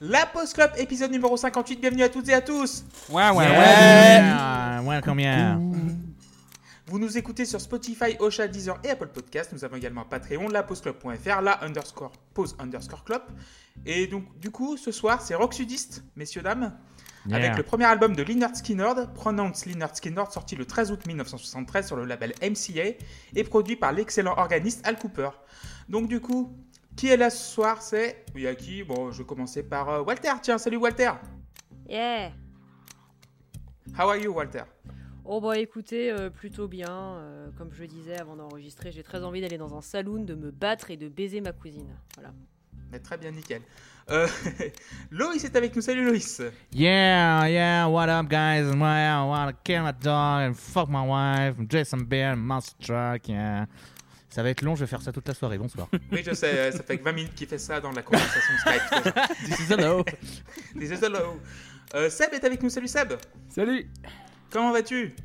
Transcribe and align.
La 0.00 0.26
Post 0.26 0.54
Club, 0.54 0.70
épisode 0.76 1.10
numéro 1.10 1.36
58. 1.36 1.80
Bienvenue 1.80 2.02
à 2.02 2.08
toutes 2.08 2.28
et 2.28 2.34
à 2.34 2.40
tous. 2.42 2.84
Ouais, 3.08 3.30
ouais, 3.30 3.46
Ouais, 3.48 4.78
ouais, 4.86 5.00
combien? 5.02 5.58
Vous 6.88 6.98
nous 6.98 7.16
écoutez 7.18 7.44
sur 7.46 7.60
Spotify, 7.60 8.16
Ocha, 8.20 8.46
Deezer 8.46 8.78
et 8.84 8.90
Apple 8.90 9.08
Podcast. 9.08 9.50
Nous 9.52 9.64
avons 9.64 9.76
également 9.76 10.02
un 10.02 10.04
Patreon, 10.04 10.48
lapostclub.fr, 10.48 11.40
la 11.40 11.64
underscore 11.64 12.12
pause 12.34 12.54
underscore 12.58 13.04
club. 13.04 13.22
Et 13.86 14.06
donc, 14.06 14.24
du 14.38 14.50
coup, 14.50 14.76
ce 14.76 14.92
soir, 14.92 15.20
c'est 15.22 15.34
Rock 15.34 15.54
Sudiste, 15.54 16.04
messieurs, 16.14 16.42
dames, 16.42 16.72
Yeah. 17.28 17.38
avec 17.38 17.56
le 17.56 17.64
premier 17.64 17.86
album 17.86 18.14
de 18.14 18.22
Lynyrd 18.22 18.54
Skynyrd, 18.54 19.12
Pronounce 19.12 19.66
Lynyrd 19.66 19.96
Skynyrd, 19.96 20.30
sorti 20.30 20.54
le 20.54 20.64
13 20.64 20.92
août 20.92 21.06
1973 21.08 21.84
sur 21.84 21.96
le 21.96 22.04
label 22.04 22.32
MCA 22.40 22.94
et 23.34 23.42
produit 23.42 23.74
par 23.74 23.90
l'excellent 23.90 24.34
organiste 24.36 24.86
Al 24.86 24.96
Cooper. 24.96 25.30
Donc, 25.88 26.06
du 26.06 26.20
coup, 26.20 26.56
qui 26.96 27.08
est 27.08 27.16
là 27.16 27.30
ce 27.30 27.52
soir? 27.54 27.82
C'est. 27.82 28.24
Il 28.34 28.42
y 28.42 28.46
a 28.46 28.54
qui? 28.54 28.82
Bon, 28.82 29.10
je 29.12 29.18
vais 29.18 29.24
commencer 29.24 29.62
par 29.62 29.88
euh, 29.88 30.02
Walter. 30.02 30.32
Tiens, 30.42 30.58
salut 30.58 30.78
Walter. 30.78 31.12
Yeah 31.88 32.32
How 33.98 34.08
are 34.08 34.16
you, 34.16 34.32
Walter? 34.32 34.64
Oh 35.24 35.40
bah 35.40 35.58
écoutez, 35.58 36.10
euh, 36.10 36.30
plutôt 36.30 36.68
bien. 36.68 36.88
euh, 36.88 37.48
comme 37.58 37.72
je 37.72 37.80
le 37.82 37.88
disais 37.88 38.18
avant 38.18 38.36
d'enregistrer, 38.36 38.92
j'ai 38.92 39.02
très 39.02 39.24
envie 39.24 39.40
d'aller 39.40 39.58
dans 39.58 39.76
un 39.76 39.80
saloon, 39.80 40.24
de 40.24 40.34
me 40.34 40.50
battre 40.50 40.90
et 40.90 40.96
de 40.96 41.08
baiser 41.08 41.40
ma 41.40 41.52
cousine. 41.52 41.88
Voilà. 42.14 42.32
Mais 42.92 43.00
très 43.00 43.18
bien, 43.18 43.32
nickel. 43.32 43.62
Euh, 44.10 44.28
Loïs 45.10 45.42
est 45.44 45.56
avec 45.56 45.74
nous. 45.74 45.82
Salut 45.82 46.04
Loïs. 46.04 46.40
Yeah, 46.72 47.48
yeah, 47.48 47.86
what 47.88 48.08
up, 48.08 48.28
guys? 48.28 48.70
I 48.72 49.24
wanna 49.26 49.52
kill 49.64 49.82
my 49.82 49.92
dog 49.92 50.50
and 50.50 50.54
fuck 50.54 50.88
my 50.88 51.04
wife 51.04 51.58
and 51.58 51.68
Jason 51.68 52.04
Bear 52.04 52.32
and 52.32 52.36
Monster 52.36 52.76
Truck, 52.80 53.28
yeah. 53.28 53.66
Ça 54.36 54.42
va 54.42 54.50
être 54.50 54.60
long, 54.60 54.74
je 54.74 54.80
vais 54.80 54.86
faire 54.86 55.00
ça 55.00 55.12
toute 55.12 55.26
la 55.26 55.32
soirée. 55.32 55.56
Bonsoir. 55.56 55.88
Oui, 56.12 56.22
je 56.22 56.34
sais, 56.34 56.58
euh, 56.58 56.70
ça 56.70 56.82
fait 56.82 56.98
que 56.98 57.04
20 57.04 57.12
minutes 57.12 57.34
qu'il 57.34 57.46
fait 57.46 57.56
ça 57.56 57.80
dans 57.80 57.90
la 57.90 58.02
conversation 58.02 58.52
Skype. 58.58 59.14
This 59.46 59.60
is 59.60 59.72
hello. 59.72 60.04
This 60.78 60.90
is 60.90 61.02
hello. 61.02 61.40
Euh, 61.94 62.10
Seb 62.10 62.34
est 62.34 62.44
avec 62.44 62.62
nous. 62.62 62.68
Salut 62.68 62.86
Seb. 62.86 63.14
Salut 63.48 63.90
Comment 64.50 64.72
vas-tu? 64.72 65.16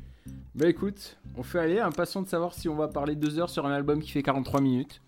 Bah 0.54 0.66
écoute, 0.66 1.18
on 1.36 1.42
fait 1.42 1.58
aller, 1.58 1.78
impatient 1.78 2.22
de 2.22 2.28
savoir 2.30 2.54
si 2.54 2.70
on 2.70 2.74
va 2.74 2.88
parler 2.88 3.14
deux 3.14 3.38
heures 3.38 3.50
sur 3.50 3.66
un 3.66 3.72
album 3.74 4.00
qui 4.00 4.10
fait 4.10 4.22
43 4.22 4.62
minutes. 4.62 5.02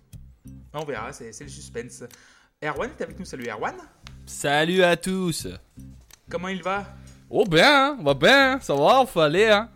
On 0.75 0.85
verra, 0.85 1.11
c'est 1.15 1.33
le 1.41 1.49
suspense. 1.49 2.05
Erwan 2.63 2.91
est 2.91 3.03
avec 3.03 3.19
nous. 3.19 3.25
Salut 3.25 3.49
Erwan. 3.49 3.77
Salut 4.27 4.83
à 4.83 4.99
tous. 4.99 5.49
Comment 6.29 6.49
il 6.49 6.63
va? 6.63 6.85
Oh 7.31 7.47
bien, 7.47 7.93
hein, 7.93 7.97
on 7.99 8.03
va 8.03 8.13
bien, 8.13 8.61
ça 8.61 8.75
va, 8.75 9.01
on 9.01 9.07
fait 9.07 9.21
aller, 9.23 9.49
hein. 9.49 9.71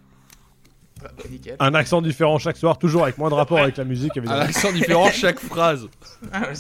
Nickel. 1.31 1.57
Un 1.61 1.75
accent 1.75 2.03
différent 2.03 2.39
chaque 2.39 2.57
soir, 2.57 2.79
toujours 2.79 3.05
avec 3.05 3.19
moins 3.19 3.29
de 3.31 3.35
rapport 3.35 3.59
avec 3.59 3.77
la 3.77 3.85
musique, 3.85 4.17
Un 4.17 4.29
accent 4.29 4.73
différent 4.73 5.11
chaque 5.11 5.39
phrase. 5.41 5.89
Ah, 6.33 6.51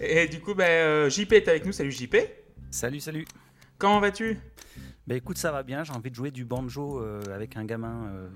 Et 0.00 0.28
du 0.28 0.40
coup, 0.40 0.54
bah, 0.54 0.64
euh, 0.64 1.10
JP 1.10 1.32
est 1.34 1.48
avec 1.48 1.66
nous. 1.66 1.72
Salut 1.72 1.92
JP. 1.92 2.16
Salut, 2.70 3.00
salut. 3.00 3.26
Comment 3.78 4.00
vas-tu? 4.00 4.38
Bah 5.06 5.14
écoute, 5.16 5.38
ça 5.38 5.50
va 5.50 5.62
bien, 5.62 5.82
j'ai 5.84 5.92
envie 5.92 6.10
de 6.10 6.14
jouer 6.14 6.30
du 6.30 6.44
banjo 6.44 7.00
euh, 7.00 7.20
avec 7.34 7.56
un 7.56 7.64
gamin. 7.64 8.06
euh, 8.14 8.28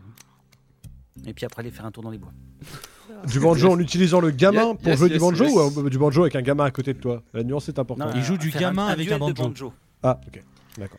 Et 1.27 1.33
puis 1.35 1.47
après 1.47 1.61
aller 1.61 1.71
faire 1.71 1.85
un 1.87 1.91
tour 1.93 2.03
dans 2.03 2.11
les 2.11 2.19
bois. 2.19 2.33
Du 3.29 3.39
banjo 3.39 3.71
en 3.71 3.79
utilisant 3.79 4.19
le 4.21 4.31
gamin 4.31 4.69
Yes, 4.69 4.77
pour 4.79 4.89
yes, 4.89 4.99
jouer 4.99 5.09
du 5.11 5.19
banjo 5.19 5.45
yes. 5.45 5.53
ou 5.55 5.81
euh, 5.87 5.91
du 5.91 5.99
banjo 5.99 6.23
avec 6.23 6.37
un 6.37 6.43
gamin 6.43 6.65
à 6.65 6.71
côté 6.71 6.95
de 6.95 6.99
toi? 6.99 7.23
La 7.35 7.43
nuance 7.45 7.69
est 7.69 7.79
importante. 7.79 8.09
Non, 8.09 8.15
Il 8.17 8.25
joue 8.25 8.39
du 8.39 8.51
faire 8.51 8.63
gamin 8.63 8.87
avec 8.87 9.07
duel 9.07 9.23
un 9.23 9.27
de 9.29 9.33
banjo. 9.35 9.73
Ah, 10.03 10.19
ok. 10.27 10.43
D'accord. 10.79 10.99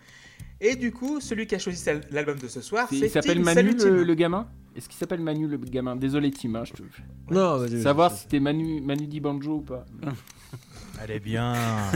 Et 0.67 0.75
du 0.75 0.91
coup, 0.91 1.19
celui 1.21 1.45
qui 1.47 1.55
a 1.55 1.59
choisi 1.59 1.83
l'album 2.11 2.37
de 2.39 2.47
ce 2.47 2.61
soir, 2.61 2.87
C'est- 2.89 2.97
c'est 2.99 3.05
Il 3.05 3.09
s'appelle. 3.11 3.39
Manu 3.39 3.79
Salut 3.79 4.03
le, 4.05 4.15
gamin 4.15 4.47
Est-ce 4.75 4.89
qu'il 4.89 4.97
s'appelle 4.97 5.19
Manu 5.21 5.47
le 5.47 5.57
gamin 5.57 5.95
Désolé 5.95 6.31
Tim, 6.31 6.55
hein, 6.55 6.63
je 6.65 6.73
te... 6.73 6.81
Non, 7.29 7.57
vas-y. 7.57 7.81
Savoir 7.81 8.11
si 8.11 8.23
c'était 8.23 8.39
Manu, 8.39 8.81
Manu 8.81 9.07
banjo 9.19 9.57
ou 9.57 9.61
pas. 9.61 9.85
Elle 11.03 11.11
est 11.11 11.19
bien. 11.19 11.53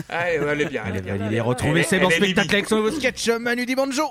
Ah, 0.10 0.30
elle 0.30 0.62
est 0.62 0.66
bien, 0.66 0.84
elle 0.86 0.98
est 0.98 1.10
Allez, 1.10 1.30
bien. 1.30 1.44
retrouver 1.44 1.80
est- 1.80 1.84
Seb 1.84 2.04
en 2.04 2.10
elle 2.10 2.16
est 2.22 2.32
spectacle 2.32 2.54
avec 2.56 2.68
son 2.68 2.76
nouveau 2.78 2.92
sketch 2.92 3.30
Manu 3.30 3.66
du 3.66 3.74
Banjo. 3.74 4.04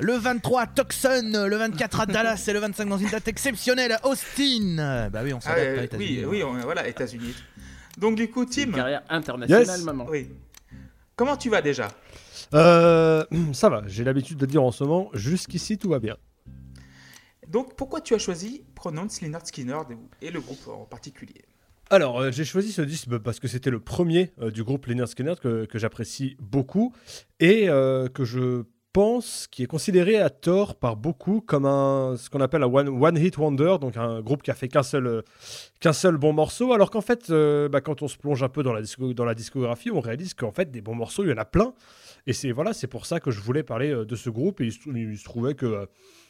Le 0.00 0.14
23 0.14 0.62
à 0.62 0.66
Tucson, 0.66 1.30
le 1.46 1.56
24 1.56 2.00
à 2.00 2.06
Dallas 2.06 2.42
et 2.48 2.52
le 2.54 2.58
25 2.58 2.88
dans 2.88 2.96
une 2.96 3.10
date 3.10 3.28
exceptionnelle 3.28 3.92
à 3.92 4.06
Austin. 4.06 5.08
Bah 5.12 5.20
oui, 5.22 5.34
on 5.34 5.38
Ah, 5.38 5.40
s'adapte 5.42 5.60
euh, 5.60 5.80
à 5.80 5.84
États-Unis. 5.84 6.24
oui, 6.24 6.26
oui, 6.26 6.42
on- 6.42 6.54
voilà, 6.64 6.88
États-unis. 6.88 7.34
Donc 7.98 8.16
du 8.16 8.30
coup, 8.30 8.44
Une 8.44 8.48
Tim, 8.48 8.72
carrière 8.72 9.02
internationale, 9.10 9.66
Yes. 9.66 9.82
maman. 9.84 10.06
oui. 10.08 10.30
Comment 11.14 11.36
tu 11.36 11.50
vas 11.50 11.60
déjà? 11.60 11.88
Euh, 12.54 13.24
ça 13.52 13.68
va, 13.68 13.82
j'ai 13.86 14.04
l'habitude 14.04 14.38
de 14.38 14.46
dire 14.46 14.62
en 14.62 14.72
ce 14.72 14.84
moment, 14.84 15.10
jusqu'ici 15.14 15.78
tout 15.78 15.88
va 15.90 15.98
bien. 15.98 16.16
Donc 17.48 17.76
pourquoi 17.76 18.00
tu 18.00 18.14
as 18.14 18.18
choisi 18.18 18.64
Pronounce 18.74 19.22
Lynyrd 19.22 19.46
Skynyrd 19.46 19.86
et 20.20 20.30
le 20.30 20.40
groupe 20.40 20.68
en 20.68 20.84
particulier? 20.84 21.44
Alors, 21.90 22.20
euh, 22.20 22.30
j'ai 22.30 22.44
choisi 22.44 22.70
ce 22.72 22.82
disque 22.82 23.08
parce 23.18 23.40
que 23.40 23.48
c'était 23.48 23.70
le 23.70 23.80
premier 23.80 24.32
euh, 24.42 24.50
du 24.50 24.62
groupe 24.62 24.84
Lynyrd 24.86 25.08
Skynyrd 25.08 25.40
que, 25.40 25.64
que 25.64 25.78
j'apprécie 25.78 26.36
beaucoup 26.38 26.92
et 27.40 27.70
euh, 27.70 28.08
que 28.08 28.24
je 28.24 28.64
pense 28.92 29.46
qui 29.50 29.62
est 29.62 29.66
considéré 29.66 30.18
à 30.18 30.28
tort 30.28 30.74
par 30.74 30.96
beaucoup 30.96 31.40
comme 31.40 31.64
un 31.64 32.16
ce 32.18 32.28
qu'on 32.28 32.40
appelle 32.42 32.62
un 32.62 32.66
one, 32.66 32.88
one 32.88 33.16
hit 33.16 33.38
wonder, 33.38 33.76
donc 33.80 33.96
un 33.96 34.20
groupe 34.20 34.42
qui 34.42 34.50
a 34.50 34.54
fait 34.54 34.68
qu'un 34.68 34.82
seul 34.82 35.22
qu'un 35.80 35.92
seul 35.94 36.18
bon 36.18 36.34
morceau. 36.34 36.74
Alors 36.74 36.90
qu'en 36.90 37.00
fait, 37.00 37.30
bah, 37.30 37.80
quand 37.80 38.02
on 38.02 38.08
se 38.08 38.16
plonge 38.18 38.42
un 38.42 38.48
peu 38.48 38.62
dans 38.62 38.72
la, 38.72 38.82
disco- 38.82 39.14
dans 39.14 39.24
la 39.26 39.34
discographie, 39.34 39.90
on 39.90 40.00
réalise 40.00 40.34
qu'en 40.34 40.52
fait 40.52 40.70
des 40.70 40.80
bons 40.80 40.94
morceaux, 40.94 41.22
il 41.24 41.30
y 41.30 41.32
en 41.32 41.38
a 41.38 41.44
plein. 41.44 41.74
Et 42.28 42.32
c'est 42.32 42.52
voilà, 42.52 42.72
c'est 42.72 42.86
pour 42.86 43.06
ça 43.06 43.18
que 43.18 43.30
je 43.30 43.40
voulais 43.40 43.64
parler 43.64 43.90
euh, 43.90 44.04
de 44.04 44.14
ce 44.14 44.30
groupe. 44.30 44.60
Et 44.60 44.66
il 44.66 44.72
se, 44.72 45.24
trouvait 45.24 45.54
que 45.54 45.66
euh, 45.66 45.86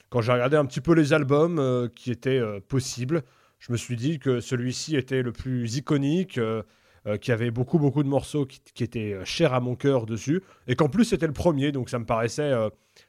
quand 0.09 0.23
j'ai 0.23 0.33
regardé 0.33 0.57
un 0.57 0.65
petit 0.65 0.81
peu 0.81 0.95
les 0.95 1.13
albums 1.13 1.59
euh, 1.59 1.89
qui 1.95 2.11
étaient 2.11 2.41
possibles, 2.69 3.23
je 3.59 3.73
me 3.73 3.77
suis 3.77 3.97
dit 3.97 4.19
que 4.19 4.41
celui-ci 4.41 4.97
était 4.97 5.23
le 5.23 5.33
plus 5.33 5.77
iconique, 5.77 6.39
euh, 6.39 6.63
euh, 7.07 7.17
qui 7.17 7.33
avait 7.33 7.51
beaucoup 7.51 7.79
beaucoup 7.79 8.03
de 8.03 8.09
morceaux 8.09 8.47
qui, 8.47 8.83
étaient 8.83 9.19
chers 9.25 9.53
à 9.53 9.61
mon 9.61 9.77
cœur 9.77 10.07
dessus, 10.07 10.43
et 10.67 10.77
qu'en 10.77 10.89
plus 10.89 11.05
c'était 11.05 11.27
le 11.27 11.33
premier, 11.33 11.73
donc 11.73 11.91
ça 11.91 11.99
me 11.99 12.05
paraissait, 12.05 12.53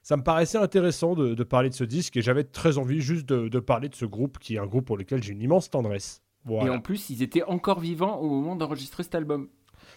ça 0.03 0.17
me 0.17 0.23
paraissait 0.23 0.57
intéressant 0.57 1.15
de, 1.15 1.43
parler 1.43 1.69
de 1.69 1.75
ce 1.75 1.83
disque, 1.83 2.17
et 2.17 2.21
j'avais 2.21 2.43
très 2.43 2.77
envie 2.77 3.01
juste 3.01 3.27
de, 3.27 3.47
de 3.47 3.59
parler 3.59 3.89
de 3.89 3.95
ce 3.95 4.05
groupe, 4.05 4.37
qui 4.39 4.55
est 4.55 4.59
un 4.59 4.67
groupe 4.67 4.85
pour 4.85 4.97
lequel 4.97 5.23
j'ai 5.23 5.33
une 5.33 5.41
immense 5.41 5.69
tendresse. 5.69 6.21
Et 6.45 6.49
Voilà. 6.49 6.73
en 6.73 6.79
plus, 6.79 7.09
ils 7.09 7.23
étaient 7.23 7.43
encore 7.43 7.79
vivants 7.79 8.17
au 8.19 8.29
moment 8.29 8.55
d'enregistrer 8.55 9.03
cet 9.03 9.15
album. 9.15 9.49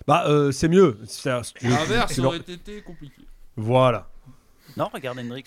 Bah 0.07 0.25
euh, 0.29 0.51
c'est 0.53 0.69
mieux. 0.69 0.99
C'est 1.05 1.31
un- 1.31 1.43
si 1.43 1.55
tu 1.55 1.67
veux- 1.67 1.73
L'inverse 1.75 2.13
c'est 2.15 2.21
leur- 2.23 2.31
aurait 2.31 2.39
été 2.39 2.83
compliqué. 2.83 3.23
Voilà. 3.57 4.09
Non, 4.77 4.89
regarde 4.93 5.19
Hendrix. 5.19 5.45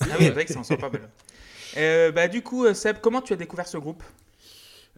Ah 0.00 0.06
oui, 0.18 0.30
ça 0.46 0.58
en 0.58 0.64
sort 0.64 0.78
pas 0.78 0.90
mal. 0.90 1.08
Euh, 1.76 2.10
bah 2.12 2.28
du 2.28 2.40
coup, 2.42 2.64
euh, 2.64 2.72
Seb, 2.72 2.96
comment 3.02 3.20
tu 3.20 3.34
as 3.34 3.36
découvert 3.36 3.68
ce 3.68 3.76
groupe? 3.76 4.02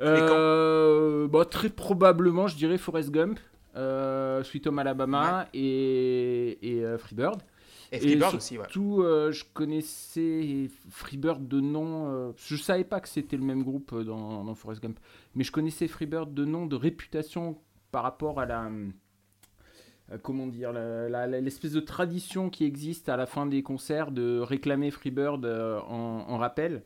Euh, 0.00 1.26
bah, 1.28 1.44
très 1.44 1.68
probablement, 1.68 2.46
je 2.46 2.56
dirais 2.56 2.78
Forrest 2.78 3.10
Gump, 3.10 3.38
euh, 3.76 4.42
Sweet 4.44 4.66
Home 4.68 4.78
Alabama 4.78 5.46
et, 5.52 6.58
et 6.62 6.84
euh, 6.84 6.96
Freebird. 6.96 7.42
Et 7.92 7.98
Freebird 7.98 8.36
aussi, 8.36 8.56
ouais. 8.56 8.66
Tout, 8.70 9.02
euh, 9.02 9.32
je 9.32 9.44
connaissais 9.52 10.70
Freebird 10.90 11.46
de 11.48 11.60
nom. 11.60 12.06
euh, 12.08 12.30
je 12.36 12.54
savais 12.56 12.84
pas 12.84 13.00
que 13.00 13.08
c'était 13.08 13.36
le 13.36 13.42
même 13.42 13.64
groupe 13.64 13.92
dans, 14.04 14.44
dans 14.44 14.54
Forrest 14.54 14.80
Gump, 14.80 14.98
mais 15.34 15.42
je 15.42 15.50
connaissais 15.50 15.88
Freebird 15.88 16.32
de 16.32 16.44
nom, 16.44 16.66
de 16.66 16.76
réputation 16.76 17.58
par 17.90 18.02
rapport 18.02 18.40
à 18.40 18.46
la. 18.46 18.70
euh, 20.10 20.18
Comment 20.22 20.46
dire, 20.46 20.72
l'espèce 20.72 21.72
de 21.72 21.80
tradition 21.80 22.50
qui 22.50 22.64
existe 22.64 23.08
à 23.08 23.16
la 23.16 23.26
fin 23.26 23.46
des 23.46 23.62
concerts 23.62 24.10
de 24.10 24.40
réclamer 24.40 24.90
Freebird 24.90 25.44
euh, 25.44 25.78
en, 25.80 26.36
rappel. 26.38 26.82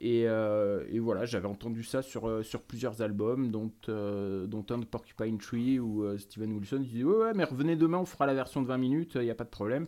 Et, 0.00 0.28
euh, 0.28 0.84
et 0.90 0.98
voilà, 0.98 1.24
j'avais 1.24 1.48
entendu 1.48 1.82
ça 1.82 2.02
sur, 2.02 2.44
sur 2.44 2.62
plusieurs 2.62 3.00
albums, 3.00 3.50
dont, 3.50 3.70
dont 3.86 4.66
un 4.70 4.78
de 4.78 4.84
Porcupine 4.84 5.38
Tree 5.38 5.78
où 5.80 6.04
Steven 6.18 6.52
Wilson 6.52 6.80
disait 6.80 7.04
Ouais, 7.04 7.16
ouais, 7.16 7.32
mais 7.34 7.44
revenez 7.44 7.74
demain, 7.76 7.98
on 7.98 8.04
fera 8.04 8.26
la 8.26 8.34
version 8.34 8.60
de 8.62 8.66
20 8.66 8.78
minutes, 8.78 9.12
il 9.14 9.22
n'y 9.22 9.30
a 9.30 9.34
pas 9.34 9.44
de 9.44 9.48
problème. 9.50 9.86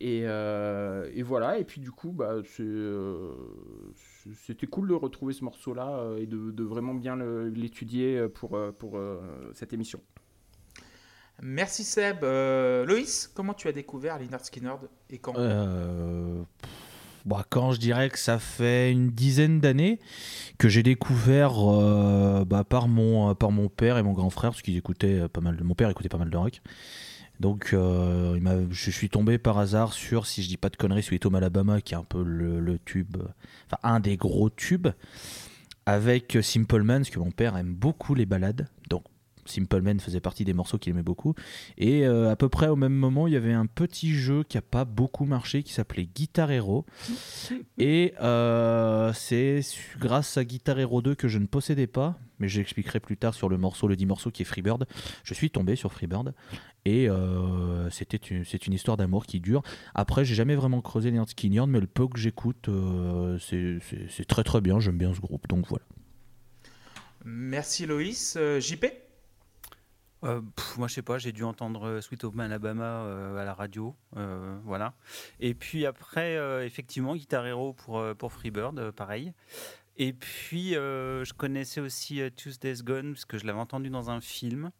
Et, 0.00 0.22
euh, 0.24 1.10
et 1.14 1.22
voilà, 1.22 1.58
et 1.58 1.64
puis 1.64 1.80
du 1.80 1.90
coup, 1.90 2.12
bah, 2.12 2.36
euh, 2.60 3.32
c'était 4.44 4.66
cool 4.66 4.88
de 4.88 4.94
retrouver 4.94 5.32
ce 5.32 5.44
morceau-là 5.44 5.88
euh, 5.98 6.18
et 6.18 6.26
de, 6.26 6.50
de 6.50 6.64
vraiment 6.64 6.94
bien 6.94 7.16
l'étudier 7.52 8.28
pour, 8.28 8.58
pour 8.78 8.98
cette 9.54 9.72
émission. 9.72 10.00
Merci 11.40 11.82
Seb. 11.82 12.22
Euh, 12.22 12.84
Loïs, 12.84 13.30
comment 13.34 13.54
tu 13.54 13.66
as 13.66 13.72
découvert 13.72 14.18
Lynyrd 14.18 14.44
Skynyrd 14.44 14.88
et 15.10 15.18
quand? 15.18 15.36
Euh, 15.36 16.42
pff, 16.60 16.70
bah, 17.24 17.44
quand 17.50 17.72
je 17.72 17.80
dirais 17.80 18.10
que 18.10 18.18
ça 18.18 18.38
fait 18.38 18.92
une 18.92 19.10
dizaine 19.10 19.58
d'années 19.58 19.98
que 20.58 20.68
j'ai 20.68 20.84
découvert 20.84 21.54
euh, 21.58 22.44
bah, 22.44 22.62
par, 22.62 22.86
mon, 22.86 23.34
par 23.34 23.50
mon 23.50 23.68
père 23.68 23.98
et 23.98 24.04
mon 24.04 24.12
grand 24.12 24.30
frère, 24.30 24.50
parce 24.50 24.62
qu'ils 24.62 24.76
écoutaient 24.76 25.28
pas 25.28 25.40
mal 25.40 25.56
de, 25.56 25.64
mon 25.64 25.74
père 25.74 25.90
écoutait 25.90 26.08
pas 26.08 26.18
mal 26.18 26.30
de 26.30 26.36
rock. 26.36 26.60
Donc 27.42 27.70
euh, 27.72 28.38
je 28.70 28.90
suis 28.92 29.08
tombé 29.08 29.36
par 29.36 29.58
hasard 29.58 29.94
sur, 29.94 30.26
si 30.26 30.44
je 30.44 30.48
dis 30.48 30.56
pas 30.56 30.68
de 30.68 30.76
conneries, 30.76 31.02
Sweet 31.02 31.26
Home 31.26 31.34
Alabama, 31.34 31.80
qui 31.80 31.94
est 31.94 31.96
un 31.96 32.04
peu 32.04 32.22
le, 32.22 32.60
le 32.60 32.78
tube, 32.78 33.16
euh, 33.16 33.26
enfin 33.66 33.78
un 33.82 33.98
des 33.98 34.16
gros 34.16 34.48
tubes, 34.48 34.86
avec 35.84 36.38
Simple 36.40 36.82
Man, 36.82 37.02
parce 37.02 37.10
que 37.10 37.18
mon 37.18 37.32
père 37.32 37.56
aime 37.56 37.74
beaucoup 37.74 38.14
les 38.14 38.26
balades. 38.26 38.68
Donc 38.88 39.02
Simple 39.44 39.80
Man 39.82 39.98
faisait 40.00 40.20
partie 40.20 40.44
des 40.44 40.52
morceaux 40.52 40.78
qu'il 40.78 40.90
aimait 40.92 41.02
beaucoup. 41.02 41.34
Et 41.78 42.06
euh, 42.06 42.30
à 42.30 42.36
peu 42.36 42.48
près 42.48 42.68
au 42.68 42.76
même 42.76 42.92
moment, 42.94 43.26
il 43.26 43.32
y 43.32 43.36
avait 43.36 43.52
un 43.52 43.66
petit 43.66 44.14
jeu 44.14 44.44
qui 44.44 44.56
a 44.58 44.62
pas 44.62 44.84
beaucoup 44.84 45.24
marché 45.24 45.62
qui 45.62 45.72
s'appelait 45.72 46.06
Guitar 46.06 46.50
Hero. 46.50 46.86
Et 47.78 48.14
euh, 48.20 49.12
c'est 49.12 49.60
grâce 49.98 50.36
à 50.36 50.44
Guitar 50.44 50.78
Hero 50.78 51.02
2 51.02 51.14
que 51.14 51.28
je 51.28 51.38
ne 51.38 51.46
possédais 51.46 51.86
pas, 51.86 52.18
mais 52.38 52.48
j'expliquerai 52.48 53.00
plus 53.00 53.16
tard 53.16 53.34
sur 53.34 53.48
le 53.48 53.58
morceau, 53.58 53.88
le 53.88 53.96
10 53.96 54.06
morceaux 54.06 54.30
qui 54.30 54.42
est 54.42 54.44
Freebird. 54.46 54.86
Je 55.24 55.34
suis 55.34 55.50
tombé 55.50 55.76
sur 55.76 55.92
Freebird 55.92 56.34
et 56.84 57.08
euh, 57.08 57.88
c'était 57.90 58.16
une, 58.16 58.44
c'est 58.44 58.66
une 58.66 58.72
histoire 58.72 58.96
d'amour 58.96 59.26
qui 59.26 59.40
dure. 59.40 59.62
Après, 59.94 60.24
j'ai 60.24 60.34
jamais 60.34 60.54
vraiment 60.56 60.80
creusé 60.80 61.10
les 61.10 61.20
Skinny 61.26 61.58
mais 61.68 61.80
le 61.80 61.86
peu 61.86 62.06
que 62.08 62.18
j'écoute, 62.18 62.68
c'est- 63.40 63.78
c'est 63.88 64.06
c'est 64.08 64.24
très 64.24 64.42
très 64.44 64.60
bien. 64.60 64.80
J'aime 64.80 64.98
bien 64.98 65.12
ce 65.14 65.20
groupe, 65.20 65.46
donc 65.48 65.66
voilà. 65.68 65.84
Merci 67.24 67.86
Loïs. 67.86 68.36
JP 68.58 68.84
Euh, 70.24 70.40
moi, 70.78 70.88
je 70.88 70.94
sais 70.94 71.02
pas, 71.02 71.18
j'ai 71.18 71.32
dû 71.32 71.44
entendre 71.44 71.86
euh, 71.86 72.00
Sweet 72.00 72.24
Home 72.24 72.40
Alabama 72.40 73.02
euh, 73.04 73.36
à 73.38 73.44
la 73.44 73.54
radio, 73.54 73.94
voilà. 74.64 74.94
Et 75.40 75.54
puis 75.54 75.86
après, 75.86 76.36
effectivement, 76.64 77.14
Guitar 77.14 77.46
Hero 77.46 77.72
pour, 77.72 78.04
pour 78.16 78.32
Freebird, 78.32 78.90
pareil. 78.92 79.32
Et 79.96 80.12
puis, 80.12 80.72
je 80.72 81.32
connaissais 81.32 81.80
aussi 81.80 82.20
Tuesday's 82.36 82.82
Gone, 82.82 83.12
parce 83.12 83.24
que 83.24 83.38
je 83.38 83.46
l'avais 83.46 83.60
entendu 83.60 83.90
dans 83.90 84.10
un 84.10 84.20
film. 84.20 84.70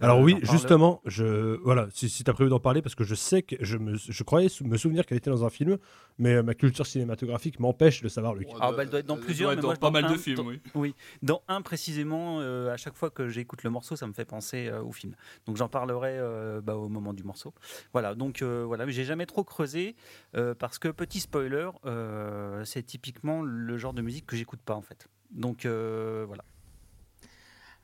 Alors 0.00 0.18
Euh, 0.18 0.22
oui, 0.22 0.32
j'en 0.34 0.40
parle- 0.40 0.50
justement, 0.58 1.00
je 1.04 1.56
voilà, 1.62 1.86
si, 1.92 2.08
si 2.08 2.24
tu 2.24 2.30
as 2.30 2.34
prévu 2.34 2.50
d'en 2.50 2.58
parler, 2.60 2.82
parce 2.82 2.94
que 2.94 3.04
je 3.04 3.14
sais 3.14 3.42
que 3.42 3.56
je, 3.60 3.76
me, 3.78 3.94
je 3.96 4.22
croyais 4.24 4.48
sou- 4.48 4.64
me 4.64 4.76
souvenir 4.76 5.06
qu'elle 5.06 5.18
était 5.18 5.30
dans 5.30 5.44
un 5.44 5.50
film, 5.50 5.78
mais 6.18 6.34
euh, 6.34 6.42
ma 6.42 6.54
culture 6.54 6.86
cinématographique 6.86 7.60
m'empêche 7.60 8.02
de 8.02 8.08
savoir 8.08 8.34
lequel. 8.34 8.56
Ah, 8.60 8.72
bah, 8.72 8.82
elle 8.82 8.90
doit 8.90 9.00
être 9.00 9.06
dans 9.06 9.16
plusieurs, 9.16 9.54
mais 9.54 9.62
moi, 9.62 9.74
pas 9.74 9.86
dans 9.86 9.92
mal 9.92 10.04
de 10.08 10.14
un- 10.14 10.18
films, 10.18 10.36
dans- 10.36 10.46
oui. 10.46 10.60
Oui, 10.74 10.94
dans 11.22 11.42
un 11.48 11.62
précisément, 11.62 12.40
euh, 12.40 12.72
à 12.72 12.76
chaque 12.76 12.96
fois 12.96 13.10
que 13.10 13.28
j'écoute 13.28 13.62
le 13.62 13.70
morceau, 13.70 13.94
ça 13.96 14.06
me 14.06 14.12
fait 14.12 14.24
penser 14.24 14.66
euh, 14.68 14.82
au 14.82 14.92
film. 14.92 15.14
Donc 15.46 15.56
j'en 15.56 15.68
parlerai 15.68 16.16
euh, 16.18 16.60
bah, 16.60 16.76
au 16.76 16.88
moment 16.88 17.12
du 17.12 17.22
morceau. 17.24 17.54
Voilà, 17.92 18.14
donc 18.14 18.42
euh, 18.42 18.64
voilà, 18.66 18.86
mais 18.86 18.92
j'ai 18.92 19.04
jamais 19.04 19.26
trop 19.26 19.44
creusé 19.44 19.94
euh, 20.36 20.54
parce 20.54 20.78
que 20.78 20.88
petit 20.88 21.20
spoiler, 21.20 21.68
euh, 21.86 22.64
c'est 22.64 22.82
typiquement 22.82 23.42
le 23.42 23.78
genre 23.78 23.92
de 23.94 24.02
musique 24.02 24.26
que 24.26 24.36
j'écoute 24.36 24.60
pas 24.64 24.74
en 24.74 24.82
fait. 24.82 25.08
Donc 25.30 25.64
euh, 25.64 26.24
voilà. 26.26 26.44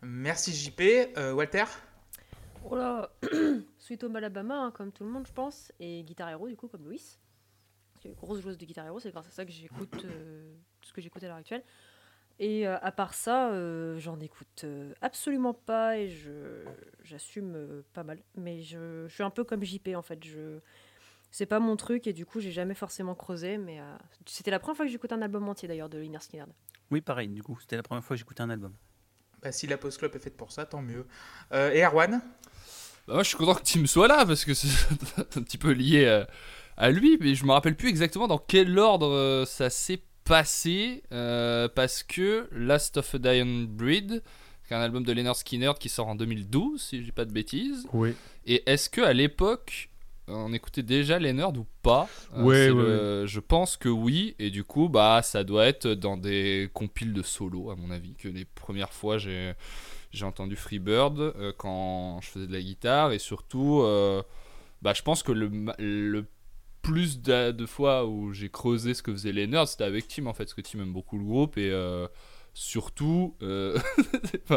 Merci 0.02 0.52
JP. 0.54 0.80
Euh, 1.16 1.32
Walter? 1.32 1.64
Oh 2.64 2.76
là, 2.76 3.10
Sweet 3.78 4.04
Home 4.04 4.16
Alabama, 4.16 4.56
hein, 4.58 4.70
comme 4.70 4.92
tout 4.92 5.04
le 5.04 5.10
monde, 5.10 5.26
je 5.26 5.32
pense, 5.32 5.72
et 5.80 6.02
Guitar 6.02 6.28
Hero, 6.28 6.48
du 6.48 6.56
coup, 6.56 6.68
comme 6.68 6.84
Louis. 6.84 7.18
Que 8.02 8.08
grosse 8.10 8.40
joueuse 8.40 8.58
de 8.58 8.64
Guitar 8.64 8.86
Hero, 8.86 9.00
c'est 9.00 9.10
grâce 9.10 9.26
à 9.26 9.30
ça 9.30 9.44
que 9.44 9.50
j'écoute 9.50 10.04
euh, 10.04 10.54
tout 10.80 10.88
ce 10.88 10.92
que 10.92 11.00
j'écoute 11.00 11.22
à 11.24 11.28
l'heure 11.28 11.36
actuelle. 11.36 11.64
Et 12.40 12.68
euh, 12.68 12.78
à 12.80 12.92
part 12.92 13.14
ça, 13.14 13.50
euh, 13.50 13.98
j'en 13.98 14.20
écoute 14.20 14.62
euh, 14.62 14.94
absolument 15.00 15.54
pas 15.54 15.98
et 15.98 16.08
je 16.08 16.64
j'assume 17.02 17.54
euh, 17.56 17.82
pas 17.94 18.04
mal. 18.04 18.22
Mais 18.36 18.62
je, 18.62 19.08
je 19.08 19.12
suis 19.12 19.24
un 19.24 19.30
peu 19.30 19.42
comme 19.42 19.64
JP 19.64 19.88
en 19.96 20.02
fait. 20.02 20.22
Je 20.22 20.60
c'est 21.32 21.46
pas 21.46 21.58
mon 21.58 21.76
truc 21.76 22.06
et 22.06 22.12
du 22.12 22.24
coup 22.24 22.38
j'ai 22.38 22.52
jamais 22.52 22.74
forcément 22.74 23.16
creusé. 23.16 23.58
Mais 23.58 23.80
euh, 23.80 23.96
c'était 24.24 24.52
la 24.52 24.60
première 24.60 24.76
fois 24.76 24.86
que 24.86 24.92
j'écoute 24.92 25.12
un 25.12 25.20
album 25.20 25.48
entier 25.48 25.66
d'ailleurs 25.66 25.88
de 25.88 25.98
Liner 25.98 26.20
Skinner. 26.20 26.44
Oui, 26.92 27.00
pareil, 27.00 27.26
du 27.28 27.42
coup, 27.42 27.58
c'était 27.60 27.76
la 27.76 27.82
première 27.82 28.04
fois 28.04 28.14
que 28.14 28.18
j'écoutais 28.18 28.42
un 28.42 28.50
album. 28.50 28.72
Bah, 29.42 29.52
Si 29.52 29.66
la 29.66 29.78
Post 29.78 29.98
Club 29.98 30.14
est 30.14 30.18
faite 30.18 30.36
pour 30.36 30.52
ça, 30.52 30.66
tant 30.66 30.82
mieux. 30.82 31.06
Euh, 31.52 31.72
et 31.72 31.82
Erwan? 31.82 32.20
Bah, 33.06 33.14
moi, 33.14 33.22
je 33.22 33.28
suis 33.28 33.36
content 33.36 33.54
que 33.54 33.62
Tim 33.62 33.86
soit 33.86 34.08
là 34.08 34.26
parce 34.26 34.44
que 34.44 34.54
c'est 34.54 34.68
un 35.18 35.42
petit 35.42 35.58
peu 35.58 35.72
lié 35.72 36.04
euh, 36.04 36.24
à 36.76 36.90
lui, 36.90 37.18
mais 37.20 37.34
je 37.34 37.44
me 37.44 37.52
rappelle 37.52 37.76
plus 37.76 37.88
exactement 37.88 38.28
dans 38.28 38.38
quel 38.38 38.78
ordre 38.78 39.08
euh, 39.08 39.44
ça 39.44 39.70
s'est 39.70 40.02
passé 40.24 41.02
euh, 41.10 41.68
parce 41.68 42.02
que 42.02 42.48
Last 42.52 42.98
of 42.98 43.14
a 43.14 43.18
Dying 43.18 43.66
Breed, 43.66 44.22
qui 44.66 44.74
est 44.74 44.76
un 44.76 44.80
album 44.80 45.02
de 45.04 45.12
Leonard 45.12 45.36
Skinner 45.36 45.72
qui 45.80 45.88
sort 45.88 46.08
en 46.08 46.14
2012, 46.14 46.80
si 46.80 46.98
je 46.98 47.04
dis 47.04 47.12
pas 47.12 47.24
de 47.24 47.32
bêtises. 47.32 47.86
Oui. 47.94 48.14
Et 48.44 48.70
est-ce 48.70 48.90
que 48.90 49.00
à 49.00 49.14
l'époque 49.14 49.88
on 50.28 50.52
écoutait 50.52 50.82
déjà 50.82 51.18
Leonard 51.18 51.56
ou 51.58 51.66
pas 51.82 52.08
Euh, 52.36 52.42
Ouais, 53.22 53.26
Je 53.26 53.40
pense 53.40 53.76
que 53.76 53.88
oui, 53.88 54.34
et 54.38 54.50
du 54.50 54.64
coup, 54.64 54.88
bah, 54.88 55.20
ça 55.22 55.44
doit 55.44 55.66
être 55.66 55.88
dans 55.88 56.16
des 56.16 56.70
compiles 56.74 57.12
de 57.12 57.22
solo, 57.22 57.70
à 57.70 57.76
mon 57.76 57.90
avis, 57.90 58.14
que 58.14 58.28
les 58.28 58.44
premières 58.44 58.92
fois 58.92 59.18
j'ai 59.18 59.54
j'ai 60.10 60.24
entendu 60.24 60.56
Freebird 60.56 61.18
euh, 61.20 61.52
quand 61.58 62.20
je 62.22 62.28
faisais 62.28 62.46
de 62.46 62.52
la 62.52 62.62
guitare, 62.62 63.12
et 63.12 63.18
surtout, 63.18 63.80
euh, 63.82 64.22
bah, 64.80 64.94
je 64.94 65.02
pense 65.02 65.22
que 65.22 65.32
le, 65.32 65.50
le 65.78 66.24
plus 66.80 67.20
de, 67.20 67.50
de 67.52 67.66
fois 67.66 68.06
où 68.06 68.32
j'ai 68.32 68.48
creusé 68.48 68.94
ce 68.94 69.02
que 69.02 69.12
faisait 69.12 69.32
Leonard, 69.32 69.68
c'était 69.68 69.84
avec 69.84 70.08
Tim 70.08 70.26
en 70.26 70.32
fait, 70.32 70.44
parce 70.44 70.54
que 70.54 70.62
Tim 70.62 70.80
aime 70.80 70.92
beaucoup 70.94 71.18
le 71.18 71.24
groupe, 71.24 71.58
et 71.58 71.70
euh, 71.70 72.08
surtout, 72.58 73.36
euh, 73.40 73.78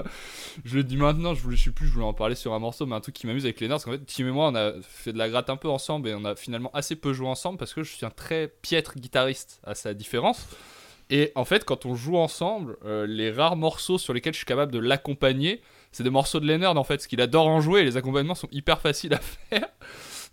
je 0.65 0.75
le 0.75 0.83
dis 0.83 0.97
maintenant, 0.97 1.35
je, 1.35 1.47
je 1.51 1.55
sais 1.55 1.69
plus, 1.69 1.85
je 1.85 1.93
voulais 1.93 2.05
en 2.05 2.13
parler 2.13 2.33
sur 2.33 2.53
un 2.53 2.59
morceau, 2.59 2.87
mais 2.87 2.95
un 2.95 2.99
truc 2.99 3.13
qui 3.13 3.27
m'amuse 3.27 3.45
avec 3.45 3.61
Leonard, 3.61 3.79
c'est 3.79 3.85
qu'en 3.85 3.91
fait, 3.91 4.03
Tim 4.05 4.27
et 4.27 4.31
moi, 4.31 4.47
on 4.47 4.55
a 4.55 4.73
fait 4.81 5.13
de 5.13 5.19
la 5.19 5.29
gratte 5.29 5.51
un 5.51 5.55
peu 5.55 5.69
ensemble, 5.69 6.09
et 6.09 6.15
on 6.15 6.25
a 6.25 6.35
finalement 6.35 6.71
assez 6.73 6.95
peu 6.95 7.13
joué 7.13 7.27
ensemble, 7.27 7.59
parce 7.59 7.75
que 7.75 7.83
je 7.83 7.93
suis 7.93 8.03
un 8.03 8.09
très 8.09 8.47
piètre 8.47 8.95
guitariste, 8.95 9.61
à 9.63 9.75
sa 9.75 9.93
différence. 9.93 10.47
Et 11.11 11.31
en 11.35 11.45
fait, 11.45 11.63
quand 11.63 11.85
on 11.85 11.93
joue 11.93 12.17
ensemble, 12.17 12.77
euh, 12.85 13.05
les 13.05 13.29
rares 13.31 13.55
morceaux 13.55 13.99
sur 13.99 14.13
lesquels 14.13 14.33
je 14.33 14.37
suis 14.37 14.45
capable 14.47 14.71
de 14.71 14.79
l'accompagner, 14.79 15.61
c'est 15.91 16.03
des 16.03 16.09
morceaux 16.09 16.39
de 16.39 16.47
Leonard 16.47 16.75
en 16.77 16.83
fait, 16.83 16.95
parce 16.95 17.07
qu'il 17.07 17.21
adore 17.21 17.47
en 17.47 17.61
jouer 17.61 17.81
et 17.81 17.83
les 17.83 17.97
accompagnements 17.97 18.33
sont 18.33 18.49
hyper 18.51 18.81
faciles 18.81 19.13
à 19.13 19.19
faire. 19.49 19.69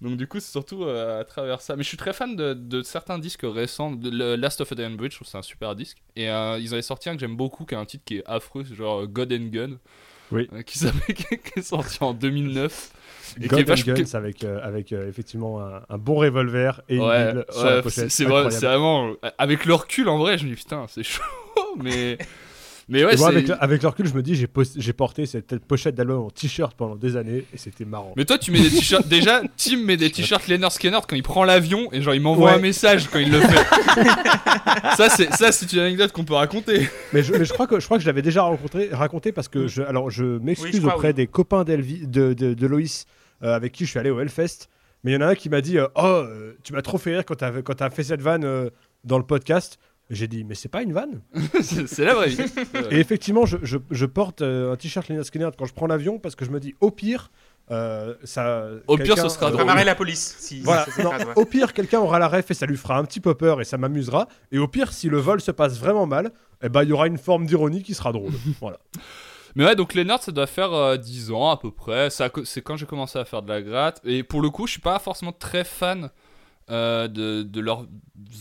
Donc 0.00 0.16
du 0.16 0.26
coup, 0.28 0.38
c'est 0.38 0.50
surtout 0.52 0.84
euh, 0.84 1.20
à 1.20 1.24
travers 1.24 1.60
ça. 1.60 1.74
Mais 1.76 1.82
je 1.82 1.88
suis 1.88 1.96
très 1.96 2.12
fan 2.12 2.36
de, 2.36 2.54
de 2.54 2.82
certains 2.82 3.18
disques 3.18 3.42
récents. 3.44 3.90
De, 3.90 4.10
le 4.10 4.36
Last 4.36 4.60
of 4.60 4.70
a 4.70 4.74
Dying 4.76 4.96
Bridge, 4.96 5.12
je 5.12 5.16
trouve 5.18 5.28
c'est 5.28 5.38
un 5.38 5.42
super 5.42 5.74
disque. 5.74 5.98
Et 6.14 6.30
euh, 6.30 6.58
ils 6.60 6.72
avaient 6.72 6.82
sorti 6.82 7.08
un 7.08 7.14
que 7.14 7.20
j'aime 7.20 7.36
beaucoup, 7.36 7.64
qui 7.64 7.74
est 7.74 7.78
un 7.78 7.84
titre 7.84 8.04
qui 8.04 8.18
est 8.18 8.22
affreux, 8.26 8.62
genre 8.64 9.00
euh, 9.02 9.06
God 9.06 9.32
and 9.32 9.48
Gun. 9.50 9.70
Oui. 10.30 10.48
euh, 10.52 10.62
qui, 10.62 10.78
qui 11.14 11.24
est 11.58 11.62
sorti 11.62 11.98
en 12.00 12.12
2009. 12.12 12.92
Et 13.36 13.40
qui 13.40 13.44
est 13.46 13.48
God 13.48 13.60
and 13.60 13.64
vachement- 13.64 13.94
Guns 13.94 14.14
avec, 14.18 14.44
euh, 14.44 14.60
avec 14.62 14.92
euh, 14.92 15.08
effectivement 15.08 15.60
un, 15.60 15.82
un 15.88 15.98
bon 15.98 16.14
revolver 16.16 16.80
et 16.88 16.96
une 16.96 17.02
Ouais, 17.02 17.32
sur 17.50 17.64
ouais, 17.64 17.74
la 17.76 17.82
pochette. 17.82 18.20
vrai, 18.22 18.50
c'est 18.50 18.66
vraiment. 18.66 19.14
Avec 19.38 19.64
le 19.66 19.74
recul, 19.74 20.08
en 20.08 20.18
vrai, 20.18 20.38
je 20.38 20.44
me 20.44 20.50
dis 20.50 20.56
putain, 20.56 20.86
c'est 20.88 21.02
chaud, 21.02 21.22
mais. 21.76 22.18
Mais 22.90 23.04
ouais, 23.04 23.16
moi, 23.16 23.28
avec, 23.28 23.48
le- 23.48 23.62
avec 23.62 23.82
le 23.82 23.88
recul, 23.88 24.06
je 24.06 24.14
me 24.14 24.22
dis, 24.22 24.34
j'ai 24.34 24.92
porté 24.94 25.26
cette 25.26 25.58
pochette 25.66 25.94
d'album 25.94 26.20
en 26.20 26.30
t-shirt 26.30 26.74
pendant 26.74 26.96
des 26.96 27.16
années 27.16 27.44
et 27.52 27.58
c'était 27.58 27.84
marrant. 27.84 28.14
Mais 28.16 28.24
toi, 28.24 28.38
tu 28.38 28.50
mets 28.50 28.60
des 28.60 28.70
t-shirts. 28.70 29.06
Déjà, 29.08 29.42
Tim 29.58 29.78
met 29.84 29.96
des 29.98 30.10
t-shirts 30.10 30.48
Leonard 30.48 30.72
Skinner 30.72 30.98
quand 31.06 31.14
il 31.16 31.22
prend 31.22 31.44
l'avion 31.44 31.92
et 31.92 32.00
genre 32.00 32.14
il 32.14 32.20
m'envoie 32.22 32.52
Ouais. 32.52 32.56
un 32.56 32.60
message 32.62 33.08
quand 33.12 33.18
il 33.18 33.30
le 33.30 33.40
fait. 33.40 33.64
ça, 34.96 35.08
c'est 35.10 35.32
ça, 35.34 35.52
c'est 35.52 35.72
une 35.72 35.80
anecdote 35.80 36.12
qu'on 36.12 36.24
peut 36.24 36.34
raconter. 36.34 36.88
Mais 37.12 37.22
je, 37.22 37.32
mais 37.32 37.44
je 37.44 37.52
crois 37.52 37.66
que 37.66 37.78
je 37.80 37.84
crois 37.84 37.98
que 37.98 38.02
je 38.02 38.08
l'avais 38.08 38.22
déjà 38.22 38.42
rencontré, 38.42 38.88
raconté 38.92 39.32
parce 39.32 39.48
que 39.48 39.66
je, 39.66 39.82
alors 39.82 40.10
je 40.10 40.24
m'excuse 40.38 40.84
auprès 40.84 41.08
oui. 41.08 41.14
des 41.14 41.26
copains 41.26 41.64
d'Elvi, 41.64 42.06
de, 42.06 42.32
de, 42.32 42.54
de 42.54 42.66
Loïs 42.66 43.04
euh, 43.42 43.54
avec 43.54 43.72
qui 43.72 43.84
je 43.84 43.90
suis 43.90 43.98
allé 43.98 44.10
au 44.10 44.20
Hellfest. 44.20 44.68
Mais 45.04 45.12
il 45.12 45.14
y 45.14 45.16
en 45.16 45.20
a 45.20 45.26
un 45.28 45.34
qui 45.34 45.48
m'a 45.48 45.60
dit 45.60 45.78
euh, 45.78 45.86
Oh, 45.96 46.02
euh, 46.04 46.54
tu 46.64 46.72
m'as 46.72 46.82
trop 46.82 46.98
fait 46.98 47.12
rire 47.12 47.24
quand 47.24 47.36
t'as 47.36 47.52
quand 47.62 47.74
t'as 47.74 47.90
fait 47.90 48.02
cette 48.02 48.22
vanne 48.22 48.44
euh, 48.44 48.70
dans 49.04 49.18
le 49.18 49.24
podcast. 49.24 49.78
J'ai 50.10 50.26
dit 50.28 50.44
Mais 50.44 50.54
c'est 50.54 50.68
pas 50.68 50.82
une 50.82 50.92
vanne. 50.92 51.20
c'est 51.60 52.04
la 52.04 52.14
vraie 52.14 52.28
vie. 52.28 52.42
Et 52.90 52.98
effectivement, 52.98 53.46
je, 53.46 53.58
je, 53.62 53.78
je 53.90 54.06
porte 54.06 54.42
euh, 54.42 54.72
un 54.72 54.76
t-shirt 54.76 55.08
Lina 55.08 55.24
Skinner 55.24 55.50
quand 55.56 55.66
je 55.66 55.74
prends 55.74 55.86
l'avion 55.86 56.18
parce 56.18 56.34
que 56.34 56.44
je 56.44 56.50
me 56.50 56.60
dis 56.60 56.74
Au 56.80 56.90
pire, 56.90 57.30
euh, 57.70 58.14
ça. 58.24 58.68
Au 58.86 58.96
pire, 58.96 59.18
ce 59.18 59.28
sera 59.28 59.48
euh, 59.48 59.50
drôle. 59.50 59.66
marrer 59.66 59.84
la 59.84 59.94
police. 59.94 60.36
Si, 60.38 60.60
Voilà, 60.60 60.86
si 60.86 61.02
non, 61.02 61.10
au 61.36 61.44
pire, 61.44 61.72
quelqu'un 61.72 62.00
aura 62.00 62.18
la 62.18 62.28
ref 62.28 62.50
et 62.50 62.54
ça 62.54 62.66
lui 62.66 62.76
fera 62.76 62.98
un 62.98 63.04
petit 63.04 63.20
peu 63.20 63.34
peur 63.34 63.60
et 63.60 63.64
ça 63.64 63.76
m'amusera. 63.76 64.28
Et 64.52 64.58
au 64.58 64.68
pire, 64.68 64.92
si 64.92 65.08
le 65.08 65.18
vol 65.18 65.40
se 65.40 65.50
passe 65.50 65.78
vraiment 65.78 66.06
mal, 66.06 66.32
eh 66.62 66.68
ben, 66.68 66.82
il 66.82 66.88
y 66.88 66.92
aura 66.92 67.06
une 67.06 67.18
forme 67.18 67.46
d'ironie 67.46 67.82
qui 67.82 67.94
sera 67.94 68.12
drôle. 68.12 68.32
voilà. 68.60 68.78
Mais 69.54 69.64
ouais, 69.64 69.76
donc 69.76 69.94
Leonard, 69.94 70.22
ça 70.22 70.32
doit 70.32 70.46
faire 70.46 70.72
euh, 70.72 70.96
10 70.96 71.32
ans 71.32 71.50
à 71.50 71.56
peu 71.56 71.70
près. 71.70 72.08
C'est 72.10 72.62
quand 72.62 72.76
j'ai 72.76 72.86
commencé 72.86 73.18
à 73.18 73.24
faire 73.24 73.42
de 73.42 73.48
la 73.48 73.60
gratte. 73.62 74.00
Et 74.04 74.22
pour 74.22 74.40
le 74.40 74.50
coup, 74.50 74.66
je 74.66 74.72
suis 74.72 74.80
pas 74.80 74.98
forcément 74.98 75.32
très 75.32 75.64
fan 75.64 76.10
euh, 76.70 77.08
de, 77.08 77.42
de 77.42 77.60
leur. 77.60 77.86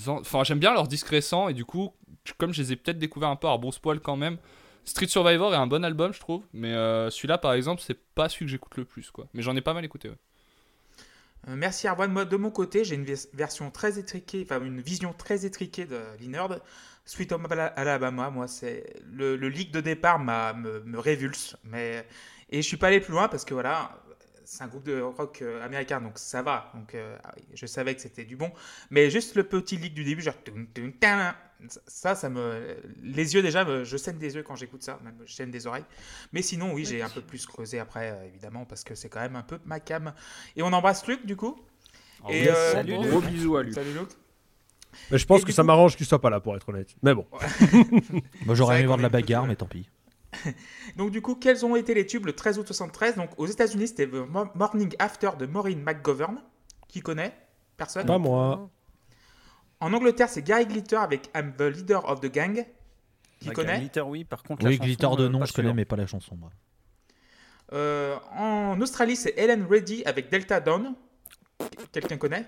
Enfin, 0.07 0.43
j'aime 0.43 0.59
bien 0.59 0.73
leurs 0.73 0.87
disques 0.87 1.07
récents. 1.07 1.49
Et 1.49 1.53
du 1.53 1.65
coup, 1.65 1.93
comme 2.37 2.53
je 2.53 2.61
les 2.61 2.73
ai 2.73 2.75
peut-être 2.75 2.99
découverts 2.99 3.29
un 3.29 3.35
peu 3.35 3.47
à 3.47 3.51
rebrousse 3.51 3.79
poil 3.79 3.99
quand 3.99 4.15
même. 4.17 4.37
Street 4.85 5.07
Survivor 5.07 5.53
est 5.53 5.57
un 5.57 5.67
bon 5.67 5.83
album, 5.83 6.13
je 6.13 6.19
trouve. 6.19 6.43
Mais 6.53 6.73
euh, 6.73 7.09
celui-là, 7.09 7.37
par 7.37 7.53
exemple, 7.53 7.81
c'est 7.85 7.99
pas 8.15 8.29
celui 8.29 8.45
que 8.45 8.51
j'écoute 8.51 8.77
le 8.77 8.85
plus, 8.85 9.11
quoi. 9.11 9.27
Mais 9.33 9.41
j'en 9.41 9.55
ai 9.55 9.61
pas 9.61 9.73
mal 9.73 9.83
écouté, 9.85 10.09
ouais. 10.09 10.15
Euh, 11.47 11.55
Merci 11.55 11.87
Arwan. 11.87 12.11
Moi, 12.11 12.25
de 12.25 12.35
mon 12.37 12.51
côté, 12.51 12.83
j'ai 12.83 12.95
une 12.95 13.05
vers- 13.05 13.17
version 13.33 13.71
très 13.71 13.99
étriquée, 13.99 14.45
enfin 14.49 14.63
une 14.63 14.81
vision 14.81 15.13
très 15.13 15.45
étriquée 15.45 15.85
de 15.85 15.99
Linerd. 16.19 16.61
Sweet 17.05 17.31
Home 17.31 17.47
Ala- 17.49 17.67
Alabama, 17.67 18.29
moi, 18.29 18.47
c'est 18.47 19.01
le, 19.05 19.35
le 19.37 19.49
leak 19.49 19.71
de 19.71 19.79
départ 19.81 20.19
me, 20.19 20.81
me 20.83 20.99
révulse, 20.99 21.55
mais 21.63 22.05
et 22.49 22.61
je 22.61 22.67
suis 22.67 22.77
pas 22.77 22.87
allé 22.87 22.99
plus 22.99 23.13
loin 23.13 23.27
parce 23.29 23.45
que 23.45 23.53
voilà, 23.53 23.97
c'est 24.49 24.63
un 24.63 24.67
groupe 24.67 24.83
de 24.85 25.01
rock 25.01 25.41
euh, 25.41 25.63
américain, 25.63 25.99
donc 26.01 26.17
ça 26.17 26.41
va. 26.41 26.71
Donc 26.73 26.95
euh, 26.95 27.17
ah 27.23 27.35
je 27.53 27.65
savais 27.65 27.93
que 27.95 28.01
c'était 28.01 28.23
du 28.23 28.35
bon, 28.37 28.51
mais 28.89 29.09
juste 29.09 29.35
le 29.35 29.43
petit 29.43 29.75
leak 29.77 29.93
du 29.93 30.03
début, 30.03 30.21
genre 30.21 30.33
ça, 31.87 32.13
ça 32.15 32.29
me, 32.29 32.77
les 33.01 33.33
yeux 33.33 33.41
déjà, 33.41 33.65
me- 33.65 33.83
je 33.83 33.97
saigne 33.97 34.19
des 34.19 34.35
yeux 34.35 34.43
quand 34.43 34.55
j'écoute 34.55 34.83
ça, 34.83 34.99
même 35.03 35.15
je 35.25 35.33
saigne 35.33 35.49
des 35.51 35.65
oreilles. 35.67 35.85
Mais 36.31 36.41
sinon, 36.43 36.71
oui, 36.73 36.85
j'ai 36.85 37.01
un 37.01 37.09
peu 37.09 37.21
plus 37.21 37.45
creusé 37.47 37.79
après, 37.79 38.11
euh, 38.11 38.25
évidemment, 38.27 38.65
parce 38.65 38.83
que 38.83 38.93
c'est 38.95 39.09
quand 39.09 39.19
même 39.21 39.35
un 39.35 39.41
peu 39.41 39.59
ma 39.65 39.79
cam. 39.79 40.13
Et 40.55 40.61
on 40.61 40.71
embrasse 40.71 41.05
Luc, 41.07 41.25
du 41.25 41.35
coup. 41.35 41.59
Et, 42.29 42.43
yes, 42.43 42.55
euh, 42.55 42.71
salut, 42.73 42.93
bon, 42.95 43.09
Gros 43.09 43.21
bisous 43.21 43.57
à 43.57 43.63
lui. 43.63 43.73
Salut 43.73 43.91
Luc. 43.93 44.09
Mais 45.11 45.17
je 45.17 45.25
pense 45.25 45.41
Et 45.41 45.45
que 45.45 45.51
ça 45.51 45.63
coup- 45.63 45.67
m'arrange 45.67 45.95
qu'il 45.97 46.05
soit 46.05 46.21
pas 46.21 46.29
là, 46.29 46.39
pour 46.39 46.55
être 46.55 46.69
honnête. 46.69 46.95
Mais 47.01 47.13
bon. 47.15 47.25
Moi, 48.45 48.53
j'aurais 48.55 48.77
aimé 48.77 48.85
voir 48.85 48.97
de 48.97 49.03
la 49.03 49.09
bagarre, 49.09 49.45
mais 49.47 49.55
tant 49.55 49.65
pis. 49.67 49.89
Donc 50.97 51.11
du 51.11 51.21
coup, 51.21 51.35
quels 51.35 51.65
ont 51.65 51.75
été 51.75 51.93
les 51.93 52.05
tubes 52.05 52.25
le 52.25 52.33
13 52.33 52.59
août 52.59 52.65
73 52.67 53.15
Donc 53.15 53.29
aux 53.37 53.47
États-Unis, 53.47 53.87
c'était 53.89 54.07
The 54.07 54.13
Mo- 54.27 54.49
Morning 54.55 54.93
After 54.99 55.31
de 55.37 55.45
Maureen 55.45 55.81
McGovern. 55.81 56.41
Qui 56.87 57.01
connaît? 57.01 57.35
Personne? 57.75 58.05
Pas 58.05 58.17
moi. 58.17 58.69
En 59.79 59.93
Angleterre, 59.93 60.29
c'est 60.29 60.41
Gary 60.41 60.65
Glitter 60.65 60.95
avec 60.95 61.29
I'm 61.35 61.53
the 61.55 61.61
Leader 61.61 62.09
of 62.09 62.19
the 62.21 62.31
Gang. 62.31 62.65
Qui 63.39 63.49
Ouais, 63.49 63.53
connaît? 63.53 63.79
Glitter, 63.79 64.01
oui, 64.01 64.23
par 64.23 64.41
contre. 64.41 64.63
la 64.63 64.69
Oui, 64.69 64.77
chanson, 64.77 64.85
Glitter 64.87 65.07
de 65.17 65.23
euh, 65.25 65.29
nom, 65.29 65.45
je 65.45 65.53
connais, 65.53 65.73
mais 65.73 65.85
pas 65.85 65.95
la 65.95 66.07
chanson, 66.07 66.35
moi. 66.35 66.49
Euh, 67.73 68.17
En 68.31 68.79
Australie, 68.81 69.15
c'est 69.15 69.33
Helen 69.37 69.65
Reddy 69.69 70.03
avec 70.05 70.29
Delta 70.29 70.59
Dawn. 70.59 70.95
Quelqu'un 71.91 72.17
connaît? 72.17 72.47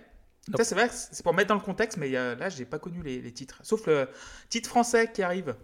Ça, 0.58 0.64
c'est 0.64 0.74
vrai, 0.74 0.90
c'est 0.90 1.22
pour 1.22 1.34
mettre 1.36 1.50
dans 1.50 1.56
le 1.56 1.62
contexte, 1.62 1.98
mais 1.98 2.16
euh, 2.16 2.36
là, 2.36 2.50
j'ai 2.50 2.66
pas 2.66 2.80
connu 2.80 3.04
les, 3.04 3.22
les 3.22 3.32
titres. 3.32 3.60
Sauf 3.62 3.86
le 3.86 4.10
titre 4.50 4.68
français 4.70 5.12
qui 5.12 5.22
arrive. 5.22 5.56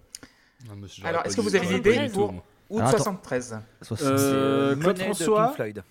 Ah, 0.70 0.74
mais 0.76 0.88
Alors, 1.08 1.26
est-ce 1.26 1.36
que 1.36 1.42
vous 1.42 1.56
avez 1.56 1.68
une 1.70 1.78
idée 1.78 2.10
pour-. 2.14 2.34
Août 2.70 2.82
Ah, 2.84 2.88
attends. 2.90 2.98
73. 2.98 3.60
Soixante- 3.82 4.08
Euh, 4.08 4.18
C'est, 4.18 4.24
euh, 4.34 4.76
Claude 4.82 5.00
François. 5.00 5.54
Floyd. 5.54 5.84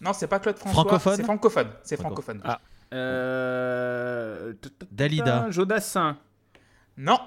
Non, 0.00 0.12
c'est 0.12 0.26
pas 0.26 0.38
Claude 0.38 0.56
François. 0.58 0.82
Francophone 0.84 1.16
C'est 1.16 1.22
francophone. 1.24 1.68
C'est 1.82 1.96
Franco- 1.96 2.22
francophone. 2.22 2.42
Ah. 2.44 2.60
Euh... 2.92 4.52
Dalida. 4.92 5.50
Jodassin. 5.50 6.18
Non, 6.96 7.18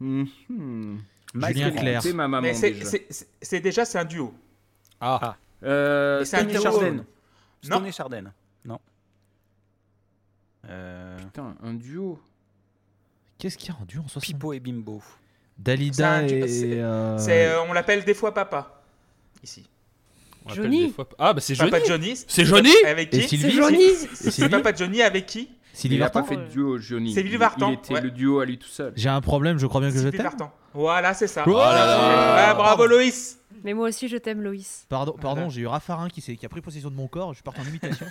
Mhm. 0.00 0.26
Julien 0.48 0.98
Michael, 1.34 1.74
Clerc. 1.76 2.02
C'est 2.02 2.12
ma 2.12 2.28
maman 2.28 2.42
mais 2.42 2.54
c'est 2.54 2.70
déjà. 3.60 3.84
c'est- 3.84 3.98
un 3.98 4.04
duo. 4.04 4.34
Ah, 5.00 5.36
Euh, 5.64 6.18
Mais 6.20 6.24
c'est 6.24 6.36
un 6.38 6.44
duo. 6.44 6.60
Chardin. 6.60 6.92
Non. 6.92 7.04
Stone 7.62 7.86
et 7.86 7.92
Chardin. 7.92 8.32
Non. 8.64 8.80
Euh, 10.68 11.16
Putain, 11.18 11.56
un 11.62 11.74
duo. 11.74 12.20
Qu'est-ce 13.38 13.56
qu'il 13.58 13.68
y 13.68 13.72
a 13.72 13.74
rendu 13.74 13.98
en 13.98 14.06
60 14.08 14.22
Pipo 14.22 14.52
et 14.52 14.60
Bimbo. 14.60 15.02
Dalida 15.62 16.10
un 16.12 16.26
et. 16.26 16.48
c'est- 16.48 16.80
euh, 16.80 17.18
euh, 17.28 17.56
on 17.68 17.72
l'appelle 17.72 18.04
des 18.04 18.14
fois 18.14 18.34
papa. 18.34 18.82
Ici. 19.42 19.64
on 20.46 20.54
Johnny. 20.54 20.86
des 20.88 20.92
fois- 20.92 21.08
Ah, 21.18 21.32
bah 21.32 21.40
c'est 21.40 21.54
Johnny. 21.54 21.70
Papa 21.70 21.84
Johnny. 21.84 22.14
C'est 22.26 22.44
Johnny 22.44 22.70
Avec 22.86 23.10
qui 23.10 23.38
C'est 23.38 23.50
Johnny 23.50 23.84
C'est 24.14 24.48
papa 24.48 24.74
Johnny 24.74 25.02
avec 25.02 25.26
qui 25.26 25.48
Sylvie 25.74 25.96
il 25.96 26.02
a 26.02 26.10
pas 26.10 26.20
Vartan 26.20 26.28
fait 26.34 26.36
de 26.36 26.48
duo, 26.50 26.78
Johnny. 26.78 27.14
C'est 27.14 27.20
Sylvie 27.22 27.36
Vartan, 27.38 27.70
Il 27.70 27.74
était 27.74 27.94
ouais. 27.94 28.00
le 28.02 28.10
duo 28.10 28.40
à 28.40 28.44
lui 28.44 28.58
tout 28.58 28.68
seul. 28.68 28.92
J'ai 28.94 29.08
un 29.08 29.22
problème, 29.22 29.58
je 29.58 29.66
crois 29.66 29.80
bien 29.80 29.90
que 29.90 29.96
je 29.98 30.08
t'aime. 30.08 30.20
Vartan. 30.20 30.52
Voilà, 30.74 31.14
c'est 31.14 31.26
ça. 31.26 31.44
Oh 31.46 31.50
là 31.52 31.72
là. 31.86 32.48
Ah, 32.50 32.54
bravo 32.54 32.86
Loïs. 32.86 33.38
Mais 33.64 33.72
moi 33.72 33.88
aussi, 33.88 34.06
je 34.08 34.16
t'aime, 34.18 34.42
Loïs. 34.42 34.84
Pardon, 34.90 35.12
pardon 35.12 35.42
Voilà. 35.42 35.48
j'ai 35.50 35.60
eu 35.62 35.66
Raffarin 35.68 36.08
qui, 36.10 36.20
qui 36.20 36.44
a 36.44 36.48
pris 36.48 36.60
possession 36.60 36.90
de 36.90 36.94
mon 36.96 37.06
corps, 37.08 37.30
je 37.32 37.36
suis 37.36 37.42
parti 37.42 37.60
en 37.60 37.64
imitation. 37.64 38.06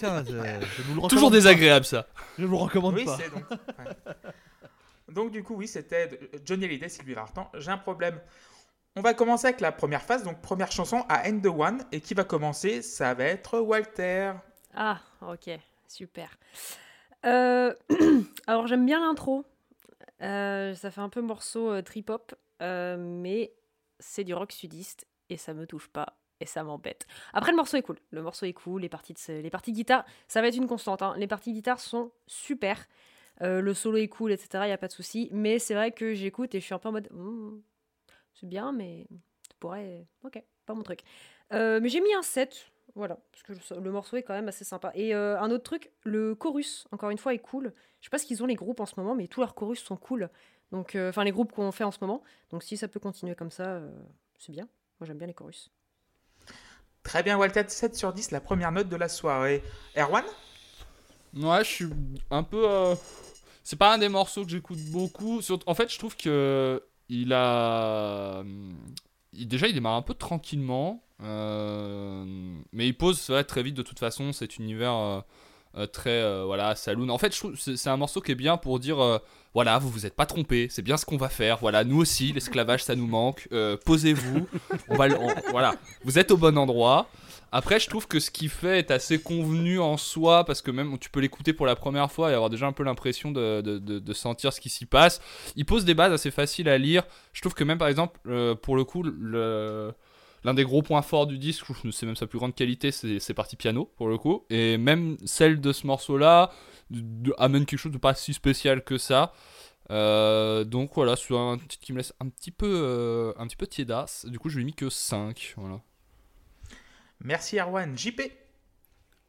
ça, 0.00 0.22
je, 0.24 0.30
je 0.30 0.82
vous 0.82 0.94
le 0.94 1.00
recommande 1.00 1.10
Toujours 1.10 1.28
pas. 1.30 1.36
désagréable 1.36 1.84
ça. 1.84 2.06
Je 2.38 2.44
vous 2.46 2.56
le 2.56 2.62
recommande 2.62 2.94
Oui, 2.94 3.04
pas. 3.04 3.18
c'est 3.20 3.30
donc. 3.34 3.44
ouais. 3.50 4.14
Donc 5.08 5.30
du 5.30 5.42
coup, 5.42 5.54
oui, 5.54 5.68
c'était 5.68 6.08
de- 6.08 6.18
Johnny 6.44 6.64
Hallyday, 6.64 6.88
Sylvie 6.88 7.14
Vartan. 7.14 7.50
J'ai 7.54 7.70
un 7.70 7.78
problème. 7.78 8.20
On 8.96 9.02
va 9.02 9.12
commencer 9.14 9.46
avec 9.48 9.60
la 9.60 9.72
première 9.72 10.02
phase, 10.02 10.22
donc 10.22 10.40
première 10.40 10.72
chanson 10.72 11.04
à 11.08 11.28
End 11.28 11.38
the 11.40 11.46
One, 11.46 11.84
et 11.92 12.00
qui 12.00 12.14
va 12.14 12.24
commencer? 12.24 12.80
Ça 12.82 13.12
va 13.14 13.24
être 13.24 13.58
Walter. 13.58 14.32
Ah, 14.74 15.00
ok, 15.20 15.50
super. 15.86 16.30
Euh, 17.24 17.74
alors 18.46 18.66
j'aime 18.66 18.86
bien 18.86 19.00
l'intro. 19.00 19.44
Euh, 20.22 20.74
ça 20.74 20.90
fait 20.90 21.00
un 21.02 21.08
peu 21.10 21.20
morceau 21.20 21.70
euh, 21.70 21.82
trip-hop, 21.82 22.34
euh, 22.62 22.96
mais 22.98 23.52
c'est 23.98 24.24
du 24.24 24.32
rock 24.34 24.50
sudiste 24.52 25.06
et 25.28 25.36
ça 25.36 25.52
me 25.52 25.66
touche 25.66 25.88
pas 25.88 26.14
et 26.40 26.46
ça 26.46 26.62
m'embête. 26.62 27.06
Après 27.34 27.50
le 27.50 27.56
morceau 27.56 27.76
est 27.76 27.82
cool, 27.82 27.98
le 28.10 28.22
morceau 28.22 28.46
est 28.46 28.52
cool, 28.54 28.80
les 28.82 28.88
parties 28.88 29.12
de 29.14 29.32
les 29.40 29.50
parties 29.50 29.72
guitare, 29.72 30.04
ça 30.28 30.40
va 30.40 30.48
être 30.48 30.56
une 30.56 30.66
constante. 30.66 31.02
hein. 31.02 31.14
Les 31.18 31.26
parties 31.26 31.52
guitare 31.52 31.80
sont 31.80 32.12
super, 32.26 32.86
Euh, 33.42 33.60
le 33.60 33.74
solo 33.74 33.98
est 33.98 34.08
cool, 34.08 34.32
etc. 34.32 34.64
Il 34.66 34.68
y 34.68 34.72
a 34.72 34.78
pas 34.78 34.88
de 34.88 34.92
souci, 34.92 35.28
mais 35.32 35.58
c'est 35.58 35.74
vrai 35.74 35.92
que 35.92 36.14
j'écoute 36.14 36.54
et 36.54 36.60
je 36.60 36.64
suis 36.64 36.74
un 36.74 36.78
peu 36.78 36.88
en 36.88 36.92
mode, 36.92 37.08
Hmm, 37.12 37.58
c'est 38.34 38.48
bien, 38.48 38.72
mais 38.72 39.06
tu 39.48 39.56
pourrais, 39.58 40.06
ok, 40.24 40.42
pas 40.64 40.74
mon 40.74 40.82
truc. 40.82 41.00
Euh, 41.52 41.80
mais 41.80 41.88
j'ai 41.88 42.00
mis 42.00 42.12
un 42.14 42.22
7, 42.22 42.70
voilà, 42.94 43.18
parce 43.30 43.42
que 43.42 43.74
le 43.74 43.90
morceau 43.90 44.16
est 44.16 44.22
quand 44.22 44.34
même 44.34 44.48
assez 44.48 44.64
sympa. 44.64 44.90
Et 44.94 45.14
euh, 45.14 45.38
un 45.40 45.50
autre 45.50 45.64
truc, 45.64 45.90
le 46.04 46.34
chorus, 46.34 46.86
encore 46.92 47.10
une 47.10 47.18
fois, 47.18 47.34
est 47.34 47.38
cool. 47.38 47.72
Je 48.00 48.06
sais 48.06 48.10
pas 48.10 48.18
ce 48.18 48.26
qu'ils 48.26 48.42
ont 48.42 48.46
les 48.46 48.54
groupes 48.54 48.80
en 48.80 48.86
ce 48.86 48.98
moment, 48.98 49.14
mais 49.14 49.26
tous 49.28 49.40
leurs 49.40 49.54
chorus 49.54 49.82
sont 49.82 49.96
cool. 49.96 50.30
Donc, 50.72 50.96
enfin, 50.96 51.22
les 51.24 51.30
groupes 51.30 51.52
qu'on 51.52 51.70
fait 51.72 51.84
en 51.84 51.92
ce 51.92 51.98
moment. 52.00 52.22
Donc, 52.50 52.62
si 52.62 52.76
ça 52.76 52.88
peut 52.88 53.00
continuer 53.00 53.34
comme 53.34 53.50
ça, 53.52 53.80
c'est 54.38 54.52
bien. 54.52 54.68
Moi, 54.98 55.06
j'aime 55.06 55.18
bien 55.18 55.26
les 55.26 55.34
chorus. 55.34 55.70
Très 57.02 57.22
bien, 57.22 57.38
Walter, 57.38 57.62
7 57.68 57.94
sur 57.94 58.12
10, 58.12 58.32
la 58.32 58.40
première 58.40 58.72
note 58.72 58.88
de 58.88 58.96
la 58.96 59.08
soirée. 59.08 59.62
Erwan? 59.96 60.24
Ouais, 61.36 61.64
je 61.64 61.68
suis 61.70 61.86
un 62.30 62.42
peu. 62.42 62.68
euh, 62.68 62.94
C'est 63.62 63.76
pas 63.76 63.92
un 63.94 63.98
des 63.98 64.08
morceaux 64.08 64.44
que 64.44 64.50
j'écoute 64.50 64.78
beaucoup. 64.90 65.40
En 65.66 65.74
fait, 65.74 65.92
je 65.92 65.98
trouve 65.98 66.16
que 66.16 66.82
il 67.08 67.32
a. 67.32 68.42
il- 69.32 69.48
Déjà, 69.48 69.66
il 69.68 69.74
démarre 69.74 69.94
un 69.96 70.02
peu 70.02 70.14
tranquillement. 70.14 71.02
euh, 71.22 72.24
Mais 72.72 72.86
il 72.88 72.96
pose 72.96 73.30
très 73.48 73.62
vite 73.62 73.74
de 73.74 73.82
toute 73.82 73.98
façon 73.98 74.32
cet 74.32 74.56
univers 74.58 75.24
euh, 75.76 75.86
très 75.86 76.10
euh, 76.22 76.44
voilà 76.46 76.74
saloon. 76.74 77.08
En 77.08 77.18
fait, 77.18 77.38
c'est 77.56 77.88
un 77.90 77.96
morceau 77.96 78.20
qui 78.20 78.32
est 78.32 78.36
bien 78.36 78.56
pour 78.56 78.78
dire 78.78 79.00
euh, 79.02 79.18
voilà, 79.54 79.78
vous 79.78 79.88
vous 79.90 80.04
êtes 80.06 80.14
pas 80.16 80.26
trompé, 80.26 80.68
c'est 80.70 80.82
bien 80.82 80.96
ce 80.96 81.04
qu'on 81.06 81.16
va 81.16 81.28
faire. 81.28 81.58
Voilà, 81.58 81.84
nous 81.84 81.98
aussi, 81.98 82.32
l'esclavage 82.32 82.84
ça 82.84 82.94
nous 82.94 83.06
manque. 83.06 83.48
Posez-vous, 83.84 84.46
on 84.88 84.96
va 84.96 85.08
voilà, 85.50 85.74
vous 86.04 86.18
êtes 86.18 86.30
au 86.30 86.36
bon 86.36 86.56
endroit. 86.58 87.08
Après, 87.52 87.78
je 87.80 87.88
trouve 87.88 88.06
que 88.08 88.18
ce 88.20 88.30
qu'il 88.30 88.50
fait 88.50 88.80
est 88.80 88.90
assez 88.90 89.18
convenu 89.18 89.78
en 89.78 89.96
soi, 89.96 90.44
parce 90.44 90.60
que 90.60 90.70
même 90.72 90.98
tu 90.98 91.08
peux 91.08 91.20
l'écouter 91.20 91.52
pour 91.52 91.64
la 91.64 91.76
première 91.76 92.10
fois 92.10 92.30
et 92.30 92.34
avoir 92.34 92.50
déjà 92.50 92.66
un 92.66 92.72
peu 92.72 92.82
l'impression 92.82 93.30
de, 93.30 93.60
de- 93.62 94.12
sentir 94.12 94.52
ce 94.52 94.60
qui 94.60 94.68
s'y 94.68 94.84
passe. 94.84 95.20
Il 95.54 95.64
pose 95.64 95.84
des 95.84 95.94
bases 95.94 96.12
assez 96.12 96.30
faciles 96.32 96.68
à 96.68 96.76
lire. 96.76 97.04
Je 97.32 97.40
trouve 97.40 97.54
que 97.54 97.64
même 97.64 97.78
par 97.78 97.88
exemple, 97.88 98.18
pour 98.56 98.76
le 98.76 98.84
coup, 98.84 99.04
le- 99.04 99.92
l'un 100.46 100.54
des 100.54 100.62
gros 100.64 100.80
points 100.80 101.02
forts 101.02 101.26
du 101.26 101.38
disque, 101.38 101.66
c'est 101.92 102.06
même 102.06 102.14
sa 102.16 102.26
plus 102.28 102.38
grande 102.38 102.54
qualité, 102.54 102.92
c'est 102.92 103.18
ses 103.18 103.34
parties 103.34 103.56
piano, 103.56 103.92
pour 103.96 104.08
le 104.08 104.16
coup. 104.16 104.46
Et 104.48 104.78
même 104.78 105.16
celle 105.26 105.60
de 105.60 105.72
ce 105.72 105.86
morceau-là 105.88 106.52
amène 107.36 107.66
quelque 107.66 107.80
chose 107.80 107.90
de 107.92 107.98
pas 107.98 108.14
si 108.14 108.32
spécial 108.32 108.84
que 108.84 108.96
ça. 108.96 109.32
Euh, 109.90 110.62
donc 110.64 110.92
voilà, 110.94 111.16
c'est 111.16 111.36
un 111.36 111.58
titre 111.58 111.84
qui 111.84 111.92
me 111.92 111.98
laisse 111.98 112.14
un 112.20 112.28
petit 112.28 112.52
peu, 112.52 112.70
euh, 112.70 113.32
un 113.38 113.46
petit 113.48 113.56
peu 113.56 113.66
tiédasse. 113.66 114.24
Du 114.26 114.38
coup, 114.38 114.48
je 114.48 114.56
lui 114.56 114.62
ai 114.62 114.66
mis 114.66 114.74
que 114.74 114.88
5. 114.88 115.54
Voilà. 115.56 115.80
Merci 117.20 117.58
Erwan. 117.58 117.96
JP 117.98 118.20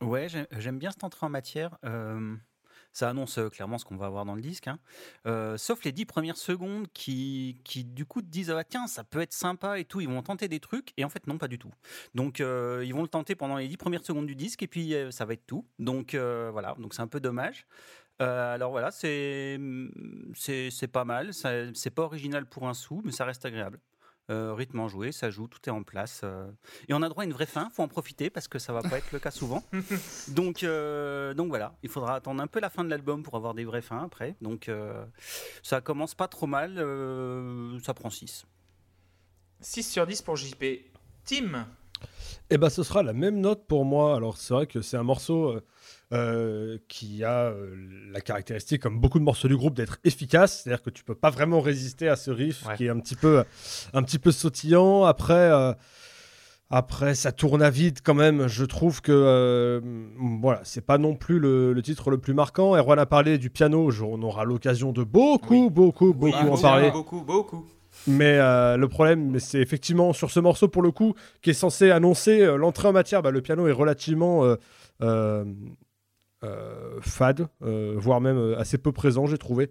Ouais, 0.01 0.29
j'ai- 0.29 0.45
j'aime 0.59 0.77
bien 0.77 0.91
cette 0.91 1.03
entrée 1.03 1.25
en 1.25 1.29
matière. 1.29 1.77
Euh, 1.83 2.35
ça 2.97 3.09
annonce 3.09 3.37
euh, 3.37 3.49
clairement 3.49 3.77
ce 3.77 3.85
qu'on 3.85 3.95
va 3.95 4.07
avoir 4.07 4.25
dans 4.25 4.33
le 4.33 4.41
disque. 4.41 4.67
hein. 4.67 4.79
Euh, 5.27 5.55
sauf 5.57 5.83
les 5.83 5.91
dix 5.91 6.05
premières 6.05 6.35
secondes 6.35 6.87
qui, 6.93 7.59
qui, 7.63 7.83
du 7.83 8.05
coup, 8.05 8.23
te 8.23 8.27
disent 8.27 8.49
ah, 8.49 8.63
tiens, 8.63 8.87
ça 8.87 9.03
peut 9.03 9.21
être 9.21 9.33
sympa 9.33 9.77
et 9.77 9.85
tout. 9.85 10.01
Ils 10.01 10.09
vont 10.09 10.23
tenter 10.23 10.47
des 10.47 10.59
trucs. 10.59 10.93
Et 10.97 11.05
en 11.05 11.09
fait, 11.09 11.27
non, 11.27 11.37
pas 11.37 11.47
du 11.47 11.59
tout. 11.59 11.71
Donc, 12.15 12.41
euh, 12.41 12.83
ils 12.83 12.95
vont 12.95 13.03
le 13.03 13.07
tenter 13.07 13.35
pendant 13.35 13.57
les 13.57 13.67
dix 13.67 13.77
premières 13.77 14.03
secondes 14.03 14.25
du 14.25 14.35
disque 14.35 14.63
et 14.63 14.67
puis 14.67 14.95
ça 15.11 15.25
va 15.25 15.33
être 15.33 15.45
tout. 15.45 15.63
Donc, 15.77 16.15
voilà. 16.15 16.75
Donc, 16.79 16.95
c'est 16.95 17.01
un 17.01 17.07
peu 17.07 17.19
dommage. 17.19 17.67
Alors 18.19 18.71
voilà, 18.71 18.89
c'est 18.89 19.59
pas 20.91 21.05
mal. 21.05 21.33
C'est 21.33 21.91
pas 21.91 22.01
original 22.01 22.47
pour 22.47 22.67
un 22.67 22.73
sou, 22.73 23.01
mais 23.05 23.11
ça 23.11 23.25
reste 23.25 23.45
agréable. 23.45 23.79
Euh, 24.29 24.53
rythme 24.53 24.81
en 24.81 24.89
joué, 24.89 25.13
ça 25.13 25.29
joue, 25.29 25.47
tout 25.47 25.59
est 25.67 25.71
en 25.71 25.83
place. 25.83 26.21
euh. 26.25 26.51
Et 26.89 26.93
on 26.93 27.01
a 27.01 27.07
droit 27.07 27.23
à 27.23 27.25
une 27.25 27.31
vraie 27.31 27.45
fin, 27.45 27.69
faut 27.69 27.81
en 27.81 27.87
profiter 27.87 28.29
parce 28.29 28.49
que 28.49 28.59
ça 28.59 28.73
va 28.73 28.81
pas 28.81 28.97
être 28.97 29.13
le 29.13 29.19
cas 29.19 29.31
souvent. 29.31 29.63
Donc, 30.27 30.63
euh, 30.63 31.33
donc 31.33 31.47
voilà, 31.47 31.75
il 31.81 31.89
faudra 31.89 32.15
attendre 32.15 32.41
un 32.41 32.47
peu 32.47 32.59
la 32.59 32.69
fin 32.69 32.83
de 32.83 32.89
l'album 32.89 33.23
pour 33.23 33.35
avoir 33.35 33.53
des 33.53 33.63
vraies 33.63 33.81
fins 33.81 34.03
après. 34.03 34.35
Donc 34.41 34.67
euh, 34.67 35.05
ça 35.63 35.79
commence 35.79 36.13
pas 36.13 36.27
trop 36.27 36.45
mal, 36.47 36.75
ça 37.83 37.93
prend 37.93 38.09
6. 38.09 38.45
6 39.61 39.83
sur 39.83 40.05
10 40.05 40.21
pour 40.21 40.35
JP. 40.35 40.63
Tim? 41.23 41.65
Eh 42.49 42.57
ben, 42.57 42.69
ce 42.69 42.81
sera 42.83 43.03
la 43.03 43.13
même 43.13 43.39
note 43.41 43.65
pour 43.67 43.83
moi. 43.83 44.15
Alors, 44.15 44.37
c'est 44.37 44.53
vrai 44.53 44.67
que 44.67 44.81
c'est 44.81 44.95
un 44.95 45.03
morceau 45.03 45.49
euh, 45.49 45.61
euh, 46.13 46.77
qui 46.87 47.23
a 47.25 47.47
euh, 47.49 47.75
la 48.11 48.21
caractéristique, 48.21 48.81
comme 48.81 48.99
beaucoup 49.01 49.19
de 49.19 49.23
morceaux 49.25 49.49
du 49.49 49.57
groupe, 49.57 49.73
d'être 49.73 49.97
efficace. 50.05 50.61
C'est-à-dire 50.63 50.81
que 50.81 50.89
tu 50.89 51.03
peux 51.03 51.15
pas 51.15 51.29
vraiment 51.29 51.59
résister 51.59 52.07
à 52.07 52.15
ce 52.15 52.31
riff 52.31 52.65
Ouais. 52.65 52.75
qui 52.77 52.85
est 52.85 52.89
un 52.89 52.99
petit 52.99 53.15
peu, 53.15 53.43
un 53.93 54.01
petit 54.03 54.17
peu 54.19 54.31
sautillant. 54.31 55.03
Après, 55.03 55.33
euh, 55.33 55.73
après, 56.69 57.15
ça 57.15 57.33
tourne 57.33 57.61
à 57.61 57.69
vide 57.69 57.99
quand 58.01 58.13
même. 58.13 58.47
Je 58.47 58.63
trouve 58.63 59.01
que 59.01 59.11
euh, 59.13 59.81
voilà, 60.39 60.61
c'est 60.63 60.85
pas 60.85 60.97
non 60.97 61.15
plus 61.15 61.39
le, 61.39 61.73
le 61.73 61.81
titre 61.81 62.09
le 62.11 62.17
plus 62.17 62.33
marquant. 62.33 62.75
Erwan 62.77 62.97
a 62.99 63.05
parlé 63.05 63.37
du 63.37 63.49
piano. 63.49 63.89
On 64.03 64.21
aura 64.21 64.45
l'occasion 64.45 64.93
de 64.93 65.03
beaucoup, 65.03 65.65
Oui. 65.65 65.69
beaucoup, 65.69 66.07
Oui, 66.17 66.31
beaucoup 66.31 66.37
en 66.37 66.43
beaucoup, 66.51 66.61
parler. 66.61 66.91
Beaucoup, 66.91 67.21
beaucoup. 67.23 67.65
Mais 68.07 68.37
euh, 68.39 68.77
le 68.77 68.87
problème, 68.87 69.37
c'est 69.39 69.59
effectivement 69.59 70.13
sur 70.13 70.31
ce 70.31 70.39
morceau, 70.39 70.69
pour 70.69 70.81
le 70.81 70.91
coup, 70.91 71.13
qui 71.41 71.49
est 71.49 71.53
censé 71.53 71.91
annoncer 71.91 72.41
euh, 72.41 72.55
l'entrée 72.55 72.87
en 72.87 72.93
matière, 72.93 73.21
bah, 73.21 73.31
le 73.31 73.41
piano 73.41 73.67
est 73.67 73.73
relativement 73.73 74.55
euh, 75.01 75.45
fade, 77.01 77.47
voire 77.59 78.21
même 78.21 78.55
assez 78.57 78.77
peu 78.77 78.91
présent, 78.91 79.25
j'ai 79.27 79.37
trouvé. 79.37 79.69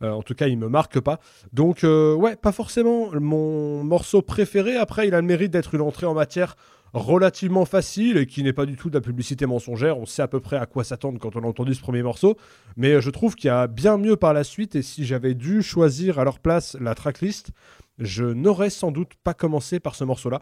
En 0.00 0.22
tout 0.22 0.34
cas, 0.34 0.46
il 0.46 0.56
me 0.58 0.68
marque 0.68 1.00
pas. 1.00 1.18
Donc, 1.52 1.80
ouais, 1.82 2.36
pas 2.36 2.52
forcément 2.52 3.10
mon 3.14 3.82
morceau 3.82 4.22
préféré. 4.22 4.76
Après, 4.76 5.08
il 5.08 5.14
a 5.14 5.20
le 5.20 5.26
mérite 5.26 5.50
d'être 5.50 5.74
une 5.74 5.80
entrée 5.80 6.06
en 6.06 6.14
matière 6.14 6.56
relativement 6.92 7.64
facile 7.64 8.16
et 8.16 8.26
qui 8.26 8.42
n'est 8.42 8.52
pas 8.52 8.66
du 8.66 8.76
tout 8.76 8.90
de 8.90 8.94
la 8.94 9.00
publicité 9.00 9.46
mensongère. 9.46 9.98
On 9.98 10.06
sait 10.06 10.22
à 10.22 10.28
peu 10.28 10.40
près 10.40 10.56
à 10.56 10.66
quoi 10.66 10.84
s'attendre 10.84 11.18
quand 11.18 11.36
on 11.36 11.44
a 11.44 11.46
entendu 11.46 11.74
ce 11.74 11.80
premier 11.80 12.02
morceau. 12.02 12.36
Mais 12.76 12.94
euh, 12.94 13.00
je 13.00 13.10
trouve 13.10 13.34
qu'il 13.34 13.48
y 13.48 13.50
a 13.50 13.66
bien 13.66 13.98
mieux 13.98 14.16
par 14.16 14.32
la 14.32 14.44
suite. 14.44 14.74
Et 14.76 14.82
si 14.82 15.04
j'avais 15.04 15.34
dû 15.34 15.62
choisir 15.62 16.18
à 16.18 16.24
leur 16.24 16.38
place 16.38 16.76
la 16.80 16.94
tracklist, 16.94 17.50
je 17.98 18.24
n'aurais 18.24 18.70
sans 18.70 18.90
doute 18.90 19.12
pas 19.22 19.34
commencé 19.34 19.80
par 19.80 19.94
ce 19.94 20.04
morceau-là. 20.04 20.40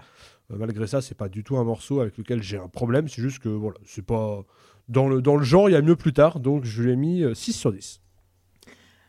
Euh, 0.51 0.57
malgré 0.59 0.87
ça, 0.87 1.01
c'est 1.01 1.17
pas 1.17 1.29
du 1.29 1.43
tout 1.43 1.57
un 1.57 1.65
morceau 1.65 2.01
avec 2.01 2.17
lequel 2.19 2.43
j'ai 2.43 2.59
un 2.59 2.69
problème. 2.69 3.09
C'est 3.09 3.23
juste 3.23 3.41
que 3.41 3.49
voilà, 3.49 3.79
c'est 3.85 4.05
pas 4.05 4.45
dans 4.89 5.09
le, 5.09 5.21
dans 5.21 5.37
le 5.37 5.45
genre, 5.45 5.69
il 5.69 5.73
y 5.73 5.77
a 5.77 5.83
mieux 5.83 5.97
plus 5.97 6.13
tard. 6.13 6.41
Donc 6.41 6.65
je 6.65 6.83
lui 6.83 6.93
ai 6.93 6.97
mis 6.97 7.23
euh, 7.23 7.35
6 7.35 7.53
sur 7.53 7.73
10. 7.73 8.01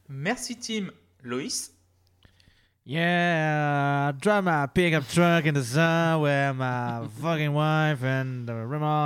Merci, 0.09 0.57
Tim. 0.57 0.87
Loïs? 1.23 1.76
Yeah, 2.89 4.13
drive 4.13 4.45
my 4.45 4.65
pickup 4.73 5.05
truck 5.09 5.45
in 5.45 5.53
the 5.53 5.61
sun 5.61 6.21
where 6.21 6.53
my 6.53 7.05
fucking 7.21 7.53
wife 7.53 8.01
and 8.01 8.45
the 8.47 8.53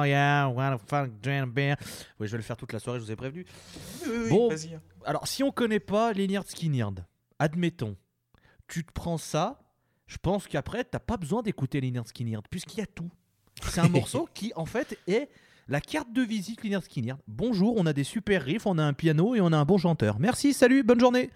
yeah, 0.07 0.45
wanna 0.45 0.77
fuck 0.77 1.09
drain 1.19 1.41
a 1.41 1.45
beer. 1.47 1.75
Oui, 2.19 2.27
je 2.27 2.31
vais 2.33 2.37
le 2.37 2.43
faire 2.43 2.57
toute 2.57 2.73
la 2.73 2.77
soirée, 2.79 2.99
je 2.99 3.05
vous 3.05 3.11
ai 3.11 3.15
prévenu. 3.15 3.43
Oui, 4.05 4.11
oui, 4.25 4.29
Bon. 4.29 4.49
vas-y. 4.49 4.77
Alors, 5.03 5.27
si 5.27 5.41
on 5.41 5.49
connaît 5.51 5.79
pas 5.79 6.13
Lynyrd 6.13 6.47
Skynyrd, 6.47 7.03
admettons, 7.39 7.97
tu 8.67 8.85
te 8.85 8.91
prends 8.91 9.17
ça, 9.17 9.59
je 10.05 10.17
pense 10.21 10.45
qu'après, 10.45 10.83
t'as 10.83 10.99
pas 10.99 11.17
besoin 11.17 11.41
d'écouter 11.41 11.81
Lynyrd 11.81 12.07
Skynyrd, 12.07 12.45
puisqu'il 12.51 12.77
y 12.77 12.83
a 12.83 12.85
tout. 12.85 13.09
C'est 13.63 13.81
un 13.81 13.89
morceau 13.89 14.29
qui, 14.35 14.53
en 14.55 14.67
fait, 14.67 14.95
est 15.07 15.27
la 15.67 15.81
carte 15.81 16.13
de 16.13 16.21
visite 16.21 16.63
Lynyrd 16.63 16.83
Skynyrd. 16.83 17.19
Bonjour, 17.27 17.73
on 17.77 17.87
a 17.87 17.93
des 17.93 18.03
super 18.03 18.43
riffs, 18.43 18.67
on 18.67 18.77
a 18.77 18.83
un 18.83 18.93
piano 18.93 19.33
et 19.33 19.41
on 19.41 19.51
a 19.51 19.57
un 19.57 19.65
bon 19.65 19.79
chanteur. 19.79 20.19
Merci, 20.19 20.53
salut, 20.53 20.83
bonne 20.83 20.99
journée 20.99 21.31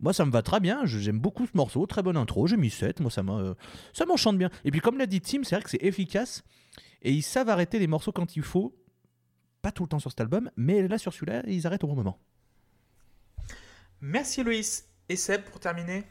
moi, 0.00 0.12
ça 0.12 0.24
me 0.24 0.30
va 0.30 0.42
très 0.42 0.60
bien. 0.60 0.84
je- 0.86 0.98
J'aime 0.98 1.18
beaucoup 1.20 1.46
ce 1.46 1.56
morceau. 1.56 1.86
Très 1.86 2.02
bonne 2.02 2.16
intro. 2.16 2.46
J'ai 2.46 2.56
mis 2.56 2.70
7. 2.70 3.00
Moi, 3.00 3.10
ça 3.10 3.22
m'a, 3.22 3.38
euh, 3.38 3.54
ça 3.92 4.06
m'enchante 4.06 4.38
bien. 4.38 4.50
Et 4.64 4.70
puis, 4.70 4.80
comme 4.80 4.98
l'a 4.98 5.06
dit 5.06 5.20
Tim, 5.20 5.42
c'est 5.44 5.54
vrai 5.56 5.62
que 5.64 5.70
c'est 5.70 5.82
efficace. 5.82 6.42
Et 7.02 7.12
ils 7.12 7.22
savent 7.22 7.48
arrêter 7.48 7.78
les 7.78 7.86
morceaux 7.86 8.12
quand 8.12 8.36
il 8.36 8.42
faut. 8.42 8.74
Pas 9.62 9.72
tout 9.72 9.82
le 9.84 9.88
temps 9.88 9.98
sur 9.98 10.10
cet 10.10 10.20
album, 10.20 10.50
mais 10.56 10.86
là, 10.86 10.98
sur 10.98 11.12
celui-là, 11.12 11.42
ils 11.46 11.66
arrêtent 11.66 11.82
au 11.84 11.88
bon 11.88 11.96
moment. 11.96 12.18
Merci, 14.00 14.42
Loïs. 14.42 14.88
Et 15.08 15.16
Seb, 15.16 15.42
pour 15.42 15.58
terminer 15.60 16.04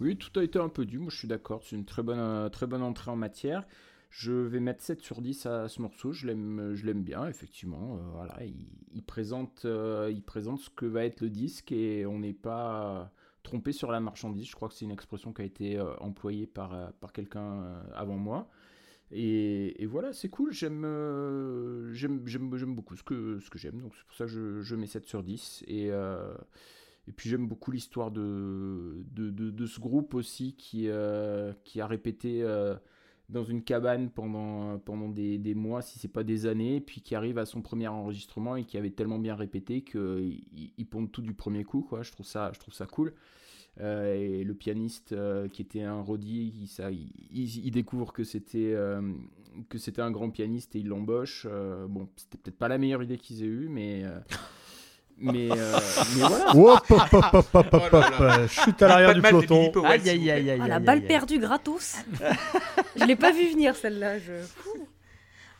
Oui, 0.00 0.16
tout 0.16 0.38
a 0.38 0.42
été 0.44 0.58
un 0.58 0.68
peu 0.68 0.84
dû, 0.84 0.98
moi 0.98 1.10
je 1.10 1.16
suis 1.16 1.28
d'accord, 1.28 1.62
c'est 1.64 1.76
une 1.76 1.84
très 1.84 2.02
bonne, 2.02 2.18
euh, 2.18 2.48
très 2.48 2.66
bonne 2.66 2.82
entrée 2.82 3.10
en 3.10 3.16
matière. 3.16 3.64
Je 4.10 4.32
vais 4.32 4.60
mettre 4.60 4.82
7 4.82 5.00
sur 5.00 5.22
10 5.22 5.46
à 5.46 5.68
ce 5.68 5.80
morceau, 5.80 6.12
je 6.12 6.26
l'aime, 6.26 6.74
je 6.74 6.84
l'aime 6.84 7.02
bien, 7.02 7.26
effectivement. 7.28 7.96
euh, 7.96 8.10
voilà, 8.12 8.44
il, 8.44 8.66
il 8.92 9.02
présente, 9.02 9.62
euh, 9.64 10.10
il 10.12 10.22
présente 10.22 10.60
ce 10.60 10.70
que 10.70 10.86
va 10.86 11.04
être 11.04 11.20
le 11.22 11.30
disque 11.30 11.72
et 11.72 12.04
on 12.04 12.18
n'est 12.18 12.32
pas 12.34 13.10
trompé 13.42 13.72
sur 13.72 13.90
la 13.90 14.00
marchandise. 14.00 14.46
Je 14.48 14.54
crois 14.54 14.68
que 14.68 14.74
c'est 14.74 14.84
une 14.84 14.90
expression 14.90 15.32
qui 15.32 15.42
a 15.42 15.44
été 15.44 15.78
euh, 15.78 15.94
employée 15.98 16.46
par, 16.46 16.74
euh, 16.74 16.88
par 17.00 17.12
quelqu'un 17.12 17.62
euh, 17.62 17.82
avant 17.94 18.16
moi. 18.16 18.48
Et, 19.14 19.84
voilà, 19.84 20.14
c'est 20.14 20.30
cool, 20.30 20.52
j'aime, 20.52 20.86
j'aime, 21.92 22.74
beaucoup 22.74 22.96
ce 22.96 23.02
que, 23.02 23.40
ce 23.40 23.50
que 23.50 23.58
j'aime, 23.58 23.82
donc 23.82 23.92
c'est 23.94 24.06
pour 24.06 24.16
ça 24.16 24.24
que 24.24 24.62
je, 24.62 24.74
mets 24.74 24.86
7 24.86 25.04
sur 25.04 25.22
10. 25.22 25.64
Et, 25.68 25.88
et 25.88 27.12
puis 27.14 27.28
j'aime 27.28 27.46
beaucoup 27.46 27.72
l'histoire 27.72 28.10
de, 28.10 29.04
de, 29.10 29.28
de, 29.28 29.50
de 29.50 29.66
ce 29.66 29.80
groupe 29.80 30.14
aussi 30.14 30.54
qui, 30.56 30.88
qui 31.64 31.80
a 31.82 31.86
répété 31.86 32.42
dans 33.28 33.44
une 33.44 33.62
cabane 33.62 34.10
pendant, 34.10 34.78
pendant 34.78 35.08
des, 35.08 35.38
des 35.38 35.54
mois, 35.54 35.82
si 35.82 35.98
c'est 35.98 36.08
pas 36.08 36.24
des 36.24 36.46
années, 36.46 36.80
puis 36.80 37.00
qui 37.00 37.14
arrive 37.14 37.38
à 37.38 37.46
son 37.46 37.62
premier 37.62 37.88
enregistrement 37.88 38.56
et 38.56 38.64
qui 38.64 38.76
avait 38.76 38.90
tellement 38.90 39.18
bien 39.18 39.34
répété 39.34 39.82
qu'il 39.82 40.42
il, 40.76 40.86
tout 41.10 41.22
du 41.22 41.34
premier 41.34 41.64
coup. 41.64 41.82
Quoi. 41.82 42.02
Je, 42.02 42.12
trouve 42.12 42.26
ça, 42.26 42.50
je 42.52 42.60
trouve 42.60 42.74
ça 42.74 42.86
cool. 42.86 43.14
Euh, 43.80 44.14
et 44.14 44.44
le 44.44 44.54
pianiste 44.54 45.12
euh, 45.12 45.48
qui 45.48 45.62
était 45.62 45.82
un 45.82 46.02
Roddy, 46.02 46.68
il, 47.30 47.66
il, 47.66 47.70
découvre 47.70 48.12
que 48.12 48.22
c'était 48.22 48.74
euh, 48.74 49.00
que 49.70 49.78
c'était 49.78 50.02
un 50.02 50.10
grand 50.10 50.28
pianiste 50.30 50.76
et 50.76 50.80
il 50.80 50.88
l'embauche. 50.88 51.46
Bon, 51.88 52.08
c'était 52.16 52.36
peut-être 52.36 52.58
pas 52.58 52.68
la 52.68 52.78
meilleure 52.78 53.02
idée 53.02 53.16
qu'ils 53.16 53.42
aient 53.42 53.46
eue, 53.46 53.68
mais 53.70 54.04
mais, 55.22 55.48
euh, 55.50 55.78
mais 56.16 56.20
voilà. 56.28 56.50
Hop, 56.56 56.90
hop, 56.90 57.00
hop, 57.12 57.24
hop, 57.32 57.46
hop, 57.54 57.66
hop, 57.74 57.82
Oh 57.92 57.96
hop, 57.96 58.04
euh, 58.20 58.48
Chute 58.48 58.82
à 58.82 58.88
l'arrière 58.88 59.14
du 59.14 59.22
peloton. 59.22 59.70
Aïe, 59.84 60.08
aïe, 60.08 60.18
plaît. 60.20 60.30
aïe, 60.32 60.50
aïe, 60.50 60.60
Ah, 60.62 60.68
la 60.68 60.78
balle 60.80 61.02
perdue 61.02 61.38
gratos. 61.38 61.96
je 62.96 63.04
l'ai 63.04 63.16
pas 63.16 63.30
vu 63.32 63.50
venir 63.52 63.74
celle-là. 63.76 64.18
Je... 64.18 64.32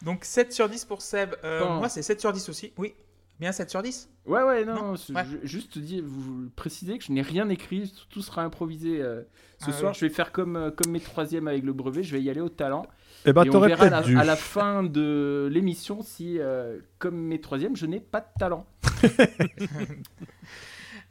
Donc 0.05 0.25
7 0.25 0.53
sur 0.53 0.69
10 0.69 0.85
pour 0.85 1.01
Seb. 1.03 1.35
Euh, 1.45 1.61
Bon. 1.65 1.75
Moi, 1.77 1.89
c'est 1.89 2.03
7 2.03 2.21
sur 2.21 2.33
10 2.33 2.49
aussi. 2.49 2.73
Oui. 2.77 2.95
Bien 3.41 3.51
7 3.53 3.71
sur 3.71 3.83
10 3.83 4.09
Ouais, 4.27 4.43
ouais, 4.43 4.65
non, 4.65 4.75
Non, 4.75 4.91
ouais. 4.93 5.25
ju- 5.25 5.41
juste 5.43 5.79
dire, 5.79 6.03
vous, 6.07 6.49
précisez 6.55 6.97
que 6.99 7.05
je 7.05 7.11
n'ai 7.13 7.23
rien 7.23 7.49
écrit, 7.49 7.93
tout, 8.11 8.23
sera 8.23 8.43
improvisé. 8.43 9.01
euh, 9.03 9.23
ce 9.59 9.71
Ah 9.71 9.73
soir, 9.73 9.93
oui. 9.93 9.99
je 10.01 10.07
vais 10.07 10.13
faire 10.13 10.31
comme, 10.33 10.57
euh, 10.57 10.71
comme 10.71 10.93
mes 10.93 11.01
troisièmes 11.01 11.49
avec 11.49 11.65
le 11.65 11.73
brevet, 11.73 12.03
je 12.03 12.13
vais 12.15 12.23
y 12.23 12.31
aller 12.31 12.41
au 12.41 12.49
talent. 12.49 12.87
Eh 13.25 13.33
ben, 13.33 13.45
et 13.45 13.49
on 13.49 13.53
t'aurais 13.53 13.69
verra 13.69 13.87
à 13.87 13.91
la, 14.03 14.21
à 14.21 14.25
la 14.25 14.37
fin 14.37 14.83
de 14.85 15.49
l'émission 15.53 16.03
si, 16.03 16.39
euh, 16.39 16.79
comme 16.99 17.17
mes 17.17 17.41
troisièmes, 17.41 17.77
je 17.77 17.87
n'ai 17.87 18.01
pas 18.01 18.21
de 18.21 18.27
talent. 18.39 18.67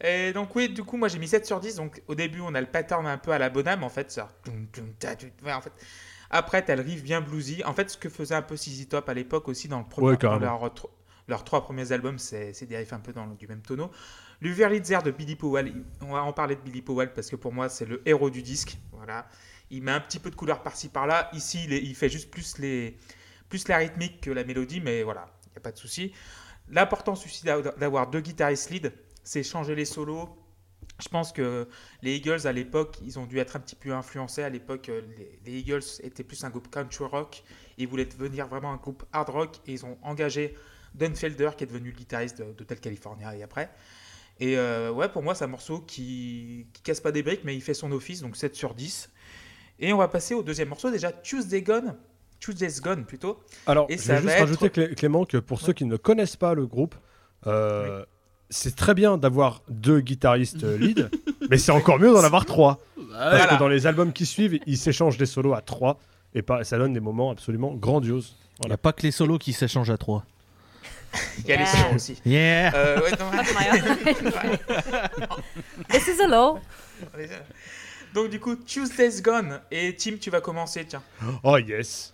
Et 0.04 0.34
donc 0.34 0.56
oui, 0.56 0.70
du 0.70 0.84
coup, 0.84 0.98
moi 0.98 1.08
j'ai 1.08 1.20
mis 1.20 1.28
7 1.28 1.46
sur 1.46 1.60
10. 1.60 1.76
Donc 1.76 2.02
au 2.08 2.16
début, 2.16 2.42
on 2.42 2.54
a 2.56 2.62
le 2.62 2.68
pattern 2.68 3.06
un 3.06 3.18
peu 3.18 3.32
à 3.32 3.38
la 3.38 3.50
bonhomme 3.50 3.84
en 3.84 3.90
fait. 3.90 4.12
Ça. 4.12 4.30
Ouais, 5.44 5.54
en 5.54 5.62
fait. 5.62 5.72
Après, 6.30 6.64
t'as 6.64 6.76
le 6.76 6.82
riff 6.82 7.04
bien 7.04 7.22
bluesy. 7.22 7.64
En 7.66 7.74
fait, 7.74 7.90
ce 7.90 7.98
que 7.98 8.10
faisait 8.10 8.36
un 8.36 8.42
peu 8.42 8.56
CZ 8.56 8.88
Top 8.88 9.10
à 9.10 9.14
l'époque 9.14 9.48
aussi 9.48 9.68
dans, 9.68 9.80
le 9.80 9.86
premier, 9.86 10.08
Ouais, 10.08 10.14
dans 10.14 10.20
carrément. 10.20 10.60
leur, 10.60 10.74
tro- 10.74 10.90
leurs 11.28 11.44
trois 11.44 11.62
premiers 11.62 11.92
albums, 11.92 12.18
c'est 12.18 12.66
des 12.66 12.78
riffs 12.78 12.94
un 12.94 13.00
peu 13.00 13.12
dans 13.14 13.26
le- 13.26 13.36
du 13.36 13.48
même 13.48 13.62
tonneau. 13.62 13.92
L'Uverlitzer 14.40 15.00
de 15.04 15.12
Billy 15.12 15.36
Powell, 15.36 15.72
on 16.02 16.14
va 16.14 16.24
en 16.24 16.34
parler 16.34 16.56
de 16.56 16.62
Billy 16.62 16.82
Powell 16.82 17.14
parce 17.14 17.30
que 17.30 17.36
pour 17.36 17.54
moi, 17.54 17.70
c'est 17.70 17.86
le 17.86 18.02
héros 18.08 18.30
du 18.30 18.42
disque. 18.42 18.78
Voilà. 18.94 19.28
Il 19.70 19.84
met 19.84 19.92
un 19.92 20.00
petit 20.00 20.20
peu 20.20 20.32
de 20.32 20.36
couleur 20.36 20.64
par-ci 20.64 20.90
par-là. 20.90 21.30
Ici, 21.34 21.64
il, 21.66 21.74
est- 21.74 21.84
il 21.84 21.96
fait 21.96 22.10
juste 22.10 22.32
plus, 22.32 22.58
les, 22.58 22.98
plus 23.50 23.68
la 23.68 23.78
rythmique 23.78 24.22
que 24.22 24.32
la 24.32 24.44
mélodie, 24.46 24.80
mais 24.82 25.04
voilà, 25.04 25.28
il 25.48 25.52
n'y 25.52 25.58
a 25.58 25.62
pas 25.62 25.72
de 25.74 25.78
souci. 25.78 26.14
L'importance 26.72 27.26
aussi 27.26 27.44
d'a- 27.46 27.62
d'avoir 27.62 28.10
deux 28.10 28.22
guitaristes 28.22 28.70
lead, 28.70 28.94
c'est 29.24 29.44
changer 29.44 29.76
les 29.76 29.86
solos. 29.86 30.30
Je 31.02 31.10
pense 31.10 31.32
que 31.32 31.68
les 32.04 32.16
Eagles 32.18 32.46
à 32.48 32.52
l'époque, 32.52 32.98
ils 33.04 33.18
ont 33.20 33.26
dû 33.26 33.40
être 33.40 33.56
un 33.56 33.60
petit 33.60 33.76
peu 33.76 33.92
influencés. 33.94 34.44
À 34.44 34.50
l'époque, 34.50 34.90
euh, 34.90 35.02
les, 35.18 35.40
les 35.46 35.60
Eagles 35.60 35.82
étaient 36.04 36.24
plus 36.24 36.44
un 36.44 36.50
groupe 36.50 36.70
country 36.70 37.06
rock. 37.06 37.44
Ils 37.78 37.88
voulaient 37.88 38.06
devenir 38.06 38.48
vraiment 38.48 38.72
un 38.72 38.78
groupe 38.78 39.04
hard 39.12 39.30
rock 39.30 39.58
et 39.68 39.74
ils 39.74 39.86
ont 39.86 39.98
engagé 40.04 40.56
Don 40.94 41.14
Felder, 41.16 41.52
qui 41.58 41.64
est 41.64 41.68
devenu 41.68 41.90
le 41.92 41.96
guitariste 41.98 42.40
de- 42.40 42.52
d'Hotel 42.54 42.80
California 42.80 43.36
et 43.36 43.44
après. 43.44 43.72
Et 44.40 44.58
euh, 44.58 44.92
ouais, 44.92 45.10
pour 45.10 45.24
moi, 45.24 45.36
c'est 45.36 45.44
un 45.46 45.48
morceau 45.48 45.80
qui, 45.82 46.68
qui 46.74 46.82
casse 46.84 47.00
pas 47.02 47.12
des 47.12 47.24
briques, 47.24 47.44
mais 47.44 47.56
il 47.56 47.62
fait 47.62 47.74
son 47.76 47.92
office, 47.92 48.22
donc 48.22 48.36
7 48.38 48.56
sur 48.56 48.74
10. 48.76 49.10
Et 49.80 49.94
on 49.94 49.98
va 49.98 50.08
passer 50.08 50.34
au 50.36 50.44
deuxième 50.44 50.70
morceau, 50.70 50.92
déjà 50.92 51.12
Tuesday 51.12 51.62
Gone. 51.64 51.98
Tuesday's 52.42 52.82
Gone 52.82 53.06
plutôt. 53.06 53.40
Alors, 53.68 53.86
Et 53.90 53.98
je 53.98 54.12
vais 54.12 54.22
juste 54.22 54.40
rajouter, 54.40 54.70
Clé- 54.70 54.94
Clément, 54.96 55.24
que 55.26 55.38
pour 55.38 55.62
ceux 55.62 55.72
qui 55.74 55.86
ne 55.86 55.96
connaissent 55.96 56.36
pas 56.36 56.54
le 56.54 56.66
groupe, 56.68 56.96
euh, 57.48 58.04
c'est 58.50 58.76
très 58.76 58.94
bien 58.94 59.18
d'avoir 59.18 59.62
deux 59.70 60.02
guitaristes 60.02 60.64
euh, 60.66 60.78
lead, 60.78 61.10
mais 61.50 61.58
c'est 61.58 61.72
encore 61.72 62.00
mieux 62.00 62.12
d'en 62.12 62.24
avoir 62.24 62.46
trois. 62.46 62.80
Parce 62.96 63.08
Voilà. 63.38 63.46
que 63.48 63.60
dans 63.60 63.68
les 63.70 63.88
albums 63.88 64.12
qui 64.12 64.26
suivent, 64.26 64.60
ils 64.66 64.78
s'échangent 64.78 65.18
des 65.18 65.26
solos 65.26 65.54
à 65.54 65.62
trois, 65.62 66.00
et 66.34 66.42
pas- 66.42 66.64
ça 66.66 66.78
donne 66.78 66.92
des 66.94 67.00
moments 67.00 67.32
absolument 67.32 67.74
grandioses. 67.74 68.36
Il 68.64 68.68
n'y 68.68 68.74
a 68.74 68.78
pas 68.78 68.92
que 68.92 69.04
les 69.04 69.12
solos 69.12 69.38
qui 69.38 69.54
s'échangent 69.54 69.90
à 69.90 69.98
trois. 69.98 70.26
Il 71.40 71.46
y 71.48 71.52
a 71.54 71.58
les 71.58 71.66
sœurs 71.66 71.94
aussi. 71.96 72.20
Yeah 72.26 72.72
Euh, 72.74 73.00
ouais. 73.02 73.12
This 75.90 76.08
is 76.08 76.22
a 76.22 76.28
law. 76.28 76.60
Donc 78.14 78.30
du 78.30 78.40
coup, 78.40 78.56
Tuesday's 78.56 79.22
Gone. 79.22 79.60
Et 79.72 79.96
Tim, 79.96 80.18
tu 80.20 80.30
vas 80.30 80.42
commencer, 80.42 80.86
tiens. 80.86 81.02
Oh 81.44 81.58
yes 81.58 82.14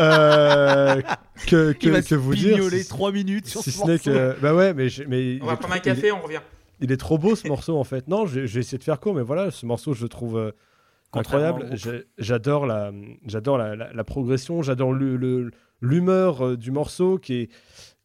Euh, 0.00 1.00
que, 1.46 1.72
que, 1.72 1.86
Il 1.86 1.90
va 1.92 2.00
que 2.00 2.06
se 2.08 2.14
vous 2.14 2.34
dire 2.34 2.62
si, 2.70 2.86
3 2.88 3.12
minutes 3.12 3.46
sur 3.46 3.62
si 3.62 3.70
ce 3.70 3.78
ce 3.80 3.84
n'est 3.84 3.92
morceau. 3.94 4.10
que 4.10 4.40
bah 4.40 4.54
ouais 4.54 4.72
mais, 4.72 4.88
j'ai- 4.88 5.06
mais 5.06 5.38
On 5.42 5.46
va 5.46 5.56
prendre 5.56 5.74
un 5.74 5.78
il 5.78 5.82
café, 5.82 6.12
on 6.12 6.20
revient. 6.20 6.40
il 6.80 6.90
est 6.92 6.96
trop 6.96 7.18
beau 7.18 7.34
ce 7.36 7.46
morceau 7.48 7.76
en 7.76 7.84
fait. 7.84 8.08
Non, 8.08 8.26
j'ai 8.26 8.44
essayé 8.44 8.78
de 8.78 8.84
faire 8.84 9.00
court, 9.00 9.14
mais 9.14 9.22
voilà, 9.22 9.50
ce 9.50 9.66
morceau 9.66 9.92
je 9.92 10.02
le 10.02 10.08
trouve 10.08 10.38
euh, 10.38 10.52
incroyable. 11.12 11.70
J'adore 12.18 12.66
la, 12.66 12.92
j'adore 13.26 13.58
la, 13.58 13.76
la- 13.76 13.92
la 13.92 14.04
progression, 14.04 14.62
j'adore 14.62 14.92
l'humeur 15.80 16.46
euh, 16.46 16.56
du 16.56 16.70
morceau 16.70 17.18
qui 17.18 17.34
est, 17.34 17.50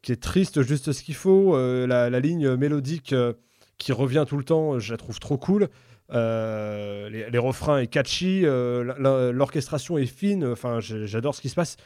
qui 0.02 0.12
est 0.12 0.22
triste 0.22 0.62
juste 0.64 0.92
ce 0.92 1.04
qu'il 1.04 1.16
faut. 1.16 1.56
euh, 1.56 1.88
la, 1.88 2.10
la 2.10 2.20
ligne 2.20 2.56
mélodique 2.56 3.14
euh, 3.14 3.34
qui 3.78 3.92
revient 3.92 4.26
tout 4.28 4.38
le 4.38 4.44
temps, 4.44 4.80
je 4.80 4.92
la 4.92 4.98
trouve 4.98 5.20
trop 5.20 5.38
cool. 5.38 5.70
Euh, 6.14 7.10
les, 7.10 7.30
les 7.30 7.38
refrains 7.38 7.80
est 7.80 7.88
catchy, 7.88 8.42
euh, 8.46 9.32
l'orchestration 9.32 9.98
est 9.98 10.06
fine. 10.06 10.46
Enfin, 10.46 10.80
j'adore 10.80 11.36
ce 11.36 11.42
qui 11.42 11.50
se 11.50 11.56
passe. 11.56 11.78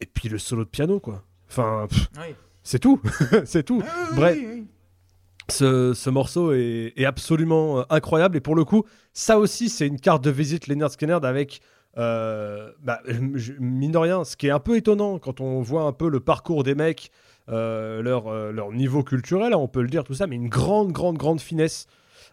Et 0.00 0.06
puis 0.06 0.28
le 0.28 0.38
solo 0.38 0.64
de 0.64 0.68
piano, 0.68 1.00
quoi. 1.00 1.22
Enfin, 1.48 1.86
Oui. 2.18 2.34
c'est 2.62 2.78
tout, 2.78 3.00
c'est 3.44 3.62
tout. 3.62 3.82
Ah, 3.86 3.94
oui, 4.10 4.16
Bref. 4.16 4.38
oui. 4.40 4.66
Ce, 5.50 5.94
ce 5.94 6.10
morceau 6.10 6.52
est, 6.52 6.92
est 6.96 7.06
absolument 7.06 7.78
euh, 7.78 7.82
incroyable 7.88 8.36
et 8.36 8.40
pour 8.40 8.54
le 8.54 8.64
coup, 8.66 8.84
ça 9.14 9.38
aussi 9.38 9.70
c'est 9.70 9.86
une 9.86 9.98
carte 9.98 10.22
de 10.22 10.30
visite 10.30 10.66
Leonard 10.66 10.90
Skinner 10.92 11.18
avec, 11.22 11.60
euh, 11.96 12.70
bah, 12.82 13.00
mine 13.58 13.92
de 13.92 13.96
rien, 13.96 14.24
ce 14.24 14.36
qui 14.36 14.48
est 14.48 14.50
un 14.50 14.58
peu 14.60 14.76
étonnant 14.76 15.18
quand 15.18 15.40
on 15.40 15.62
voit 15.62 15.84
un 15.84 15.92
peu 15.92 16.10
le 16.10 16.20
parcours 16.20 16.64
des 16.64 16.74
mecs, 16.74 17.10
euh, 17.48 18.02
leur, 18.02 18.26
euh, 18.28 18.52
leur 18.52 18.72
niveau 18.72 19.02
culturel, 19.02 19.54
hein, 19.54 19.56
on 19.56 19.68
peut 19.68 19.80
le 19.80 19.88
dire 19.88 20.04
tout 20.04 20.12
ça, 20.12 20.26
mais 20.26 20.36
une 20.36 20.50
grande, 20.50 20.92
grande, 20.92 21.16
grande 21.16 21.40
finesse. 21.40 21.86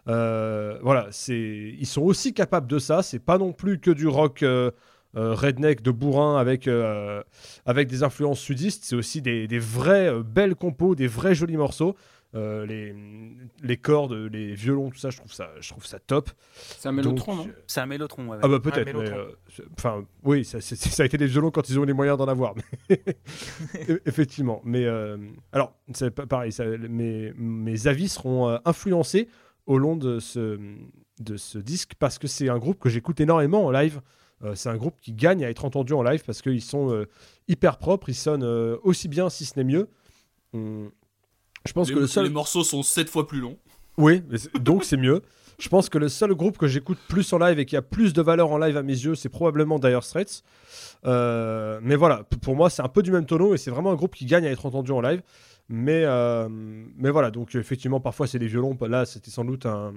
Euh, 0.08 0.78
voilà, 0.82 1.08
c'est, 1.10 1.74
ils 1.78 1.86
sont 1.86 2.02
aussi 2.02 2.32
capables 2.34 2.66
de 2.68 2.78
ça. 2.78 3.02
C'est 3.02 3.18
pas 3.18 3.38
non 3.38 3.52
plus 3.52 3.78
que 3.80 3.90
du 3.90 4.06
rock, 4.06 4.42
euh, 4.42 4.70
euh, 5.16 5.34
redneck 5.34 5.82
de 5.82 5.90
bourrin 5.90 6.36
avec, 6.38 6.68
euh, 6.68 7.22
avec 7.64 7.88
des 7.88 8.02
influences 8.02 8.40
sudistes. 8.40 8.84
C'est 8.84 8.96
aussi 8.96 9.22
des, 9.22 9.48
des 9.48 9.58
vraies 9.58 10.08
euh, 10.08 10.22
belles 10.22 10.54
compos, 10.54 10.94
des 10.94 11.06
vrais 11.06 11.34
jolis 11.34 11.56
morceaux. 11.56 11.96
Euh, 12.34 12.66
les, 12.66 12.94
les 13.62 13.76
cordes, 13.78 14.12
les 14.12 14.52
violons, 14.54 14.90
tout 14.90 14.98
ça, 14.98 15.08
je 15.08 15.16
trouve 15.16 15.32
ça, 15.32 15.48
je 15.58 15.70
trouve 15.70 15.86
ça 15.86 15.98
top. 16.00 16.28
C'est 16.54 16.88
un 16.88 16.92
mélotron, 16.92 17.36
Donc, 17.36 17.46
non 17.46 17.52
C'est 17.66 17.80
un 17.80 17.86
mélotron. 17.86 18.26
ouais, 18.28 18.36
Ah 18.42 18.48
bah 18.48 18.60
peut-être, 18.60 18.94
euh, 18.94 19.30
enfin 19.78 20.04
oui, 20.22 20.44
ça, 20.44 20.58
a 20.58 21.04
été 21.06 21.16
des 21.16 21.26
violons 21.28 21.50
quand 21.50 21.70
ils 21.70 21.78
ont 21.78 21.84
eu 21.84 21.86
les 21.86 21.92
moyens 21.94 22.18
d'en 22.18 22.26
avoir, 22.28 22.54
mais 22.56 23.00
E- 23.88 24.02
effectivement. 24.04 24.60
Mais 24.64 24.84
euh, 24.84 25.16
alors 25.52 25.76
c'est 25.94 26.10
pas 26.10 26.26
pareil, 26.26 26.52
ça- 26.52 26.66
mes, 26.66 27.32
mes 27.38 27.86
avis 27.86 28.08
seront 28.08 28.58
influencés 28.66 29.28
au 29.66 29.78
long 29.78 29.96
de 29.96 30.18
ce 30.20 30.58
de 31.20 31.36
ce 31.36 31.58
disque 31.58 31.92
parce 31.98 32.18
que 32.18 32.26
c'est 32.28 32.48
un 32.48 32.58
groupe 32.58 32.78
que 32.78 32.88
j'écoute 32.88 33.20
énormément 33.20 33.64
en 33.64 33.70
live. 33.70 34.00
Euh, 34.44 34.54
c'est 34.54 34.68
un 34.68 34.76
groupe 34.76 34.96
qui 35.00 35.12
gagne 35.12 35.44
à 35.44 35.50
être 35.50 35.64
entendu 35.64 35.94
en 35.94 36.02
live 36.02 36.22
parce 36.26 36.42
qu'ils 36.42 36.62
sont 36.62 36.92
euh, 36.92 37.08
hyper 37.48 37.78
propres, 37.78 38.10
ils 38.10 38.14
sonnent 38.14 38.44
euh, 38.44 38.76
aussi 38.82 39.08
bien 39.08 39.30
si 39.30 39.46
ce 39.46 39.58
n'est 39.58 39.64
mieux. 39.64 39.88
Hum, 40.52 40.90
Je 41.64 41.72
pense 41.72 41.88
les, 41.88 41.94
que 41.94 42.00
le 42.00 42.06
seul 42.06 42.24
les 42.24 42.30
morceaux 42.30 42.64
sont 42.64 42.82
7 42.82 43.08
fois 43.08 43.26
plus 43.26 43.40
longs. 43.40 43.56
oui, 43.96 44.22
donc 44.60 44.84
c'est 44.84 44.98
mieux. 44.98 45.22
Je 45.58 45.70
pense 45.70 45.88
que 45.88 45.96
le 45.96 46.10
seul 46.10 46.34
groupe 46.34 46.58
que 46.58 46.66
j'écoute 46.66 46.98
plus 47.08 47.32
en 47.32 47.38
live 47.38 47.58
et 47.58 47.64
qui 47.64 47.76
a 47.76 47.82
plus 47.82 48.12
de 48.12 48.20
valeur 48.20 48.50
en 48.50 48.58
live 48.58 48.76
à 48.76 48.82
mes 48.82 48.92
yeux, 48.92 49.14
c'est 49.14 49.30
probablement 49.30 49.78
Dire 49.78 50.04
Straits. 50.04 50.42
Mais 51.02 51.96
voilà, 51.96 52.24
pour 52.42 52.54
moi, 52.54 52.68
c'est 52.68 52.82
un 52.82 52.88
peu 52.88 53.02
du 53.02 53.10
même 53.10 53.24
tonneau 53.24 53.54
et 53.54 53.56
c'est 53.56 53.70
vraiment 53.70 53.90
un 53.90 53.94
groupe 53.94 54.14
qui 54.14 54.26
gagne 54.26 54.46
à 54.46 54.50
être 54.50 54.66
entendu 54.66 54.92
en 54.92 55.00
live. 55.00 55.22
Mais, 55.68 56.02
euh, 56.04 56.48
mais 56.48 57.10
voilà, 57.10 57.30
donc 57.32 57.54
effectivement, 57.56 57.98
parfois 57.98 58.26
c'est 58.28 58.38
des 58.38 58.46
violons. 58.46 58.76
Là, 58.82 59.04
c'était 59.04 59.30
sans 59.32 59.44
doute 59.44 59.66
un, 59.66 59.92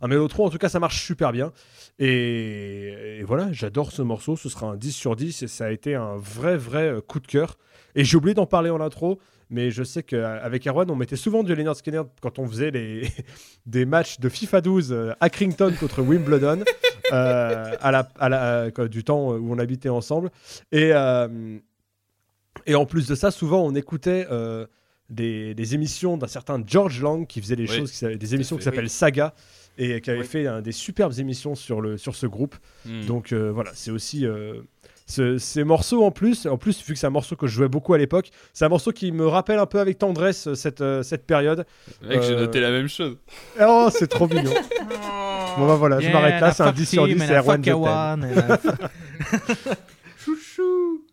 un 0.00 0.08
mélotron. 0.08 0.46
En 0.46 0.50
tout 0.50 0.56
cas, 0.58 0.70
ça 0.70 0.80
marche 0.80 1.04
super 1.04 1.32
bien. 1.32 1.52
Et, 1.98 3.18
et 3.18 3.22
voilà, 3.24 3.52
j'adore 3.52 3.92
ce 3.92 4.00
morceau. 4.02 4.36
Ce 4.36 4.48
sera 4.48 4.68
un 4.68 4.76
10 4.76 4.92
sur 4.92 5.14
10 5.16 5.42
et 5.42 5.48
ça 5.48 5.66
a 5.66 5.70
été 5.70 5.94
un 5.94 6.16
vrai, 6.16 6.56
vrai 6.56 6.88
euh, 6.88 7.00
coup 7.02 7.20
de 7.20 7.26
cœur. 7.26 7.58
Et 7.94 8.04
j'ai 8.04 8.16
oublié 8.16 8.32
d'en 8.34 8.46
parler 8.46 8.70
en 8.70 8.80
intro, 8.80 9.20
mais 9.50 9.70
je 9.70 9.82
sais 9.84 10.02
qu'avec 10.02 10.66
Erwan, 10.66 10.90
on 10.90 10.96
mettait 10.96 11.16
souvent 11.16 11.42
du 11.42 11.54
Leonard 11.54 11.76
Skinner 11.76 12.02
quand 12.22 12.38
on 12.38 12.46
faisait 12.48 12.70
les, 12.70 13.06
des 13.66 13.84
matchs 13.84 14.18
de 14.18 14.30
FIFA 14.30 14.62
12 14.62 14.92
euh, 14.92 15.12
Accrington 15.20 15.74
contre 15.78 16.00
Wimbledon, 16.00 16.60
euh, 17.12 17.74
à 17.80 17.90
la, 17.90 18.08
à 18.18 18.28
la- 18.30 18.70
euh, 18.78 18.88
du 18.88 19.04
temps 19.04 19.32
où 19.32 19.52
on 19.52 19.58
habitait 19.58 19.90
ensemble. 19.90 20.30
Et, 20.72 20.92
et 22.66 22.74
en 22.74 22.86
plus 22.86 23.06
de 23.08 23.14
ça, 23.14 23.30
souvent 23.30 23.62
on 23.62 23.74
écoutait 23.74 24.26
des, 25.12 25.54
des 25.54 25.74
émissions 25.74 26.16
d'un 26.16 26.26
certain 26.26 26.62
George 26.66 27.00
Lang 27.02 27.26
qui 27.26 27.40
faisait 27.40 27.56
des 27.56 27.68
Oui, 27.70 27.76
choses, 27.76 27.92
qui 27.92 28.16
des 28.16 28.34
émissions 28.34 28.56
qui 28.56 28.64
s'appellent 28.64 28.90
Saga 28.90 29.34
et 29.78 30.00
qui 30.00 30.10
avait 30.10 30.20
Oui. 30.20 30.26
fait 30.26 30.46
hein, 30.46 30.60
des 30.62 30.72
superbes 30.72 31.12
émissions 31.18 31.54
sur, 31.54 31.80
le, 31.80 31.96
sur 31.96 32.14
ce 32.14 32.26
groupe. 32.26 32.56
Hmm. 32.84 33.04
Donc 33.06 33.32
euh, 33.32 33.50
voilà, 33.52 33.70
c'est 33.74 33.90
aussi 33.90 34.26
euh, 34.26 34.60
ce- 35.06 35.38
ces 35.38 35.64
morceaux 35.64 36.04
en 36.04 36.10
plus, 36.10 36.46
en 36.46 36.58
plus 36.58 36.84
vu 36.84 36.92
que 36.94 36.98
c'est 36.98 37.06
un 37.06 37.10
morceau 37.10 37.36
que 37.36 37.46
je 37.46 37.54
jouais 37.54 37.68
beaucoup 37.68 37.94
à 37.94 37.98
l'époque, 37.98 38.30
c'est 38.52 38.64
un 38.64 38.68
morceau 38.68 38.92
qui 38.92 39.12
me 39.12 39.26
rappelle 39.26 39.58
un 39.58 39.66
peu 39.66 39.80
avec 39.80 39.98
tendresse 39.98 40.46
euh, 40.48 40.54
cette, 40.54 40.80
euh, 40.82 41.02
cette 41.02 41.26
période. 41.26 41.64
Mec, 42.02 42.22
j'ai 42.22 42.32
euh, 42.34 42.40
noté 42.40 42.60
la 42.60 42.70
même 42.70 42.88
chose. 42.88 43.16
Oh, 43.60 43.88
c'est 43.90 44.08
trop 44.08 44.26
mignon. 44.28 44.52
Bon 45.58 45.66
bah 45.66 45.74
voilà, 45.76 46.00
je 46.00 46.08
m'arrête 46.08 46.40
là, 46.40 46.50
c'est 46.54 46.62
un 46.62 46.66
fuck 46.68 46.76
10 46.76 46.86
sur 46.88 47.06
10, 47.06 47.12
team 47.12 47.22
and 47.22 47.26
c'est 47.26 47.70
Erwan 47.70 48.26
Chouchou 50.24 51.04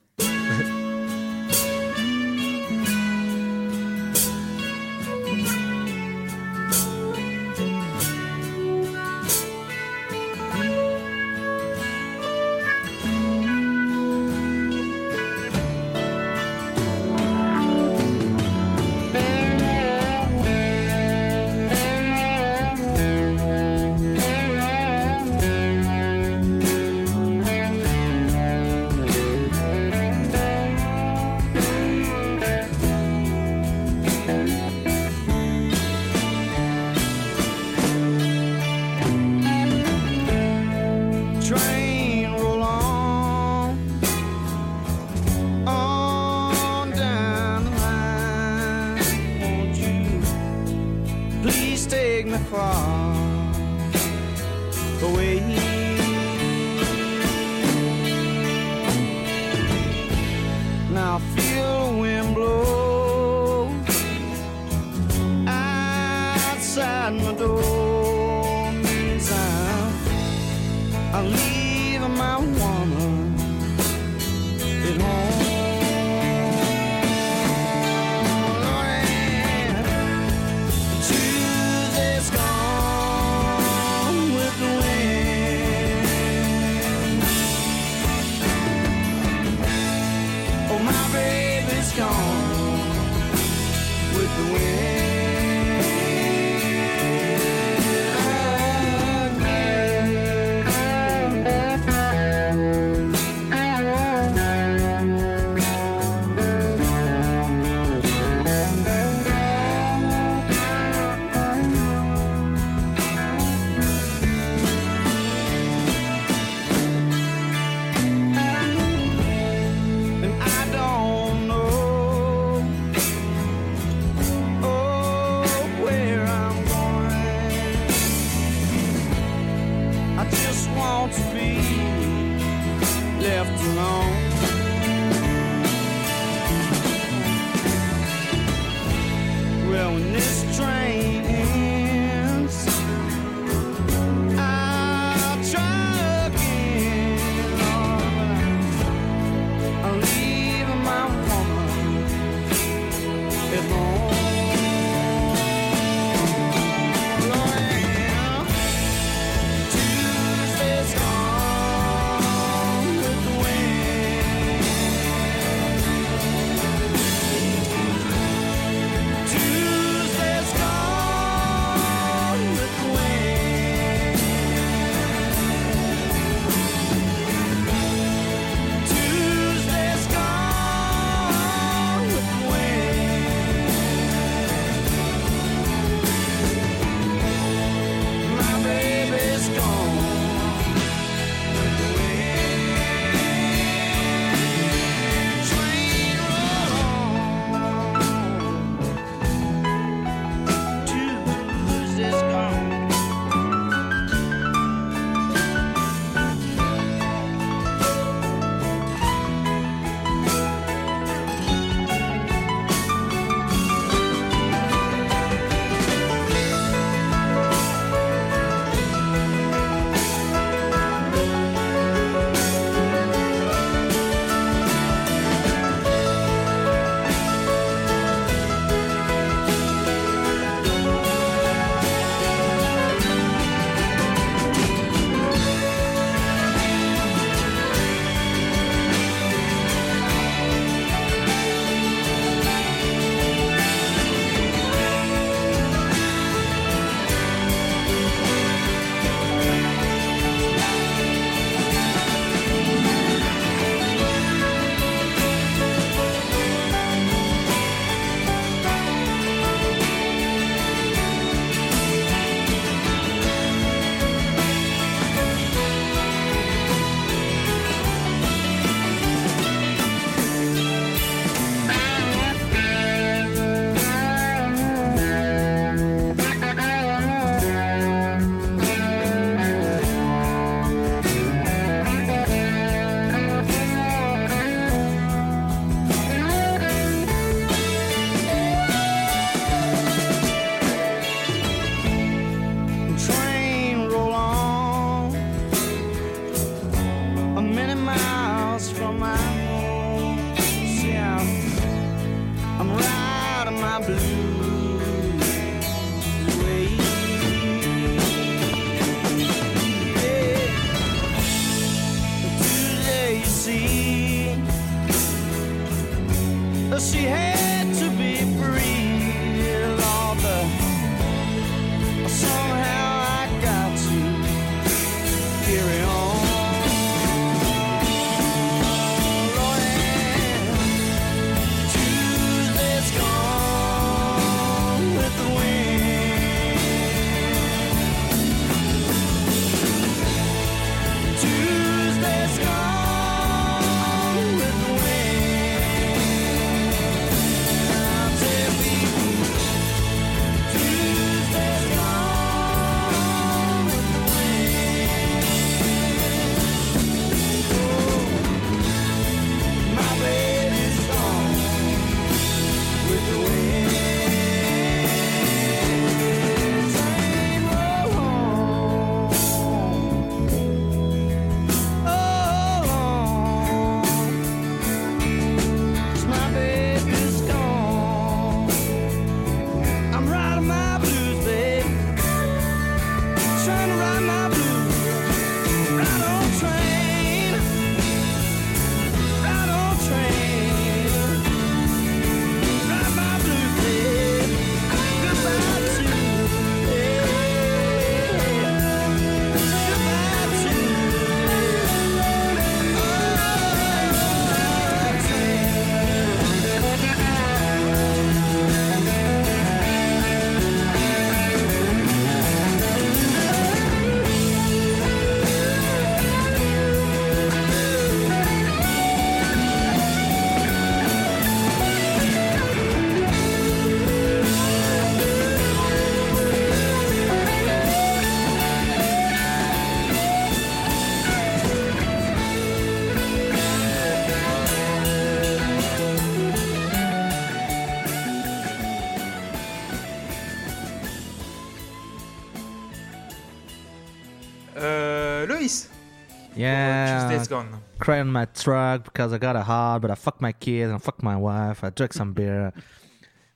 Gone. 447.28 447.48
Cry 447.80 448.00
on 448.02 448.06
my 448.06 448.26
truck 448.34 448.84
because 448.86 449.14
I 449.14 449.18
got 449.20 449.36
a 449.36 449.44
heart, 449.44 449.82
but 449.82 449.92
I 449.92 449.96
fuck 449.96 450.22
my 450.22 450.32
kids 450.34 450.72
and 450.72 450.80
fuck 450.80 451.02
my 451.04 451.16
wife. 451.16 451.64
I 451.64 451.72
drink 451.76 451.94
some 451.94 452.14
beer. 452.14 452.52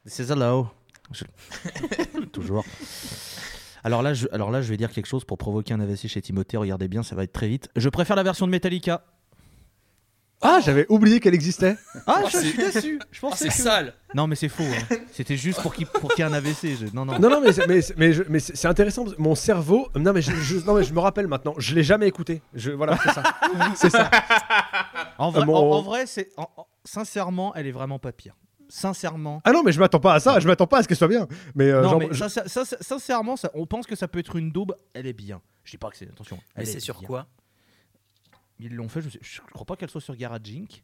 This 0.06 0.20
is 0.20 0.30
hello. 0.30 0.70
Je- 1.12 1.26
Toujours. 2.32 2.64
Alors 3.84 4.02
là, 4.02 4.14
je, 4.14 4.28
alors 4.32 4.50
là, 4.52 4.62
je 4.62 4.70
vais 4.70 4.78
dire 4.78 4.92
quelque 4.92 5.06
chose 5.08 5.26
pour 5.26 5.38
provoquer 5.38 5.74
un 5.74 5.80
AVC 5.82 6.08
chez 6.08 6.22
Timothée. 6.22 6.58
Regardez 6.58 6.88
bien, 6.88 7.04
ça 7.04 7.16
va 7.16 7.24
être 7.24 7.34
très 7.34 7.48
vite. 7.50 7.70
Je 7.76 7.90
préfère 7.90 8.16
la 8.16 8.24
version 8.24 8.46
de 8.46 8.52
Metallica. 8.52 9.04
Ah, 10.44 10.60
j'avais 10.64 10.86
oublié 10.90 11.20
qu'elle 11.20 11.34
existait. 11.34 11.78
Ah, 12.06 12.20
Oh, 12.24 12.28
je 12.28 12.38
c'est- 12.38 12.44
suis 12.44 12.58
déçu. 12.58 13.00
Je 13.12 13.20
Oh, 13.24 13.30
pensais 13.30 13.46
c'est 13.50 13.56
que- 13.58 13.64
sale. 13.64 13.94
Non, 14.14 14.28
mais 14.28 14.36
c'est 14.36 14.50
faux. 14.50 14.64
hein. 14.64 14.96
C'était 15.12 15.38
juste 15.38 15.62
pour 15.62 15.74
qu'il 15.74 15.88
pour 15.88 16.10
qu'il 16.14 16.20
y 16.24 16.28
ait 16.28 16.30
un 16.32 16.34
AVC. 16.34 16.76
je- 16.76 16.94
Non, 16.94 17.06
non. 17.06 17.18
Non, 17.18 17.30
non, 17.30 17.42
mais, 17.42 17.54
c'est- 17.54 17.66
mais, 17.68 17.82
c'est- 17.82 17.98
mais, 17.98 18.14
je- 18.14 18.24
mais 18.30 18.40
c'est 18.40 18.56
c'est 18.56 18.68
intéressant. 18.68 19.04
parce 19.06 19.16
que 19.16 19.22
Mon 19.22 19.36
cerveau. 19.36 19.88
Non, 19.96 20.12
mais 20.14 20.22
je, 20.22 20.32
je- 20.36 20.58
non, 20.66 20.74
mais 20.76 20.84
je 20.84 20.94
me 20.94 21.00
rappelle 21.00 21.28
maintenant. 21.28 21.54
Je 21.58 21.74
l'ai 21.74 21.84
jamais 21.84 22.08
écouté. 22.08 22.42
Je, 22.54 22.72
voilà, 22.72 22.98
c'est 23.04 23.12
ça. 23.12 23.24
c'est 23.76 23.90
ça. 23.90 24.10
En 25.18 25.32
vrai, 25.32 25.42
Euh, 25.42 25.46
mon- 25.46 25.56
en- 25.56 25.72
en 25.78 25.82
vrai, 25.82 26.06
c'est 26.06 26.30
en- 26.38 26.48
en- 26.58 26.68
sincèrement, 26.84 27.54
elle 27.56 27.68
est 27.68 27.72
vraiment 27.72 28.00
pas 28.00 28.12
pire. 28.12 28.36
Sincèrement. 28.70 29.42
Ah 29.46 29.52
non, 29.52 29.62
mais 29.64 29.72
je 29.72 29.80
m'attends 29.80 30.00
pas 30.00 30.16
à 30.16 30.20
ça. 30.20 30.40
Je 30.40 30.48
m'attends 30.48 30.68
pas 30.68 30.80
à 30.80 30.84
ce 30.84 30.88
qu'elle 30.88 30.98
soit 30.98 31.08
bien. 31.08 31.28
Mais, 31.56 31.66
euh, 31.70 31.82
non, 31.84 31.90
genre, 31.92 32.00
mais 32.00 32.08
je- 32.12 32.24
sincèrement, 32.82 33.36
ça- 33.36 33.52
on 33.54 33.66
pense 33.66 33.86
que 33.86 33.96
ça 33.96 34.08
peut 34.08 34.20
être 34.20 34.36
une 34.36 34.52
daube. 34.52 34.76
Elle 34.94 35.06
est 35.08 35.14
bien. 35.14 35.42
Je 35.64 35.72
dis 35.72 35.78
pas 35.78 35.90
que 35.90 35.98
c'est. 35.98 36.10
Attention. 36.10 36.38
Mais 36.56 36.64
elle 36.64 36.68
c'est 36.68 36.78
est 36.78 36.80
sur 36.80 36.98
bien. 37.00 37.08
quoi? 37.08 37.28
Ils 38.60 38.74
l'ont 38.76 38.90
fait. 38.90 39.02
Je, 39.02 39.10
sais- 39.10 39.20
je 39.22 39.42
crois 39.52 39.66
pas 39.66 39.76
qu'elle 39.76 39.90
soit 39.90 40.02
sur 40.02 40.16
Garage 40.16 40.42
Inc. 40.56 40.84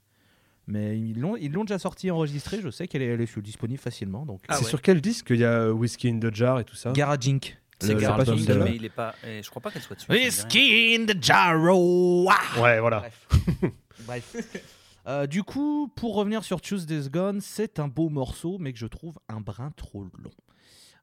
Mais 0.67 0.99
ils 0.99 1.19
l'ont, 1.19 1.35
ils 1.35 1.51
l'ont 1.51 1.63
déjà 1.63 1.79
sorti 1.79 2.11
enregistrée. 2.11 2.59
Je 2.61 2.69
sais 2.69 2.87
qu'elle 2.87 3.01
est, 3.01 3.07
elle 3.07 3.21
est 3.21 3.25
sur- 3.25 3.41
disponible 3.41 3.79
facilement. 3.79 4.25
Donc. 4.25 4.41
Ah 4.47 4.55
c'est 4.57 4.63
ouais. 4.65 4.69
sur 4.69 4.81
quel 4.81 5.01
disque 5.01 5.27
qu'il 5.27 5.39
y 5.39 5.45
a 5.45 5.71
Whiskey 5.71 6.09
in 6.11 6.19
the 6.19 6.33
Jar 6.33 6.59
et 6.59 6.63
tout 6.63 6.75
ça? 6.75 6.91
Garage 6.91 7.27
Inc. 7.27 7.57
C'est 7.81 7.93
Le- 7.93 7.99
Garage 7.99 8.25
pas 8.25 8.31
Inc, 8.33 8.39
celle-là. 8.41 8.65
mais 8.65 8.75
il 8.75 8.85
est 8.85 8.89
pas. 8.89 9.15
et 9.25 9.41
je 9.41 9.49
crois 9.49 9.61
pas 9.61 9.71
qu'elle 9.71 9.81
soit 9.81 9.95
dessus. 9.95 10.11
Whiskey 10.11 10.95
in 10.99 11.05
the 11.05 11.23
jar. 11.23 11.55
oh, 11.71 12.27
ah. 12.29 12.61
Ouais, 12.61 12.79
voilà. 12.79 13.03
Bref. 14.05 14.35
Euh, 15.07 15.25
du 15.25 15.41
coup, 15.41 15.87
pour 15.95 16.13
revenir 16.13 16.43
sur 16.43 16.61
Tuesday's 16.61 17.09
Gone, 17.09 17.41
c'est 17.41 17.79
un 17.79 17.87
beau 17.87 18.09
morceau, 18.09 18.57
mais 18.59 18.73
que 18.73 18.77
je 18.77 18.85
trouve 18.85 19.17
un 19.27 19.39
brin 19.41 19.71
trop 19.75 20.03
long. 20.03 20.29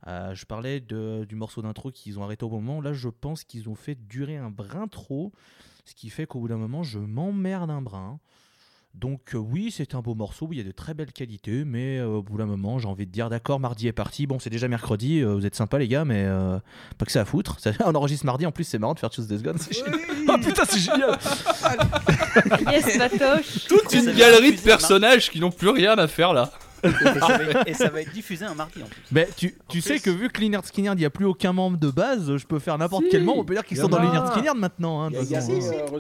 Euh, 0.07 0.33
je 0.33 0.45
parlais 0.45 0.79
de- 0.81 1.25
du 1.29 1.35
morceau 1.35 1.61
d'intro 1.61 1.91
qu'ils 1.91 2.17
ont 2.21 2.23
arrêté 2.23 2.45
au 2.45 2.51
moment. 2.51 2.81
Là, 2.81 2.93
je 2.93 3.09
pense 3.09 3.43
qu'ils 3.43 3.69
ont 3.69 3.75
fait 3.75 3.97
durer 4.07 4.37
un 4.37 4.51
brin 4.51 4.87
trop, 4.87 5.33
ce 5.87 5.95
qui 5.95 6.11
fait 6.11 6.27
qu'au 6.27 6.41
bout 6.41 6.49
d'un 6.49 6.57
moment, 6.59 6.83
je 6.83 6.99
m'emmerde 6.99 7.71
un 7.71 7.81
brin. 7.81 8.19
Donc 8.95 9.35
euh, 9.35 9.39
oui, 9.39 9.71
c'est 9.71 9.95
un 9.95 10.01
beau 10.01 10.15
morceau, 10.15 10.49
il 10.53 10.57
y 10.59 10.61
a 10.63 10.65
de 10.65 10.71
très 10.73 10.95
belles 10.95 11.13
qualités, 11.13 11.65
mais 11.67 11.99
euh, 11.99 12.07
au 12.07 12.23
bout 12.23 12.39
d'un 12.39 12.47
moment, 12.47 12.79
j'ai 12.79 12.89
envie 12.89 13.05
de 13.07 13.11
dire 13.13 13.29
d'accord, 13.29 13.61
mardi 13.61 13.87
est 13.89 13.93
parti. 13.93 14.27
Bon, 14.27 14.39
c'est 14.39 14.49
déjà 14.49 14.69
mercredi, 14.69 15.21
euh, 15.21 15.35
vous 15.35 15.45
êtes 15.45 15.55
sympas 15.55 15.77
les 15.79 15.87
gars, 15.87 16.07
mais 16.07 16.25
euh, 16.25 16.59
pas 16.97 17.05
que 17.05 17.13
ça 17.13 17.21
à 17.21 17.25
foutre. 17.27 17.61
Ça- 17.61 17.73
on 17.85 17.95
enregistre 17.95 18.25
mardi, 18.25 18.47
en 18.47 18.53
plus 18.53 18.65
c'est 18.65 18.79
marrant 18.79 18.95
de 18.95 18.99
faire 18.99 19.11
Tuesday's 19.11 19.43
Gone. 19.43 19.59
c'est 19.59 19.75
génial. 19.75 20.01
Oh 20.29 20.39
putain, 20.39 20.65
c'est 20.69 20.81
génial 20.81 21.17
Yes, 22.73 23.67
Toute 23.69 23.93
une 23.93 24.13
galerie 24.13 24.57
de 24.57 24.61
personnages 24.61 25.31
qui 25.31 25.39
n'ont 25.41 25.53
plus 25.53 25.69
rien 25.69 25.97
à 25.99 26.09
faire 26.09 26.33
là 26.33 26.51
et, 27.67 27.75
ça 27.75 27.89
va, 27.89 28.01
être 28.01 28.13
diffusé 28.13 28.45
un 28.45 28.55
mardi 28.55 28.83
en 28.83 28.87
plus. 28.87 29.03
Mais 29.13 29.29
tu, 29.37 29.55
tu 29.69 29.81
sais 29.81 29.99
que 29.99 30.11
vu 30.11 30.29
que 30.29 30.41
Lineard 30.41 30.67
Skinner, 30.67 30.93
il 30.93 30.99
n'y 30.99 31.05
a 31.05 31.11
plus 31.11 31.25
aucun 31.25 31.53
membre 31.53 31.79
de 31.79 31.91
base, 31.91 32.37
je 32.37 32.47
peux 32.47 32.59
faire 32.59 32.79
n'importe 32.79 33.05
si, 33.05 33.11
quel 33.11 33.25
membre. 33.25 33.41
On 33.41 33.45
peut 33.45 33.55
dire 33.55 33.65
qu'ils 33.65 33.79
sont 33.79 33.89
dans 33.89 34.01
Lineard 34.01 34.33
Skinner 34.33 34.53
maintenant. 34.57 35.05
Hein, 35.05 35.11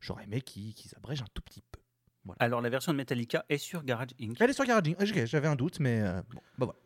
j'aurais 0.00 0.24
aimé 0.24 0.40
qu'ils 0.40 0.72
qu'ils 0.74 0.90
abrègent 0.96 1.22
un 1.22 1.30
tout 1.34 1.42
petit 1.42 1.62
peu. 1.70 1.80
Alors 2.38 2.60
la 2.60 2.70
version 2.70 2.92
de 2.92 2.96
Metallica 2.98 3.44
est 3.48 3.58
sur 3.58 3.82
Garage 3.84 4.10
Inc. 4.20 4.36
Elle 4.40 4.50
est 4.50 4.54
sur 4.54 4.64
Garage 4.64 4.88
Inc. 4.88 4.96
Ok, 5.00 5.24
j'avais 5.26 5.48
un 5.48 5.56
doute, 5.56 5.80
mais 5.80 6.00
euh, 6.00 6.22
bon, 6.30 6.40
bah 6.58 6.66
voilà. 6.66 6.78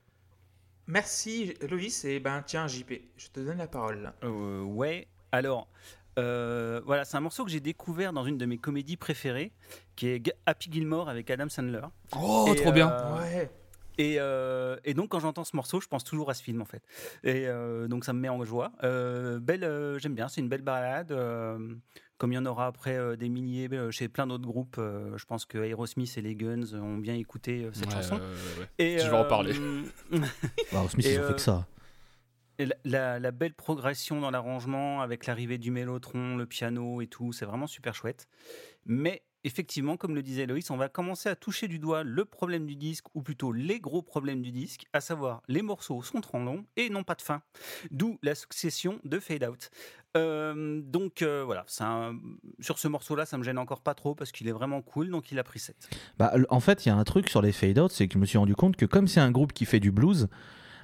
Merci 0.88 1.54
Loïs, 1.68 2.04
et 2.04 2.20
ben 2.20 2.42
tiens 2.44 2.66
JP, 2.66 2.92
je 3.16 3.28
te 3.28 3.40
donne 3.40 3.58
la 3.58 3.66
parole. 3.68 4.12
Euh, 4.24 4.62
ouais. 4.62 5.08
Alors, 5.32 5.68
euh, 6.18 6.80
voilà, 6.84 7.04
c'est 7.04 7.16
un 7.16 7.20
morceau 7.20 7.44
que 7.44 7.50
j'ai 7.50 7.60
découvert 7.60 8.12
dans 8.12 8.24
une 8.24 8.38
de 8.38 8.46
mes 8.46 8.58
comédies 8.58 8.96
préférées, 8.96 9.52
qui 9.96 10.08
est 10.08 10.34
Happy 10.46 10.70
Gilmore 10.72 11.08
avec 11.08 11.30
Adam 11.30 11.48
Sandler. 11.48 11.82
Oh, 12.18 12.46
Et, 12.50 12.56
trop 12.56 12.72
bien. 12.72 12.90
euh, 12.90 13.16
Ouais. 13.22 13.50
Et, 13.98 14.16
euh, 14.18 14.76
et 14.84 14.92
donc 14.92 15.08
quand 15.08 15.20
j'entends 15.20 15.44
ce 15.44 15.56
morceau, 15.56 15.80
je 15.80 15.88
pense 15.88 16.04
toujours 16.04 16.28
à 16.28 16.34
ce 16.34 16.42
film 16.42 16.60
en 16.60 16.66
fait. 16.66 16.82
Et 17.24 17.46
euh, 17.48 17.88
donc 17.88 18.04
ça 18.04 18.12
me 18.12 18.20
met 18.20 18.28
en 18.28 18.44
joie. 18.44 18.72
Euh, 18.84 19.38
belle, 19.40 19.64
euh, 19.64 19.98
j'aime 19.98 20.14
bien, 20.14 20.28
c'est 20.28 20.42
une 20.42 20.48
belle 20.50 20.60
balade. 20.60 21.12
euh, 21.12 21.58
comme 22.18 22.32
il 22.32 22.34
y 22.34 22.38
en 22.38 22.44
aura 22.46 22.66
après 22.66 22.96
euh, 22.96 23.16
des 23.16 23.28
milliers 23.30 23.68
euh, 23.72 23.90
chez 23.90 24.08
plein 24.08 24.26
d'autres 24.26 24.46
groupes. 24.46 24.76
euh, 24.78 25.16
je 25.16 25.24
pense 25.24 25.44
que 25.46 25.56
Aerosmith 25.58 26.16
et 26.18 26.22
les 26.22 26.34
Guns 26.34 26.74
ont 26.74 26.96
bien 26.98 27.14
écouté 27.14 27.64
euh, 27.64 27.70
cette 27.72 27.86
Ouais, 27.88 27.94
chanson. 27.94 28.16
ouais. 28.16 28.66
Et, 28.78 28.98
Je 28.98 29.08
vais 29.10 29.16
en 29.16 29.24
parler. 29.24 29.54
Bah, 30.72 30.84
Smith, 30.90 31.06
Et, 31.06 31.14
ils 31.14 31.20
ont 31.20 31.26
fait 31.28 31.34
que 31.34 31.40
ça. 31.40 31.66
La, 32.84 33.30
belle 33.32 33.54
progression 33.54 34.20
dans 34.20 34.30
l'arrangement 34.30 35.02
avec 35.02 35.26
l'arrivée 35.26 35.58
du 35.58 35.70
mélotron, 35.70 36.36
le 36.36 36.46
piano 36.46 37.00
et 37.00 37.06
tout, 37.06 37.32
c'est 37.32 37.44
vraiment 37.44 37.66
super 37.66 37.94
chouette. 37.94 38.28
Mais 38.86 39.22
effectivement, 39.44 39.96
comme 39.96 40.14
le 40.14 40.22
disait 40.22 40.46
Loïs, 40.46 40.70
on 40.70 40.76
va 40.76 40.88
commencer 40.88 41.28
à 41.28 41.36
toucher 41.36 41.68
du 41.68 41.78
doigt 41.78 42.02
le 42.02 42.24
problème 42.24 42.66
du 42.66 42.74
disque, 42.74 43.06
ou 43.14 43.22
plutôt 43.22 43.52
les 43.52 43.78
gros 43.78 44.02
problèmes 44.02 44.42
du 44.42 44.50
disque, 44.50 44.86
à 44.92 45.00
savoir 45.00 45.42
les 45.48 45.62
morceaux 45.62 46.02
sont 46.02 46.20
trop 46.20 46.38
longs 46.38 46.64
et 46.76 46.90
n'ont 46.90 47.04
pas 47.04 47.14
de 47.14 47.22
fin. 47.22 47.42
D'où 47.90 48.18
la 48.22 48.34
succession 48.34 49.00
de 49.04 49.20
fade 49.20 49.44
out. 49.44 49.70
Euh, 50.16 50.80
donc 50.82 51.22
euh, 51.22 51.44
voilà, 51.44 51.64
sur 52.60 52.78
ce 52.78 52.88
morceau-là, 52.88 53.26
ça 53.26 53.38
me 53.38 53.44
gêne 53.44 53.58
encore 53.58 53.82
pas 53.82 53.94
trop 53.94 54.14
parce 54.14 54.32
qu'il 54.32 54.48
est 54.48 54.52
vraiment 54.52 54.82
cool, 54.82 55.10
donc 55.10 55.30
il 55.30 55.38
a 55.38 55.44
pris 55.44 55.58
7. 55.58 55.76
Bah, 56.18 56.32
en 56.48 56.60
fait, 56.60 56.86
il 56.86 56.88
y 56.88 56.92
a 56.92 56.96
un 56.96 57.04
truc 57.04 57.28
sur 57.28 57.42
les 57.42 57.52
fade-out, 57.52 57.92
c'est 57.92 58.08
que 58.08 58.14
je 58.14 58.18
me 58.18 58.26
suis 58.26 58.38
rendu 58.38 58.54
compte 58.54 58.76
que 58.76 58.86
comme 58.86 59.08
c'est 59.08 59.20
un 59.20 59.30
groupe 59.30 59.52
qui 59.52 59.66
fait 59.66 59.80
du 59.80 59.92
blues, 59.92 60.28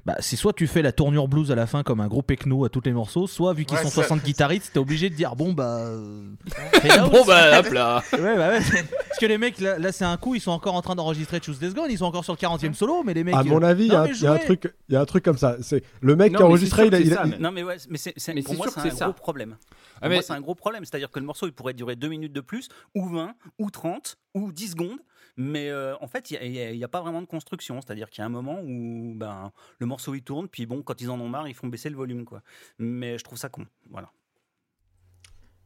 bah, 0.04 0.16
c'est 0.20 0.36
soit 0.36 0.52
tu 0.52 0.66
fais 0.66 0.82
la 0.82 0.90
tournure 0.92 1.28
blues 1.28 1.52
à 1.52 1.54
la 1.54 1.66
fin 1.66 1.82
comme 1.82 2.00
un 2.00 2.08
gros 2.08 2.22
techno 2.22 2.64
à 2.64 2.68
tous 2.68 2.80
les 2.84 2.92
morceaux, 2.92 3.26
soit 3.26 3.52
vu 3.54 3.64
qu'ils 3.64 3.76
Ouais, 3.76 3.82
sont 3.84 3.88
ça- 3.88 4.02
60 4.02 4.22
guitaristes, 4.24 4.70
t'es 4.72 4.78
obligé 4.80 5.10
de 5.10 5.14
dire 5.14 5.36
bon 5.36 5.52
bah. 5.52 5.78
euh, 5.78 6.22
Bon 7.12 7.24
bah 7.24 7.60
hop 7.60 7.66
là 7.70 8.02
Ouais, 8.12 8.36
bah 8.36 8.48
ouais. 8.50 8.60
Parce 8.60 9.18
que 9.20 9.26
les 9.26 9.38
mecs, 9.38 9.60
là, 9.60 9.78
là, 9.78 9.92
c'est 9.92 10.04
un 10.04 10.16
coup, 10.16 10.34
ils 10.34 10.40
sont 10.40 10.50
encore 10.50 10.74
en 10.74 10.82
train 10.82 10.94
d'enregistrer 10.96 11.40
Choose 11.44 11.58
This 11.58 11.74
Gone, 11.74 11.86
ils 11.90 11.98
sont 11.98 12.06
encore 12.06 12.24
sur 12.24 12.32
le 12.32 12.38
40e 12.38 12.74
solo, 12.74 13.02
mais 13.04 13.14
les 13.14 13.22
mecs. 13.24 13.34
À 13.34 13.44
mon 13.44 13.62
euh, 13.62 13.66
avis, 13.66 13.86
il 13.86 13.92
y, 13.92 13.94
a- 14.26 14.32
un 14.32 14.38
truc, 14.38 14.72
il 14.88 14.94
y 14.94 14.96
a 14.96 15.00
un 15.00 15.04
truc 15.04 15.24
comme 15.24 15.38
ça. 15.38 15.56
C'est 15.60 15.84
le 16.00 16.16
mec 16.16 16.32
Non, 16.32 16.38
qui 16.38 16.42
a 16.42 16.46
enregistré, 16.46 16.86
il 16.86 16.94
a, 16.94 16.98
il 17.00 17.06
c'est 17.06 17.12
a- 17.12 17.16
ça, 17.16 17.22
il- 17.26 17.30
mais- 17.32 17.38
Non 17.38 17.52
mais 17.52 17.62
ouais, 17.62 17.76
mais 17.88 17.98
c'est, 17.98 18.12
pour 18.42 18.54
moi 18.56 18.66
c'est 18.74 18.80
un 18.80 18.90
ça. 18.90 19.04
gros 19.04 19.12
problème. 19.14 19.50
Pour 19.50 19.58
Ah, 20.00 20.08
mais- 20.08 20.16
moi 20.16 20.22
c'est 20.22 20.32
un 20.32 20.40
gros 20.40 20.54
problème, 20.56 20.84
c'est-à-dire 20.84 21.10
que 21.10 21.20
le 21.20 21.26
morceau 21.26 21.46
il 21.46 21.52
pourrait 21.52 21.74
durer 21.74 21.94
2 21.94 22.08
minutes 22.08 22.32
de 22.32 22.40
plus, 22.40 22.68
ou 22.96 23.08
20, 23.08 23.34
ou 23.58 23.70
30, 23.70 24.16
ou 24.34 24.50
10 24.50 24.70
secondes, 24.72 24.98
mais 25.36 25.70
euh, 25.70 25.94
en 26.00 26.06
fait 26.06 26.30
il 26.30 26.50
n'y 26.50 26.84
a, 26.84 26.88
pas 26.88 27.00
vraiment 27.00 27.22
de 27.22 27.26
construction, 27.26 27.80
c'est-à-dire 27.80 28.10
qu'il 28.10 28.20
y 28.20 28.22
a 28.22 28.26
un 28.26 28.30
moment 28.30 28.60
où 28.62 29.14
ben, 29.14 29.52
le 29.78 29.86
morceau 29.86 30.14
il 30.14 30.22
tourne, 30.22 30.48
puis 30.48 30.66
bon 30.66 30.82
quand 30.82 31.00
ils 31.00 31.10
en 31.10 31.20
ont 31.20 31.28
marre 31.28 31.48
ils 31.48 31.54
font 31.54 31.68
baisser 31.68 31.90
le 31.90 31.96
volume 31.96 32.24
quoi. 32.24 32.42
Mais 32.78 33.18
je 33.18 33.24
trouve 33.24 33.38
ça 33.38 33.48
con, 33.48 33.66
voilà. 33.90 34.10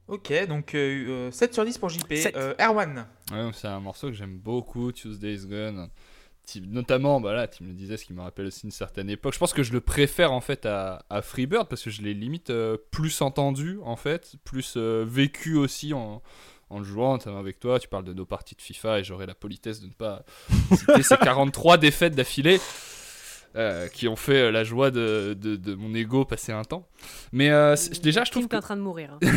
Ok, 0.09 0.33
donc 0.46 0.74
euh, 0.74 1.29
euh, 1.29 1.31
7 1.33 1.52
sur 1.52 1.64
10 1.64 1.79
pour 1.79 1.88
JP. 1.88 2.12
Euh, 2.37 2.55
Erwan. 2.61 3.07
Ouais, 3.33 3.50
c'est 3.52 3.66
un 3.66 3.81
morceau 3.81 4.09
que 4.09 4.14
j'aime 4.14 4.38
beaucoup, 4.38 4.92
Tuesday's 4.92 5.46
Gone. 5.46 5.90
Notamment, 6.61 7.20
bah 7.20 7.35
là, 7.35 7.48
tu 7.48 7.64
me 7.64 7.70
le 7.70 7.74
disais, 7.74 7.96
ce 7.96 8.05
qui 8.05 8.12
me 8.12 8.20
rappelle 8.20 8.46
aussi 8.46 8.66
une 8.66 8.70
certaine 8.70 9.11
époque. 9.11 9.35
Je 9.35 9.38
pense 9.38 9.52
que 9.52 9.64
je 9.64 9.72
le 9.72 9.81
préfère 9.81 10.33
en 10.33 10.40
fait 10.40 10.64
à, 10.64 11.05
à 11.11 11.22
Freebird 11.22 11.68
parce 11.68 11.83
que 11.83 11.90
je 11.90 12.02
l'ai 12.02 12.14
limite 12.14 12.50
euh, 12.50 12.76
plus 12.92 13.20
entendu 13.20 13.81
en 13.83 13.96
fait, 13.96 14.37
plus 14.44 14.74
euh, 14.76 15.05
vécu 15.05 15.57
aussi 15.57 15.92
en, 15.92 16.22
en 16.70 16.79
le 16.81 16.85
jouant, 16.85 17.12
notamment 17.12 17.38
avec 17.38 17.59
toi. 17.61 17.79
Tu 17.79 17.88
parles 17.88 18.05
de 18.05 18.12
nos 18.12 18.26
parties 18.26 18.55
de 18.55 18.62
FIFA 18.62 19.00
et 19.00 19.05
j'aurais 19.05 19.26
la 19.26 19.35
politesse 19.35 19.81
de 19.81 19.87
ne 19.87 19.92
pas 19.92 20.24
citer 20.74 21.02
ces 21.02 21.16
43 21.16 21.79
défaites 21.79 22.14
d'affilée. 22.14 22.61
euh, 23.55 23.88
qui 23.88 24.07
ont 24.07 24.16
fait 24.16 24.42
euh, 24.48 24.50
la 24.50 24.64
joie 24.64 24.90
de, 24.90 25.35
de- 25.40 25.57
de 25.57 25.74
mon 25.74 25.94
ego 25.94 26.26
passer 26.26 26.52
un 26.52 26.62
temps. 26.64 26.87
Mais 27.33 27.48
euh, 27.48 27.74
déjà, 28.02 28.22
je 28.24 28.31
trouve 28.31 28.48
que 28.48 28.57
en 28.57 28.61
train 28.61 28.76
de 28.76 28.83
mourir. 28.83 29.16
hein. 29.22 29.29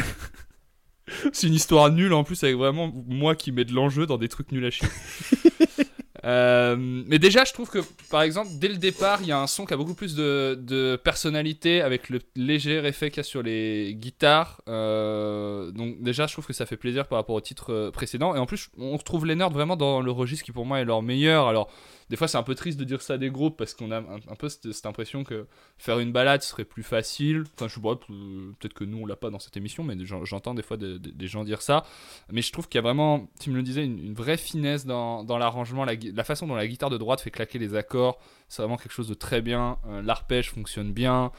c'est 1.31 1.47
une 1.47 1.53
histoire 1.53 1.89
nulle 1.89 2.11
en 2.13 2.23
plus 2.25 2.43
avec 2.43 2.57
vraiment 2.57 2.91
moi 3.07 3.35
qui 3.35 3.51
mets 3.53 3.63
de 3.65 3.73
l'enjeu 3.73 4.05
dans 4.05 4.17
des 4.17 4.27
trucs 4.27 4.51
nuls 4.51 4.65
à 4.65 4.71
chier. 4.71 4.87
Euh, 6.25 6.75
mais 6.77 7.19
déjà, 7.19 7.43
je 7.45 7.53
trouve 7.53 7.69
que 7.69 7.79
par 8.09 8.21
exemple, 8.21 8.49
dès 8.53 8.67
le 8.67 8.77
départ, 8.77 9.21
il 9.21 9.27
y 9.27 9.31
a 9.31 9.39
un 9.39 9.47
son 9.47 9.65
qui 9.65 9.73
a 9.73 9.77
beaucoup 9.77 9.93
plus 9.93 10.15
de, 10.15 10.99
personnalité 11.03 11.81
avec 11.81 12.09
le 12.09 12.19
léger 12.35 12.77
effet 12.85 13.09
qu'il 13.09 13.17
y 13.17 13.19
a 13.21 13.23
sur 13.23 13.43
les 13.43 13.95
guitares. 13.95 14.61
Euh, 14.67 15.71
donc, 15.71 16.01
déjà, 16.01 16.27
je 16.27 16.33
trouve 16.33 16.45
que 16.45 16.53
ça 16.53 16.65
fait 16.65 16.77
plaisir 16.77 17.07
par 17.07 17.17
rapport 17.17 17.35
au 17.35 17.41
titre 17.41 17.73
euh, 17.73 17.91
précédent. 17.91 18.35
Et 18.35 18.39
en 18.39 18.45
plus, 18.45 18.69
on 18.77 18.97
retrouve 18.97 19.25
les 19.25 19.35
nerds 19.35 19.49
vraiment 19.49 19.75
dans 19.75 20.01
le 20.01 20.11
registre 20.11 20.45
qui 20.45 20.51
pour 20.51 20.65
moi 20.65 20.79
est 20.79 20.85
leur 20.85 21.01
meilleur. 21.01 21.47
Alors, 21.47 21.69
des 22.09 22.15
fois, 22.15 22.27
c'est 22.27 22.37
un 22.37 22.43
peu 22.43 22.55
triste 22.55 22.79
de 22.79 22.83
dire 22.83 23.01
ça 23.01 23.17
des 23.17 23.29
groupes 23.29 23.57
parce 23.57 23.73
qu'on 23.73 23.91
a 23.91 23.97
un, 23.97 24.35
peu 24.37 24.49
cette, 24.49 24.85
impression 24.85 25.23
que 25.23 25.45
faire 25.77 25.99
une 25.99 26.11
balade 26.11 26.41
serait 26.41 26.65
plus 26.65 26.83
facile. 26.83 27.43
Enfin, 27.55 27.67
je 27.67 27.75
sais 27.75 27.81
pas, 27.81 27.95
peut-être 27.95 28.73
que 28.73 28.83
nous 28.83 28.97
on 28.99 29.05
l'a 29.05 29.15
pas 29.15 29.29
dans 29.29 29.39
cette 29.39 29.55
émission, 29.57 29.83
mais 29.83 29.95
j'en- 30.05 30.25
j'entends 30.25 30.53
des 30.53 30.63
fois 30.63 30.77
de- 30.77 30.97
de- 30.97 31.11
des 31.11 31.27
gens 31.27 31.43
dire 31.43 31.61
ça. 31.61 31.85
Mais 32.31 32.41
je 32.41 32.51
trouve 32.51 32.67
qu'il 32.67 32.77
y 32.77 32.79
a 32.79 32.81
vraiment, 32.81 33.27
tu 33.39 33.51
me 33.51 33.55
le 33.55 33.63
disais, 33.63 33.85
une, 33.85 34.13
vraie 34.13 34.37
finesse 34.37 34.85
dans, 34.85 35.23
l'arrangement, 35.37 35.85
la 35.85 36.23
façon 36.23 36.47
dont 36.47 36.55
la 36.55 36.67
guitare 36.67 36.89
de 36.89 36.97
droite 36.97 37.21
fait 37.21 37.31
claquer 37.31 37.59
les 37.59 37.75
accords. 37.75 38.19
C'est 38.47 38.61
vraiment 38.61 38.77
quelque 38.77 38.91
chose 38.93 39.07
de 39.07 39.13
très 39.13 39.41
bien. 39.41 39.77
Euh, 39.87 40.01
L'arpège 40.01 40.49
fonctionne 40.49 40.91
bien. 40.91 41.31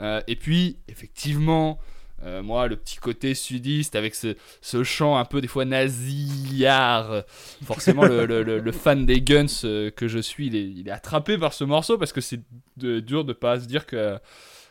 Euh, 0.00 0.20
et 0.26 0.36
puis, 0.36 0.76
effectivement. 0.88 1.78
Euh, 2.24 2.42
moi, 2.42 2.66
le 2.66 2.76
petit 2.76 2.96
côté 2.96 3.34
sudiste 3.34 3.94
avec 3.94 4.14
ce, 4.14 4.34
ce 4.60 4.82
chant 4.82 5.16
un 5.16 5.24
peu 5.24 5.40
des 5.40 5.48
fois 5.48 5.64
nasillard, 5.64 7.22
forcément 7.64 8.04
le, 8.04 8.26
le- 8.26 8.42
le- 8.42 8.72
fan 8.72 9.06
des 9.06 9.20
Guns 9.20 9.46
euh, 9.64 9.90
que 9.90 10.08
je 10.08 10.18
suis, 10.18 10.48
il 10.48 10.56
est, 10.56 10.64
il 10.68 10.88
est 10.88 10.92
attrapé 10.92 11.38
par 11.38 11.52
ce 11.52 11.64
morceau 11.64 11.96
parce 11.98 12.12
que 12.12 12.20
c'est 12.20 12.40
dur 12.76 13.24
de 13.24 13.32
pas 13.32 13.60
se 13.60 13.66
dire 13.66 13.86
que 13.86 14.18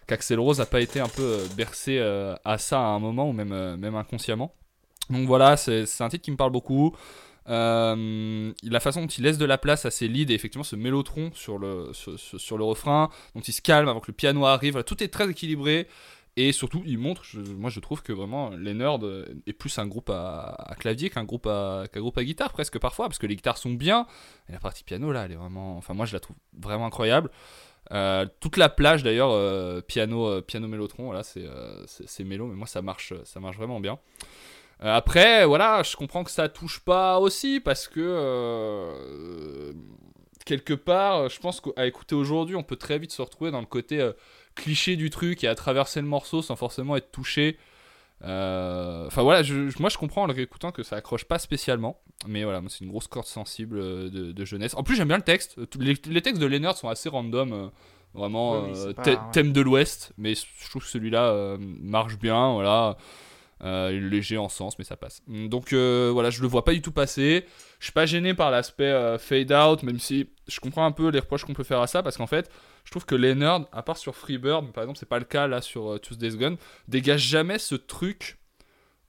qu'Axel 0.08 0.40
Rose 0.40 0.62
a 0.62 0.66
pas 0.66 0.82
été 0.82 1.00
un 1.00 1.08
peu 1.10 1.22
euh, 1.24 1.46
bercé 1.56 2.00
à 2.00 2.58
ça 2.58 2.80
à 2.80 2.84
un 2.86 3.00
moment 3.00 3.30
ou 3.30 3.34
même, 3.34 3.76
même 3.78 3.96
inconsciemment. 3.96 4.54
Donc 5.10 5.26
voilà, 5.26 5.56
c'est 5.58 5.86
un 6.02 6.10
titre 6.10 6.24
qui 6.24 6.32
me 6.32 6.38
parle 6.38 6.52
beaucoup. 6.52 6.96
La 7.50 8.80
façon 8.82 9.02
dont 9.02 9.08
il 9.08 9.24
laisse 9.24 9.38
de 9.38 9.46
la 9.46 9.58
place 9.58 9.86
à 9.86 9.92
ses 9.92 10.08
leads 10.08 10.32
et 10.32 10.36
effectivement 10.36 10.64
ce 10.64 10.76
mélotron 10.76 11.32
sur 11.34 11.58
le, 11.58 11.92
sur, 11.94 12.58
le 12.58 12.64
refrain, 12.64 13.10
dont 13.36 13.42
il 13.42 13.54
se 13.54 13.62
calme 13.62 13.88
avant 13.88 14.00
que 14.02 14.08
le 14.12 14.14
piano 14.16 14.46
arrive, 14.46 14.84
tout 14.84 15.02
est 15.04 15.08
très 15.08 15.30
équilibré. 15.30 15.88
Et 16.40 16.52
surtout, 16.52 16.84
il 16.86 17.00
montre, 17.00 17.24
moi 17.58 17.72
je 17.72 17.80
trouve 17.80 18.04
que 18.04 18.14
vraiment 18.14 18.52
les 18.52 18.76
nerds 18.76 19.04
euh, 19.04 19.26
est 19.48 19.54
plus 19.54 19.80
un 19.80 19.88
groupe 19.88 20.12
à, 20.12 20.76
clavier 20.78 21.10
qu'un 21.10 21.24
groupe 21.24 21.48
à, 21.48 21.86
qu'un 21.92 22.00
groupe 22.00 22.16
à 22.20 22.24
guitare 22.24 22.54
presque 22.54 22.78
parfois, 22.78 23.08
parce 23.08 23.18
que 23.18 23.26
les 23.26 23.36
guitares 23.36 23.58
sont 23.58 23.72
bien, 23.72 24.06
et 24.48 24.52
la 24.52 24.60
partie 24.60 24.84
piano 24.84 25.12
là, 25.12 25.26
elle 25.26 25.32
est 25.32 25.36
vraiment, 25.36 25.78
enfin 25.78 25.96
moi 25.96 26.06
je 26.06 26.14
la 26.14 26.20
trouve 26.20 26.36
vraiment 26.54 26.86
incroyable. 26.86 27.32
Euh, 27.92 28.28
toute 28.40 28.58
la 28.58 28.70
plage 28.70 29.02
d'ailleurs, 29.02 29.32
euh, 29.32 29.82
piano, 29.82 30.40
piano 30.44 30.68
mélotron, 30.68 31.20
c'est, 31.24 31.48
c'est, 31.88 32.24
mélo, 32.24 32.46
mais 32.46 32.56
moi 32.56 32.68
ça 32.68 32.84
marche, 32.84 33.14
ça 33.24 33.40
marche 33.40 33.58
vraiment 33.58 33.80
bien. 33.80 33.98
Après, 34.80 35.44
voilà, 35.44 35.82
je 35.82 35.96
comprends 35.96 36.24
que 36.24 36.30
ça 36.30 36.50
touche 36.50 36.82
pas 36.82 37.18
aussi 37.18 37.60
parce 37.60 37.88
que 37.88 39.74
quelque 40.46 40.76
part, 40.76 41.30
je 41.30 41.40
pense 41.40 41.62
qu'à 41.62 41.88
écouter 41.88 42.14
aujourd'hui, 42.14 42.56
on 42.56 42.62
peut 42.62 42.76
très 42.76 43.00
vite 43.00 43.12
se 43.12 43.24
retrouver 43.24 43.50
dans 43.50 43.60
le 43.60 43.66
côté 43.66 44.12
cliché 44.58 44.96
du 44.98 45.10
truc 45.10 45.44
et 45.44 45.48
à 45.48 45.56
traverser 45.56 46.02
le 46.02 46.08
morceau 46.08 46.42
sans 46.42 46.56
forcément 46.56 46.96
être 46.98 47.12
touché. 47.12 47.58
Euh, 48.24 49.06
Enfin 49.08 49.22
voilà, 49.22 49.44
je- 49.44 49.70
moi 49.80 49.90
je 49.90 49.98
comprends 49.98 50.24
en 50.24 50.26
le 50.28 50.34
réécoutant 50.34 50.72
que 50.72 50.84
ça 50.84 50.96
accroche 50.96 51.26
pas 51.26 51.38
spécialement, 51.40 52.00
mais 52.28 52.44
voilà, 52.44 52.62
c'est 52.68 52.84
une 52.84 52.90
grosse 52.90 53.08
corde 53.08 53.28
sensible 53.28 53.78
euh, 53.78 54.10
de, 54.10 54.32
de 54.32 54.46
jeunesse. 54.46 54.74
En 54.76 54.84
plus, 54.84 54.96
j'aime 54.96 55.08
bien 55.08 55.18
le 55.18 55.24
texte. 55.24 55.56
Les, 55.80 55.96
les 56.10 56.22
textes 56.22 56.42
de 56.42 56.48
Leonard 56.48 56.76
sont 56.76 56.90
assez 56.90 57.10
random, 57.10 57.54
euh, 57.54 57.68
vraiment 58.16 58.64
Oui, 58.64 58.70
oui, 58.74 58.76
c'est 58.88 58.94
pas- 58.96 59.04
thè- 59.04 59.12
ouais. 59.12 59.32
thème 59.34 59.54
de 59.54 59.62
l'Ouest, 59.62 60.14
mais 60.18 60.34
je 60.34 60.70
trouve 60.70 60.82
que 60.84 60.90
celui-là 60.90 61.26
euh, 61.30 61.58
marche 61.60 62.18
bien. 62.18 62.54
Voilà. 62.54 62.98
Euh, 63.64 63.90
léger 64.00 64.38
en 64.38 64.50
sens, 64.50 64.78
mais 64.78 64.86
ça 64.86 64.96
passe. 64.98 65.24
Donc 65.28 65.74
euh, 65.74 66.12
voilà, 66.14 66.30
je 66.30 66.44
le 66.44 66.48
vois 66.48 66.64
pas 66.64 66.74
du 66.74 66.82
tout 66.84 66.92
passer. 66.92 67.44
Je 67.80 67.86
suis 67.86 67.92
pas 67.92 68.06
gêné 68.06 68.36
par 68.36 68.52
l'aspect 68.52 68.84
euh, 68.84 69.18
fade 69.18 69.52
out, 69.52 69.82
même 69.82 69.98
si 70.00 70.30
je 70.48 70.60
comprends 70.60 70.86
un 70.86 70.92
peu 70.92 71.10
les 71.10 71.18
reproches 71.20 71.44
qu'on 71.44 71.56
peut 71.56 71.64
faire 71.64 71.82
à 71.82 71.88
ça, 71.88 72.04
parce 72.04 72.18
qu'en 72.18 72.28
fait, 72.28 72.52
je 72.86 72.92
trouve 72.92 73.06
que 73.08 73.16
Leonard, 73.16 73.66
à 73.72 73.82
part 73.82 73.98
sur 73.98 74.16
Freebird, 74.16 74.72
par 74.74 74.84
exemple, 74.84 75.00
c'est 75.00 75.10
pas 75.10 75.18
le 75.18 75.26
cas 75.26 75.48
là 75.48 75.62
sur 75.62 75.94
euh, 75.94 75.98
Tuesday's 75.98 76.38
Gone, 76.38 76.58
dégage 76.88 77.22
jamais 77.22 77.58
ce 77.58 77.74
truc 77.74 78.38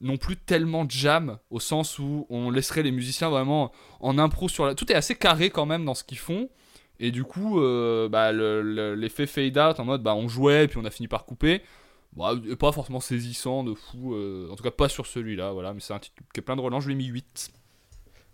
non 0.00 0.16
plus 0.16 0.36
tellement 0.36 0.86
jam 0.88 1.38
au 1.50 1.60
sens 1.60 1.98
où 1.98 2.26
on 2.30 2.50
laisserait 2.50 2.82
les 2.82 2.90
musiciens 2.92 3.28
vraiment 3.28 3.70
en 4.00 4.16
impro 4.16 4.48
sur 4.48 4.64
la. 4.64 4.74
Tout 4.74 4.90
est 4.90 4.94
assez 4.94 5.14
carré 5.14 5.50
quand 5.50 5.66
même 5.66 5.84
dans 5.84 5.94
ce 5.94 6.04
qu'ils 6.04 6.16
font. 6.18 6.48
Et 7.00 7.10
du 7.10 7.22
coup, 7.24 7.60
bah, 8.08 8.32
le- 8.32 8.62
le- 8.62 8.94
l'effet 8.94 9.26
fade 9.26 9.58
out 9.58 9.78
en 9.78 9.84
mode 9.84 10.02
bah, 10.02 10.14
on 10.14 10.26
jouait 10.26 10.68
puis 10.68 10.78
on 10.78 10.84
a 10.86 10.90
fini 10.90 11.06
par 11.06 11.26
couper. 11.26 11.60
Bah, 12.16 12.32
pas 12.58 12.72
forcément 12.72 13.00
saisissant 13.00 13.62
de 13.64 13.74
fou, 13.74 14.14
euh, 14.14 14.48
en 14.50 14.56
tout 14.56 14.64
cas 14.64 14.70
pas 14.72 14.88
sur 14.88 15.06
celui-là, 15.06 15.52
voilà, 15.52 15.72
mais 15.72 15.80
c'est 15.80 15.92
un 15.94 15.98
titre 16.00 16.16
qui 16.34 16.40
est 16.40 16.42
plein 16.42 16.56
de 16.56 16.60
relance, 16.60 16.82
je 16.82 16.88
lui 16.88 16.94
ai 16.94 16.96
mis 16.98 17.06
8. 17.06 17.50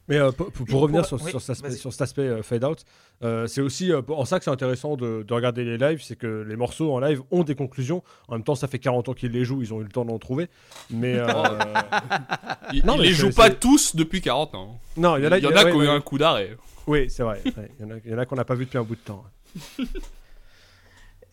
Mais 0.08 0.16
euh, 0.16 0.32
pour, 0.32 0.50
pour- 0.52 0.66
pour 0.66 0.78
Et 0.78 0.82
revenir 0.82 1.00
pour- 1.00 1.18
sur, 1.18 1.22
oui, 1.22 1.30
sur 1.30 1.40
cet 1.40 1.50
aspect, 1.50 1.68
vas-y. 1.68 1.78
sur 1.78 1.90
cet 1.92 2.02
aspect, 2.02 2.22
euh, 2.22 2.42
fade 2.42 2.62
out, 2.64 2.84
euh, 3.22 3.46
c'est 3.46 3.60
aussi 3.62 3.90
euh, 3.90 4.02
en 4.08 4.24
ça 4.26 4.38
que 4.38 4.44
c'est 4.44 4.50
intéressant 4.50 4.96
de, 4.96 5.22
de 5.26 5.34
regarder 5.34 5.64
les 5.64 5.76
lives, 5.78 6.02
c'est 6.02 6.16
que 6.16 6.42
les 6.46 6.56
morceaux 6.56 6.92
en 6.92 7.00
live 7.00 7.22
ont 7.30 7.42
des 7.42 7.54
conclusions. 7.54 8.02
En 8.28 8.34
même 8.34 8.44
temps, 8.44 8.54
ça 8.54 8.68
fait 8.68 8.78
40 8.78 9.08
ans 9.08 9.14
qu'ils 9.14 9.32
les 9.32 9.44
jouent, 9.46 9.62
ils 9.62 9.72
ont 9.72 9.80
eu 9.80 9.84
le 9.84 9.88
temps 9.90 10.04
d'en 10.04 10.18
trouver. 10.18 10.48
Mais 10.90 11.14
euh, 11.16 11.26
Il, 12.74 12.84
Non, 12.84 12.94
il 12.96 12.98
mais 13.00 13.02
les 13.04 13.14
c'est- 13.14 13.14
joue 13.14 13.30
pas 13.32 13.48
tous 13.50 13.96
depuis 13.96 14.20
40 14.20 14.54
ans. 14.54 14.78
non, 14.98 15.16
il 15.16 15.24
y 15.24 15.26
en 15.26 15.32
a, 15.32 15.38
Il 15.38 15.44
y 15.44 15.46
en 15.46 15.50
a 15.50 15.64
ouais, 15.64 15.70
qui 15.70 15.76
ont 15.76 15.82
eu 15.82 15.86
ouais. 15.86 15.92
un 15.92 16.00
coup 16.02 16.18
d'arrêt. 16.18 16.56
Oui, 16.86 17.08
c'est 17.08 17.22
vrai. 17.22 17.40
ouais, 17.44 17.70
Il 17.80 17.86
y 17.86 17.88
en 17.90 17.94
a, 17.94 17.98
il 18.04 18.10
y 18.10 18.14
en 18.14 18.18
a 18.18 18.26
qu'on 18.26 18.36
n'a 18.36 18.44
pas 18.44 18.54
vu 18.54 18.66
depuis 18.66 18.78
un 18.78 18.82
bout 18.84 18.96
de 18.96 19.00
temps. 19.00 19.24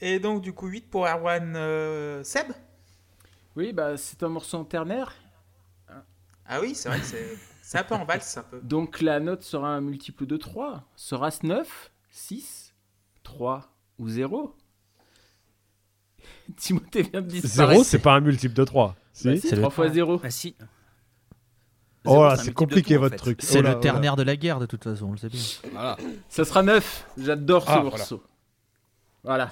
Et 0.01 0.19
donc, 0.19 0.41
du 0.41 0.53
coup, 0.53 0.67
8 0.67 0.89
pour 0.89 1.05
Erwan 1.07 1.53
euh, 1.55 2.23
Seb 2.23 2.47
Oui, 3.55 3.73
bah, 3.73 3.97
c'est 3.97 4.23
un 4.23 4.29
morceau 4.29 4.57
en 4.57 4.65
ternaire. 4.65 5.13
Ah 6.45 6.59
oui, 6.59 6.75
c'est 6.75 6.89
vrai 6.89 6.99
que 6.99 7.05
c'est 7.61 7.77
un 7.77 7.83
peu 7.83 7.95
en 7.95 8.03
valse, 8.03 8.37
un 8.37 8.43
peu. 8.43 8.59
Donc 8.63 8.99
la 9.01 9.19
note 9.19 9.43
sera 9.43 9.69
un 9.69 9.81
multiple 9.81 10.25
de 10.25 10.37
3. 10.37 10.83
Sera-ce 10.95 11.45
9, 11.45 11.91
6, 12.09 12.73
3 13.23 13.69
ou 13.99 14.09
0 14.09 14.55
Timothée 16.57 17.03
vient 17.03 17.21
de 17.21 17.27
disparaître. 17.27 17.71
Zéro, 17.73 17.83
c'est 17.83 17.99
pas 17.99 18.13
un 18.15 18.19
multiple 18.19 18.55
de 18.55 18.65
3. 18.65 18.95
Si 19.13 19.27
Bah, 19.27 19.35
c'est 19.35 19.49
C'est 19.49 19.55
le- 19.55 19.61
3 19.61 19.71
fois 19.71 19.89
0. 19.89 20.19
Ah 20.23 20.29
si, 20.31 20.55
Oh 22.03 22.23
là, 22.23 22.35
c'est 22.35 22.51
compliqué 22.51 22.95
tout, 22.95 22.99
en 22.99 23.03
votre 23.03 23.13
fait. 23.13 23.17
truc. 23.21 23.39
C'est 23.43 23.59
Oh 23.59 23.61
le 23.61 23.79
ternaire 23.79 24.15
de 24.15 24.23
la 24.23 24.35
guerre, 24.35 24.59
de 24.59 24.65
toute 24.65 24.83
façon, 24.83 25.05
on 25.05 25.11
le 25.11 25.17
sait 25.17 25.29
bien. 25.29 25.39
Voilà. 25.71 25.97
Ça 26.29 26.43
sera 26.43 26.63
9. 26.63 27.05
J'adore 27.17 27.63
ce 27.65 27.69
Ah, 27.71 27.83
morceau. 27.83 28.23
Voilà. 29.23 29.51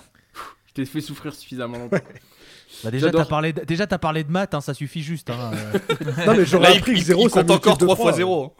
T'ai 0.79 0.85
fait 0.85 1.01
souffrir 1.01 1.35
suffisamment 1.35 1.77
longtemps. 1.79 1.97
Bah 2.85 2.91
déjà, 2.91 3.11
t'as 3.11 3.25
parlé, 3.25 3.51
de- 3.51 3.65
déjà, 3.65 3.85
t'as 3.85 3.97
parlé 3.97 4.23
de 4.23 4.31
maths, 4.31 4.53
hein, 4.53 4.61
ça 4.61 4.73
suffit 4.73 5.01
juste. 5.01 5.29
hein, 5.29 5.51
euh. 5.53 5.79
Non, 6.25 6.35
mais 6.37 6.45
j'aurais 6.45 6.77
appris 6.77 6.93
que 6.93 6.97
il- 6.97 7.03
0 7.03 7.23
il 7.23 7.29
c'est 7.29 7.39
un 7.39 7.41
compte 7.41 7.51
encore 7.51 7.71
multiple 7.73 7.79
de 7.81 7.85
3 7.85 7.95
fois 7.97 8.11
trois. 8.11 8.17
0. 8.17 8.55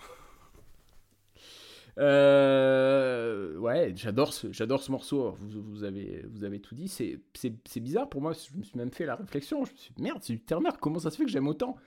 Euh, 1.98 3.58
ouais, 3.58 3.94
j'adore 3.96 4.34
ce, 4.34 4.52
j'adore 4.52 4.82
ce 4.82 4.92
morceau. 4.92 5.38
Vous, 5.42 5.62
vous 5.64 5.84
avez, 5.84 6.26
vous 6.30 6.44
avez 6.44 6.60
tout 6.60 6.76
dit. 6.76 6.88
C'est, 6.88 7.20
c'est, 7.34 7.54
c'est 7.68 7.80
bizarre 7.80 8.10
pour 8.10 8.22
moi. 8.22 8.34
Je 8.34 8.58
me 8.58 8.64
suis 8.64 8.78
même 8.78 8.92
fait 8.92 9.06
la 9.06 9.16
réflexion. 9.16 9.64
Je 9.66 9.72
me 9.72 9.78
suis 9.78 9.94
dit, 9.96 10.02
merde, 10.04 10.20
c'est 10.22 10.34
du 10.34 10.42
Turner. 10.44 10.70
Comment 10.82 11.00
ça 11.00 11.12
se 11.12 11.18
fait 11.18 11.26
que 11.26 11.32
j'aime 11.32 11.48
autant? 11.48 11.78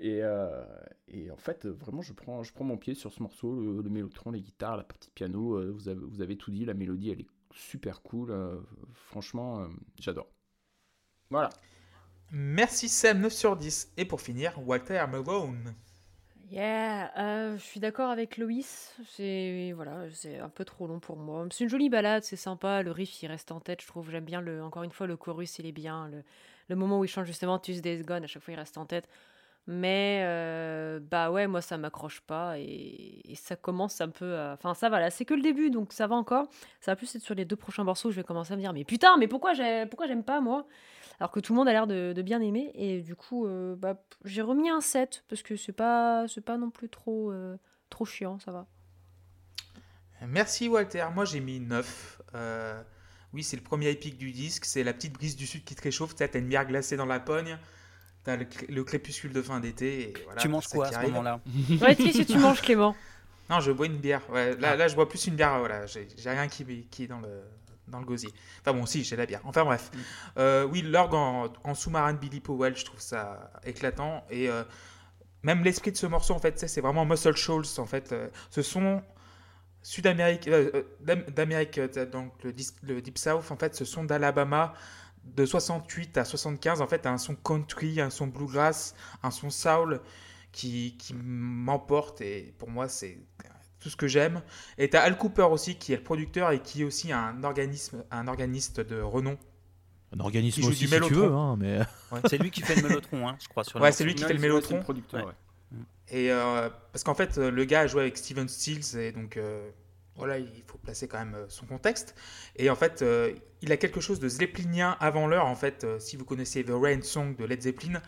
Et, 0.00 0.20
euh, 0.22 0.62
et 1.08 1.30
en 1.30 1.36
fait, 1.36 1.66
vraiment, 1.66 2.02
je 2.02 2.12
prends, 2.12 2.42
je 2.42 2.52
prends 2.52 2.64
mon 2.64 2.76
pied 2.78 2.94
sur 2.94 3.12
ce 3.12 3.22
morceau. 3.22 3.54
Le, 3.54 3.82
le 3.82 3.90
mélotron, 3.90 4.30
les 4.30 4.40
guitares, 4.40 4.76
la 4.76 4.84
partie 4.84 5.08
de 5.08 5.14
piano. 5.14 5.56
euh, 5.58 5.70
vous, 5.70 5.88
avez, 5.88 6.00
vous 6.00 6.22
avez 6.22 6.36
tout 6.36 6.50
dit. 6.50 6.64
La 6.64 6.74
mélodie, 6.74 7.10
elle 7.10 7.20
est 7.20 7.26
super 7.52 8.02
cool. 8.02 8.30
euh, 8.30 8.60
franchement, 8.94 9.60
euh, 9.62 9.68
j'adore. 9.98 10.28
Voilà. 11.30 11.50
Merci 12.30 12.88
Sam, 12.88 13.20
9 13.20 13.32
sur 13.32 13.56
10. 13.56 13.92
Et 13.96 14.04
pour 14.04 14.20
finir, 14.20 14.54
Walter 14.66 15.04
Malone. 15.10 15.74
Yeah, 16.50 17.12
euh, 17.18 17.56
je 17.56 17.62
suis 17.62 17.80
d'accord 17.80 18.10
avec 18.10 18.36
Loïs. 18.36 18.94
C'est 19.06 19.72
voilà, 19.74 20.10
c'est 20.12 20.38
un 20.38 20.50
peu 20.50 20.64
trop 20.64 20.86
long 20.86 21.00
pour 21.00 21.16
moi. 21.16 21.46
C'est 21.50 21.64
une 21.64 21.70
jolie 21.70 21.88
balade, 21.88 22.24
c'est 22.24 22.36
sympa. 22.36 22.82
Le 22.82 22.90
riff 22.90 23.22
il 23.22 23.26
reste 23.28 23.52
en 23.52 23.60
tête, 23.60 23.80
je 23.80 23.86
trouve. 23.86 24.10
J'aime 24.10 24.24
bien 24.24 24.40
le. 24.42 24.62
Encore 24.62 24.82
une 24.82 24.90
fois, 24.90 25.06
le 25.06 25.16
chorus 25.16 25.58
il 25.58 25.66
est 25.66 25.72
bien. 25.72 26.08
Le, 26.08 26.22
le 26.68 26.76
moment 26.76 26.98
où 27.00 27.04
il 27.04 27.08
chante 27.08 27.24
justement 27.24 27.58
Tuesday's 27.58 28.02
Gone, 28.04 28.24
à 28.24 28.26
chaque 28.26 28.42
fois 28.42 28.52
il 28.52 28.58
reste 28.58 28.76
en 28.76 28.84
tête. 28.86 29.08
Mais 29.68 30.22
euh, 30.24 30.98
bah 31.00 31.30
ouais, 31.30 31.46
moi 31.46 31.60
ça 31.62 31.78
m'accroche 31.78 32.20
pas 32.20 32.58
et, 32.58 33.22
ça 33.36 33.54
commence 33.56 34.00
un 34.00 34.08
peu. 34.08 34.36
à- 34.36 34.54
Enfin 34.54 34.74
ça 34.74 34.88
va 34.88 35.00
là, 35.00 35.10
c'est 35.10 35.24
que 35.24 35.34
le 35.34 35.42
début 35.42 35.70
donc 35.70 35.92
ça 35.92 36.06
va 36.06 36.16
encore. 36.16 36.48
Ça 36.80 36.92
va 36.92 36.96
plus 36.96 37.14
être 37.14 37.22
sur 37.22 37.34
les 37.34 37.44
deux 37.44 37.56
prochains 37.56 37.84
morceaux 37.84 38.10
je 38.10 38.16
vais 38.16 38.24
commencer 38.24 38.52
à 38.52 38.56
me 38.56 38.60
dire 38.60 38.72
mais 38.72 38.84
putain, 38.84 39.16
mais 39.18 39.28
pourquoi 39.28 39.54
j'ai 39.54 39.86
pourquoi 39.86 40.06
j'aime 40.06 40.24
pas 40.24 40.40
moi? 40.40 40.66
Alors 41.20 41.30
que 41.30 41.40
tout 41.40 41.52
le 41.52 41.58
monde 41.58 41.68
a 41.68 41.72
l'air 41.72 41.86
de, 41.86 42.20
bien 42.22 42.40
aimer 42.40 42.72
et 42.74 43.02
du 43.02 43.14
coup 43.14 43.46
euh, 43.46 43.76
bah, 43.76 44.02
j'ai 44.24 44.42
remis 44.42 44.70
un 44.70 44.80
7 44.80 45.24
parce 45.28 45.42
que 45.42 45.56
c'est 45.56 45.72
pas 45.72 46.26
c'est 46.28 46.40
pas 46.40 46.56
non 46.58 46.70
plus 46.70 46.88
trop 46.88 47.30
euh, 47.30 47.56
trop 47.90 48.04
chiant 48.04 48.38
ça 48.40 48.50
va 48.50 48.66
Merci 50.26 50.68
Walter, 50.68 51.06
moi 51.14 51.24
j'ai 51.24 51.40
mis 51.40 51.58
9. 51.58 52.22
Euh, 52.34 52.80
oui, 53.32 53.42
c'est 53.42 53.56
le 53.56 53.62
premier 53.62 53.90
épique 53.90 54.18
du 54.18 54.30
disque, 54.30 54.64
c'est 54.64 54.84
la 54.84 54.92
petite 54.92 55.14
brise 55.14 55.36
du 55.36 55.46
sud 55.46 55.64
qui 55.64 55.74
te 55.74 55.82
réchauffe, 55.82 56.14
t'as 56.14 56.28
une 56.34 56.48
bière 56.48 56.66
glacée 56.66 56.96
dans 56.96 57.06
la 57.06 57.18
pogne, 57.18 57.58
t'as 58.24 58.36
le, 58.36 58.44
cré- 58.44 58.66
le 58.68 58.84
crépuscule 58.84 59.32
de 59.32 59.42
fin 59.42 59.60
d'été. 59.60 60.10
et 60.10 60.14
voilà, 60.24 60.40
tu 60.40 60.48
manges 60.48 60.68
quoi 60.68 60.86
à 60.88 60.92
ce 60.92 61.06
moment-là? 61.06 61.40
Ouais 61.80 61.96
qu'est-ce 61.96 62.18
que 62.18 62.32
tu 62.32 62.38
manges 62.38 62.60
Clément 62.62 62.94
Non, 63.50 63.60
je 63.60 63.72
bois 63.72 63.86
une 63.86 63.98
bière. 63.98 64.22
Ouais, 64.30 64.56
là, 64.56 64.70
Ah. 64.72 64.76
là, 64.76 64.88
je 64.88 64.94
bois 64.94 65.08
plus 65.08 65.26
une 65.26 65.34
bière. 65.36 65.58
Voilà, 65.58 65.86
j'ai 65.86 66.06
rien 66.24 66.46
qui, 66.48 66.64
qui 66.90 67.04
est 67.04 67.06
dans 67.08 67.20
le, 67.20 67.42
dans 67.88 67.98
le 67.98 68.04
gosier. 68.06 68.30
Enfin 68.60 68.72
bon, 68.76 68.86
si, 68.86 69.02
j'ai 69.04 69.16
la 69.16 69.26
bière. 69.26 69.40
Enfin 69.44 69.64
bref. 69.64 69.90
Euh, 70.38 70.64
oui, 70.64 70.82
l'orgue 70.82 71.14
en, 71.14 71.52
en 71.64 71.74
sous-marin 71.74 72.12
de 72.14 72.18
Billy 72.18 72.40
Powell, 72.40 72.76
je 72.76 72.84
trouve 72.84 73.00
ça 73.00 73.50
éclatant. 73.64 74.24
Et 74.30 74.48
euh, 74.48 74.62
même 75.42 75.64
l'esprit 75.64 75.90
de 75.92 75.96
ce 75.96 76.06
morceau, 76.06 76.34
en 76.34 76.38
fait, 76.38 76.58
c'est 76.68 76.80
vraiment 76.80 77.04
Muscle 77.04 77.34
Shoals. 77.36 77.64
En 77.78 77.86
fait, 77.86 78.12
Euh, 78.12 78.28
ce 78.50 78.62
son 78.62 79.02
sud-amérique, 79.82 80.48
d'Am- 81.00 81.24
d'Amérique, 81.34 81.78
euh, 81.78 82.06
donc 82.06 82.32
le 82.44 82.52
Deep 83.00 83.18
South, 83.18 83.50
en 83.50 83.56
fait, 83.56 83.74
ce 83.74 83.84
son 83.84 84.04
d'Alabama 84.04 84.74
de 85.24 85.46
68 85.46 86.18
à 86.18 86.24
75, 86.24 86.80
en 86.82 86.86
fait, 86.86 87.06
un 87.06 87.18
son 87.18 87.34
country, 87.34 88.00
un 88.00 88.10
son 88.10 88.26
bluegrass, 88.26 88.94
un 89.22 89.30
son 89.30 89.50
soul 89.50 90.00
qui, 90.52 90.96
qui 90.98 91.14
m'emporte 91.14 92.20
et 92.20 92.54
pour 92.58 92.68
moi 92.70 92.88
c'est 92.88 93.18
tout 93.80 93.88
ce 93.88 93.96
que 93.96 94.06
j'aime. 94.06 94.42
Et 94.78 94.90
t'as 94.90 95.00
Al 95.02 95.16
Cooper 95.16 95.42
aussi 95.50 95.76
qui 95.76 95.92
est 95.92 95.96
le 95.96 96.02
producteur 96.02 96.50
et 96.52 96.60
qui 96.60 96.82
est 96.82 96.84
aussi 96.84 97.12
un 97.12 97.42
organisme, 97.44 98.04
un 98.10 98.28
organiste 98.28 98.80
de 98.80 99.00
renom. 99.00 99.38
Un 100.14 100.20
organisme 100.20 100.64
aussi 100.66 100.86
du 100.86 100.88
si 100.88 101.00
tu 101.00 101.14
veux, 101.14 101.22
mélotron. 101.22 101.52
hein, 101.52 101.56
mais 101.58 101.78
C'est 102.28 102.36
lui 102.38 102.50
qui 102.50 102.60
fait 102.60 102.74
le 102.76 102.82
melotron, 102.82 103.28
hein, 103.28 103.36
je 103.40 103.48
crois. 103.48 103.64
Sur 103.64 103.80
Ouais, 103.80 103.92
c'est 103.92 104.04
lui 104.04 104.14
qui 104.14 104.24
fait 104.24 104.34
le 104.34 104.40
mélotron. 104.40 104.80
producteur, 104.80 105.20
Ouais. 105.20 105.26
ouais. 105.26 105.78
Et 106.08 106.30
euh, 106.30 106.68
parce 106.92 107.02
qu'en 107.04 107.14
fait, 107.14 107.38
le 107.38 107.64
gars 107.64 107.80
a 107.80 107.86
joué 107.86 108.02
avec 108.02 108.18
Steven 108.18 108.46
Stills 108.46 108.98
et 108.98 109.12
donc 109.12 109.38
euh, 109.38 109.70
voilà, 110.16 110.38
il 110.38 110.62
faut 110.66 110.78
placer 110.78 111.08
quand 111.08 111.18
même 111.18 111.34
euh, 111.34 111.46
son 111.48 111.64
contexte. 111.66 112.14
Et 112.56 112.68
en 112.70 112.76
fait, 112.76 113.02
euh, 113.02 113.32
il 113.62 113.72
a 113.72 113.76
quelque 113.76 114.00
chose 114.00 114.20
de 114.20 114.28
Zeppelinien 114.28 114.96
avant 115.00 115.26
l'heure. 115.26 115.46
En 115.46 115.54
fait, 115.54 115.84
euh, 115.84 115.98
si 115.98 116.16
vous 116.16 116.24
connaissez 116.24 116.62
The 116.64 116.72
Rain 116.72 117.00
Song 117.02 117.34
de 117.36 117.44
Led 117.44 117.62
Zeppelin, 117.62 118.00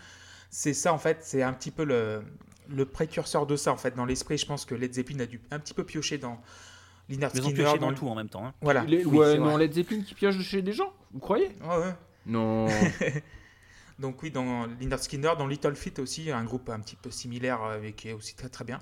c'est 0.50 0.74
ça 0.74 0.92
en 0.92 0.98
fait, 0.98 1.18
c'est 1.22 1.42
un 1.42 1.52
petit 1.52 1.70
peu 1.70 1.84
le, 1.84 2.22
le 2.68 2.84
précurseur 2.84 3.46
de 3.46 3.56
ça 3.56 3.72
en 3.72 3.76
fait. 3.76 3.94
Dans 3.96 4.04
l'esprit, 4.04 4.38
je 4.38 4.46
pense 4.46 4.64
que 4.64 4.74
Led 4.74 4.92
Zeppelin 4.94 5.20
a 5.20 5.26
dû 5.26 5.40
un 5.50 5.58
petit 5.58 5.74
peu 5.74 5.84
piocher 5.84 6.18
dans 6.18 6.40
Lynyrd 7.08 7.32
Ils 7.34 7.40
ont 7.40 7.44
Skinner, 7.44 7.54
pioché 7.64 7.78
dans 7.78 7.86
dans 7.86 7.90
le- 7.90 7.96
tout 7.96 8.08
en 8.08 8.14
même 8.14 8.28
temps. 8.28 8.46
hein. 8.46 8.54
Voilà. 8.60 8.84
Les- 8.84 9.04
Oui, 9.04 9.18
ouais, 9.18 9.36
non, 9.38 9.44
vrai. 9.50 9.58
Led 9.58 9.72
Zeppelin 9.74 10.02
qui 10.02 10.14
pioche 10.14 10.38
chez 10.40 10.62
des 10.62 10.72
gens 10.72 10.92
Vous 11.12 11.20
croyez? 11.20 11.48
Ouais, 11.62 11.76
ouais. 11.78 11.94
Non. 12.26 12.66
Donc 13.98 14.22
oui, 14.22 14.30
dans 14.30 14.66
Lynyrd 14.80 15.00
Skinner, 15.02 15.32
dans 15.38 15.46
Little 15.46 15.74
Feat 15.76 15.98
aussi, 16.00 16.30
un 16.30 16.44
groupe 16.44 16.68
un 16.68 16.80
petit 16.80 16.96
peu 16.96 17.10
similaire 17.10 17.60
mais 17.80 17.92
qui 17.92 18.08
est 18.08 18.12
aussi 18.12 18.34
très 18.34 18.48
très 18.48 18.64
bien. 18.64 18.78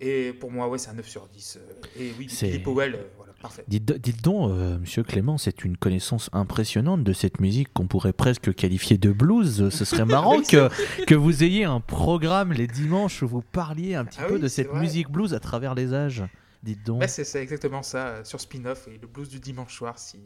Et 0.00 0.32
pour 0.32 0.50
moi, 0.50 0.68
ouais, 0.68 0.78
c'est 0.78 0.90
un 0.90 0.94
9 0.94 1.08
sur 1.08 1.28
10. 1.28 1.58
euh, 1.60 1.72
Et 2.00 2.12
oui, 2.18 2.26
C'est- 2.28 2.46
Billy 2.48 2.58
Powell, 2.58 2.94
euh, 2.96 3.02
voilà, 3.16 3.32
parfait. 3.40 3.64
Dites, 3.68 3.92
dites 3.92 4.22
donc, 4.24 4.50
euh, 4.50 4.78
monsieur 4.78 5.02
Clément, 5.04 5.38
c'est 5.38 5.64
une 5.64 5.76
connaissance 5.76 6.30
impressionnante 6.32 7.04
de 7.04 7.12
cette 7.12 7.40
musique 7.40 7.72
qu'on 7.72 7.86
pourrait 7.86 8.12
presque 8.12 8.52
qualifier 8.54 8.98
de 8.98 9.12
blues. 9.12 9.68
Ce 9.70 9.84
serait 9.84 10.04
marrant 10.04 10.36
Oui, 10.38 10.44
que, 10.46 10.68
que 11.04 11.14
vous 11.14 11.44
ayez 11.44 11.64
un 11.64 11.80
programme 11.80 12.52
les 12.52 12.66
dimanches 12.66 13.22
où 13.22 13.28
vous 13.28 13.42
parliez 13.42 13.94
un 13.94 14.04
petit 14.04 14.18
Ah 14.20 14.26
peu 14.26 14.34
oui, 14.34 14.40
de 14.40 14.48
cette 14.48 14.68
vrai. 14.68 14.80
musique 14.80 15.08
blues 15.10 15.32
à 15.32 15.40
travers 15.40 15.74
les 15.74 15.94
âges. 15.94 16.24
Dites 16.64 16.84
donc. 16.84 17.00
Ouais, 17.02 17.08
c'est 17.08 17.42
exactement 17.42 17.82
ça, 17.82 18.06
euh, 18.08 18.24
sur 18.24 18.40
spin-off 18.40 18.88
et 18.88 18.98
le 19.00 19.06
blues 19.06 19.28
du 19.28 19.38
dimanche 19.38 19.74
soir. 19.76 19.98
Si... 19.98 20.18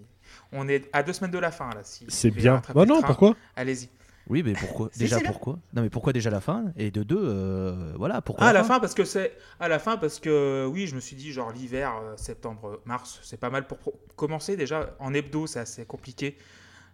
On 0.52 0.68
est 0.68 0.88
à 0.92 1.02
deux 1.02 1.12
semaines 1.12 1.32
de 1.32 1.38
la 1.38 1.50
fin, 1.50 1.68
là. 1.70 1.80
Si 1.82 2.04
C'est 2.08 2.30
bien. 2.30 2.62
Bah 2.74 2.86
non, 2.86 2.98
train, 3.00 3.06
pourquoi? 3.08 3.36
Allez-y. 3.56 3.88
Oui, 4.28 4.42
mais 4.44 4.52
pourquoi 4.54 4.88
Si, 4.92 4.98
Déjà 5.00 5.20
pourquoi? 5.20 5.58
Non, 5.74 5.82
mais 5.82 5.90
pourquoi 5.90 6.12
déjà 6.12 6.30
la 6.30 6.40
fin? 6.40 6.64
Et 6.76 6.90
de 6.90 7.02
deux, 7.02 7.20
euh, 7.22 7.92
voilà, 7.96 8.20
pourquoi 8.22 8.46
Ah, 8.46 8.50
à 8.50 8.52
la 8.52 8.64
fin, 8.64 8.80
parce 8.80 8.94
que 8.94 9.04
c'est. 9.04 9.32
À 9.60 9.68
la 9.68 9.78
fin, 9.78 9.96
parce 9.96 10.20
que 10.20 10.66
oui, 10.66 10.86
je 10.86 10.94
me 10.94 11.00
suis 11.00 11.16
dit, 11.16 11.32
genre 11.32 11.52
l'hiver, 11.52 11.92
euh, 12.02 12.16
septembre, 12.16 12.80
mars, 12.84 13.20
c'est 13.22 13.38
pas 13.40 13.50
mal 13.50 13.66
pour 13.66 13.78
commencer. 14.16 14.56
Déjà, 14.56 14.94
en 14.98 15.14
hebdo, 15.14 15.46
c'est 15.46 15.60
assez 15.60 15.84
compliqué 15.84 16.36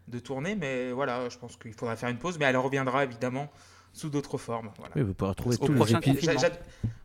de 0.09 0.19
tourner, 0.19 0.55
mais 0.55 0.93
voilà, 0.93 1.29
je 1.29 1.39
pense 1.39 1.57
qu'il 1.57 1.73
faudra 1.73 1.97
faire 1.97 2.09
une 2.11 2.19
pause, 2.19 2.39
mais 2.39 2.45
elle 2.45 2.57
reviendra 2.59 3.05
évidemment 3.05 3.51
sous 3.95 4.11
d'autres 4.11 4.39
formes. 4.39 4.71
Voilà. 4.77 4.93
Oui, 4.97 5.03
vous 5.03 5.15
pouvez 5.15 5.29
retrouver 5.31 5.57
tous 5.57 5.73
les 5.73 5.95
épisodes. 5.95 6.53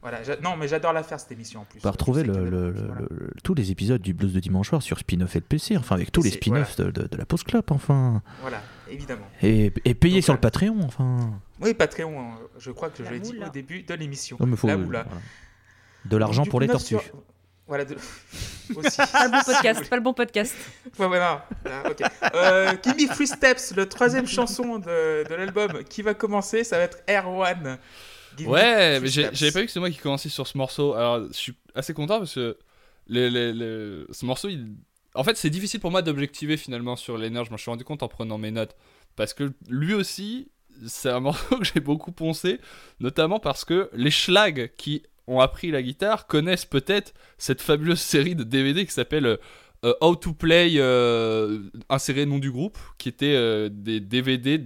Voilà, 0.02 0.20
non, 0.42 0.58
mais 0.58 0.68
j'adore 0.68 0.92
la 0.92 1.04
faire 1.04 1.20
cette 1.20 1.32
émission 1.32 1.62
en 1.62 1.64
plus. 1.66 1.76
Vous 1.78 1.82
pouvez 1.82 1.92
retrouver 1.92 2.24
le- 2.24 2.50
le- 2.50 2.72
le- 2.72 2.86
voilà. 2.88 3.02
le- 3.10 3.32
tous 3.44 3.54
les 3.54 3.70
épisodes 3.72 4.02
du 4.02 4.14
blues 4.14 4.34
de 4.34 4.40
dimanche 4.40 4.70
soir 4.70 4.82
sur 4.82 4.98
Spin-off 4.98 5.36
LPC, 5.36 5.78
enfin 5.78 5.96
avec 5.96 6.12
tous 6.12 6.24
les 6.24 6.32
spin-offs 6.32 6.76
de, 6.78 6.90
de- 6.90 7.08
de 7.08 7.18
la 7.18 7.26
Pause 7.28 7.44
Club, 7.44 7.64
enfin. 7.70 8.22
Voilà, 8.42 8.62
évidemment. 8.92 9.28
Et, 9.42 9.72
et 9.86 9.94
payé 9.94 10.16
Donc, 10.16 10.24
sur 10.24 10.34
le 10.34 10.40
voilà. 10.40 10.52
Patreon, 10.52 10.80
enfin. 10.84 11.40
Oui, 11.62 11.74
Patreon, 11.74 12.20
hein, 12.20 12.38
je 12.58 12.72
crois 12.72 12.90
que 12.90 12.98
je 13.00 13.04
La 13.04 13.12
l'ai 13.12 13.20
dit 13.20 13.38
au 13.46 13.50
début 13.50 13.84
de 13.84 13.94
l'émission. 13.94 14.38
Non, 14.40 14.46
mais 14.48 14.56
faut- 14.56 14.68
La 14.68 14.78
moula. 14.78 15.04
voilà. 15.04 15.22
De 16.06 16.18
l'argent 16.18 16.46
pour 16.46 16.60
les 16.62 16.68
tortues. 16.68 16.88
sur- 17.00 17.04
Voilà, 17.68 17.86
de... 17.86 17.96
aussi. 18.76 18.98
pas 18.98 19.26
le 19.26 19.32
bon 19.32 19.42
podcast 19.44 19.90
pas 19.90 19.96
le 19.96 20.02
bon 20.02 20.14
podcast 20.14 20.56
Ouais, 20.98 21.08
voilà. 21.08 21.48
Ah, 21.66 21.84
ok. 21.90 22.02
Euh, 22.36 22.74
Give 22.84 23.08
Me 23.10 23.14
Free 23.14 23.28
Steps, 23.28 23.76
le 23.76 23.88
troisième 23.88 24.26
chanson 24.28 24.80
de, 24.80 25.28
de 25.30 25.36
l'album 25.36 25.84
qui 25.84 26.02
va 26.02 26.14
commencer, 26.14 26.64
ça 26.64 26.78
va 26.78 26.84
être 26.84 27.00
Air 27.08 27.30
One. 27.30 27.78
Ouais, 28.46 29.00
mais 29.02 29.08
j'avais 29.08 29.52
pas 29.52 29.60
vu 29.60 29.66
que 29.66 29.72
c'est 29.72 29.80
moi 29.80 29.90
qui 29.90 29.98
commençais 29.98 30.30
sur 30.30 30.48
ce 30.48 30.58
morceau. 30.58 30.94
Alors, 30.94 31.28
je 31.28 31.34
suis 31.34 31.54
assez 31.76 31.94
content 31.94 32.20
parce 32.20 32.36
que 32.36 32.58
le- 33.08 33.28
le- 33.30 33.52
le- 33.52 34.08
ce 34.12 34.26
morceau, 34.26 34.48
il... 34.50 34.76
en 35.16 35.24
fait, 35.24 35.38
c'est 35.38 35.50
difficile 35.50 35.80
pour 35.80 35.92
moi 35.92 36.02
d'objectiver 36.02 36.58
finalement 36.58 36.96
sur 36.96 37.18
l'énergie. 37.18 37.48
Je 37.48 37.52
m'en 37.52 37.58
suis 37.58 37.72
rendu 37.72 37.84
compte 37.84 38.04
en 38.04 38.08
prenant 38.08 38.38
mes 38.38 38.52
notes. 38.52 38.76
Parce 39.16 39.34
que 39.34 39.52
lui 39.68 39.94
aussi, 39.94 40.52
c'est 40.88 41.10
un 41.10 41.20
morceau 41.20 41.58
que 41.58 41.66
j'ai 41.66 41.80
beaucoup 41.80 42.12
poncé, 42.12 42.60
notamment 43.00 43.40
parce 43.40 43.66
que 43.66 43.90
les 43.94 44.12
schlags 44.12 44.72
qui 44.78 45.04
ont 45.28 45.40
appris 45.40 45.72
la 45.72 45.82
guitare 45.82 46.28
connaissent 46.28 46.66
peut-être 46.66 47.14
cette 47.38 47.62
fabuleuse 47.62 48.00
série 48.00 48.36
de 48.36 48.44
DVD 48.44 48.86
qui 48.86 48.94
s'appelle 48.94 49.38
euh, 49.86 49.90
euh, 49.90 49.94
How 50.02 50.16
to 50.16 50.34
Play, 50.34 50.74
euh, 50.78 51.60
inséré 51.90 52.26
nom 52.26 52.38
du 52.40 52.52
groupe, 52.52 52.78
qui 52.98 53.08
était 53.10 53.34
euh, 53.36 53.70
des 53.72 54.00
DVD 54.00 54.60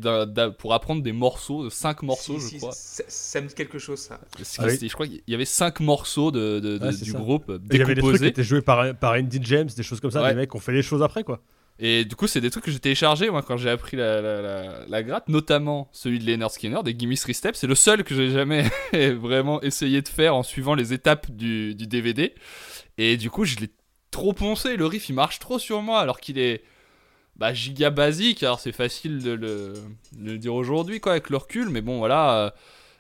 pour 0.58 0.74
apprendre 0.74 1.02
des 1.04 1.12
morceaux, 1.12 1.70
5 1.70 2.04
morceaux, 2.04 2.40
Si, 2.40 2.46
je 2.46 2.50
si, 2.52 2.58
crois. 2.58 2.72
Ça, 2.74 3.04
ça 3.08 3.42
me 3.42 3.48
dit 3.48 3.54
quelque 3.56 3.78
chose, 3.80 4.00
ça. 4.00 4.20
Ah 4.60 4.66
oui. 4.66 4.78
Je 4.82 4.94
crois 4.94 5.08
qu'il 5.08 5.22
y 5.28 5.34
avait 5.36 5.46
5 5.46 5.80
morceaux 5.82 6.32
de, 6.32 6.60
de- 6.60 6.78
de- 6.78 6.86
Ouais, 6.86 6.92
c'est 6.92 7.04
du 7.06 7.12
ça. 7.12 7.18
groupe 7.20 7.50
euh, 7.50 7.60
Il 7.72 7.78
y 7.78 7.82
avait 7.82 7.96
des 7.96 8.02
trucs 8.02 8.18
qui 8.18 8.26
étaient 8.26 8.44
joués 8.44 8.62
par, 8.62 8.96
par 8.96 9.14
Andy 9.14 9.40
James, 9.44 9.70
des 9.76 9.84
choses 9.84 10.00
comme 10.00 10.12
ça, 10.12 10.22
Ouais. 10.24 10.30
des 10.30 10.36
mecs 10.36 10.50
qui 10.52 10.58
ont 10.58 10.60
fait 10.62 10.72
les 10.74 10.82
choses 10.82 11.04
après, 11.04 11.24
quoi. 11.24 11.42
Et 11.80 12.06
du 12.06 12.16
coup, 12.16 12.28
c'est 12.28 12.40
des 12.40 12.52
trucs 12.52 12.64
que 12.64 12.70
j'ai 12.72 12.80
téléchargés 12.80 13.32
moi 13.32 13.42
quand 13.42 13.58
j'ai 13.58 13.70
appris 13.72 13.98
la, 13.98 14.22
la, 14.22 14.42
la- 14.44 14.86
la 14.88 15.04
gratte, 15.04 15.28
notamment 15.28 15.90
celui 15.92 16.20
de 16.20 16.26
Leonard 16.26 16.52
Skinner, 16.52 16.80
des 16.86 16.96
Gimme 16.98 17.16
Three 17.16 17.34
Steps. 17.34 17.58
C'est 17.60 17.66
le 17.68 17.74
seul 17.76 18.04
que 18.04 18.14
j'ai 18.14 18.30
jamais 18.30 18.66
vraiment 19.16 19.60
essayé 19.64 20.02
de 20.04 20.08
faire 20.08 20.36
en 20.36 20.44
suivant 20.44 20.76
les 20.76 20.94
étapes 20.94 21.32
du, 21.32 21.74
du 21.74 21.88
DVD. 21.88 22.36
Et 23.00 23.18
du 23.18 23.32
coup, 23.32 23.44
je 23.44 23.58
l'ai 23.58 23.70
trop 24.14 24.32
poncé. 24.32 24.78
Le 24.78 24.86
riff 24.86 25.10
il 25.10 25.14
marche 25.14 25.40
trop 25.40 25.60
sur 25.60 25.82
moi 25.82 26.00
alors 26.00 26.22
qu'il 26.22 26.40
est 26.40 26.64
bah, 27.36 27.54
giga 27.54 27.90
basique. 27.90 28.44
Alors 28.44 28.62
c'est 28.62 28.72
facile 28.72 29.22
de 29.22 29.32
le, 29.32 30.38
dire 30.38 30.54
aujourd'hui 30.54 31.02
quoi 31.02 31.14
avec 31.14 31.30
le 31.30 31.38
recul, 31.38 31.70
mais 31.70 31.82
bon 31.82 31.98
voilà. 31.98 32.38
euh, 32.38 32.50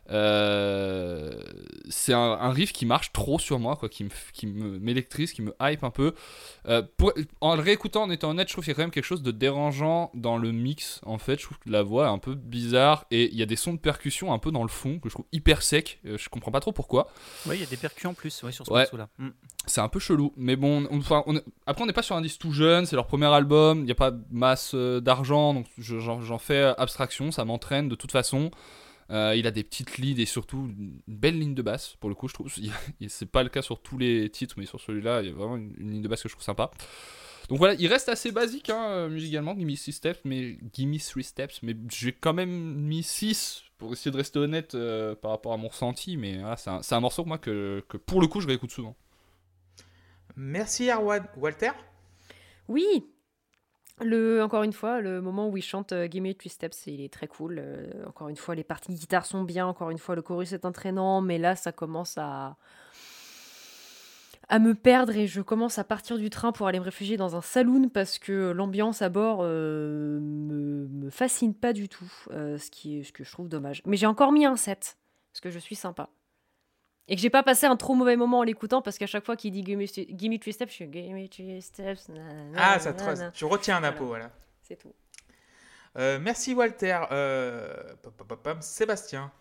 Euh, 0.09 1.31
c'est 1.89 2.13
un, 2.13 2.19
un 2.19 2.51
riff 2.51 2.73
qui 2.73 2.85
marche 2.85 3.11
trop 3.13 3.39
sur 3.39 3.59
moi, 3.59 3.75
quoi, 3.75 3.89
qui 3.89 4.03
me- 4.03 4.09
qui 4.33 4.47
m'électrise, 4.47 5.33
qui 5.33 5.41
me 5.41 5.53
hype 5.61 5.83
un 5.83 5.89
peu. 5.89 6.13
Euh, 6.67 6.81
pour- 6.97 7.13
en 7.41 7.55
le 7.55 7.61
réécoutant, 7.61 8.03
en 8.03 8.09
étant 8.09 8.29
honnête, 8.31 8.47
je 8.47 8.53
trouve 8.53 8.63
qu'il 8.63 8.71
y 8.71 8.75
a 8.75 8.75
quand 8.75 8.81
même 8.83 8.91
quelque 8.91 9.03
chose 9.05 9.21
de 9.23 9.31
dérangeant 9.31 10.11
dans 10.13 10.37
le 10.37 10.51
mix. 10.51 10.99
En 11.05 11.17
fait, 11.17 11.39
je 11.39 11.45
trouve 11.45 11.59
que 11.59 11.69
la 11.69 11.83
voix 11.83 12.05
est 12.07 12.09
un 12.11 12.17
peu 12.19 12.35
bizarre 12.35 13.05
et 13.11 13.29
il 13.31 13.37
y 13.37 13.43
a 13.43 13.45
des 13.45 13.55
sons 13.55 13.73
de 13.73 13.79
percussion 13.79 14.33
un 14.33 14.39
peu 14.39 14.51
dans 14.51 14.63
le 14.63 14.69
fond 14.69 14.99
que 14.99 15.09
je 15.09 15.13
trouve 15.13 15.25
hyper 15.31 15.61
sec. 15.61 15.99
Euh, 16.05 16.17
je 16.17 16.29
comprends 16.29 16.51
pas 16.51 16.59
trop 16.59 16.71
pourquoi. 16.71 17.07
Oui, 17.45 17.55
il 17.57 17.61
y 17.61 17.63
a 17.63 17.67
des 17.67 17.77
percus 17.77 18.05
en 18.05 18.13
plus 18.13 18.43
ouais, 18.43 18.51
sur 18.51 18.65
ce 18.65 18.71
Ouais. 18.71 18.81
morceau-là. 18.81 19.09
Mm. 19.17 19.29
C'est 19.65 19.81
un 19.81 19.89
peu 19.89 19.99
chelou, 19.99 20.33
mais 20.35 20.55
bon, 20.55 20.85
on- 20.91 20.97
enfin, 20.99 21.23
on 21.25 21.35
est- 21.37 21.43
après 21.65 21.83
on 21.83 21.85
n'est 21.87 21.93
pas 21.93 22.01
sur 22.01 22.15
un 22.15 22.21
disque 22.21 22.39
tout 22.39 22.51
jeune, 22.51 22.85
c'est 22.85 22.95
leur 22.97 23.07
premier 23.07 23.27
album, 23.27 23.79
il 23.79 23.85
n'y 23.85 23.91
a 23.91 23.95
pas 23.95 24.11
de 24.11 24.21
masse 24.31 24.71
euh, 24.75 24.99
d'argent, 24.99 25.53
donc 25.53 25.67
je- 25.77 25.99
j'en 25.99 26.21
j'en 26.21 26.37
fais 26.37 26.73
abstraction, 26.77 27.31
ça 27.31 27.45
m'entraîne 27.45 27.87
de 27.87 27.95
toute 27.95 28.11
façon. 28.11 28.51
Euh, 29.09 29.35
il 29.35 29.47
a 29.47 29.51
des 29.51 29.63
petites 29.63 29.97
leads 29.97 30.21
et 30.21 30.25
surtout 30.25 30.71
une 30.77 30.99
belle 31.07 31.37
ligne 31.37 31.53
de 31.53 31.61
basse, 31.61 31.95
pour 31.99 32.09
le 32.09 32.15
coup, 32.15 32.27
je 32.27 32.33
trouve. 32.33 32.51
C'est 33.07 33.25
pas 33.25 33.43
le 33.43 33.49
cas 33.49 33.61
sur 33.61 33.81
tous 33.81 33.97
les 33.97 34.29
titres, 34.29 34.55
mais 34.57 34.65
sur 34.65 34.79
celui-là, 34.79 35.21
il 35.21 35.27
y 35.27 35.31
a 35.31 35.33
vraiment 35.33 35.57
une, 35.57 35.73
une 35.77 35.91
ligne 35.91 36.01
de 36.01 36.07
basse 36.07 36.23
que 36.23 36.29
je 36.29 36.33
trouve 36.33 36.45
sympa. 36.45 36.71
Donc 37.49 37.57
voilà, 37.57 37.73
il 37.73 37.87
reste 37.87 38.09
assez 38.09 38.31
basique 38.31 38.69
hein, 38.69 38.83
euh, 38.89 39.09
musicalement, 39.09 39.55
Gimme 39.55 39.75
6 39.75 39.91
Steps, 39.91 40.21
mais 40.23 40.57
Gimme 40.71 40.97
3 40.97 41.23
Steps, 41.23 41.61
mais 41.61 41.75
j'ai 41.89 42.13
quand 42.13 42.33
même 42.33 42.49
mis 42.49 43.03
6 43.03 43.63
pour 43.77 43.91
essayer 43.91 44.11
de 44.11 44.17
rester 44.17 44.39
honnête 44.39 44.75
euh, 44.75 45.13
par 45.15 45.31
rapport 45.31 45.51
à 45.53 45.57
mon 45.57 45.67
ressenti, 45.67 46.15
mais 46.15 46.37
voilà, 46.37 46.55
c'est 46.55 46.69
un, 46.69 46.81
c'est 46.81 46.95
un 46.95 47.01
morceau 47.01 47.25
moi 47.25 47.37
que, 47.37 47.83
que 47.89 47.97
pour 47.97 48.21
le 48.21 48.27
coup 48.27 48.39
je 48.39 48.47
réécoute 48.47 48.71
souvent. 48.71 48.95
Merci 50.35 50.89
Erwan. 50.89 51.27
Walter? 51.37 51.71
Oui 52.69 53.05
encore 54.01 54.63
une 54.63 54.73
fois, 54.73 55.01
le 55.01 55.21
moment 55.21 55.49
où 55.49 55.57
il 55.57 55.61
chante 55.61 55.91
euh, 55.91 56.07
Gimme 56.09 56.33
Three 56.33 56.49
Steps, 56.49 56.87
il 56.87 57.01
est 57.01 57.11
très 57.11 57.27
cool. 57.27 57.59
Euh, 57.59 57.87
encore 58.07 58.29
une 58.29 58.35
fois, 58.35 58.55
les 58.55 58.63
parties 58.63 58.91
de 58.91 58.97
guitare 58.97 59.25
sont 59.25 59.43
bien. 59.43 59.67
Encore 59.67 59.89
une 59.89 59.97
fois, 59.97 60.15
le 60.15 60.21
chorus 60.21 60.51
est 60.53 60.65
entraînant. 60.65 61.21
Mais 61.21 61.37
là, 61.37 61.55
ça 61.55 61.71
commence 61.71 62.17
à, 62.17 62.57
à 64.49 64.59
me 64.59 64.75
perdre 64.75 65.15
et 65.15 65.27
je 65.27 65.41
commence 65.41 65.79
à 65.79 65.83
partir 65.83 66.17
du 66.17 66.29
train 66.29 66.51
pour 66.51 66.67
aller 66.67 66.79
me 66.79 66.83
réfugier 66.83 67.17
dans 67.17 67.35
un 67.35 67.41
saloon 67.41 67.89
parce 67.89 68.19
que 68.19 68.51
l'ambiance 68.51 69.01
à 69.01 69.09
bord 69.09 69.39
euh, 69.41 70.19
me, 70.21 71.09
fascine 71.09 71.53
pas 71.53 71.73
du 71.73 71.89
tout. 71.89 72.11
euh, 72.31 72.57
ce, 72.57 72.69
qui 72.69 73.03
ce 73.03 73.11
que 73.11 73.23
je 73.23 73.31
trouve 73.31 73.49
dommage. 73.49 73.81
Mais 73.85 73.97
j'ai 73.97 74.05
encore 74.05 74.31
mis 74.31 74.45
un 74.45 74.55
7 74.55 74.97
parce 75.31 75.41
que 75.41 75.49
je 75.49 75.59
suis 75.59 75.75
sympa. 75.75 76.09
Et 77.07 77.15
que 77.15 77.21
j'ai 77.21 77.29
pas 77.29 77.43
passé 77.43 77.65
un 77.65 77.75
trop 77.75 77.95
mauvais 77.95 78.15
moment 78.15 78.39
en 78.39 78.43
l'écoutant 78.43 78.81
parce 78.81 78.97
qu'à 78.97 79.07
chaque 79.07 79.25
fois 79.25 79.35
qu'il 79.35 79.51
dit 79.51 79.63
Gimme, 79.63 79.81
Gimme 79.85 80.39
Three 80.39 80.53
Steps, 80.53 80.69
je 80.71 80.75
suis 80.75 80.89
Gimme 80.91 81.27
Three 81.27 81.61
Steps. 81.61 82.07
nanana, 82.09 82.57
Ah, 82.57 82.79
ça 82.79 82.93
te 82.93 83.03
nanana. 83.03 83.31
tu 83.31 83.43
retiens 83.45 83.77
un 83.77 83.83
impôt, 83.83 84.05
voilà. 84.05 84.31
C'est 84.61 84.77
tout. 84.77 84.93
Euh, 85.97 86.17
merci 86.21 86.53
Walter. 86.53 86.99
Euh, 87.11 87.73
pop, 88.01 88.13
pop, 88.17 88.27
pop, 88.27 88.43
pop. 88.43 88.57
Sébastien. 88.61 89.31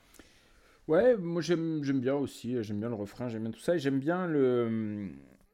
Ouais, 0.88 1.16
moi 1.16 1.40
j'aime 1.40 1.84
j'aime 1.84 2.00
bien 2.00 2.14
aussi, 2.16 2.56
j'aime 2.64 2.80
bien 2.80 2.88
le 2.88 2.96
refrain, 2.96 3.28
j'aime 3.28 3.42
bien 3.42 3.52
tout 3.52 3.60
ça, 3.60 3.76
et 3.76 3.78
j'aime 3.78 4.00
bien 4.00 4.26
le 4.26 5.12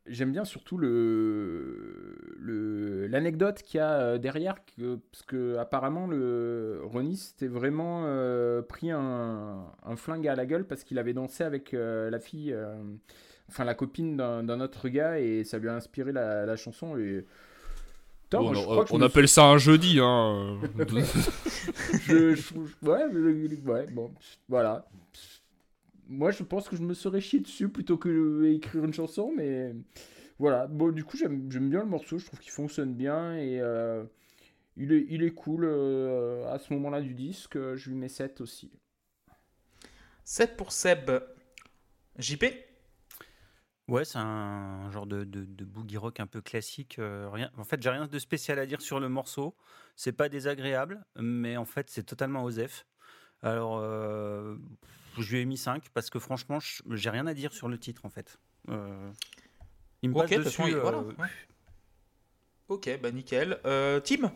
j'aime 0.08 0.32
bien 0.32 0.44
surtout 0.44 0.78
le 0.78 3.06
l'anecdote 3.10 3.62
qu'il 3.62 3.78
y 3.78 3.80
a 3.80 3.92
euh, 3.92 4.18
derrière 4.18 4.56
que 4.76 4.96
parce 5.10 5.22
que 5.22 5.56
apparemment 5.56 6.06
le 6.06 6.80
Ronnie 6.84 7.16
s'était 7.16 7.46
vraiment 7.48 8.02
euh, 8.06 8.62
pris 8.62 8.90
un, 8.90 9.64
un 9.84 9.96
flingue 9.96 10.28
à 10.28 10.34
la 10.34 10.46
gueule 10.46 10.66
parce 10.66 10.84
qu'il 10.84 10.98
avait 10.98 11.14
dansé 11.14 11.44
avec 11.44 11.74
euh, 11.74 12.10
la 12.10 12.18
fille 12.18 12.52
euh, 12.52 12.74
enfin 13.48 13.64
la 13.64 13.74
copine 13.74 14.16
d'un 14.16 14.60
autre 14.60 14.88
gars 14.88 15.18
et 15.18 15.44
ça 15.44 15.58
lui 15.58 15.68
a 15.68 15.74
inspiré 15.74 16.12
la, 16.12 16.46
la 16.46 16.56
chanson 16.56 16.96
et 16.98 17.24
Putain, 18.30 18.42
moi, 18.42 18.52
on 18.90 18.98
appelle 19.06 19.26
ça 19.26 19.44
un 19.44 19.56
jeudi, 19.56 20.00
hein. 20.02 20.58
je, 22.02 22.34
je- 22.34 22.54
ouais, 22.86 23.04
je- 23.10 23.70
ouais, 23.70 23.86
bon, 23.90 24.10
voilà. 24.50 24.86
Moi, 26.08 26.30
je 26.30 26.42
pense 26.42 26.68
que 26.68 26.76
je 26.76 26.82
me 26.82 26.94
serais 26.94 27.20
chié 27.20 27.40
dessus 27.40 27.68
plutôt 27.68 27.98
que 27.98 28.44
écrire 28.46 28.84
une 28.84 28.94
chanson, 28.94 29.32
mais 29.36 29.74
voilà. 30.38 30.66
Bon, 30.66 30.90
du 30.90 31.04
coup, 31.04 31.16
j'aime 31.16 31.48
bien 31.48 31.80
le 31.80 31.86
morceau, 31.86 32.18
je 32.18 32.26
trouve 32.26 32.40
qu'il 32.40 32.52
fonctionne 32.52 32.94
bien 32.94 33.36
et 33.36 33.60
euh, 33.60 34.04
il, 34.76 34.92
est, 34.92 35.06
il 35.10 35.22
est 35.22 35.32
cool 35.32 35.64
euh, 35.64 36.50
à 36.52 36.58
ce 36.58 36.72
moment-là 36.74 37.00
du 37.02 37.14
disque. 37.14 37.58
Je 37.76 37.90
lui 37.90 37.96
mets 37.96 38.08
7 38.08 38.40
aussi. 38.40 38.70
7 40.24 40.56
pour 40.56 40.72
Seb. 40.72 41.10
JP 42.18 42.44
Ouais, 43.88 44.04
c'est 44.04 44.18
un 44.18 44.90
genre 44.90 45.06
de, 45.06 45.24
de, 45.24 45.46
de 45.46 45.64
boogie 45.64 45.96
rock 45.96 46.20
un 46.20 46.26
peu 46.26 46.42
classique. 46.42 46.98
euh, 46.98 47.30
rien, 47.30 47.50
en 47.56 47.64
fait, 47.64 47.82
j'ai 47.82 47.88
rien 47.88 48.06
de 48.06 48.18
spécial 48.18 48.58
à 48.58 48.66
dire 48.66 48.82
sur 48.82 49.00
le 49.00 49.08
morceau. 49.08 49.56
C'est 49.96 50.12
pas 50.12 50.28
désagréable, 50.28 51.04
mais 51.16 51.56
en 51.56 51.64
fait, 51.64 51.88
c'est 51.88 52.02
totalement 52.02 52.44
osef. 52.44 52.86
Alors, 53.40 53.78
euh, 53.78 54.56
je 55.22 55.34
lui 55.34 55.42
ai 55.42 55.44
mis 55.44 55.56
5 55.56 55.88
parce 55.94 56.10
que 56.10 56.18
franchement, 56.18 56.58
j'ai 56.90 57.10
rien 57.10 57.26
à 57.26 57.34
dire 57.34 57.52
sur 57.52 57.68
le 57.68 57.78
titre 57.78 58.04
en 58.04 58.10
fait. 58.10 58.38
Euh, 58.70 59.10
il 60.02 60.10
me 60.10 60.14
Ok, 60.14 60.20
passe 60.20 60.30
de 60.30 60.36
toute 60.36 60.44
dessus. 60.44 60.62
euh, 60.74 60.80
voilà, 60.80 60.98
ouais. 61.18 61.28
Ok, 62.68 62.88
bah 63.02 63.10
nickel. 63.10 63.58
Euh, 63.66 64.00
Tim 64.00 64.30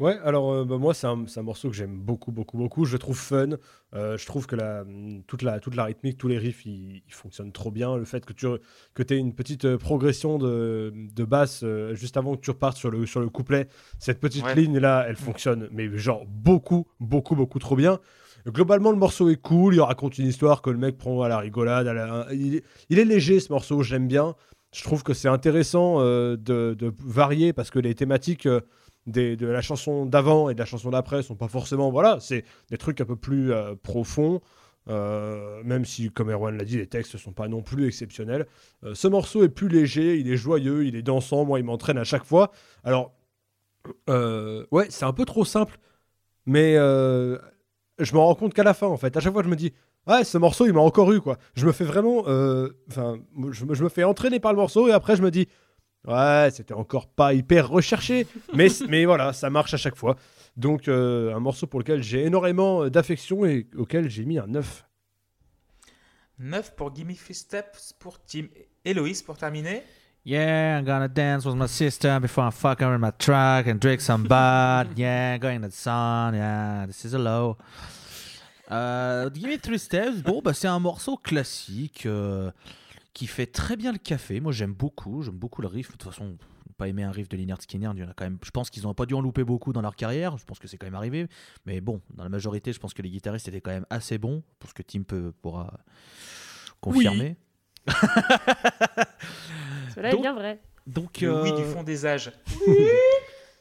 Ouais, 0.00 0.18
alors 0.24 0.52
euh, 0.52 0.64
bah, 0.64 0.76
moi 0.76 0.92
c'est 0.92 1.06
un, 1.06 1.24
morceau 1.42 1.70
que 1.70 1.76
j'aime 1.76 1.96
beaucoup, 2.00 2.32
beaucoup, 2.32 2.56
beaucoup. 2.58 2.84
Je 2.84 2.94
le 2.94 2.98
trouve 2.98 3.16
fun. 3.16 3.50
Euh, 3.94 4.18
je 4.18 4.26
trouve 4.26 4.46
que 4.48 4.56
la, 4.56 4.84
toute, 5.28 5.42
la, 5.42 5.60
toute 5.60 5.76
la 5.76 5.84
rythmique, 5.84 6.18
tous 6.18 6.26
les 6.26 6.36
riffs, 6.36 6.66
ils, 6.66 7.04
ils 7.06 7.12
fonctionnent 7.12 7.52
trop 7.52 7.70
bien. 7.70 7.96
Le 7.96 8.04
fait 8.04 8.24
que 8.26 8.32
tu 8.32 8.46
que 8.94 9.14
aies 9.14 9.18
une 9.18 9.34
petite 9.36 9.76
progression 9.76 10.38
de, 10.38 10.92
de 10.94 11.24
basse 11.24 11.60
euh, 11.62 11.94
juste 11.94 12.16
avant 12.16 12.34
que 12.34 12.40
tu 12.40 12.50
repartes 12.50 12.76
sur 12.76 12.90
le, 12.90 13.06
sur 13.06 13.20
le 13.20 13.28
couplet, 13.28 13.68
cette 14.00 14.18
petite 14.18 14.44
Ouais. 14.44 14.56
ligne-là, 14.56 15.04
elle 15.08 15.14
fonctionne, 15.16 15.68
mais 15.70 15.96
genre 15.96 16.26
beaucoup, 16.26 16.88
beaucoup, 16.98 17.36
beaucoup 17.36 17.60
trop 17.60 17.76
bien. 17.76 18.00
Globalement, 18.46 18.90
le 18.90 18.98
morceau 18.98 19.30
est 19.30 19.40
cool. 19.40 19.74
Il 19.74 19.80
raconte 19.80 20.18
une 20.18 20.26
histoire 20.26 20.60
que 20.62 20.70
le 20.70 20.76
mec 20.78 20.98
prend 20.98 21.22
à 21.22 21.28
la 21.28 21.38
rigolade. 21.38 21.86
il, 22.32 22.56
est- 22.56 23.04
léger 23.04 23.40
ce 23.40 23.52
morceau, 23.52 23.82
j'aime 23.82 24.06
bien. 24.06 24.34
Je 24.74 24.82
trouve 24.82 25.02
que 25.02 25.14
c'est 25.14 25.28
intéressant 25.28 26.00
euh, 26.00 26.36
de, 26.36 26.76
varier 26.98 27.52
parce 27.52 27.70
que 27.70 27.78
les 27.78 27.94
thématiques. 27.94 28.46
euh, 28.46 28.60
des- 29.06 29.36
de 29.36 29.46
la 29.46 29.60
chanson 29.60 30.06
d'avant 30.06 30.48
et 30.48 30.54
de 30.54 30.58
la 30.58 30.64
chanson 30.64 30.88
d'après 30.88 31.22
sont 31.22 31.36
pas 31.36 31.48
forcément 31.48 31.90
voilà 31.90 32.20
c'est 32.20 32.42
des 32.70 32.78
trucs 32.78 33.02
un 33.02 33.04
peu 33.04 33.16
plus 33.16 33.52
euh, 33.52 33.74
profonds 33.82 34.40
même 34.86 35.84
si 35.84 36.10
comme 36.10 36.30
Erwan 36.30 36.56
l'a 36.56 36.64
dit 36.64 36.78
les 36.78 36.86
textes 36.86 37.18
sont 37.18 37.32
pas 37.32 37.46
non 37.46 37.60
plus 37.60 37.86
exceptionnels 37.86 38.46
ce 38.94 39.06
morceau 39.06 39.44
est 39.44 39.50
plus 39.50 39.68
léger 39.68 40.16
il 40.18 40.30
est 40.32 40.38
joyeux 40.38 40.86
il 40.86 40.96
est 40.96 41.02
dansant 41.02 41.44
moi 41.44 41.58
il 41.58 41.66
m'entraîne 41.66 41.98
à 41.98 42.04
chaque 42.04 42.24
fois 42.24 42.50
alors 42.82 43.12
ouais 44.08 44.86
c'est 44.88 45.04
un 45.04 45.12
peu 45.12 45.26
trop 45.26 45.44
simple 45.44 45.78
mais 46.46 46.76
je 47.98 48.12
m'en 48.14 48.26
rends 48.26 48.34
compte 48.34 48.54
qu'à 48.54 48.62
la 48.64 48.74
fin 48.74 48.86
en 48.86 48.96
fait 48.96 49.16
à 49.16 49.20
chaque 49.20 49.32
fois 49.32 49.42
je 49.42 49.48
me 49.48 49.56
dis 49.56 49.72
ouais 50.06 50.24
ce 50.24 50.36
morceau 50.38 50.66
il 50.66 50.72
m'a 50.72 50.80
encore 50.80 51.12
eu 51.12 51.20
quoi 51.20 51.38
je 51.54 51.66
me 51.66 51.72
fais 51.72 51.84
vraiment 51.84 52.24
euh, 52.26 52.68
enfin 52.88 53.18
je, 53.52 53.64
me- 53.64 53.74
je 53.74 53.84
me 53.84 53.88
fais 53.88 54.04
entraîner 54.04 54.40
par 54.40 54.52
le 54.52 54.58
morceau 54.58 54.88
et 54.88 54.92
après 54.92 55.16
je 55.16 55.22
me 55.22 55.30
dis 55.30 55.48
Ouais, 56.06 56.50
c'était 56.52 56.74
encore 56.74 57.08
pas 57.08 57.32
hyper 57.32 57.66
recherché, 57.70 58.26
mais, 58.54 58.66
mais 58.90 59.06
voilà, 59.06 59.32
ça 59.32 59.48
marche 59.48 59.72
à 59.72 59.78
chaque 59.78 59.96
fois. 59.96 60.16
Donc, 60.54 60.86
euh, 60.86 61.34
un 61.34 61.40
morceau 61.40 61.66
pour 61.66 61.80
lequel 61.80 62.02
j'ai 62.02 62.26
énormément 62.26 62.90
d'affection 62.90 63.46
et 63.46 63.66
auquel 63.78 64.10
j'ai 64.10 64.26
mis 64.26 64.38
un 64.38 64.46
9. 64.46 64.84
9 66.40 66.74
pour 66.76 66.94
Gimme 66.94 67.14
Three 67.14 67.34
Steps 67.34 67.94
pour 67.98 68.22
Tim. 68.22 68.48
Héloïse 68.84 69.22
pour 69.22 69.38
terminer. 69.38 69.82
Yeah, 70.26 70.78
I'm 70.78 70.86
gonna 70.86 71.06
dance 71.06 71.44
with 71.44 71.54
my 71.54 71.66
sister 71.66 72.18
before 72.18 72.44
I 72.44 72.50
fuck 72.50 72.80
her 72.80 72.94
in 72.94 73.00
my 73.00 73.10
truck 73.18 73.66
and 73.66 73.78
drink 73.78 74.00
some 74.00 74.22
bud. 74.24 74.88
yeah, 74.96 75.36
going 75.36 75.60
to 75.60 75.68
the 75.68 75.74
sun. 75.74 76.34
Yeah, 76.34 76.86
this 76.86 77.04
is 77.04 77.12
a 77.12 77.18
low. 77.18 77.58
Euh, 78.70 79.28
Give 79.28 79.50
me 79.50 79.58
three 79.58 79.78
steps. 79.78 80.22
Bon, 80.22 80.40
bah, 80.42 80.54
c'est 80.54 80.66
un 80.68 80.78
morceau 80.78 81.18
classique 81.18 82.06
euh, 82.06 82.50
qui 83.12 83.26
fait 83.26 83.44
très 83.44 83.76
bien 83.76 83.92
le 83.92 83.98
café. 83.98 84.40
Moi, 84.40 84.52
j'aime 84.52 84.72
beaucoup. 84.72 85.22
J'aime 85.22 85.36
beaucoup 85.36 85.60
le 85.60 85.68
riff. 85.68 85.88
De 85.88 85.92
toute 85.98 86.04
façon, 86.04 86.38
pas 86.78 86.88
aimé 86.88 87.02
un 87.02 87.10
riff 87.10 87.28
de 87.28 87.36
Lynyrd 87.36 87.60
Skynyrd. 87.60 87.94
Il 87.98 88.00
y 88.00 88.04
en 88.04 88.08
a 88.08 88.14
quand 88.14 88.24
même. 88.24 88.38
Je 88.42 88.50
pense 88.50 88.70
qu'ils 88.70 88.84
n'ont 88.84 88.94
pas 88.94 89.04
dû 89.04 89.12
en 89.12 89.20
louper 89.20 89.44
beaucoup 89.44 89.74
dans 89.74 89.82
leur 89.82 89.94
carrière. 89.94 90.38
Je 90.38 90.46
pense 90.46 90.58
que 90.58 90.66
c'est 90.66 90.78
quand 90.78 90.86
même 90.86 90.94
arrivé. 90.94 91.26
Mais 91.66 91.82
bon, 91.82 92.00
dans 92.14 92.22
la 92.22 92.30
majorité, 92.30 92.72
je 92.72 92.80
pense 92.80 92.94
que 92.94 93.02
les 93.02 93.10
guitaristes 93.10 93.48
étaient 93.48 93.60
quand 93.60 93.72
même 93.72 93.84
assez 93.90 94.16
bons. 94.16 94.42
Pour 94.58 94.70
ce 94.70 94.74
que 94.74 94.82
Tim 94.82 95.02
peut, 95.02 95.34
pourra 95.42 95.80
confirmer. 96.80 97.36
Cela 99.94 100.12
est 100.12 100.16
bien 100.20 100.34
vrai. 100.34 100.60
Donc, 100.86 101.20
Le 101.20 101.42
oui 101.42 101.50
euh, 101.52 101.56
du 101.56 101.62
fond 101.64 101.82
des 101.82 102.04
âges. 102.06 102.32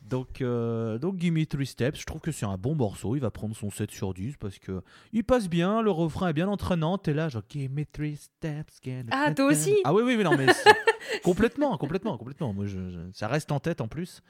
Donc, 0.09 0.41
euh, 0.41 0.97
donc 0.99 1.17
Gimme 1.17 1.43
Three 1.45 1.65
Steps, 1.65 1.99
je 2.01 2.05
trouve 2.05 2.19
que 2.19 2.31
c'est 2.33 2.45
un 2.45 2.57
bon 2.57 2.75
morceau. 2.75 3.15
Il 3.15 3.21
va 3.21 3.31
prendre 3.31 3.55
son 3.55 3.71
7 3.71 3.89
sur 3.89 4.13
10 4.13 4.35
parce 4.37 4.59
que 4.59 4.81
il 5.13 5.23
passe 5.23 5.47
bien, 5.47 5.81
le 5.81 5.89
refrain 5.91 6.27
est 6.27 6.33
bien 6.33 6.49
entraînant. 6.49 6.97
T'es 6.97 7.13
là, 7.13 7.29
genre 7.29 7.41
Gimme 7.49 7.85
Three 7.91 8.17
Steps. 8.17 8.79
get 8.83 9.05
Ah, 9.11 9.33
toi 9.33 9.45
aussi 9.45 9.73
Ah 9.85 9.93
oui, 9.93 10.03
oui, 10.05 10.17
mais 10.17 10.23
non, 10.25 10.35
mais 10.37 10.51
c'est- 10.53 10.69
complètement, 11.23 11.77
complètement, 11.77 12.17
complètement. 12.17 12.53
Moi, 12.53 12.65
je, 12.67 12.89
je- 12.89 12.99
ça 13.13 13.27
reste 13.29 13.51
en 13.53 13.59
tête 13.61 13.79
en 13.79 13.87
plus. 13.87 14.21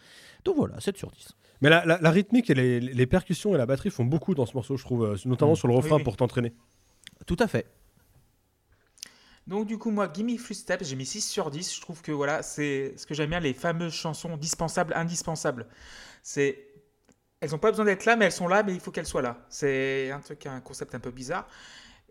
Donc 0.45 0.55
voilà, 0.57 0.79
7 0.79 0.95
sur 0.95 1.09
10. 1.09 1.29
Mais 1.61 1.69
la, 1.69 1.83
la- 1.85 1.99
la 1.99 2.11
rythmique 2.11 2.49
et 2.51 2.53
les, 2.53 2.79
les 2.79 3.05
percussions 3.07 3.55
et 3.55 3.57
la 3.57 3.65
batterie 3.65 3.89
font 3.89 4.05
beaucoup 4.05 4.35
dans 4.35 4.45
ce 4.45 4.53
morceau, 4.53 4.77
je 4.77 4.83
trouve, 4.83 5.03
euh, 5.05 5.15
notamment 5.25 5.53
Mm. 5.53 5.57
sur 5.57 5.67
le 5.67 5.73
refrain 5.73 5.95
Oui, 5.95 6.01
oui. 6.01 6.03
pour 6.03 6.17
t'entraîner. 6.17 6.53
Tout 7.25 7.37
à 7.39 7.47
fait. 7.47 7.65
Donc 9.47 9.67
du 9.67 9.77
coup, 9.77 9.91
moi, 9.91 10.07
Gimme 10.13 10.37
Three 10.37 10.55
Steps, 10.55 10.87
j'ai 10.87 10.95
mis 10.95 11.05
6 11.05 11.21
sur 11.21 11.51
10. 11.51 11.75
Je 11.75 11.81
trouve 11.81 12.01
que 12.01 12.11
voilà, 12.11 12.43
c'est 12.43 12.93
ce 12.97 13.05
que 13.05 13.13
j'aime 13.13 13.29
bien, 13.29 13.39
les 13.39 13.53
fameuses 13.53 13.93
chansons 13.93 14.37
dispensables, 14.37 14.93
indispensables. 14.95 15.67
C'est 16.23 16.67
elles 17.41 17.51
n'ont 17.51 17.59
pas 17.59 17.71
besoin 17.71 17.85
d'être 17.85 18.05
là, 18.05 18.15
mais 18.17 18.25
elles 18.25 18.31
sont 18.33 18.47
là, 18.47 18.63
mais 18.63 18.73
il 18.73 18.79
faut 18.81 18.91
qu'elles 18.91 19.07
soient 19.07 19.21
là. 19.21 19.45
C'est 19.49 20.11
un 20.11 20.19
truc, 20.21 20.45
un 20.47 20.61
concept 20.61 20.95
un 20.95 20.99
peu 20.99 21.11
bizarre. 21.11 21.47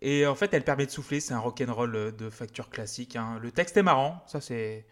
Et 0.03 0.27
en 0.27 0.35
fait, 0.37 0.55
elle 0.55 0.65
permet 0.65 0.87
de 0.87 0.91
souffler. 0.93 1.21
C'est 1.21 1.35
un 1.35 1.41
rock'n'roll 1.41 1.97
euh, 1.97 2.13
de 2.13 2.31
facture 2.31 2.71
classique. 2.71 3.17
hein. 3.17 3.39
Le 3.43 3.53
texte 3.53 3.77
est 3.77 3.83
marrant, 3.85 4.23
ça 4.29 4.41
c'est 4.41 4.87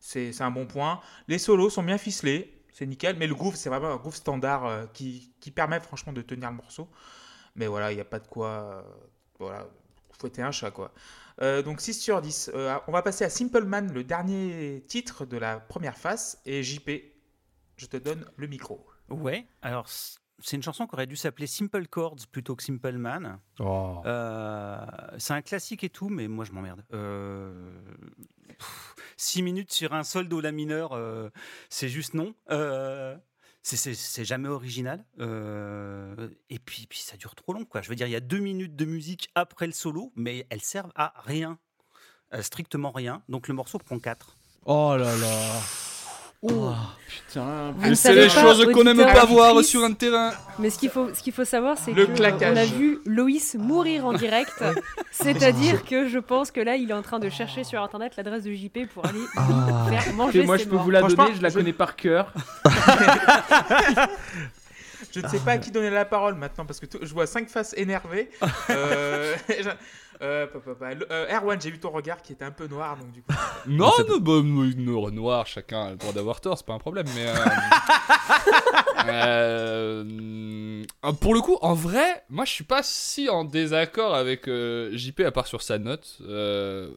c'est 0.00 0.32
c'est 0.32 0.44
un 0.44 0.50
bon 0.52 0.66
point. 0.66 1.00
Les 1.28 1.38
solos 1.38 1.70
sont 1.70 1.82
bien 1.84 1.98
ficelés, 1.98 2.62
c'est 2.72 2.86
nickel. 2.86 3.16
Mais 3.18 3.26
le 3.28 3.34
groove, 3.36 3.56
c'est 3.56 3.68
vraiment 3.70 3.90
un 3.92 3.96
groove 3.96 4.16
standard 4.16 4.66
euh, 4.66 4.86
qui, 4.94 5.32
qui 5.40 5.50
permet 5.52 5.80
franchement 5.80 6.12
de 6.14 6.22
tenir 6.22 6.50
le 6.50 6.56
morceau. 6.56 6.88
Mais 7.56 7.66
voilà, 7.68 7.92
il 7.92 7.96
n'y 7.96 8.00
a 8.00 8.04
pas 8.04 8.18
de 8.20 8.28
quoi. 8.28 8.48
euh, 8.48 8.82
voilà, 9.38 9.66
fouetter 10.18 10.42
un 10.42 10.52
chat 10.52 10.70
quoi. 10.70 10.92
Euh, 11.40 11.62
donc 11.62 11.80
6 11.80 11.94
sur 11.94 12.20
10. 12.20 12.50
Euh, 12.54 12.76
on 12.86 12.92
va 12.92 13.02
passer 13.02 13.24
à 13.24 13.30
Simple 13.30 13.64
Man, 13.64 13.92
le 13.92 14.04
dernier 14.04 14.84
titre 14.86 15.24
de 15.24 15.36
la 15.36 15.60
première 15.60 15.96
face. 15.96 16.40
Et 16.44 16.62
JP, 16.62 16.90
je 17.76 17.86
te 17.86 17.96
donne 17.96 18.24
le 18.36 18.46
micro. 18.46 18.86
Ouais, 19.08 19.46
alors 19.62 19.88
c'est 20.42 20.56
une 20.56 20.62
chanson 20.62 20.86
qui 20.86 20.94
aurait 20.94 21.06
dû 21.06 21.16
s'appeler 21.16 21.46
Simple 21.46 21.86
Chords 21.86 22.26
plutôt 22.30 22.56
que 22.56 22.62
Simple 22.62 22.98
Man. 22.98 23.38
Oh. 23.60 24.02
Euh, 24.04 24.84
c'est 25.18 25.34
un 25.34 25.42
classique 25.42 25.84
et 25.84 25.90
tout, 25.90 26.08
mais 26.08 26.28
moi 26.28 26.44
je 26.44 26.52
m'emmerde. 26.52 26.84
Euh, 26.92 27.70
pff, 28.48 28.94
Six 29.16 29.42
minutes 29.42 29.72
sur 29.72 29.92
un 29.92 30.02
sol 30.02 30.28
do 30.28 30.40
la 30.40 30.52
mineur, 30.52 30.92
euh, 30.92 31.30
c'est 31.68 31.88
juste 31.88 32.14
non. 32.14 32.34
C'est- 33.62 34.24
jamais 34.24 34.48
original. 34.48 35.04
Euh, 35.20 36.28
et 36.50 36.58
puis, 36.58 36.88
ça 36.92 37.16
dure 37.16 37.34
trop 37.34 37.52
long, 37.52 37.64
quoi. 37.64 37.80
Je 37.80 37.88
veux 37.88 37.94
dire, 37.94 38.06
il 38.08 38.12
y 38.12 38.16
a 38.16 38.20
deux 38.20 38.38
minutes 38.40 38.74
de 38.76 38.84
musique 38.84 39.30
après 39.34 39.66
le 39.66 39.72
solo, 39.72 40.12
mais 40.16 40.46
elles 40.50 40.60
servent 40.60 40.92
à 40.96 41.14
rien. 41.24 41.58
Euh, 42.34 42.42
strictement 42.42 42.90
rien. 42.90 43.22
Donc 43.28 43.46
le 43.48 43.54
morceau 43.54 43.78
prend 43.78 43.98
4. 43.98 44.36
Oh 44.64 44.96
là 44.96 45.16
là. 45.16 45.60
Oh, 46.44 46.72
putain. 47.08 47.72
Vous 47.76 47.94
c'est 47.94 48.14
les 48.14 48.26
pas, 48.26 48.42
choses 48.42 48.66
qu'on 48.72 48.82
n'aime 48.82 48.96
pas 48.96 49.24
voir 49.26 49.62
sur 49.62 49.84
un 49.84 49.92
terrain. 49.92 50.32
Mais 50.58 50.70
ce 50.70 50.78
qu'il 50.78 50.90
faut, 50.90 51.08
ce 51.14 51.22
qu'il 51.22 51.32
faut 51.32 51.44
savoir, 51.44 51.78
c'est 51.78 51.92
Le 51.92 52.04
que 52.06 52.10
euh, 52.10 52.14
claquage. 52.16 52.52
on 52.52 52.56
a 52.60 52.64
vu 52.64 52.98
Loïs 53.06 53.54
mourir 53.54 54.04
en 54.06 54.12
direct. 54.12 54.52
C'est-à-dire 55.12 55.84
que 55.88 56.08
je 56.08 56.18
pense 56.18 56.50
que 56.50 56.60
là, 56.60 56.74
il 56.74 56.90
est 56.90 56.94
en 56.94 57.02
train 57.02 57.20
de 57.20 57.28
chercher 57.28 57.62
sur 57.62 57.80
internet 57.80 58.16
l'adresse 58.16 58.42
de 58.42 58.52
JP 58.52 58.88
pour 58.92 59.06
aller 59.06 59.20
Ah. 59.36 59.86
faire 59.88 60.08
Et 60.08 60.12
manger 60.14 60.44
moi, 60.44 60.58
ses 60.58 60.64
je 60.64 60.68
peux 60.68 60.74
morts. 60.74 60.84
vous 60.84 60.90
la 60.90 61.02
donner, 61.02 61.34
je 61.36 61.42
la 61.42 61.48
je- 61.48 61.54
connais 61.54 61.72
par 61.72 61.94
cœur. 61.94 62.32
Je 65.14 65.20
ne 65.20 65.28
sais 65.28 65.40
pas 65.40 65.52
à 65.52 65.58
qui 65.58 65.70
donner 65.70 65.90
la 65.90 66.06
parole 66.06 66.36
maintenant 66.36 66.64
parce 66.64 66.80
que 66.80 66.86
je 67.02 67.12
vois 67.12 67.26
cinq 67.26 67.48
faces 67.50 67.74
énervées. 67.76 68.30
Euh, 68.70 69.34
euh, 70.22 70.46
euh, 71.10 71.26
Erwan, 71.36 71.60
j'ai 71.60 71.70
vu 71.70 71.78
ton 71.78 71.90
regard 71.90 72.22
qui 72.22 72.32
était 72.32 72.44
un 72.44 72.50
peu 72.50 72.66
noir 72.68 72.96
donc 72.96 73.10
du 73.12 73.22
coup. 73.22 73.32
Non, 73.66 73.90
non, 74.08 74.18
bah, 74.18 74.40
no- 74.42 75.10
noir, 75.10 75.46
chacun 75.46 75.82
a 75.82 75.90
le 75.90 75.96
droit 75.96 76.12
d'avoir 76.12 76.40
tort, 76.40 76.56
c'est 76.58 76.66
pas 76.66 76.74
un 76.74 76.78
problème, 76.78 77.06
mais. 77.14 77.26
euh, 77.28 77.34
euh, 79.06 80.84
euh, 81.04 81.12
pour 81.20 81.34
le 81.34 81.40
coup, 81.40 81.58
en 81.60 81.74
vrai, 81.74 82.24
moi 82.28 82.44
je 82.44 82.52
suis 82.52 82.64
pas 82.64 82.82
si 82.82 83.28
en 83.28 83.44
désaccord 83.44 84.14
avec 84.14 84.48
euh, 84.48 84.90
JP 84.96 85.20
à 85.20 85.30
part 85.32 85.46
sur 85.46 85.62
sa 85.62 85.78
note, 85.78 86.18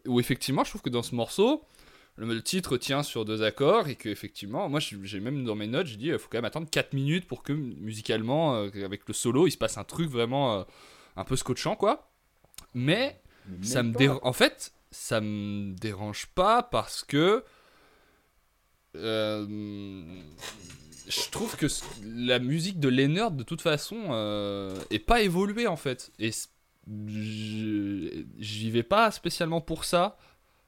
où 0.08 0.20
effectivement 0.20 0.64
je 0.64 0.70
trouve 0.72 0.82
que 0.82 0.90
dans 0.90 1.04
ce 1.04 1.16
morceau, 1.16 1.64
le, 2.18 2.42
titre 2.42 2.78
tient 2.78 3.04
sur 3.04 3.26
deux 3.26 3.44
accords 3.44 3.88
et 3.88 3.96
que 3.96 4.10
effectivement, 4.10 4.70
moi 4.70 4.80
j'ai 4.80 5.20
même 5.20 5.44
dans 5.44 5.56
mes 5.56 5.68
notes, 5.68 5.88
j'ai 5.88 5.98
dit 5.98 6.08
il 6.08 6.18
faut 6.20 6.30
quand 6.32 6.38
même 6.38 6.46
attendre 6.46 6.68
4 6.70 6.94
minutes 6.94 7.28
pour 7.28 7.44
que 7.44 7.52
musicalement, 7.54 8.56
euh, 8.56 8.70
avec 8.86 9.02
le 9.08 9.14
solo, 9.14 9.48
il 9.48 9.52
se 9.52 9.58
passe 9.58 9.78
un 9.78 9.84
truc 9.84 10.10
vraiment 10.10 10.60
euh, 10.60 10.64
un 11.18 11.24
peu 11.26 11.36
scotchant 11.36 11.76
quoi. 11.76 12.10
Mais 12.76 13.20
ça 13.62 13.82
me 13.84 13.92
dérange. 13.98 14.20
En 14.24 14.34
fait, 14.34 14.74
ça 14.92 15.22
me 15.22 15.74
dérange 15.74 16.28
pas 16.36 16.62
parce 16.64 17.04
que 17.04 17.44
euh, 18.96 19.46
je 21.08 21.30
trouve 21.32 21.56
que 21.58 21.66
la 22.04 22.40
musique 22.40 22.80
de 22.80 22.88
Leonard 22.90 23.32
de 23.32 23.44
toute 23.44 23.62
façon 23.62 23.98
euh, 24.12 24.76
est 24.90 25.00
pas 25.00 25.22
évoluée 25.22 25.68
en 25.68 25.76
fait. 25.78 26.12
Et 26.20 26.32
j'y 28.40 28.70
vais 28.72 28.84
pas 28.84 29.12
spécialement 29.12 29.62
pour 29.62 29.86
ça. 29.86 30.18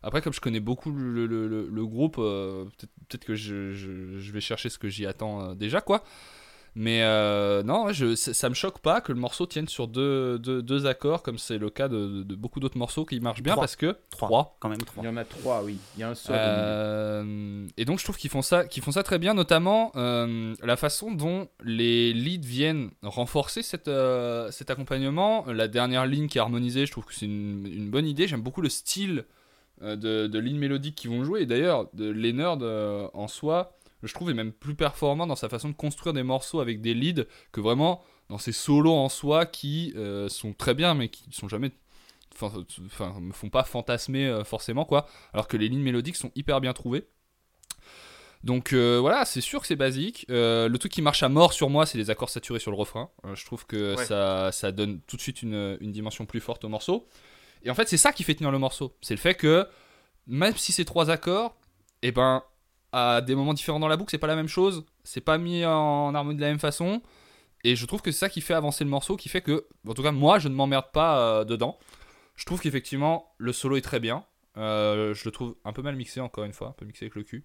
Après, 0.03 0.22
comme 0.22 0.34
je 0.34 0.41
connais 0.41 0.60
beaucoup 0.60 0.91
le, 0.91 1.26
le- 1.26 1.47
le- 1.47 1.68
le 1.70 1.86
groupe, 1.86 2.18
euh, 2.20 2.66
peut-être 2.66 2.91
peut-être 3.10 3.26
que 3.26 3.36
je, 3.36 3.74
je- 3.74 4.20
je 4.20 4.32
vais 4.32 4.41
chercher 4.41 4.70
ce 4.70 4.78
que 4.78 4.89
j'y 4.89 5.05
attends 5.05 5.41
euh, 5.51 5.55
déjà, 5.55 5.82
quoi. 5.82 6.03
Mais 6.80 7.02
euh, 7.02 7.64
non, 7.64 7.92
je, 7.92 8.14
ça, 8.14 8.50
me 8.50 8.54
choque 8.54 8.78
pas 8.78 9.02
que 9.02 9.12
le 9.12 9.20
morceau 9.20 9.48
tienne 9.48 9.68
sur 9.68 9.88
deux, 9.88 10.38
deux, 10.38 10.62
deux 10.62 10.86
accords, 10.86 11.24
comme 11.24 11.40
c'est 11.40 11.58
le 11.58 11.72
cas 11.72 11.88
de, 11.88 12.22
de 12.22 12.36
beaucoup 12.36 12.60
d'autres 12.60 12.78
morceaux 12.78 13.04
qui 13.04 13.20
marchent 13.20 13.42
bien, 13.42 13.54
Trois. 13.54 13.64
parce 13.64 13.76
que 13.76 13.98
Trois. 14.12 14.28
trois. 14.28 14.58
Quand 14.60 14.70
même 14.70 14.80
3. 14.80 15.04
Il 15.04 15.08
y 15.08 15.10
en 15.10 15.18
a 15.18 15.26
trois, 15.26 15.64
oui. 15.64 15.80
Il 15.96 16.02
y 16.02 16.04
a 16.04 16.10
un 16.10 16.14
seul. 16.14 16.36
Euh, 16.38 17.66
et 17.78 17.86
donc 17.86 17.98
je 17.98 18.04
trouve 18.04 18.18
qu'ils 18.18 18.30
font 18.30 18.44
ça, 18.44 18.66
qu'ils 18.66 18.84
font 18.84 18.92
ça 18.92 19.02
très 19.02 19.18
bien, 19.18 19.34
notamment 19.34 19.92
euh, 19.96 20.54
la 20.62 20.78
façon 20.78 21.12
dont 21.12 21.48
les 21.64 22.14
leads 22.14 22.46
viennent 22.48 22.92
renforcer 23.02 23.64
cette, 23.64 23.88
euh, 23.88 24.52
cet 24.52 24.70
accompagnement. 24.70 25.46
La 25.48 25.68
dernière 25.68 26.06
ligne 26.06 26.28
qui 26.28 26.38
est 26.38 26.42
harmonisée, 26.42 26.86
je 26.86 26.92
trouve 26.92 27.06
que 27.06 27.16
c'est 27.16 27.26
une, 27.26 27.66
une 27.66 27.90
bonne 27.90 28.06
idée. 28.06 28.28
J'aime 28.28 28.42
beaucoup 28.42 28.62
le 28.62 28.70
style 28.70 29.26
euh, 29.82 29.96
de, 29.96 30.28
de 30.28 30.40
lignes 30.40 30.60
mélodiques 30.60 30.94
qu'ils 30.96 31.10
vont 31.10 31.24
jouer. 31.24 31.42
Et 31.42 31.46
d'ailleurs, 31.48 31.88
de 31.94 32.08
Leonard 32.08 32.60
euh, 32.62 33.08
en 33.16 33.28
soi, 33.28 33.78
je 34.04 34.14
trouve 34.14 34.30
est 34.30 34.34
même 34.36 34.52
plus 34.52 34.76
performant 34.76 35.26
dans 35.28 35.36
sa 35.36 35.50
façon 35.50 35.70
de 35.70 35.74
construire 35.74 36.14
des 36.14 36.24
morceaux 36.24 36.60
avec 36.60 36.82
des 36.82 36.93
leads 36.93 37.26
que 37.52 37.62
vraiment 37.62 38.04
dans 38.30 38.38
ses 38.38 38.52
solos 38.52 38.93
en 38.93 39.10
soi 39.10 39.45
qui 39.45 39.93
euh, 39.95 40.30
sont 40.30 40.54
très 40.54 40.74
bien, 40.74 40.93
mais 40.93 41.10
qui 41.10 41.24
sont 41.32 41.48
jamais 41.48 41.72
enfin, 42.36 43.20
me 43.20 43.32
font 43.34 43.50
pas 43.50 43.64
fantasmer 43.64 44.26
euh, 44.28 44.43
forcément 44.43 44.86
quoi. 44.86 45.08
Alors 45.34 45.48
que 45.48 45.58
les 45.58 45.68
lignes 45.70 45.82
mélodiques 45.82 46.18
sont 46.18 46.32
hyper 46.36 46.62
bien 46.62 46.74
trouvées. 46.74 47.08
Donc 48.43 48.72
euh, 48.72 49.00
voilà 49.00 49.26
c'est 49.26 49.41
sûr 49.41 49.62
que 49.62 49.68
c'est 49.68 49.76
basique. 49.76 50.26
Euh, 50.30 50.68
le 50.70 50.78
truc 50.78 50.91
qui 50.91 51.02
marche 51.02 51.24
à 51.24 51.30
mort 51.30 51.54
sur 51.54 51.70
moi 51.70 51.86
c'est 51.86 51.98
les 51.98 52.10
accords 52.10 52.30
saturés 52.30 52.60
sur 52.60 52.70
le 52.72 52.78
refrain. 52.78 53.10
Euh, 53.26 53.34
je 53.36 53.45
trouve 53.45 53.66
que 53.66 53.95
Ouais. 53.95 54.06
ça, 54.06 54.52
ça 54.52 54.72
donne 54.72 55.02
tout 55.08 55.16
de 55.18 55.22
suite 55.22 55.41
une, 55.41 55.78
une 55.82 55.91
dimension 55.91 56.26
plus 56.26 56.39
forte 56.39 56.64
au 56.64 56.70
morceau. 56.70 57.08
Et 57.64 57.72
en 57.72 57.76
fait 57.76 57.88
c'est 57.89 57.98
ça 57.98 58.14
qui 58.14 58.24
fait 58.24 58.36
tenir 58.36 58.52
le 58.52 58.60
morceau. 58.60 58.95
C'est 59.02 59.16
le 59.16 59.20
fait 59.20 59.34
que 59.34 59.68
même 60.28 60.56
si 60.56 60.72
c'est 60.72 60.86
trois 60.86 61.10
accords 61.10 61.56
et 62.04 62.12
ben 62.12 62.43
à 62.92 63.22
des 63.22 63.36
moments 63.36 63.54
différents 63.54 63.80
dans 63.80 63.88
la 63.88 63.98
boucle 63.98 64.12
c'est 64.12 64.18
pas 64.18 64.28
la 64.28 64.36
même 64.36 64.48
chose 64.48 64.86
c'est 65.04 65.22
pas 65.22 65.38
mis 65.38 65.66
en 65.66 66.14
harmonie 66.16 66.38
de 66.38 66.42
la 66.42 66.48
même 66.50 66.60
façon 66.60 67.02
et 67.64 67.76
je 67.76 67.86
trouve 67.86 68.02
que 68.02 68.12
c'est 68.12 68.20
ça 68.20 68.30
qui 68.30 68.42
fait 68.42 68.54
avancer 68.54 68.84
le 68.84 68.90
morceau 68.90 69.18
qui 69.18 69.30
fait 69.30 69.42
que 69.42 69.66
en 69.88 69.94
tout 69.94 70.04
cas 70.04 70.12
moi 70.12 70.40
je 70.40 70.48
ne 70.48 70.54
m'emmerde 70.56 70.92
pas 70.94 71.20
euh, 71.20 71.44
dedans 71.44 71.78
je 72.36 72.46
trouve 72.46 72.62
qu'effectivement, 72.62 73.34
le 73.40 73.52
solo 73.52 73.78
est 73.78 73.82
très 73.82 74.00
bien. 74.00 74.24
Euh, 74.58 75.16
je 75.16 75.26
le 75.26 75.32
trouve 75.32 75.56
un 75.66 75.74
peu 75.74 75.82
mal 75.82 75.96
mixé, 75.96 76.20
encore 76.20 76.44
une 76.44 76.54
fois, 76.54 76.68
un 76.68 76.72
peu 76.74 76.86
mixé 76.86 77.06
avec 77.06 77.16
le 77.16 77.24
cul. 77.24 77.44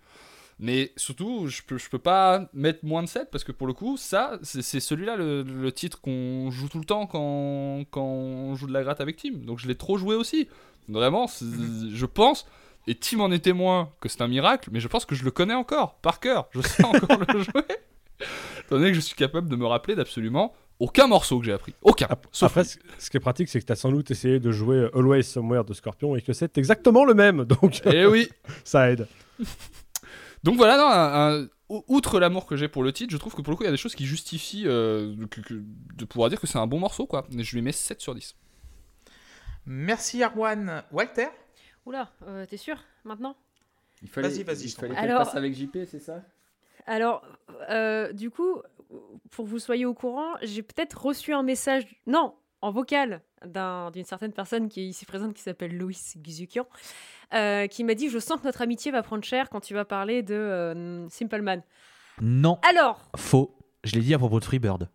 Mais 0.59 0.93
surtout, 0.99 1.49
je 1.49 1.63
peux, 1.63 1.79
je 1.79 1.89
peux 1.89 1.99
pas 1.99 2.51
mettre 2.53 2.85
moins 2.85 3.03
de 3.03 3.09
7 3.09 3.31
parce 3.31 3.43
que 3.43 3.53
pour 3.53 3.67
le 3.67 3.73
coup, 3.73 3.97
ça, 3.97 4.39
c'est 4.43 4.81
celui-là 4.81 5.17
le, 5.17 5.45
le 5.45 5.73
titre 5.73 5.99
qu'on 6.03 6.51
joue 6.51 6.69
tout 6.69 6.79
le 6.79 6.85
temps 6.85 7.07
quand, 7.07 7.85
quand 7.91 8.03
on 8.05 8.55
joue 8.55 8.67
de 8.67 8.75
la 8.75 8.83
gratte 8.83 9.01
avec 9.01 9.17
Tim. 9.17 9.33
Donc 9.47 9.61
je 9.61 9.67
l'ai 9.67 9.77
trop 9.77 9.97
joué 9.97 10.15
aussi. 10.15 10.47
Vraiment, 10.89 11.27
c'est- 11.27 11.47
je 11.91 12.05
pense, 12.07 12.47
et 12.87 12.95
Tim 12.95 13.21
en 13.21 13.31
est 13.33 13.39
témoin 13.45 13.91
que 14.01 14.09
c'est 14.09 14.23
un 14.23 14.29
miracle, 14.29 14.71
mais 14.73 14.81
je 14.81 14.89
pense 14.89 15.05
que 15.05 15.15
je 15.15 15.25
le 15.25 15.31
connais 15.31 15.55
encore, 15.55 15.95
par 16.01 16.21
cœur. 16.21 16.49
Je 16.53 16.61
sais 16.61 16.85
encore 16.85 17.19
le 17.35 17.43
jouer. 17.43 17.63
Étant 18.61 18.77
donné 18.77 18.89
que 18.89 18.95
je 18.95 19.01
suis 19.01 19.17
capable 19.17 19.49
de 19.49 19.57
me 19.57 19.67
rappeler 19.67 19.95
d'absolument 19.95 20.53
aucun 20.79 21.07
morceau 21.07 21.39
que 21.39 21.45
j'ai 21.45 21.53
appris. 21.53 21.75
Aucun. 21.83 22.09
Sauf 22.33 22.51
Après, 22.51 22.65
ce 22.65 22.79
ce 22.99 23.11
qui 23.11 23.17
est 23.17 23.21
pratique, 23.21 23.49
c'est 23.49 23.61
que 23.61 23.67
tu 23.67 23.73
as 23.73 23.77
sans 23.77 23.91
doute 23.93 24.11
essayé 24.11 24.41
de 24.41 24.51
jouer 24.51 24.89
Always 24.95 25.23
Somewhere 25.23 25.65
de 25.65 25.75
Scorpion 25.75 26.17
et 26.17 26.23
que 26.23 26.33
c'est 26.33 26.59
exactement 26.59 27.05
le 27.05 27.15
même. 27.15 27.45
Donc, 27.45 27.87
Et 27.87 28.05
oui. 28.07 28.29
ça 28.65 28.91
aide. 28.91 29.07
Donc 30.45 30.57
voilà, 30.57 30.77
non, 30.77 30.87
un- 30.89 31.43
un- 31.45 31.49
ou- 31.69 31.85
outre 31.89 32.19
l'amour 32.19 32.47
que 32.47 32.57
j'ai 32.57 32.67
pour 32.69 32.83
le 32.83 32.93
titre, 32.93 33.13
je 33.13 33.17
trouve 33.17 33.35
que 33.35 33.43
pour 33.43 33.53
le 33.53 33.57
coup, 33.57 33.63
il 33.63 33.67
y 33.67 33.69
a 33.69 33.73
des 33.73 33.77
choses 33.77 33.95
qui 33.95 34.07
justifient 34.07 34.65
euh, 34.67 35.15
que- 35.31 35.41
que- 35.41 35.63
de 35.95 36.05
pouvoir 36.05 36.31
dire 36.31 36.41
que 36.41 36.49
c'est 36.49 36.59
un 36.59 36.67
bon 36.67 36.81
morceau, 36.81 37.07
quoi. 37.07 37.27
Et 37.37 37.45
je 37.45 37.55
lui 37.55 37.63
mets 37.63 37.71
7 37.73 38.01
sur 38.01 38.15
10. 38.15 38.35
Merci 39.67 40.23
Erwan. 40.23 40.83
Walter? 40.91 41.29
Oula, 41.87 42.11
euh, 42.27 42.47
t'es 42.47 42.57
sûr 42.57 42.77
maintenant? 43.05 43.37
Il 44.03 44.09
fallait, 44.09 44.29
Vas-y, 44.29 44.43
vas-y, 44.43 44.65
Il 44.67 44.71
fallait 44.73 44.95
qu'elle 44.95 45.05
Alors- 45.11 45.25
passe 45.25 45.35
avec 45.35 45.55
JP, 45.55 45.79
c'est 45.87 45.99
ça? 46.01 46.23
Alors, 46.87 47.23
euh, 47.71 48.13
du 48.13 48.31
coup, 48.31 48.61
pour 49.31 49.45
que 49.45 49.51
vous 49.51 49.59
soyez 49.59 49.87
au 49.87 49.95
courant, 49.95 50.33
j'ai 50.43 50.63
peut-être 50.63 51.01
reçu 51.01 51.33
un 51.33 51.43
message, 51.43 51.85
non, 52.07 52.35
en 52.61 52.71
vocal, 52.71 53.23
d'un- 53.45 53.91
d'une 53.91 54.05
certaine 54.05 54.33
personne 54.33 54.69
qui 54.69 54.81
est 54.81 54.87
ici 54.87 55.05
présente, 55.07 55.35
qui 55.35 55.43
s'appelle 55.43 55.77
Loïs 55.77 56.17
Gizukian, 56.23 56.67
euh, 57.35 57.67
qui 57.67 57.85
m'a 57.85 57.95
dit 57.95 58.09
Je 58.09 58.19
sens 58.19 58.41
que 58.41 58.45
notre 58.47 58.63
amitié 58.63 58.91
va 58.93 59.03
prendre 59.03 59.25
cher 59.25 59.49
quand 59.51 59.61
tu 59.61 59.75
vas 59.75 59.85
parler 59.85 60.23
de 60.23 60.35
euh, 60.35 61.09
Simple 61.09 61.43
Man. 61.43 61.63
Non, 62.21 62.59
Alors, 62.69 63.01
faux. 63.17 63.57
Je 63.85 63.95
l'ai 63.97 64.01
dit 64.03 64.15
à 64.15 64.19
propos 64.19 64.39
de 64.39 64.45
Freebird. 64.45 64.89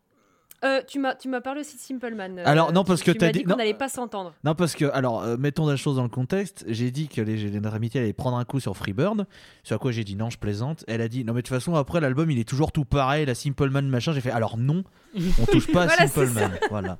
Euh, 0.64 0.82
tu 0.88 1.00
m'as 1.00 1.16
tu 1.16 1.28
m'as 1.30 1.42
parlé 1.42 1.62
aussi 1.62 1.76
de 1.76 1.82
Simple 1.82 2.16
Man. 2.16 2.40
euh, 2.40 2.44
Alors, 2.46 2.72
non, 2.74 2.84
tu- 2.84 2.88
parce 2.88 3.04
que 3.04 3.12
tu 3.12 3.20
m'as 3.24 3.32
dit- 3.32 3.40
dit 3.40 3.46
qu'on 3.46 3.56
n'allait 3.56 3.74
pas 3.74 3.90
s'entendre. 3.90 4.34
Non, 4.44 4.56
parce 4.56 4.74
que, 4.76 4.86
alors, 4.86 5.22
euh, 5.24 5.38
mettons 5.38 5.68
la 5.68 5.76
chose 5.76 5.98
dans 5.98 6.04
le 6.04 6.10
contexte. 6.10 6.66
J'ai 6.68 6.90
dit 6.92 7.08
que 7.08 7.22
notre 7.60 7.76
amitié 7.76 8.02
allait 8.02 8.14
prendre 8.14 8.38
un 8.38 8.46
coup 8.46 8.60
sur 8.60 8.76
Freebird. 8.76 9.26
Sur 9.64 9.76
à 9.76 9.80
quoi 9.80 9.92
j'ai 9.92 10.04
dit 10.04 10.16
non, 10.16 10.30
je 10.30 10.38
plaisante. 10.38 10.84
Elle 10.88 11.02
a 11.02 11.08
dit 11.08 11.24
non, 11.24 11.34
mais 11.34 11.42
de 11.42 11.48
toute 11.48 11.56
façon, 11.56 11.76
après 11.76 12.00
l'album, 12.02 12.30
il 12.32 12.40
est 12.40 12.48
toujours 12.48 12.72
tout 12.72 12.86
pareil, 12.86 13.26
la 13.26 13.36
Simple 13.36 13.70
Man 13.70 13.88
machin. 13.88 14.14
J'ai 14.14 14.22
fait 14.22 14.32
alors 14.32 14.58
non, 14.58 14.84
on 15.16 15.46
touche 15.46 15.72
pas 15.72 15.84
à 15.84 15.86
Voilà, 15.88 16.08
Simple 16.08 16.28
c'est 16.28 16.34
ça. 16.40 16.48
Man. 16.50 16.60
Voilà. 16.70 16.98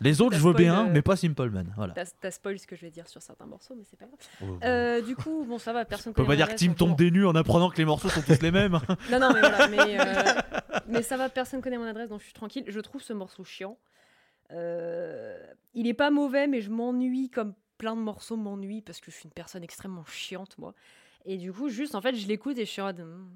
Les 0.00 0.20
autres, 0.20 0.36
je 0.36 0.42
veux 0.42 0.54
bien, 0.54 0.86
euh, 0.86 0.90
mais 0.90 1.02
pas 1.02 1.16
Simple 1.16 1.50
Man. 1.50 1.72
Voilà. 1.76 1.94
T'as 1.94 2.30
spoil 2.30 2.58
ce 2.58 2.66
que 2.66 2.74
je 2.76 2.80
vais 2.82 2.90
dire 2.90 3.06
sur 3.08 3.20
certains 3.20 3.46
morceaux, 3.46 3.74
mais 3.76 3.84
c'est 3.84 3.98
pas 3.98 4.06
grave. 4.06 4.18
On 4.42 4.58
Euh, 4.64 5.02
du 5.02 5.14
coup, 5.16 5.44
bon, 5.46 5.58
ça 5.58 5.72
va, 5.72 5.84
personne 5.84 6.12
peut 6.14 6.24
pas 6.24 6.36
dire 6.36 6.48
que 6.48 6.54
Tim 6.54 6.72
tombe 6.74 6.96
des 6.96 7.10
nues 7.10 7.26
en 7.26 7.34
apprenant 7.34 7.68
que 7.70 7.76
les 7.76 7.84
morceaux 7.84 8.08
sont 8.08 8.22
tous 8.22 8.40
les 8.42 8.50
mêmes. 8.50 8.78
Non, 9.10 9.18
non, 9.20 9.32
mais 9.32 9.40
voilà, 9.40 9.68
mais, 9.68 10.00
euh, 10.00 10.40
mais 10.88 11.02
ça 11.02 11.16
va, 11.16 11.28
personne 11.28 11.60
connaît 11.60 11.78
mon 11.78 11.84
adresse, 11.84 12.08
donc 12.08 12.20
je 12.20 12.24
suis 12.24 12.32
tranquille. 12.32 12.64
Je 12.66 12.80
trouve 12.80 13.02
ce 13.02 13.12
morceau 13.12 13.44
chiant. 13.44 13.76
Il 14.50 15.86
est 15.86 15.94
pas 15.94 16.10
mauvais, 16.10 16.46
mais 16.46 16.60
je 16.60 16.70
m'ennuie 16.70 17.30
comme 17.30 17.54
plein 17.78 17.94
de 17.96 18.00
morceaux 18.00 18.36
m'ennuient 18.36 18.82
parce 18.82 19.00
que 19.00 19.10
je 19.10 19.16
suis 19.16 19.24
une 19.24 19.32
personne 19.32 19.62
extrêmement 19.62 20.04
chiante, 20.04 20.58
moi. 20.58 20.74
Et 21.24 21.36
du 21.36 21.52
coup, 21.52 21.68
juste, 21.68 21.94
en 21.94 22.00
fait, 22.00 22.14
je 22.14 22.26
l'écoute 22.26 22.58
et 22.58 22.64
je 22.64 22.70
suis 22.70 22.80
en 22.82 22.86
mode, 22.86 23.00
hmm, 23.00 23.28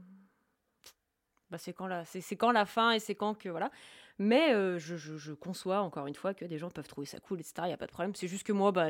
Bah, 1.50 1.58
c'est 1.58 1.72
quand, 1.74 1.86
la- 1.86 2.04
c'est- 2.06 2.22
c'est 2.22 2.36
quand 2.36 2.50
la 2.50 2.64
fin 2.66 2.92
et 2.92 2.98
c'est 2.98 3.14
quand 3.14 3.34
que. 3.34 3.48
Voilà. 3.48 3.70
Mais 4.18 4.52
euh, 4.54 4.78
je, 4.78 5.32
conçois, 5.32 5.80
encore 5.80 6.06
une 6.06 6.14
fois, 6.14 6.34
que 6.34 6.44
des 6.44 6.58
gens 6.58 6.70
peuvent 6.70 6.86
trouver 6.88 7.06
ça 7.06 7.18
cool, 7.20 7.40
etc. 7.40 7.54
Il 7.64 7.66
n'y 7.66 7.72
a 7.72 7.76
pas 7.76 7.86
de 7.86 7.92
problème. 7.92 8.14
C'est 8.14 8.28
juste 8.28 8.46
que 8.46 8.52
moi, 8.52 8.72
bah. 8.72 8.88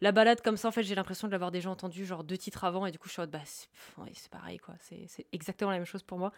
La 0.00 0.12
balade 0.12 0.40
comme 0.42 0.56
ça, 0.56 0.68
en 0.68 0.70
fait, 0.70 0.84
j'ai 0.84 0.94
l'impression 0.94 1.26
de 1.26 1.32
l'avoir 1.32 1.50
déjà 1.50 1.68
entendu 1.70 2.06
genre 2.06 2.22
deux 2.22 2.36
titres 2.38 2.62
avant 2.62 2.86
et 2.86 2.92
du 2.92 3.00
coup, 3.00 3.08
je 3.08 3.14
suis 3.14 3.20
en 3.20 3.24
mode, 3.24 3.32
bah, 3.32 3.40
c'est 3.44 4.30
pareil, 4.30 4.58
quoi. 4.58 4.74
C'est 4.80 5.26
exactement 5.32 5.72
la 5.72 5.78
même 5.78 5.86
chose 5.86 6.04
pour 6.04 6.18
moi. 6.18 6.32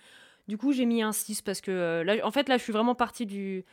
Du 0.49 0.57
coup, 0.57 0.73
j'ai 0.73 0.87
mis 0.87 1.03
un 1.03 1.13
6 1.13 1.43
parce 1.43 1.61
que 1.61 1.71
euh, 1.71 2.03
là, 2.03 2.27
en 2.27 2.31
fait, 2.31 2.49
là, 2.49 2.57
je 2.57 2.63
suis 2.63 2.73
vraiment 2.73 2.95
partie 2.95 3.27
du, 3.27 3.67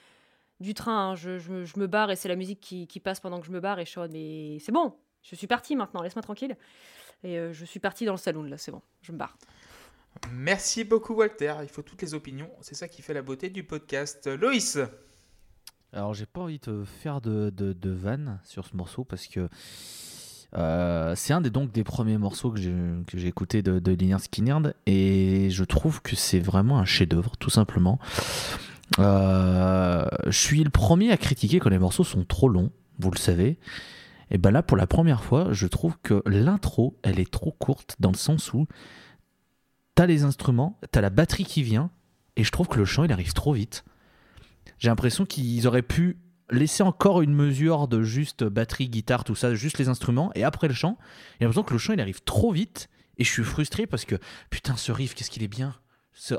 du 0.59 0.73
train. 0.73 1.11
hein. 1.11 1.15
Je, 1.15 1.31
me- 1.79 1.87
barre 1.87 2.11
et 2.11 2.17
c'est 2.17 2.27
la 2.27 2.35
musique 2.35 2.59
qui, 2.59 2.85
qui 2.85 2.99
passe 2.99 3.21
pendant 3.21 3.39
que 3.39 3.45
je 3.47 3.51
me 3.51 3.61
barre 3.61 3.79
et 3.79 3.85
je 3.85 3.89
suis 3.91 3.99
en 3.99 4.03
mode, 4.03 4.11
mais 4.11 4.59
c'est 4.59 4.73
bon, 4.73 4.93
je 5.23 5.35
suis 5.35 5.47
partie 5.47 5.77
maintenant, 5.77 6.01
laisse-moi 6.01 6.21
tranquille. 6.21 6.57
Et 7.23 7.37
euh, 7.39 7.53
je 7.53 7.65
suis 7.65 7.79
partie 7.79 8.03
dans 8.05 8.13
le 8.13 8.17
salon, 8.17 8.43
là, 8.43 8.57
c'est 8.57 8.71
bon, 8.71 8.81
je 9.01 9.13
me 9.13 9.17
barre. 9.17 9.37
Merci 10.31 10.83
beaucoup, 10.83 11.13
Walter. 11.13 11.55
Il 11.63 11.69
faut 11.69 11.81
toutes 11.81 12.01
les 12.01 12.13
opinions. 12.13 12.49
C'est 12.61 12.75
ça 12.75 12.87
qui 12.87 13.01
fait 13.01 13.13
la 13.13 13.21
beauté 13.21 13.49
du 13.49 13.63
podcast. 13.63 14.27
Loïs 14.27 14.79
Alors, 15.93 16.13
j'ai 16.13 16.25
pas 16.25 16.41
envie 16.41 16.59
de 16.59 16.83
faire 16.83 17.21
de, 17.21 17.49
de, 17.49 17.89
vanne 17.89 18.39
sur 18.43 18.65
ce 18.65 18.75
morceau 18.75 19.03
parce 19.03 19.27
que 19.27 19.49
euh, 20.55 21.13
c'est 21.15 21.33
un 21.33 21.41
des, 21.41 21.49
donc, 21.49 21.71
des 21.71 21.83
premiers 21.83 22.17
morceaux 22.17 22.51
que 22.51 22.59
j'ai 22.59 23.27
écouté 23.27 23.61
de, 23.61 23.79
de 23.79 23.91
Lynyrd 23.91 24.21
Skynyrd 24.21 24.75
et 24.85 25.49
je 25.49 25.63
trouve 25.63 26.01
que 26.01 26.15
c'est 26.15 26.39
vraiment 26.39 26.79
un 26.79 26.85
chef-d'œuvre, 26.85 27.37
tout 27.37 27.49
simplement. 27.49 27.99
Euh, 28.99 30.05
je 30.25 30.37
suis 30.37 30.63
le 30.63 30.69
premier 30.69 31.11
à 31.11 31.17
critiquer 31.17 31.59
quand 31.59 31.69
les 31.69 31.79
morceaux 31.79 32.03
sont 32.03 32.23
trop 32.23 32.49
longs, 32.49 32.71
vous 32.99 33.11
le 33.11 33.17
savez. 33.17 33.57
Et 34.29 34.37
ben 34.37 34.51
là, 34.51 34.61
pour 34.61 34.77
la 34.77 34.87
première 34.87 35.23
fois, 35.23 35.49
je 35.51 35.67
trouve 35.67 35.97
que 36.03 36.21
l'intro, 36.25 36.97
elle 37.03 37.19
est 37.19 37.31
trop 37.31 37.51
courte 37.51 37.95
dans 37.99 38.11
le 38.11 38.17
sens 38.17 38.53
où 38.53 38.67
t'as 39.97 40.05
les 40.05 40.23
instruments, 40.23 40.79
t'as 40.91 41.01
la 41.01 41.09
batterie 41.09 41.43
qui 41.43 41.63
vient, 41.63 41.89
et 42.35 42.43
je 42.43 42.51
trouve 42.51 42.67
que 42.67 42.77
le 42.77 42.85
chant, 42.85 43.03
il 43.03 43.11
arrive 43.11 43.33
trop 43.33 43.51
vite. 43.51 43.83
J'ai 44.77 44.89
l'impression 44.89 45.25
qu'ils 45.25 45.65
auraient 45.65 45.81
pu 45.81 46.19
laisser 46.51 46.83
encore 46.83 47.23
une 47.23 47.33
mesure 47.33 47.87
de 47.87 48.03
juste 48.03 48.43
batterie, 48.43 48.89
guitare, 48.89 49.23
tout 49.23 49.33
ça, 49.33 49.55
juste 49.55 49.79
les 49.79 49.89
instruments, 49.89 50.31
et 50.35 50.43
après 50.43 50.67
le 50.67 50.75
chant, 50.75 50.99
j'ai 51.39 51.45
l'impression 51.45 51.63
que 51.63 51.73
le 51.73 51.79
chant, 51.79 51.93
il 51.93 51.99
arrive 51.99 52.21
trop 52.21 52.51
vite, 52.51 52.89
et 53.17 53.23
je 53.23 53.31
suis 53.31 53.43
frustré 53.43 53.87
parce 53.87 54.05
que, 54.05 54.17
putain, 54.51 54.77
ce 54.77 54.91
riff, 54.91 55.15
qu'est-ce 55.15 55.31
qu'il 55.31 55.41
est 55.41 55.47
bien. 55.47 55.73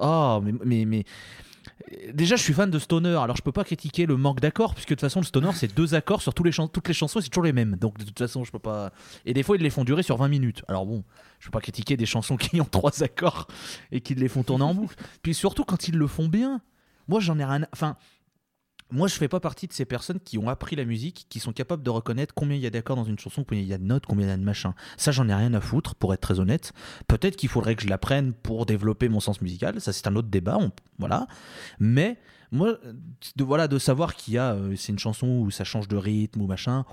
Oh, 0.00 0.40
mais, 0.64 0.84
mais... 0.84 1.04
Déjà, 2.12 2.36
je 2.36 2.42
suis 2.42 2.52
fan 2.52 2.70
de 2.70 2.78
Stoner, 2.78 3.16
alors 3.16 3.36
je 3.36 3.42
peux 3.42 3.52
pas 3.52 3.64
critiquer 3.64 4.04
le 4.04 4.16
manque 4.16 4.40
d'accords, 4.40 4.74
puisque 4.74 4.90
de 4.90 4.94
toute 4.94 5.00
façon, 5.00 5.20
le 5.20 5.24
Stoner, 5.24 5.50
c'est 5.54 5.74
deux 5.74 5.94
accords 5.94 6.22
sur 6.22 6.32
les 6.44 6.50
toutes 6.50 6.88
les 6.88 6.94
chansons, 6.94 7.20
c'est 7.20 7.28
toujours 7.28 7.44
les 7.44 7.52
mêmes. 7.52 7.76
Donc, 7.76 7.98
de 7.98 8.04
toute 8.04 8.18
façon, 8.18 8.44
je 8.44 8.50
peux 8.50 8.58
pas. 8.58 8.92
Et 9.24 9.32
des 9.32 9.42
fois, 9.42 9.56
ils 9.56 9.62
les 9.62 9.70
font 9.70 9.84
durer 9.84 10.02
sur 10.02 10.16
20 10.16 10.28
minutes. 10.28 10.62
Alors 10.68 10.86
bon, 10.86 11.04
je 11.38 11.46
peux 11.46 11.52
pas 11.52 11.60
critiquer 11.60 11.96
des 11.96 12.06
chansons 12.06 12.36
qui 12.38 12.60
ont 12.60 12.64
trois 12.64 13.02
accords 13.02 13.46
et 13.92 14.00
qui 14.00 14.14
les 14.14 14.28
font 14.28 14.42
tourner 14.42 14.64
en 14.64 14.74
boucle. 14.74 14.96
Puis 15.22 15.34
surtout, 15.34 15.64
quand 15.64 15.88
ils 15.88 15.96
le 15.96 16.06
font 16.06 16.28
bien, 16.28 16.60
moi, 17.06 17.20
j'en 17.20 17.38
ai 17.38 17.44
rien. 17.44 17.66
Enfin. 17.72 17.96
Moi, 18.90 19.06
je 19.06 19.14
fais 19.14 19.28
pas 19.28 19.40
partie 19.40 19.66
de 19.66 19.72
ces 19.72 19.84
personnes 19.84 20.18
qui 20.18 20.38
ont 20.38 20.48
appris 20.48 20.74
la 20.74 20.84
musique, 20.84 21.26
qui 21.28 21.40
sont 21.40 21.52
capables 21.52 21.82
de 21.82 21.90
reconnaître 21.90 22.32
combien 22.34 22.56
il 22.56 22.62
y 22.62 22.66
a 22.66 22.70
d'accords 22.70 22.96
dans 22.96 23.04
une 23.04 23.18
chanson, 23.18 23.44
combien 23.44 23.62
il 23.62 23.68
y 23.68 23.74
a 23.74 23.78
de 23.78 23.84
notes, 23.84 24.06
combien 24.06 24.26
il 24.26 24.30
y 24.30 24.32
a 24.32 24.36
de 24.36 24.42
machin. 24.42 24.74
Ça, 24.96 25.12
j'en 25.12 25.28
ai 25.28 25.34
rien 25.34 25.52
à 25.52 25.60
foutre, 25.60 25.94
pour 25.94 26.14
être 26.14 26.20
très 26.20 26.40
honnête. 26.40 26.72
Peut-être 27.06 27.36
qu'il 27.36 27.50
faudrait 27.50 27.76
que 27.76 27.82
je 27.82 27.88
l'apprenne 27.88 28.32
pour 28.32 28.64
développer 28.64 29.10
mon 29.10 29.20
sens 29.20 29.42
musical. 29.42 29.80
Ça, 29.80 29.92
c'est 29.92 30.06
un 30.06 30.16
autre 30.16 30.28
débat. 30.28 30.58
Voilà. 30.98 31.26
Mais 31.78 32.18
moi, 32.50 32.78
de, 33.36 33.44
voilà, 33.44 33.68
de 33.68 33.78
savoir 33.78 34.14
qu'il 34.14 34.34
y 34.34 34.38
a, 34.38 34.54
euh, 34.54 34.74
c'est 34.74 34.92
une 34.92 34.98
chanson 34.98 35.26
où 35.26 35.50
ça 35.50 35.64
change 35.64 35.86
de 35.86 35.96
rythme 35.96 36.40
ou 36.40 36.46
machin. 36.46 36.86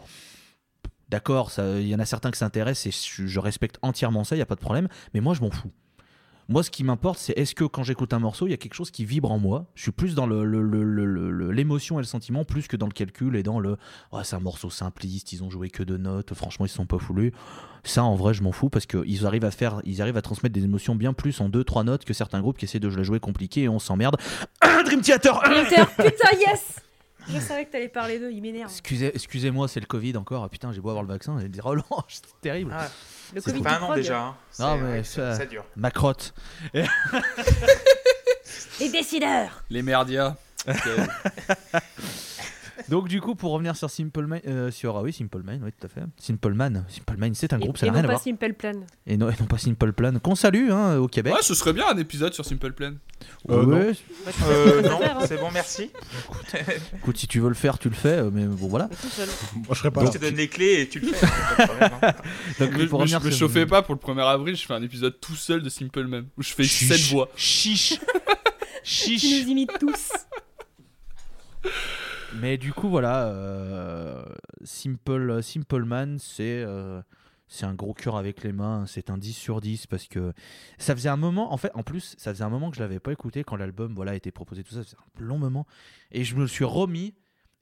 D'accord, 1.08 1.52
il 1.60 1.88
y 1.88 1.96
en 1.96 2.00
a 2.00 2.06
certains 2.06 2.32
qui 2.32 2.40
s'intéressent 2.40 2.88
et 2.88 3.26
je 3.28 3.40
respecte 3.40 3.78
entièrement 3.84 4.24
ça, 4.24 4.36
il 4.36 4.40
n'y 4.40 4.44
a 4.44 4.48
pas 4.48 4.56
de 4.56 4.60
problème. 4.60 4.90
Mais 5.14 5.22
moi, 5.22 5.34
je 5.34 5.42
m'en 5.42 5.52
fous. 5.52 5.72
Moi, 6.48 6.62
ce 6.62 6.70
qui 6.70 6.84
m'importe, 6.84 7.18
c'est 7.18 7.34
est-ce 7.34 7.56
que 7.56 7.64
quand 7.64 7.82
j'écoute 7.84 8.14
un 8.14 8.20
morceau, 8.20 8.46
il 8.46 8.52
y 8.52 8.54
a 8.54 8.58
quelque 8.58 8.76
chose 8.76 8.92
qui 8.92 9.04
vibre 9.04 9.32
en 9.32 9.40
moi? 9.40 9.66
Je 9.74 9.82
suis 9.82 9.92
plus 9.92 10.14
dans 10.14 10.28
le- 10.28 10.46
le- 10.46 11.52
l'émotion 11.52 11.98
et 11.98 12.04
le 12.04 12.06
sentiment, 12.08 12.44
plus 12.44 12.68
que 12.68 12.78
dans 12.78 12.86
le 12.86 12.92
calcul 12.92 13.36
et 13.36 13.42
dans 13.42 13.60
le 13.60 13.78
Ouais, 14.12 14.24
c'est 14.24 14.36
un 14.36 14.40
morceau 14.40 14.70
simpliste, 14.70 15.34
ils 15.34 15.44
ont 15.44 15.50
joué 15.50 15.70
que 15.72 15.82
deux 15.82 15.98
notes, 15.98 16.36
franchement, 16.36 16.66
ils 16.66 16.70
se 16.70 16.76
sont 16.76 16.86
pas 16.86 17.00
foulés. 17.00 17.34
Ça, 17.84 18.04
en 18.04 18.14
vrai, 18.16 18.36
je 18.36 18.44
m'en 18.44 18.52
fous 18.52 18.70
parce 18.70 18.86
qu'ils 18.86 19.26
arrivent 19.26 19.46
à 19.46 19.50
faire, 19.52 19.82
ils 19.86 20.04
arrivent 20.04 20.18
à 20.18 20.22
transmettre 20.22 20.54
des 20.54 20.64
émotions 20.64 20.94
bien 20.96 21.14
plus 21.14 21.42
en 21.42 21.50
deux, 21.50 21.64
trois 21.64 21.84
notes 21.84 22.06
que 22.06 22.14
certains 22.14 22.42
groupes 22.42 22.58
qui 22.60 22.66
essaient 22.66 22.80
de 22.80 22.90
jouer 22.90 23.20
compliqué 23.20 23.64
et 23.64 23.70
on 23.70 23.80
s'emmerde. 23.80 24.18
Dream 24.86 25.02
Theater 25.02 25.42
putain, 25.42 26.38
yes 26.38 26.76
Je 27.28 27.40
savais 27.40 27.66
que 27.66 27.72
t'allais 27.72 27.90
parler 27.90 28.20
d'eux, 28.20 28.32
il 28.32 28.42
m'énerve. 28.42 28.70
Excusez, 28.72 29.12
excusez-moi, 29.14 29.68
c'est 29.68 29.80
le 29.80 29.86
Covid 29.86 30.16
encore. 30.18 30.44
Ah, 30.44 30.50
putain, 30.50 30.72
j'ai 30.72 30.80
beau 30.82 30.90
avoir 30.90 31.04
le 31.04 31.10
vaccin, 31.12 31.38
j'ai 31.40 31.50
des 31.50 31.62
relents, 31.62 31.84
c'est 32.08 32.22
terrible. 32.42 32.72
Ah, 32.74 32.88
Le 33.34 33.42
C'est 33.42 33.52
Covid 33.52 33.64
pas 33.64 33.78
un 33.78 33.82
an 33.82 33.96
déjà. 33.96 34.20
hein. 34.22 34.36
Non, 34.60 34.78
mais 34.78 34.92
ouais, 34.98 35.04
ça- 35.04 35.32
ça, 35.34 35.40
ça 35.40 35.46
dure. 35.46 35.66
Ma 35.76 35.92
crotte. 35.92 36.34
Les 38.80 38.90
décideurs 38.90 39.64
Les 39.70 39.82
merdias. 39.82 40.36
Donc 42.90 43.08
du 43.08 43.22
coup, 43.22 43.36
pour 43.36 43.52
revenir 43.52 43.76
sur 43.76 43.90
Simple 43.90 44.26
Man, 44.26 44.42
euh, 44.48 44.70
sur 44.72 44.98
ah 44.98 45.02
oui 45.02 45.14
Simple 45.14 45.42
Man, 45.44 45.62
oui 45.64 45.72
tout 45.80 45.86
à 45.86 45.90
fait. 45.90 46.02
Simple 46.18 46.54
Man, 46.54 46.86
Simple 46.90 47.18
Man, 47.18 47.34
c'est 47.36 47.54
un 47.54 47.58
Et, 47.58 47.62
groupe, 47.62 47.78
ça 47.78 47.86
et 47.86 47.90
n'a 47.90 47.94
rien 47.94 48.02
non 48.04 48.10
à 48.10 48.12
pas 48.12 48.18
voir. 48.18 48.24
Simple 48.24 48.54
Plan. 48.54 48.74
Et 49.08 49.18
non, 49.18 49.30
et 49.30 49.34
non 49.40 49.46
pas 49.46 49.58
Simple 49.58 49.94
Plan, 49.94 50.14
qu'on 50.20 50.36
salue 50.36 50.70
hein, 50.72 50.98
au 50.98 51.08
Québec. 51.08 51.34
Ouais, 51.34 51.42
ce 51.42 51.56
serait 51.56 51.74
bien 51.74 51.88
un 51.88 51.98
épisode 51.98 52.34
sur 52.34 52.44
Simple 52.46 52.72
Plan. 52.74 52.94
Euh, 53.50 53.64
Ouais, 53.66 53.94
Bah, 54.26 54.32
tu 54.36 54.44
Euh, 54.44 54.82
non, 54.82 54.98
faire, 55.00 55.18
hein. 55.20 55.26
c'est 55.28 55.38
bon, 55.40 55.50
merci. 55.54 55.90
Écoute, 56.98 57.18
si 57.18 57.28
tu 57.28 57.40
veux 57.40 57.50
le 57.50 57.56
faire, 57.56 57.78
tu 57.80 57.90
le 57.90 57.96
fais, 57.96 58.10
euh, 58.20 58.30
mais 58.32 58.46
bon 58.46 58.68
voilà. 58.68 58.90
Mais. 58.92 59.26
Moi, 59.56 59.66
je 59.72 59.76
serais 59.80 59.92
pas 59.92 60.02
Je 60.02 60.06
là. 60.08 60.12
te 60.12 60.18
donne 60.18 60.36
les 60.36 60.48
clés 60.48 60.82
et 60.82 60.90
tu 60.90 61.00
le 61.00 61.08
fais. 61.14 61.26
pas 61.58 61.68
problème, 61.68 61.92
hein. 62.02 62.14
Donc, 62.60 62.72
Me, 62.74 62.88
pour 62.88 63.00
me- 63.00 63.04
revenir 63.04 63.22
me 63.24 63.32
chauffez 63.32 63.66
pas 63.66 63.82
pour 63.82 63.96
le 63.96 64.00
1er 64.00 64.22
avril, 64.28 64.56
je 64.56 64.66
fais 64.66 64.74
un 64.74 64.84
épisode 64.84 65.20
tout 65.20 65.36
seul 65.36 65.62
de 65.62 65.70
Simple 65.70 66.06
Man 66.08 66.26
où 66.38 66.44
je 66.44 66.50
fais 66.54 66.64
Chiche. 66.64 66.90
7 66.90 67.02
voix. 67.14 67.30
Chiche. 67.36 68.00
Tu 68.84 69.18
Chiche. 69.18 69.24
nous 69.46 69.50
imites 69.52 69.72
tous. 69.80 70.10
Mais 72.42 72.58
du 72.58 72.74
coup, 72.74 72.90
voilà, 72.90 73.28
euh, 73.28 74.24
Simple, 74.64 75.42
Simple 75.42 75.84
Man, 75.84 76.18
c'est 76.20 76.64
euh, 76.64 77.02
c'est 77.48 77.66
un 77.66 77.74
gros 77.74 77.94
cœur 77.94 78.18
avec 78.18 78.44
les 78.44 78.52
mains. 78.52 78.86
C'est 78.88 79.10
un 79.10 79.18
10 79.18 79.34
sur 79.34 79.62
10 79.62 79.88
parce 79.88 80.08
que 80.08 80.34
ça 80.78 80.96
faisait 80.96 81.10
un 81.10 81.18
moment, 81.18 81.54
en 81.54 81.58
fait, 81.58 81.72
en 81.76 81.84
plus, 81.84 82.16
ça 82.18 82.34
faisait 82.34 82.44
un 82.44 82.50
moment 82.50 82.70
que 82.72 82.78
je 82.78 82.82
l'avais 82.82 83.00
pas 83.00 83.12
écouté 83.12 83.44
quand 83.44 83.56
l'album 83.56 83.94
voilà, 83.94 84.12
a 84.12 84.16
été 84.16 84.32
proposé, 84.32 84.64
tout 84.64 84.74
ça. 84.74 84.84
Ça 84.84 84.90
faisait 84.90 84.98
un 85.20 85.24
long 85.24 85.38
moment. 85.38 85.66
Et 86.12 86.24
je 86.24 86.36
me 86.36 86.48
suis 86.48 86.66
remis. 86.66 87.14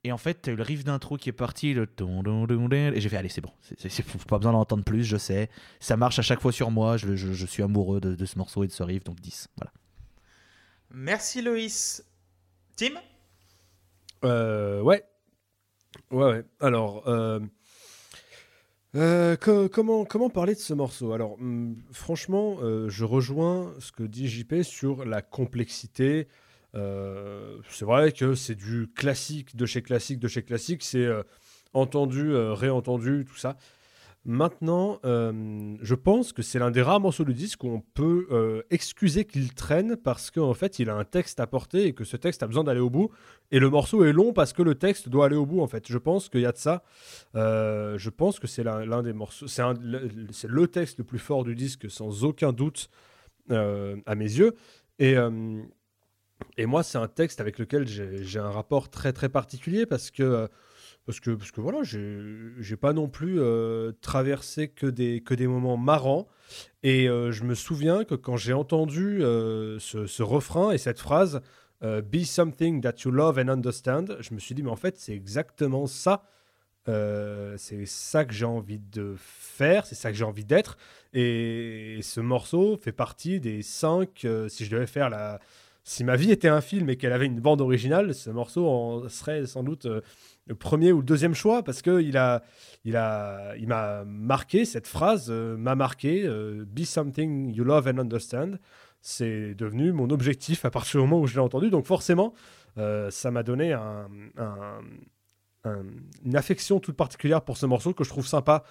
Et 0.05 0.11
en 0.11 0.17
fait, 0.17 0.49
le 0.49 0.61
riff 0.61 0.83
d'intro 0.83 1.15
qui 1.15 1.29
est 1.29 1.33
parti, 1.33 1.73
le 1.73 1.87
et 1.87 2.99
j'ai 2.99 3.07
fait, 3.07 3.15
allez, 3.15 3.29
c'est 3.29 3.39
bon, 3.39 3.53
c'est, 3.61 4.05
pas 4.27 4.37
besoin 4.37 4.51
d'entendre 4.51 4.83
plus, 4.83 5.05
je 5.05 5.15
sais. 5.15 5.49
Ça 5.79 5.95
marche 5.95 6.19
à 6.19 6.21
chaque 6.21 6.41
fois 6.41 6.51
sur 6.51 6.71
moi, 6.71 6.97
je 6.97 7.45
suis 7.45 7.63
amoureux 7.63 8.01
de, 8.01 8.13
de 8.13 8.25
ce 8.25 8.37
morceau 8.37 8.65
et 8.65 8.67
de 8.67 8.73
ce 8.73 8.83
riff, 8.83 9.05
donc 9.05 9.21
10. 9.21 9.47
Voilà. 9.55 9.71
Merci 10.91 11.41
Loïs. 11.41 12.03
Tim? 12.75 12.99
Euh, 14.23 14.81
ouais. 14.81 15.03
Ouais, 16.11 16.23
ouais. 16.31 16.43
Alors, 16.59 17.03
euh, 17.07 17.39
euh, 18.95 19.35
co- 19.37 19.69
comment, 19.69 20.05
parler 20.29 20.53
de 20.53 20.59
ce 20.59 20.73
morceau? 20.73 21.13
Alors, 21.13 21.33
hum, 21.33 21.75
franchement, 21.91 22.57
je 22.87 23.03
rejoins 23.05 23.73
ce 23.79 23.91
que 23.91 24.03
dit 24.03 24.27
JP 24.27 24.61
sur 24.63 25.05
la 25.05 25.21
complexité. 25.21 26.27
C'est 27.69 27.85
vrai 27.85 28.11
que 28.11 28.35
c'est 28.35 28.55
du 28.55 28.87
classique 28.95 29.55
de 29.55 29.65
chez 29.65 29.81
classique 29.81 30.19
de 30.19 30.27
chez 30.27 30.43
classique. 30.43 30.83
C'est 30.83 31.07
entendu, 31.73 32.35
réentendu, 32.35 33.25
tout 33.27 33.37
ça. 33.37 33.57
Maintenant, 34.25 35.01
euh, 35.03 35.75
je 35.81 35.95
pense 35.95 36.31
que 36.31 36.41
c'est 36.41 36.57
l'un 36.57 36.71
des 36.71 36.81
rares 36.81 37.01
morceaux 37.01 37.25
du 37.25 37.33
disque 37.33 37.65
où 37.65 37.67
on 37.67 37.81
peut 37.81 38.25
euh, 38.31 38.61
excuser 38.69 39.25
qu'il 39.25 39.53
traîne 39.53 39.97
parce 39.97 40.31
qu'en 40.31 40.53
fait, 40.53 40.79
il 40.79 40.89
a 40.89 40.95
un 40.95 41.03
texte 41.03 41.41
à 41.41 41.47
porter 41.47 41.87
et 41.87 41.93
que 41.93 42.05
ce 42.05 42.15
texte 42.15 42.41
a 42.41 42.47
besoin 42.47 42.63
d'aller 42.63 42.79
au 42.79 42.89
bout. 42.89 43.11
Et 43.51 43.59
le 43.59 43.69
morceau 43.69 44.05
est 44.05 44.13
long 44.13 44.31
parce 44.31 44.53
que 44.53 44.61
le 44.61 44.75
texte 44.75 45.09
doit 45.09 45.25
aller 45.25 45.35
au 45.35 45.45
bout, 45.45 45.59
en 45.59 45.67
fait. 45.67 45.89
Je 45.89 45.97
pense 45.97 46.29
qu'il 46.29 46.39
y 46.39 46.45
a 46.45 46.53
de 46.53 46.57
ça. 46.57 46.83
Euh, 47.35 47.97
je 47.97 48.09
pense 48.09 48.39
que 48.39 48.47
c'est 48.47 48.63
l'un 48.63 49.03
des 49.03 49.11
morceaux. 49.11 49.47
C'est 49.47 49.63
le, 49.81 50.67
texte 50.67 50.99
le 50.99 51.03
plus 51.03 51.19
fort 51.19 51.43
du 51.43 51.53
disque, 51.53 51.91
sans 51.91 52.23
aucun 52.23 52.53
doute, 52.53 52.89
à 53.49 54.15
mes 54.15 54.23
yeux. 54.37 54.55
Et, 54.99 55.17
moi, 56.65 56.83
c'est 56.83 56.97
un 56.97 57.09
texte 57.09 57.41
avec 57.41 57.59
lequel 57.59 57.87
j'ai 57.87 58.39
un 58.39 58.51
rapport 58.51 58.89
très, 58.89 59.11
très 59.11 59.27
particulier 59.27 59.85
parce 59.85 60.11
que. 60.11 60.47
Parce 61.05 61.19
que, 61.19 61.31
parce 61.31 61.51
que 61.51 61.59
voilà, 61.59 61.79
j'ai 61.83 62.77
pas 62.77 62.93
non 62.93 63.09
plus 63.09 63.39
euh, 63.39 63.91
traversé 64.01 64.69
que 64.69 64.85
des, 64.85 65.21
que 65.21 65.33
des 65.33 65.47
moments 65.47 65.77
marrants. 65.77 66.27
Et 66.81 67.09
euh, 67.09 67.31
je 67.31 67.43
me 67.43 67.55
souviens 67.55 68.05
que 68.05 68.15
quand 68.15 68.37
j'ai 68.37 68.53
entendu 68.53 69.21
euh, 69.21 69.79
ce, 69.79 70.23
refrain 70.23 70.71
et 70.71 70.77
cette 70.77 70.99
phrase, 70.99 71.41
Be 71.81 72.23
something 72.23 72.79
that 72.79 72.93
you 73.03 73.11
love 73.11 73.37
and 73.37 73.49
understand, 73.49 74.05
je 74.21 74.33
me 74.33 74.39
suis 74.39 74.55
dit, 74.55 74.63
mais 74.63 74.69
en 74.69 74.77
fait, 74.77 74.97
c'est 74.97 75.11
exactement 75.11 75.85
ça. 75.85 76.23
C'est 76.85 77.85
ça 77.85 78.23
que 78.23 78.31
j'ai 78.31 78.45
envie 78.45 78.79
de 78.79 79.15
faire, 79.17 79.85
c'est 79.85 79.95
ça 79.95 80.09
que 80.09 80.15
j'ai 80.15 80.23
envie 80.23 80.45
d'être. 80.45 80.77
Et 81.11 81.99
ce 82.01 82.21
morceau 82.21 82.77
fait 82.77 82.93
partie 82.93 83.41
des 83.41 83.61
cinq. 83.63 84.25
si 84.47 84.63
je 84.63 84.71
devais 84.71 84.87
faire 84.87 85.09
la. 85.09 85.41
Si 85.83 86.05
ma 86.05 86.15
vie 86.15 86.31
était 86.31 86.47
un 86.47 86.61
film 86.61 86.89
et 86.89 86.95
qu'elle 86.95 87.11
avait 87.11 87.25
une 87.25 87.41
bande 87.41 87.59
originale, 87.59 88.15
ce 88.15 88.29
morceau 88.29 88.65
en 88.65 89.09
serait 89.09 89.45
sans 89.45 89.63
doute 89.63 89.85
le 90.45 90.55
premier 90.55 90.91
ou 90.91 90.97
le 90.99 91.05
deuxième 91.05 91.33
choix 91.33 91.63
parce 91.63 91.81
que 91.81 92.01
il 92.01 92.17
a, 92.17 92.43
il 92.83 92.95
a, 92.97 93.55
il 93.57 93.67
m'a 93.67 94.03
marqué 94.05 94.65
cette 94.65 94.87
phrase, 94.87 95.27
euh, 95.29 95.55
m'a 95.57 95.75
marqué. 95.75 96.23
euh, 96.25 96.65
Be 96.67 96.83
something 96.83 97.53
you 97.53 97.63
love 97.63 97.87
and 97.87 97.97
understand. 97.97 98.57
C'est 99.01 99.53
devenu 99.55 99.91
mon 99.91 100.09
objectif 100.09 100.65
à 100.65 100.69
partir 100.71 100.99
du 101.01 101.07
moment 101.07 101.21
où 101.21 101.27
je 101.27 101.33
l'ai 101.35 101.39
entendu. 101.41 101.69
Donc 101.69 101.85
forcément, 101.85 102.33
euh, 102.77 103.09
ça 103.11 103.31
m'a 103.31 103.43
donné 103.43 103.73
un- 103.73 104.07
un- 104.37 104.81
un- 105.65 105.83
une 106.25 106.35
affection 106.35 106.79
toute 106.79 106.95
particulière 106.97 107.41
pour 107.41 107.55
ce 107.57 107.65
morceau 107.65 107.93
que 107.93 108.03
je 108.03 108.09
trouve 108.09 108.27
sympa 108.27 108.63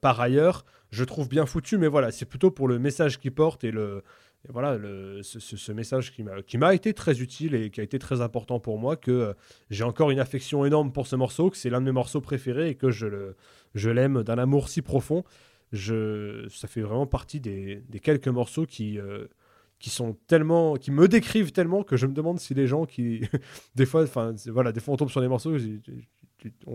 par 0.00 0.20
ailleurs. 0.20 0.64
Je 0.90 1.04
trouve 1.04 1.28
bien 1.28 1.46
foutu, 1.46 1.78
mais 1.78 1.86
voilà, 1.86 2.10
c'est 2.10 2.26
plutôt 2.26 2.50
pour 2.50 2.66
le 2.66 2.80
message 2.80 3.18
qu'il 3.20 3.32
porte 3.32 3.62
et 3.62 3.70
le 3.70 4.02
voilà 4.48 4.78
ce, 5.22 5.72
message 5.72 6.12
qui 6.12 6.58
m'a 6.58 6.74
été 6.74 6.94
très 6.94 7.20
utile 7.20 7.54
et 7.54 7.70
qui 7.70 7.80
a 7.80 7.84
été 7.84 7.98
très 7.98 8.20
important 8.20 8.60
pour 8.60 8.78
moi 8.78 8.96
que 8.96 9.10
euh, 9.10 9.34
j'ai 9.70 9.84
encore 9.84 10.10
une 10.10 10.20
affection 10.20 10.64
énorme 10.64 10.92
pour 10.92 11.06
ce 11.06 11.16
morceau, 11.16 11.50
que 11.50 11.56
c'est 11.56 11.70
l'un 11.70 11.80
de 11.80 11.86
mes 11.86 11.92
morceaux 11.92 12.20
préférés 12.20 12.70
et 12.70 12.74
que 12.74 12.90
je 12.90 13.06
le 13.06 13.36
je 13.74 13.90
l'aime 13.90 14.22
d'un 14.22 14.38
amour 14.38 14.68
si 14.68 14.82
profond. 14.82 15.24
Je, 15.72 16.46
ça 16.48 16.68
fait 16.68 16.80
vraiment 16.80 17.06
partie 17.06 17.40
des, 17.40 17.82
quelques 18.02 18.28
morceaux 18.28 18.66
qui 18.66 18.98
euh, 18.98 19.26
qui 19.78 19.90
sont 19.90 20.16
tellement 20.26 20.76
qui 20.76 20.90
me 20.90 21.08
décrivent 21.08 21.52
tellement 21.52 21.82
que 21.82 21.96
je 21.96 22.06
me 22.06 22.14
demande 22.14 22.38
si 22.38 22.54
les 22.54 22.66
gens 22.66 22.86
qui 22.86 23.22
des 23.74 23.86
fois 23.86 24.04
enfin 24.04 24.34
voilà 24.46 24.72
des 24.72 24.80
fois 24.80 24.94
on 24.94 24.96
tombe 24.96 25.10
sur 25.10 25.20
des 25.20 25.28
morceaux 25.28 25.58
je, 25.58 25.66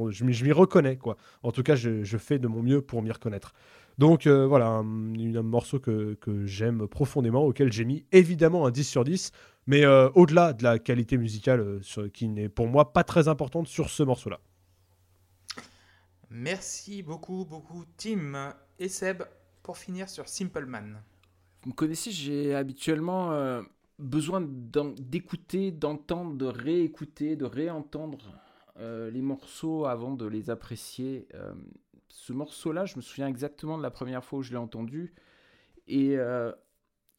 je- 0.09 0.43
m'y 0.43 0.51
reconnais 0.51 0.97
quoi 0.97 1.17
en 1.41 1.51
tout 1.51 1.63
cas 1.63 1.75
je 1.75 2.17
fais 2.17 2.37
de 2.37 2.47
mon 2.47 2.61
mieux 2.61 2.81
pour 2.81 3.01
m'y 3.01 3.11
reconnaître 3.11 3.53
donc 3.97 4.27
euh, 4.27 4.45
voilà 4.47 4.67
un, 4.67 4.83
morceau 4.83 5.79
que, 5.79 6.15
que 6.15 6.45
j'aime 6.45 6.87
profondément 6.87 7.43
auquel 7.45 7.71
j'ai 7.71 7.85
mis 7.85 8.05
évidemment 8.11 8.65
un 8.65 8.71
10 8.71 8.83
sur 8.83 9.03
10 9.03 9.31
mais 9.67 9.85
euh, 9.85 10.09
au-delà 10.15 10.53
de 10.53 10.63
la 10.63 10.79
qualité 10.79 11.17
musicale 11.17 11.59
euh, 11.59 11.81
sur- 11.81 12.11
qui 12.11 12.27
n'est 12.27 12.49
pour 12.49 12.67
moi 12.67 12.93
pas 12.93 13.03
très 13.03 13.27
importante 13.27 13.67
sur 13.67 13.89
ce 13.89 14.03
morceau 14.03 14.29
là 14.29 14.39
Merci 16.29 17.03
beaucoup, 17.03 17.45
beaucoup, 17.45 17.83
Tim. 17.97 18.53
Et 18.79 18.87
Seb, 18.87 19.23
pour 19.63 19.77
finir 19.77 20.09
sur 20.09 20.27
Simple 20.29 20.65
Man. 20.65 21.01
Vous 21.61 21.71
me 21.71 21.75
connaissez, 21.75 22.09
j'ai 22.11 22.55
habituellement 22.55 23.33
euh, 23.33 23.61
besoin 23.99 24.41
d'écouter, 24.41 25.71
d'entendre, 25.71 26.35
de 26.35 26.45
réécouter, 26.45 27.35
de 27.35 27.45
réentendre 27.45 28.17
euh, 28.79 29.11
les 29.11 29.21
morceaux 29.21 29.85
avant 29.85 30.13
de 30.13 30.25
les 30.25 30.49
apprécier. 30.49 31.27
Euh, 32.11 32.15
ce 32.15 32.33
morceau-là, 32.33 32.85
je 32.85 32.95
me 32.97 33.01
souviens 33.01 33.27
exactement 33.27 33.77
de 33.77 33.83
la 33.83 33.91
première 33.91 34.23
fois 34.23 34.39
où 34.39 34.41
je 34.41 34.51
l'ai 34.51 34.57
entendu. 34.57 35.13
Et 35.87 36.17
euh, 36.17 36.51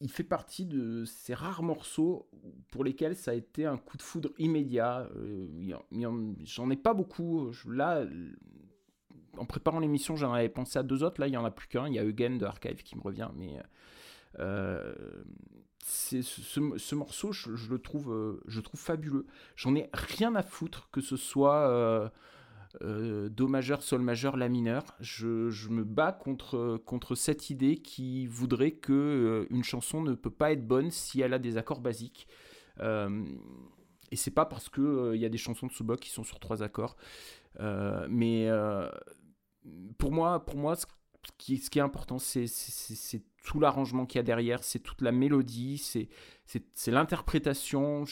il 0.01 0.09
fait 0.09 0.23
partie 0.23 0.65
de 0.65 1.05
ces 1.05 1.33
rares 1.33 1.63
morceaux 1.63 2.29
pour 2.71 2.83
lesquels 2.83 3.15
ça 3.15 3.31
a 3.31 3.33
été 3.33 3.65
un 3.65 3.77
coup 3.77 3.97
de 3.97 4.01
foudre 4.01 4.29
immédiat. 4.37 5.07
Euh, 5.17 5.47
J'en 6.43 6.69
ai 6.69 6.75
pas 6.77 6.93
beaucoup. 6.93 7.51
Là, 7.67 8.05
en 9.37 9.45
préparant 9.45 9.79
l'émission, 9.79 10.15
j'en 10.15 10.33
avais 10.33 10.49
pensé 10.49 10.79
à 10.79 10.83
deux 10.83 11.03
autres. 11.03 11.19
Là, 11.19 11.27
il 11.27 11.33
y 11.33 11.37
en 11.37 11.45
a 11.45 11.51
plus 11.51 11.67
qu'un. 11.67 11.87
Il 11.87 11.93
y 11.95 11.99
a 11.99 12.03
Eugen 12.05 12.37
de 12.37 12.45
Archive 12.45 12.83
qui 12.83 12.95
me 12.95 13.01
revient. 13.01 13.29
Mais 13.35 13.59
euh, 14.39 14.93
ce, 15.85 16.21
ce- 16.21 16.77
ce 16.77 16.95
morceau, 16.95 17.29
euh, 17.31 18.41
je 18.45 18.57
le 18.57 18.61
trouve 18.63 18.79
fabuleux. 18.79 19.25
J'en 19.55 19.75
ai 19.75 19.89
rien 19.93 20.35
à 20.35 20.43
foutre 20.43 20.89
que 20.91 21.01
ce 21.01 21.17
soit 21.17 22.11
euh, 22.81 23.29
do 23.29 23.47
majeur, 23.47 23.83
sol 23.83 24.01
majeur, 24.01 24.35
la 24.35 24.49
mineur. 24.49 24.83
Je, 24.99 25.69
me 25.69 25.83
bats 25.83 26.11
contre, 26.11 26.77
contre 26.85 27.15
cette 27.15 27.49
idée 27.49 27.77
qui 27.77 28.25
voudrait 28.27 28.71
que 28.71 28.93
euh, 28.93 29.47
une 29.51 29.63
chanson 29.63 30.01
ne 30.01 30.13
peut 30.13 30.31
pas 30.31 30.51
être 30.51 30.65
bonne 30.65 30.89
si 30.89 31.21
elle 31.21 31.33
a 31.33 31.39
des 31.39 31.57
accords 31.57 31.81
basiques. 31.81 32.27
Euh, 32.79 33.23
et 34.11 34.15
c'est 34.15 34.31
pas 34.31 34.45
parce 34.45 34.69
que 34.69 35.13
il 35.15 35.21
y 35.21 35.25
a 35.25 35.29
des 35.29 35.37
chansons 35.37 35.67
de 35.67 35.71
Subok 35.71 35.99
qui 35.99 36.09
sont 36.09 36.23
sur 36.23 36.39
trois 36.39 36.61
accords, 36.63 36.97
mais 38.09 38.49
pour 39.97 40.11
moi, 40.11 40.45
pour 40.45 40.57
moi, 40.57 40.75
ce 40.75 40.85
qui, 41.37 41.55
est 41.55 41.79
important, 41.79 42.19
c'est 42.19 42.45
tout 43.43 43.59
l'arrangement 43.59 44.05
qu'il 44.05 44.19
y 44.19 44.19
a 44.19 44.23
derrière, 44.23 44.63
c'est 44.63 44.79
toute 44.79 45.01
la 45.01 45.11
mélodie, 45.11 45.79
c'est 45.79 46.91
l'interprétation. 46.91 48.05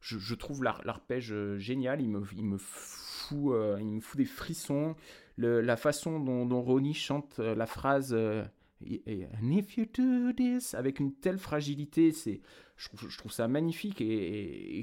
Je, 0.00 0.18
je 0.18 0.34
trouve 0.34 0.62
l'ar- 0.64 0.82
l'arpège 0.84 1.32
euh, 1.32 1.58
génial, 1.58 2.00
il 2.00 2.08
me, 2.08 2.22
il 2.36 2.44
me, 2.44 2.58
fout, 2.58 3.52
euh, 3.54 3.76
il 3.80 3.86
me 3.86 4.00
fout 4.00 4.18
des 4.18 4.24
frissons. 4.24 4.94
La 5.36 5.76
façon 5.76 6.18
dont, 6.18 6.44
Ronnie 6.62 6.94
chante 6.94 7.38
euh, 7.38 7.54
la 7.54 7.66
phrase 7.66 8.12
And 8.12 9.50
if 9.50 9.76
you 9.76 9.86
do 9.92 10.32
this 10.32 10.74
avec 10.74 11.00
une 11.00 11.12
telle 11.14 11.38
fragilité, 11.38 12.12
c'est 12.12 12.40
je, 12.76 12.88
trouve- 12.88 13.08
je 13.10 13.18
ça 13.34 13.48
magnifique. 13.48 14.00
Et, 14.00 14.78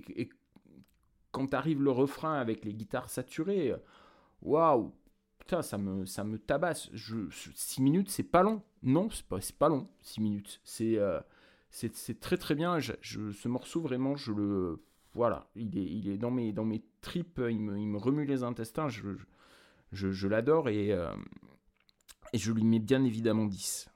quand 1.32 1.53
arrive 1.53 1.82
le 1.82 1.91
refrain 1.91 2.36
avec 2.39 2.63
les 2.66 2.74
guitares 2.74 3.09
saturées, 3.09 3.74
waouh, 4.41 4.93
putain, 5.39 5.61
ça 5.61 5.78
me, 5.78 6.05
ça 6.05 6.24
me 6.24 6.38
tabasse. 6.39 6.89
6 7.55 7.82
minutes, 7.82 8.09
c'est 8.09 8.24
pas 8.24 8.43
long. 8.43 8.61
Non, 8.84 9.09
c'est 9.09 9.26
pas, 9.26 9.39
pas 9.57 9.70
long, 9.70 9.88
6 10.01 10.22
minutes. 10.22 10.61
C'est 10.63 10.97
c'est 11.93 12.20
très 12.22 12.38
très 12.38 12.55
bien. 12.55 12.80
Je, 12.80 12.93
je- 13.01 13.32
ce 13.32 13.47
morceau, 13.47 13.82
vraiment, 13.82 14.16
je 14.16 14.32
le. 14.32 14.82
Voilà, 15.16 15.47
il 15.55 15.78
est, 15.78 15.84
il 15.84 16.09
est 16.09 16.18
dans, 16.18 16.30
mes, 16.32 16.51
dans 16.51 16.66
mes 16.66 16.84
tripes, 17.01 17.41
il 17.49 17.59
me, 17.59 17.78
il 17.80 17.88
me 17.88 17.97
remue 17.97 18.26
les 18.26 18.43
intestins. 18.43 18.89
Je, 18.89 19.01
je, 19.93 20.11
je 20.11 20.28
l'adore 20.28 20.68
et, 20.70 20.91
euh, 20.91 21.09
et 22.34 22.38
je 22.38 22.51
lui 22.51 22.63
mets 22.63 22.80
bien 22.80 23.03
évidemment 23.03 23.45
10. 23.45 23.88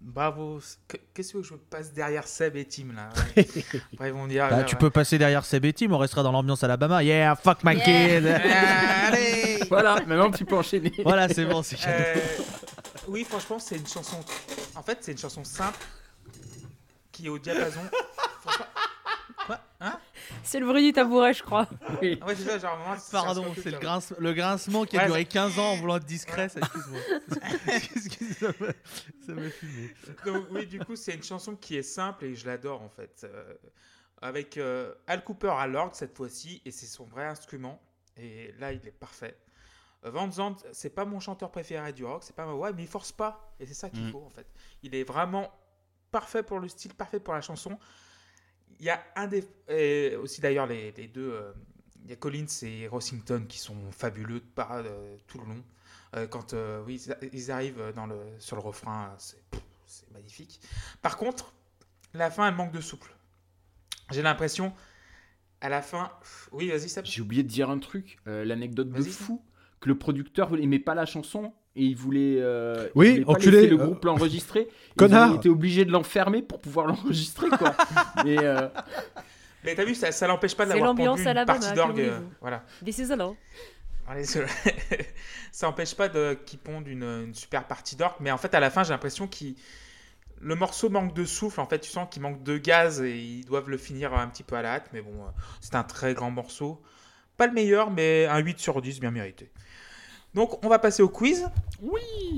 Bravo. 0.00 0.60
Que- 0.86 0.98
Qu'est-ce 1.14 1.32
que 1.32 1.42
je 1.42 1.54
passe 1.54 1.92
derrière 1.92 2.28
Seb 2.28 2.56
et 2.56 2.66
Tim 2.66 2.92
là 2.94 3.08
ouais. 3.36 3.46
Après, 3.94 4.08
ils 4.08 4.12
vont 4.12 4.26
dire. 4.26 4.46
Bah, 4.50 4.58
ouais, 4.58 4.64
tu 4.66 4.74
ouais. 4.74 4.78
peux 4.80 4.90
passer 4.90 5.16
derrière 5.18 5.44
Seb 5.44 5.64
et 5.64 5.72
Tim, 5.72 5.90
on 5.92 5.98
restera 5.98 6.22
dans 6.22 6.32
l'ambiance 6.32 6.62
Alabama. 6.62 7.02
Yeah, 7.02 7.34
fuck 7.36 7.64
my 7.64 7.74
kid. 7.76 8.26
Allez 8.26 9.60
Voilà, 9.68 9.96
maintenant 10.06 10.30
tu 10.30 10.44
peux 10.44 10.56
enchaîner. 10.56 10.92
voilà, 11.02 11.28
c'est 11.28 11.46
bon. 11.46 11.62
c'est- 11.62 11.78
Euh, 11.88 12.14
Oui, 13.08 13.24
franchement, 13.24 13.58
c'est 13.58 13.76
une 13.78 13.86
chanson. 13.86 14.18
En 14.74 14.82
fait, 14.82 14.98
c'est 15.00 15.12
une 15.12 15.18
chanson 15.18 15.42
simple 15.42 15.78
qui 17.10 17.26
est 17.26 17.30
au 17.30 17.38
diapason. 17.38 17.80
C'est 20.46 20.60
le 20.60 20.66
bruit 20.66 20.84
du 20.86 20.92
tabouret, 20.92 21.34
je 21.34 21.42
crois. 21.42 21.66
Oui. 22.00 22.18
Ah 22.22 22.26
Ouais, 22.26 22.34
c'est 22.36 22.44
ça, 22.44 22.58
genre 22.58 22.78
moi, 22.78 22.96
c'est 22.98 23.12
Pardon, 23.12 23.52
c'est 23.62 23.70
le, 23.70 23.78
grince- 23.78 24.14
le 24.18 24.32
grincement 24.32 24.84
qui 24.84 24.96
a 24.96 25.00
Ouais, 25.02 25.06
duré 25.06 25.24
15 25.24 25.58
ans 25.58 25.72
en 25.72 25.76
voulant 25.76 25.96
être 25.96 26.04
discret. 26.06 26.48
ça, 26.48 26.60
Excuse-moi. 26.60 27.00
Excuse-moi, 27.74 28.52
ça 29.26 29.34
m'a- 29.34 29.40
m'a 29.42 29.50
fumé. 29.50 29.94
Donc, 30.24 30.46
oui, 30.50 30.66
du 30.66 30.78
coup, 30.78 30.96
c'est 30.96 31.14
une 31.14 31.22
chanson 31.22 31.56
qui 31.56 31.76
est 31.76 31.82
simple 31.82 32.24
et 32.26 32.34
je 32.34 32.46
l'adore 32.46 32.80
en 32.82 32.88
fait. 32.88 33.22
Euh, 33.24 33.54
avec 34.22 34.56
euh, 34.56 34.94
Al 35.06 35.22
Cooper 35.24 35.52
à 35.58 35.66
l'orgue 35.66 35.94
cette 35.94 36.16
fois-ci 36.16 36.62
et 36.64 36.70
c'est 36.70 36.86
son 36.86 37.04
vrai 37.04 37.24
instrument. 37.26 37.80
Et 38.16 38.52
là, 38.58 38.72
il 38.72 38.86
est 38.86 38.90
parfait. 38.98 39.36
Euh, 40.04 40.10
Van 40.10 40.30
Zandt, 40.30 40.64
c'est 40.72 40.90
pas 40.94 41.04
mon 41.04 41.20
chanteur 41.20 41.50
préféré 41.50 41.92
du 41.92 42.04
rock, 42.04 42.22
c'est 42.24 42.34
pas 42.36 42.46
ouais, 42.54 42.72
mais 42.72 42.82
il 42.84 42.88
force 42.88 43.12
pas 43.12 43.52
et 43.60 43.66
c'est 43.66 43.74
ça 43.74 43.90
qu'il 43.90 44.04
Mm. 44.06 44.12
faut 44.12 44.22
en 44.24 44.30
fait. 44.30 44.46
Il 44.82 44.94
est 44.94 45.04
vraiment 45.04 45.50
parfait 46.10 46.42
pour 46.42 46.60
le 46.60 46.68
style, 46.68 46.94
parfait 46.94 47.20
pour 47.20 47.34
la 47.34 47.40
chanson. 47.42 47.78
Il 48.80 48.86
y 48.86 48.90
a 48.90 49.02
un 49.16 49.26
des 49.26 49.46
et 49.68 50.16
aussi 50.16 50.40
d'ailleurs 50.40 50.66
les, 50.66 50.92
les 50.92 51.08
deux, 51.08 51.32
euh, 51.32 51.52
il 52.04 52.10
y 52.10 52.12
a 52.12 52.16
Collins 52.16 52.46
et 52.62 52.86
Rossington 52.88 53.44
qui 53.48 53.58
sont 53.58 53.76
fabuleux 53.90 54.40
par 54.54 54.72
euh, 54.72 55.16
tout 55.26 55.38
le 55.38 55.46
long. 55.46 55.64
Euh, 56.14 56.26
quand 56.26 56.54
oui, 56.86 57.02
ils- 57.32 57.50
arrivent 57.50 57.92
dans 57.94 58.06
le, 58.06 58.16
sur 58.38 58.56
le 58.56 58.62
refrain, 58.62 59.14
c'est 59.18 60.10
magnifique. 60.12 60.60
Par 61.02 61.16
contre, 61.16 61.52
la 62.14 62.30
fin, 62.30 62.48
elle 62.48 62.54
manque 62.54 62.72
de 62.72 62.80
souple. 62.80 63.14
J'ai 64.10 64.22
l'impression, 64.22 64.72
à 65.60 65.68
la 65.68 65.82
fin, 65.82 66.12
oui, 66.52 66.68
vas-y, 66.68 66.88
ça. 66.88 67.02
J'ai 67.02 67.20
oublié 67.22 67.42
de 67.42 67.48
dire 67.48 67.70
un 67.70 67.78
truc, 67.78 68.18
euh, 68.28 68.44
l'anecdote 68.44 68.90
de 68.90 69.02
fou, 69.02 69.42
que 69.80 69.88
le 69.88 69.98
producteur 69.98 70.54
aimait 70.56 70.78
pas 70.78 70.94
la 70.94 71.06
chanson 71.06 71.52
et 71.76 71.82
il 71.84 71.94
voulait, 71.96 72.36
euh, 72.40 72.86
il 72.86 72.90
Oui, 72.98 73.10
voulait 73.12 73.24
pas 73.24 73.32
enculé, 73.32 73.56
laisser 73.62 73.68
le 73.68 73.80
euh, 73.80 73.84
groupe 73.84 74.04
l'enregistrer. 74.04 74.60
Et 74.96 74.98
connard. 74.98 75.30
Il 75.32 75.36
était 75.36 75.48
obligé 75.50 75.84
de 75.84 75.92
l'enfermer 75.92 76.42
pour 76.42 76.60
pouvoir 76.60 76.86
l'enregistrer 76.88 77.48
quoi. 77.50 77.74
Mais 78.24 78.38
euh, 78.38 78.68
Mais 79.64 79.74
t'as 79.74 79.84
vu, 79.84 79.94
ça, 79.94 80.10
ça 80.12 80.26
l'empêche 80.26 80.56
pas 80.56 80.64
d'avoir 80.66 80.86
l'ambiance 80.88 81.18
pendu 81.18 81.28
à 81.28 81.30
une 81.30 81.36
la 81.36 81.44
partie 81.44 81.72
d'orgue. 81.74 82.00
euh, 82.00 82.18
voilà. 82.40 82.64
This 82.84 82.98
is 82.98 83.12
a 83.12 83.16
law. 83.16 83.36
Allez, 84.08 84.24
c'est- 84.24 84.46
ça 85.52 85.68
empêche 85.68 85.94
pas 85.94 86.08
de 86.08 86.38
qu'ils 86.46 86.58
pondent 86.60 86.86
une, 86.88 87.02
une 87.02 87.34
super 87.34 87.64
partie 87.66 87.96
d'orgue, 87.96 88.16
mais 88.20 88.30
en 88.30 88.38
fait, 88.38 88.54
à 88.54 88.60
la 88.60 88.70
fin, 88.70 88.84
j'ai 88.84 88.92
l'impression 88.92 89.26
qu'il 89.26 89.56
le 90.40 90.54
morceau 90.54 90.90
manque 90.90 91.14
de 91.14 91.24
souffle. 91.24 91.60
En 91.60 91.66
fait, 91.66 91.80
tu 91.80 91.90
sens 91.90 92.06
qu'il 92.10 92.22
manque 92.22 92.42
de 92.42 92.56
gaz 92.58 93.00
et 93.02 93.16
ils 93.18 93.44
doivent 93.46 93.68
le 93.70 93.78
finir 93.78 94.14
un 94.14 94.28
petit 94.28 94.42
peu 94.44 94.54
à 94.56 94.62
la 94.62 94.74
hâte. 94.74 94.88
Mais 94.92 95.00
bon, 95.00 95.10
euh, 95.24 95.28
c'est 95.60 95.74
un 95.74 95.82
très 95.82 96.14
grand 96.14 96.30
morceau. 96.30 96.80
Pas 97.36 97.46
le 97.46 97.52
meilleur, 97.52 97.90
mais 97.90 98.26
un 98.26 98.38
8 98.38 98.58
sur 98.58 98.80
10 98.80 99.00
bien 99.00 99.10
mérité. 99.10 99.50
Donc, 100.36 100.64
on 100.64 100.68
va 100.68 100.78
passer 100.78 101.02
au 101.02 101.08
quiz. 101.08 101.44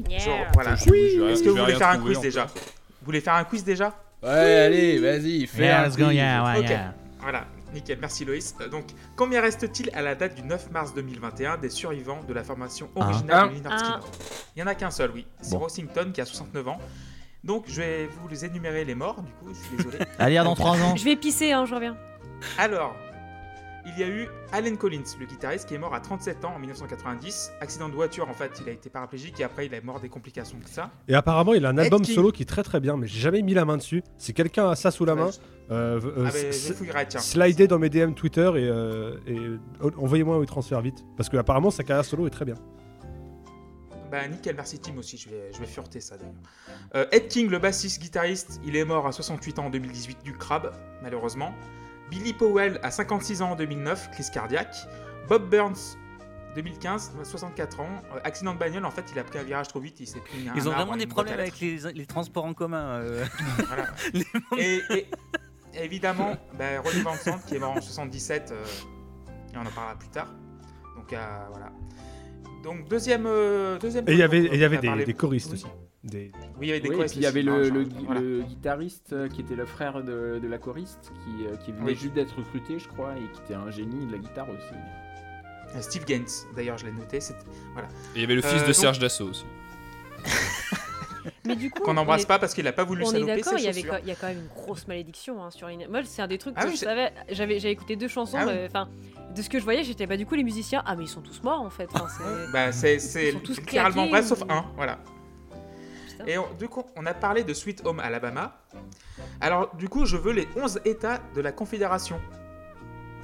Yeah. 0.09 0.19
Genre, 0.21 0.39
voilà. 0.55 0.73
Est-ce 0.75 1.43
que 1.43 1.49
vous 1.51 1.57
voulez 1.57 1.75
faire 1.75 1.89
un 1.91 1.99
quiz 1.99 2.21
déjà. 2.21 2.45
Vous 2.47 3.05
voulez 3.05 3.21
faire 3.21 3.35
un 3.35 3.45
quiz 3.45 3.65
déjà 3.65 3.95
Ouais, 4.23 4.29
allez, 4.31 4.99
vas-y, 4.99 5.47
fais 5.47 5.65
Yeah, 5.65 5.85
un 5.85 5.91
quiz. 5.91 5.99
yeah, 6.15 6.59
yeah. 6.61 6.95
Voilà, 7.21 7.45
nickel, 7.75 7.99
merci 8.01 8.25
Loïs. 8.25 8.55
Euh, 8.61 8.69
donc, 8.69 8.85
combien 9.17 9.41
reste-t-il 9.41 9.91
à 9.95 10.03
la 10.03 10.15
date 10.15 10.35
du 10.37 10.43
9 10.43 10.71
mars 10.71 10.95
2021 10.95 11.57
des 11.59 11.69
survivants 11.71 12.21
de 12.27 12.33
la 12.33 12.43
formation 12.45 12.89
originale 12.95 13.45
Un. 13.45 13.47
de 13.49 13.55
Lynyrd 13.55 13.79
Skynyrd 13.79 14.03
Il 14.57 14.61
y 14.61 14.63
en 14.63 14.67
a 14.69 14.75
qu'un 14.75 14.91
seul, 14.91 15.11
oui. 15.13 15.27
C'est 15.41 15.53
Bon. 15.53 15.59
Rossington 15.61 16.11
qui 16.13 16.21
a 16.21 16.25
69 16.25 16.69
ans. 16.69 16.79
Donc, 17.45 17.65
je 17.69 17.81
vais 17.81 18.07
vous 18.21 18.29
les 18.29 18.45
énumérer 18.45 18.85
les 18.85 18.95
morts, 18.95 19.23
du 19.23 19.31
coup, 19.33 19.53
je 19.55 19.67
suis 19.67 19.77
désolé. 19.77 19.99
Allez, 20.19 20.37
à 20.39 20.45
dans 20.45 20.55
3 20.55 20.81
ans. 20.83 20.97
Je 20.97 21.05
vais 21.05 21.17
pisser, 21.17 21.53
hein, 21.53 21.65
je 21.67 21.75
reviens. 21.75 21.97
Alors, 22.59 22.95
il 23.89 24.01
y 24.01 24.05
a 24.05 24.09
eu 24.09 24.29
Allen 24.53 24.77
Collins, 24.77 25.05
le 25.19 25.27
guitariste, 25.27 25.69
qui 25.69 25.75
est 25.75 25.79
mort 25.79 25.95
à 25.95 26.01
37 26.01 26.45
ans 26.45 26.53
en 26.55 26.59
1990. 26.59 27.53
Accident 27.61 27.89
de 27.89 27.95
voiture, 27.95 28.29
en 28.29 28.35
fait, 28.35 28.51
il 28.63 28.69
a 28.69 28.73
été 28.73 28.91
paraplégique 28.91 29.41
et 29.41 29.45
après, 29.45 29.67
il 29.67 29.75
est 29.75 29.81
mort 29.81 30.01
des 30.01 30.09
complications 30.09 30.59
que 30.59 30.71
ça. 30.71 30.91
Et 31.09 31.15
apparemment, 31.15 31.55
il 31.55 31.65
a 31.67 31.71
un 31.71 31.77
Ed 31.77 31.85
album 31.85 32.03
King. 32.03 32.15
solo 32.15 32.33
qui 32.33 32.43
est 32.43 32.47
très 32.47 32.63
très 32.63 32.81
bien, 32.81 32.97
mais 32.97 33.07
j'ai 33.07 33.21
jamais 33.21 33.43
mis 33.43 33.55
la 33.55 33.65
main 33.65 33.77
dessus. 33.77 34.03
Si 34.17 34.35
quelqu'un 34.35 34.71
a 34.71 34.77
ça 34.77 34.91
sous 34.91 35.05
la 35.05 35.15
main, 35.15 35.31
euh, 35.71 36.01
euh, 36.17 36.31
ah, 36.95 37.21
slidez 37.21 37.67
dans 37.67 37.79
mes 37.79 37.91
DM 37.91 38.13
Twitter 38.13 38.51
et, 38.57 38.69
euh, 38.69 39.17
et 39.27 39.39
envoyez-moi 39.97 40.37
un 40.37 40.45
transfert 40.45 40.81
vite. 40.81 41.05
Parce 41.17 41.29
que 41.29 41.37
apparemment 41.37 41.71
sa 41.71 41.85
carrière 41.85 42.05
solo 42.05 42.27
est 42.27 42.31
très 42.31 42.45
bien. 42.45 42.57
Bah 44.11 44.27
nickel, 44.27 44.57
merci 44.57 44.79
Tim 44.79 44.97
aussi, 44.97 45.19
je 45.19 45.29
vais, 45.29 45.51
je 45.53 45.59
vais 45.59 45.67
fureter 45.67 46.01
ça 46.01 46.17
d'ailleurs. 46.17 46.35
Euh, 46.95 47.07
Ed 47.13 47.29
King, 47.29 47.51
le 47.51 47.59
bassiste 47.59 48.01
guitariste, 48.01 48.59
il 48.65 48.75
est 48.75 48.85
mort 48.85 49.07
à 49.07 49.13
68 49.13 49.59
ans 49.59 49.67
en 49.67 49.71
2018 49.71 50.23
du 50.25 50.33
crabe, 50.33 50.73
malheureusement. 51.03 51.53
Billy 52.11 52.33
Powell 52.33 52.81
à 52.83 52.91
56 52.91 53.43
ans 53.43 53.51
en 53.53 53.57
2009, 53.57 54.11
crise 54.11 54.31
cardiaque. 54.31 54.75
Bob 55.29 55.49
Burns, 55.51 55.97
2015, 56.55 57.13
64 57.23 57.81
ans, 57.81 57.89
euh, 58.15 58.21
accident 58.25 58.55
de 58.55 58.59
bagnole, 58.59 58.85
en 58.85 58.91
fait 58.91 59.05
il 59.13 59.19
a 59.19 59.25
pris 59.25 59.39
un 59.39 59.43
virage 59.43 59.69
trop 59.69 59.81
vite, 59.81 60.01
il 60.01 60.07
s'est 60.07 60.21
pris 60.21 60.49
un 60.49 60.55
Ils 60.55 60.69
ont 60.69 60.73
vraiment 60.73 60.97
des 60.97 61.07
problèmes 61.07 61.39
avec 61.39 61.61
les, 61.61 61.79
les 61.93 62.07
transports 62.07 62.45
en 62.45 62.55
commun. 62.55 63.01
euh. 63.01 63.25
Voilà. 63.67 63.87
Et, 64.59 65.07
évidemment, 65.75 66.37
bah, 66.59 66.81
Ronnie 66.83 67.03
Van 67.03 67.15
Sant 67.15 67.39
qui 67.47 67.57
est 67.57 67.59
mort 67.59 67.73
en 67.73 67.81
77, 67.81 68.51
euh, 68.53 68.65
et 69.53 69.57
on 69.57 69.61
en 69.61 69.71
parlera 69.71 69.97
plus 69.97 70.09
tard. 70.09 70.29
Donc 70.97 71.09
voilà. 71.11 71.71
Donc 72.63 72.89
deuxième... 72.89 73.25
euh, 73.27 73.79
deuxième 73.79 74.05
Et 74.09 74.13
il 74.13 74.19
y 74.19 74.23
avait, 74.23 74.45
il 74.53 74.57
y 74.59 74.65
avait 74.65 74.79
des, 74.79 75.05
des 75.05 75.15
choristes 75.15 75.49
Oui. 75.53 75.55
aussi. 75.55 75.67
Des... 76.05 76.33
Oui, 76.59 76.67
il 76.67 76.69
y 76.69 76.71
avait 76.71 76.81
des 76.81 76.89
Oui, 76.89 76.95
choristes 76.97 77.15
puis 77.15 77.21
il 77.23 77.25
y 77.25 77.27
avait 77.27 77.43
le, 77.43 77.69
le, 77.71 77.85
genre, 77.85 77.93
voilà. 78.07 78.21
le 78.21 78.43
guitariste 78.43 79.13
euh, 79.13 79.29
qui 79.29 79.41
était 79.41 79.57
le 79.57 79.67
frère 79.67 80.03
de, 80.03 80.39
de 80.43 80.49
la 80.49 80.59
choriste, 80.59 81.13
qui, 81.25 81.47
euh, 81.47 81.57
qui 81.57 81.73
venait 81.73 81.85
Oui. 81.87 81.95
juste 81.97 82.15
d'être 82.15 82.37
recruté, 82.39 82.79
je 82.79 82.89
crois, 82.89 83.15
et 83.17 83.33
qui 83.35 83.41
était 83.45 83.55
un 83.55 83.71
génie 83.71 84.07
de 84.07 84.13
la 84.13 84.19
guitare 84.19 84.49
aussi. 84.49 84.75
Euh, 85.77 85.81
Steve 85.81 86.05
Gaines, 86.05 86.25
d'ailleurs 86.57 86.79
je 86.79 86.87
l'ai 86.87 86.93
noté, 86.93 87.21
c'est 87.21 87.35
Et 87.35 87.37
il 88.15 88.21
y 88.23 88.25
avait 88.25 88.37
le 88.37 88.45
Euh, 88.45 88.49
fils 88.49 88.61
de 88.63 88.67
donc- 88.67 88.75
Serge 88.75 88.99
Dassault 89.01 89.31
aussi. 89.31 89.45
Mais 91.49 91.57
du 91.57 91.71
coup, 91.71 91.83
qu'on 91.83 91.91
on 91.91 91.95
n'embrasse 91.95 92.23
est- 92.23 92.27
pas 92.27 92.39
parce 92.39 92.55
qu'il 92.55 92.67
a 92.69 92.73
pas 92.73 92.85
voulu 92.85 93.03
On 93.05 93.09
est 93.09 93.13
saloper 93.13 93.37
d'accord, 93.37 93.53
ses 93.55 93.59
il 93.59 93.65
y, 93.65 93.69
avait 93.69 93.83
quand- 93.83 93.97
il 94.03 94.09
y 94.09 94.13
a 94.13 94.15
quand 94.15 94.27
même 94.29 94.39
une 94.39 94.47
grosse 94.63 94.87
malédiction 94.87 95.43
hein, 95.43 95.51
sur 95.51 95.67
Lynyrd. 95.69 95.91
Moi, 95.91 96.01
c'est 96.05 96.23
un 96.23 96.27
des 96.29 96.39
trucs 96.39 96.55
Ah 96.57 96.63
que 96.63 96.67
oui, 96.69 96.75
je 96.75 96.79
c'est- 96.79 96.85
savais. 96.87 97.13
J'avais 97.31 97.59
j'avais 97.59 97.73
écouté 97.73 97.97
deux 97.97 98.09
chansons, 98.09 98.39
Ah 98.41 98.47
oui. 98.47 98.53
enfin, 98.67 98.89
de 99.35 99.43
ce 99.43 99.49
que 99.49 99.59
je 99.59 99.65
voyais, 99.65 99.83
j'étais 99.85 100.07
bah 100.07 100.17
du 100.17 100.27
coup 100.27 100.35
les 100.35 100.45
musiciens. 100.45 100.83
Ah 100.87 100.95
mais 100.97 101.05
ils 101.05 101.09
sont 101.09 101.21
tous 101.23 101.43
morts 101.43 101.61
en 101.61 101.71
fait. 101.71 101.89
Enfin, 101.95 102.07
c'est- 102.09 102.53
Bah, 102.53 102.73
c'est 102.73 102.99
c'est 102.99 103.29
Ils 103.29 103.33
sont 103.33 103.41
tous 103.41 103.59
littéralement 103.59 104.07
vrai, 104.07 104.21
ou- 104.23 104.27
sauf 104.27 104.43
un, 104.49 104.65
voilà. 104.77 104.99
Putain. 106.11 106.25
Et 106.27 106.39
on- 106.39 106.53
du 106.59 106.69
coup, 106.69 106.85
on 106.97 107.07
a 107.07 107.15
parlé 107.15 107.45
de 107.45 107.53
Sweet 107.55 107.83
Home 107.87 108.01
Alabama. 108.01 108.53
Alors, 109.41 109.75
du 109.77 109.89
coup, 109.89 110.05
je 110.07 110.17
veux 110.17 110.33
les 110.33 110.49
11 110.57 110.81
États 110.85 111.21
de 111.35 111.41
la 111.41 111.53
Confédération. 111.53 112.21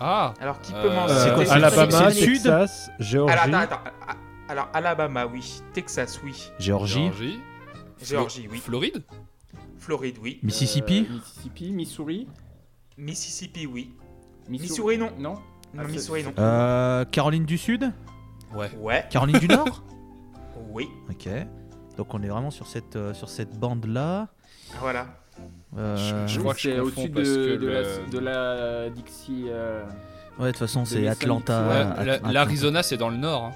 Ah 0.01 0.35
Alors, 0.41 0.61
qui 0.61 0.73
Euh, 0.75 1.09
c'est- 1.45 1.51
Alabama, 1.51 2.11
c'est 2.11 2.21
sud 2.25 2.43
Texas, 2.43 2.91
Géorgie. 2.99 3.33
Alors, 3.33 3.61
attends, 3.61 3.75
attends. 3.77 3.91
Alors, 4.49 4.69
Alabama, 4.75 5.27
oui. 5.27 5.63
Texas, 5.73 6.21
oui. 6.25 6.51
Géorgie. 6.59 6.95
Géorgie. 7.05 7.41
Géorgie, 8.03 8.49
oui. 8.51 8.59
Floride 8.59 9.03
Floride, 9.79 10.17
oui. 10.23 10.41
Mississippi. 10.43 11.07
Euh, 11.11 11.15
Mississippi, 11.15 11.73
Missouri. 11.73 12.29
Mississippi, 12.97 13.67
oui. 13.67 13.95
Missouri, 14.49 14.97
Missouri, 14.97 14.99
non. 14.99 15.11
Non 15.19 15.35
Non, 15.75 15.83
Ah, 15.85 15.85
Missouri, 15.85 16.23
non. 16.25 16.33
Euh, 16.39 17.05
Caroline 17.07 17.45
du 17.45 17.59
Sud 17.59 17.93
Ouais. 18.55 18.71
Ouais, 18.79 19.05
Caroline 19.11 19.39
du 19.39 19.49
Nord 19.49 19.83
oui. 20.71 20.89
Ok. 21.11 21.29
Donc 21.97 22.13
on 22.15 22.23
est 22.23 22.29
vraiment 22.29 22.51
sur 22.51 22.67
cette, 22.67 22.97
euh, 22.97 23.15
sur 23.15 23.29
cette 23.29 23.59
bande-là. 23.59 24.29
Voilà. 24.81 25.07
Euh, 25.77 25.97
Je- 26.29 26.33
je 26.35 26.41
crois 26.41 26.55
que 26.55 26.61
c'est 26.61 26.79
au-dessus 26.79 27.09
de, 27.09 27.57
de 27.57 27.67
le- 27.67 27.73
la, 27.73 28.07
de 28.11 28.19
la 28.19 28.91
Dixie. 28.91 29.45
euh, 29.49 29.85
Ouais, 30.39 30.47
de 30.47 30.51
toute 30.51 30.59
façon, 30.59 30.85
c'est. 30.85 31.01
Ouais, 31.03 31.09
Atlanta. 31.09 32.21
L'Arizona, 32.31 32.83
c'est 32.83 32.97
dans 32.97 33.09
le 33.09 33.17
nord. 33.17 33.45
hein. 33.45 33.53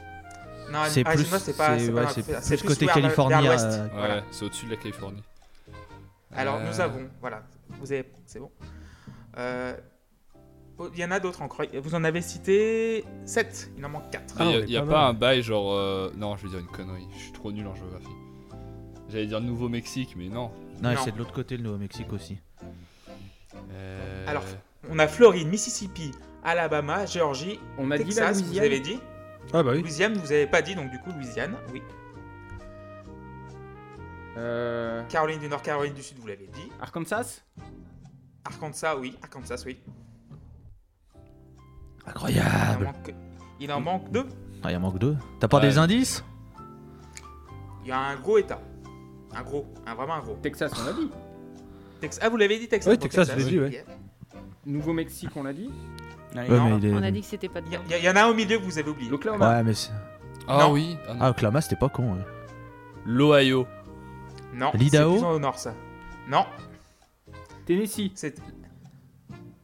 Non, 0.71 0.81
C'est 0.89 1.07
Arizona, 1.07 1.37
plus, 1.39 1.45
c'est 1.45 1.57
pas, 1.57 1.79
c'est- 1.79 1.87
pas 1.93 1.95
ouais, 2.01 2.05
dans- 2.05 2.11
c'est 2.11 2.43
c'est 2.43 2.57
plus 2.59 2.69
côté 2.69 2.87
Californie. 2.87 3.43
vers 3.43 3.61
euh, 3.65 3.85
Ouais, 3.85 3.91
Voilà. 3.95 4.23
c'est 4.31 4.45
au-dessus 4.45 4.67
de 4.67 4.71
la 4.73 4.77
Californie. 4.77 5.23
Alors, 6.35 6.57
Euh, 6.57 6.69
nous 6.69 6.81
avons, 6.81 7.09
voilà, 7.21 7.43
vous 7.81 7.91
avez, 7.93 8.05
c'est 8.27 8.39
bon. 8.39 8.51
Euh, 9.39 9.75
oh, 10.79 10.89
Il 10.93 10.99
y 11.01 11.05
en 11.05 11.11
a 11.11 11.21
d'autres 11.21 11.41
encore. 11.43 11.65
Vous 11.83 11.95
en 11.95 12.05
avez 12.05 12.21
cité 12.21 13.05
7, 13.25 13.71
il 13.79 13.85
en 13.85 13.89
manque 13.89 14.11
4. 14.11 14.35
Ah, 14.39 14.45
Il 14.45 14.65
n'y 14.67 14.75
est 14.75 14.79
a, 14.79 14.83
pas 14.83 15.07
un 15.07 15.15
bail 15.15 15.43
genre. 15.43 15.73
euh, 15.73 16.11
Non, 16.17 16.37
je 16.37 16.45
vais 16.45 16.51
dire 16.51 16.59
une 16.59 16.67
connerie. 16.67 17.07
Je 17.17 17.19
suis 17.23 17.33
trop 17.33 17.51
nul 17.51 17.67
en 17.67 17.75
géographie. 17.75 18.07
J'allais 19.09 19.27
dire 19.27 19.41
Nouveau-Mexique, 19.41 20.15
mais 20.17 20.29
non. 20.29 20.51
Non, 20.83 20.95
c'est 21.03 21.13
de 21.13 21.19
l'autre 21.19 21.33
côté, 21.33 21.57
le 21.57 21.63
Nouveau-Mexique 21.63 22.13
aussi. 22.13 22.39
Euh, 23.73 24.25
Alors, 24.29 24.45
On 24.91 24.99
a 24.99 25.09
Floride, 25.09 25.49
Mississippi, 25.49 26.13
Alabama, 26.45 27.05
Géorgie, 27.07 27.59
On 27.79 27.91
a 27.91 27.97
dit 27.99 28.05
la 28.05 28.09
Texas, 28.29 28.43
vous 28.43 28.59
avez 28.59 28.81
dit. 28.81 29.01
Ah 29.53 29.63
bah 29.63 29.71
oui. 29.73 29.81
Louisiane, 29.83 30.15
vous 30.15 30.31
avez 30.33 30.47
pas 30.47 30.63
dit, 30.63 30.75
donc 30.75 30.91
du 30.91 30.99
coup, 30.99 31.11
Louisiane, 31.13 31.55
oui. 31.73 31.83
Euh, 34.37 35.03
Caroline 35.09 35.41
du 35.41 35.49
Nord, 35.49 35.63
Caroline 35.63 35.95
du 35.95 36.03
Sud, 36.03 36.19
vous 36.19 36.27
l'avez 36.29 36.47
dit. 36.47 36.71
Arkansas? 36.81 37.41
Arkansas, 38.45 38.97
oui. 38.97 39.17
Arkansas, 39.23 39.63
oui. 39.67 39.79
Il 41.15 42.07
en 42.07 42.11
Incroyable. 42.11 42.85
manque, 42.85 43.15
il 43.61 43.73
en 43.73 43.81
manque 43.81 44.11
deux. 44.11 44.27
Ah, 44.63 44.71
il 44.71 44.77
en 44.77 44.81
manque 44.81 44.99
deux. 44.99 45.17
T'as 45.41 45.49
pas 45.49 45.59
Ouais. 45.59 45.65
des 45.69 45.79
indices? 45.79 46.25
Il 47.83 47.89
y 47.89 47.93
a 47.93 47.99
un 47.99 48.17
gros 48.17 48.39
État. 48.39 48.61
Un 49.35 49.43
gros, 49.43 49.67
un, 49.87 49.95
vraiment 49.95 50.15
un 50.15 50.21
gros. 50.21 50.37
Texas, 50.43 50.73
on 50.81 50.85
l'a 50.85 50.93
dit. 50.93 51.11
Tex- 52.01 52.19
ah, 52.23 52.29
vous 52.29 52.37
l'avez 52.37 52.59
dit, 52.59 52.69
Texas 52.69 52.91
Oui, 52.91 52.97
Bon, 52.97 53.03
Texas, 53.03 53.31
je 53.31 53.37
l'ai 53.37 53.45
dit, 53.45 53.59
ouais. 53.61 53.85
Nouveau-Mexique, 54.67 55.31
on 55.37 55.43
l'a 55.43 55.53
dit. 55.53 55.71
Mais 56.35 56.47
il 56.47 56.85
est- 56.87 56.93
On 56.95 57.03
a 57.03 57.11
dit 57.11 57.21
que 57.21 57.27
c'était 57.27 57.49
pas 57.49 57.61
Il 57.61 57.67
y, 57.69 57.71
dedans. 57.71 57.83
a- 57.91 57.97
il 57.99 58.05
y 58.05 58.09
en 58.11 58.17
a 58.17 58.23
un 58.25 58.29
au 58.29 58.35
milieu 58.35 58.59
que 58.59 58.63
vous 58.65 58.79
avez 58.79 58.91
oublié. 58.91 59.11
L'Oklahoma. 59.11 59.57
Ouais, 59.57 59.63
mais. 59.63 59.75
c'est- 59.75 59.91
Ah 60.47 60.59
Non. 60.61 60.73
oui. 60.73 60.97
ah 61.09 61.15
non. 61.15 61.19
Ah, 61.23 61.31
Oklahoma, 61.31 61.61
c'était 61.61 61.77
pas 61.77 61.89
con. 61.89 62.15
ouais. 62.15 62.25
L'Ohio. 63.07 63.67
Non, 64.55 64.69
c'est 64.73 64.79
L'Idaho 64.79 65.17
plus 65.17 65.25
au 65.27 65.39
nord, 65.39 65.59
ça. 65.59 65.75
Non, 66.29 66.45
Tennessee. 67.67 68.11
c'est 68.15 68.35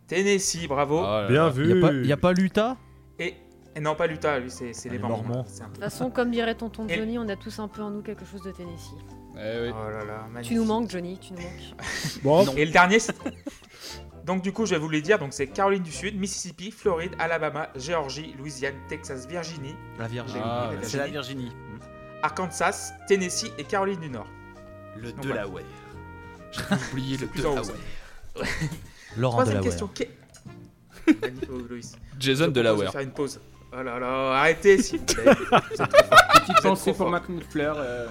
Tennessee, 0.06 0.66
bravo. 0.68 0.98
Ah 1.04 1.22
là 1.22 1.28
Bien 1.28 1.44
là. 1.44 1.50
vu. 1.50 1.68
Y 1.68 1.72
a 1.72 1.80
pas, 1.80 1.92
y 1.92 2.12
a 2.12 2.16
pas 2.16 2.32
l'Utah 2.32 2.76
Et, 3.18 3.34
et 3.74 3.80
non, 3.80 3.94
pas 3.94 4.06
l'Utah, 4.06 4.38
lui, 4.38 4.50
c'est 4.50 4.72
c'est 4.72 4.88
Ah, 4.88 4.92
les 4.92 4.98
les 4.98 5.02
Mormons. 5.02 5.22
Mormons. 5.26 5.44
C'est 5.48 5.62
un 5.62 5.66
peu- 5.66 5.70
De 5.70 5.74
toute 5.76 5.84
façon, 5.84 6.10
comme 6.10 6.30
dirait 6.30 6.54
tonton 6.54 6.86
Et- 6.88 6.96
Johnny, 6.96 7.18
on 7.18 7.28
a 7.28 7.36
tous 7.36 7.58
un 7.58 7.68
peu 7.68 7.82
en 7.82 7.90
nous 7.90 8.02
quelque 8.02 8.24
chose 8.24 8.42
de 8.42 8.50
Tennessee. 8.52 8.94
Eh 9.36 9.60
oui. 9.62 9.70
Oh 9.72 9.90
là 9.90 10.04
là, 10.04 10.26
magnifique. 10.30 10.48
Tu 10.52 10.54
nous 10.54 10.64
manques, 10.64 10.90
Johnny, 10.90 11.18
tu 11.18 11.32
nous 11.32 11.40
manques. 11.40 11.74
Bon, 12.22 12.46
Et 12.56 12.64
le 12.64 12.70
dernier, 12.72 12.98
c'est... 12.98 13.14
Donc 14.24 14.42
du 14.42 14.52
coup, 14.52 14.64
je 14.64 14.74
vais 14.74 14.80
vous 14.80 14.88
les 14.88 15.02
dire. 15.02 15.18
Donc 15.18 15.32
c'est 15.32 15.46
Caroline 15.48 15.82
du 15.82 15.92
Sud, 15.92 16.18
Mississippi, 16.18 16.70
Floride, 16.70 17.12
Alabama, 17.18 17.68
Géorgie, 17.76 18.34
Louisiane, 18.38 18.74
Texas, 18.88 19.26
Virginie, 19.26 19.74
La 19.98 20.06
Vierge. 20.08 20.30
J'ai 20.32 20.40
Ah, 20.42 20.70
la 20.74 20.82
C'est 20.88 20.96
la 20.96 21.08
Virginie, 21.08 21.44
Virginie. 21.44 21.56
Arkansas, 22.22 22.92
Tennessee 23.06 23.50
et 23.58 23.64
Caroline 23.64 24.00
du 24.00 24.08
Nord. 24.08 24.26
Le 24.96 25.12
Donc, 25.12 25.26
voilà. 25.26 25.42
Delaware. 25.42 25.64
J'ai 26.52 26.62
oublié 26.92 27.16
le 27.18 27.26
Delaware. 27.36 27.62
Laurent 29.16 29.42
Troisième 29.42 29.60
Delaware. 29.62 29.62
question. 29.62 29.90
Jason 32.18 32.44
Je 32.44 32.44
propose 32.44 32.46
de 32.46 32.50
Delaware. 32.52 32.92
faire 32.92 33.00
une 33.02 33.10
pause. 33.12 33.40
Oh 33.76 33.82
là 33.82 33.98
là, 33.98 34.38
arrêtez 34.38 34.80
s'il 34.80 35.00
vous 35.00 35.04
plaît. 35.06 35.24
Petite 35.50 36.62
pensée 36.62 36.92
pour. 36.94 37.10
Mac 37.10 37.28
McFleur. 37.28 37.76
euh, 37.78 38.06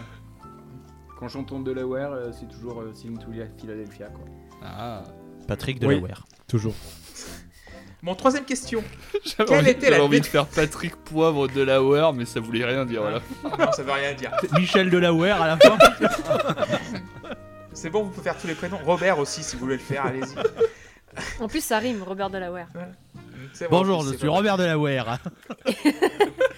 Quand 1.23 1.29
j'entends 1.29 1.61
Delaware, 1.61 2.11
euh, 2.11 2.31
c'est 2.37 2.49
toujours 2.49 2.81
euh, 2.81 2.91
Sing 2.93 3.17
to 3.17 3.27
Philadelphia. 3.57 4.07
Quoi. 4.07 4.25
Ah. 4.61 5.03
Patrick 5.47 5.77
Oui. 5.81 5.95
Delaware. 5.95 6.25
toujours. 6.49 6.75
Mon 8.01 8.13
troisième 8.13 8.43
question. 8.43 8.83
J'avais 9.23 9.45
Quelle 9.47 9.59
envie, 9.59 9.69
était 9.69 9.85
la 9.85 9.91
j'avais 9.91 10.03
envie 10.03 10.17
dé- 10.17 10.19
de 10.19 10.25
faire 10.25 10.45
Patrick 10.47 10.97
Poivre 10.97 11.47
Delaware, 11.47 12.11
mais 12.11 12.25
ça 12.25 12.41
voulait 12.41 12.65
rien 12.65 12.85
dire. 12.85 13.03
Voilà. 13.03 13.21
Non, 13.57 13.71
ça 13.71 13.83
veut 13.83 13.93
rien 13.93 14.13
dire. 14.15 14.31
Michel 14.57 14.89
Delaware 14.89 15.41
à 15.41 15.47
la 15.47 15.55
fin. 15.57 15.77
C'est 17.71 17.89
bon, 17.89 18.03
vous 18.03 18.09
pouvez 18.09 18.23
faire 18.23 18.37
tous 18.37 18.47
les 18.47 18.55
prénoms. 18.55 18.79
Robert 18.83 19.17
aussi, 19.17 19.43
si 19.43 19.55
vous 19.55 19.61
voulez 19.61 19.77
le 19.77 19.81
faire, 19.81 20.05
allez-y. 20.05 20.35
En 21.41 21.47
plus, 21.47 21.63
ça 21.63 21.77
rime, 21.79 22.03
Robert 22.03 22.31
Delaware. 22.31 22.67
C'est 23.53 23.69
Bonjour, 23.69 24.03
c'est 24.03 24.13
je 24.13 24.17
suis. 24.17 24.27
Robert 24.27 24.57
Delaware. 24.57 25.17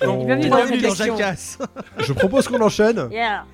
Donc, 0.01 0.25
Bienvenue 0.25 0.45
Et 0.45 0.49
dans 0.49 0.55
bienvenue 0.57 0.81
dans. 0.81 0.93
Jacasse. 0.95 1.57
Je 1.99 2.13
propose 2.13 2.47
qu'on 2.47 2.61
enchaîne. 2.61 3.07
Yeah 3.11 3.45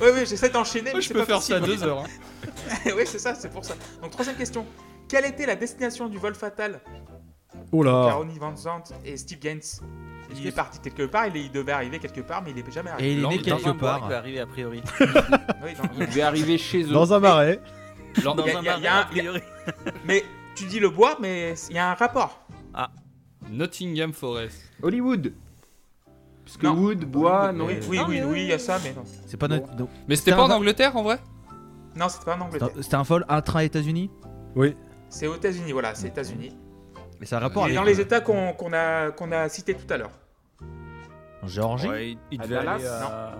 Oui, 0.00 0.08
oui, 0.14 0.20
j'essaie 0.26 0.48
d'enchaîner. 0.50 0.90
Moi, 0.90 0.94
mais 0.96 1.00
je 1.02 1.08
c'est 1.08 1.14
peux 1.14 1.20
pas 1.20 1.26
faire 1.26 1.42
ça 1.42 1.58
possible. 1.60 1.78
deux 1.78 1.84
heures. 1.86 1.98
hein. 2.04 2.90
oui, 2.96 3.02
c'est 3.06 3.18
ça, 3.18 3.34
c'est 3.34 3.50
pour 3.50 3.64
ça. 3.64 3.74
Donc, 4.02 4.10
troisième 4.10 4.36
question. 4.36 4.66
Quelle 5.08 5.24
était 5.26 5.46
la 5.46 5.56
destination 5.56 6.08
du 6.08 6.18
vol 6.18 6.34
fatal 6.34 6.80
Oh 7.72 7.82
là. 7.82 8.16
Van 8.38 8.56
Zandt 8.56 8.92
et 9.04 9.16
Steve 9.16 9.38
Gaines 9.38 9.60
Il 10.36 10.46
est 10.46 10.52
parti 10.52 10.78
quelque 10.80 11.02
part, 11.04 11.26
il, 11.26 11.36
est- 11.36 11.44
il 11.46 11.52
devait 11.52 11.72
arriver 11.72 11.98
quelque 11.98 12.20
part, 12.20 12.42
mais 12.42 12.50
il 12.52 12.58
est 12.58 12.70
jamais 12.72 12.90
Et 12.90 12.92
arrivé. 12.92 13.12
il 13.12 13.24
est 13.24 13.28
né 13.28 13.38
Dans 13.38 13.56
quelque 13.58 13.70
part. 13.78 14.08
Va 14.08 14.18
arriver 14.18 14.40
a 14.40 14.46
priori. 14.46 14.82
Oui, 15.00 15.74
dans- 15.74 15.88
Il 15.98 16.06
devait 16.06 16.22
arriver 16.22 16.58
chez 16.58 16.82
eux. 16.84 16.92
Dans 16.92 17.12
un 17.12 17.18
marais. 17.20 17.60
Dans 18.24 18.36
un 18.38 18.46
y 18.46 18.50
a- 18.50 18.62
marais, 18.62 18.80
y 18.80 18.86
a 18.86 18.96
un- 18.96 19.00
a 19.00 19.04
priori. 19.04 19.40
Mais 20.04 20.24
tu 20.54 20.64
dis 20.66 20.80
le 20.80 20.88
bois, 20.90 21.16
mais 21.20 21.54
il 21.68 21.76
y 21.76 21.78
a 21.78 21.90
un 21.90 21.94
rapport. 21.94 22.40
Nottingham 23.50 24.12
Forest. 24.12 24.62
Hollywood. 24.82 25.32
Parce 26.44 26.56
que 26.56 26.66
Non. 26.66 26.74
wood, 26.74 27.04
bois, 27.04 27.52
non. 27.52 27.66
Oui, 27.66 27.78
oui, 27.88 27.96
Non, 27.98 28.04
oui, 28.08 28.14
mais 28.16 28.24
oui, 28.24 28.30
oui, 28.32 28.42
il 28.42 28.48
y 28.48 28.52
a 28.52 28.58
ça, 28.58 28.78
mais 28.82 28.92
non. 28.92 29.04
C'est 29.26 29.36
pas 29.36 29.48
notre. 29.48 29.74
non. 29.76 29.88
Mais 30.08 30.16
c'était 30.16 30.32
pas 30.32 30.44
en 30.44 30.50
Angleterre 30.50 30.96
en 30.96 31.02
vrai? 31.02 31.18
Non, 31.96 32.08
c'était 32.08 32.24
pas 32.24 32.36
en 32.36 32.40
Angleterre. 32.42 32.70
C'était 32.80 32.94
un- 32.96 33.02
vol 33.02 33.24
intra 33.28 33.64
États-Unis 33.64 34.10
Oui. 34.56 34.76
C'est 35.08 35.26
aux 35.26 35.34
États-Unis, 35.36 35.72
voilà, 35.72 35.94
c'est 35.94 36.08
États-Unis. 36.08 36.56
Et 37.20 37.26
ça 37.26 37.36
a 37.36 37.40
un 37.40 37.42
rapport 37.42 37.62
Et 37.62 37.66
avec. 37.66 37.76
dans 37.76 37.82
les 37.82 38.00
États 38.00 38.20
qu'on 38.20 38.52
qu'on 38.52 38.72
a, 38.72 39.10
qu'on 39.10 39.32
a 39.32 39.48
cités 39.48 39.74
tout 39.74 39.92
à 39.92 39.96
l'heure. 39.98 40.12
En 41.42 41.46
Géorgie? 41.48 41.88
Ouais, 41.88 42.10
il, 42.12 42.18
il 42.32 42.38
devait 42.38 42.54
Dallas? 42.56 42.74
aller 42.74 42.86
à... 42.86 43.32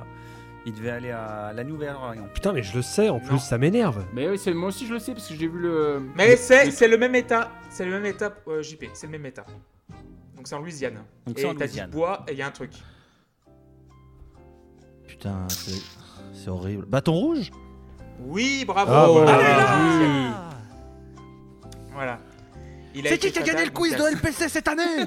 Il 0.66 0.74
devait 0.74 0.90
aller 0.90 1.10
à 1.10 1.52
la 1.54 1.64
Nouvelle-Orléans. 1.64 2.28
Putain, 2.34 2.52
mais 2.52 2.62
je 2.62 2.76
le 2.76 2.82
sais, 2.82 3.08
en 3.08 3.14
Non. 3.14 3.20
plus, 3.20 3.38
ça 3.38 3.56
m'énerve. 3.56 4.04
Mais 4.12 4.28
oui, 4.28 4.38
c'est- 4.38 4.52
moi 4.52 4.68
aussi 4.68 4.86
je 4.86 4.92
le 4.92 4.98
sais 4.98 5.12
parce 5.12 5.26
que 5.26 5.34
j'ai 5.34 5.48
vu 5.48 5.58
le. 5.58 6.02
Mais 6.16 6.36
c'est 6.36 6.70
c'est 6.70 6.86
le 6.88 6.98
même 6.98 7.14
État. 7.14 7.50
C'est 7.70 7.84
le 7.86 7.92
même 7.92 8.04
État, 8.04 8.32
euh, 8.46 8.62
JP. 8.62 8.84
C'est 8.92 9.06
le 9.06 9.12
même 9.12 9.24
État. 9.26 9.46
Donc 10.36 10.46
c'est 10.46 10.54
en 10.54 10.58
Louisiane. 10.60 11.02
Donc 11.26 11.38
et 11.38 11.42
c'est 11.42 11.46
en 11.48 11.54
t'as 11.54 11.66
dit 11.66 11.72
Louisiane. 11.72 11.90
bois 11.90 12.24
et 12.28 12.32
il 12.32 12.38
y 12.38 12.42
a 12.42 12.46
un 12.46 12.50
truc. 12.50 12.72
Putain, 15.06 15.46
c'est. 15.48 15.80
C'est 16.32 16.48
horrible. 16.50 16.86
Bâton 16.86 17.12
rouge? 17.12 17.50
Oui, 18.20 18.64
bravo. 18.66 18.90
Ah, 18.94 19.06
voilà. 19.08 19.38
Ah, 19.68 20.50
Voilà. 21.92 22.18
C'est 23.04 23.18
qui 23.18 23.32
qui 23.32 23.38
a 23.38 23.42
gagné 23.42 23.64
le 23.64 23.70
quiz 23.70 23.96
de. 23.96 24.02
LPC 24.10 24.48
cette 24.48 24.68
année 24.68 25.06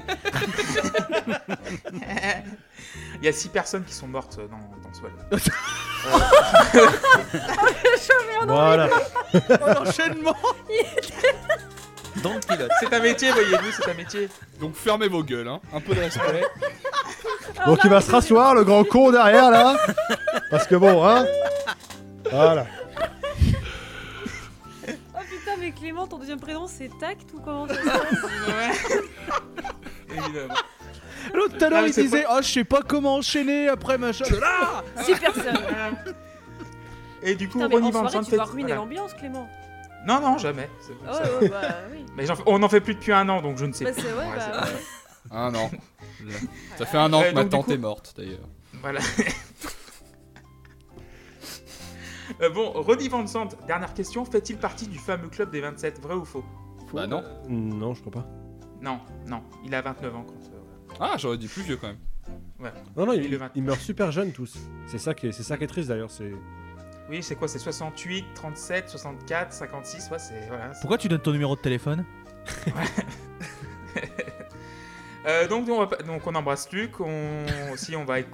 Il 3.20 3.24
y 3.24 3.28
a 3.28 3.32
six 3.32 3.48
personnes 3.48 3.84
qui 3.84 3.92
sont 3.94 4.06
mortes 4.06 4.38
dans, 4.38 4.58
dans 4.82 4.92
ce. 4.92 5.00
Voilà. 8.46 8.88
L'enchaînement 9.74 10.36
Dans 12.22 12.34
le 12.34 12.40
pilote. 12.40 12.70
C'est 12.80 12.92
un 12.92 13.00
métier, 13.00 13.30
voyez-vous, 13.32 13.72
c'est 13.72 13.90
un 13.90 13.94
métier. 13.94 14.28
Donc 14.60 14.74
fermez 14.76 15.08
vos 15.08 15.22
gueules, 15.22 15.48
hein. 15.48 15.60
Un 15.72 15.80
peu 15.80 15.94
de 15.94 16.00
respect. 16.00 16.44
Donc 17.66 17.78
il 17.84 17.90
va 17.90 18.00
se 18.00 18.10
rasseoir, 18.10 18.54
le 18.54 18.64
grand 18.64 18.84
con 18.84 19.10
derrière 19.10 19.50
là. 19.50 19.76
Parce 20.50 20.66
que 20.66 20.74
bon, 20.76 21.06
hein. 21.06 21.24
Voilà. 22.30 22.66
Mais 25.64 25.70
Clément, 25.72 26.06
ton 26.06 26.18
deuxième 26.18 26.40
prénom 26.40 26.66
c'est 26.66 26.90
Tact 26.98 27.32
ou 27.34 27.40
comment 27.40 27.66
ça 27.66 27.74
se 27.74 27.80
passe 28.46 28.92
Évidemment. 30.10 30.54
L'autre 31.32 31.56
tout 31.56 31.64
à 31.64 31.66
Ah, 31.68 31.70
l'heure 31.70 31.86
il 31.86 31.94
disait 31.94 32.26
Oh, 32.30 32.38
je 32.42 32.48
sais 32.48 32.64
pas 32.64 32.82
comment 32.82 33.16
enchaîner 33.16 33.68
après 33.68 33.96
machin. 33.96 34.24
Là 34.38 34.84
Six 35.02 35.14
personnes. 35.16 35.56
Et 37.22 37.34
du 37.34 37.48
coup, 37.48 37.54
Putain, 37.58 37.68
mais 37.68 37.74
Ronnie 37.76 37.88
en 37.88 37.90
Van 38.02 38.08
soirée, 38.10 38.26
tu 38.28 38.36
vas 38.36 38.44
ruiner 38.44 38.62
voilà. 38.68 38.74
l'ambiance, 38.82 39.14
Clément. 39.14 39.48
Non, 40.06 40.20
non, 40.20 40.36
jamais. 40.36 40.68
C'est- 40.80 40.92
Ah 41.08 41.14
ça- 41.14 41.22
ouais, 41.22 41.38
ouais, 41.44 41.48
bah 41.48 41.62
oui. 41.90 42.04
Mais 42.16 42.26
j'en 42.26 42.36
fais- 42.36 42.42
on 42.44 42.62
en 42.62 42.68
fait 42.68 42.82
plus 42.82 42.94
depuis 42.94 43.12
un 43.14 43.26
an, 43.30 43.40
donc 43.40 43.56
je 43.56 43.64
ne 43.64 43.72
sais 43.72 43.86
Bah, 43.86 43.92
plus. 43.92 44.02
c'est 44.02 44.12
ouais, 44.12 44.18
Ouais, 44.18 44.36
bah 44.36 44.64
ouais. 44.64 45.36
Un 45.38 45.54
an. 45.54 45.70
Ça 46.76 46.84
fait 46.84 46.98
un 46.98 47.10
an 47.14 47.22
que 47.22 47.28
ma 47.28 47.32
donc, 47.32 47.44
du 47.44 47.48
tante 47.50 47.64
coup- 47.64 47.72
est 47.72 47.78
morte 47.78 48.12
d'ailleurs. 48.18 48.46
Voilà. 48.82 49.00
Euh, 52.40 52.50
bon, 52.50 52.70
Ronnie 52.72 53.08
Van 53.08 53.26
Sant, 53.26 53.48
dernière 53.66 53.94
question. 53.94 54.24
Fait-il 54.24 54.56
partie 54.56 54.86
du 54.86 54.98
fameux 54.98 55.28
club 55.28 55.50
des 55.50 55.60
27 55.60 56.00
Vrai 56.00 56.14
ou 56.14 56.24
faux? 56.24 56.44
Bah 56.92 57.06
non. 57.06 57.22
Non, 57.48 57.94
je 57.94 58.00
crois 58.00 58.12
pas. 58.22 58.28
Non, 58.80 59.00
non. 59.26 59.42
Il 59.64 59.74
a 59.74 59.82
29 59.82 60.14
ans 60.16 60.24
quand. 60.26 60.34
euh, 60.34 60.96
Ah, 61.00 61.16
j'aurais 61.18 61.38
dit 61.38 61.48
plus 61.48 61.62
vieux 61.62 61.76
quand 61.76 61.88
même. 61.88 61.98
Non, 62.96 63.06
non, 63.06 63.12
Il 63.12 63.20
est 63.22 63.24
ils, 63.26 63.30
29. 63.36 63.50
ils 63.56 63.62
meurent 63.62 63.76
super 63.80 64.12
jeunes 64.12 64.32
tous. 64.32 64.56
C'est 64.86 64.98
ça 64.98 65.12
qui 65.14 65.26
est, 65.28 65.32
c'est 65.32 65.42
ça 65.42 65.56
qui 65.56 65.64
est 65.64 65.68
triste 65.68 65.88
d'ailleurs. 65.88 66.10
C'est. 66.10 66.32
Oui, 67.10 67.22
c'est 67.22 67.34
quoi 67.34 67.48
C'est 67.48 67.58
68, 67.58 68.24
37, 68.34 68.88
64, 68.88 69.52
56. 69.52 70.10
Ouais, 70.10 70.18
c'est. 70.18 70.46
Voilà. 70.48 70.72
c'est- 70.72 70.80
Pourquoi 70.80 70.96
tu 70.98 71.08
donnes 71.08 71.20
ton 71.20 71.32
numéro 71.32 71.54
de 71.56 71.60
téléphone? 71.60 72.04
Euh, 75.26 75.48
donc, 75.48 75.66
on 75.68 75.84
va 75.84 75.96
donc, 75.98 76.26
on 76.26 76.34
embrasse 76.34 76.70
Luc. 76.70 77.00
On... 77.00 77.46
Aussi, 77.72 77.96
on 77.96 78.04
va. 78.04 78.18
là, 78.20 78.24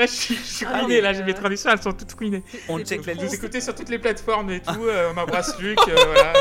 je 0.00 0.06
suis, 0.06 0.34
je 0.34 0.40
suis 0.40 0.66
Ah 0.66 0.86
Là, 0.88 1.12
j'ai 1.12 1.22
mes 1.22 1.34
traditions, 1.34 1.70
elles 1.70 1.82
sont 1.82 1.92
toutes 1.92 2.12
ruinées. 2.12 2.42
On 2.68 2.78
check 2.80 3.04
la 3.06 3.14
Vous 3.14 3.20
liste. 3.22 3.34
écoutez 3.34 3.60
sur 3.60 3.74
toutes 3.74 3.90
les 3.90 3.98
plateformes 3.98 4.50
et 4.50 4.60
tout. 4.60 4.84
euh, 4.84 5.12
on 5.14 5.18
embrasse 5.18 5.58
Luc. 5.60 5.78
euh, 5.88 5.94
voilà. 5.94 6.32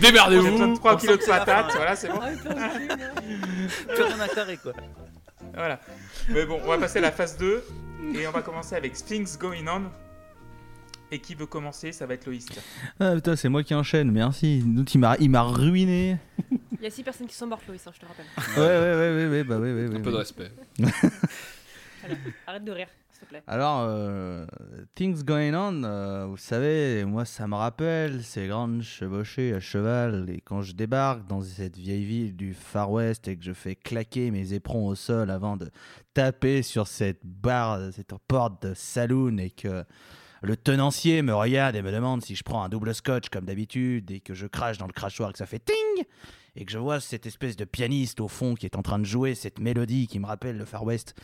J'ai 0.00 0.12
besoin 0.12 0.28
Démerdez-vous 0.30 0.66
de 0.68 0.76
3 0.76 0.94
On 0.94 0.96
kilos 0.96 1.18
de 1.18 1.24
patates. 1.26 1.72
Voilà, 1.74 1.96
c'est 1.96 2.08
bon. 2.08 2.20
Ah. 2.22 2.70
Plus 3.94 4.02
rien 4.02 4.20
à 4.20 4.28
carrer 4.28 4.56
quoi. 4.56 4.72
Voilà. 5.54 5.80
Mais 6.28 6.44
bon, 6.44 6.60
on 6.64 6.68
va 6.68 6.78
passer 6.78 6.98
à 6.98 7.02
la 7.02 7.12
phase 7.12 7.36
2 7.38 7.64
et 8.14 8.26
on 8.26 8.30
va 8.30 8.42
commencer 8.42 8.76
avec 8.76 8.92
Things 8.94 9.36
Going 9.38 9.66
On. 9.66 9.82
Et 11.10 11.18
qui 11.20 11.34
veut 11.34 11.46
commencer 11.46 11.92
Ça 11.92 12.06
va 12.06 12.14
être 12.14 12.26
Loïs. 12.26 12.46
Ah 13.00 13.14
putain, 13.14 13.36
c'est 13.36 13.48
moi 13.48 13.62
qui 13.62 13.74
enchaîne, 13.74 14.10
merci. 14.10 14.62
Il 14.94 15.00
m'a 15.00 15.16
il 15.18 15.30
m'a 15.30 15.42
ruiné. 15.42 16.18
Il 16.50 16.84
y 16.84 16.86
a 16.86 16.90
six 16.90 17.02
personnes 17.02 17.26
qui 17.26 17.34
sont 17.34 17.46
mortes, 17.46 17.66
Loïs, 17.66 17.84
hein, 17.86 17.92
je 17.94 18.00
te 18.00 18.06
rappelle. 18.06 18.26
Ouais, 18.56 18.62
ouais, 18.62 18.94
ouais, 18.94 19.16
ouais, 19.16 19.28
ouais, 19.30 19.44
bah 19.44 19.58
ouais, 19.58 19.72
ouais, 19.72 19.86
Un 19.86 19.92
ouais, 19.92 20.02
peu 20.02 20.12
de 20.12 20.16
respect. 20.16 20.50
Arrête 22.46 22.64
de 22.64 22.72
rire, 22.72 22.88
s'il 23.10 23.22
te 23.22 23.26
plaît. 23.26 23.42
Alors, 23.46 23.80
euh, 23.88 24.46
Things 24.94 25.24
Going 25.24 25.54
On, 25.54 25.82
euh, 25.84 26.26
vous 26.26 26.36
savez, 26.36 27.04
moi 27.04 27.24
ça 27.24 27.46
me 27.46 27.54
rappelle 27.56 28.22
ces 28.22 28.46
grandes 28.46 28.82
chevauchées 28.82 29.52
à 29.54 29.60
cheval. 29.60 30.30
Et 30.30 30.40
quand 30.40 30.62
je 30.62 30.72
débarque 30.72 31.26
dans 31.26 31.42
cette 31.42 31.76
vieille 31.76 32.04
ville 32.04 32.36
du 32.36 32.54
Far 32.54 32.90
West 32.90 33.28
et 33.28 33.36
que 33.36 33.44
je 33.44 33.52
fais 33.52 33.74
claquer 33.74 34.30
mes 34.30 34.52
éperons 34.52 34.86
au 34.86 34.94
sol 34.94 35.30
avant 35.30 35.56
de 35.56 35.70
taper 36.14 36.62
sur 36.62 36.86
cette 36.86 37.20
barre, 37.24 37.92
cette 37.92 38.14
porte 38.28 38.62
de 38.66 38.74
saloon 38.74 39.38
et 39.38 39.50
que 39.50 39.84
le 40.42 40.56
tenancier 40.56 41.22
me 41.22 41.34
regarde 41.34 41.76
et 41.76 41.82
me 41.82 41.92
demande 41.92 42.22
si 42.22 42.34
je 42.34 42.42
prends 42.42 42.62
un 42.62 42.68
double 42.68 42.94
scotch 42.94 43.28
comme 43.28 43.44
d'habitude 43.44 44.10
et 44.10 44.20
que 44.20 44.34
je 44.34 44.46
crache 44.46 44.78
dans 44.78 44.86
le 44.86 44.92
crachoir 44.92 45.30
et 45.30 45.32
que 45.32 45.38
ça 45.38 45.46
fait 45.46 45.64
ting 45.64 46.04
et 46.56 46.64
que 46.64 46.72
je 46.72 46.78
vois 46.78 47.00
cette 47.00 47.26
espèce 47.26 47.56
de 47.56 47.64
pianiste 47.64 48.20
au 48.20 48.28
fond 48.28 48.54
qui 48.54 48.66
est 48.66 48.76
en 48.76 48.82
train 48.82 48.98
de 48.98 49.04
jouer 49.04 49.34
cette 49.34 49.58
mélodie 49.58 50.06
qui 50.08 50.18
me 50.18 50.26
rappelle 50.26 50.56
le 50.56 50.64
Far 50.64 50.84
West. 50.84 51.14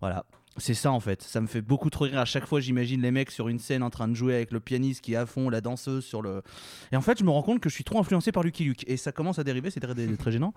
Voilà. 0.00 0.24
C'est 0.58 0.74
ça 0.74 0.90
en 0.90 1.00
fait, 1.00 1.22
ça 1.22 1.40
me 1.40 1.46
fait 1.46 1.60
beaucoup 1.60 1.90
trop 1.90 2.04
rire. 2.04 2.18
À 2.18 2.24
chaque 2.24 2.46
fois, 2.46 2.60
j'imagine 2.60 3.02
les 3.02 3.10
mecs 3.10 3.30
sur 3.30 3.48
une 3.48 3.58
scène 3.58 3.82
en 3.82 3.90
train 3.90 4.08
de 4.08 4.14
jouer 4.14 4.34
avec 4.34 4.52
le 4.52 4.60
pianiste 4.60 5.02
qui 5.02 5.12
est 5.12 5.16
à 5.16 5.26
fond, 5.26 5.50
la 5.50 5.60
danseuse 5.60 6.04
sur 6.04 6.22
le. 6.22 6.42
Et 6.92 6.96
en 6.96 7.02
fait, 7.02 7.18
je 7.18 7.24
me 7.24 7.30
rends 7.30 7.42
compte 7.42 7.60
que 7.60 7.68
je 7.68 7.74
suis 7.74 7.84
trop 7.84 7.98
influencé 7.98 8.32
par 8.32 8.42
Lucky 8.42 8.64
Luke. 8.64 8.84
Et 8.86 8.96
ça 8.96 9.12
commence 9.12 9.38
à 9.38 9.44
dériver, 9.44 9.70
c'est 9.70 9.80
très, 9.80 9.94
très 10.16 10.32
gênant. 10.32 10.54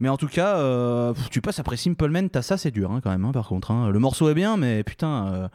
Mais 0.00 0.08
en 0.08 0.16
tout 0.16 0.28
cas, 0.28 0.56
euh, 0.56 1.12
tu 1.30 1.40
passes 1.40 1.58
après 1.58 1.76
Simple 1.76 2.08
Man, 2.08 2.30
t'as 2.30 2.42
ça, 2.42 2.56
c'est 2.56 2.70
dur 2.70 2.90
hein, 2.90 3.00
quand 3.02 3.10
même, 3.10 3.24
hein, 3.24 3.32
par 3.32 3.46
contre. 3.48 3.70
hein. 3.70 3.90
Le 3.90 3.98
morceau 3.98 4.28
est 4.30 4.34
bien, 4.34 4.56
mais 4.56 4.82
putain, 4.82 5.26
euh, 5.28 5.48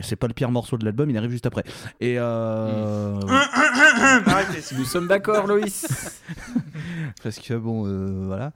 c'est 0.00 0.16
pas 0.16 0.26
le 0.26 0.34
pire 0.34 0.50
morceau 0.50 0.76
de 0.76 0.84
l'album, 0.84 1.08
il 1.10 1.16
arrive 1.16 1.30
juste 1.30 1.46
après. 1.46 1.64
Et. 2.00 2.16
Euh... 2.18 3.20
Arrêtez. 3.28 3.69
Nous 4.76 4.84
sommes 4.84 5.06
d'accord, 5.08 5.46
Loïs. 5.46 6.22
parce 7.22 7.38
que 7.38 7.54
bon, 7.54 7.86
euh, 7.86 8.26
voilà. 8.26 8.52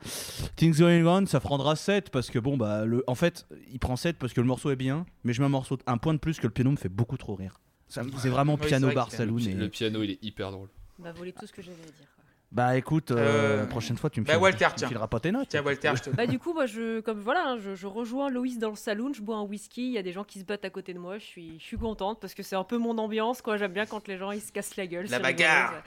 Things 0.57 0.79
Going 0.79 1.05
On, 1.07 1.27
ça 1.27 1.41
prendra 1.41 1.77
7 1.77 2.11
parce 2.11 2.31
que 2.31 2.39
bon, 2.39 2.57
bah, 2.57 2.85
le... 2.85 3.05
en 3.07 3.15
fait, 3.15 3.47
il 3.73 3.79
prend 3.79 3.97
7 3.97 4.19
parce 4.19 4.33
que 4.33 4.41
le 4.41 4.47
morceau 4.47 4.71
est 4.71 4.77
bien, 4.77 5.07
mais 5.25 5.33
je 5.33 5.41
mets 5.41 5.47
un 5.47 5.51
morceau, 5.51 5.79
un 5.87 5.99
point 5.99 6.15
de 6.15 6.19
plus 6.19 6.39
que 6.39 6.47
le 6.47 6.53
piano 6.53 6.71
me 6.71 6.77
fait 6.77 6.89
beaucoup 6.89 7.17
trop 7.17 7.35
rire. 7.35 7.61
C'est 7.89 8.29
vraiment 8.29 8.57
piano 8.57 8.87
vrai 8.87 8.95
bar 8.95 9.11
saloon. 9.11 9.37
Le, 9.37 9.51
et- 9.51 9.55
le 9.55 9.69
piano, 9.69 10.03
il 10.03 10.11
est 10.13 10.19
hyper 10.25 10.51
drôle. 10.51 10.69
On 10.99 11.03
va 11.05 11.13
voler 11.13 11.33
tout 11.33 11.47
ce 11.47 11.53
que 11.53 11.63
j'avais 11.63 11.83
à 11.83 11.87
dire. 11.87 12.09
Bah 12.55 12.77
écoute, 12.77 13.11
euh, 13.11 13.17
Euh, 13.19 13.61
la 13.63 13.67
prochaine 13.67 13.97
fois 13.97 14.09
tu 14.11 14.21
me, 14.21 14.27
bah, 14.27 14.35
files- 14.35 14.43
Walter, 14.43 14.69
tu 14.77 14.85
me 14.85 14.89
fileras 14.89 15.09
pas 15.09 15.19
tes 15.19 15.33
notes. 15.33 15.49
Tiens, 15.49 15.63
Walter, 15.63 15.91
je 15.97 16.03
te. 16.03 16.11
Bah 16.11 16.27
du 16.29 16.39
coup, 16.39 16.55
moi, 16.55 16.67
je, 16.67 17.01
comme 17.01 17.19
voilà, 17.19 17.43
hein, 17.49 17.59
je, 17.59 17.75
je 17.75 17.87
rejoins 17.89 18.31
Loïs 18.31 18.59
dans 18.61 18.71
le 18.71 18.77
saloon, 18.77 19.13
je 19.13 19.21
bois 19.23 19.37
un 19.37 19.43
whisky, 19.43 19.87
il 19.89 19.93
y 19.93 19.99
a 19.99 20.03
des 20.03 20.13
gens 20.13 20.23
qui 20.23 20.39
se 20.39 20.45
battent 20.45 20.65
à 20.65 20.71
côté 20.71 20.95
de 20.95 21.01
moi, 21.01 21.19
je 21.19 21.25
suis, 21.25 21.59
je 21.59 21.65
suis 21.65 21.77
contente 21.77 22.21
parce 22.21 22.33
que 22.33 22.45
c'est 22.45 22.55
un 22.57 22.63
peu 22.65 22.79
mon 22.79 22.97
ambiance, 22.99 23.43
quoi. 23.43 23.57
J'aime 23.57 23.73
bien 23.73 23.87
quand 23.87 24.07
les 24.07 24.17
gens 24.19 24.31
ils 24.31 24.41
se 24.41 24.53
cassent 24.53 24.77
la 24.77 24.87
gueule. 24.87 25.07
La 25.11 25.19
bagarre. 25.19 25.71
rigolo. 25.71 25.83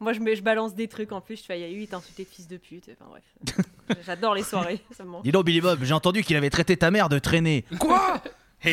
Moi, 0.00 0.12
je, 0.12 0.20
mets, 0.20 0.34
je 0.36 0.42
balance 0.42 0.74
des 0.74 0.86
trucs 0.88 1.12
en 1.12 1.20
plus, 1.20 1.36
je 1.40 1.44
fais, 1.44 1.58
il 1.58 1.62
y 1.62 1.64
a 1.64 1.68
eu, 1.70 1.82
il 1.82 1.88
t'a 1.88 1.96
insulté 1.96 2.24
de 2.24 2.28
fils 2.28 2.46
de 2.48 2.56
pute. 2.56 2.88
Enfin 2.92 3.08
bref, 3.10 3.56
j'adore 4.06 4.34
les 4.34 4.42
soirées, 4.44 4.80
ça 4.96 5.02
me 5.04 5.10
manque. 5.10 5.22
Dis 5.24 5.32
donc 5.32 5.44
Billy 5.44 5.60
Bob, 5.60 5.80
j'ai 5.82 5.92
entendu 5.94 6.22
qu'il 6.22 6.36
avait 6.36 6.50
traité 6.50 6.76
ta 6.76 6.90
mère 6.92 7.08
de 7.08 7.18
traîner. 7.18 7.64
Quoi? 7.78 8.20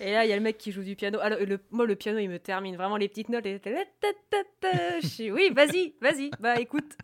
Et 0.00 0.12
là, 0.12 0.24
il 0.24 0.28
y 0.28 0.32
a 0.32 0.36
le 0.36 0.42
mec 0.42 0.58
qui 0.58 0.70
joue 0.70 0.82
du 0.82 0.94
piano. 0.94 1.18
Alors, 1.20 1.40
le, 1.40 1.58
moi, 1.70 1.86
le 1.86 1.96
piano, 1.96 2.18
il 2.18 2.28
me 2.28 2.38
termine 2.38 2.76
vraiment 2.76 2.96
les 2.96 3.08
petites 3.08 3.28
notes. 3.28 3.46
Et... 3.46 3.60
Je 3.64 5.06
suis, 5.06 5.32
oui, 5.32 5.50
vas-y, 5.50 5.94
vas-y. 6.00 6.30
Bah 6.38 6.60
écoute, 6.60 6.96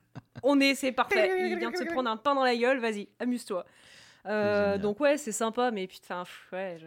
on 0.43 0.61
est, 0.61 0.75
c'est 0.75 0.93
parfait. 0.93 1.51
Il 1.51 1.59
vient 1.59 1.71
de 1.71 1.77
se 1.77 1.85
prendre 1.85 2.09
un 2.11 2.17
pain 2.17 2.35
dans 2.35 2.45
la 2.45 2.57
gueule, 2.57 2.79
vas-y, 2.79 3.09
amuse-toi. 3.19 3.65
Euh, 4.27 4.79
donc 4.79 5.01
ouais, 5.01 5.19
c'est 5.19 5.33
sympa, 5.33 5.71
mais 5.71 5.87
putain, 5.87 6.23
ouais. 6.53 6.77
Je... 6.81 6.87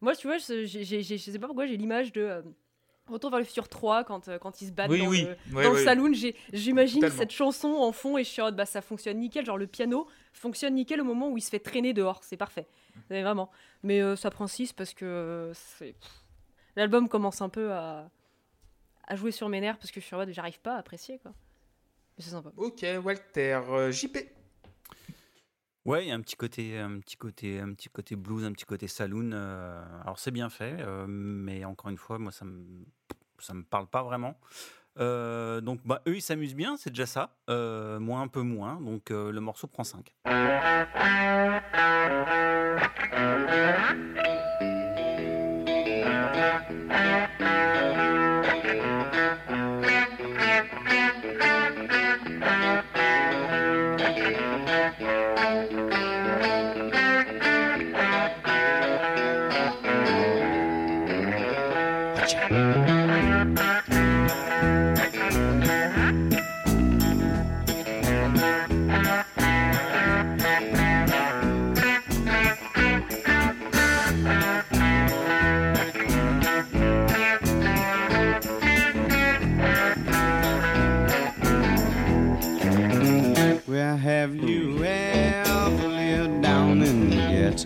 Moi, 0.00 0.14
tu 0.14 0.26
vois, 0.26 0.38
je 0.38 0.66
sais 0.66 1.38
pas 1.38 1.46
pourquoi 1.46 1.66
j'ai 1.66 1.76
l'image 1.76 2.12
de 2.12 2.22
euh, 2.22 2.42
Retour 3.08 3.30
vers 3.30 3.38
le 3.38 3.44
futur 3.44 3.68
3 3.68 4.02
quand, 4.04 4.26
euh, 4.28 4.38
quand 4.38 4.60
ils 4.60 4.66
se 4.66 4.72
battent 4.72 4.90
Oui, 4.90 4.98
dans, 4.98 5.08
oui. 5.08 5.22
le, 5.48 5.54
Ouais, 5.56 5.62
dans 5.64 5.72
le 5.72 5.84
saloon. 5.84 6.12
J'imagine 6.52 7.08
cette 7.10 7.30
chanson 7.30 7.68
en 7.68 7.92
fond 7.92 8.18
et 8.18 8.24
je 8.24 8.28
suis 8.30 8.42
en 8.42 8.46
mode, 8.46 8.56
bah 8.56 8.66
ça 8.66 8.80
fonctionne 8.82 9.18
nickel. 9.18 9.46
Genre 9.46 9.58
le 9.58 9.66
piano 9.68 10.08
fonctionne 10.32 10.74
nickel 10.74 11.00
au 11.00 11.04
moment 11.04 11.28
où 11.28 11.38
il 11.38 11.40
se 11.40 11.50
fait 11.50 11.60
traîner 11.60 11.92
dehors, 11.92 12.24
c'est 12.24 12.36
parfait. 12.36 12.66
Mais 13.10 13.22
vraiment. 13.22 13.50
Mais 13.84 14.00
euh, 14.00 14.16
ça 14.16 14.30
prend 14.30 14.46
6 14.48 14.72
parce 14.72 14.92
que 14.92 15.04
euh, 15.04 15.54
c'est- 15.54 15.94
l'album 16.74 17.08
commence 17.08 17.40
un 17.42 17.48
peu 17.48 17.72
à, 17.72 18.10
à 19.06 19.14
jouer 19.16 19.30
sur 19.30 19.48
mes 19.48 19.60
nerfs 19.60 19.78
parce 19.78 19.92
que 19.92 20.00
je 20.00 20.06
suis 20.06 20.14
en 20.16 20.18
mode, 20.18 20.30
j'arrive 20.32 20.58
pas 20.60 20.74
à 20.74 20.78
apprécier 20.78 21.18
quoi. 21.20 21.32
Mais 22.18 22.24
c'est 22.24 22.30
sympa. 22.30 22.50
Ok, 22.56 22.84
Walter. 23.04 23.60
euh, 23.70 23.92
JP. 23.92 24.16
Ouais, 25.86 26.04
il 26.04 26.08
y 26.08 26.10
a 26.10 26.16
un 26.16 26.20
petit 26.20 26.34
côté, 26.34 26.78
un 26.78 26.98
petit 26.98 27.16
côté, 27.16 27.60
un 27.60 27.72
petit 27.72 27.88
côté 27.88 28.16
blues, 28.16 28.44
un 28.44 28.50
petit 28.50 28.64
côté 28.64 28.88
saloon. 28.88 29.30
Euh, 29.32 29.80
alors 30.02 30.18
c'est 30.18 30.32
bien 30.32 30.50
fait, 30.50 30.78
euh, 30.80 31.06
mais 31.06 31.64
encore 31.64 31.90
une 31.90 31.96
fois, 31.96 32.18
moi 32.18 32.32
ça 32.32 32.44
me 32.44 32.64
ça 33.38 33.54
me 33.54 33.62
parle 33.62 33.86
pas 33.86 34.02
vraiment. 34.02 34.36
Euh, 34.98 35.60
donc 35.60 35.80
bah, 35.84 36.02
eux 36.08 36.16
ils 36.16 36.22
s'amusent 36.22 36.56
bien, 36.56 36.76
c'est 36.76 36.90
déjà 36.90 37.06
ça. 37.06 37.36
moi 37.46 38.18
un 38.18 38.26
peu 38.26 38.42
moins, 38.42 38.80
donc 38.80 39.10
le 39.10 39.38
morceau 39.38 39.68
prend 39.68 39.84
5. 39.84 40.12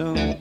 soon. 0.01 0.39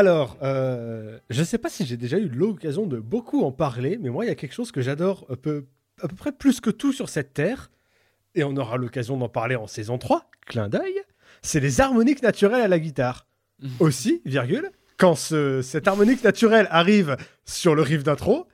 Alors, 0.00 0.36
euh, 0.42 1.18
je 1.30 1.42
sais 1.44 1.58
pas 1.58 1.68
si 1.68 1.86
j'ai 1.86 1.96
déjà 1.96 2.18
eu 2.18 2.28
l'occasion 2.28 2.86
de 2.86 2.98
beaucoup 2.98 3.42
en 3.44 3.52
parler, 3.52 3.98
mais 4.00 4.10
moi, 4.10 4.24
il 4.24 4.28
y 4.28 4.30
a 4.30 4.34
quelque 4.34 4.52
chose 4.54 4.72
que 4.72 4.80
j'adore 4.82 5.26
peu, 5.42 5.66
à 6.02 6.08
peu 6.08 6.16
près 6.16 6.32
plus 6.32 6.60
que 6.60 6.70
tout 6.70 6.92
sur 6.92 7.08
cette 7.08 7.32
terre, 7.34 7.70
et 8.34 8.42
on 8.44 8.56
aura 8.56 8.76
l'occasion 8.76 9.16
d'en 9.16 9.28
parler 9.28 9.56
en 9.56 9.66
saison 9.66 9.98
3, 9.98 10.28
clin 10.46 10.68
d'œil, 10.68 11.00
c'est 11.42 11.60
les 11.60 11.80
harmoniques 11.80 12.22
naturelles 12.22 12.62
à 12.62 12.68
la 12.68 12.78
guitare. 12.78 13.26
Aussi, 13.80 14.22
virgule, 14.24 14.70
quand 14.96 15.14
ce- 15.14 15.62
cette 15.62 15.86
harmonique 15.88 16.24
naturelle 16.24 16.66
arrive 16.70 17.16
sur 17.44 17.74
le 17.74 17.82
riff 17.82 18.02
d'intro, 18.02 18.46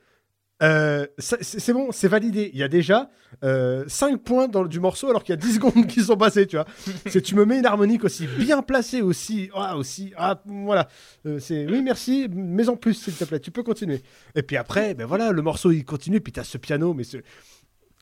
euh, 0.63 1.05
c'est 1.19 1.73
bon, 1.73 1.91
c'est 1.91 2.07
validé. 2.07 2.49
Il 2.53 2.59
y 2.59 2.63
a 2.63 2.67
déjà 2.67 3.09
5 3.41 4.17
points 4.17 4.47
dans, 4.47 4.65
du 4.65 4.79
morceau 4.79 5.09
alors 5.09 5.23
qu'il 5.23 5.33
y 5.33 5.37
a 5.37 5.41
10 5.41 5.53
secondes 5.55 5.87
qui 5.87 6.01
sont 6.01 6.17
passées, 6.17 6.47
tu 6.47 6.55
vois. 6.55 6.65
C'est 7.07 7.21
tu 7.21 7.35
me 7.35 7.45
mets 7.45 7.59
une 7.59 7.65
harmonique 7.65 8.03
aussi 8.03 8.27
bien 8.27 8.61
placée, 8.61 9.01
aussi, 9.01 9.49
ah, 9.53 9.77
aussi, 9.77 10.13
ah, 10.17 10.41
voilà. 10.45 10.87
Euh, 11.25 11.39
c'est 11.39 11.65
oui, 11.65 11.81
merci, 11.81 12.27
mais 12.33 12.69
en 12.69 12.75
plus, 12.75 12.93
s'il 12.93 13.13
te 13.13 13.25
plaît, 13.25 13.39
tu 13.39 13.51
peux 13.51 13.63
continuer. 13.63 14.01
Et 14.35 14.43
puis 14.43 14.57
après, 14.57 14.93
ben 14.93 15.05
voilà, 15.05 15.31
le 15.31 15.41
morceau 15.41 15.71
il 15.71 15.85
continue, 15.85 16.21
puis 16.21 16.31
t'as 16.31 16.43
ce 16.43 16.57
piano, 16.57 16.93
mais 16.93 17.03
ce, 17.03 17.17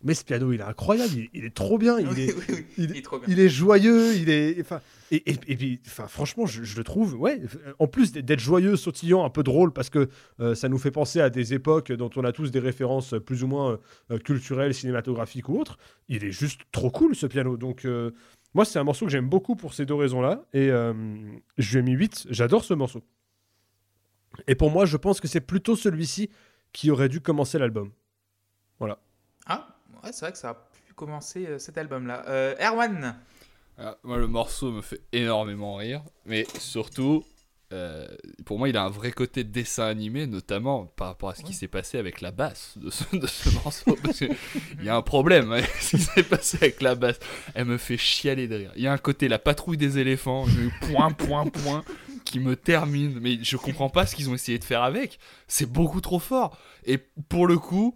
mais 0.03 0.13
ce 0.13 0.23
piano 0.23 0.51
il 0.51 0.59
est 0.59 0.63
incroyable, 0.63 1.13
il, 1.15 1.29
il 1.33 1.45
est 1.45 1.55
trop 1.55 1.77
bien, 1.77 1.99
il 1.99 2.19
est, 2.19 2.35
il, 2.77 2.95
est 2.95 3.01
trop 3.01 3.19
bien. 3.19 3.27
il 3.29 3.39
est 3.39 3.49
joyeux, 3.49 4.15
il 4.15 4.29
est, 4.29 4.59
enfin, 4.61 4.81
et, 5.11 5.31
et, 5.31 5.37
et 5.47 5.55
puis, 5.55 5.79
enfin, 5.85 6.07
franchement, 6.07 6.45
je, 6.45 6.63
je 6.63 6.77
le 6.77 6.83
trouve, 6.83 7.15
ouais, 7.15 7.41
en 7.79 7.87
plus 7.87 8.11
d'être 8.11 8.39
joyeux, 8.39 8.75
sautillant, 8.75 9.23
un 9.23 9.29
peu 9.29 9.43
drôle, 9.43 9.71
parce 9.71 9.89
que 9.89 10.09
euh, 10.39 10.55
ça 10.55 10.67
nous 10.67 10.77
fait 10.79 10.91
penser 10.91 11.21
à 11.21 11.29
des 11.29 11.53
époques 11.53 11.91
dont 11.91 12.09
on 12.15 12.23
a 12.23 12.31
tous 12.31 12.51
des 12.51 12.59
références 12.59 13.13
plus 13.25 13.43
ou 13.43 13.47
moins 13.47 13.79
euh, 14.11 14.17
culturelles, 14.17 14.73
cinématographiques 14.73 15.47
ou 15.49 15.59
autres. 15.59 15.77
Il 16.09 16.23
est 16.23 16.31
juste 16.31 16.61
trop 16.71 16.89
cool 16.89 17.15
ce 17.15 17.27
piano, 17.27 17.57
donc. 17.57 17.85
euh, 17.85 18.11
moi, 18.53 18.63
c'est 18.63 18.79
un 18.79 18.85
morceau 18.85 19.05
que 19.05 19.11
j'aime 19.11 19.27
beaucoup 19.27 19.57
pour 19.57 19.73
ces 19.73 19.85
deux 19.85 19.95
raisons-là. 19.95 20.45
Et 20.53 20.69
je 20.69 21.73
lui 21.73 21.79
ai 21.79 21.81
mis 21.81 21.91
8. 21.91 22.27
J'adore 22.29 22.63
ce 22.63 22.73
morceau. 22.73 23.03
Et 24.47 24.55
pour 24.55 24.71
moi, 24.71 24.85
je 24.85 24.95
pense 24.95 25.19
que 25.19 25.27
c'est 25.27 25.41
plutôt 25.41 25.75
celui-ci 25.75 26.29
qui 26.71 26.89
aurait 26.89 27.09
dû 27.09 27.19
commencer 27.19 27.59
l'album. 27.59 27.91
Ah, 28.79 28.97
ouais, 30.05 30.11
c'est 30.11 30.25
vrai 30.25 30.31
que 30.31 30.37
ça 30.37 30.49
a 30.49 30.53
pu 30.53 30.93
commencer 30.93 31.45
euh, 31.45 31.59
cet 31.59 31.77
album-là. 31.77 32.23
Euh, 32.27 32.55
Erwan 32.59 33.15
Ah, 33.77 33.97
moi, 34.03 34.17
le 34.17 34.27
morceau 34.27 34.71
me 34.71 34.81
fait 34.81 35.01
énormément 35.11 35.75
rire, 35.75 36.03
mais 36.25 36.45
surtout, 36.59 37.23
euh, 37.73 38.07
pour 38.45 38.59
moi, 38.59 38.69
il 38.69 38.77
a 38.77 38.83
un 38.83 38.89
vrai 38.89 39.11
côté 39.11 39.43
dessin 39.43 39.85
animé, 39.85 40.27
notamment 40.27 40.85
par 40.85 41.07
rapport 41.07 41.29
à 41.29 41.35
ce 41.35 41.43
qui 41.43 41.53
s'est 41.53 41.67
passé 41.67 41.97
avec 41.97 42.21
la 42.21 42.31
basse 42.31 42.77
de 42.77 42.89
ce, 42.89 43.15
de 43.15 43.27
ce 43.27 43.49
morceau. 43.49 43.97
Parce 44.03 44.19
que 44.19 44.25
il 44.79 44.85
y 44.85 44.89
a 44.89 44.95
un 44.95 45.01
problème 45.01 45.51
avec 45.51 45.65
ce 45.81 45.97
qui 45.97 46.03
s'est 46.03 46.23
passé 46.23 46.57
avec 46.61 46.81
la 46.81 46.95
basse. 46.95 47.19
Elle 47.55 47.65
me 47.65 47.77
fait 47.77 47.97
chialer 47.97 48.47
de 48.47 48.55
rire. 48.55 48.71
Il 48.75 48.83
y 48.83 48.87
a 48.87 48.93
un 48.93 48.97
côté 48.97 49.27
la 49.27 49.39
patrouille 49.39 49.77
des 49.77 49.97
éléphants, 49.97 50.45
je 50.45 50.69
point, 50.91 51.11
point, 51.11 51.47
point, 51.47 51.83
qui 52.23 52.39
me 52.39 52.55
termine. 52.55 53.19
Mais 53.19 53.39
je 53.41 53.57
comprends 53.57 53.89
pas 53.89 54.05
ce 54.05 54.15
qu'ils 54.15 54.29
ont 54.29 54.35
essayé 54.35 54.59
de 54.59 54.63
faire 54.63 54.83
avec. 54.83 55.19
C'est 55.47 55.69
beaucoup 55.69 56.01
trop 56.01 56.19
fort. 56.19 56.57
Et 56.85 56.97
pour 56.97 57.47
le 57.47 57.57
coup, 57.57 57.95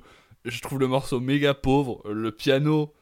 je 0.49 0.61
trouve 0.61 0.79
le 0.79 0.87
morceau 0.87 1.19
méga 1.19 1.53
pauvre. 1.53 2.01
Le 2.11 2.31
piano 2.31 2.93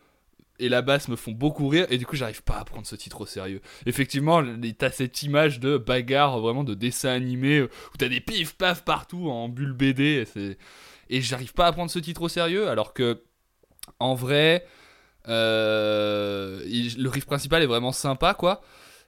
et 0.60 0.70
la 0.70 0.82
basse 0.82 1.08
me 1.08 1.16
font 1.16 1.32
beaucoup 1.32 1.68
rire 1.68 1.86
et 1.90 1.98
du 1.98 2.06
coup 2.06 2.16
j'arrive 2.16 2.44
pas 2.44 2.58
à 2.58 2.66
prendre 2.66 2.86
ce 2.86 2.96
titre 2.96 3.22
au 3.22 3.26
sérieux. 3.26 3.62
Effectivement, 3.86 4.44
t'as 4.78 4.92
cette 4.92 5.22
image 5.24 5.60
de 5.60 5.78
bagarre 5.78 6.40
vraiment 6.40 6.64
de 6.64 6.74
dessin 6.74 7.10
animé 7.10 7.60
euh, 7.60 7.70
où 7.94 7.98
t'as 7.98 8.10
des 8.10 8.22
pif 8.22 8.56
paf 8.56 8.84
partout 8.84 9.30
en 9.30 9.50
bulle 9.50 9.74
BD 9.74 10.26
et, 11.10 11.22
j'arrive 11.22 11.54
pas 11.54 11.68
à 11.68 11.72
prendre 11.72 11.92
ce 11.92 12.00
titre 12.00 12.24
au 12.24 12.30
sérieux 12.30 12.68
alors 12.68 12.94
que 12.94 13.22
en 14.00 14.16
vrai 14.16 14.66
euh, 15.28 16.62
le 16.66 17.10
riff 17.10 17.26
principal 17.26 17.62
est 17.62 17.68
vraiment 17.68 17.92
sympa 17.92 18.34
quoi. 18.34 18.62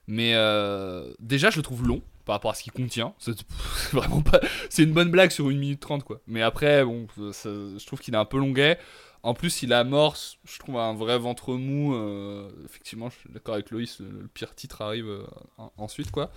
Mais 0.06 0.32
euh, 0.34 1.12
déjà 1.18 1.50
je 1.50 1.56
le 1.56 1.62
trouve 1.62 1.86
long 1.86 2.02
par 2.30 2.36
rapport 2.36 2.52
à 2.52 2.54
ce 2.54 2.62
qu'il 2.62 2.72
contient. 2.72 3.12
C'est 3.18 3.34
vraiment 3.92 4.22
pas 4.22 4.38
c'est 4.68 4.84
une 4.84 4.92
bonne 4.92 5.10
blague 5.10 5.32
sur 5.32 5.50
une 5.50 5.58
minute 5.58 5.80
30 5.80 6.04
quoi. 6.04 6.20
Mais 6.28 6.42
après 6.42 6.84
bon 6.84 7.08
ça- 7.32 7.48
je 7.50 7.84
trouve 7.84 7.98
qu'il 7.98 8.14
est 8.14 8.18
un 8.18 8.24
peu 8.24 8.38
longuet. 8.38 8.78
En 9.24 9.34
plus, 9.34 9.62
il 9.62 9.72
amorce, 9.74 10.38
je 10.46 10.58
trouve, 10.60 10.78
un 10.78 10.94
vrai 10.94 11.18
ventre 11.18 11.52
mou. 11.54 11.92
euh, 11.94 12.48
effectivement, 12.64 13.10
je 13.10 13.16
suis 13.18 13.28
d'accord 13.30 13.52
avec 13.54 13.70
Loïs, 13.70 13.98
le, 14.00 14.06
le 14.22 14.28
pire 14.28 14.54
titre 14.54 14.80
arrive 14.80 15.08
euh, 15.08 15.26
en- 15.58 15.70
ensuite, 15.76 16.10
quoi. 16.10 16.30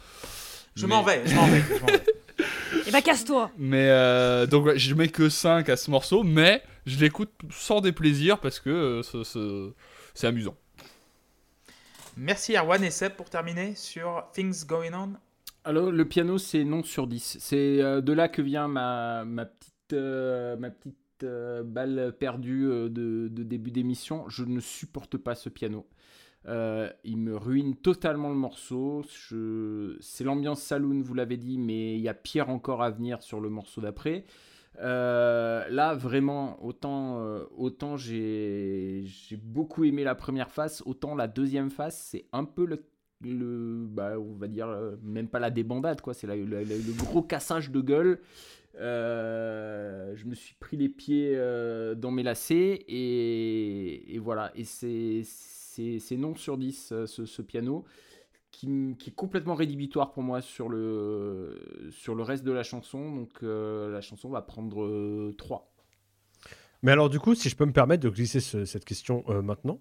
Je 0.76 0.86
Mais- 0.86 0.90
m'en 0.96 1.02
vais, 1.04 1.22
je 1.26 1.34
m'en 1.34 1.46
vais. 1.48 1.62
je 1.62 1.80
m'en 1.80 1.86
vais. 1.86 2.04
Et 2.88 2.92
bah 2.92 3.02
casse-toi 3.02 3.52
Mais 3.58 3.88
euh, 3.88 4.48
donc, 4.48 4.66
ouais, 4.66 4.78
je 4.80 4.94
mets 4.96 5.08
que 5.08 5.30
5 5.30 5.70
à 5.70 5.78
ce 5.78 5.92
morceau, 5.92 6.24
mais 6.24 6.62
je 6.86 7.00
l'écoute 7.00 7.32
sans 7.52 7.80
déplaisir 7.80 8.40
parce 8.42 8.60
que 8.60 8.70
euh, 8.70 9.02
ce- 9.04 9.24
ce- 9.24 9.72
c'est 10.14 10.28
amusant. 10.28 10.56
Merci 12.18 12.58
Erwan 12.58 12.84
et 12.84 12.92
Seb 12.92 13.14
pour 13.14 13.30
terminer 13.30 13.76
sur 13.76 14.26
Things 14.34 14.66
Going 14.66 14.92
On. 14.94 15.14
Alors, 15.66 15.92
le 15.92 16.06
piano, 16.06 16.38
c'est 16.38 16.66
non 16.66 16.84
sur 16.84 17.08
10. 17.08 17.38
C'est 17.40 17.82
euh, 17.82 18.02
de 18.02 18.12
là 18.12 18.28
que 18.28 18.42
vient 18.42 18.68
ma, 18.68 19.26
petite, 19.26 19.94
euh, 19.94 20.58
euh, 21.24 21.64
balle 21.64 22.14
perdue 22.20 22.66
de, 22.90 23.30
début 23.30 23.72
d'émission. 23.72 24.28
Je 24.28 24.44
ne 24.44 24.60
supporte 24.60 25.18
pas 25.18 25.36
ce 25.36 25.48
piano. 25.48 25.88
Il 26.46 27.18
me 27.18 27.38
ruine 27.38 27.76
totalement 27.78 28.28
le 28.28 28.36
morceau. 28.36 29.04
C'est 30.02 30.24
l'ambiance 30.26 30.62
saloon, 30.62 31.02
vous 31.02 31.14
l'avez 31.14 31.38
dit, 31.38 31.58
mais 31.58 31.96
il 31.96 32.02
y 32.02 32.10
a 32.10 32.14
pire 32.14 32.50
encore 32.50 32.84
à 32.84 32.90
venir 32.90 33.24
sur 33.24 33.40
le 33.40 33.50
morceau 33.50 33.80
d'après. 33.80 34.26
Là, 34.78 35.96
vraiment, 35.96 36.62
autant, 36.62 37.96
j'ai 37.96 39.06
beaucoup 39.42 39.86
aimé 39.86 40.04
la 40.04 40.16
première 40.16 40.52
phase, 40.52 40.84
autant 40.86 41.16
la 41.16 41.30
deuxième 41.30 41.70
phase, 41.70 41.96
c'est 41.96 42.26
un 42.34 42.44
peu 42.44 42.66
le 42.66 42.84
le 43.24 43.86
bah, 43.88 44.14
on 44.20 44.34
va 44.36 44.48
dire 44.48 44.68
euh, 44.68 44.96
même 45.04 45.28
pas 45.28 45.40
la 45.40 45.50
débandade 45.52 46.02
quoi. 46.02 46.14
C'est 46.14 46.28
le 46.28 46.94
gros 46.98 47.22
cassage 47.22 47.72
de 47.72 47.82
gueule. 47.82 48.20
Euh, 48.80 50.14
je 50.16 50.26
me 50.26 50.34
suis 50.36 50.56
pris 50.56 50.78
les 50.78 50.90
pieds 50.90 51.34
euh, 51.36 51.94
dans 51.96 52.12
mes 52.12 52.24
lacets 52.24 52.84
et, 52.88 54.16
et 54.16 54.20
voilà. 54.20 54.52
Et 54.56 54.64
c'est 54.66 56.18
non 56.18 56.36
sur 56.36 56.58
10 56.58 56.90
euh, 56.92 57.06
ce, 57.06 57.42
piano 57.42 57.86
qui, 58.52 58.96
qui 58.98 59.10
est 59.12 59.14
complètement 59.16 59.56
rédhibitoire 59.56 60.12
pour 60.12 60.24
moi 60.24 60.42
sur 60.42 60.70
le 60.70 61.90
sur 61.92 62.16
le 62.16 62.24
reste 62.24 62.44
de 62.44 62.52
la 62.52 62.64
chanson. 62.64 63.16
Donc 63.16 63.42
la 63.42 64.02
chanson 64.02 64.30
va 64.30 64.42
prendre 64.42 64.84
euh, 64.84 65.34
3 65.38 65.72
Mais 66.82 66.92
alors, 66.92 67.10
du 67.10 67.20
coup, 67.20 67.36
si 67.36 67.50
je 67.50 67.56
peux 67.56 67.66
me 67.66 67.72
permettre 67.74 68.04
de 68.04 68.10
glisser 68.10 68.40
ce- 68.40 68.66
cette 68.66 68.86
question 68.86 69.24
maintenant, 69.44 69.80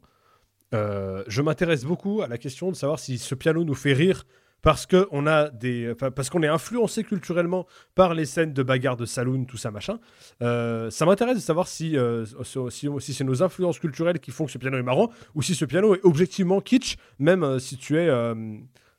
euh, 0.75 1.23
je 1.27 1.43
m'intéresse 1.43 1.85
beaucoup 1.85 2.23
à 2.23 2.29
la 2.29 2.39
question 2.39 2.71
de 2.71 2.77
savoir 2.77 2.99
si 2.99 3.19
ce 3.19 3.35
piano 3.35 3.65
nous 3.65 3.75
fait 3.75 3.93
rire 3.93 4.25
parce 4.63 4.87
que 4.87 5.09
on 5.11 5.27
a 5.27 5.51
des, 5.51 5.93
parce 6.15 6.31
qu'on 6.31 6.43
est 6.45 6.49
influencé 6.49 7.03
culturellement 7.03 7.67
par 7.97 8.15
les 8.15 8.25
scènes 8.25 8.53
de 8.53 8.63
bagarre 8.63 8.97
de 8.97 9.05
saloon, 9.07 9.45
tout 9.45 9.57
ça 9.57 9.73
machin. 9.73 9.99
Euh, 10.41 10.89
ça 10.89 11.05
m'intéresse 11.05 11.35
de 11.37 11.41
savoir 11.43 11.67
si, 11.67 11.97
euh, 11.97 12.25
si, 12.71 12.87
si- 13.01 13.13
c'est 13.15 13.25
nos 13.25 13.43
influences 13.43 13.81
culturelles 13.81 14.21
qui 14.21 14.31
font 14.31 14.45
que 14.47 14.53
ce 14.53 14.59
piano 14.59 14.79
est 14.79 14.83
marrant 14.85 15.11
ou 15.35 15.43
si 15.43 15.57
ce 15.57 15.65
piano 15.65 15.97
est 15.97 16.01
objectivement 16.05 16.61
kitsch, 16.61 16.97
même 17.19 17.59
si 17.59 17.77
tu 17.77 17.99
es 17.99 18.09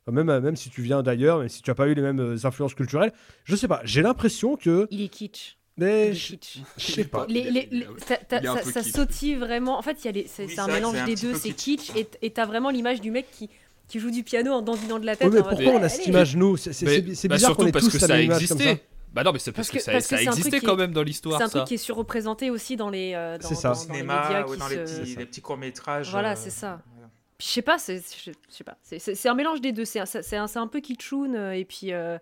même, 0.06 0.38
même 0.40 0.54
si 0.56 0.68
tu 0.68 0.82
viens 0.82 1.02
d'ailleurs, 1.02 1.38
même 1.38 1.48
si 1.48 1.62
tu 1.62 1.70
n'as 1.70 1.74
pas 1.74 1.88
eu 1.88 1.94
les 1.94 2.02
mêmes 2.02 2.36
influences 2.44 2.74
culturelles, 2.74 3.12
je 3.44 3.56
sais 3.56 3.68
pas. 3.68 3.80
J'ai 3.84 4.02
l'impression 4.02 4.56
que, 4.56 4.86
Il 4.90 5.00
est 5.00 5.08
kitsch. 5.08 5.56
Mais 5.76 6.12
je 6.14 6.36
sais 6.78 7.04
pas. 7.04 7.26
Les, 7.28 7.50
les- 7.50 7.68
les- 7.70 7.86
ça, 8.06 8.16
ça- 8.30 8.62
ça 8.62 8.82
sautille 8.82 9.34
vraiment. 9.34 9.78
En 9.78 9.82
fait, 9.82 9.96
c'est 9.98 10.14
Oui, 10.14 10.24
c'est 10.28 10.48
c'est 10.48 10.58
un 10.60 10.66
mélange 10.68 10.96
un 10.96 11.04
des 11.06 11.14
deux. 11.16 11.34
C'est 11.34 11.50
kitsch. 11.52 11.92
kitsch 11.92 12.08
et 12.22 12.30
t'as 12.30 12.46
vraiment 12.46 12.70
l'image 12.70 13.00
du 13.00 13.10
mec 13.10 13.26
qui, 13.32 13.50
qui 13.88 13.98
joue 13.98 14.10
du 14.10 14.22
piano 14.22 14.52
en 14.52 14.62
dansinant 14.62 14.98
de 14.98 15.06
la 15.06 15.16
tête. 15.16 15.28
Oui, 15.28 15.34
mais 15.36 15.42
pourquoi 15.42 15.72
on 15.80 15.82
a 15.82 15.88
cette 15.88 16.06
image, 16.06 16.36
nous? 16.36 16.56
C'est 16.56 16.84
bah, 16.84 17.34
bizarre 17.34 17.56
qu'on 17.56 17.62
surtout 17.64 17.66
ait 17.68 17.72
parce 17.72 17.84
tous 17.86 17.98
ça 17.98 18.06
ça. 18.06 18.20
existé. 18.20 18.82
Bah 19.12 19.22
non, 19.22 19.32
mais 19.32 19.38
c'est 19.38 19.52
parce, 19.52 19.68
Parce 19.68 19.70
que, 19.70 19.76
que- 19.78 19.82
ça, 19.84 19.92
parce 19.92 20.06
ça 20.06 20.16
que 20.16 20.22
truc 20.24 20.38
existait 20.38 20.58
qui 20.58 20.66
quand 20.66 20.74
est- 20.74 20.78
même 20.78 20.92
dans 20.92 21.04
l'histoire. 21.04 21.38
C'est 21.38 21.44
un 21.44 21.48
truc 21.48 21.60
ça. 21.62 21.66
qui 21.66 21.74
est 21.74 21.78
surreprésenté 21.78 22.50
aussi 22.50 22.74
dans 22.76 22.90
les, 22.90 23.12
euh, 23.14 23.38
dans, 23.38 23.48
ça. 23.48 23.68
dans- 23.68 23.74
les 23.74 23.80
cinéma 23.80 24.22
médias 24.24 24.46
ou 24.48 24.56
dans 24.56 24.66
se- 24.68 24.74
les 24.74 24.78
petits, 24.84 25.14
les 25.16 25.26
petits 25.26 25.40
courts-métrages. 25.40 26.10
Voilà, 26.10 26.32
euh, 26.32 26.36
c'est 26.36 26.50
ça. 26.50 26.80
voilà. 26.94 27.10
Je 27.40 27.46
sais 27.46 27.62
pas, 27.62 27.78
c'est 27.78 27.98
je 27.98 28.32
je 28.32 28.54
sais 28.56 28.64
pas, 28.64 28.76
c'est- 28.82 28.98
c'est 28.98 29.14
c'est 29.14 29.28
un 29.28 29.34
mélange 29.36 29.60
des 29.60 29.70
deux. 29.70 29.84
C'est 29.84 30.00
un, 30.00 30.06
c'est 30.06 30.36
un, 30.36 30.48
c'est 30.48 30.58
un 30.58 30.66
peu 30.66 30.80
kitschoun 30.80 31.36
euh, 31.36 31.52
et 31.52 31.64
puis 31.64 31.92
euh, 31.92 32.18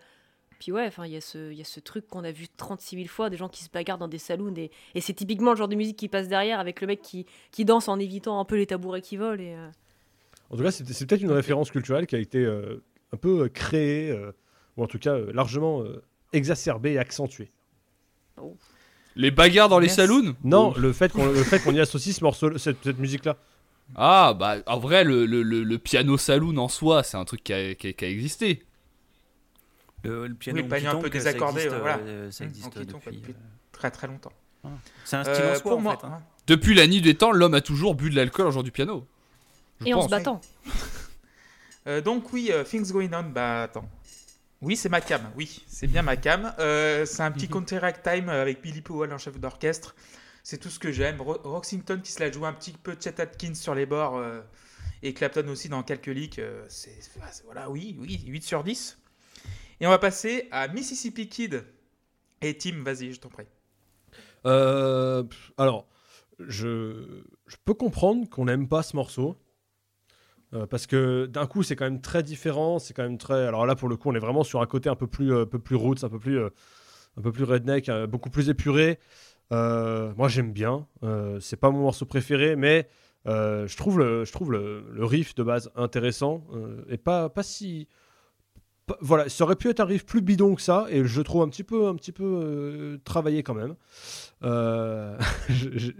puis 0.62 0.70
ouais, 0.72 0.86
enfin 0.86 1.06
il 1.06 1.12
y 1.12 1.16
a 1.16 1.20
ce 1.20 1.51
il 1.51 1.59
y 1.59 1.60
a 1.60 1.64
ce 1.64 1.80
truc 1.80 2.06
qu'on 2.06 2.22
a 2.24 2.30
vu 2.30 2.47
36 2.56 2.97
000 2.97 3.09
fois, 3.09 3.30
des 3.30 3.36
gens 3.36 3.48
qui 3.48 3.64
se 3.64 3.70
bagarrent 3.70 3.98
dans 3.98 4.06
des 4.09 4.18
saloons 4.18 4.55
et, 4.56 4.70
et 4.94 5.01
c'est 5.01 5.12
typiquement 5.12 5.51
le 5.51 5.56
genre 5.56 5.66
de 5.68 5.74
musique 5.74 5.97
qui 5.97 6.09
passe 6.09 6.28
derrière 6.28 6.60
avec 6.60 6.80
le 6.80 6.86
mec 6.86 7.02
qui 7.02 7.26
qui 7.51 7.64
danse 7.64 7.89
en 7.89 7.98
évitant 7.98 8.39
un 8.39 8.44
peu 8.44 8.56
les 8.56 8.66
tabourets 8.66 9.01
qui 9.02 9.16
volent 9.16 9.43
et 9.43 9.56
euh, 9.56 9.68
En 10.51 10.56
tout 10.56 10.62
cas, 10.62 10.70
c'est 10.70 10.86
c'est 10.93 11.06
peut-être 11.06 11.22
une 11.22 11.32
référence 11.32 11.70
culturelle 11.70 12.06
qui 12.06 12.14
a 12.14 12.18
été 12.20 12.39
euh, 12.44 12.82
un 13.12 13.16
peu 13.16 13.44
euh, 13.44 13.48
créée, 13.48 14.10
euh, 14.10 14.30
ou 14.76 14.84
en 14.84 14.86
tout 14.86 14.98
cas 15.01 15.14
euh, 15.14 15.32
largement 15.32 15.82
euh, 15.82 16.01
exacerbée 16.32 16.93
et 16.93 16.98
accentuée. 16.98 17.51
Les 19.14 19.30
bagarres 19.30 19.68
dans 19.68 19.78
les 19.78 19.89
saloons? 19.89 20.34
Non, 20.44 20.72
Oh. 20.74 20.78
le 20.80 20.93
fait 20.93 21.12
qu'on 21.12 21.26
le 21.26 21.43
fait 21.44 21.60
qu'on 21.60 21.74
y 21.74 21.80
associe 21.80 22.14
ce 22.16 22.24
morceau, 22.24 22.56
cette, 22.56 22.82
cette 22.82 22.98
musique-là. 22.98 23.36
Ah, 23.94 24.34
bah 24.39 24.56
en 24.66 24.78
vrai, 24.78 25.05
le, 25.05 25.26
le, 25.26 25.43
le, 25.43 25.64
le 25.64 25.78
piano 25.78 26.16
saloon 26.16 26.56
en 26.56 26.68
soi, 26.68 27.02
c'est 27.02 27.16
un 27.18 27.24
truc 27.26 27.44
qui 27.44 27.52
a, 27.52 27.74
qui 27.74 27.89
a- 27.89 27.93
qui 27.93 28.05
a 28.05 28.09
existé. 28.09 28.62
Le, 30.05 30.27
le 30.27 30.35
piano 30.35 30.59
Oui, 30.61 30.87
un 30.87 30.97
peu 30.97 31.11
désaccordé, 31.11 31.61
ça 31.61 31.66
existe, 31.66 31.81
voilà. 31.81 31.99
euh, 31.99 32.31
ça 32.31 32.45
Mmh, 32.45 32.49
existe 32.49 32.66
honky-tonk, 32.66 33.05
depuis. 33.05 33.16
depuis- 33.19 33.33
euh, 33.33 33.37
Très 33.73 33.91
très 33.91 34.07
longtemps. 34.07 34.33
C'est 35.05 35.16
un 35.16 35.24
style 35.24 35.35
Euh, 35.45 35.51
en 35.53 35.55
soi, 35.55 35.62
pour 35.62 35.79
en 35.79 35.81
moi, 35.81 35.97
fait, 35.99 36.07
hein. 36.07 36.23
Depuis 36.47 36.74
la 36.74 36.87
nuit 36.87 37.01
des 37.01 37.15
temps, 37.16 37.33
l'homme 37.33 37.55
a 37.55 37.61
toujours 37.61 37.95
bu 37.95 38.11
de 38.11 38.16
l'alcool 38.16 38.47
en 38.47 38.51
jouant 38.51 38.62
du 38.62 38.73
piano. 38.73 39.07
Je 39.81 39.87
et 39.87 39.95
en 39.95 40.03
se 40.03 40.09
battant. 40.09 40.41
Euh, 41.89 42.01
donc 42.01 42.33
oui, 42.33 42.51
euh, 42.53 42.62
Things 42.62 42.93
Going 42.93 43.11
On, 43.12 43.24
bah 43.24 43.65
attends. 43.65 43.89
Oui, 44.61 44.77
c'est 44.77 44.89
ma 44.89 45.01
cam. 45.01 45.20
Oui, 45.37 45.65
c'est 45.66 45.89
bien 45.89 46.03
ma 46.03 46.16
cam. 46.16 46.55
Euh, 46.61 47.05
c'est 47.05 47.23
un 47.23 47.31
Mhm. 47.31 47.35
petit 47.35 47.49
country 47.49 47.79
ragtime 47.79 48.29
avec 48.29 48.62
Billy 48.62 48.81
Powell 48.83 49.12
en 49.12 49.19
chef 49.19 49.37
d'orchestre. 49.41 49.97
C'est 50.45 50.59
tout 50.59 50.70
ce 50.70 50.79
que 50.79 50.93
j'aime. 50.93 51.20
Ro- 51.20 51.41
Roxington 51.43 52.01
qui 52.03 52.12
se 52.12 52.20
la 52.20 52.31
joue 52.31 52.47
un 52.47 52.53
petit 52.53 52.70
peu 52.73 52.97
Chet 53.01 53.20
Atkins 53.20 53.55
sur 53.55 53.74
les 53.74 53.87
bords 53.87 54.16
euh, 54.16 54.41
et 55.03 55.12
Clapton 55.12 55.49
aussi 55.49 55.69
dans 55.69 55.83
quelques 55.83 56.07
leaks. 56.07 56.39
euh, 56.39 56.65
c'est 56.69 56.97
ah, 57.20 57.27
c'est- 57.33 57.43
voilà, 57.45 57.69
oui, 57.69 57.97
oui, 57.99 58.23
8 58.29 58.45
sur 58.45 58.62
10. 58.62 58.99
Et 59.82 59.86
on 59.86 59.90
va 59.90 59.98
passer 59.98 60.46
à 60.52 60.68
Mississippi 60.68 61.28
Kid. 61.28 61.64
Et 62.40 62.56
Tim, 62.56 62.84
vas-y, 62.84 63.12
je 63.12 63.18
t'en 63.18 63.28
prie. 63.28 63.46
Euh, 64.46 65.24
alors, 65.59 65.88
je, 66.38 67.24
peux 67.64 67.74
comprendre 67.74 68.28
qu'on 68.30 68.44
n'aime 68.44 68.68
pas 68.68 68.84
ce 68.84 68.94
morceau. 68.94 69.36
Euh, 70.54 70.66
parce 70.66 70.86
que 70.86 71.26
d'un 71.26 71.48
coup, 71.48 71.64
c'est 71.64 71.74
quand 71.74 71.86
même 71.86 72.00
très 72.00 72.22
différent. 72.22 72.78
C'est 72.78 72.94
quand 72.94 73.02
même 73.02 73.18
très. 73.18 73.44
Alors 73.44 73.66
là, 73.66 73.74
pour 73.74 73.88
le 73.88 73.96
coup, 73.96 74.09
on 74.09 74.14
est 74.14 74.20
vraiment 74.20 74.44
sur 74.44 74.62
un 74.62 74.66
côté 74.66 74.88
un 74.88 74.94
peu 74.94 75.09
plus, 75.09 75.34
euh, 75.34 75.42
un 75.42 75.46
peu 75.46 75.59
plus 75.59 75.74
roots, 75.74 76.04
un 76.04 76.09
peu 76.09 76.20
plus, 76.20 76.40
un 76.40 77.20
peu 77.20 77.32
plus 77.32 77.42
redneck, 77.42 77.90
beaucoup 78.09 78.30
plus 78.30 78.50
épuré. 78.50 79.00
Moi, 79.50 80.28
j'aime 80.28 80.52
bien. 80.52 80.86
C'est 81.40 81.59
pas 81.59 81.72
mon 81.72 81.80
morceau 81.80 82.06
préféré, 82.06 82.54
mais 82.54 82.88
je 83.26 83.76
trouve 83.76 83.98
le, 83.98 84.24
je 84.24 84.30
trouve 84.30 84.52
le, 84.52 85.04
riff 85.04 85.34
de 85.34 85.42
base 85.42 85.72
intéressant 85.74 86.44
et 86.88 86.98
pas, 86.98 87.28
pas 87.30 87.42
si. 87.42 87.88
Voilà, 89.01 89.28
ça 89.28 89.44
aurait 89.44 89.56
pu 89.56 89.69
être 89.69 89.81
un 89.81 89.85
riff 89.85 90.05
plus 90.05 90.20
bidon 90.20 90.55
que 90.55 90.62
ça, 90.62 90.86
et 90.90 91.05
je 91.05 91.20
trouve 91.23 91.43
un 91.43 91.48
petit 91.48 91.64
peu, 91.64 91.86
un 91.86 91.94
petit 91.94 92.12
peu 92.12 92.24
euh, 92.24 92.98
travaillé 93.05 93.43
quand 93.43 93.55
même. 93.55 93.74
Euh, 94.43 95.16
je- 95.48 95.78
je- 95.78 95.93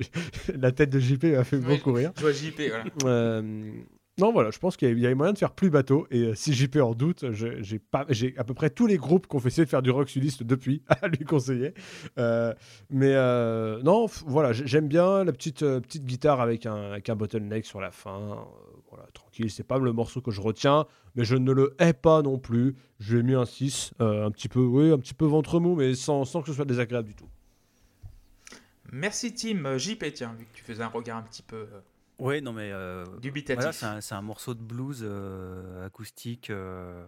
la 0.59 0.73
tête 0.73 0.91
de 0.91 0.99
JP 1.01 1.25
m'a 1.37 1.45
fait 1.45 1.57
Oui, 1.57 1.77
beaucoup 1.77 1.93
rire. 1.93 2.13
Je 2.17 2.23
vois 2.23 2.33
JP, 2.33 2.61
voilà. 2.69 2.85
Euh, 3.05 3.73
non, 4.19 4.31
voilà, 4.31 4.51
je 4.51 4.59
pense 4.59 4.77
qu'il 4.77 4.99
y 4.99 5.07
avait- 5.07 5.15
moyen 5.15 5.33
de 5.33 5.39
faire 5.39 5.53
plus 5.53 5.71
bateau. 5.71 6.07
Et 6.11 6.33
si 6.35 6.53
JP 6.53 6.77
en 6.83 6.95
doute, 6.95 7.25
j'ai 7.33 8.35
à 8.37 8.45
peu 8.45 8.53
près 8.55 8.69
tous 8.69 8.87
les 8.87 8.99
groupes 8.99 9.27
qui 9.27 9.37
ont 9.37 9.41
fait 9.41 9.49
essayer 9.49 9.65
de 9.65 9.71
faire 9.71 9.81
du 9.83 9.91
rock 9.91 10.09
sudiste 10.11 10.43
depuis 10.43 10.83
à 11.03 11.09
lui 11.09 11.25
conseiller. 11.25 11.73
Mais 12.91 13.15
non, 13.83 14.07
voilà, 14.27 14.53
j'ai- 14.53 14.67
j'aime 14.67 14.89
bien 14.89 15.25
la 15.25 15.33
petite, 15.33 15.61
petite 15.61 16.05
guitare 16.05 16.41
avec 16.41 16.67
un, 16.67 16.93
avec 16.93 17.09
un 17.09 17.17
bottleneck 17.17 17.65
sur 17.65 17.81
la 17.81 17.91
fin. 17.91 18.45
Tranquille, 19.33 19.51
c'est 19.51 19.63
pas 19.67 19.79
le 19.79 19.93
morceau 19.95 20.21
que 20.21 20.31
je 20.31 20.43
retiens, 20.43 20.85
mais 21.15 21.25
je 21.25 21.37
ne 21.37 21.53
le 21.53 21.75
hais 21.79 21.95
pas 21.95 22.21
non 22.21 22.39
plus. 22.39 22.77
Je 23.01 23.15
lui 23.15 23.21
ai 23.21 23.23
mis 23.23 23.35
un 23.35 23.47
6, 23.47 23.93
euh, 24.03 24.27
un 24.27 24.31
petit 24.31 24.49
peu, 24.49 24.61
oui, 24.61 24.93
un 24.93 24.99
petit 24.99 25.15
peu 25.15 25.25
ventre 25.25 25.59
mou, 25.59 25.75
mais 25.75 25.95
sans, 25.95 26.27
sans 26.27 26.43
que 26.43 26.49
ce 26.49 26.53
soit 26.53 26.67
désagréable 26.67 27.09
du 27.09 27.15
tout. 27.15 27.29
Merci 28.93 29.33
Tim. 29.33 29.65
Euh, 29.65 29.79
JP, 29.79 30.05
tiens, 30.13 30.35
vu 30.39 30.45
que 30.45 30.53
tu 30.55 30.63
faisais 30.63 30.83
un 30.83 30.89
regard 30.89 31.17
un 31.17 31.23
petit 31.23 31.43
peu 31.43 31.57
euh, 31.73 31.81
Ouais, 32.19 32.43
non 32.43 32.53
mais 32.53 32.71
euh, 32.73 33.07
dubitatif. 33.23 33.57
voilà, 33.57 33.73
c'est 33.73 33.87
un, 33.87 34.01
c'est 34.03 34.15
un 34.15 34.21
morceau 34.23 34.53
de 34.53 34.61
blues 34.63 35.01
euh, 35.03 35.87
acoustique. 35.87 36.51
euh, 36.51 37.07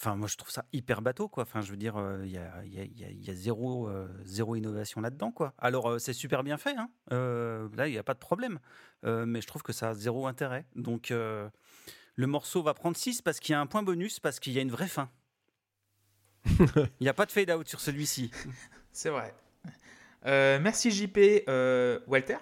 Enfin, 0.00 0.16
moi 0.16 0.26
je 0.28 0.36
trouve 0.36 0.50
ça 0.50 0.64
hyper 0.72 1.00
bateau, 1.00 1.28
quoi. 1.28 1.44
Enfin, 1.44 1.60
je 1.62 1.70
veux 1.70 1.76
dire, 1.76 1.96
euh, 1.96 2.22
il 2.24 2.32
y, 2.32 2.36
a, 2.38 2.64
il 2.64 2.74
y 2.74 2.80
a- 2.80 2.84
il 2.84 2.98
y 3.00 3.04
a- 3.04 3.10
il 3.10 3.24
y 3.24 3.30
a 3.30 3.34
zéro, 3.34 3.88
euh, 3.88 4.08
zéro 4.24 4.56
innovation 4.56 5.00
là-dedans, 5.00 5.30
quoi. 5.30 5.52
Alors, 5.58 5.88
euh, 5.90 5.98
c'est 6.00 6.12
super 6.12 6.42
bien 6.42 6.56
fait, 6.58 6.76
hein. 6.76 6.90
Euh, 7.12 7.68
là, 7.76 7.86
il 7.86 7.92
n'y 7.92 7.98
a 7.98 8.02
pas 8.02 8.14
de 8.14 8.18
problème. 8.18 8.58
Euh, 9.04 9.26
mais 9.26 9.40
je 9.40 9.46
trouve 9.46 9.62
que 9.62 9.72
ça 9.72 9.90
a 9.90 9.94
zéro 9.94 10.26
intérêt. 10.26 10.64
Donc, 10.76 11.10
euh, 11.10 11.48
le 12.14 12.26
morceau 12.26 12.62
va 12.62 12.74
prendre 12.74 12.96
6 12.96 13.22
parce 13.22 13.40
qu'il 13.40 13.52
y 13.52 13.56
a 13.56 13.60
un 13.60 13.66
point 13.66 13.82
bonus, 13.82 14.20
parce 14.20 14.40
qu'il 14.40 14.52
y 14.52 14.58
a 14.58 14.62
une 14.62 14.70
vraie 14.70 14.88
fin. 14.88 15.10
Il 16.46 17.02
n'y 17.02 17.08
a 17.08 17.14
pas 17.14 17.26
de 17.26 17.32
fade-out 17.32 17.68
sur 17.68 17.80
celui-ci. 17.80 18.30
C'est 18.92 19.10
vrai. 19.10 19.34
Euh, 20.26 20.58
merci 20.60 20.90
JP. 20.90 21.18
Euh, 21.48 21.98
Walter? 22.06 22.38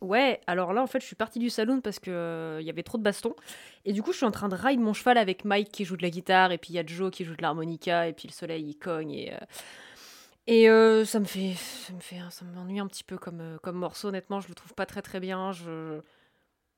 Ouais, 0.00 0.40
alors 0.46 0.72
là 0.72 0.82
en 0.82 0.86
fait 0.86 1.00
je 1.00 1.06
suis 1.06 1.14
partie 1.14 1.38
du 1.38 1.50
saloon 1.50 1.82
parce 1.82 1.98
que 1.98 2.10
euh, 2.10 2.58
il 2.62 2.66
y 2.66 2.70
avait 2.70 2.82
trop 2.82 2.96
de 2.96 3.02
bastons 3.02 3.36
et 3.84 3.92
du 3.92 4.02
coup 4.02 4.12
je 4.12 4.16
suis 4.16 4.26
en 4.26 4.30
train 4.30 4.48
de 4.48 4.54
ride 4.54 4.80
mon 4.80 4.94
cheval 4.94 5.18
avec 5.18 5.44
Mike 5.44 5.70
qui 5.70 5.84
joue 5.84 5.98
de 5.98 6.02
la 6.02 6.08
guitare 6.08 6.52
et 6.52 6.58
puis 6.58 6.70
il 6.72 6.76
y 6.76 6.78
a 6.78 6.86
Joe 6.86 7.10
qui 7.10 7.26
joue 7.26 7.36
de 7.36 7.42
l'harmonica 7.42 8.08
et 8.08 8.14
puis 8.14 8.26
le 8.26 8.32
soleil 8.32 8.64
il 8.64 8.76
cogne 8.76 9.10
et 9.10 9.34
euh, 9.34 9.38
et 10.46 10.68
euh, 10.68 11.04
ça 11.04 11.20
me 11.20 11.24
fait 11.24 11.54
ça 11.54 11.92
me 11.92 12.00
fait 12.00 12.18
ça 12.30 12.44
m'ennuie 12.44 12.80
un 12.80 12.86
petit 12.86 13.04
peu 13.04 13.18
comme 13.18 13.40
euh, 13.40 13.58
comme 13.58 13.76
morceau 13.76 14.08
honnêtement 14.08 14.40
je 14.40 14.48
le 14.48 14.54
trouve 14.54 14.74
pas 14.74 14.86
très 14.86 15.02
très 15.02 15.20
bien 15.20 15.52
je 15.52 16.00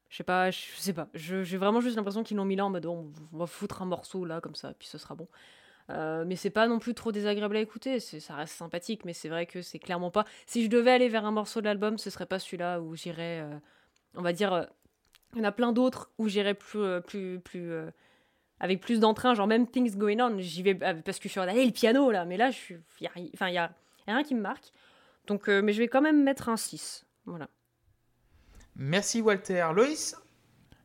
je 0.08 0.16
sais 0.16 0.24
pas 0.24 0.50
je 0.50 0.58
sais 0.76 0.92
pas 0.92 1.08
j'ai 1.14 1.56
vraiment 1.56 1.80
juste 1.80 1.96
l'impression 1.96 2.22
qu'ils 2.22 2.36
l'ont 2.36 2.44
mis 2.44 2.56
là 2.56 2.66
en 2.66 2.70
mode 2.70 2.86
on, 2.86 3.10
va 3.32 3.46
foutre 3.46 3.82
un 3.82 3.86
morceau 3.86 4.24
là 4.24 4.40
comme 4.40 4.54
ça 4.54 4.74
puis 4.74 4.88
ce 4.88 4.98
sera 4.98 5.14
bon 5.14 5.28
Euh, 5.90 6.24
mais 6.26 6.36
c'est 6.36 6.50
pas 6.50 6.68
non 6.68 6.78
plus 6.78 6.94
trop 6.94 7.12
désagréable 7.12 7.56
à 7.56 7.60
écouter, 7.60 8.00
ça 8.00 8.36
reste 8.36 8.54
sympathique, 8.54 9.04
mais 9.04 9.12
c'est 9.14 9.28
vrai 9.28 9.46
que 9.46 9.62
c'est 9.62 9.80
clairement 9.80 10.12
pas. 10.12 10.24
Si 10.46 10.64
je 10.64 10.70
devais 10.70 10.92
aller 10.92 11.08
vers 11.08 11.24
un 11.26 11.32
morceau 11.32 11.60
de 11.60 11.66
l'album, 11.66 11.98
ce 11.98 12.08
serait 12.08 12.26
pas 12.26 12.38
celui-là 12.38 12.80
où 12.80 12.94
j'irais, 12.94 13.44
on 14.14 14.22
va 14.22 14.32
dire, 14.32 14.68
il 15.34 15.38
y 15.38 15.42
en 15.42 15.44
a 15.44 15.52
plein 15.52 15.72
d'autres 15.72 16.10
où 16.18 16.28
j'irais 16.28 16.54
plus, 16.54 17.00
plus, 17.02 17.40
plus, 17.40 17.72
avec 18.62 18.80
plus 18.80 18.98
d'entrain, 19.00 19.34
genre 19.34 19.46
même 19.46 19.66
Things 19.66 19.94
Going 19.96 20.20
On, 20.20 20.38
j'y 20.38 20.62
vais 20.62 20.78
euh, 20.82 20.94
parce 21.04 21.18
que 21.18 21.24
je 21.24 21.32
suis 21.32 21.40
en 21.40 21.42
allez 21.42 21.66
le 21.66 21.72
piano 21.72 22.10
là, 22.10 22.24
mais 22.24 22.38
là 22.38 22.50
je 22.50 22.56
suis, 22.56 22.76
y 23.02 23.06
a, 23.06 23.10
ri- 23.14 23.30
enfin 23.34 23.48
il 23.48 23.54
y 23.54 23.58
a, 23.58 23.70
y 24.08 24.10
a 24.10 24.14
rien 24.14 24.22
qui 24.22 24.34
me 24.34 24.40
marque, 24.40 24.72
donc 25.26 25.48
euh, 25.50 25.60
mais 25.62 25.74
je 25.74 25.78
vais 25.80 25.88
quand 25.88 26.00
même 26.00 26.22
mettre 26.22 26.48
un 26.48 26.56
6, 26.56 27.04
voilà. 27.26 27.48
Merci 28.76 29.20
Walter. 29.20 29.66
Loïs? 29.74 30.14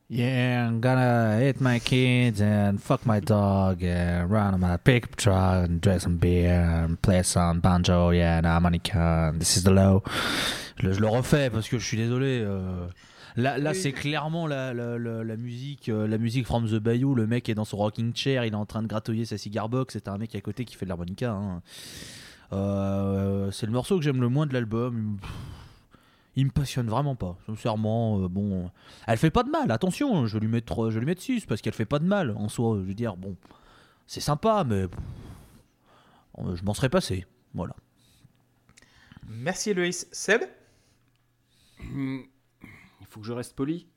Yeah, 0.09 0.67
I'm 0.67 0.79
gonna 0.79 1.37
hit 1.39 1.59
my 1.59 1.79
kids 1.79 2.41
and 2.41 2.77
fuck 2.81 3.05
my 3.05 3.19
dog 3.19 3.83
and 3.83 4.29
run 4.29 4.53
on 4.53 4.59
my 4.59 4.77
pickup 4.77 5.15
truck 5.17 5.67
and 5.69 5.79
drink 5.81 5.99
some 6.01 6.17
beer 6.17 6.61
and 6.61 6.95
play 7.01 7.23
some 7.23 7.59
banjo, 7.59 8.11
yeah, 8.11 8.37
and 8.37 8.45
harmonica. 8.45 9.31
and 9.33 9.39
This 9.41 9.57
is 9.57 9.63
the 9.63 9.71
low. 9.71 10.01
Je 10.77 10.87
le, 10.87 10.93
je 10.93 11.01
le 11.01 11.07
refais 11.07 11.49
parce 11.49 11.67
que 11.67 11.77
je 11.77 11.85
suis 11.85 11.97
désolé. 11.97 12.41
euh, 12.41 12.87
Là, 13.38 13.57
là 13.59 13.72
Oui. 13.72 13.77
c'est 13.77 13.91
clairement 13.93 14.47
la, 14.47 14.73
la, 14.73 14.97
la, 14.97 15.23
la 15.23 15.38
musique, 15.38 15.89
euh, 15.89 16.07
la 16.07 16.18
musique 16.18 16.45
from 16.45 16.68
the 16.68 16.76
Bayou. 16.80 17.14
Le 17.15 17.27
mec 17.27 17.47
est 17.49 17.53
dans 17.55 17.65
son 17.65 17.77
rocking 17.77 18.14
chair, 18.15 18.43
il 18.45 18.53
est 18.53 18.55
en 18.55 18.65
train 18.65 18.81
de 18.81 18.88
gratouiller 18.88 19.26
sa 19.26 19.38
cigar 19.38 19.69
box. 19.69 19.93
C'est 19.93 20.07
un 20.07 20.18
mec 20.18 20.34
à 20.35 20.41
côté 20.41 20.65
qui 20.65 20.76
fait 20.76 20.85
de 20.85 20.89
l'harmonica. 20.89 21.31
hein. 21.31 21.61
Euh, 22.53 23.51
c'est 23.51 23.65
le 23.68 23.72
morceau 23.72 23.97
que 23.97 24.03
j'aime 24.03 24.22
le 24.22 24.30
moins 24.30 24.45
de 24.47 24.53
l'album. 24.53 25.18
Il 26.35 26.45
me 26.45 26.51
passionne 26.51 26.88
vraiment 26.88 27.15
pas, 27.15 27.38
sincèrement. 27.45 28.22
euh, 28.23 28.27
bon, 28.27 28.69
elle 29.07 29.18
fait 29.18 29.31
pas 29.31 29.43
de 29.43 29.49
mal, 29.49 29.72
attention, 29.72 30.27
je 30.27 30.34
vais 30.35 30.39
lui 30.39 30.47
mettre, 30.51 30.89
je 30.89 30.95
vais 30.95 30.99
lui 30.99 31.05
mettre 31.07 31.22
6 31.22 31.45
parce 31.45 31.61
qu'elle 31.61 31.73
fait 31.73 31.85
pas 31.85 31.99
de 31.99 32.05
mal 32.05 32.31
en 32.38 32.47
soi. 32.49 32.77
Je 32.80 32.88
veux 32.88 32.93
dire, 32.93 33.18
bon, 33.18 33.35
c'est 34.07 34.19
sympa, 34.22 34.64
mais 34.65 34.85
euh, 36.39 36.55
je 36.55 36.64
m'en 36.64 36.73
serais 36.73 36.89
passé. 36.89 37.26
Voilà. 37.53 37.76
Merci 39.27 39.73
Loïs. 39.73 40.07
Seb? 40.11 40.41
Hmm, 41.84 42.19
faut 43.18 43.22
que 43.22 43.27
je 43.27 43.34
reste 43.34 43.56
poli. 43.56 43.88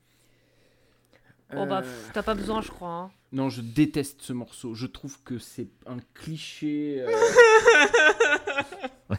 Oh 1.55 1.65
bah 1.65 1.79
Euh, 1.79 1.81
pff, 1.81 2.09
t'as 2.13 2.23
pas 2.23 2.33
besoin 2.33 2.61
je 2.61 2.69
crois. 2.71 2.89
hein. 2.89 3.11
Non, 3.33 3.49
je 3.49 3.61
déteste 3.61 4.21
ce 4.23 4.33
morceau. 4.33 4.73
Je 4.73 4.87
trouve 4.87 5.21
que 5.23 5.37
c'est 5.37 5.67
un 5.85 5.97
cliché. 6.13 7.01
euh, 7.01 7.11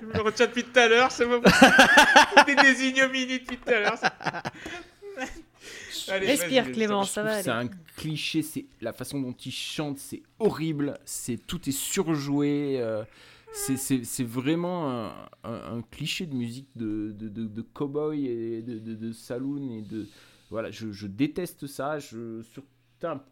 Je 0.00 0.06
me 0.06 0.20
retiens 0.22 0.46
depuis 0.46 0.64
tout 0.64 0.78
à 0.78 0.88
l'heure, 0.88 1.10
c'est 1.12 1.26
pas 1.26 1.40
possible. 1.40 2.46
Des 2.46 2.54
désignominies 2.56 3.40
depuis 3.40 3.58
tout 3.58 3.68
à 3.68 3.80
l'heure. 3.80 3.98
c'est- 3.98 4.08
Allez, 6.12 6.26
Respire 6.28 6.62
vas-y, 6.64 6.72
Clément, 6.72 7.02
je 7.02 7.10
ça 7.10 7.20
trouve 7.22 7.32
va 7.32 7.38
que 7.38 7.44
C'est 7.44 7.50
aller. 7.50 7.68
un 7.68 7.70
cliché. 7.96 8.42
C'est 8.42 8.66
la 8.80 8.92
façon 8.92 9.20
dont 9.20 9.32
il 9.32 9.50
chante, 9.52 9.98
c'est 9.98 10.22
horrible. 10.38 10.98
C'est 11.04 11.36
tout 11.46 11.68
est 11.68 11.72
surjoué. 11.72 12.78
euh, 12.80 13.02
c'est- 13.52 14.04
vraiment 14.24 14.90
un, 14.90 15.28
un- 15.44 15.82
cliché 15.82 16.26
de 16.26 16.34
musique 16.34 16.68
de, 16.76 17.12
de, 17.12 17.28
de, 17.28 17.62
cowboy 17.62 18.26
et 18.26 18.62
de, 18.62 18.78
de, 18.78 18.94
saloon 19.12 19.70
et 19.70 19.82
de 19.82 20.06
voilà. 20.50 20.70
Je, 20.70 20.90
déteste 21.06 21.66
ça. 21.66 21.98
Je 21.98 22.42
sur 22.42 22.62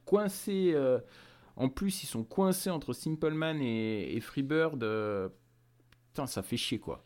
coincé. 0.04 0.72
euh, 0.74 0.98
en 1.56 1.68
plus, 1.68 2.02
ils 2.02 2.06
sont 2.06 2.24
coincés 2.24 2.70
entre 2.70 2.92
Simple 2.92 3.32
Man 3.32 3.60
et, 3.60 4.16
et 4.16 4.20
Freebird. 4.20 4.82
euh, 4.82 5.28
putain, 6.08 6.26
ça 6.26 6.42
fait 6.42 6.56
chier 6.56 6.78
quoi. 6.78 7.04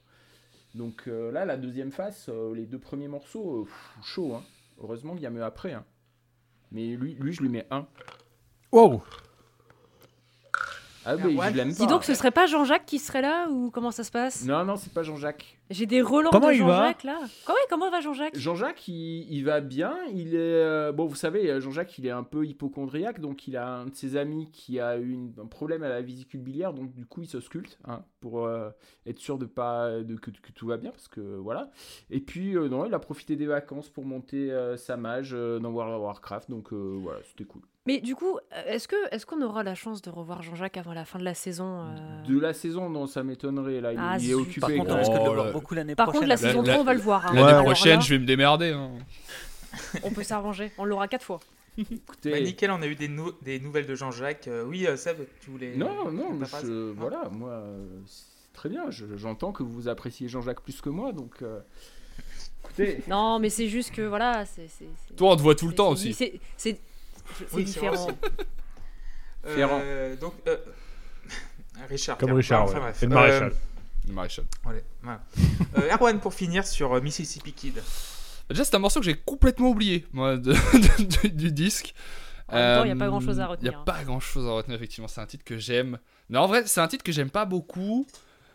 Donc 0.75 1.09
euh, 1.09 1.31
là, 1.33 1.45
la 1.45 1.57
deuxième 1.57 1.91
face, 1.93 2.29
les 2.55 2.67
deux 2.67 2.79
premiers 2.79 3.09
morceaux, 3.09 3.67
chaud. 4.03 4.35
Hein. 4.35 4.43
Heureusement 4.81 5.15
qu'il 5.15 5.23
y 5.23 5.27
a 5.27 5.31
mieux 5.31 5.45
après. 5.45 5.73
hein. 5.73 5.85
Mais 6.71 6.95
lui, 6.97 7.15
lui, 7.15 7.33
je 7.33 7.41
lui 7.43 7.49
mets 7.49 7.67
un. 7.71 7.87
Wow 8.73 9.03
Ah, 11.11 11.17
mais 11.17 11.35
ouais, 11.35 11.51
je 11.51 11.57
l'aime 11.57 11.69
dis 11.71 11.79
pas. 11.79 11.85
Dis 11.85 11.91
donc 11.91 12.05
ce 12.05 12.15
serait 12.15 12.31
pas 12.31 12.47
Jean-Jacques 12.47 12.85
qui 12.87 12.99
serait 12.99 13.23
là 13.23 13.49
ou 13.51 13.71
comment 13.71 13.91
ça 13.91 14.05
se 14.05 14.11
passe? 14.11 14.45
Non, 14.45 14.65
non, 14.65 14.77
c'est 14.77 14.93
pas 14.93 15.03
Jean-Jacques. 15.03 15.57
J'ai 15.71 15.87
des 15.87 16.01
relents 16.03 16.31
Comment 16.31 16.49
de 16.49 16.55
il 16.55 16.63
va 16.63 16.67
Jean-Jacques 16.81 17.05
là. 17.05 17.19
Comment, 17.47 17.59
comment 17.69 17.91
va 17.91 18.01
Jean-Jacques? 18.01 18.37
Jean-Jacques, 18.39 18.89
il, 18.89 19.27
il 19.31 19.45
va 19.45 19.61
bien. 19.61 19.95
Il 20.15 20.35
est 20.35 20.39
euh, 20.39 20.93
bon, 20.93 21.07
vous 21.07 21.15
savez, 21.15 21.51
euh, 21.51 21.61
Jean-Jacques, 21.61 21.97
il 21.99 22.07
est 22.07 22.11
un 22.11 22.23
peu 22.25 22.45
hypochondriaque, 22.47 23.21
donc 23.21 23.47
il 23.49 23.57
a 23.57 23.67
un 23.69 23.87
de 23.87 23.95
ses 23.95 24.17
amis 24.17 24.51
qui 24.51 24.81
a 24.81 24.97
eu 24.99 25.11
une- 25.13 25.33
un 25.41 25.47
problème 25.47 25.83
à 25.83 25.89
la 25.89 26.01
vésicule 26.03 26.41
biliaire, 26.41 26.73
donc 26.75 26.95
du 26.95 27.05
coup, 27.07 27.23
il 27.23 27.29
se 27.29 27.41
sculpte 27.41 27.79
hein, 27.87 28.03
pour 28.21 28.47
euh, 28.47 28.71
être 29.07 29.19
sûr 29.19 29.39
de 29.39 29.45
pas 29.47 29.91
de, 29.91 30.15
que, 30.17 30.31
que 30.31 30.53
tout 30.53 30.67
va 30.67 30.77
bien, 30.79 30.91
parce 30.91 31.09
que 31.09 31.21
voilà. 31.21 31.71
Et 32.11 32.21
puis, 32.21 32.57
euh, 32.57 32.69
non, 32.69 32.87
il 32.87 32.95
a 32.95 32.99
profité 32.99 33.37
des 33.37 33.47
vacances 33.47 33.89
pour 33.91 34.05
monter 34.05 34.51
euh, 34.51 34.77
sa 34.77 34.97
mage 34.97 35.31
euh, 35.35 35.59
dans 35.59 35.71
World 35.71 35.95
of 35.95 36.03
Warcraft, 36.03 36.51
donc 36.51 36.73
euh, 36.73 36.99
voilà, 37.03 37.21
c'était 37.25 37.45
cool. 37.45 37.63
Mais 37.89 38.01
du 38.01 38.15
coup, 38.15 38.37
euh, 38.53 38.63
est-ce 38.67 38.87
que 38.87 38.97
est-ce 39.13 39.25
qu'on 39.25 39.41
aura 39.41 39.63
la 39.63 39.75
chance 39.75 40.03
de 40.03 40.11
revoir 40.11 40.43
Jean-Jacques 40.43 40.77
avant 40.77 40.93
la 40.93 41.07
fin 41.07 41.19
de 41.19 41.25
la 41.25 41.33
saison 41.35 41.81
euh 41.87 42.23
De 42.29 42.39
la 42.39 42.53
saison, 42.53 42.91
non, 42.91 43.07
ça 43.07 43.23
m'étonnerait. 43.23 43.81
Là, 43.81 43.93
il, 43.95 43.99
Ah, 43.99 44.17
il 44.21 44.31
est 44.31 44.35
occupé. 44.35 44.61
Par 44.61 44.71
contre, 44.71 44.93
on 44.95 44.99
risque 44.99 45.11
de 45.13 45.17
le 45.17 45.23
Oh, 45.31 45.35
voir 45.35 45.53
beaucoup 45.53 45.75
l'année 45.75 45.95
Par 45.95 46.05
prochaine. 46.07 46.21
contre, 46.21 46.29
la 46.29 46.35
avec- 46.35 46.47
saison 46.47 46.63
la- 46.63 46.73
3, 46.75 46.81
on 46.83 46.85
va 46.85 46.93
le 46.95 47.01
voir. 47.01 47.27
hein. 47.27 47.33
L'année 47.35 47.49
Alors 47.49 47.65
prochaine, 47.65 47.95
là, 47.99 48.01
je 48.05 48.11
vais 48.15 48.19
me 48.21 48.27
démerder. 48.27 48.73
hein. 48.73 48.91
On 50.05 50.11
peut 50.11 50.23
s'arranger. 50.23 50.71
On 50.77 50.85
l'aura 50.85 51.09
quatre 51.09 51.25
fois. 51.25 51.41
Écoutez, 51.79 52.31
Bah, 52.33 52.41
nickel, 52.41 52.71
on 52.71 52.83
a 52.83 52.87
eu 52.87 52.95
des, 52.95 53.09
nou- 53.09 53.33
des 53.41 53.59
nouvelles 53.59 53.87
de 53.87 53.95
Jean-Jacques. 53.95 54.49
Euh, 54.49 54.65
oui, 54.67 54.87
Seb, 54.97 55.17
tu 55.41 55.51
voulais. 55.51 55.75
non, 55.77 56.11
non, 56.11 56.39
je- 56.61 56.67
Non 56.67 56.95
voilà, 56.95 57.29
moi, 57.31 57.51
euh, 57.53 57.87
c'est 58.07 58.53
très 58.53 58.69
bien. 58.69 58.91
je- 58.91 59.17
J'entends 59.17 59.53
que 59.53 59.63
vous 59.63 59.89
appréciez 59.89 60.29
Jean-Jacques 60.29 60.61
plus 60.63 60.81
que 60.83 60.91
moi, 60.91 61.13
donc. 61.13 61.37
euh, 61.43 61.61
écoutez, 62.65 63.03
Non, 63.09 63.39
mais 63.39 63.49
c'est 63.49 63.69
juste 63.69 63.95
que 63.95 64.03
voilà, 64.03 64.45
c'est. 64.45 64.69
c'est- 64.69 64.87
c'est- 65.07 65.15
Toi, 65.15 65.33
on 65.33 65.37
te 65.37 65.43
voit 65.43 65.55
tout 65.55 65.69
le 65.69 65.75
temps 65.75 65.95
c'est- 65.97 66.11
aussi. 66.11 66.41
C'est 66.57 66.81
c'est- 67.39 67.55
Oui, 67.55 67.65
différent. 67.65 68.09
Euh, 69.47 69.55
Ferrand. 69.55 69.81
donc, 70.21 70.35
euh, 70.47 70.57
Richard. 71.89 72.19
Comme. 72.19 72.33
Richard, 72.33 72.65
Enfin, 72.65 72.75
ouais. 72.75 72.81
bref. 72.81 73.03
Et 73.03 73.07
le 73.07 73.15
maréchal. 73.15 73.53
Le 74.09 74.13
maréchal. 74.15 74.45
Euh, 74.67 74.71
ouais, 74.71 74.85
voilà. 75.03 75.21
Euh, 75.79 75.95
Erwan, 75.95 76.19
pour 76.21 76.35
finir 76.35 76.67
sur 76.67 76.95
euh, 76.95 77.01
Mississippi 77.01 77.53
Kid. 77.53 77.83
Déjà, 78.49 78.65
c'est 78.65 78.75
un 78.75 78.79
morceau 78.79 79.01
que 79.01 79.07
j'ai 79.07 79.15
complètement 79.17 79.69
oublié, 79.69 80.07
moi, 80.13 80.37
de- 80.37 80.53
de- 81.23 81.29
du 81.29 81.53
disque. 81.53 81.95
En 82.51 82.55
même 82.57 82.79
temps, 82.79 82.85
il 82.85 82.89
y 82.89 82.93
a 82.93 82.95
Euh, 82.95 82.99
pas 82.99 83.07
grand-chose 83.09 83.41
à 83.41 83.43
Il 83.43 83.47
n'y 83.47 83.51
retenir, 83.51 83.79
a 83.81 83.85
pas 83.85 84.05
grand 84.05 84.21
chose 84.21 84.47
à 84.47 84.51
retenir, 84.53 84.77
effectivement. 84.77 85.07
C'est 85.09 85.21
un 85.21 85.27
titre 85.27 85.45
que 85.45 85.59
j'aime. 85.59 85.99
Mais 86.31 86.39
en 86.39 86.47
vrai, 86.47 86.63
c'est 86.67 86.81
un 86.81 86.89
titre 86.89 87.05
que 87.05 87.13
j'aime 87.13 87.29
pas 87.31 87.45
beaucoup. 87.45 88.07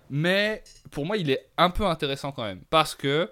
Mais 0.10 0.64
pour 0.92 1.06
moi, 1.06 1.16
il 1.18 1.30
est 1.30 1.48
un 1.58 1.70
peu 1.70 1.86
intéressant 1.86 2.32
quand 2.32 2.44
même. 2.44 2.62
Parce 2.72 2.96
que 2.96 3.32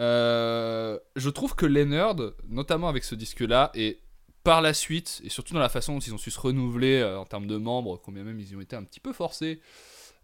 euh, 0.00 0.98
je 1.14 1.30
trouve 1.30 1.54
que 1.54 1.66
les 1.66 1.84
nerds, 1.84 2.16
notamment 2.48 2.88
avec 2.88 3.04
ce 3.04 3.14
disque-là, 3.14 3.70
et 3.74 3.98
par 4.46 4.62
la 4.62 4.74
suite, 4.74 5.20
et 5.24 5.28
surtout 5.28 5.54
dans 5.54 5.60
la 5.60 5.68
façon 5.68 5.94
dont 5.94 5.98
ils 5.98 6.14
ont 6.14 6.18
su 6.18 6.30
se 6.30 6.38
renouveler 6.38 7.00
euh, 7.00 7.18
en 7.18 7.24
termes 7.24 7.48
de 7.48 7.56
membres, 7.56 8.00
combien 8.00 8.22
même 8.22 8.38
ils 8.38 8.56
ont 8.56 8.60
été 8.60 8.76
un 8.76 8.84
petit 8.84 9.00
peu 9.00 9.12
forcés, 9.12 9.60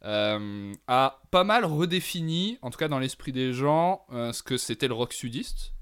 euh, 0.05 0.73
a 0.87 1.21
pas 1.33 1.43
mal 1.43 1.65
redéfini, 1.65 2.57
en 2.63 2.71
tout 2.71 2.79
cas 2.79 2.87
dans 2.87 3.01
l'esprit 3.01 3.33
des 3.33 3.53
gens, 3.53 4.07
euh, 4.13 4.33
ce 4.33 4.45
que 4.45 4.59
c'était 4.59 4.87
le 4.87 4.95
rock 4.95 5.13
sudiste, 5.13 5.75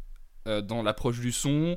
dans 0.47 0.83
l'approche 0.83 1.21
du 1.21 1.33
son, 1.33 1.77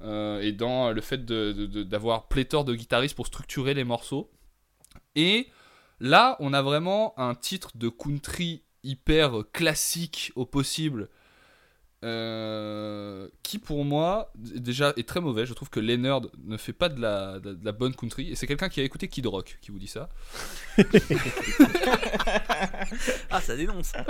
et 0.00 0.52
dans 0.52 0.92
le 0.92 1.00
fait 1.00 1.24
d'avoir 1.24 2.28
pléthore 2.28 2.64
de 2.64 2.74
guitaristes 2.74 3.16
pour 3.16 3.26
structurer 3.26 3.74
les 3.74 3.82
morceaux. 3.82 4.30
Et 5.16 5.48
là, 5.98 6.36
on 6.38 6.52
a 6.52 6.62
vraiment 6.62 7.18
un 7.18 7.34
titre 7.34 7.72
de 7.74 7.88
country 7.88 8.62
hyper 8.84 9.42
classique 9.52 10.30
au 10.36 10.46
possible. 10.46 11.08
Euh, 12.04 13.28
qui 13.42 13.58
pour 13.58 13.84
moi 13.84 14.30
déjà 14.36 14.92
est 14.96 15.08
très 15.08 15.20
mauvais. 15.20 15.46
Je 15.46 15.54
trouve 15.54 15.70
que 15.70 15.80
Leonard 15.80 16.22
ne 16.44 16.56
fait 16.56 16.72
pas 16.74 16.88
de 16.88 17.00
la, 17.00 17.40
de 17.40 17.48
la- 17.50 17.54
de 17.54 17.64
la 17.64 17.72
bonne 17.72 17.94
country 17.94 18.30
et 18.30 18.34
c'est 18.36 18.46
quelqu'un 18.46 18.68
qui 18.68 18.80
a 18.80 18.84
écouté 18.84 19.08
Kid 19.08 19.26
Rock 19.26 19.58
qui 19.62 19.70
vous 19.72 19.78
dit 19.78 19.86
ça. 19.88 20.08
Ah, 23.30 23.40
ça 23.40 23.56
dénonce. 23.56 23.92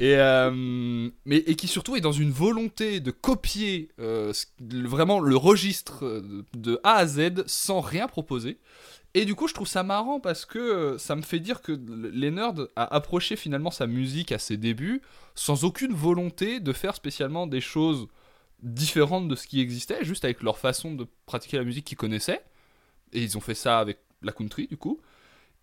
Et, 0.00 0.14
euh, 0.16 1.10
mais, 1.24 1.38
et 1.38 1.56
qui 1.56 1.66
surtout 1.66 1.96
est 1.96 2.00
dans 2.00 2.12
une 2.12 2.30
volonté 2.30 3.00
de 3.00 3.10
copier 3.10 3.88
euh, 3.98 4.32
vraiment 4.60 5.18
le 5.18 5.36
registre 5.36 6.22
de 6.54 6.78
A 6.84 6.98
à 6.98 7.06
Z 7.08 7.42
sans 7.48 7.80
rien 7.80 8.06
proposer. 8.06 8.58
Et 9.14 9.24
du 9.24 9.34
coup, 9.34 9.48
je 9.48 9.54
trouve 9.54 9.66
ça 9.66 9.82
marrant 9.82 10.20
parce 10.20 10.44
que 10.44 10.58
euh, 10.58 10.98
ça 10.98 11.16
me 11.16 11.22
fait 11.22 11.40
dire 11.40 11.62
que 11.62 11.72
Leonard 11.72 12.54
a 12.76 12.94
approché 12.94 13.36
finalement 13.36 13.70
sa 13.70 13.86
musique 13.86 14.32
à 14.32 14.38
ses 14.38 14.56
débuts 14.56 15.02
sans 15.34 15.64
aucune 15.64 15.92
volonté 15.94 16.60
de 16.60 16.72
faire 16.72 16.94
spécialement 16.94 17.46
des 17.46 17.60
choses 17.60 18.08
différentes 18.62 19.28
de 19.28 19.34
ce 19.34 19.46
qui 19.46 19.60
existait, 19.60 20.04
juste 20.04 20.24
avec 20.24 20.42
leur 20.42 20.58
façon 20.58 20.94
de 20.94 21.06
pratiquer 21.26 21.56
la 21.58 21.64
musique 21.64 21.84
qu'ils 21.86 21.96
connaissaient. 21.96 22.42
Et 23.12 23.22
ils 23.22 23.36
ont 23.38 23.40
fait 23.40 23.54
ça 23.54 23.78
avec 23.78 23.98
la 24.22 24.32
country, 24.32 24.66
du 24.66 24.76
coup. 24.76 25.00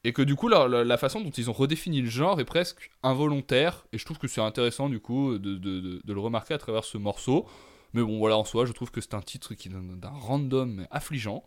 Et 0.03 0.13
que 0.13 0.21
du 0.21 0.35
coup, 0.35 0.47
la, 0.47 0.67
la- 0.67 0.97
façon 0.97 1.21
dont 1.21 1.31
ils 1.31 1.49
ont 1.49 1.53
redéfini 1.53 2.01
le 2.01 2.09
genre 2.09 2.39
est 2.39 2.45
presque 2.45 2.91
involontaire. 3.03 3.85
Et 3.93 3.97
je 3.97 4.05
trouve 4.05 4.17
que 4.19 4.27
c'est 4.27 4.41
intéressant, 4.41 4.89
du 4.89 4.99
coup, 4.99 5.37
de 5.39 6.01
le 6.05 6.19
remarquer 6.19 6.53
à 6.53 6.57
travers 6.57 6.83
ce 6.83 6.97
morceau. 6.97 7.47
Mais 7.93 8.01
bon, 8.01 8.17
voilà, 8.19 8.37
en 8.37 8.45
soi, 8.45 8.65
je 8.65 8.73
trouve 8.73 8.91
que 8.91 9.01
c'est 9.01 9.13
un 9.13 9.21
titre 9.21 9.53
qui 9.55 9.69
donne 9.69 9.99
d'un 9.99 10.09
random 10.09 10.71
mais 10.75 10.87
affligeant. 10.91 11.43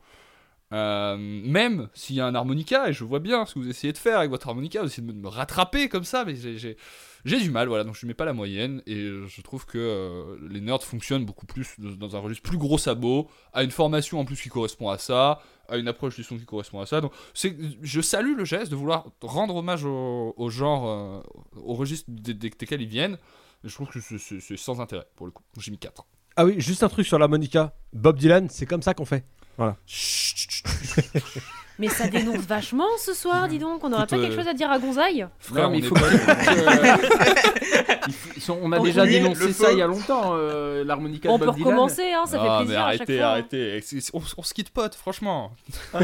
Euh, 0.73 1.17
même 1.19 1.89
s'il 1.95 2.17
y 2.17 2.21
a 2.21 2.27
un 2.27 2.35
harmonica, 2.35 2.89
et 2.91 2.93
je 2.93 3.03
vois 3.05 3.21
bien 3.21 3.47
ce 3.47 3.55
que 3.55 3.59
vous 3.59 3.71
essayez 3.71 3.93
de 3.93 3.99
faire 3.99 4.19
avec 4.19 4.31
votre 4.31 4.49
harmonica, 4.49 4.81
vous 4.83 4.87
essayez 4.89 5.07
de 5.07 5.13
me, 5.13 5.29
rattraper 5.29 5.89
comme 5.89 6.05
ça, 6.05 6.25
mais 6.27 6.35
j'ai- 6.37 6.77
du 7.25 7.51
mal, 7.51 7.69
voilà, 7.69 7.85
donc 7.85 7.95
je 7.95 8.05
ne 8.05 8.09
mets 8.09 8.15
pas 8.15 8.25
la 8.27 8.33
moyenne, 8.35 8.83
et 8.87 9.07
je 9.27 9.41
trouve 9.43 9.65
que 9.67 9.79
euh, 9.79 10.37
les 10.51 10.61
nerds 10.61 10.83
fonctionnent 10.83 11.25
beaucoup 11.25 11.47
plus 11.47 11.75
dans 11.79 12.17
un 12.17 12.19
registre 12.19 12.43
plus 12.49 12.59
gros 12.59 12.77
sabot, 12.79 13.29
à 13.55 13.63
une 13.65 13.71
formation 13.71 14.21
en 14.21 14.25
plus 14.27 14.41
qui 14.41 14.51
correspond 14.51 14.91
à 14.91 14.99
ça, 14.99 15.41
à 15.71 15.77
une 15.79 15.89
approche 15.89 16.17
du 16.17 16.23
son 16.23 16.37
qui 16.39 16.45
correspond 16.45 16.81
à 16.81 16.87
ça, 16.87 17.01
donc 17.01 17.13
je 17.35 18.01
salue 18.03 18.37
le 18.37 18.45
geste 18.45 18.71
de 18.71 18.77
vouloir 18.77 19.07
rendre 19.23 19.57
hommage 19.57 19.85
au, 19.85 20.49
genre, 20.51 20.87
euh, 20.89 21.21
au 21.63 21.75
registre 21.75 22.11
des- 22.11 22.35
des- 22.35 22.51
desquels 22.51 22.83
ils 22.83 22.89
viennent, 22.89 23.17
je 23.65 23.73
trouve 23.75 23.89
que 23.89 24.01
c'est 24.01 24.57
sans 24.59 24.81
intérêt, 24.83 25.07
pour 25.17 25.25
le 25.27 25.33
coup, 25.33 25.43
j'ai 25.59 25.71
mis 25.71 25.79
4. 25.79 26.07
Ah 26.37 26.45
oui, 26.45 26.55
juste 26.61 26.83
un 26.83 26.89
truc 26.89 27.07
sur 27.07 27.19
l'harmonica. 27.19 27.75
Bob 27.93 28.17
Dylan, 28.19 28.49
c'est 28.49 28.67
comme 28.67 28.83
ça 28.83 28.95
qu'on 28.95 29.05
fait. 29.07 29.25
Mais 31.81 31.89
ça 31.89 32.09
dénonce 32.09 32.39
vachement 32.41 32.89
ce 33.05 33.15
soir, 33.15 33.47
dis 33.47 33.61
donc. 33.61 33.85
On 33.85 33.89
n'aurait 33.91 34.07
pas 34.09 34.17
quelque 34.19 34.33
euh, 34.33 34.37
chose 34.37 34.49
à 34.49 34.53
dire 34.55 34.69
à 34.69 34.81
Gonzaï 34.81 35.25
Frère, 35.39 35.71
non, 35.71 35.71
mais 35.71 35.77
on 35.77 35.79
il 35.79 35.85
faut 35.85 35.95
pas- 35.95 36.01
que- 36.11 38.09
Il 38.09 38.13
faut- 38.13 38.31
ils 38.37 38.43
sont- 38.43 38.59
on 38.61 38.73
a 38.73 38.79
On 38.79 38.83
déjà 38.83 39.07
dénoncé 39.07 39.53
ça 39.53 39.71
il 39.71 39.79
y 39.79 39.83
a 39.83 39.87
longtemps, 39.87 40.33
euh, 40.35 40.83
l'harmonica 40.83 41.29
de 41.29 41.35
On 41.35 41.39
peut 41.39 41.47
Bob 41.47 41.55
Dylan. 41.55 41.69
recommencer, 41.69 42.13
hein, 42.13 42.25
ça 42.27 42.39
Ah, 42.41 42.43
fait 42.43 42.49
mais 42.49 42.59
plaisir 42.65 42.81
à 42.81 42.91
chaque 42.93 43.01
arrêtez, 43.03 43.19
fois. 43.19 43.27
arrêtez, 43.29 43.81
On, 44.13 44.21
on 44.39 44.43
se 44.43 44.55
quitte 44.55 44.71
pote, 44.71 44.95
franchement. 44.97 45.53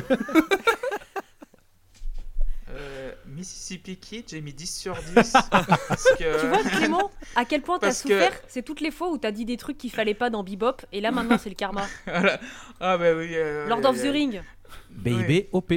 Mississippi 3.35 3.97
Kid, 3.97 4.25
j'ai 4.29 4.41
mis 4.41 4.53
10 4.53 4.67
sur 4.81 4.95
10. 4.95 5.33
parce 5.51 6.05
que... 6.19 6.41
Tu 6.41 6.47
vois, 6.47 6.63
Clément, 6.63 7.11
à 7.37 7.45
quel 7.45 7.63
point 7.63 7.79
t'as 7.79 7.89
que- 7.89 7.95
souffert? 7.95 8.33
C'est 8.49 8.63
toutes 8.63 8.81
les 8.81 8.91
fois 8.91 9.11
où 9.11 9.19
t'as 9.19 9.33
dit 9.33 9.45
des 9.45 9.57
trucs 9.57 9.79
qu'il 9.79 9.91
fallait 9.91 10.15
pas 10.15 10.31
dans 10.31 10.43
Bebop, 10.45 10.77
et 10.93 11.01
là 11.01 11.11
maintenant 11.11 11.39
c'est 11.39 11.49
le 11.51 11.55
karma. 11.55 11.87
Voilà. 12.07 12.41
Ah 12.81 12.97
bah 12.99 13.13
oui. 13.17 13.31
euh, 13.33 13.67
Lord 13.69 13.81
euh, 13.85 13.89
of 13.91 14.01
the 14.03 14.07
Ring. 14.13 14.43
Baby 14.91 15.47
OP. 15.53 15.73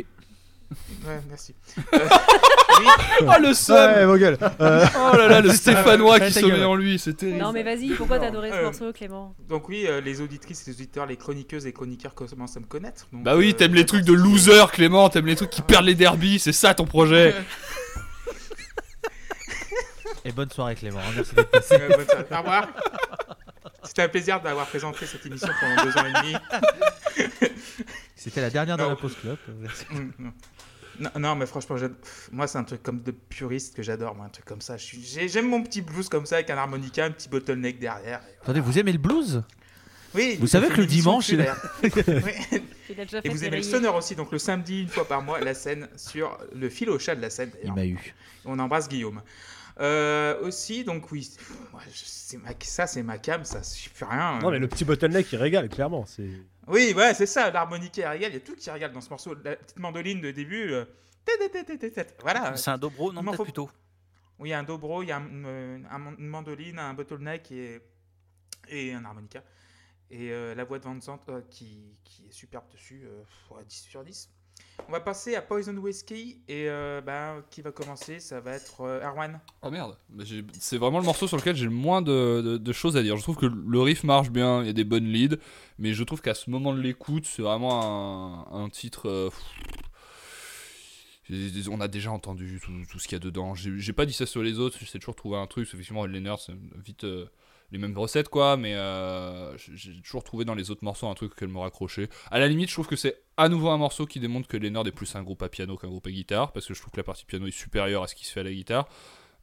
Ouais, 1.06 1.22
merci. 1.30 1.56
Euh, 1.94 2.00
oui, 2.80 2.86
Oh 3.22 3.32
le 3.42 3.54
seum 3.54 3.76
Ouais, 3.94 4.06
vos 4.06 4.18
gueules. 4.18 4.38
Euh, 4.60 4.86
Oh 4.96 5.16
là 5.16 5.28
là, 5.28 5.42
le 5.42 5.52
Stéphanois 5.52 6.20
qui 6.20 6.34
se 6.34 6.46
met 6.46 6.64
en 6.64 6.76
lui, 6.76 7.00
c'est 7.00 7.14
terrible. 7.14 7.38
Non 7.40 7.52
mais 7.54 7.64
vas-y, 7.64 7.92
pourquoi 7.92 8.20
t'as 8.20 8.28
adoré 8.28 8.52
ce 8.52 8.62
morceau, 8.64 8.92
Clément? 8.94 9.34
Donc 9.48 9.70
oui, 9.70 9.86
euh, 9.88 10.02
les 10.02 10.20
auditrices, 10.22 10.66
les 10.68 10.74
auditeurs, 10.74 11.06
les 11.06 11.16
chroniqueuses 11.18 11.66
et 11.68 11.74
chroniqueurs 11.74 12.14
commencent 12.16 12.58
à 12.58 12.60
me 12.60 12.66
connaître. 12.66 13.08
donc, 13.14 13.24
Bah 13.24 13.36
oui, 13.38 13.52
euh, 13.52 13.54
t'aimes 13.54 13.76
les 13.76 13.86
trucs 13.86 14.04
de 14.04 14.14
loser, 14.14 14.66
Clément, 14.74 15.08
t'aimes 15.10 15.28
les 15.28 15.36
trucs 15.38 15.50
qui 15.52 15.62
perdent 15.62 15.86
les 15.86 15.96
derbies, 15.96 16.40
c'est 16.40 16.52
ça 16.54 16.74
ton 16.74 16.86
projet. 16.86 17.34
Et 20.26 20.32
bonne 20.34 20.50
soirée 20.50 20.76
Clément. 20.76 21.00
hein, 21.00 21.12
Merci 21.16 21.36
d'être 21.36 21.50
passé. 21.52 21.76
Euh, 21.80 21.88
bonne 21.96 22.06
soirée. 22.06 22.26
Au 22.32 22.38
revoir. 22.40 22.68
C'était 23.84 24.02
un 24.02 24.10
plaisir 24.10 24.42
d'avoir 24.42 24.66
présenté 24.66 25.06
cette 25.06 25.26
émission 25.26 25.48
pendant 25.62 25.84
deux 25.86 25.98
ans 25.98 26.06
et 26.06 26.12
demi. 26.12 26.36
C'était 28.16 28.42
la 28.42 28.50
dernière 28.50 28.76
dans 28.76 28.84
Non. 28.86 28.90
la 28.90 28.96
pause 28.98 29.16
club. 29.22 29.38
Merci. 29.62 29.86
Mm, 29.90 30.12
non. 30.20 30.34
Non, 31.00 31.10
non, 31.20 31.36
mais 31.36 31.46
franchement, 31.46 31.76
moi, 32.32 32.48
c'est 32.48 32.58
un 32.58 32.64
truc 32.64 32.82
comme 32.84 33.02
de 33.02 33.12
puriste 33.12 33.76
que 33.76 33.84
j'adore, 33.84 34.16
moi, 34.16 34.26
un 34.26 34.30
truc 34.30 34.46
comme 34.46 34.62
ça. 34.62 34.78
Suis- 34.78 35.04
J'aime 35.28 35.48
mon 35.48 35.62
petit 35.64 35.82
blues 35.82 36.10
comme 36.10 36.26
ça, 36.26 36.36
avec 36.36 36.50
un 36.50 36.58
harmonica, 36.58 37.06
un 37.06 37.12
petit 37.12 37.30
bottleneck 37.30 37.80
derrière. 37.80 38.22
Attendez, 38.42 38.60
vous 38.60 38.80
aimez 38.80 38.92
le 38.92 38.98
blues? 38.98 39.44
Oui, 40.16 40.38
Vous 40.40 40.48
savez 40.48 40.70
que 40.70 40.82
le 40.82 40.88
dimanche, 40.88 41.30
il 41.30 41.38
d'ailleurs. 41.38 41.62
Oui. 41.84 42.62
Il 42.90 43.00
a 43.02 43.04
déjà 43.06 43.20
Et 43.24 43.30
vous 43.30 43.44
aimez 43.44 43.58
le 43.58 43.64
sonore 43.64 43.96
aussi, 43.96 44.16
donc 44.16 44.32
le 44.32 44.40
samedi, 44.40 44.82
une 44.84 44.88
fois 44.88 45.06
par 45.08 45.22
mois, 45.22 45.40
la 45.42 45.54
scène 45.54 45.90
sur 45.98 46.38
le 46.56 46.70
fil 46.70 46.90
au 46.90 46.98
chat 46.98 47.16
de 47.16 47.22
la 47.22 47.30
scène. 47.30 47.52
Il 47.64 47.74
m'a 47.74 47.86
eu. 47.86 48.16
On 48.46 48.58
embrasse 48.60 48.88
Guillaume. 48.88 49.22
Euh, 49.80 50.40
aussi, 50.42 50.84
donc 50.84 51.12
oui, 51.12 51.30
pff, 51.38 51.52
moi, 51.72 51.82
je- 51.94 52.02
c'est 52.06 52.38
ma- 52.38 52.50
ça 52.62 52.88
c'est 52.88 53.04
ma 53.04 53.18
cam, 53.20 53.44
ça 53.44 53.60
je 53.62 53.90
fais 53.94 54.06
rien. 54.06 54.40
Non, 54.40 54.50
mais 54.50 54.58
le 54.60 54.68
petit 54.68 54.86
bottleneck, 54.86 55.32
il 55.32 55.36
régale, 55.38 55.70
clairement. 55.70 56.06
C'est... 56.08 56.30
Oui, 56.68 56.94
ouais, 56.96 57.14
c'est 57.14 57.26
ça, 57.26 57.50
l'harmonica 57.52 58.02
elle 58.02 58.10
régale, 58.10 58.32
il 58.32 58.34
y 58.36 58.38
a 58.38 58.42
tout 58.42 58.56
qui 58.56 58.70
régale 58.70 58.92
dans 58.92 59.02
ce 59.02 59.10
morceau. 59.10 59.34
La 59.44 59.56
petite 59.56 59.78
mandoline 59.80 60.20
de 60.22 60.32
début. 60.32 60.72
euh, 60.74 60.86
tét, 61.26 61.38
tét, 61.50 61.64
tét, 61.66 61.78
tét, 61.78 61.92
tét. 61.92 62.16
Voilà. 62.22 62.56
C'est 62.58 62.72
un 62.72 62.78
dobro, 62.78 63.12
non 63.14 63.22
peut-être 63.32 63.38
faut- 63.38 63.44
plutôt. 63.44 63.70
Oui, 64.40 64.50
il 64.50 64.52
y 64.52 64.54
a 64.54 64.60
un 64.60 64.64
dobro, 64.64 65.02
il 65.04 65.08
y 65.08 65.12
a 65.12 65.18
un- 65.18 65.46
euh, 65.46 65.78
une 66.18 66.28
mandoline, 66.28 66.78
un 66.80 66.94
bottleneck 66.94 67.52
et, 67.52 67.82
et 68.68 68.94
un 68.94 69.04
harmonica. 69.06 69.44
Et 70.10 70.32
euh, 70.32 70.56
la 70.56 70.64
voix 70.64 70.80
de 70.80 70.84
euh, 71.30 71.42
qui, 71.50 71.98
qui 72.04 72.28
est 72.28 72.32
superbe 72.32 72.66
dessus, 72.72 73.04
euh, 73.06 73.24
ouais, 73.56 73.64
10 73.66 73.82
sur 73.90 74.04
10. 74.04 74.30
On 74.88 74.92
va 74.92 75.02
passer 75.02 75.36
à 75.36 75.42
Poison 75.42 75.76
Whiskey 75.76 76.38
et 76.48 76.70
euh, 76.70 77.02
ben, 77.02 77.44
qui 77.50 77.62
va 77.62 77.72
commencer 77.72 78.20
Ça 78.20 78.40
va 78.40 78.54
être 78.54 78.82
euh, 78.82 79.06
Erwan. 79.06 79.40
Oh 79.62 79.70
merde, 79.70 79.98
c'est 80.60 80.78
vraiment 80.78 81.00
le 81.00 81.06
morceau 81.06 81.28
sur 81.28 81.36
lequel 81.36 81.56
j'ai 81.58 81.66
le 81.66 81.72
moins 81.72 82.02
de, 82.02 82.72
choses 82.72 82.96
à 82.96 83.04
dire. 83.04 83.18
Je 83.18 83.24
trouve 83.24 83.36
que 83.36 83.48
le 83.48 83.82
riff 83.82 84.04
marche 84.04 84.30
bien, 84.30 84.62
il 84.62 84.68
y 84.68 84.70
a 84.70 84.74
des 84.74 84.86
bonnes 84.86 85.06
leads, 85.06 85.38
mais 85.78 85.94
je 85.94 86.04
trouve 86.04 86.22
qu'à 86.22 86.34
ce 86.34 86.50
moment 86.50 86.74
de 86.74 86.80
l'écoute, 86.80 87.26
c'est 87.26 87.42
vraiment 87.42 88.48
un, 88.54 88.64
un 88.64 88.70
titre. 88.70 89.10
euh, 89.10 89.30
on 91.70 91.82
a 91.82 91.88
déjà 91.88 92.12
entendu 92.12 92.62
tout, 92.64 93.00
ce 93.00 93.08
qu'il 93.08 93.14
y 93.14 93.16
a 93.16 93.20
dedans. 93.20 93.56
J'ai 93.56 93.94
pas 93.94 94.06
dit 94.06 94.14
ça 94.14 94.26
sur 94.26 94.42
les 94.42 94.60
autres, 94.60 94.78
j'essaie 94.80 95.00
toujours 95.00 95.16
trouver 95.16 95.38
un 95.38 95.48
truc. 95.48 95.68
Effectivement, 95.68 96.06
Leonard, 96.06 96.40
c'est 96.40 96.54
vite 96.84 97.04
euh, 97.04 97.26
les 97.72 97.78
mêmes 97.78 97.98
recettes, 97.98 98.30
quoi, 98.30 98.56
mais 98.58 98.76
euh, 98.76 99.58
j'ai- 99.58 100.02
toujours 100.02 100.24
trouvé 100.24 100.46
dans 100.46 100.56
les 100.56 100.72
autres 100.72 100.84
morceaux 100.86 101.08
un 101.08 101.14
truc 101.16 101.36
qu'elle 101.36 101.50
me 101.50 101.60
raccrochait. 101.60 102.08
À 102.32 102.40
la 102.40 102.48
limite, 102.48 102.70
je 102.70 102.74
trouve 102.76 102.88
que 102.88 102.96
c'est 102.96 103.22
à 103.36 103.50
nouveau 103.50 103.70
un 103.70 103.78
morceau 103.78 104.06
qui 104.06 104.20
démontre 104.22 104.48
que 104.48 104.56
Leonard 104.58 104.88
est 104.88 104.92
plus 104.92 105.16
un 105.16 105.24
groupe 105.24 105.44
à 105.44 105.50
piano 105.50 105.76
qu'un 105.78 105.90
groupe 105.90 106.08
à 106.08 106.12
guitare, 106.12 106.52
parce 106.54 106.66
que 106.66 106.74
je 106.74 106.80
trouve 106.80 106.92
que 106.92 106.98
la 106.98 107.04
partie 107.04 107.26
piano 107.26 107.46
est 107.46 107.52
supérieure 107.52 108.04
à 108.04 108.08
ce 108.08 108.16
qui 108.16 108.26
se 108.26 108.32
fait 108.32 108.40
à 108.40 108.44
la 108.44 108.54
guitare. 108.54 108.88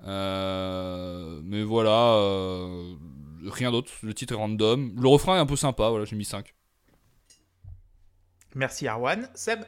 Euh, 0.06 1.40
mais 1.44 1.62
voilà, 1.62 2.14
euh, 2.14 2.94
rien 3.46 3.70
d'autre. 3.70 3.92
Le 4.02 4.14
titre 4.14 4.32
est 4.34 4.36
random. 4.36 4.94
Le 5.00 5.08
refrain 5.08 5.36
est 5.36 5.40
un 5.40 5.46
peu 5.46 5.56
sympa, 5.56 5.88
voilà, 5.90 6.04
j'ai 6.04 6.16
mis 6.16 6.24
5. 6.24 6.54
Merci 8.54 8.86
Arwan. 8.88 9.28
Seb? 9.34 9.60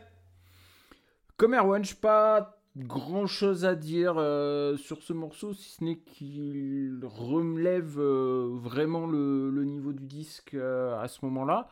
Comme 1.36 1.54
Erwan, 1.54 1.84
je 1.84 1.94
pas 1.94 2.55
grand 2.76 3.26
chose 3.26 3.64
à 3.64 3.74
dire 3.74 4.14
euh, 4.18 4.76
sur 4.76 5.02
ce 5.02 5.12
morceau, 5.12 5.54
si 5.54 5.70
ce 5.70 5.84
n'est 5.84 5.98
qu'il 5.98 7.00
relève 7.04 7.98
euh, 7.98 8.50
vraiment 8.52 9.06
le, 9.06 9.64
niveau 9.64 9.92
du 9.92 10.06
disque 10.06 10.54
euh, 10.54 10.98
à 11.00 11.08
ce 11.08 11.24
moment-là. 11.24 11.68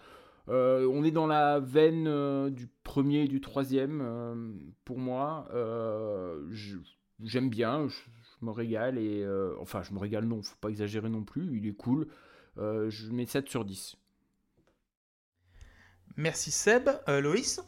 On 0.46 1.04
est 1.04 1.10
dans 1.10 1.26
la 1.26 1.58
veine 1.58 2.50
du 2.50 2.68
premier 2.82 3.22
et 3.22 3.28
du 3.28 3.40
troisième 3.40 4.74
pour 4.84 4.98
moi. 4.98 5.48
J'aime 7.22 7.48
bien, 7.48 7.88
je, 7.88 7.96
me 8.42 8.50
régale 8.50 8.98
et 8.98 9.26
enfin 9.58 9.82
je 9.82 9.94
me 9.94 9.98
régale 9.98 10.26
non, 10.26 10.42
faut 10.42 10.56
pas 10.60 10.68
exagérer 10.68 11.08
non 11.08 11.24
plus, 11.24 11.56
il 11.56 11.66
est 11.66 11.72
cool. 11.72 12.08
Je 12.58 13.10
mets 13.10 13.24
7 13.24 13.48
sur 13.48 13.64
10. 13.64 13.96
Merci 16.18 16.50
Seb. 16.50 16.90
Loïs? 17.08 17.62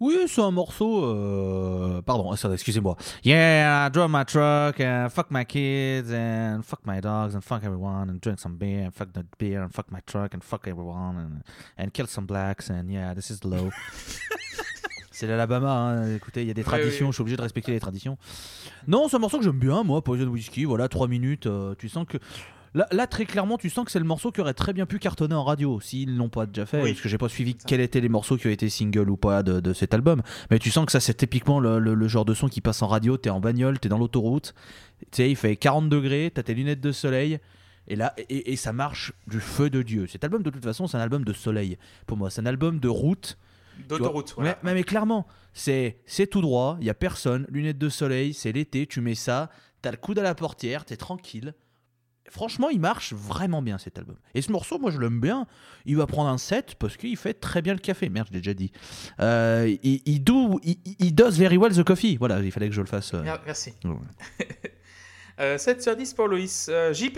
Oui, 0.00 0.16
c'est 0.26 0.40
un 0.40 0.50
morceau. 0.50 1.04
euh, 1.04 2.02
Pardon, 2.02 2.32
excusez-moi. 2.34 2.96
Yeah, 3.24 3.86
I 3.86 3.90
drive 3.90 4.10
my 4.10 4.24
truck 4.24 4.80
and 4.80 5.08
fuck 5.10 5.30
my 5.30 5.44
kids 5.44 6.10
and 6.12 6.62
fuck 6.62 6.80
my 6.86 7.00
dogs 7.00 7.34
and 7.34 7.40
fuck 7.42 7.62
everyone 7.64 8.08
and 8.10 8.18
drink 8.20 8.40
some 8.40 8.56
beer 8.56 8.86
and 8.86 8.90
fuck 8.92 9.12
the 9.12 9.22
beer 9.38 9.62
and 9.62 9.70
fuck 9.72 9.90
my 9.90 10.00
truck 10.06 10.34
and 10.34 10.42
fuck 10.42 10.66
everyone 10.66 11.16
and, 11.18 11.42
and 11.76 11.92
kill 11.92 12.06
some 12.06 12.26
blacks 12.26 12.70
and 12.70 12.90
yeah, 12.90 13.14
this 13.14 13.30
is 13.30 13.44
low. 13.44 13.70
c'est 15.10 15.26
l'Alabama, 15.26 15.70
hein. 15.70 16.14
écoutez, 16.14 16.42
il 16.42 16.48
y 16.48 16.50
a 16.50 16.54
des 16.54 16.62
traditions, 16.64 17.08
je 17.08 17.14
suis 17.14 17.22
obligé 17.22 17.36
de 17.36 17.42
respecter 17.42 17.72
les 17.72 17.80
traditions. 17.80 18.16
Non, 18.86 19.08
c'est 19.08 19.16
un 19.16 19.18
morceau 19.18 19.38
que 19.38 19.44
j'aime 19.44 19.58
bien, 19.58 19.82
moi, 19.82 20.02
Poison 20.02 20.26
Whiskey, 20.28 20.64
voilà, 20.64 20.88
3 20.88 21.08
minutes, 21.08 21.46
euh, 21.46 21.74
tu 21.76 21.88
sens 21.88 22.06
que. 22.08 22.18
Là, 22.74 22.86
là, 22.92 23.06
très 23.06 23.24
clairement, 23.24 23.56
tu 23.58 23.70
sens 23.70 23.84
que 23.84 23.90
c'est 23.90 23.98
le 23.98 24.04
morceau 24.04 24.30
qui 24.30 24.40
aurait 24.40 24.54
très 24.54 24.72
bien 24.72 24.84
pu 24.86 24.98
cartonner 24.98 25.34
en 25.34 25.44
radio 25.44 25.80
s'ils 25.80 26.16
l'ont 26.16 26.28
pas 26.28 26.46
déjà 26.46 26.66
fait. 26.66 26.82
Oui. 26.82 26.90
Parce 26.92 27.02
que 27.02 27.08
j'ai 27.08 27.18
pas 27.18 27.28
suivi 27.28 27.54
quels 27.54 27.80
étaient 27.80 28.00
les 28.00 28.08
morceaux 28.08 28.36
qui 28.36 28.46
ont 28.46 28.50
été 28.50 28.68
singles 28.68 29.08
ou 29.10 29.16
pas 29.16 29.42
de, 29.42 29.60
de 29.60 29.72
cet 29.72 29.94
album. 29.94 30.22
Mais 30.50 30.58
tu 30.58 30.70
sens 30.70 30.84
que 30.86 30.92
ça, 30.92 31.00
c'est 31.00 31.14
typiquement 31.14 31.60
le, 31.60 31.78
le- 31.78 31.94
le 31.94 32.08
genre 32.08 32.24
de 32.24 32.34
son 32.34 32.48
qui 32.48 32.60
passe 32.60 32.82
en 32.82 32.86
radio. 32.88 33.16
T'es 33.16 33.30
en 33.30 33.40
bagnole, 33.40 33.78
t'es 33.78 33.88
dans 33.88 33.98
l'autoroute. 33.98 34.54
Tu 35.12 35.22
il 35.24 35.36
fait 35.36 35.56
40 35.56 35.88
degrés, 35.88 36.30
t'as 36.34 36.42
tes 36.42 36.54
lunettes 36.54 36.80
de 36.80 36.92
soleil. 36.92 37.38
Et 37.90 37.96
là, 37.96 38.12
et, 38.28 38.52
et 38.52 38.56
ça 38.56 38.72
marche 38.74 39.12
du 39.26 39.40
feu 39.40 39.70
de 39.70 39.80
Dieu. 39.82 40.06
Cet 40.06 40.22
album, 40.24 40.42
de 40.42 40.50
toute 40.50 40.62
façon, 40.64 40.86
c'est 40.86 40.98
un 40.98 41.00
album 41.00 41.24
de 41.24 41.32
soleil. 41.32 41.78
Pour 42.06 42.18
moi, 42.18 42.28
c'est 42.28 42.42
un 42.42 42.46
album 42.46 42.80
de 42.80 42.88
route. 42.88 43.38
D'autoroute. 43.88 44.34
Voilà. 44.36 44.58
Mais, 44.62 44.70
mais- 44.70 44.74
mais 44.74 44.84
clairement, 44.84 45.26
c'est 45.54 45.98
c'est 46.04 46.26
tout 46.26 46.40
droit, 46.42 46.76
il 46.80 46.86
y 46.86 46.90
a 46.90 46.94
personne, 46.94 47.46
lunettes 47.48 47.78
de 47.78 47.88
soleil, 47.88 48.34
c'est 48.34 48.52
l'été, 48.52 48.86
tu 48.86 49.00
mets 49.00 49.14
ça, 49.14 49.50
t'as 49.82 49.90
le 49.92 49.96
coude 49.96 50.18
à 50.18 50.22
la 50.22 50.34
portière, 50.34 50.84
t'es 50.84 50.96
tranquille. 50.96 51.54
Franchement, 52.30 52.68
il 52.68 52.80
marche 52.80 53.12
vraiment 53.12 53.62
bien 53.62 53.78
cet 53.78 53.98
album. 53.98 54.16
Et 54.34 54.42
ce 54.42 54.52
morceau, 54.52 54.78
moi 54.78 54.90
je 54.90 54.98
l'aime 54.98 55.20
bien. 55.20 55.46
Il 55.86 55.96
va 55.96 56.06
prendre 56.06 56.28
un 56.30 56.38
7 56.38 56.74
parce 56.76 56.96
qu'il 56.96 57.16
fait 57.16 57.34
très 57.34 57.62
bien 57.62 57.72
le 57.74 57.78
café. 57.80 58.08
Merde, 58.08 58.28
je 58.28 58.34
l'ai 58.34 58.40
déjà 58.40 58.54
dit. 58.54 58.72
Euh, 59.20 59.74
il, 59.82 60.02
il, 60.06 60.22
do, 60.22 60.60
il, 60.62 60.76
il 60.98 61.14
does 61.14 61.30
very 61.32 61.56
well 61.56 61.74
the 61.74 61.82
coffee. 61.84 62.16
Voilà, 62.16 62.40
il 62.40 62.52
fallait 62.52 62.68
que 62.68 62.74
je 62.74 62.80
le 62.80 62.86
fasse. 62.86 63.14
euh. 63.14 63.22
Mer- 63.22 63.42
Merci. 63.46 63.72
Ouais. 63.84 63.96
Euh, 65.40 65.56
7 65.56 65.80
sur 65.82 65.94
10 65.94 66.14
pour 66.14 66.26
Loïs. 66.26 66.66
Euh, 66.68 66.92
JP 66.92 67.16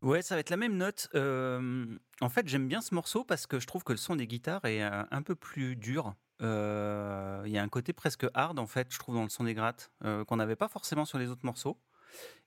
Ouais, 0.00 0.22
ça 0.22 0.34
va 0.34 0.40
être 0.40 0.48
la 0.48 0.56
même 0.56 0.76
note. 0.78 1.08
Euh, 1.14 1.84
en 2.22 2.28
fait, 2.30 2.48
j'aime 2.48 2.68
bien 2.68 2.80
ce 2.80 2.94
morceau 2.94 3.22
parce 3.24 3.46
que 3.46 3.60
je 3.60 3.66
trouve 3.66 3.84
que 3.84 3.92
le 3.92 3.98
son 3.98 4.16
des 4.16 4.26
guitares 4.26 4.64
est 4.64 4.82
euh, 4.82 5.02
un 5.10 5.20
peu 5.22 5.34
plus 5.34 5.76
dur. 5.76 6.14
Euh, 6.40 7.42
Il 7.44 7.52
y 7.52 7.58
a 7.58 7.62
un 7.62 7.68
côté 7.68 7.92
presque 7.92 8.26
hard, 8.32 8.58
en 8.58 8.66
fait, 8.66 8.86
je 8.90 8.98
trouve, 8.98 9.16
dans 9.16 9.24
le 9.24 9.28
son 9.28 9.44
des 9.44 9.52
grattes, 9.54 9.90
euh, 10.04 10.24
qu'on 10.24 10.36
n'avait 10.36 10.56
pas 10.56 10.68
forcément 10.68 11.04
sur 11.04 11.18
les 11.18 11.28
autres 11.28 11.44
morceaux. 11.44 11.78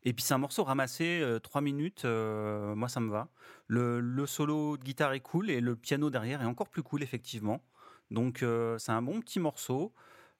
Et 0.03 0.13
puis 0.13 0.23
c'est 0.23 0.33
un 0.33 0.39
morceau 0.39 0.63
ramassé, 0.63 1.23
3 1.43 1.61
minutes, 1.61 2.05
euh, 2.05 2.73
moi 2.75 2.89
ça 2.89 2.99
me 2.99 3.11
va. 3.11 3.27
Le, 3.67 3.99
le 3.99 4.25
solo 4.25 4.77
de 4.77 4.83
guitare 4.83 5.13
est 5.13 5.19
cool 5.19 5.49
et 5.49 5.61
le 5.61 5.75
piano 5.75 6.09
derrière 6.09 6.41
est 6.41 6.45
encore 6.45 6.69
plus 6.69 6.83
cool, 6.83 7.03
effectivement. 7.03 7.61
Donc 8.09 8.41
euh, 8.41 8.77
c'est 8.79 8.91
un 8.91 9.01
bon 9.01 9.21
petit 9.21 9.39
morceau. 9.39 9.93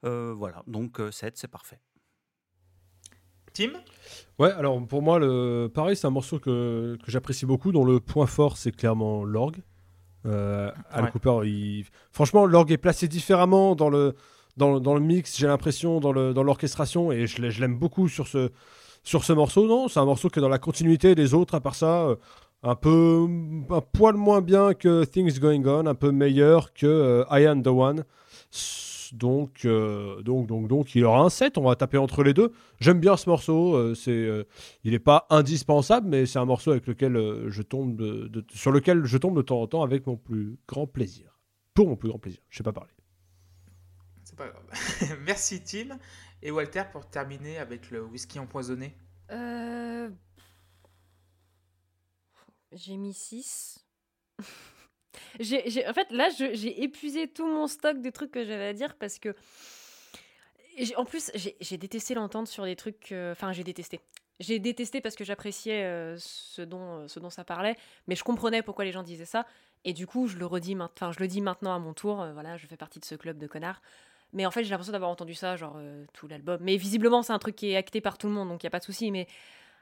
Euh, 0.04 0.34
voilà, 0.36 0.64
donc 0.66 1.00
7, 1.12 1.38
c'est 1.38 1.48
parfait. 1.48 1.80
Tim? 3.54 3.72
Ouais, 4.40 4.52
alors 4.52 4.86
pour 4.88 5.02
moi, 5.02 5.20
le... 5.20 5.70
pareil, 5.74 5.96
c'est 5.96 6.08
un 6.08 6.12
morceau 6.12 6.40
que, 6.40 6.98
que 7.04 7.12
j'apprécie 7.12 7.46
beaucoup, 7.46 7.72
dont 7.72 7.86
le 7.86 8.00
point 8.00 8.26
fort, 8.26 8.58
c'est 8.58 8.72
clairement 8.72 9.24
l'orgue. 9.26 9.62
Euh, 10.26 10.72
Al 10.90 11.06
Ouais. 11.06 11.12
Cooper, 11.12 11.42
il... 11.46 11.86
franchement, 12.12 12.46
l'orgue 12.46 12.72
est 12.72 12.78
placé 12.78 13.08
différemment 13.08 13.76
dans 13.76 13.90
le, 13.90 14.16
dans, 14.56 14.74
le- 14.76 14.80
dans 14.80 14.94
le 14.94 15.02
mix, 15.02 15.38
j'ai 15.38 15.48
l'impression, 15.48 16.00
dans 16.00 16.14
le- 16.14 16.34
dans 16.34 16.44
l'orchestration, 16.44 17.12
et 17.12 17.28
je 17.28 17.42
l'aime 17.60 17.78
beaucoup 17.78 18.08
sur 18.08 18.28
ce, 18.28 18.52
sur 19.04 19.24
ce 19.24 19.34
morceau. 19.34 19.68
Non, 19.68 19.88
c'est 19.88 20.00
un 20.00 20.06
morceau 20.06 20.30
qui 20.30 20.40
est 20.40 20.42
dans 20.42 20.50
la 20.50 20.60
continuité 20.60 21.16
des 21.16 21.34
autres, 21.34 21.56
à 21.56 21.62
part 21.62 21.76
ça, 21.76 22.04
euh, 22.04 22.16
un 22.64 22.76
peu, 22.76 23.28
un 23.70 23.82
poil 23.82 24.16
moins 24.16 24.42
bien 24.42 24.74
que 24.74 25.04
Things 25.06 25.40
Going 25.40 25.64
On, 25.66 25.86
un 25.86 25.96
peu 25.96 26.12
meilleur 26.12 26.74
que 26.74 26.86
euh, 26.86 27.26
I 27.32 27.46
Am 27.46 27.64
The 27.64 27.68
One. 27.68 28.06
Donc, 29.14 29.66
euh, 29.66 30.22
donc, 30.22 30.48
donc, 30.48 30.68
donc, 30.68 30.96
il 30.96 31.04
aura 31.04 31.22
un 31.22 31.30
7, 31.30 31.58
on 31.58 31.64
va 31.64 31.76
taper 31.76 31.98
entre 31.98 32.24
les 32.24 32.34
deux. 32.34 32.54
J'aime 32.80 33.00
bien 33.00 33.18
ce 33.18 33.30
morceau, 33.30 33.76
euh, 33.76 33.94
c'est, 33.94 34.30
il 34.84 34.92
n'est 34.92 35.00
pas 35.00 35.26
indispensable, 35.30 36.08
mais 36.08 36.26
c'est 36.26 36.40
un 36.40 36.46
morceau 36.46 36.72
avec 36.72 36.88
lequel 36.88 37.48
je 37.48 37.62
tombe 37.62 38.02
sur 38.54 38.72
lequel 38.72 39.06
je 39.06 39.18
tombe 39.18 39.36
de 39.36 39.42
temps 39.42 39.62
en 39.62 39.68
temps 39.68 39.84
avec 39.84 40.08
mon 40.08 40.16
plus 40.16 40.58
grand 40.68 40.88
plaisir. 40.88 41.40
Pour 41.74 41.88
mon 41.88 41.96
plus 41.96 42.10
grand 42.10 42.20
plaisir, 42.20 42.42
je 42.50 42.58
sais 42.58 42.64
pas 42.64 42.74
parler. 42.74 42.92
C'est 44.24 44.38
pas 44.38 44.48
grave. 44.48 45.18
Merci 45.26 45.62
Tim. 45.62 45.98
Et 46.42 46.52
Walter 46.52 46.84
pour 46.92 47.10
terminer 47.10 47.58
avec 47.60 47.92
le 47.92 48.04
whisky 48.04 48.40
empoisonné? 48.40 48.96
Euh, 49.32 50.10
J'ai 52.72 52.98
mis 52.98 53.14
6. 53.14 53.86
j'ai, 55.40 55.70
j'ai- 55.70 55.88
En 55.88 55.94
fait, 55.94 56.10
là, 56.12 56.30
j'ai 56.30 56.84
épuisé 56.84 57.28
tout 57.28 57.46
mon 57.48 57.68
stock 57.68 58.02
de 58.02 58.10
trucs 58.10 58.32
que 58.32 58.46
j'avais 58.46 58.68
à 58.68 58.74
dire 58.74 58.96
parce 58.98 59.20
que. 59.20 59.36
En 60.96 61.06
plus, 61.06 61.32
j'ai 61.36 61.78
détesté 61.78 62.14
l'entendre 62.14 62.48
sur 62.48 62.64
des 62.64 62.76
trucs. 62.76 63.12
euh, 63.12 63.34
Enfin, 63.34 63.52
j'ai 63.52 63.64
détesté. 63.64 64.00
J'ai 64.40 64.58
détesté 64.58 65.02
parce 65.02 65.16
que 65.16 65.24
j'appréciais 65.24 65.84
euh, 65.84 66.16
ce, 66.18 66.62
dont, 66.62 67.08
ce 67.08 67.20
dont 67.20 67.30
ça 67.30 67.44
parlait, 67.44 67.76
mais 68.08 68.16
je 68.16 68.24
comprenais 68.24 68.64
pourquoi 68.64 68.86
les 68.86 68.92
gens 68.92 69.04
disaient 69.04 69.26
ça. 69.26 69.46
Et 69.84 69.94
du 69.94 70.08
coup, 70.08 70.28
je 70.28 70.38
le 70.38 70.46
redis. 70.46 70.76
Enfin, 70.80 71.12
je 71.12 71.20
le 71.20 71.28
dis 71.28 71.42
maintenant 71.42 71.76
à 71.76 71.80
mon 71.80 71.94
tour. 71.94 72.22
euh, 72.22 72.34
voilà, 72.34 72.58
je 72.58 72.66
fais 72.68 72.78
partie 72.78 73.00
de 73.00 73.06
ce 73.06 73.16
club 73.16 73.38
de 73.38 73.48
connards. 73.48 73.82
Mais 74.34 74.46
en 74.46 74.52
fait, 74.52 74.64
j'ai 74.64 74.70
l'impression 74.70 74.94
d'avoir 74.94 75.12
entendu 75.12 75.34
ça, 75.34 75.56
genre 75.56 75.76
euh, 75.78 76.06
tout 76.14 76.28
l'album. 76.28 76.60
Mais 76.62 76.78
visiblement, 76.78 77.22
c'est 77.22 77.34
un 77.34 77.40
truc 77.40 77.56
qui 77.56 77.72
est 77.72 77.76
acté 77.76 78.00
par 78.02 78.18
tout 78.18 78.28
le 78.28 78.34
monde, 78.34 78.50
donc 78.50 78.64
il 78.64 78.66
y 78.66 78.68
a 78.68 78.70
pas 78.70 78.80
de 78.80 78.84
souci. 78.84 79.12
Mais 79.12 79.28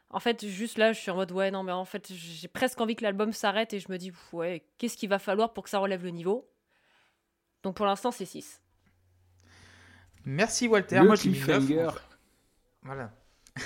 en 0.10 0.20
fait, 0.20 0.46
juste 0.48 0.78
là, 0.78 0.92
je 0.92 1.00
suis 1.00 1.12
en 1.12 1.16
mode 1.16 1.32
ouais, 1.32 1.52
non, 1.52 1.64
mais 1.64 1.72
en 1.72 1.86
fait, 1.86 2.12
j'ai 2.12 2.48
presque 2.48 2.82
envie 2.82 2.96
que 2.96 3.04
l'album 3.04 3.32
s'arrête 3.32 3.74
et 3.74 3.80
je 3.80 3.92
me 3.92 3.98
dis 3.98 4.12
ouais, 4.34 4.64
qu'est-ce 4.78 4.98
qu'il 4.98 5.10
va 5.10 5.20
falloir 5.20 5.54
pour 5.54 5.64
que 5.64 5.70
ça 5.70 5.80
relève 5.80 6.04
le 6.04 6.10
niveau? 6.10 6.50
Donc 7.62 7.76
pour 7.76 7.86
l'instant, 7.86 8.10
c'est 8.12 8.26
6. 8.26 8.62
Merci 10.26 10.68
Walter. 10.68 11.00
Le 11.00 11.06
Moi 11.06 11.16
j'ai 11.16 11.30
mis 11.30 11.36
cliffhanger. 11.36 11.76
9. 11.76 12.08
Voilà. 12.84 13.12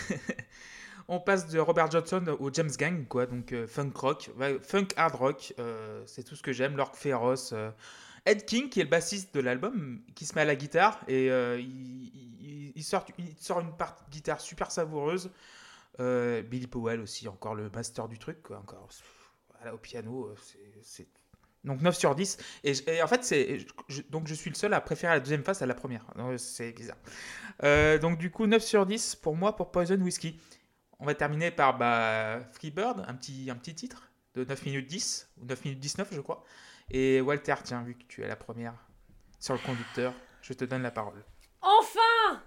On 1.07 1.19
passe 1.19 1.47
de 1.47 1.59
Robert 1.59 1.91
Johnson 1.91 2.23
au 2.39 2.51
James 2.53 2.71
Gang, 2.77 3.07
quoi. 3.07 3.25
Donc 3.25 3.51
euh, 3.51 3.67
funk 3.67 3.91
rock, 3.95 4.29
ouais, 4.37 4.57
funk 4.61 4.87
hard 4.95 5.15
rock, 5.15 5.53
euh, 5.59 6.01
c'est 6.05 6.23
tout 6.23 6.35
ce 6.35 6.41
que 6.41 6.51
j'aime. 6.53 6.77
L'orgue 6.77 6.95
féroce. 6.95 7.51
euh. 7.53 7.71
Ed 8.25 8.45
King, 8.45 8.69
qui 8.69 8.79
est 8.79 8.83
le 8.83 8.89
bassiste 8.89 9.33
de 9.35 9.39
l'album, 9.41 10.01
qui 10.15 10.25
se 10.25 10.33
met 10.35 10.41
à 10.41 10.45
la 10.45 10.55
guitare 10.55 11.01
et 11.07 11.29
euh, 11.29 11.59
il, 11.59 12.71
il- 12.75 12.83
sort, 12.83 13.05
il 13.17 13.35
sort 13.39 13.59
une 13.59 13.75
part 13.75 13.97
guitare 14.11 14.39
super 14.41 14.71
savoureuse. 14.71 15.29
Euh, 15.99 16.41
Billy 16.41 16.67
Powell 16.67 16.99
aussi, 17.01 17.27
encore 17.27 17.53
le 17.55 17.69
master 17.69 18.07
du 18.07 18.17
truc, 18.17 18.41
quoi. 18.41 18.57
Encore 18.59 18.87
voilà, 19.57 19.75
au 19.75 19.77
piano, 19.77 20.27
euh, 20.27 20.35
c'est- 20.81 21.07
donc 21.63 21.81
9 21.81 21.95
sur 21.97 22.13
10. 22.15 22.37
Et, 22.63 22.73
et 22.87 23.01
en 23.03 23.07
fait, 23.07 23.23
c'est 23.23 23.65
donc 24.09 24.27
je 24.27 24.33
suis 24.33 24.49
le 24.49 24.55
seul 24.55 24.73
à 24.73 24.81
préférer 24.81 25.13
la 25.13 25.19
deuxième 25.21 25.43
face 25.43 25.61
à 25.61 25.65
la 25.65 25.73
première. 25.75 26.05
C'est 26.37 26.71
bizarre. 26.73 26.97
Euh, 27.63 27.97
donc 27.99 28.17
du 28.17 28.31
coup, 28.31 28.47
9 28.47 28.61
sur 28.63 28.85
10 28.85 29.15
pour 29.15 29.35
moi 29.35 29.55
pour 29.55 29.71
Poison 29.71 29.95
Whiskey. 30.01 30.35
On 30.99 31.05
va 31.05 31.13
terminer 31.15 31.51
par 31.51 31.77
bah, 31.77 32.39
Freebird, 32.53 33.03
un 33.07 33.13
petit, 33.13 33.49
un 33.49 33.55
petit 33.55 33.75
titre 33.75 34.09
de 34.35 34.43
9 34.45 34.65
minutes 34.65 34.87
10, 34.87 35.29
ou 35.41 35.45
9 35.45 35.63
minutes 35.65 35.79
19 35.79 36.09
je 36.13 36.21
crois. 36.21 36.43
Et 36.95 37.21
Walter, 37.21 37.55
tiens, 37.63 37.81
vu 37.81 37.95
que 37.95 38.03
tu 38.07 38.21
es 38.21 38.27
la 38.27 38.35
première 38.35 38.75
sur 39.39 39.55
le 39.55 39.59
conducteur, 39.59 40.13
je 40.43 40.53
te 40.53 40.63
donne 40.63 40.83
la 40.83 40.91
parole. 40.91 41.25
Enfin 41.59 42.43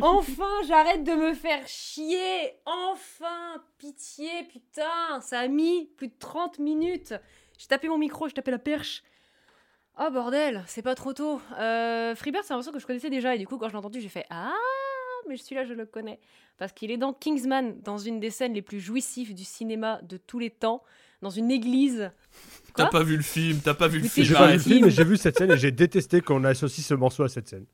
Enfin, 0.00 0.62
j'arrête 0.66 1.04
de 1.04 1.12
me 1.12 1.34
faire 1.34 1.66
chier 1.68 2.54
Enfin 2.64 3.62
Pitié, 3.76 4.44
putain 4.44 5.20
Ça 5.20 5.40
a 5.40 5.48
mis 5.48 5.84
plus 5.98 6.08
de 6.08 6.14
30 6.18 6.58
minutes 6.58 7.14
J'ai 7.58 7.66
tapé 7.66 7.88
mon 7.88 7.98
micro, 7.98 8.28
j'ai 8.28 8.34
tapé 8.34 8.50
la 8.50 8.58
perche. 8.58 9.02
Oh 10.00 10.10
bordel, 10.10 10.64
c'est 10.66 10.82
pas 10.82 10.94
trop 10.94 11.12
tôt. 11.12 11.40
Euh, 11.58 12.16
Freebird, 12.16 12.44
c'est 12.44 12.54
un 12.54 12.56
morceau 12.56 12.72
que 12.72 12.78
je 12.78 12.86
connaissais 12.86 13.10
déjà 13.10 13.34
et 13.34 13.38
du 13.38 13.46
coup, 13.46 13.58
quand 13.58 13.68
je 13.68 13.74
l'ai 13.74 13.78
entendu, 13.78 14.00
j'ai 14.00 14.08
fait 14.08 14.26
Ah 14.30 14.54
mais 15.28 15.36
celui-là, 15.36 15.64
je 15.64 15.74
le 15.74 15.86
connais. 15.86 16.18
Parce 16.58 16.72
qu'il 16.72 16.90
est 16.90 16.96
dans 16.96 17.12
Kingsman, 17.12 17.80
dans 17.80 17.98
une 17.98 18.20
des 18.20 18.30
scènes 18.30 18.54
les 18.54 18.62
plus 18.62 18.80
jouissives 18.80 19.34
du 19.34 19.44
cinéma 19.44 20.00
de 20.02 20.16
tous 20.16 20.38
les 20.38 20.50
temps, 20.50 20.82
dans 21.24 21.30
une 21.30 21.50
église. 21.50 22.12
T'as 22.76 22.86
pas 22.86 23.02
vu 23.02 23.16
le 23.16 23.22
film, 23.22 23.60
t'as 23.64 23.74
pas 23.74 23.88
vu 23.88 24.00
le 24.00 24.08
film. 24.08 24.26
J'ai 24.26 24.34
pas 24.34 24.40
vu 24.40 24.46
le 24.46 24.50
arrête. 24.54 24.62
film, 24.62 24.84
mais 24.84 24.90
j'ai 24.90 25.04
vu 25.04 25.16
cette 25.16 25.36
scène 25.38 25.50
et 25.50 25.56
j'ai 25.56 25.72
détesté 25.72 26.20
qu'on 26.20 26.44
associe 26.44 26.86
ce 26.86 26.94
morceau 26.94 27.24
à 27.24 27.28
cette 27.28 27.48
scène. 27.48 27.66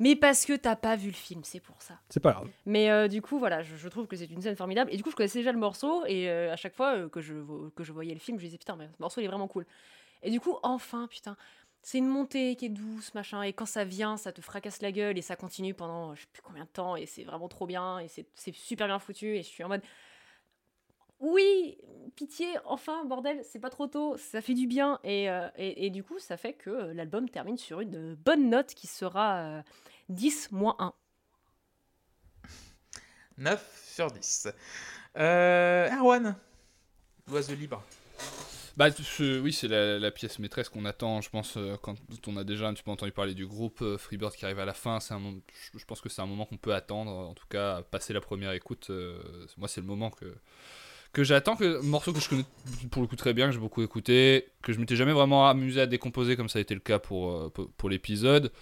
Mais 0.00 0.16
parce 0.16 0.44
que 0.44 0.56
t'as 0.56 0.74
pas 0.74 0.96
vu 0.96 1.08
le 1.08 1.14
film, 1.14 1.42
c'est 1.44 1.60
pour 1.60 1.80
ça. 1.80 2.00
C'est 2.08 2.20
pas 2.20 2.32
grave. 2.32 2.48
Mais 2.66 2.90
euh, 2.90 3.06
du 3.06 3.22
coup, 3.22 3.38
voilà, 3.38 3.62
je, 3.62 3.76
je 3.76 3.88
trouve 3.88 4.08
que 4.08 4.16
c'est 4.16 4.24
une 4.24 4.42
scène 4.42 4.56
formidable. 4.56 4.92
Et 4.92 4.96
du 4.96 5.04
coup, 5.04 5.10
je 5.10 5.14
connaissais 5.16 5.38
déjà 5.38 5.52
le 5.52 5.58
morceau. 5.58 6.04
Et 6.06 6.28
euh, 6.28 6.52
à 6.52 6.56
chaque 6.56 6.74
fois 6.74 6.96
euh, 6.96 7.08
que, 7.08 7.20
je, 7.20 7.34
que 7.76 7.84
je 7.84 7.92
voyais 7.92 8.12
le 8.12 8.18
film, 8.18 8.38
je 8.40 8.44
disais 8.46 8.58
putain, 8.58 8.74
mais 8.76 8.88
ce 8.88 9.00
morceau 9.00 9.20
il 9.20 9.24
est 9.24 9.28
vraiment 9.28 9.46
cool. 9.46 9.66
Et 10.24 10.30
du 10.30 10.40
coup, 10.40 10.56
enfin, 10.64 11.06
putain. 11.08 11.36
c'est 11.82 11.98
une 11.98 12.08
montée 12.08 12.56
qui 12.56 12.66
est 12.66 12.70
douce, 12.70 13.14
machin, 13.14 13.42
et 13.42 13.52
quand 13.52 13.66
ça 13.66 13.84
vient, 13.84 14.16
ça 14.16 14.32
te 14.32 14.40
fracasse 14.40 14.82
la 14.82 14.90
gueule 14.90 15.16
et 15.16 15.22
ça 15.22 15.36
continue 15.36 15.74
pendant 15.74 16.14
je 16.14 16.22
sais 16.22 16.26
plus 16.32 16.42
combien 16.42 16.64
de 16.64 16.68
temps 16.70 16.96
et 16.96 17.06
c'est 17.06 17.24
vraiment 17.24 17.48
trop 17.48 17.66
bien 17.66 18.00
et 18.00 18.08
c'est 18.08 18.54
super 18.54 18.86
bien 18.86 18.98
foutu 18.98 19.36
et 19.36 19.42
je 19.42 19.48
suis 19.48 19.62
en 19.62 19.68
mode 19.68 19.82
oui, 21.20 21.78
pitié, 22.16 22.46
enfin, 22.64 23.04
bordel, 23.04 23.42
c'est 23.44 23.58
pas 23.60 23.70
trop 23.70 23.86
tôt, 23.86 24.16
ça 24.18 24.40
fait 24.42 24.54
du 24.54 24.66
bien 24.66 25.00
et, 25.04 25.30
euh, 25.30 25.48
et, 25.56 25.86
et 25.86 25.90
du 25.90 26.04
coup, 26.04 26.18
ça 26.18 26.36
fait 26.36 26.52
que 26.54 26.70
euh, 26.70 26.94
l'album 26.94 27.28
termine 27.28 27.56
sur 27.58 27.80
une 27.80 28.14
bonne 28.14 28.50
note 28.50 28.74
qui 28.74 28.86
sera 28.86 29.38
euh, 29.38 29.62
10 30.08 30.52
moins 30.52 30.76
1. 30.78 30.94
9 33.38 33.82
sur 33.84 34.10
10. 34.10 34.48
Euh, 35.16 35.88
Erwan, 35.90 36.36
l'oiseau 37.28 37.54
libre. 37.54 37.82
Bah, 38.76 38.90
ce- 38.90 39.40
oui, 39.40 39.52
c'est 39.52 39.68
la, 39.68 39.98
la 40.00 40.10
pièce 40.10 40.38
maîtresse 40.40 40.68
qu'on 40.68 40.84
attend, 40.84 41.20
je 41.20 41.30
pense, 41.30 41.56
euh, 41.56 41.76
quand 41.80 41.96
on 42.26 42.36
a 42.36 42.42
déjà 42.44 42.66
un 42.68 42.74
petit 42.74 42.82
peu 42.82 42.90
entendu 42.90 43.12
parler 43.12 43.34
du 43.34 43.46
groupe 43.46 43.82
euh, 43.82 43.98
Freebird 43.98 44.34
qui 44.34 44.44
arrive 44.44 44.58
à 44.58 44.64
la 44.64 44.74
fin. 44.74 44.98
C'est 45.00 45.14
un 45.14 45.20
moment- 45.20 45.40
je, 45.72 45.78
je 45.78 45.84
pense 45.84 46.00
que 46.00 46.08
c'est 46.08 46.22
un 46.22 46.26
moment 46.26 46.44
qu'on 46.44 46.56
peut 46.56 46.74
attendre, 46.74 47.10
en 47.12 47.34
tout 47.34 47.46
cas, 47.48 47.82
passer 47.82 48.12
la 48.12 48.20
première 48.20 48.52
écoute. 48.52 48.88
euh, 48.90 49.46
moi, 49.58 49.68
c'est 49.68 49.80
le 49.80 49.86
moment 49.86 50.10
que, 50.10 50.34
que 51.14 51.24
j'attends, 51.24 51.56
que 51.56 51.80
morceau 51.80 52.12
que 52.12 52.20
je 52.20 52.28
connais 52.28 52.44
pour 52.90 53.00
le 53.00 53.08
coup 53.08 53.16
très 53.16 53.32
bien, 53.32 53.46
que 53.46 53.52
j'ai 53.52 53.60
beaucoup 53.60 53.82
écouté, 53.82 54.48
que 54.62 54.72
je 54.72 54.78
m'étais 54.78 54.96
jamais 54.96 55.12
vraiment 55.12 55.48
amusé 55.48 55.80
à 55.80 55.86
décomposer 55.86 56.36
comme 56.36 56.50
ça 56.50 56.58
a 56.58 56.62
été 56.62 56.74
le 56.74 56.80
cas 56.80 56.98
pour, 56.98 57.32
euh, 57.32 57.50
pour, 57.50 57.88
l'épisode. 57.88 58.52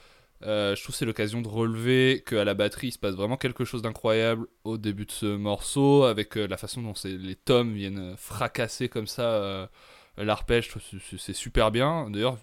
Euh, 0.44 0.76
je 0.76 0.82
trouve 0.82 0.94
c'est 0.94 1.04
l'occasion 1.06 1.40
de 1.40 1.48
relever 1.48 2.22
qu'à 2.26 2.44
la 2.44 2.54
batterie 2.54 2.88
il 2.88 2.92
se 2.92 2.98
passe 2.98 3.14
vraiment 3.14 3.36
quelque 3.36 3.64
chose 3.64 3.80
d'incroyable 3.80 4.46
au 4.64 4.76
début 4.76 5.06
de 5.06 5.12
ce 5.12 5.26
morceau, 5.26 6.04
avec 6.04 6.36
euh, 6.36 6.46
la 6.46 6.56
façon 6.56 6.82
dont 6.82 6.94
les 7.04 7.36
tomes 7.36 7.72
viennent 7.72 8.14
fracasser 8.16 8.88
comme 8.88 9.06
ça 9.06 9.70
l'arpège, 10.16 10.70
c'est- 11.18 11.32
super 11.32 11.70
bien. 11.70 12.10
D'ailleurs, 12.10 12.36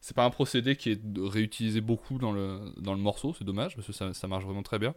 c'est 0.00 0.14
pas 0.14 0.24
un 0.24 0.30
procédé 0.30 0.76
qui 0.76 0.92
est 0.92 1.00
réutilisé 1.18 1.80
beaucoup 1.80 2.18
dans 2.18 2.30
le, 2.30 2.72
dans 2.76 2.94
le 2.94 3.00
morceau, 3.00 3.34
c'est 3.36 3.44
dommage 3.44 3.74
parce 3.74 3.86
que 3.86 3.92
ça, 3.92 4.14
ça 4.14 4.28
marche 4.28 4.44
vraiment 4.44 4.62
très 4.62 4.78
bien. 4.78 4.94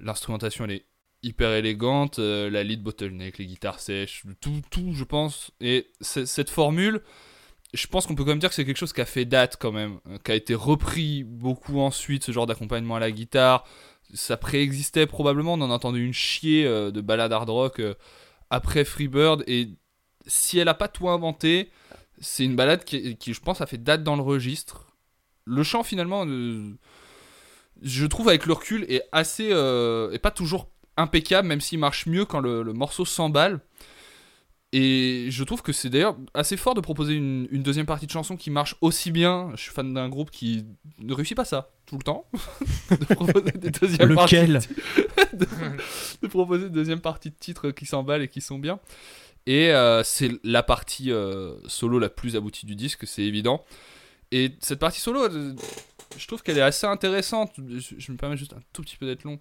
L'instrumentation 0.00 0.64
elle 0.64 0.72
est 0.72 0.86
hyper 1.24 1.52
élégante, 1.52 2.18
euh, 2.18 2.50
la 2.50 2.62
lead 2.62 2.82
bottleneck, 2.82 3.38
les 3.38 3.46
guitares 3.46 3.80
sèches, 3.80 4.24
tout, 4.40 4.60
tout 4.70 4.92
je 4.92 5.04
pense. 5.04 5.50
Et 5.60 5.88
cette 6.00 6.50
formule, 6.50 7.00
je 7.72 7.86
pense 7.86 8.06
qu'on 8.06 8.14
peut 8.14 8.24
quand 8.24 8.30
même 8.30 8.38
dire 8.38 8.50
que 8.50 8.54
c'est 8.54 8.64
quelque 8.64 8.76
chose 8.76 8.92
qui 8.92 9.00
a 9.00 9.06
fait 9.06 9.24
date 9.24 9.56
quand 9.58 9.72
même, 9.72 9.98
euh, 10.08 10.18
qui 10.22 10.30
a 10.30 10.34
été 10.34 10.54
repris 10.54 11.24
beaucoup 11.24 11.80
ensuite, 11.80 12.24
ce 12.24 12.32
genre 12.32 12.46
d'accompagnement 12.46 12.96
à 12.96 13.00
la 13.00 13.10
guitare. 13.10 13.64
Ça 14.12 14.36
préexistait 14.36 15.06
probablement, 15.06 15.54
on 15.54 15.60
en 15.60 15.70
a 15.70 15.74
entendu 15.74 16.04
une 16.04 16.12
chier 16.12 16.66
euh, 16.66 16.90
de 16.90 17.00
ballade 17.00 17.32
hard 17.32 17.48
rock 17.48 17.82
après 18.50 18.84
Freebird 18.84 19.42
et 19.46 19.70
si 20.26 20.58
elle 20.58 20.68
a 20.68 20.74
pas 20.74 20.88
tout 20.88 21.08
inventé, 21.08 21.70
c'est 22.20 22.44
une 22.44 22.54
balade 22.54 22.84
qui, 22.84 23.16
je 23.26 23.40
pense, 23.40 23.60
a 23.60 23.66
fait 23.66 23.82
date 23.82 24.04
dans 24.04 24.16
le 24.16 24.22
registre. 24.22 24.92
Le 25.44 25.62
chant, 25.62 25.82
finalement, 25.82 26.24
je 27.82 28.06
trouve 28.06 28.28
avec 28.28 28.46
le 28.46 28.52
recul, 28.52 28.86
est 28.88 29.02
assez. 29.12 29.48
est 29.48 30.18
pas 30.22 30.30
toujours 30.30 30.73
impeccable, 30.96 31.48
même 31.48 31.60
s'il 31.60 31.78
marche 31.78 32.06
mieux 32.06 32.24
quand 32.24 32.40
le, 32.40 32.62
le 32.62 32.72
morceau 32.72 33.04
s'emballe. 33.04 33.60
Et 34.76 35.28
je 35.30 35.44
trouve 35.44 35.62
que 35.62 35.72
c'est 35.72 35.88
d'ailleurs 35.88 36.16
assez 36.34 36.56
fort 36.56 36.74
de 36.74 36.80
proposer 36.80 37.14
une, 37.14 37.46
une 37.52 37.62
deuxième 37.62 37.86
partie 37.86 38.06
de 38.06 38.10
chanson 38.10 38.36
qui 38.36 38.50
marche 38.50 38.74
aussi 38.80 39.12
bien. 39.12 39.52
Je 39.54 39.62
suis 39.62 39.70
fan 39.70 39.94
d'un 39.94 40.08
groupe 40.08 40.32
qui 40.32 40.64
ne 40.98 41.14
réussit 41.14 41.36
pas 41.36 41.44
ça 41.44 41.70
tout 41.86 41.96
le 41.96 42.02
temps. 42.02 42.26
de 42.90 43.14
proposer 43.14 43.52
des 43.52 43.70
deuxièmes 43.70 44.14
parties 44.16 44.34
Lequel 44.34 44.60
de, 45.32 45.46
de 46.22 46.26
proposer 46.26 46.66
une 46.66 46.72
deuxième 46.72 46.98
partie 46.98 47.30
de 47.30 47.36
titres 47.38 47.70
qui 47.70 47.86
s'emballent 47.86 48.22
et 48.22 48.28
qui 48.28 48.40
sont 48.40 48.58
bien. 48.58 48.80
Et 49.46 49.70
euh, 49.70 50.02
c'est 50.02 50.32
la 50.42 50.64
partie 50.64 51.12
euh, 51.12 51.54
solo 51.68 52.00
la 52.00 52.08
plus 52.08 52.34
aboutie 52.34 52.66
du 52.66 52.74
disque, 52.74 53.06
c'est 53.06 53.22
évident. 53.22 53.64
Et 54.32 54.56
cette 54.58 54.80
partie 54.80 55.00
solo, 55.00 55.22
euh, 55.22 55.54
je 56.16 56.26
trouve 56.26 56.42
qu'elle 56.42 56.58
est 56.58 56.62
assez 56.62 56.88
intéressante. 56.88 57.52
Je, 57.58 57.94
je 57.96 58.10
me 58.12 58.16
permets 58.16 58.36
juste 58.36 58.54
un 58.54 58.60
tout 58.72 58.82
petit 58.82 58.96
peu 58.96 59.06
d'être 59.06 59.22
long. 59.22 59.38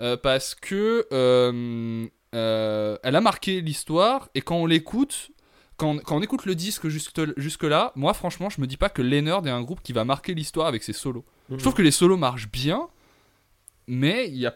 Euh, 0.00 0.16
parce 0.16 0.54
que 0.54 1.06
euh, 1.12 2.06
euh, 2.34 2.96
elle 3.02 3.16
a 3.16 3.20
marqué 3.20 3.60
l'histoire 3.60 4.28
et 4.34 4.42
quand 4.42 4.56
on 4.56 4.66
l'écoute, 4.66 5.30
quand, 5.76 5.90
on- 5.90 5.98
quand 5.98 6.16
on 6.16 6.22
écoute 6.22 6.44
le 6.46 6.54
disque 6.54 6.86
jusque, 6.88 7.20
jusque 7.36 7.64
là, 7.64 7.92
moi 7.96 8.14
franchement, 8.14 8.48
je 8.48 8.60
me 8.60 8.66
dis 8.68 8.76
pas 8.76 8.90
que 8.90 9.02
Leonard 9.02 9.44
est 9.46 9.50
un 9.50 9.62
groupe 9.62 9.80
qui 9.82 9.92
va 9.92 10.04
marquer 10.04 10.34
l'histoire 10.34 10.68
avec 10.68 10.82
ses 10.84 10.92
solos. 10.92 11.24
Je 11.50 11.56
trouve 11.62 11.74
que 11.74 11.82
les 11.82 11.90
solos 11.90 12.16
marchent 12.16 12.48
bien, 12.50 12.88
mais 13.86 14.28
il 14.28 14.34
n'y 14.34 14.46
a 14.46 14.54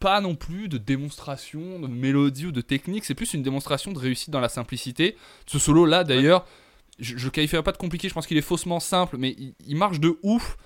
pas 0.00 0.20
non 0.20 0.34
plus 0.34 0.68
de 0.68 0.76
démonstration 0.78 1.78
de 1.80 1.86
mélodie 1.86 2.46
ou 2.46 2.52
de 2.52 2.60
technique. 2.60 3.04
C'est 3.04 3.14
plus 3.14 3.32
une 3.32 3.42
démonstration 3.42 3.92
de 3.92 3.98
réussite 3.98 4.30
dans 4.30 4.40
la 4.40 4.48
simplicité. 4.50 5.16
Ce 5.46 5.58
solo 5.58 5.86
là, 5.86 6.04
d'ailleurs, 6.04 6.44
je, 6.98 7.16
je 7.16 7.24
le 7.24 7.30
qualifierais 7.30 7.62
pas 7.62 7.72
de 7.72 7.78
compliqué. 7.78 8.08
Je 8.08 8.14
pense 8.14 8.26
qu'il 8.26 8.36
est 8.36 8.42
faussement 8.42 8.80
simple, 8.80 9.16
mais 9.18 9.30
il, 9.38 9.54
il 9.66 9.76
marche 9.76 10.00
de 10.00 10.18
ouf 10.22 10.56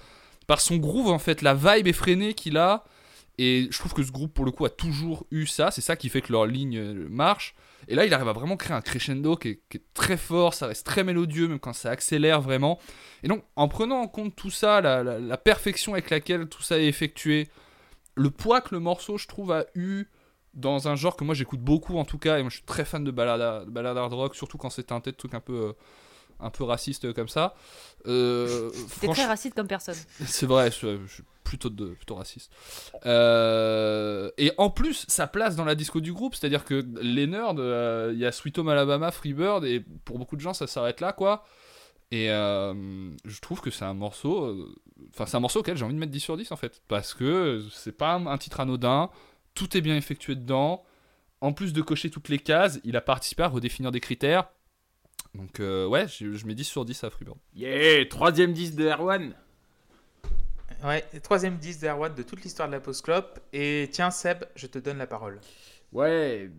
par 0.49 0.61
son 0.61 0.77
groove 0.79 1.09
en 1.09 1.19
fait, 1.19 1.43
la 1.43 1.55
vibe 1.55 1.87
effrénée 1.87 2.35
qu'il 2.35 2.57
a. 2.57 2.85
Et 3.39 3.69
je 3.71 3.79
trouve 3.79 3.95
que 3.95 4.03
ce 4.03 4.11
groupe, 4.11 4.35
pour 4.35 4.45
le 4.45 4.51
coup, 4.51 4.65
a 4.65 4.71
toujours 4.71 5.27
eu 5.31 5.47
ça. 5.47 5.71
C'est 5.71 5.81
ça 5.81 5.95
qui 5.97 6.09
fait 6.09 6.21
que 6.23 6.33
leur 6.33 6.45
ligne 6.47 6.77
euh, 6.79 7.07
marche. 7.09 7.55
Et 7.87 7.95
là, 7.95 8.05
il 8.05 8.13
arrive 8.13 8.27
à 8.29 8.33
vraiment 8.33 8.57
créer 8.57 8.77
un 8.77 8.81
crescendo 8.81 9.37
qui 9.37 9.49
est, 9.51 9.61
qui 9.71 9.77
est 9.79 9.85
très 9.95 10.17
fort. 10.17 10.55
Ça 10.55 10.67
reste 10.67 10.85
très 10.85 11.05
mélodieux, 11.05 11.47
même 11.49 11.61
quand 11.61 11.73
ça 11.73 11.91
accélère 11.91 12.41
vraiment. 12.41 12.79
Et 13.23 13.29
donc, 13.29 13.45
en 13.55 13.69
prenant 13.69 14.01
en 14.01 14.09
compte 14.09 14.35
tout 14.35 14.51
ça, 14.51 14.81
la, 14.81 15.03
la- 15.05 15.19
la 15.21 15.37
perfection 15.37 15.93
avec 15.93 16.11
laquelle 16.11 16.49
tout 16.49 16.63
ça 16.63 16.79
est 16.79 16.87
effectué, 16.87 17.49
le 18.17 18.31
poids 18.31 18.61
que 18.61 18.75
le 18.75 18.81
morceau, 18.81 19.17
je 19.19 19.29
trouve, 19.29 19.53
a 19.53 19.65
eu 19.77 20.07
dans 20.55 20.89
un 20.89 20.97
genre 20.97 21.15
que 21.17 21.23
moi 21.23 21.35
j'écoute 21.37 21.61
beaucoup 21.61 21.99
en 21.99 22.05
tout 22.05 22.19
cas, 22.19 22.39
et 22.39 22.43
moi 22.43 22.51
je 22.51 22.57
suis 22.57 22.65
très 22.65 22.85
fan 22.85 23.05
de 23.05 23.13
balade, 23.13 23.67
de 23.67 23.71
balade 23.71 23.97
hard 23.97 24.13
rock, 24.13 24.35
surtout 24.35 24.59
quand 24.59 24.71
c'est 24.71 24.83
teinté 24.85 25.13
de 25.13 25.17
trucs 25.17 25.35
un 25.35 25.41
peu, 25.41 25.53
euh, 25.53 25.73
un 26.41 26.51
peu 26.51 26.65
racistes 26.65 27.13
comme 27.13 27.29
ça. 27.29 27.55
Euh, 28.07 28.71
C'était 28.89 29.07
franch- 29.07 29.15
très 29.15 29.27
raciste 29.27 29.55
comme 29.55 29.69
personne. 29.69 29.95
c'est 30.27 30.47
vrai, 30.47 30.71
je, 30.73 30.99
je 31.07 31.23
plutôt, 31.49 31.71
de, 31.71 31.87
plutôt 31.87 32.17
raciste. 32.17 32.53
Euh, 33.07 34.31
et 34.37 34.53
en 34.59 34.69
plus, 34.69 35.07
sa 35.09 35.27
place 35.27 35.57
dans 35.57 35.65
la 35.65 35.75
disco 35.75 36.01
du 36.01 36.13
groupe, 36.13 36.35
c'est-à-dire 36.35 36.65
que 36.65 36.85
les 37.01 37.27
nerds, 37.27 37.55
euh, 37.59 38.11
il 38.13 38.19
y 38.19 38.27
a 38.27 38.33
Sweet 38.33 38.59
Home 38.59 38.69
Alabama, 38.69 39.11
Freebird, 39.11 39.65
et 39.65 39.81
pour 40.05 40.19
beaucoup 40.19 40.37
de 40.37 40.43
gens, 40.43 40.53
ça 40.53 40.67
s'arrête 40.67 41.01
là, 41.01 41.13
quoi. 41.13 41.45
Et 42.11 42.31
euh, 42.31 43.11
je 43.25 43.41
trouve 43.41 43.61
que 43.63 43.71
c'est 43.71 43.85
un 43.85 43.95
morceau. 43.95 44.69
Enfin, 45.15 45.25
c'est 45.25 45.37
un 45.37 45.41
morceau 45.41 45.61
auquel 45.61 45.77
j'ai 45.77 45.85
envie 45.85 45.95
de 45.95 45.99
mettre 45.99 46.13
10 46.13 46.21
sur 46.21 46.37
10 46.37 46.53
en 46.53 46.57
fait. 46.57 46.83
Parce 46.89 47.15
que 47.15 47.65
c'est 47.73 47.97
pas 47.97 48.15
un, 48.15 48.39
titre 48.39 48.61
anodin, 48.61 49.11
tout 49.55 49.77
est 49.77 49.81
bien 49.81 49.97
effectué 49.97 50.35
dedans. 50.35 50.85
En 51.41 51.53
plus 51.53 51.73
de 51.73 51.83
cocher 51.83 52.11
toutes 52.11 52.29
les 52.29 52.39
cases, 52.39 52.81
il 52.85 52.97
a 52.97 53.01
participé 53.01 53.43
à 53.43 53.49
redéfinir 53.49 53.91
des 53.91 54.01
critères. 54.01 54.49
Donc, 55.35 55.59
ouais, 55.61 56.07
je, 56.09 56.47
mets 56.47 56.55
10 56.55 56.65
sur 56.65 56.85
10 56.85 57.05
à 57.05 57.11
Freebird. 57.11 57.39
Yeah, 57.55 58.07
troisième 58.07 58.53
disque 58.53 58.75
de 58.75 58.87
Erwan. 58.87 59.35
Ouais, 60.85 61.03
troisième 61.23 61.57
10 61.59 61.81
d'Erwan 61.81 62.15
de 62.15 62.23
toute 62.23 62.43
l'histoire 62.43 62.69
de 62.69 62.73
la 62.75 62.81
Post 62.81 63.03
Clope. 63.05 63.41
Et 63.53 63.89
tiens, 63.93 64.11
Seb, 64.11 64.45
je 64.55 64.67
te 64.67 64.79
donne 64.79 64.99
la 64.99 65.07
parole. 65.07 65.41
Ouais, 65.93 66.51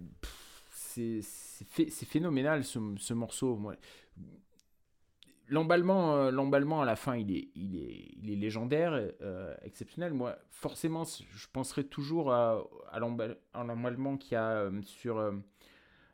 c'est 0.72 1.22
c'est 1.22 1.68
phé- 1.68 1.90
c'est 1.90 2.06
phénoménal 2.06 2.64
ce, 2.64 2.80
ce 2.98 3.14
morceau. 3.14 3.58
Euh, 5.52 6.32
l'emballement 6.32 6.82
à 6.82 6.86
la 6.86 6.96
fin, 6.96 7.16
il 7.16 7.32
est, 7.36 7.50
il 7.56 7.76
est, 7.78 8.12
il 8.22 8.32
est 8.32 8.36
légendaire, 8.36 8.94
euh, 9.22 9.56
exceptionnel. 9.64 10.14
Moi, 10.14 10.38
forcément, 10.50 11.04
je 11.06 11.48
penserai 11.52 11.84
toujours 11.86 12.32
à, 12.34 12.64
à 12.92 13.00
l'emball- 13.00 13.38
à 13.54 13.64
l'emballement 13.64 14.18
qu'il 14.18 14.34
y 14.34 14.36
a 14.36 14.50
euh, 14.52 14.82
sur 14.84 15.16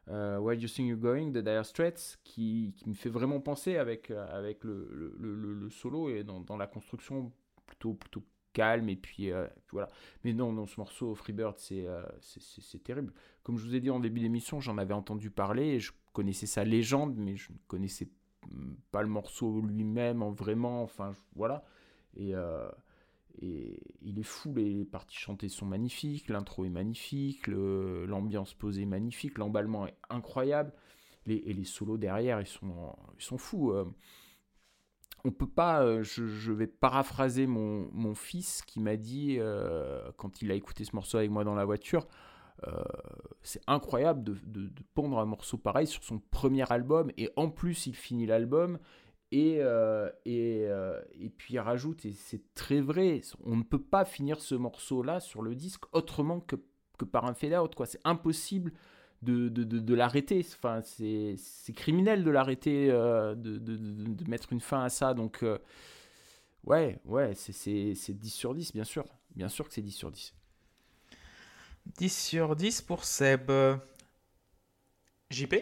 Where 0.08 0.54
You 0.54 0.68
Think 0.68 0.90
You're 0.90 1.00
Going 1.00 1.32
de 1.32 1.42
Dire 1.42 1.66
Straits, 1.66 2.20
qui, 2.24 2.74
qui 2.78 2.90
me 2.90 2.94
fait 2.94 3.10
vraiment 3.10 3.40
penser 3.40 3.78
avec, 3.78 4.12
avec 4.12 4.64
le, 4.64 5.16
le, 5.20 5.70
solo 5.70 6.10
et 6.10 6.24
dans 6.24 6.58
la 6.58 6.68
construction 6.68 7.32
plutôt, 7.80 8.24
calme. 8.54 8.90
Et 8.90 8.96
puis, 8.96 9.32
euh, 9.32 9.46
puis 9.68 9.74
voilà. 9.74 9.90
Mais 10.24 10.34
non, 10.34 10.52
non, 10.52 10.66
ce 10.66 10.80
morceau, 10.80 11.14
Freebird, 11.16 11.58
c'est 11.58 11.86
euh, 11.88 12.04
c'est- 12.22 12.84
terrible. 12.84 13.14
Comme 13.44 13.58
je 13.58 13.66
vous 13.66 13.76
ai 13.76 13.80
dit 13.80 13.90
en 13.90 14.00
début 14.00 14.22
d'émission, 14.22 14.60
j'en 14.60 14.78
avais 14.78 14.94
entendu 14.94 15.30
parler 15.30 15.80
je 15.80 15.92
connaissais 16.14 16.46
sa 16.48 16.64
légende, 16.64 17.16
mais 17.18 17.36
je 17.36 17.52
ne 17.52 17.58
connaissais 17.68 18.10
pas 18.92 19.02
le 19.02 19.10
morceau 19.10 19.62
lui-même 19.62 20.22
en 20.24 20.32
vraiment. 20.32 20.84
Enfin, 20.84 21.14
voilà. 21.36 21.64
Et, 22.18 22.34
euh, 22.36 22.70
et 23.42 23.80
il 24.02 24.20
est 24.20 24.24
fou, 24.24 24.54
les 24.56 24.86
parties 24.86 25.18
chantées 25.18 25.50
sont 25.50 25.66
magnifiques, 25.66 26.30
l'intro 26.30 26.64
est 26.66 26.70
magnifique, 26.70 27.48
l'ambiance 27.48 28.54
posée 28.54 28.84
est 28.84 28.86
magnifique, 28.86 29.38
l'emballement 29.38 29.88
est 29.88 29.98
incroyable. 30.10 30.72
Les, 31.26 31.38
et 31.46 31.54
les 31.54 31.64
solos 31.66 31.98
derrière, 31.98 32.40
ils 32.40 32.48
sont, 32.48 32.96
ils 33.18 33.24
sont 33.24 33.38
fous. 33.38 33.74
On 35.26 35.32
peut 35.32 35.48
pas, 35.48 35.82
euh, 35.82 36.04
je, 36.04 36.52
vais 36.54 36.68
paraphraser 36.68 37.48
mon, 37.48 37.90
mon 37.92 38.14
fils 38.14 38.62
qui 38.62 38.80
m'a 38.80 38.96
dit, 38.96 39.38
euh, 39.40 40.12
quand 40.18 40.42
il 40.42 40.52
a 40.52 40.54
écouté 40.54 40.86
ce 40.86 40.96
morceau 40.96 41.18
avec 41.18 41.32
moi 41.32 41.44
dans 41.44 41.56
la 41.56 41.66
voiture, 41.66 42.08
euh, 42.68 42.84
c'est 43.42 43.62
incroyable 43.68 44.24
de, 44.24 44.38
de- 44.46 44.70
pondre 44.94 45.20
un 45.20 45.26
morceau 45.26 45.58
pareil 45.58 45.88
sur 45.88 46.04
son 46.04 46.20
premier 46.20 46.72
album 46.72 47.12
et 47.18 47.30
en 47.36 47.50
plus 47.50 47.88
il 47.88 47.96
finit 47.96 48.28
l'album 48.28 48.78
et, 49.32 49.60
et, 50.26 50.62
et 51.20 51.30
puis 51.36 51.56
il 51.56 51.60
rajoute, 51.60 52.06
et 52.06 52.14
c'est 52.14 52.54
très 52.54 52.80
vrai, 52.80 53.20
on 53.44 53.58
ne 53.58 53.64
peut 53.64 53.82
pas 53.82 54.06
finir 54.06 54.40
ce 54.40 54.56
morceau-là 54.56 55.20
sur 55.20 55.42
le 55.42 55.56
disque 55.56 55.84
autrement 55.94 56.40
que, 56.40 56.56
que 56.98 57.04
par 57.04 57.26
un 57.26 57.34
fade-out. 57.34 57.74
C'est 57.86 58.00
impossible 58.06 58.72
de, 59.22 59.50
de, 59.50 59.64
de, 59.64 59.80
de 59.80 59.94
l'arrêter. 59.96 60.46
Enfin, 60.56 60.82
c'est 60.84 61.36
c'est 61.38 61.74
criminel 61.74 62.24
de 62.24 62.32
l'arrêter, 62.32 62.90
euh, 62.92 63.36
de, 63.36 63.58
de, 63.58 63.76
de, 63.78 64.14
de 64.14 64.30
mettre 64.30 64.54
une 64.54 64.62
fin 64.62 64.84
à 64.84 64.90
ça. 64.90 65.14
Donc, 65.14 65.44
euh, 65.44 65.58
ouais, 66.66 67.00
ouais, 67.06 67.34
c'est- 67.36 67.54
c'est 67.54 67.96
c'est 67.96 68.14
10 68.14 68.30
sur 68.34 68.54
10, 68.54 68.74
bien 68.74 68.84
sûr. 68.84 69.06
Bien 69.36 69.50
sûr 69.50 69.68
que 69.68 69.74
c'est 69.74 69.82
10 69.82 69.92
sur 69.92 70.12
10. 70.12 70.34
10 71.98 72.10
sur 72.16 72.56
10 72.56 72.82
pour 72.82 73.04
Seb. 73.06 73.52
JP 75.30 75.56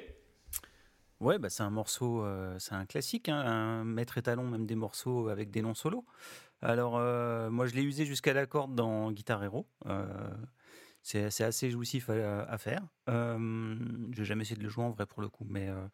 Ouais, 1.19 1.39
bah, 1.39 1.49
c'est 1.49 1.63
un 1.63 1.69
morceau, 1.69 2.23
euh, 2.25 2.57
c'est 2.59 2.73
un 2.75 2.85
classique, 2.85 3.29
hein, 3.29 3.39
un 3.39 3.83
maître 3.85 4.17
étalon, 4.17 4.43
même 4.45 4.65
des 4.65 4.75
morceaux 4.75 5.29
avec 5.29 5.51
des 5.51 5.61
noms 5.61 5.73
solos. 5.73 6.05
Alors, 6.61 6.97
euh, 6.97 7.49
moi, 7.51 7.67
je 7.67 7.75
l'ai 7.75 7.83
usé 7.83 8.05
jusqu'à 8.05 8.33
la 8.33 8.45
corde 8.47 8.75
dans 8.75 9.11
Guitar 9.11 9.43
Hero. 9.43 9.67
C'est 11.03 11.43
assez 11.43 11.69
jouissif 11.69 12.09
à, 12.09 12.43
à 12.43 12.57
faire. 12.57 12.81
Euh, 13.09 13.75
J'ai 14.11 14.23
jamais 14.25 14.43
essayé 14.43 14.55
de 14.57 14.63
le 14.63 14.69
jouer 14.69 14.85
en 14.85 14.89
vrai 14.89 15.05
pour 15.05 15.21
le 15.21 15.27
coup, 15.27 15.45
mais 15.47 15.67
euh, 15.67 15.85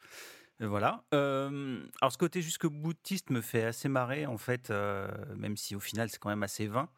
voilà. 0.68 1.04
Euh, 1.16 1.84
alors, 2.00 2.12
ce 2.12 2.18
côté 2.18 2.42
jusque 2.42 2.68
boutiste 2.68 3.30
me 3.32 3.42
fait 3.42 3.64
assez 3.64 3.90
marrer, 3.90 4.28
en 4.28 4.38
fait, 4.38 4.70
euh, 4.70 5.08
même 5.36 5.58
si 5.58 5.76
au 5.76 5.80
final, 5.80 6.10
c'est 6.10 6.20
quand 6.20 6.30
même 6.30 6.44
assez 6.44 6.68
vain. 6.68 6.90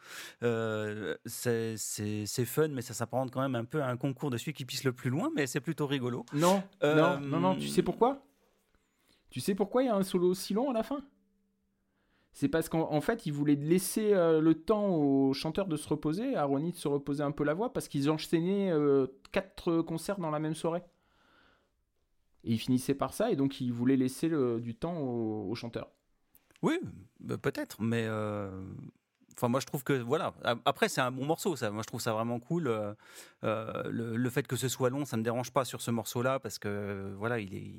Euh, 0.43 1.15
c'est 1.25 1.77
fun, 2.45 2.67
mais 2.67 2.81
ça 2.81 2.93
s'apparente 2.93 3.31
quand 3.31 3.41
même 3.41 3.55
un 3.55 3.65
peu 3.65 3.81
à 3.81 3.87
un 3.87 3.97
concours 3.97 4.29
de 4.29 4.37
celui 4.37 4.53
qui 4.53 4.65
pisse 4.65 4.83
le 4.83 4.91
plus 4.93 5.09
loin, 5.09 5.31
mais 5.35 5.47
c'est 5.47 5.61
plutôt 5.61 5.87
rigolo. 5.87 6.25
Non, 6.33 6.63
non, 6.83 7.19
non, 7.21 7.39
non, 7.39 7.55
tu 7.55 7.67
sais 7.67 7.83
pourquoi? 7.83 8.25
Tu 9.29 9.39
sais 9.39 9.55
pourquoi 9.55 9.83
il 9.83 9.85
y 9.85 9.89
a 9.89 9.95
un 9.95 10.03
solo 10.03 10.27
aussi 10.27 10.53
long 10.53 10.69
à 10.71 10.73
la 10.73 10.83
fin? 10.83 11.01
C'est 12.33 12.47
parce 12.47 12.69
qu'en 12.69 12.91
en 12.91 13.01
fait, 13.01 13.25
ils 13.25 13.33
voulaient 13.33 13.55
laisser 13.55 14.13
euh, 14.13 14.39
le 14.39 14.55
temps 14.55 14.95
aux 14.95 15.33
chanteurs 15.33 15.67
de 15.67 15.75
se 15.75 15.87
reposer, 15.87 16.35
à 16.35 16.45
Ronnie 16.45 16.71
de 16.71 16.77
se 16.77 16.87
reposer 16.87 17.23
un 17.23 17.31
peu 17.31 17.43
la 17.43 17.53
voix, 17.53 17.73
parce 17.73 17.87
qu'ils 17.87 18.09
enchaînaient 18.09 18.71
euh, 18.71 19.07
quatre 19.31 19.81
concerts 19.81 20.17
dans 20.17 20.31
la 20.31 20.39
même 20.39 20.55
soirée. 20.55 20.83
Et 22.43 22.53
ils 22.53 22.59
finissaient 22.59 22.95
par 22.95 23.13
ça, 23.13 23.31
et 23.31 23.35
donc 23.35 23.59
ils 23.59 23.73
voulaient 23.73 23.97
laisser 23.97 24.29
du 24.59 24.75
temps 24.75 24.97
aux, 24.97 25.53
chanteurs. 25.55 25.91
Oui, 26.61 26.79
bah, 27.19 27.37
peut-être, 27.37 27.81
mais 27.81 28.05
euh, 28.07 28.49
enfin 29.35 29.47
moi 29.47 29.59
je 29.59 29.65
trouve 29.65 29.83
que 29.83 29.93
voilà. 29.93 30.33
Après 30.65 30.89
c'est 30.89 31.01
un 31.01 31.11
bon 31.11 31.25
morceau, 31.25 31.55
ça. 31.55 31.69
Moi 31.69 31.83
je 31.83 31.87
trouve 31.87 32.01
ça 32.01 32.13
vraiment 32.13 32.39
cool. 32.39 32.67
euh, 33.43 33.83
le, 33.89 34.29
fait 34.29 34.47
que 34.47 34.55
ce 34.55 34.69
soit 34.69 34.89
long, 34.89 35.05
ça 35.05 35.17
me 35.17 35.23
dérange 35.23 35.51
pas 35.51 35.65
sur 35.65 35.81
ce 35.81 35.91
morceau-là 35.91 36.39
parce 36.39 36.57
que 36.59 37.13
voilà, 37.17 37.39
il 37.39 37.53
est 37.53 37.75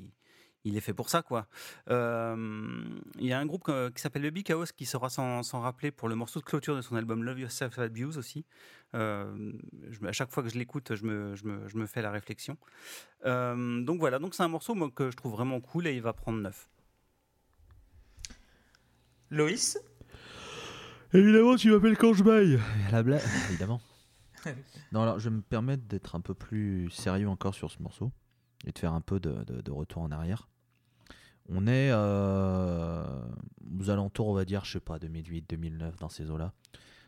il 0.65 0.77
est 0.77 0.81
fait 0.81 0.93
pour 0.93 1.09
ça 1.09 1.21
quoi. 1.21 1.47
Euh, 1.89 2.83
Il 3.19 3.25
y 3.25 3.33
a 3.33 3.39
un 3.39 3.45
groupe 3.45 3.67
euh, 3.69 3.89
qui 3.91 4.01
s'appelle 4.01 4.21
Baby 4.23 4.43
Chaos 4.43 4.65
qui 4.75 4.85
sera 4.85 5.09
s'en 5.09 5.43
s'en 5.43 5.61
rappeler 5.61 5.91
pour 5.91 6.07
le 6.09 6.15
morceau 6.15 6.39
de 6.39 6.45
clôture 6.45 6.75
de 6.75 6.81
son 6.81 6.95
album 6.95 7.23
Love 7.23 7.39
Yourself 7.39 7.77
Abuse 7.79 8.17
aussi. 8.17 8.45
Euh, 8.95 9.51
je 9.89 10.05
à 10.05 10.11
chaque 10.11 10.31
fois 10.31 10.43
que 10.43 10.49
je 10.49 10.57
l'écoute, 10.57 10.95
je 10.95 11.03
me, 11.05 11.35
je, 11.35 11.45
me, 11.45 11.67
je 11.67 11.77
me 11.77 11.85
fais 11.87 12.01
la 12.01 12.11
réflexion. 12.11 12.57
Euh, 13.25 13.81
donc 13.83 13.99
voilà, 13.99 14.19
donc 14.19 14.35
c'est 14.35 14.43
un 14.43 14.47
morceau 14.47 14.75
moi, 14.75 14.89
que 14.95 15.09
je 15.11 15.17
trouve 15.17 15.31
vraiment 15.33 15.59
cool 15.61 15.87
et 15.87 15.95
il 15.95 16.01
va 16.01 16.13
prendre 16.13 16.39
9. 16.39 16.69
Loïs? 19.31 19.77
Évidemment, 21.13 21.55
tu 21.55 21.71
m'appelles 21.71 21.97
quand 21.97 22.13
je 22.13 22.23
baille. 22.23 22.59
La 22.91 23.03
blague, 23.03 23.21
évidemment. 23.49 23.81
non, 24.91 25.01
alors 25.03 25.19
je 25.19 25.29
vais 25.29 25.35
me 25.35 25.41
permettre 25.41 25.83
d'être 25.83 26.15
un 26.15 26.21
peu 26.21 26.33
plus 26.33 26.89
sérieux 26.89 27.29
encore 27.29 27.53
sur 27.55 27.71
ce 27.71 27.81
morceau 27.81 28.11
et 28.65 28.71
de 28.71 28.77
faire 28.79 28.93
un 28.93 29.01
peu 29.01 29.19
de, 29.19 29.43
de- 29.43 29.61
de 29.61 29.71
retour 29.71 30.01
en 30.03 30.11
arrière. 30.11 30.47
On 31.49 31.67
est 31.67 31.89
euh, 31.91 33.03
aux 33.79 33.89
alentours, 33.89 34.27
on 34.27 34.33
va 34.33 34.45
dire, 34.45 34.63
je 34.65 34.73
sais 34.73 34.79
pas, 34.79 34.99
2008, 34.99 35.49
2009, 35.49 35.97
dans 35.97 36.09
ces 36.09 36.29
eaux-là. 36.29 36.53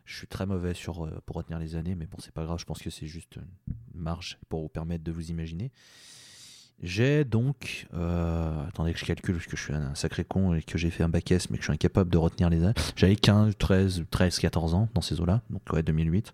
Je 0.05 0.17
suis 0.17 0.27
très 0.27 0.45
mauvais 0.45 0.73
sur, 0.73 1.05
euh, 1.05 1.21
pour 1.25 1.37
retenir 1.37 1.57
les 1.57 1.75
années, 1.75 1.95
mais 1.95 2.05
bon, 2.05 2.17
c'est 2.19 2.33
pas 2.33 2.43
grave, 2.43 2.59
je 2.59 2.65
pense 2.65 2.79
que 2.79 2.89
c'est 2.89 3.07
juste 3.07 3.37
une 3.37 4.01
marge 4.01 4.37
pour 4.49 4.61
vous 4.61 4.69
permettre 4.69 5.03
de 5.03 5.11
vous 5.11 5.31
imaginer. 5.31 5.71
J'ai 6.83 7.23
donc. 7.23 7.87
euh, 7.93 8.67
attendez 8.67 8.91
que 8.93 8.99
je 8.99 9.05
calcule, 9.05 9.35
parce 9.35 9.47
que 9.47 9.55
je 9.55 9.63
suis 9.63 9.73
un 9.73 9.95
sacré 9.95 10.25
con 10.25 10.53
et 10.53 10.61
que 10.61 10.77
j'ai 10.77 10.89
fait 10.89 11.03
un 11.03 11.09
bac 11.09 11.31
S, 11.31 11.49
mais 11.49 11.57
que 11.57 11.63
je 11.63 11.67
suis 11.67 11.73
incapable 11.73 12.11
de 12.11 12.17
retenir 12.17 12.49
les 12.49 12.61
années. 12.63 12.73
J'avais 12.97 13.15
15, 13.15 13.55
13, 13.57 14.03
13, 14.11 14.39
14 14.39 14.73
ans 14.73 14.89
dans 14.93 15.01
ces 15.01 15.21
eaux-là, 15.21 15.41
donc 15.49 15.61
ouais, 15.71 15.81
2008. 15.81 16.33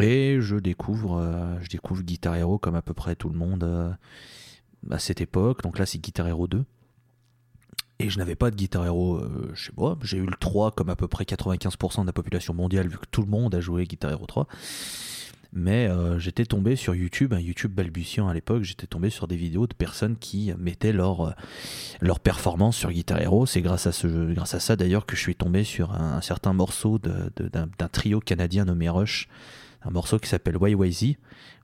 Et 0.00 0.38
je 0.40 0.56
découvre, 0.56 1.58
je 1.60 1.68
découvre 1.68 2.02
Guitar 2.02 2.34
Hero 2.34 2.58
comme 2.58 2.74
à 2.74 2.82
peu 2.82 2.94
près 2.94 3.14
tout 3.14 3.28
le 3.28 3.36
monde 3.38 3.96
à 4.90 4.98
cette 4.98 5.20
époque. 5.20 5.62
Donc 5.62 5.78
là, 5.78 5.86
c'est 5.86 5.98
Guitar 5.98 6.26
Hero 6.28 6.46
2. 6.46 6.64
Et 7.98 8.10
je 8.10 8.18
n'avais 8.18 8.34
pas 8.34 8.50
de 8.50 8.56
Guitar 8.56 8.84
Hero 8.84 9.16
euh, 9.16 9.52
chez 9.54 9.72
moi. 9.76 9.96
J'ai 10.02 10.16
eu 10.16 10.26
le 10.26 10.34
3 10.38 10.72
comme 10.72 10.90
à 10.90 10.96
peu 10.96 11.06
près 11.06 11.24
95% 11.24 12.02
de 12.02 12.06
la 12.06 12.12
population 12.12 12.52
mondiale, 12.52 12.88
vu 12.88 12.98
que 12.98 13.06
tout 13.10 13.22
le 13.22 13.28
monde 13.28 13.54
a 13.54 13.60
joué 13.60 13.84
Guitar 13.84 14.10
Hero 14.10 14.26
3. 14.26 14.48
Mais 15.52 15.86
euh, 15.86 16.18
j'étais 16.18 16.46
tombé 16.46 16.76
sur 16.76 16.94
YouTube, 16.94 17.34
un 17.34 17.38
YouTube 17.38 17.72
balbutiant 17.72 18.26
à 18.26 18.34
l'époque, 18.34 18.62
j'étais 18.62 18.86
tombé 18.86 19.10
sur 19.10 19.28
des 19.28 19.36
vidéos 19.36 19.66
de 19.66 19.74
personnes 19.74 20.16
qui 20.16 20.50
mettaient 20.58 20.94
leur, 20.94 21.20
euh, 21.20 21.32
leur 22.00 22.20
performance 22.20 22.76
sur 22.76 22.90
Guitar 22.90 23.20
Hero. 23.20 23.44
C'est 23.44 23.60
grâce 23.60 23.86
à, 23.86 23.92
ce, 23.92 24.32
grâce 24.32 24.54
à 24.54 24.60
ça 24.60 24.76
d'ailleurs 24.76 25.04
que 25.04 25.14
je 25.14 25.20
suis 25.20 25.36
tombé 25.36 25.62
sur 25.62 25.92
un, 25.92 26.16
un 26.16 26.20
certain 26.22 26.54
morceau 26.54 26.98
d'un 26.98 27.88
trio 27.88 28.18
canadien 28.18 28.64
nommé 28.64 28.88
Rush, 28.88 29.28
un 29.82 29.90
morceau 29.90 30.18
qui 30.18 30.28
s'appelle 30.28 30.56
YYZ, 30.60 31.16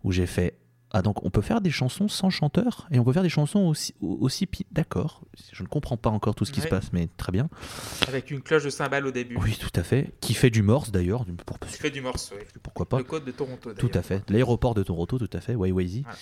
où 0.05 0.13
j'ai 0.13 0.27
fait 0.27 0.55
Ah, 0.91 1.03
donc 1.03 1.23
on 1.23 1.29
peut 1.31 1.43
faire 1.43 1.61
des 1.61 1.71
chansons 1.71 2.09
sans 2.09 2.31
chanteur 2.31 2.89
et 2.91 2.99
on 2.99 3.05
peut 3.05 3.13
faire 3.13 3.23
des 3.23 3.29
chansons 3.29 3.61
aussi. 3.67 3.95
aussi 4.01 4.49
D'accord, 4.73 5.23
je 5.53 5.63
ne 5.63 5.69
comprends 5.69 5.99
pas 5.99 6.09
encore 6.09 6.35
tout 6.35 6.47
ce 6.47 6.53
qui 6.53 6.61
se 6.61 6.65
Ouais. 6.65 6.71
passe, 6.71 6.93
mais 6.95 7.09
très 7.19 7.31
bien. 7.31 7.51
Avec 8.09 8.31
une 8.31 8.41
cloche 8.41 8.65
de 8.65 8.71
cymbale 8.71 9.07
au 9.07 9.11
début. 9.11 9.37
Oui, 9.37 9.57
tout 9.61 9.71
à 9.79 9.83
fait. 9.83 10.15
Qui 10.21 10.33
fait 10.33 10.49
du 10.49 10.63
morse 10.63 10.91
d'ailleurs, 10.91 11.27
pour, 11.45 11.59
Tu 11.59 11.67
fais 11.69 11.91
du 11.91 12.01
morceau. 12.01 12.35
oui. 12.39 12.45
pourquoi 12.63 12.89
pas. 12.89 12.99
Le 12.99 13.05
code 13.05 13.25
de 13.27 13.33
Toronto. 13.33 13.75
Tout 13.75 13.91
à 13.93 14.01
fait. 14.03 14.29
L'aéroport 14.31 14.73
de 14.75 14.83
Toronto, 14.83 15.19
tout 15.19 15.29
à 15.37 15.41
fait, 15.43 15.53
YYZ. 15.53 16.03
Voilà. 16.05 16.19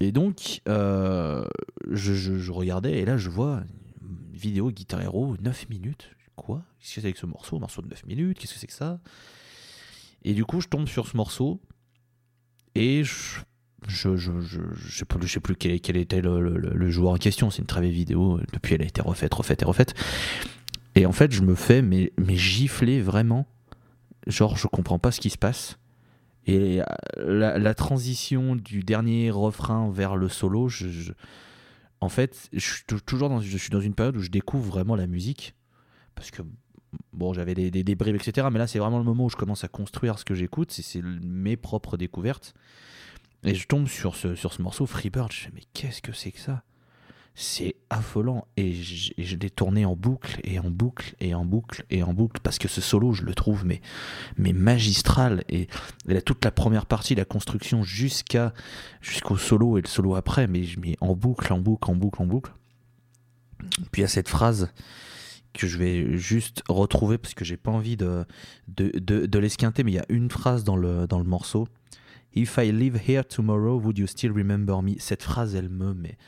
Et 0.00 0.12
donc, 0.12 0.60
euh, 0.68 1.44
je, 1.90 2.14
je- 2.14 2.38
je 2.38 2.52
regardais 2.52 2.98
et 2.98 3.04
là, 3.04 3.16
je 3.18 3.28
vois 3.30 3.62
une 4.02 4.36
vidéo 4.38 4.70
Guitar 4.70 5.00
Hero, 5.02 5.36
9 5.40 5.68
minutes. 5.68 6.10
Quoi? 6.36 6.62
Qu'est-ce 6.80 6.94
que 6.96 7.00
c'est 7.02 7.12
que 7.12 7.18
ce 7.18 7.26
morceau? 7.26 7.56
Un 7.56 7.60
morceau 7.60 7.80
de 7.82 7.88
9 7.88 8.04
minutes? 8.06 8.38
Qu'est-ce 8.38 8.54
que 8.54 8.58
c'est 8.60 8.66
que 8.66 8.72
ça? 8.74 8.98
Et 10.22 10.34
du 10.34 10.44
coup, 10.44 10.60
je 10.60 10.68
tombe 10.68 10.86
sur 10.88 11.06
ce 11.06 11.16
morceau 11.16 11.60
et 12.76 13.04
je. 13.04 13.40
Je, 13.88 14.16
je, 14.16 14.32
je, 14.40 14.58
sais 14.90 15.04
plus, 15.04 15.40
plus 15.40 15.54
quel, 15.54 15.96
était 15.96 16.20
le, 16.20 16.40
le- 16.40 16.90
joueur 16.90 17.12
en 17.12 17.16
question. 17.18 17.50
C'est 17.50 17.60
une 17.60 17.66
très 17.66 17.80
vieille 17.82 17.92
vidéo. 17.92 18.40
Depuis, 18.52 18.74
elle 18.74 18.82
a 18.82 18.86
été 18.86 19.00
refaite, 19.00 19.32
refaite 19.32 19.62
et 19.62 19.64
refaite. 19.64 19.94
Et 20.96 21.06
en 21.06 21.12
fait, 21.12 21.30
je 21.30 21.42
me 21.42 21.54
fais 21.54 21.82
mais, 21.82 22.12
mais 22.18 22.34
gifler 22.34 23.00
vraiment. 23.00 23.46
Genre, 24.26 24.56
je 24.56 24.66
comprends 24.66 24.98
pas 24.98 25.12
ce 25.12 25.20
qui 25.20 25.30
se 25.30 25.38
passe. 25.38 25.78
Et 26.46 26.80
la, 27.16 27.74
transition 27.74 28.56
du 28.56 28.82
dernier 28.82 29.30
refrain 29.30 29.90
vers 29.90 30.16
le 30.16 30.28
solo, 30.28 30.68
je, 30.68 31.12
en 32.00 32.08
fait, 32.08 32.48
je 32.52 32.60
suis 32.60 32.84
tou- 32.86 33.00
toujours 33.00 33.28
dans, 33.28 33.40
je 33.40 33.58
suis 33.58 33.70
dans 33.70 33.80
une 33.80 33.94
période 33.94 34.16
où 34.16 34.20
je 34.20 34.30
découvre 34.30 34.64
vraiment 34.64 34.96
la 34.96 35.06
musique. 35.06 35.54
Parce 36.14 36.30
que, 36.30 36.42
bon, 37.12 37.32
j'avais 37.32 37.54
des, 37.54 37.70
des, 37.70 37.84
des 37.84 37.94
bribes, 37.94 38.16
etc. 38.16 38.46
Mais 38.50 38.58
là, 38.58 38.66
c'est 38.66 38.78
vraiment 38.78 38.98
le 38.98 39.04
moment 39.04 39.24
où 39.24 39.30
je 39.30 39.36
commence 39.36 39.64
à 39.64 39.68
construire 39.68 40.18
ce 40.18 40.24
que 40.24 40.34
j'écoute. 40.34 40.70
C'est 40.72 41.02
mes 41.02 41.56
propres 41.56 41.96
découvertes. 41.96 42.54
Et 43.44 43.54
je 43.54 43.66
tombe 43.66 43.88
sur 43.88 44.16
ce, 44.16 44.34
sur 44.34 44.52
ce 44.52 44.62
morceau 44.62 44.86
Freebird. 44.86 45.30
Je 45.32 45.42
fais, 45.42 45.50
mais 45.54 45.62
qu'est-ce 45.72 46.02
que 46.02 46.12
c'est 46.12 46.32
que 46.32 46.40
ça? 46.40 46.62
C'est 47.34 47.76
affolant. 47.90 48.46
Et 48.56 48.72
je, 48.72 49.12
et 49.18 49.24
je 49.24 49.36
l'ai 49.36 49.50
tourné 49.50 49.84
en 49.84 49.94
boucle, 49.94 50.40
et 50.42 50.58
en 50.58 50.70
boucle, 50.70 51.14
et 51.20 51.34
en 51.34 51.44
boucle, 51.44 51.84
et 51.90 52.02
en 52.02 52.14
boucle. 52.14 52.40
Parce 52.42 52.58
que 52.58 52.66
ce 52.66 52.80
solo, 52.80 53.12
je 53.12 53.22
le 53.22 53.34
trouve, 53.34 53.64
mais, 53.64 53.82
mais 54.36 54.52
magistral. 54.52 55.44
Et 55.48 55.68
et 56.08 56.14
là, 56.14 56.22
toute 56.22 56.44
la 56.44 56.50
première 56.50 56.86
partie, 56.86 57.14
la 57.14 57.26
construction 57.26 57.82
jusqu'à 57.82 58.54
jusqu'au 59.00 59.36
solo 59.36 59.78
et 59.78 59.82
le 59.82 59.88
solo 59.88 60.14
après, 60.14 60.46
mais 60.46 60.64
je 60.64 60.80
mets 60.80 60.96
en 61.00 61.14
boucle, 61.14 61.52
en 61.52 61.58
boucle, 61.58 61.90
en 61.90 61.94
boucle, 61.94 62.22
en 62.22 62.26
boucle. 62.26 62.52
Puis 63.92 64.00
il 64.00 64.02
y 64.02 64.04
a 64.04 64.08
cette 64.08 64.28
phrase 64.28 64.72
que 65.56 65.66
je 65.66 65.78
vais 65.78 66.16
juste 66.16 66.62
retrouver 66.68 67.18
parce 67.18 67.34
que 67.34 67.44
j'ai 67.44 67.56
pas 67.56 67.70
envie 67.70 67.96
de, 67.96 68.24
de, 68.68 68.90
de, 68.98 69.26
de 69.26 69.38
l'esquinter, 69.38 69.82
mais 69.84 69.92
il 69.92 69.96
y 69.96 69.98
a 69.98 70.06
une 70.08 70.30
phrase 70.30 70.64
dans 70.64 70.76
le, 70.76 71.06
dans 71.06 71.18
le 71.18 71.24
morceau. 71.24 71.66
If 72.34 72.58
I 72.58 72.70
live 72.70 73.00
here 73.08 73.24
tomorrow, 73.24 73.80
would 73.80 73.98
you 73.98 74.06
still 74.06 74.32
remember 74.32 74.82
me? 74.82 74.98
Cette 74.98 75.22
phrase, 75.22 75.54
elle 75.54 75.70
me, 75.70 75.94
mais, 75.94 76.18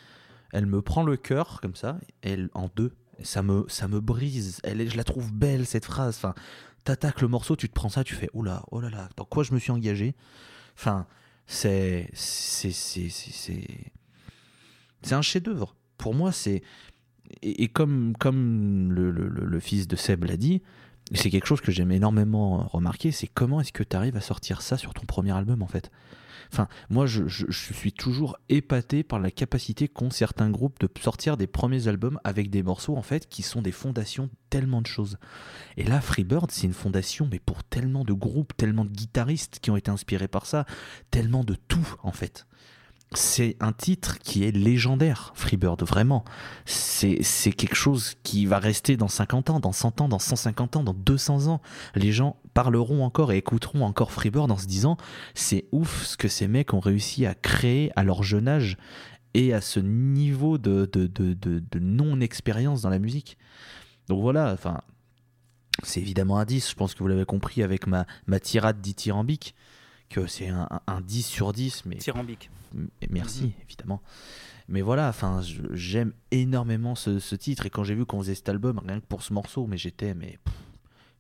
elle 0.53 0.67
me 0.67 0.81
prend 0.81 1.03
le 1.03 1.17
cœur 1.17 1.61
comme 1.61 1.75
ça, 1.75 1.99
elle 2.23 2.49
en 2.55 2.71
deux. 2.75 2.93
Ça 3.23 3.43
me, 3.43 3.65
ça 3.67 3.89
me 3.89 4.01
brise. 4.01 4.61
Elle, 4.63 4.89
je 4.89 4.97
la 4.97 5.03
trouve 5.03 5.33
belle 5.33 5.67
cette 5.67 5.85
phrase. 5.85 6.17
Enfin, 6.17 6.35
t'attaques 6.85 7.21
le 7.21 7.27
morceau, 7.27 7.57
tu 7.57 7.69
te 7.69 7.75
prends 7.75 7.89
ça, 7.89 8.05
tu 8.05 8.15
fais 8.15 8.31
oh 8.33 8.43
là, 8.43 8.63
oh 8.71 8.81
là 8.81 8.91
là, 8.91 9.09
dans 9.17 9.25
quoi 9.25 9.43
je 9.43 9.53
me 9.53 9.59
suis 9.59 9.73
engagé? 9.73 10.15
Enfin, 10.77 11.07
c'est 11.47 12.09
c'est 12.15 12.71
c'est 12.71 13.09
c'est 13.09 13.93
c'est 15.03 15.15
un 15.15 15.23
chef-d'œuvre. 15.23 15.75
Pour 15.97 16.15
moi, 16.15 16.31
c'est 16.31 16.63
et, 17.43 17.69
comme 17.69 18.15
comme 18.19 18.93
le- 18.93 19.11
le 19.11 19.61
fils 19.61 19.87
de 19.89 19.97
Seb 19.97 20.25
l'a 20.25 20.37
dit, 20.37 20.63
c'est 21.13 21.31
quelque 21.31 21.47
chose 21.47 21.61
que 21.61 21.73
j'aime 21.73 21.91
énormément 21.93 22.67
remarquer, 22.69 23.13
c'est 23.13 23.27
comment 23.29 23.61
est-ce 23.61 23.73
que 23.73 23.83
tu 23.83 23.97
arrives 23.97 24.17
à 24.17 24.21
sortir 24.21 24.61
ça 24.63 24.77
sur 24.77 24.93
ton 24.95 25.07
premier 25.07 25.33
album 25.33 25.63
en 25.63 25.67
fait? 25.67 25.91
Enfin, 26.51 26.67
moi, 26.89 27.05
je, 27.05 27.27
je- 27.29 27.45
je 27.51 27.73
suis 27.75 27.93
toujours 27.93 28.39
épaté 28.49 29.03
par 29.03 29.19
la 29.19 29.31
capacité 29.31 29.87
qu'ont 29.87 30.09
certains 30.11 30.49
groupes 30.51 30.81
de 30.81 30.89
sortir 31.01 31.37
des 31.37 31.47
premiers 31.47 31.89
albums 31.89 32.19
avec 32.25 32.49
des 32.49 32.63
morceaux 32.63 32.97
en 32.97 33.03
fait 33.03 33.29
qui 33.29 33.43
sont 33.43 33.61
des 33.61 33.73
fondations 33.73 34.25
de 34.25 34.31
tellement 34.49 34.81
de 34.81 34.87
choses. 34.87 35.19
Et 35.77 35.85
là, 35.85 36.01
Freebird, 36.01 36.51
c'est 36.51 36.67
une 36.67 36.73
fondation, 36.73 37.29
mais 37.31 37.39
pour 37.39 37.65
tellement 37.65 38.03
de 38.05 38.15
groupes, 38.15 38.57
tellement 38.57 38.87
de 38.87 38.91
guitaristes 38.91 39.59
qui 39.61 39.71
ont 39.71 39.77
été 39.77 39.91
inspirés 39.91 40.29
par 40.29 40.47
ça, 40.47 40.65
tellement 41.11 41.45
de 41.45 41.55
tout 41.55 41.95
en 42.03 42.13
fait. 42.13 42.47
C'est 43.15 43.57
un 43.61 43.73
titre 43.73 44.19
qui 44.19 44.45
est 44.45 44.51
légendaire, 44.51 45.33
Freebird, 45.35 45.83
vraiment. 45.83 46.25
C'est 46.67 47.53
quelque 47.57 47.75
chose 47.75 48.15
qui 48.23 48.45
va 48.45 48.59
rester 48.59 48.99
dans 48.99 49.09
50 49.09 49.49
ans, 49.49 49.61
dans 49.61 49.73
100 49.73 50.03
ans, 50.03 50.09
dans 50.09 50.19
150 50.19 50.77
ans, 50.77 50.83
dans 50.85 50.93
200 50.93 51.47
ans. 51.47 51.63
Les 51.95 52.13
gens 52.13 52.37
parleront 52.53 53.03
encore 53.05 53.33
et 53.33 53.39
écouteront 53.39 53.83
encore 53.85 54.13
Freebird 54.13 54.51
en 54.51 54.59
se 54.59 54.67
disant 54.67 54.99
c'est 55.35 55.65
ouf 55.73 56.05
ce 56.05 56.17
que 56.19 56.29
ces 56.29 56.49
mecs 56.49 56.75
ont 56.75 56.81
réussi 56.81 57.25
à 57.25 57.35
créer 57.35 57.91
à 57.97 58.05
leur 58.05 58.23
jeune 58.25 58.47
âge 58.47 58.77
et 59.33 59.55
à 59.55 59.61
ce 59.63 59.81
niveau 59.81 60.59
de, 60.59 60.85
de, 60.93 61.07
de, 61.07 61.33
de- 61.35 61.79
non-expérience 61.79 62.83
dans 62.83 62.91
la 62.91 62.99
musique. 62.99 63.39
Donc 64.09 64.21
voilà, 64.21 64.53
enfin, 64.53 64.81
c'est 65.83 66.01
évidemment 66.01 66.39
un 66.39 66.45
10, 66.45 66.71
je 66.71 66.75
pense 66.75 66.95
que 66.95 66.99
vous 66.99 67.09
l'avez 67.09 67.25
compris 67.25 67.63
avec 67.63 67.87
ma, 67.87 68.05
ma 68.27 68.41
tirade 68.41 68.81
dithyrambique, 68.83 69.55
que 70.11 70.27
c'est 70.27 70.49
un, 70.49 70.67
un- 70.71 70.81
un 70.87 71.01
10 71.01 71.23
sur 71.27 71.53
10, 71.53 71.85
mais 71.87 71.97
Tyrambique. 71.97 72.51
Merci, 73.11 73.53
évidemment. 73.63 74.03
Mais 74.69 74.83
voilà, 74.83 75.09
enfin, 75.09 75.41
j'aime 75.73 76.13
énormément 76.31 76.95
ce, 76.95 77.19
ce 77.19 77.35
titre 77.35 77.67
et 77.67 77.71
quand 77.71 77.85
j'ai 77.85 77.95
vu 77.95 78.05
qu'on 78.05 78.19
faisait 78.21 78.35
cet 78.35 78.49
album, 78.49 78.81
rien 78.85 79.01
que 79.01 79.07
pour 79.07 79.23
ce 79.23 79.33
morceau, 79.33 79.67
mais 79.67 79.79
j'étais, 79.79 80.15
mais 80.15 80.39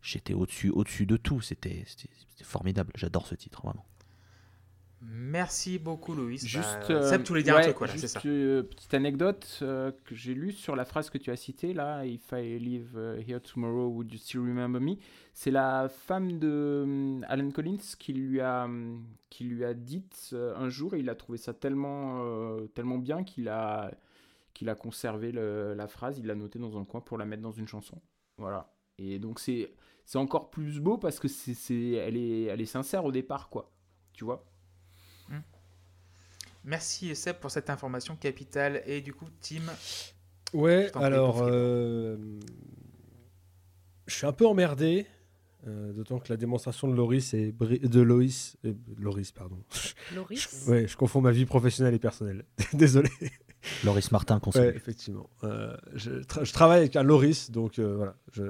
j'étais 0.02 0.34
au-dessus, 0.34 0.70
au-dessus 0.70 1.06
de 1.06 1.16
tout. 1.16 1.40
C'était 1.40 1.84
formidable. 2.42 2.92
J'adore 2.94 3.26
ce 3.26 3.34
titre, 3.34 3.62
vraiment. 3.62 3.84
Merci 5.00 5.78
beaucoup, 5.78 6.12
Louis. 6.14 6.38
Juste, 6.38 6.88
Bah, 6.88 7.02
Seb, 7.02 7.22
ouais, 7.30 7.72
voilà, 7.78 7.92
juste, 7.92 8.08
ça. 8.08 8.20
euh, 8.26 8.62
petite 8.64 8.92
anecdote 8.94 9.60
euh, 9.62 9.92
que 10.04 10.14
j'ai 10.16 10.34
lue 10.34 10.50
sur 10.52 10.74
la 10.74 10.84
phrase 10.84 11.08
que 11.08 11.18
tu 11.18 11.30
as 11.30 11.36
citée 11.36 11.72
là, 11.72 12.04
If 12.04 12.32
I 12.32 12.58
live 12.58 12.98
here 13.26 13.40
tomorrow, 13.40 13.88
would 13.88 14.12
you 14.12 14.18
still 14.18 14.40
remember 14.40 14.80
me? 14.80 14.96
C'est 15.34 15.52
la 15.52 15.88
femme 15.88 16.40
de 16.40 17.20
Alan 17.28 17.50
Collins 17.52 17.76
qui 17.98 18.12
lui 18.12 18.40
a 18.40 18.68
qui 19.30 19.44
lui 19.44 19.64
a 19.64 19.72
dit 19.72 20.04
un 20.32 20.68
jour, 20.68 20.94
et 20.94 20.98
il 20.98 21.08
a 21.08 21.14
trouvé 21.14 21.38
ça 21.38 21.54
tellement 21.54 22.24
euh, 22.24 22.66
tellement 22.74 22.98
bien 22.98 23.22
qu'il 23.22 23.48
a 23.48 23.92
qu'il 24.54 24.68
a 24.68 24.74
conservé 24.74 25.30
le- 25.30 25.74
la 25.74 25.86
phrase, 25.86 26.18
il 26.18 26.26
l'a 26.26 26.34
notée 26.34 26.58
dans 26.58 26.76
un 26.76 26.84
coin 26.84 27.00
pour 27.00 27.18
la 27.18 27.24
mettre 27.24 27.42
dans 27.42 27.52
une 27.52 27.68
chanson. 27.68 28.00
Voilà. 28.36 28.72
Et 28.98 29.20
donc 29.20 29.38
c'est 29.38 29.70
c'est 30.04 30.18
encore 30.18 30.50
plus 30.50 30.80
beau 30.80 30.98
parce 30.98 31.20
que 31.20 31.28
c'est 31.28 31.54
c'est 31.54 31.92
elle 31.92 32.16
est 32.16 32.42
elle 32.44 32.60
est 32.60 32.66
sincère 32.66 33.04
au 33.04 33.12
départ 33.12 33.48
quoi. 33.48 33.70
Tu 34.12 34.24
vois? 34.24 34.44
Merci, 36.64 37.14
Seb, 37.16 37.36
pour 37.36 37.50
cette 37.50 37.70
information 37.70 38.16
capitale. 38.16 38.82
Et 38.86 39.00
du 39.00 39.12
coup, 39.14 39.26
Tim, 39.40 39.62
Ouais, 40.54 40.90
Je 40.94 40.98
alors, 40.98 41.42
euh, 41.42 42.16
je 44.06 44.14
suis 44.14 44.26
un 44.26 44.32
peu 44.32 44.46
emmerdé, 44.46 45.06
euh, 45.66 45.92
d'autant 45.92 46.18
que 46.18 46.32
la 46.32 46.36
démonstration 46.38 46.88
de 46.88 46.94
Loris 46.94 47.34
et 47.34 47.52
Bri- 47.52 47.80
de 47.80 48.00
Loïs, 48.00 48.56
euh, 48.64 48.72
Loris, 48.98 49.30
pardon. 49.32 49.62
Loris. 50.14 50.64
Ouais, 50.66 50.86
je 50.86 50.96
confonds 50.96 51.20
ma 51.20 51.32
vie 51.32 51.44
professionnelle 51.44 51.94
et 51.94 51.98
personnelle. 51.98 52.44
Désolé. 52.72 53.10
Loris 53.84 54.10
Martin, 54.12 54.40
qu'on 54.40 54.52
salue. 54.52 54.68
Ouais, 54.70 54.76
effectivement. 54.76 55.28
Euh, 55.44 55.76
je, 55.94 56.12
tra- 56.22 56.44
je 56.44 56.52
travaille 56.52 56.78
avec 56.80 56.96
un 56.96 57.02
Loris, 57.02 57.50
donc 57.50 57.78
euh, 57.78 57.96
voilà. 57.96 58.14
Je... 58.32 58.42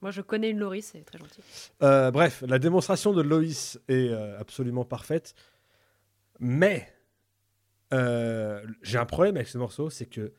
Moi, 0.00 0.10
je 0.12 0.20
connais 0.22 0.50
une 0.50 0.58
Loris, 0.58 0.90
c'est 0.92 1.02
très 1.04 1.18
gentil. 1.18 1.40
Euh, 1.82 2.10
bref, 2.10 2.42
la 2.46 2.58
démonstration 2.58 3.12
de 3.12 3.20
Loïs 3.20 3.78
est 3.88 4.08
euh, 4.10 4.38
absolument 4.38 4.84
parfaite, 4.84 5.34
mais 6.40 6.88
euh, 7.92 8.64
j'ai 8.82 8.98
un 8.98 9.06
problème 9.06 9.36
avec 9.36 9.48
ce 9.48 9.58
morceau, 9.58 9.90
c'est 9.90 10.06
que 10.06 10.32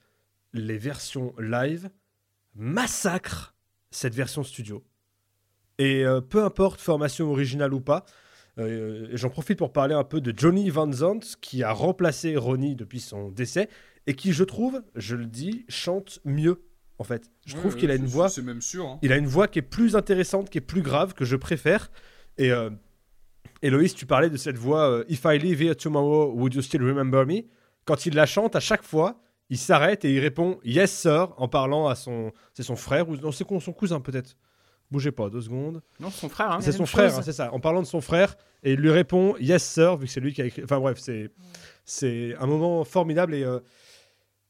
les 0.54 0.78
versions 0.78 1.34
live 1.40 1.90
massacrent 2.56 3.56
cette 3.92 4.16
version 4.16 4.44
studio. 4.44 4.84
Et 5.78 6.06
euh, 6.06 6.22
peu 6.22 6.44
importe 6.44 6.80
formation 6.80 7.30
originale 7.32 7.74
ou 7.74 7.82
pas, 7.82 8.06
euh, 8.58 9.10
j'en 9.12 9.30
profite 9.30 9.58
pour 9.58 9.74
parler 9.74 9.94
un 9.94 10.06
peu 10.06 10.22
de 10.22 10.34
Johnny 10.38 10.70
Van 10.70 10.90
Zandt 10.92 11.36
qui 11.42 11.64
a 11.64 11.72
remplacé 11.74 12.38
Ronnie 12.38 12.76
depuis 12.76 13.02
son 13.02 13.30
décès 13.30 13.70
et 14.08 14.14
qui, 14.16 14.32
je 14.32 14.44
trouve, 14.46 14.82
je 14.96 15.16
le 15.16 15.26
dis, 15.26 15.66
chante 15.68 16.20
mieux 16.24 16.62
en 16.98 17.04
fait. 17.04 17.30
Je 17.46 17.56
trouve 17.56 17.76
qu'il 17.76 17.92
a 17.92 17.96
une 17.96 18.06
voix 18.06 18.30
C'est 18.30 18.42
même 18.42 18.62
sûr. 18.62 18.86
hein. 18.86 19.00
il 19.02 19.12
a 19.12 19.18
une 19.18 19.28
voix 19.28 19.50
qui 19.50 19.60
est 19.60 19.64
plus 19.64 19.98
intéressante, 19.98 20.50
qui 20.50 20.60
est 20.60 20.62
plus 20.62 20.82
grave, 20.82 21.14
que 21.14 21.26
je 21.26 21.36
préfère. 21.36 21.92
Et 22.38 22.52
euh, 22.52 22.70
Héloïse, 23.66 23.94
tu 23.96 24.06
parlais 24.06 24.30
de 24.30 24.38
cette 24.38 24.58
voix 24.58 24.90
euh, 24.90 25.04
If 25.10 25.24
I 25.26 25.38
live 25.40 25.62
here 25.62 25.76
tomorrow, 25.76 26.32
would 26.36 26.54
you 26.54 26.62
still 26.62 26.84
remember 26.84 27.26
me? 27.26 27.42
Quand 27.86 28.06
il 28.06 28.14
la 28.16 28.26
chante, 28.26 28.56
à 28.56 28.60
chaque 28.60 28.84
fois, 28.84 29.20
il 29.50 29.58
s'arrête 29.58 30.06
et 30.06 30.14
il 30.14 30.20
répond 30.20 30.60
Yes, 30.64 30.92
sir, 30.92 31.34
en 31.38 31.48
parlant 31.48 31.88
à 31.88 31.96
son. 31.96 32.32
C'est 32.54 32.64
son 32.64 32.76
frère 32.76 33.10
ou 33.10 33.16
non, 33.18 33.32
c'est 33.32 33.46
son 33.48 33.74
cousin 33.74 34.00
peut-être. 34.00 34.36
Bougez 34.92 35.12
pas, 35.12 35.30
deux 35.30 35.42
secondes. 35.42 35.82
Non, 36.00 36.12
son 36.12 36.30
frère 36.30 36.52
hein. 36.52 36.60
c'est 36.62 36.72
son 36.72 36.86
frère, 36.86 37.18
hein, 37.18 37.22
c'est 37.24 37.32
ça. 37.34 37.52
En 37.54 37.60
parlant 37.60 37.82
de 37.82 37.88
son 37.88 38.02
frère, 38.02 38.36
et 38.64 38.74
il 38.74 38.80
lui 38.80 38.92
répond 38.92 39.36
Yes, 39.40 39.64
sir, 39.64 39.98
vu 39.98 40.06
que 40.06 40.12
c'est 40.12 40.20
lui 40.20 40.32
qui 40.34 40.42
a 40.42 40.46
écrit. 40.46 40.64
Enfin 40.64 40.80
bref, 40.80 41.00
c'est 41.00 41.32
c'est 41.86 42.36
un 42.40 42.46
moment 42.48 42.84
formidable 42.84 43.34
et. 43.36 43.44
euh, 43.44 43.60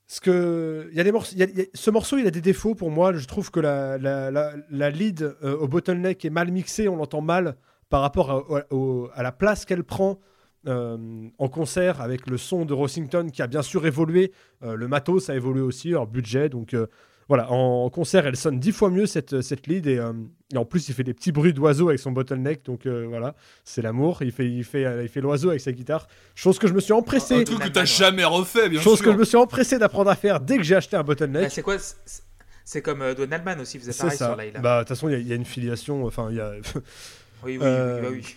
ce 0.07 0.21
que 0.21 0.87
il 0.91 0.97
y 0.97 0.99
a 0.99 1.03
des 1.03 1.11
morceaux, 1.11 1.31
il 1.35 1.39
y 1.39 1.43
a- 1.43 1.47
il 1.49 1.57
y 1.57 1.61
a- 1.61 1.65
ce 1.73 1.89
morceau, 1.89 2.17
il 2.17 2.27
a 2.27 2.31
des 2.31 2.41
défauts 2.41 2.75
pour 2.75 2.91
moi. 2.91 3.11
Je 3.13 3.25
trouve 3.25 3.49
que 3.49 3.59
la, 3.59 3.97
la, 3.97 4.29
la, 4.29 4.53
la 4.69 4.89
lead 4.91 5.35
euh, 5.43 5.57
au 5.57 5.67
bottleneck 5.67 6.23
est 6.25 6.29
mal 6.29 6.51
mixée, 6.51 6.87
on 6.87 6.95
l'entend 6.95 7.21
mal 7.21 7.55
par 7.89 8.01
rapport 8.01 8.31
à, 8.31 8.73
au- 8.73 9.09
à 9.13 9.23
la 9.23 9.31
place 9.31 9.65
qu'elle 9.65 9.83
prend 9.83 10.19
euh, 10.67 10.97
en 11.37 11.47
concert 11.47 12.01
avec 12.01 12.27
le 12.27 12.37
son 12.37 12.65
de 12.65 12.73
Rossington 12.73 13.27
qui 13.31 13.41
a 13.41 13.47
bien 13.47 13.61
sûr 13.61 13.85
évolué. 13.85 14.31
Euh, 14.63 14.75
le 14.75 14.87
matos 14.87 15.29
a 15.29 15.35
évolué 15.35 15.61
aussi, 15.61 15.89
leur 15.89 16.07
budget. 16.07 16.49
Donc 16.49 16.73
euh, 16.73 16.87
voilà, 17.27 17.51
en, 17.51 17.89
concert, 17.89 18.25
elle 18.27 18.35
sonne 18.35 18.59
dix 18.59 18.71
fois 18.71 18.89
mieux 18.89 19.05
cette, 19.05 19.41
cette 19.41 19.67
lead 19.67 19.85
et, 19.87 19.97
euh, 19.99 20.13
et 20.53 20.57
en 20.57 20.65
plus, 20.65 20.89
il 20.89 20.93
fait 20.95 21.03
des 21.03 21.13
petits 21.13 21.31
bruits 21.31 21.53
d'oiseaux 21.53 21.89
avec 21.89 21.99
son 21.99 22.11
bottleneck. 22.11 22.65
Donc 22.65 22.85
euh, 22.87 23.05
voilà, 23.07 23.35
c'est 23.63 23.81
l'amour. 23.83 24.23
Il 24.23 24.31
fait, 24.31 24.47
il 24.49 24.63
fait, 24.63 25.03
il 25.03 25.07
fait 25.09 25.21
l'oiseau 25.21 25.49
avec 25.49 25.61
sa 25.61 25.71
guitare. 25.71 26.07
Chose 26.33 26.57
que 26.59 26.67
je 26.67 26.73
me 26.73 26.79
suis 26.79 26.93
Un 26.93 26.97
empressé. 26.97 27.43
truc 27.43 27.59
que 27.59 27.67
t'as 27.69 27.85
jamais 27.85 28.23
refait, 28.25 28.67
bien 28.69 28.81
Chose 28.81 28.97
sûr. 28.97 29.05
que 29.05 29.11
je 29.11 29.17
me 29.17 29.25
suis 29.25 29.37
empressé 29.37 29.77
d'apprendre 29.77 30.09
à 30.09 30.15
faire 30.15 30.39
dès 30.39 30.57
que 30.57 30.63
j'ai 30.63 30.75
acheté 30.75 30.95
un 30.95 30.99
Bah, 31.01 31.07
bottleneck. 31.13 31.51
c'est 31.51 31.61
quoi 31.61 31.77
c'est- 31.79 32.23
C'est 32.63 32.81
comme 32.81 33.03
euh, 33.03 33.13
Donald 33.13 33.43
Mann 33.45 33.59
aussi, 33.61 33.77
faisait 33.77 33.93
pareil 33.93 34.17
ça. 34.17 34.25
sur 34.29 34.35
Layla. 34.35 34.59
Bah, 34.59 34.77
de 34.77 34.81
toute 34.83 34.89
façon, 34.89 35.09
il 35.09 35.19
y 35.21 35.29
y, 35.29 35.31
a 35.31 35.35
une 35.35 35.45
filiation. 35.45 36.05
Enfin, 36.05 36.27
il 36.31 36.37
y 36.37 36.41
a. 36.41 36.53
oui, 37.45 37.57
oui, 37.57 37.63
euh, 37.63 37.95
oui, 37.95 38.01
bah 38.01 38.09
oui. 38.11 38.35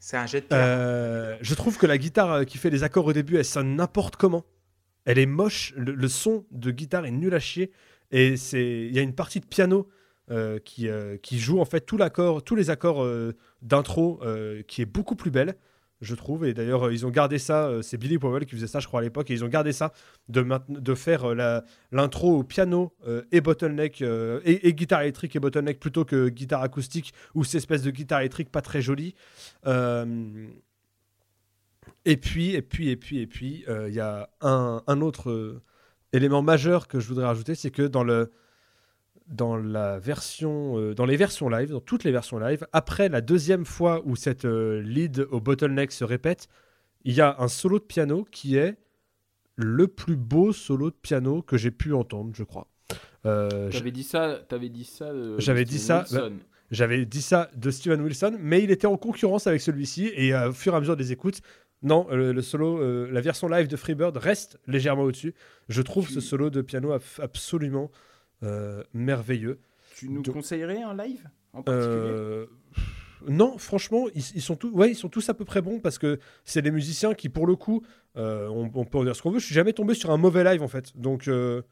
C'est 0.00 0.16
un 0.16 0.26
jet 0.26 0.40
de. 0.40 0.54
Euh, 0.54 1.36
je 1.40 1.54
trouve 1.54 1.76
que 1.76 1.86
la 1.86 1.98
guitare 1.98 2.32
euh, 2.32 2.44
qui 2.44 2.58
fait 2.58 2.70
les 2.70 2.82
accords 2.82 3.06
au 3.06 3.12
début, 3.12 3.36
elle 3.36 3.44
sonne 3.44 3.76
n'importe 3.76 4.16
comment. 4.16 4.44
Elle 5.04 5.18
est 5.18 5.26
moche. 5.26 5.72
Le, 5.76 5.92
le 5.92 6.08
son 6.08 6.46
de 6.50 6.70
guitare 6.70 7.06
est 7.06 7.10
nul 7.10 7.34
à 7.34 7.40
chier. 7.40 7.70
Et 8.10 8.36
c'est, 8.36 8.86
il 8.86 8.94
y 8.94 8.98
a 8.98 9.02
une 9.02 9.14
partie 9.14 9.40
de 9.40 9.46
piano 9.46 9.88
euh, 10.30 10.58
qui, 10.58 10.88
euh, 10.88 11.16
qui 11.16 11.38
joue 11.38 11.60
en 11.60 11.64
fait 11.64 11.80
tout 11.80 11.96
l'accord, 11.96 12.42
tous 12.42 12.54
les 12.54 12.70
accords 12.70 13.02
euh, 13.02 13.34
d'intro, 13.62 14.20
euh, 14.22 14.62
qui 14.66 14.82
est 14.82 14.86
beaucoup 14.86 15.16
plus 15.16 15.30
belle, 15.30 15.56
je 16.00 16.14
trouve. 16.14 16.46
Et 16.46 16.54
d'ailleurs, 16.54 16.86
euh, 16.86 16.92
ils 16.92 17.06
ont 17.06 17.10
gardé 17.10 17.38
ça. 17.38 17.66
euh, 17.66 17.82
c'est 17.82 17.96
Billy 17.96 18.18
Powell 18.18 18.46
qui 18.46 18.54
faisait 18.54 18.66
ça, 18.66 18.80
je 18.80 18.86
crois 18.86 19.00
à 19.00 19.02
l'époque, 19.02 19.30
et 19.30 19.34
ils 19.34 19.44
ont 19.44 19.48
gardé 19.48 19.72
ça 19.72 19.92
de, 20.28 20.44
faire 20.94 21.24
euh, 21.24 21.60
l'intro 21.92 22.38
au 22.38 22.44
piano 22.44 22.94
et 23.32 23.40
bottleneck 23.40 24.02
et, 24.44 24.72
guitare 24.74 25.02
électrique 25.02 25.34
et 25.36 25.40
bottleneck 25.40 25.80
plutôt 25.80 26.04
que 26.04 26.28
guitare 26.28 26.62
acoustique 26.62 27.12
ou 27.34 27.44
cette 27.44 27.56
espèce 27.56 27.82
de 27.82 27.90
guitare 27.90 28.20
électrique 28.20 28.50
pas 28.50 28.62
très 28.62 28.82
jolie. 28.82 29.14
Et 32.04 32.16
puis, 32.16 32.54
et 32.54 32.62
puis, 32.62 32.90
et 32.90 32.96
puis, 32.96 33.18
et 33.20 33.26
puis, 33.26 33.64
il 33.68 33.94
y 33.94 34.00
a 34.00 34.28
un, 34.40 34.82
un 34.86 35.00
autre 35.00 35.60
élément 36.12 36.42
majeur 36.42 36.88
que 36.88 37.00
je 37.00 37.08
voudrais 37.08 37.26
rajouter, 37.26 37.54
c'est 37.54 37.70
que 37.70 37.82
dans 37.82 38.04
le 38.04 38.30
dans 39.28 39.56
la 39.56 39.98
version, 39.98 40.78
euh, 40.78 40.94
dans 40.94 41.04
les 41.04 41.16
versions 41.16 41.48
live, 41.48 41.70
dans 41.70 41.80
toutes 41.80 42.04
les 42.04 42.12
versions 42.12 42.38
live, 42.38 42.66
après 42.72 43.08
la 43.08 43.20
deuxième 43.20 43.64
fois 43.66 44.02
où 44.06 44.16
cette 44.16 44.44
euh, 44.46 44.80
lead 44.80 45.26
au 45.30 45.40
bottleneck 45.40 45.92
se 45.92 46.04
répète, 46.04 46.48
il 47.04 47.14
y 47.14 47.20
a 47.20 47.36
un 47.38 47.48
solo 47.48 47.78
de 47.78 47.84
piano 47.84 48.26
qui 48.30 48.56
est 48.56 48.76
le 49.56 49.86
plus 49.88 50.16
beau 50.16 50.52
solo 50.52 50.90
de 50.90 50.96
piano 50.96 51.42
que 51.42 51.56
j'ai 51.56 51.70
pu 51.70 51.92
entendre, 51.92 52.30
je 52.34 52.44
crois. 52.44 52.68
Euh, 53.26 53.70
T'avais 53.70 53.90
dit 53.90 54.02
ça, 54.04 54.40
t'avais 54.48 54.68
dit 54.68 54.84
ça. 54.84 55.10
J'avais 55.38 55.64
dit 55.64 55.78
Steven 55.78 56.06
ça, 56.06 56.22
Wilson. 56.24 56.38
j'avais 56.70 57.04
dit 57.04 57.22
ça 57.22 57.50
de 57.56 57.70
Steven 57.70 58.00
Wilson, 58.00 58.36
mais 58.40 58.62
il 58.62 58.70
était 58.70 58.86
en 58.86 58.96
concurrence 58.96 59.46
avec 59.46 59.60
celui-ci, 59.60 60.10
et 60.14 60.32
euh, 60.32 60.50
au 60.50 60.52
fur 60.52 60.72
et 60.72 60.76
à 60.76 60.80
mesure 60.80 60.96
des 60.96 61.12
écoutes, 61.12 61.40
non, 61.82 62.08
le 62.10 62.40
solo, 62.42 63.06
la 63.06 63.20
version 63.20 63.46
live 63.46 63.68
de 63.68 63.76
Freebird 63.76 64.16
reste 64.16 64.58
légèrement 64.66 65.02
au-dessus. 65.04 65.34
Je 65.68 65.80
trouve 65.82 66.06
Tu- 66.08 66.14
ce 66.14 66.20
solo 66.20 66.50
de 66.50 66.60
piano 66.60 66.90
ab- 66.90 67.02
absolument 67.20 67.90
merveilleux. 68.94 69.58
Tu 69.96 70.08
nous 70.08 70.22
Donc- 70.22 70.34
conseillerais 70.34 70.82
un 70.82 70.96
live 70.96 71.28
en 71.52 71.62
particulier? 71.62 71.96
Euh, 71.96 72.46
non, 73.28 73.58
franchement, 73.58 74.06
ils, 74.14 74.22
ils 74.36 74.42
sont 74.42 74.54
tous, 74.54 74.70
ouais, 74.70 74.90
ils 74.92 74.94
sont 74.94 75.08
tous 75.08 75.28
à 75.28 75.34
peu 75.34 75.44
près 75.44 75.60
bons 75.60 75.80
parce 75.80 75.98
que 75.98 76.18
c'est 76.44 76.62
des 76.62 76.70
musiciens 76.70 77.14
qui, 77.14 77.28
pour 77.28 77.46
le 77.48 77.56
coup, 77.56 77.82
euh, 78.16 78.46
on, 78.48 78.70
on 78.72 78.84
peut 78.84 78.98
en 78.98 79.04
dire 79.04 79.16
ce 79.16 79.22
qu'on 79.22 79.30
veut. 79.32 79.40
Je 79.40 79.46
suis 79.46 79.54
jamais 79.54 79.72
tombé 79.72 79.94
sur 79.94 80.10
un 80.12 80.16
mauvais 80.18 80.44
live 80.44 80.62
en 80.62 80.68
fait, 80.68 80.96
donc. 80.96 81.28
euh, 81.28 81.62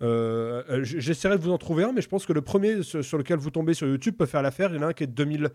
Euh, 0.00 0.64
euh, 0.70 0.80
J'essaierai 0.82 1.36
de 1.38 1.42
vous 1.42 1.52
en 1.52 1.58
trouver 1.58 1.84
un, 1.84 1.92
mais 1.92 2.00
je 2.02 2.08
pense 2.08 2.26
que 2.26 2.32
le 2.32 2.40
premier 2.42 2.82
sur, 2.82 3.04
sur 3.04 3.18
lequel 3.18 3.38
vous 3.38 3.50
tombez 3.50 3.74
sur 3.74 3.86
YouTube 3.86 4.16
peut 4.16 4.26
faire 4.26 4.42
l'affaire. 4.42 4.70
Il 4.72 4.76
y 4.76 4.78
en 4.80 4.82
a 4.82 4.86
un 4.86 4.92
qui 4.94 5.04
est 5.04 5.06
de 5.06 5.12
2000. 5.12 5.50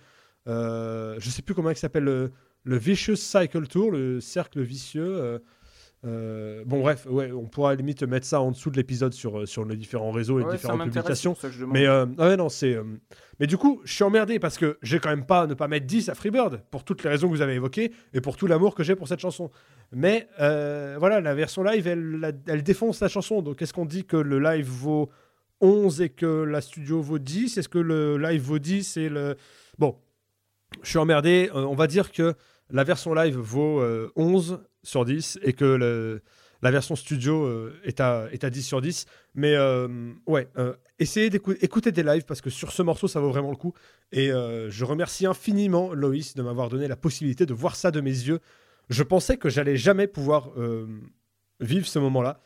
Euh, 0.48 1.16
je 1.20 1.30
sais 1.30 1.42
plus 1.42 1.54
comment 1.54 1.72
il 1.72 1.76
s'appelle. 1.76 2.04
Le, 2.06 2.32
le 2.64 2.78
Vicious 2.78 3.18
Cycle 3.18 3.68
Tour, 3.68 3.92
le 3.92 4.22
cercle 4.22 4.62
vicieux. 4.62 5.42
Euh, 6.06 6.64
bon, 6.66 6.82
bref, 6.82 7.08
ouais, 7.10 7.32
on 7.32 7.46
pourra 7.48 7.70
à 7.70 7.74
la 7.74 7.78
limite 7.78 8.04
mettre 8.04 8.26
ça 8.28 8.40
en 8.40 8.52
dessous 8.52 8.70
de 8.70 8.78
l'épisode 8.78 9.14
sur, 9.14 9.40
euh, 9.40 9.46
sur 9.46 9.66
les 9.66 9.76
différents 9.76 10.12
réseaux 10.12 10.40
et 10.40 10.44
Ouais, 10.44 10.52
ça 10.52 10.56
différentes 10.58 10.84
publications. 10.84 11.36
Mais 11.74 11.88
euh, 11.88 12.06
ouais, 12.18 12.38
non, 12.38 12.50
c'est. 12.50 12.76
euh, 12.76 12.84
Mais 13.40 13.48
du 13.48 13.58
coup, 13.58 13.82
je 13.84 13.94
suis 13.94 14.04
emmerdé 14.04 14.38
parce 14.40 14.58
que 14.58 14.78
j'ai 14.84 15.00
quand 15.00 15.10
même 15.10 15.26
pas 15.26 15.48
ne 15.48 15.54
pas 15.56 15.68
mettre 15.68 15.88
10 15.88 16.10
à 16.10 16.16
Freebird 16.16 16.62
pour 16.70 16.84
toutes 16.84 17.04
les 17.04 17.10
raisons 17.10 17.28
que 17.28 17.34
vous 17.34 17.42
avez 17.42 17.56
évoquées 17.56 17.92
et 18.14 18.22
pour 18.22 18.38
tout 18.38 18.46
l'amour 18.48 18.76
que 18.76 18.84
j'ai 18.84 18.96
pour 18.96 19.08
cette 19.08 19.20
chanson. 19.20 19.50
Mais 19.92 20.28
voilà, 20.38 21.20
la 21.20 21.34
version 21.34 21.64
live, 21.64 21.88
elle, 21.88 22.20
elle, 22.24 22.40
elle 22.48 22.64
défonce 22.64 23.02
la 23.02 23.08
chanson. 23.08 23.42
Donc 23.42 23.62
est-ce 23.62 23.74
qu'on 23.74 23.86
dit 23.86 24.06
que 24.06 24.18
le 24.18 24.40
live 24.40 24.68
vaut 24.68 25.10
11 25.62 26.02
et 26.02 26.10
que 26.10 26.44
la 26.44 26.62
studio 26.62 27.02
vaut 27.02 27.18
10 27.20 27.58
Est-ce 27.58 27.70
que 27.70 27.80
le 27.80 28.18
live 28.18 28.42
vaut 28.42 28.60
10 28.60 28.98
et 28.98 29.10
le. 29.10 29.36
Bon, 29.80 29.96
je 30.84 30.90
suis 30.90 31.00
emmerdé. 31.00 31.50
On 31.54 31.74
va 31.76 31.88
dire 31.88 32.12
que 32.12 32.36
la 32.70 32.84
version 32.84 33.14
live 33.14 33.38
vaut 33.38 33.80
euh, 33.80 34.12
11 34.16 34.60
sur 34.88 35.06
10 35.06 35.38
et 35.44 35.54
que 35.54 35.66
le- 35.66 36.22
la 36.64 36.72
version 36.72 36.96
studio 36.96 37.46
euh, 37.46 37.80
est, 37.84 38.00
à, 38.00 38.28
est 38.32 38.44
à 38.44 38.50
10 38.50 38.64
sur 38.64 38.82
10. 38.82 39.06
Mais 39.36 39.54
euh, 39.56 39.88
ouais, 40.26 40.48
euh, 40.58 40.74
essayez 40.98 41.30
d'écouter 41.30 41.92
des 41.92 42.02
lives 42.04 42.26
parce 42.26 42.42
que 42.42 42.50
sur 42.50 42.72
ce 42.72 42.82
morceau, 42.82 43.08
ça 43.08 43.20
vaut 43.20 43.30
vraiment 43.30 43.52
le 43.52 43.58
coup. 43.58 43.74
Et 44.12 44.30
je 44.30 44.84
remercie 44.86 45.26
infiniment 45.28 45.94
Loïs 45.94 46.34
de 46.34 46.42
m'avoir 46.42 46.70
donné 46.70 46.88
la 46.88 46.96
possibilité 46.96 47.46
de 47.46 47.54
voir 47.54 47.76
ça 47.76 47.92
de 47.92 48.02
mes 48.02 48.10
yeux. 48.10 48.40
Je 48.90 49.04
pensais 49.04 49.38
que 49.38 49.50
j'allais 49.50 49.76
jamais 49.78 50.08
pouvoir 50.08 50.52
vivre 51.60 51.86
ce 51.86 52.00
moment-là. 52.00 52.40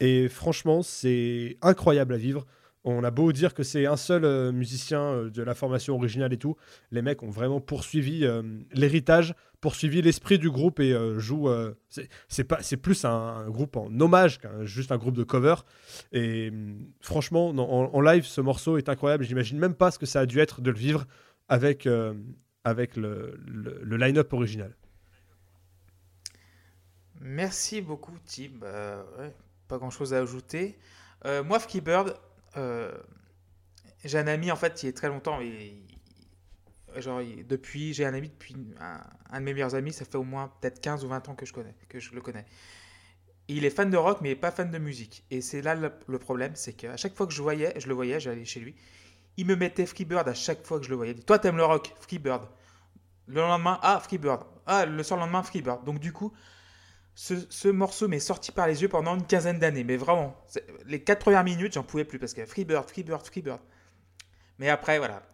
Et 0.00 0.28
franchement, 0.28 0.82
c'est 0.82 1.56
incroyable 1.62 2.14
à 2.14 2.18
vivre. 2.18 2.46
On 2.90 3.04
a 3.04 3.10
beau 3.10 3.32
dire 3.32 3.52
que 3.54 3.62
c'est 3.62 3.86
un 3.86 3.96
seul 3.96 4.24
euh, 4.24 4.50
musicien 4.50 5.02
euh, 5.02 5.30
de 5.30 5.42
la 5.42 5.54
formation 5.54 5.94
originale 5.94 6.32
et 6.32 6.38
tout. 6.38 6.56
Les 6.90 7.02
mecs 7.02 7.22
ont 7.22 7.30
vraiment 7.30 7.60
poursuivi 7.60 8.24
euh, 8.24 8.42
l'héritage, 8.72 9.34
poursuivi 9.60 10.00
l'esprit 10.00 10.38
du 10.38 10.50
groupe 10.50 10.80
et 10.80 10.96
jouent. 11.18 11.50
c'est- 11.88 12.76
plus 12.76 13.04
un, 13.04 13.48
groupe 13.50 13.76
en 13.76 13.88
hommage 14.00 14.38
qu'un 14.38 14.64
juste 14.64 14.92
un 14.92 14.96
groupe 14.96 15.16
de 15.16 15.24
cover. 15.24 15.56
Et 16.12 16.48
hum, 16.50 16.88
franchement, 17.00 17.48
en, 17.50 18.00
live, 18.00 18.24
ce 18.24 18.40
morceau 18.40 18.78
est 18.78 18.88
incroyable. 18.88 19.24
J'imagine 19.24 19.58
même 19.58 19.74
pas 19.74 19.90
ce 19.90 19.98
que 19.98 20.06
ça 20.06 20.20
a 20.20 20.26
dû 20.26 20.38
être 20.38 20.60
de 20.60 20.70
le 20.70 20.78
vivre 20.78 21.06
avec, 21.48 21.88
avec 22.64 22.96
le, 22.96 23.38
line-up 23.84 24.32
original. 24.32 24.74
Merci 27.20 27.80
beaucoup, 27.80 28.16
Tim. 28.24 28.60
Pas 29.66 29.76
grand 29.76 29.90
chose 29.90 30.14
à 30.14 30.18
ajouter. 30.18 30.78
Euh, 31.24 31.42
moi, 31.42 31.58
euh, 31.58 32.14
j'ai 34.04 34.18
un 34.18 34.26
ami 34.26 34.50
en 34.50 34.56
fait 34.56 34.74
qui 34.74 34.86
est 34.86 34.92
très 34.96 35.08
longtemps. 35.08 35.40
Et, 35.40 35.82
genre, 36.96 37.20
il- 37.22 37.46
depuis, 37.46 37.94
j'ai 37.94 38.04
un 38.06 38.14
ami 38.14 38.28
depuis 38.28 38.56
un, 38.80 39.38
de 39.40 39.44
mes 39.44 39.52
meilleurs 39.54 39.74
amis, 39.74 39.92
ça 39.92 40.04
fait 40.04 40.16
au 40.16 40.24
moins 40.24 40.52
peut-être 40.60 40.80
15 40.80 41.04
ou 41.04 41.08
20 41.08 41.28
ans 41.28 41.34
que 41.34 41.46
je, 41.46 41.52
connais, 41.52 41.74
que 41.88 42.00
je 42.00 42.14
le 42.14 42.20
connais. 42.20 42.44
Il 43.48 43.64
est 43.64 43.70
fan 43.70 43.90
de 43.90 43.96
rock, 43.96 44.18
mais 44.20 44.32
il 44.32 44.38
pas 44.40 44.50
fan 44.50 44.70
de 44.70 44.78
musique. 44.78 45.24
Et 45.30 45.40
c'est 45.40 45.62
là 45.62 45.74
le, 45.74 45.90
le 46.06 46.18
problème, 46.18 46.52
c'est 46.54 46.74
qu'à 46.74 46.96
chaque 46.96 47.14
fois 47.14 47.26
que 47.26 47.32
je, 47.32 47.42
voyais, 47.42 47.72
je 47.80 47.88
le 47.88 47.94
voyais, 47.94 48.20
j'allais 48.20 48.44
chez 48.44 48.60
lui, 48.60 48.74
il 49.38 49.46
me 49.46 49.56
mettait 49.56 49.86
Freebird 49.86 50.28
à 50.28 50.34
chaque 50.34 50.64
fois 50.66 50.78
que 50.80 50.84
je 50.86 50.90
le 50.90 50.96
voyais. 50.96 51.14
Toi, 51.14 51.38
t'aimes 51.38 51.56
le 51.58 51.64
rock, 51.64 51.94
Freebird. 52.00 52.48
Le 53.28 53.40
lendemain, 53.42 53.78
ah, 53.82 54.00
Freebird. 54.00 54.42
Ah, 54.66 54.86
le 54.86 55.02
surlendemain, 55.02 55.42
Freebird. 55.42 55.84
Donc, 55.84 56.00
du 56.00 56.12
coup, 56.12 56.32
ce, 57.20 57.34
ce 57.50 57.66
morceau 57.66 58.06
m'est 58.06 58.20
sorti 58.20 58.52
par 58.52 58.68
les 58.68 58.80
yeux 58.80 58.88
pendant 58.88 59.16
une 59.16 59.26
quinzaine 59.26 59.58
d'années. 59.58 59.82
Mais 59.82 59.96
vraiment, 59.96 60.36
les 60.86 61.02
quatre 61.02 61.18
premières 61.18 61.42
minutes, 61.42 61.72
j'en 61.72 61.82
pouvais 61.82 62.04
plus 62.04 62.20
parce 62.20 62.32
que 62.32 62.46
Freebird, 62.46 62.88
Freebird, 62.88 63.26
Freebird. 63.26 63.58
Mais 64.60 64.68
après, 64.68 64.98
voilà. 64.98 65.26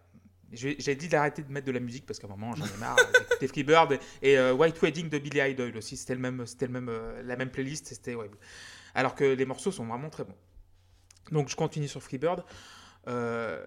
J'ai 0.51 0.94
dit 0.94 1.09
d'arrêter 1.09 1.43
de 1.43 1.52
mettre 1.52 1.66
de 1.66 1.73
la 1.73 1.81
musique 1.81 2.06
parce 2.06 2.19
qu'à 2.19 2.27
un 2.27 2.31
moment, 2.31 2.55
j'en 2.55 2.65
ai 2.65 2.77
marre 2.78 2.97
d'écouter 3.28 3.48
Freebird 3.48 3.93
et, 3.93 4.31
et, 4.31 4.39
euh, 4.39 4.55
White 4.55 4.81
Wedding 4.81 5.11
de 5.11 5.19
Billy 5.19 5.40
Idol 5.51 5.77
aussi. 5.77 5.98
C'était 5.98 6.15
le 6.15 6.20
même, 6.23 6.43
le 6.59 6.69
même, 6.69 6.89
euh, 6.89 7.23
la 7.23 7.36
même 7.36 7.51
playlist. 7.51 7.89
C'était 7.89 8.15
ouais. 8.15 8.31
Alors 8.94 9.15
que 9.15 9.24
les 9.24 9.44
morceaux 9.44 9.70
sont 9.70 9.85
vraiment 9.85 10.09
très 10.09 10.24
bons. 10.24 10.36
Donc, 11.32 11.51
je 11.51 11.56
continue 11.56 11.89
sur 11.89 12.02
Freebird. 12.02 12.44
Euh, 13.09 13.62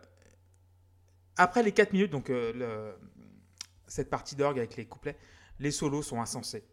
après 1.36 1.62
les 1.62 1.72
4 1.72 1.94
minutes, 1.94 2.12
donc 2.12 2.32
euh, 2.32 2.52
le- 2.54 2.96
cette 3.86 4.10
partie 4.10 4.36
d'orgue 4.36 4.58
avec 4.58 4.76
les 4.76 4.86
couplets, 4.88 5.18
les 5.60 5.70
solos 5.70 6.02
sont 6.02 6.20
insensés. 6.20 6.64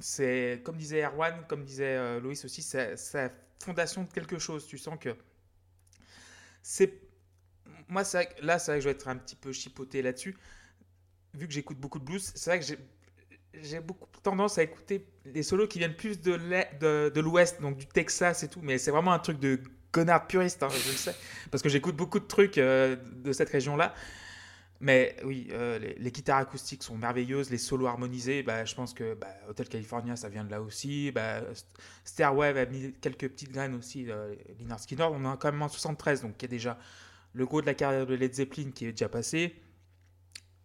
C'est 0.00 0.60
comme 0.64 0.76
disait 0.76 1.02
Erwan, 1.04 1.44
comme 1.48 1.64
disait 1.64 1.96
euh, 1.96 2.20
Loïs 2.20 2.44
aussi, 2.44 2.62
c'est 2.62 2.96
la 3.14 3.30
fondation 3.62 4.04
de 4.04 4.12
quelque 4.12 4.38
chose. 4.38 4.66
Tu 4.66 4.78
sens 4.78 4.98
que 5.00 5.16
c'est 6.62 6.92
moi, 7.88 8.02
vrai 8.02 8.26
que- 8.28 8.44
là, 8.44 8.58
c'est 8.58 8.72
vrai 8.72 8.78
que 8.78 8.84
je 8.84 8.88
vais 8.88 8.94
être 8.94 9.08
un 9.08 9.16
petit 9.16 9.36
peu 9.36 9.52
chipoté 9.52 10.02
là-dessus. 10.02 10.36
Vu 11.34 11.46
que 11.46 11.52
j'écoute 11.52 11.78
beaucoup 11.78 11.98
de 11.98 12.04
blues, 12.04 12.32
c'est 12.34 12.50
vrai 12.50 12.60
que 12.60 12.66
j'ai 13.62 13.80
beaucoup 13.80 14.08
tendance 14.22 14.58
à 14.58 14.62
écouter 14.62 15.06
les 15.26 15.42
solos 15.42 15.68
qui 15.68 15.78
viennent 15.78 15.96
plus 15.96 16.20
de 16.20 17.20
l'ouest, 17.20 17.60
donc 17.60 17.78
du 17.78 17.86
Texas 17.86 18.42
et 18.42 18.48
tout, 18.48 18.60
mais 18.62 18.78
c'est 18.78 18.90
vraiment 18.90 19.12
un 19.12 19.18
truc 19.18 19.38
de 19.40 19.60
connard 19.92 20.26
puriste, 20.28 20.62
hein, 20.62 20.68
je 20.70 20.90
le 20.90 20.96
sais, 20.96 21.14
parce 21.50 21.62
que 21.62 21.68
j'écoute 21.68 21.96
beaucoup 21.96 22.20
de 22.20 22.26
trucs 22.26 22.58
euh, 22.58 22.96
de 23.16 23.32
cette 23.32 23.50
région-là. 23.50 23.94
Mais 24.80 25.16
oui, 25.24 25.48
euh, 25.52 25.78
les, 25.78 25.94
les 25.94 26.10
guitares 26.10 26.38
acoustiques 26.38 26.82
sont 26.82 26.98
merveilleuses, 26.98 27.50
les 27.50 27.58
solos 27.58 27.86
harmonisés, 27.86 28.42
bah, 28.42 28.64
je 28.64 28.74
pense 28.74 28.92
que 28.92 29.14
bah, 29.14 29.28
Hotel 29.48 29.68
California, 29.68 30.16
ça 30.16 30.28
vient 30.28 30.44
de 30.44 30.50
là 30.50 30.60
aussi. 30.60 31.10
Bah, 31.12 31.40
a 32.18 32.66
mis 32.66 32.92
quelques 33.00 33.28
petites 33.28 33.52
graines 33.52 33.74
aussi, 33.74 34.10
euh, 34.10 34.34
Skynyrd, 34.76 35.12
on 35.14 35.32
est 35.32 35.36
quand 35.38 35.50
même 35.52 35.62
en 35.62 35.68
73, 35.68 36.22
donc 36.22 36.34
il 36.38 36.42
y 36.42 36.44
a 36.44 36.48
déjà 36.48 36.78
le 37.32 37.46
gros 37.46 37.60
de 37.60 37.66
la 37.66 37.74
carrière 37.74 38.06
de 38.06 38.14
Led 38.14 38.34
Zeppelin 38.34 38.70
qui 38.70 38.86
est 38.86 38.92
déjà 38.92 39.08
passé. 39.08 39.54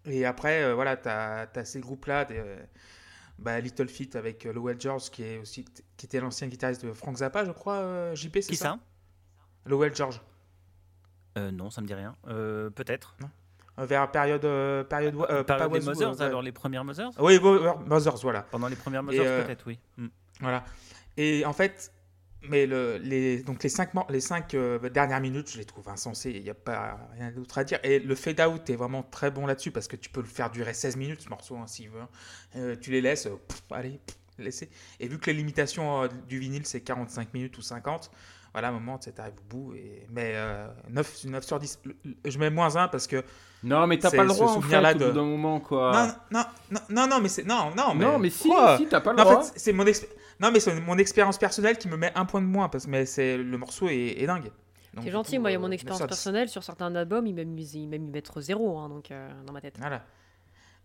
Et 0.06 0.26
après, 0.26 0.64
euh, 0.64 0.74
voilà, 0.74 0.98
tu 0.98 1.08
as, 1.08 1.66
ces 1.66 1.80
groupes-là, 1.80 2.28
euh, 2.32 2.62
bah, 3.40 3.60
Little 3.62 3.88
Feat 3.88 4.16
avec 4.18 4.44
Lowell 4.44 4.80
George, 4.80 5.10
qui, 5.10 5.24
est 5.24 5.38
aussi, 5.38 5.64
qui 5.96 6.06
était 6.06 6.20
l'ancien 6.20 6.48
guitariste 6.48 6.86
de 6.86 6.92
Frank 6.92 7.18
Zappa, 7.18 7.46
je 7.46 7.52
crois, 7.52 8.14
JP, 8.14 8.34
c'est 8.42 8.50
Qui 8.50 8.56
ça? 8.58 8.78
Lowell 9.66 9.96
George. 9.96 10.22
Non, 11.38 11.70
ça 11.70 11.80
me 11.82 11.88
dit 11.88 11.94
rien. 11.94 12.18
Peut-être. 12.76 13.16
Euh, 13.22 13.28
Vers 13.78 14.12
période, 14.12 14.46
euh, 14.46 14.84
période, 14.84 15.16
euh, 15.30 15.44
Période 15.44 15.72
des 15.72 15.80
Mothers, 15.80 16.22
euh, 16.22 16.28
alors 16.28 16.42
les 16.42 16.52
premières 16.52 16.84
Mothers? 16.84 17.10
Oui, 17.20 17.40
Mothers, 17.40 18.18
voilà. 18.18 18.42
Pendant 18.44 18.68
les 18.68 18.76
premières 18.76 19.02
Mothers, 19.02 19.22
euh, 19.26 19.46
peut-être, 19.46 19.64
oui. 19.66 19.80
Mm. 19.98 20.08
Voilà. 20.42 20.66
Et 21.18 21.46
en 21.46 21.54
fait, 21.54 21.92
mais 22.50 22.66
le, 22.66 22.98
les, 22.98 23.42
donc 23.44 23.64
les 23.64 23.70
cinq, 23.70 23.92
les 24.10 24.20
cinq 24.20 24.54
euh, 24.56 24.78
dernières 24.90 25.22
minutes, 25.22 25.50
je 25.52 25.58
les 25.58 25.66
trouve 25.66 25.88
insensées. 25.90 26.32
Il 26.36 26.44
n'y 26.44 26.50
a 26.50 26.54
pas 26.56 27.00
rien 27.14 27.32
d'autre 27.32 27.58
à 27.58 27.64
dire. 27.64 27.80
Et 27.84 28.00
le 28.00 28.16
fade 28.16 28.40
out 28.42 28.70
est 28.70 28.76
vraiment 28.76 29.04
très 29.04 29.32
bon 29.32 29.46
là-dessus 29.46 29.72
parce 29.72 29.88
que 29.88 29.96
tu 29.96 30.10
peux 30.10 30.22
le 30.22 30.28
faire 30.28 30.50
durer 30.52 30.74
16 30.74 30.96
minutes, 30.98 31.22
ce 31.22 31.30
morceau, 31.30 31.58
hein, 31.58 31.68
s'il 31.68 31.90
veut. 31.90 32.02
Euh, 32.58 32.76
tu 32.80 32.92
les 32.92 33.02
laisses, 33.02 33.26
euh, 33.28 33.36
pff, 33.48 33.62
allez, 33.72 34.00
pff, 34.06 34.18
laissez. 34.38 34.70
Et 35.00 35.08
vu 35.08 35.18
que 35.18 35.32
les 35.32 35.38
limitations 35.38 36.04
euh, 36.04 36.08
du 36.28 36.40
vinyle, 36.40 36.66
c'est 36.66 36.82
45 36.82 37.34
minutes 37.34 37.58
ou 37.58 37.62
50, 37.62 38.12
voilà, 38.54 38.68
à 38.68 38.72
un 38.72 38.74
moment, 38.74 38.98
tu 38.98 39.10
arrives 39.18 39.34
au 39.40 39.50
bout. 39.50 39.74
Et... 39.76 40.06
Mais 40.10 40.34
euh, 40.36 40.68
9, 40.90 41.26
9 41.26 41.44
sur 41.46 41.60
10. 41.60 41.80
Le- 41.86 41.96
le- 42.04 42.16
Je 42.26 42.38
mets 42.38 42.50
moins 42.50 42.76
1 42.76 42.90
parce 42.90 43.08
que. 43.08 43.24
Non, 43.64 43.86
mais 43.88 44.00
t'as 44.00 44.10
pas 44.12 44.24
le 44.24 44.30
ce 44.30 44.36
droit 44.36 44.52
en 44.54 44.62
fait 44.62 44.78
au 44.96 44.98
de- 44.98 45.12
d'un 45.12 45.24
moment 45.24 45.60
quoi. 45.60 46.14
Non, 46.32 46.44
non, 46.72 46.80
non, 46.90 47.08
non, 47.08 47.20
mais 47.22 47.30
c'est. 47.30 47.44
Non, 47.46 47.72
non, 47.78 47.94
mais. 47.94 48.06
Non, 48.06 48.18
mais 48.20 48.30
si, 48.30 48.48
quoi 48.48 48.78
si, 48.78 48.88
t'as 48.88 49.02
pas 49.02 49.12
le 49.12 49.18
Non, 49.18 49.24
en 49.24 49.32
droit. 49.32 49.44
fait, 49.44 49.54
c'est 49.60 49.74
mon 49.74 49.86
Non, 50.40 50.50
mais 50.52 50.60
c'est 50.60 50.80
mon 50.80 50.98
expérience 50.98 51.38
personnelle 51.38 51.78
qui 51.78 51.88
me 51.88 51.98
met 51.98 52.12
un 52.16 52.26
point 52.26 52.42
de 52.42 52.48
moins 52.48 52.70
parce 52.70 52.86
que 52.86 52.90
mais 52.90 53.06
c'est 53.06 53.38
le 53.38 53.58
morceau 53.58 53.88
est, 53.90 54.16
est 54.22 54.26
dingue. 54.26 54.52
C'est 55.04 55.12
gentil, 55.12 55.36
coup, 55.36 55.42
moi, 55.44 55.52
il 55.52 55.54
y 55.54 55.56
a 55.56 55.60
euh, 55.60 55.62
mon 55.62 55.68
9 55.70 55.74
expérience 55.76 56.00
sur 56.00 56.08
10. 56.08 56.10
personnelle 56.10 56.50
sur 56.50 56.64
certains 56.64 56.94
albums, 56.96 57.26
ils 57.26 57.34
m'aiment 57.34 57.58
ils 57.58 57.88
m'aiment 57.88 58.08
y 58.08 58.12
mettre 58.12 58.42
zéro 58.42 58.78
hein, 58.78 58.90
donc, 58.90 59.10
euh, 59.12 59.30
dans 59.46 59.54
ma 59.54 59.62
tête. 59.62 59.76
Voilà. 59.80 60.04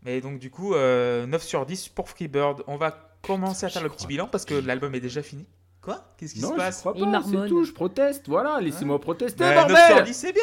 Mais 0.04 0.20
donc 0.20 0.38
du 0.38 0.50
coup, 0.50 0.74
euh, 0.74 1.26
9 1.26 1.42
sur 1.42 1.66
10 1.66 1.88
pour 1.88 2.08
Freebird. 2.08 2.62
On 2.68 2.76
va 2.76 3.16
commencer 3.22 3.66
à 3.66 3.68
faire 3.68 3.82
le 3.82 3.88
petit 3.88 4.06
bilan 4.06 4.28
parce 4.28 4.44
que 4.44 4.54
l'album 4.54 4.94
est 4.94 5.00
déjà 5.00 5.22
fini. 5.22 5.46
Quoi? 5.86 6.04
Qu'est-ce 6.18 6.34
qui 6.34 6.40
Non, 6.42 6.48
se 6.48 6.52
je 6.54 6.58
passe? 6.58 6.80
crois 6.80 6.94
pas, 6.94 7.22
c'est 7.22 7.48
tout, 7.48 7.62
je 7.64 7.72
proteste, 7.72 8.28
voilà, 8.28 8.60
laissez-moi 8.60 9.00
protester, 9.00 9.38
Bah, 9.44 9.66
9 9.68 9.76
sur 9.78 9.86
bordel 9.88 10.04
10 10.04 10.14
c'est 10.14 10.32
bien 10.32 10.42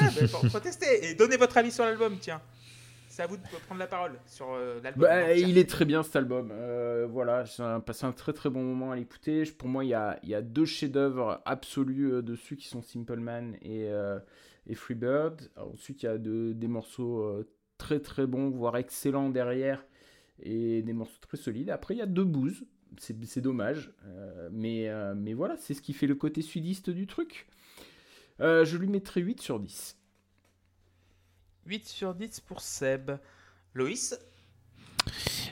Ouais, 0.00 0.08
bah, 0.22 0.28
pour 0.32 0.40
protester 0.48 1.10
Et 1.10 1.14
donnez 1.14 1.36
votre 1.36 1.56
avis 1.58 1.70
sur 1.70 1.84
l'album, 1.84 2.16
tiens. 2.18 2.40
C'est 3.10 3.22
à 3.22 3.26
vous 3.28 3.36
de 3.36 3.42
prendre 3.66 3.78
la 3.78 3.86
parole 3.86 4.12
sur 4.26 4.46
euh, 4.54 4.80
l'album. 4.82 5.02
Bah, 5.02 5.34
il 5.34 5.56
est 5.58 5.68
très 5.70 5.84
bien 5.84 6.02
cet 6.02 6.16
album. 6.16 6.48
Euh, 6.50 7.06
voilà, 7.08 7.44
j'ai 7.44 7.62
passé 7.86 8.06
un 8.06 8.12
très 8.12 8.32
très 8.32 8.50
bon 8.50 8.62
moment 8.64 8.90
à 8.90 8.96
l'écouter. 8.96 9.44
Pour 9.56 9.68
moi, 9.68 9.84
il 9.84 9.88
y 9.90 9.94
a, 9.94 10.18
il 10.24 10.30
y 10.30 10.34
a 10.34 10.42
deux 10.42 10.64
chefs-d'œuvre 10.64 11.40
absolus 11.44 12.12
euh, 12.14 12.22
dessus 12.22 12.56
qui 12.56 12.66
sont 12.66 12.82
Simple 12.82 13.20
Man 13.20 13.54
et, 13.62 13.86
euh, 13.90 14.18
et 14.66 14.74
Freebird. 14.74 15.42
Ensuite, 15.56 16.02
il 16.02 16.06
y 16.06 16.08
a 16.08 16.18
de- 16.18 16.54
des 16.54 16.66
morceaux 16.66 17.20
euh, 17.20 17.46
très 17.78 18.00
très 18.00 18.26
bons, 18.26 18.48
voire 18.48 18.76
excellents 18.78 19.28
derrière 19.28 19.84
et 20.42 20.82
des 20.82 20.92
morceaux 20.94 21.20
très 21.20 21.36
solides. 21.36 21.70
Après, 21.70 21.94
il 21.94 21.98
y 21.98 22.02
a 22.02 22.06
deux 22.06 22.24
bouses. 22.24 22.64
C'est 22.98 23.24
c'est 23.24 23.40
dommage. 23.40 23.92
Euh, 24.06 24.48
mais, 24.52 24.88
euh, 24.88 25.14
mais 25.16 25.34
voilà, 25.34 25.56
c'est 25.58 25.74
ce 25.74 25.82
qui 25.82 25.92
fait 25.92 26.06
le 26.06 26.14
côté 26.14 26.42
sudiste 26.42 26.90
du 26.90 27.06
truc. 27.06 27.46
Euh, 28.40 28.64
je 28.64 28.76
lui 28.76 28.88
mettrai 28.88 29.20
8 29.20 29.40
sur 29.40 29.60
10. 29.60 29.96
8 31.66 31.86
sur 31.86 32.14
10 32.14 32.40
pour 32.40 32.60
Seb. 32.60 33.12
Loïs? 33.74 34.18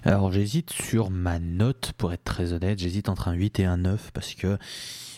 Alors 0.04 0.32
j'hésite 0.32 0.70
sur 0.70 1.10
ma 1.10 1.38
note, 1.38 1.92
pour 1.96 2.12
être 2.12 2.24
très 2.24 2.52
honnête, 2.52 2.78
j'hésite 2.78 3.08
entre 3.08 3.28
un 3.28 3.34
8 3.34 3.60
et 3.60 3.64
un 3.64 3.76
9 3.76 4.10
parce 4.12 4.34
que 4.34 4.58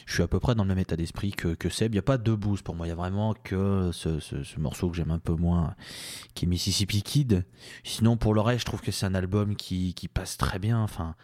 je 0.07 0.13
suis 0.13 0.23
à 0.23 0.29
peu 0.29 0.39
près 0.39 0.55
dans 0.55 0.65
le 0.65 0.69
même 0.69 0.79
état 0.79 0.97
d'esprit 0.97 1.33
que, 1.33 1.55
que 1.55 1.71
Seb. 1.71 1.93
Il 1.93 1.97
n'y 1.97 1.99
a 2.01 2.03
pas 2.03 2.19
deux 2.19 2.37
boosts 2.37 2.63
pour 2.63 2.75
moi. 2.75 2.87
Il 2.87 2.91
y 2.91 2.93
a 2.93 2.97
vraiment 2.97 3.33
que 3.33 3.91
ce, 3.93 4.21
ce- 4.21 4.43
ce 4.43 4.61
morceau 4.61 4.91
que 4.91 4.97
j'aime 4.97 5.11
un 5.11 5.19
peu 5.19 5.33
moins, 5.35 5.75
qui 6.35 6.45
est 6.45 6.49
Mississippi 6.49 7.03
Kid. 7.03 7.47
Sinon, 7.85 8.19
pour 8.19 8.35
le 8.35 8.43
reste, 8.43 8.61
je 8.61 8.65
trouve 8.67 8.83
que 8.83 8.93
c'est 8.93 9.07
un 9.07 9.15
album 9.15 9.57
qui, 9.57 9.95
qui 9.95 10.09
passe 10.09 10.37
très 10.37 10.59
bien. 10.59 10.79
Enfin, 10.83 11.15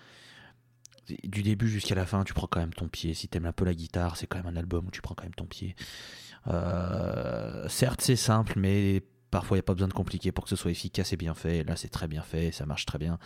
du 1.24 1.42
début 1.42 1.68
jusqu'à 1.68 1.94
la 1.94 2.06
fin, 2.06 2.24
tu 2.24 2.34
prends 2.34 2.46
quand 2.46 2.60
même 2.60 2.74
ton 2.74 2.88
pied. 2.88 3.14
Si 3.14 3.28
t'aimes 3.28 3.46
un 3.46 3.52
peu 3.52 3.64
la 3.64 3.74
guitare, 3.74 4.16
c'est 4.16 4.26
quand 4.26 4.38
même 4.38 4.54
un 4.54 4.56
album 4.56 4.86
où 4.86 4.90
tu 4.90 5.02
prends 5.02 5.14
quand 5.14 5.24
même 5.24 5.34
ton 5.34 5.46
pied. 5.46 5.74
Euh, 6.48 7.68
certes, 7.68 8.00
c'est 8.00 8.16
simple, 8.16 8.54
mais 8.56 9.02
parfois 9.30 9.56
il 9.56 9.58
n'y 9.58 9.64
a 9.64 9.64
pas 9.64 9.74
besoin 9.74 9.88
de 9.88 9.92
compliquer 9.92 10.32
pour 10.32 10.44
que 10.44 10.50
ce 10.50 10.56
soit 10.56 10.70
efficace 10.70 11.12
et 11.12 11.16
bien 11.16 11.34
fait. 11.34 11.64
Là, 11.64 11.76
c'est 11.76 11.88
très 11.88 12.08
bien 12.08 12.22
fait, 12.22 12.50
ça 12.52 12.66
marche 12.66 12.86
très 12.86 12.98
bien. 12.98 13.18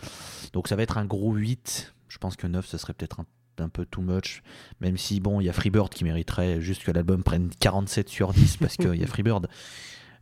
Donc 0.53 0.67
ça 0.67 0.75
va 0.75 0.83
être 0.83 0.97
un 0.97 1.05
gros 1.05 1.33
8. 1.33 1.93
Je 2.07 2.17
pense 2.17 2.35
que 2.35 2.47
9, 2.47 2.65
ce 2.65 2.77
serait 2.77 2.93
peut-être 2.93 3.21
un, 3.21 3.25
un 3.63 3.69
peu 3.69 3.85
too 3.85 4.01
much. 4.01 4.41
Même 4.81 4.97
si, 4.97 5.19
bon, 5.19 5.41
il 5.41 5.45
y 5.45 5.49
a 5.49 5.53
Freebird 5.53 5.89
qui 5.89 6.03
mériterait 6.03 6.61
juste 6.61 6.83
que 6.83 6.91
l'album 6.91 7.23
prenne 7.23 7.49
47 7.59 8.09
sur 8.09 8.33
10 8.33 8.57
parce 8.57 8.77
qu'il 8.77 8.95
y 8.95 9.03
a 9.03 9.07
Freebird. 9.07 9.47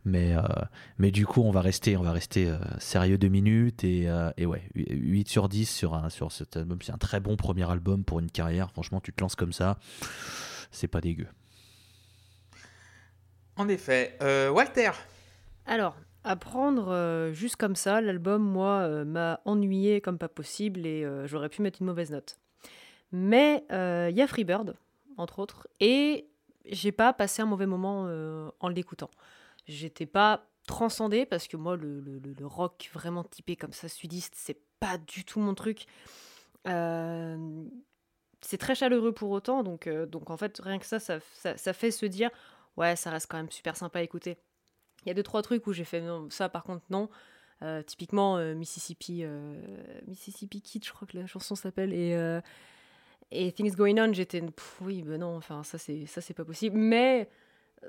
Mais, 0.04 0.36
euh, 0.36 0.42
mais 0.98 1.10
du 1.10 1.26
coup, 1.26 1.42
on 1.42 1.50
va 1.50 1.62
rester, 1.62 1.96
on 1.96 2.02
va 2.02 2.12
rester 2.12 2.48
euh, 2.48 2.58
sérieux 2.78 3.16
deux 3.16 3.28
minutes. 3.28 3.84
Et, 3.84 4.08
euh, 4.08 4.30
et 4.36 4.44
ouais, 4.46 4.62
8 4.74 5.28
sur 5.28 5.48
10 5.48 5.64
sur, 5.64 5.94
un, 5.94 6.10
sur 6.10 6.30
cet 6.30 6.56
album. 6.56 6.78
C'est 6.82 6.92
un 6.92 6.98
très 6.98 7.20
bon 7.20 7.36
premier 7.36 7.68
album 7.70 8.04
pour 8.04 8.20
une 8.20 8.30
carrière. 8.30 8.70
Franchement, 8.70 9.00
tu 9.00 9.12
te 9.12 9.22
lances 9.22 9.36
comme 9.36 9.52
ça, 9.52 9.78
c'est 10.70 10.88
pas 10.88 11.00
dégueu. 11.00 11.26
En 13.56 13.68
effet. 13.68 14.16
Euh, 14.20 14.50
Walter 14.50 14.90
Alors, 15.66 15.96
à 16.24 16.36
prendre 16.36 16.88
euh, 16.88 17.32
juste 17.32 17.56
comme 17.56 17.76
ça, 17.76 18.00
l'album, 18.00 18.42
moi, 18.42 18.80
euh, 18.80 19.04
m'a 19.04 19.40
ennuyé 19.44 20.00
comme 20.00 20.18
pas 20.18 20.28
possible 20.28 20.86
et 20.86 21.04
euh, 21.04 21.26
j'aurais 21.26 21.48
pu 21.48 21.62
mettre 21.62 21.80
une 21.80 21.86
mauvaise 21.86 22.10
note. 22.10 22.38
Mais 23.12 23.64
euh, 23.70 24.08
il 24.10 24.16
y 24.16 24.22
a 24.22 24.26
Freebird, 24.26 24.74
entre 25.18 25.38
autres, 25.38 25.68
et 25.80 26.26
j'ai 26.64 26.92
pas 26.92 27.12
passé 27.12 27.42
un 27.42 27.46
mauvais 27.46 27.66
moment 27.66 28.06
euh, 28.08 28.50
en 28.60 28.68
l'écoutant. 28.68 29.10
J'étais 29.66 30.06
pas 30.06 30.46
transcendée 30.66 31.26
parce 31.26 31.48
que 31.48 31.56
moi, 31.56 31.76
le, 31.76 32.00
le- 32.00 32.18
le- 32.18 32.46
rock 32.46 32.90
vraiment 32.92 33.24
typé 33.24 33.56
comme 33.56 33.72
ça, 33.72 33.88
sudiste, 33.88 34.34
c'est 34.36 34.60
pas 34.80 34.98
du 34.98 35.24
tout 35.24 35.40
mon 35.40 35.54
truc. 35.54 35.86
Euh, 36.66 37.64
c'est 38.40 38.58
très 38.58 38.74
chaleureux 38.74 39.12
pour 39.12 39.30
autant, 39.30 39.62
donc, 39.62 39.86
euh, 39.86 40.06
donc 40.06 40.30
en 40.30 40.36
fait, 40.36 40.60
rien 40.62 40.78
que 40.78 40.86
ça, 40.86 40.98
ça, 41.00 41.18
ça, 41.56 41.72
fait 41.72 41.90
se 41.90 42.06
dire, 42.06 42.30
ouais, 42.76 42.96
ça 42.96 43.10
reste 43.10 43.26
quand 43.30 43.36
même 43.38 43.50
super 43.50 43.76
sympa 43.76 44.00
à 44.00 44.02
écouter. 44.02 44.38
Il 45.04 45.08
y 45.08 45.10
a 45.10 45.14
deux, 45.14 45.22
trois 45.22 45.42
trucs 45.42 45.66
où 45.66 45.72
j'ai 45.72 45.84
fait, 45.84 46.02
ça 46.30 46.48
par 46.48 46.64
contre, 46.64 46.84
non. 46.90 47.08
Euh, 47.62 47.82
typiquement, 47.82 48.38
Mississippi, 48.54 49.24
Mississippi 50.06 50.62
Kid, 50.62 50.84
je 50.84 50.92
crois 50.92 51.06
que 51.08 51.16
la 51.18 51.26
chanson 51.26 51.54
s'appelle, 51.54 51.92
et, 51.94 52.14
et 53.30 53.52
Things 53.52 53.74
Going 53.74 53.98
On, 53.98 54.12
j'étais, 54.12 54.42
oui, 54.80 55.02
ben 55.02 55.20
non, 55.20 55.36
enfin, 55.36 55.62
ça 55.64 55.78
c'est 55.78 56.34
pas 56.34 56.44
possible. 56.44 56.76
Mais 56.76 57.28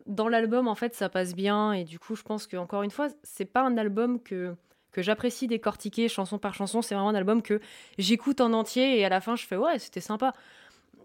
dans 0.05 0.27
l'album, 0.27 0.67
en 0.67 0.75
fait, 0.75 0.95
ça 0.95 1.09
passe 1.09 1.35
bien, 1.35 1.73
et 1.73 1.83
du 1.83 1.99
coup, 1.99 2.15
je 2.15 2.23
pense 2.23 2.47
que 2.47 2.57
encore 2.57 2.83
une 2.83 2.91
fois, 2.91 3.07
c'est 3.23 3.45
pas 3.45 3.61
un 3.61 3.77
album 3.77 4.21
que 4.21 4.55
que 4.95 5.01
j'apprécie 5.01 5.47
décortiquer 5.47 6.07
chanson 6.07 6.39
par 6.39 6.53
chanson, 6.53 6.81
c'est 6.81 6.95
vraiment 6.95 7.09
un 7.09 7.15
album 7.15 7.41
que 7.41 7.59
j'écoute 7.97 8.39
en 8.39 8.53
entier 8.53 8.97
et 8.97 9.03
à 9.03 9.09
la 9.09 9.19
fin 9.19 9.35
je 9.35 9.45
fais 9.45 9.57
ouais 9.57 9.77
c'était 9.77 9.99
sympa, 9.99 10.33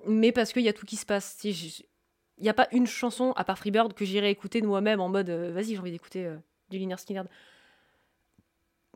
mais 0.06 0.30
parce 0.30 0.52
qu'il 0.52 0.62
y 0.62 0.68
a 0.68 0.72
tout 0.72 0.86
qui 0.86 0.94
se 0.94 1.04
passe. 1.04 1.42
Il 1.42 1.84
n'y 2.40 2.48
a 2.48 2.54
pas 2.54 2.68
une 2.70 2.86
chanson, 2.86 3.32
à 3.32 3.44
part 3.44 3.58
Freebird, 3.58 3.92
que 3.92 4.04
j'irai 4.04 4.30
écouter 4.30 4.60
de 4.60 4.66
moi-même 4.66 5.00
en 5.00 5.08
mode 5.08 5.28
euh, 5.28 5.52
vas-y, 5.52 5.74
j'ai 5.74 5.78
envie 5.78 5.90
d'écouter 5.90 6.24
euh, 6.26 6.36
du 6.70 6.78
Lynyrd 6.78 7.00
Skynyrd. 7.00 7.28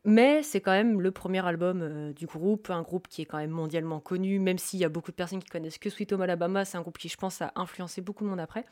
Mais 0.04 0.42
c'est 0.42 0.60
quand 0.60 0.70
même 0.72 1.00
le 1.00 1.10
premier 1.10 1.44
album 1.44 1.80
euh, 1.82 2.12
du 2.12 2.26
groupe, 2.26 2.70
un 2.70 2.82
groupe 2.82 3.08
qui 3.08 3.22
est 3.22 3.24
quand 3.24 3.38
même 3.38 3.50
mondialement 3.50 4.00
connu, 4.00 4.38
même 4.38 4.58
s'il 4.58 4.78
y 4.78 4.84
a 4.84 4.88
beaucoup 4.88 5.10
de 5.10 5.16
personnes 5.16 5.42
qui 5.42 5.48
connaissent 5.48 5.78
que 5.78 5.90
Sweet 5.90 6.12
Home 6.12 6.22
Alabama, 6.22 6.64
c'est 6.64 6.78
un 6.78 6.82
groupe 6.82 6.98
qui, 6.98 7.08
je 7.08 7.16
pense, 7.16 7.42
a 7.42 7.52
influencé 7.56 8.00
beaucoup 8.00 8.24
de 8.24 8.28
monde 8.28 8.40
après. 8.40 8.64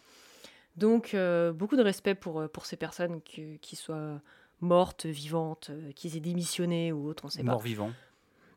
Donc, 0.77 1.13
euh, 1.15 1.53
beaucoup 1.53 1.77
de 1.77 1.83
respect 1.83 2.15
pour, 2.15 2.41
euh, 2.41 2.49
pour 2.49 2.65
ces 2.67 2.77
personnes 2.77 3.21
qui, 3.23 3.59
qui 3.61 3.77
soient 3.77 4.21
mortes, 4.61 5.07
vivantes, 5.07 5.69
euh, 5.71 5.93
qu'ils 5.93 6.17
aient 6.17 6.21
démissionné 6.21 6.93
ou 6.93 7.09
autre, 7.09 7.25
on 7.27 7.29
sait 7.29 7.43
pas 7.43 7.53
Mort 7.53 7.61
vivant. 7.61 7.91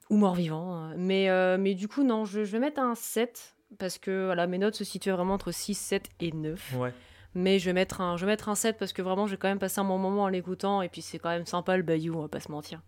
ou 0.10 0.18
mort-vivant. 0.18 0.76
hein. 0.76 0.94
Mais, 0.98 1.30
euh, 1.30 1.58
mais 1.60 1.74
du 1.74 1.88
coup, 1.88 2.04
non, 2.04 2.24
je, 2.26 2.44
je 2.46 2.52
vais 2.52 2.60
mettre 2.60 2.80
un 2.80 2.96
7 2.96 3.56
parce 3.80 3.98
que 3.98 4.26
voilà, 4.28 4.48
mes 4.48 4.58
notes 4.60 4.76
se 4.76 4.84
situaient 4.84 5.12
vraiment 5.12 5.34
entre 5.34 5.52
6, 5.52 5.74
7 5.76 6.08
et 6.22 6.32
9. 6.32 6.74
Ouais. 6.78 6.94
Mais 7.34 7.60
je 7.60 7.66
vais, 7.66 7.74
mettre 7.74 8.00
un, 8.00 8.16
je 8.16 8.26
vais 8.26 8.32
mettre 8.32 8.48
un 8.48 8.56
7 8.56 8.78
parce 8.78 8.94
que 8.94 9.02
vraiment, 9.02 9.28
j'ai 9.28 9.36
quand 9.36 9.50
même 9.50 9.60
passé 9.60 9.80
un 9.82 9.84
bon 9.86 9.98
moment 9.98 10.24
en 10.24 10.28
l'écoutant 10.30 10.82
et 10.82 10.88
puis 10.90 11.02
c'est 11.02 11.20
quand 11.20 11.30
même 11.30 11.46
sympa 11.46 11.76
le 11.76 11.84
bayou, 11.84 12.16
on 12.16 12.22
va 12.22 12.30
pas 12.30 12.40
se 12.40 12.50
mentir. 12.52 12.82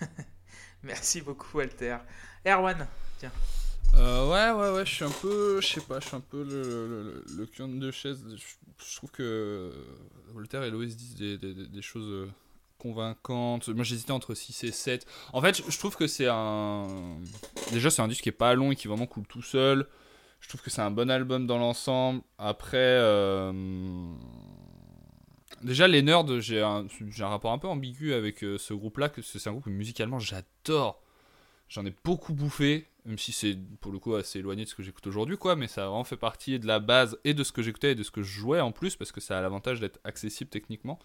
Merci 0.84 1.22
beaucoup, 1.22 1.56
Walter. 1.58 1.96
Erwan 2.46 2.86
Euh, 3.94 4.28
ouais, 4.28 4.58
ouais, 4.58 4.74
ouais, 4.74 4.86
je 4.86 4.94
suis 4.94 5.04
un 5.04 5.10
peu, 5.10 5.60
je 5.60 5.66
sais 5.66 5.80
pas, 5.80 6.00
je 6.00 6.06
suis 6.06 6.16
un 6.16 6.20
peu 6.20 6.42
le, 6.42 7.24
le, 7.36 7.46
le, 7.58 7.78
deux 7.78 7.90
chaises. 7.90 8.24
Je, 8.78 8.96
trouve 8.96 9.10
que 9.10 9.70
Voltaire 10.32 10.62
et 10.64 10.70
Loïs 10.70 10.96
disent 10.96 11.16
des, 11.16 11.82
choses 11.82 12.08
euh, 12.08 12.30
convaincantes. 12.78 13.68
Moi, 13.68 13.84
j'hésitais 13.84 14.12
entre 14.12 14.34
6 14.34 14.64
et 14.64 14.72
7. 14.72 15.06
En 15.32 15.40
fait, 15.40 15.62
je, 15.68 15.78
trouve 15.78 15.96
que 15.96 16.06
c'est 16.06 16.28
un. 16.28 17.18
Déjà, 17.70 17.90
c'est 17.90 18.02
un 18.02 18.08
disque 18.08 18.22
qui 18.22 18.28
est 18.30 18.32
pas 18.32 18.54
long 18.54 18.72
et 18.72 18.76
qui 18.76 18.88
vraiment 18.88 19.06
coule 19.06 19.26
tout 19.26 19.42
seul. 19.42 19.86
Je 20.40 20.48
trouve 20.48 20.62
que 20.62 20.70
c'est 20.70 20.82
un 20.82 20.90
bon 20.90 21.10
album 21.10 21.46
dans 21.46 21.58
l'ensemble. 21.58 22.22
Après. 22.38 22.78
euh, 22.78 23.52
Déjà, 25.62 25.86
les 25.86 26.02
nerds, 26.02 26.40
j'ai 26.40 26.60
un, 26.60 26.86
rapport 27.20 27.52
un 27.52 27.58
peu 27.58 27.68
ambigu 27.68 28.14
avec 28.14 28.42
euh, 28.42 28.58
ce 28.58 28.74
groupe-là, 28.74 29.08
que 29.08 29.22
c'est 29.22 29.46
un 29.46 29.52
groupe 29.52 29.66
musicalement 29.66 30.18
j'adore. 30.18 31.00
J'en 31.68 31.86
ai 31.86 31.94
beaucoup 32.04 32.34
bouffé, 32.34 32.88
même 33.04 33.18
si 33.18 33.32
c'est 33.32 33.58
pour 33.80 33.92
le 33.92 33.98
coup 33.98 34.14
assez 34.14 34.38
éloigné 34.38 34.64
de 34.64 34.68
ce 34.68 34.74
que 34.74 34.82
j'écoute 34.82 35.06
aujourd'hui, 35.06 35.36
quoi. 35.36 35.56
Mais 35.56 35.66
ça 35.68 35.84
a 35.84 35.88
vraiment 35.88 36.04
fait 36.04 36.16
partie 36.16 36.58
de 36.58 36.66
la 36.66 36.78
base 36.80 37.18
et 37.24 37.34
de 37.34 37.42
ce 37.44 37.52
que 37.52 37.62
j'écoutais 37.62 37.92
et 37.92 37.94
de 37.94 38.02
ce 38.02 38.10
que 38.10 38.22
je 38.22 38.30
jouais 38.30 38.60
en 38.60 38.72
plus, 38.72 38.96
parce 38.96 39.12
que 39.12 39.20
ça 39.20 39.38
a 39.38 39.42
l'avantage 39.42 39.80
d'être 39.80 39.98
accessible 40.04 40.50
techniquement. 40.50 40.98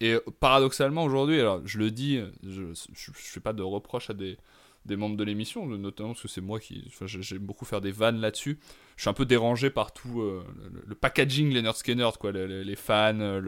Et 0.00 0.12
euh, 0.14 0.20
paradoxalement 0.40 1.04
aujourd'hui, 1.04 1.38
alors 1.40 1.60
je 1.66 1.78
le 1.78 1.90
dis, 1.90 2.20
je, 2.42 2.72
je 2.94 3.10
fais 3.12 3.40
pas 3.40 3.52
de 3.52 3.62
reproches 3.62 4.08
à 4.08 4.14
des, 4.14 4.38
des 4.86 4.96
membres 4.96 5.16
de 5.16 5.24
l'émission, 5.24 5.66
notamment 5.66 6.10
parce 6.10 6.22
que 6.22 6.28
c'est 6.28 6.40
moi 6.40 6.58
qui. 6.58 6.84
Enfin, 6.88 7.06
j'aime 7.06 7.38
beaucoup 7.40 7.66
faire 7.66 7.82
des 7.82 7.92
vannes 7.92 8.18
là-dessus. 8.18 8.58
Je 8.96 9.02
suis 9.02 9.10
un 9.10 9.14
peu 9.14 9.26
dérangé 9.26 9.68
par 9.68 9.92
tout 9.92 10.22
euh, 10.22 10.42
le, 10.72 10.82
le 10.86 10.94
packaging, 10.94 11.52
les 11.52 11.60
nerds 11.60 11.76
skinner, 11.76 12.08
quoi, 12.18 12.32
les, 12.32 12.76
fans, 12.76 13.40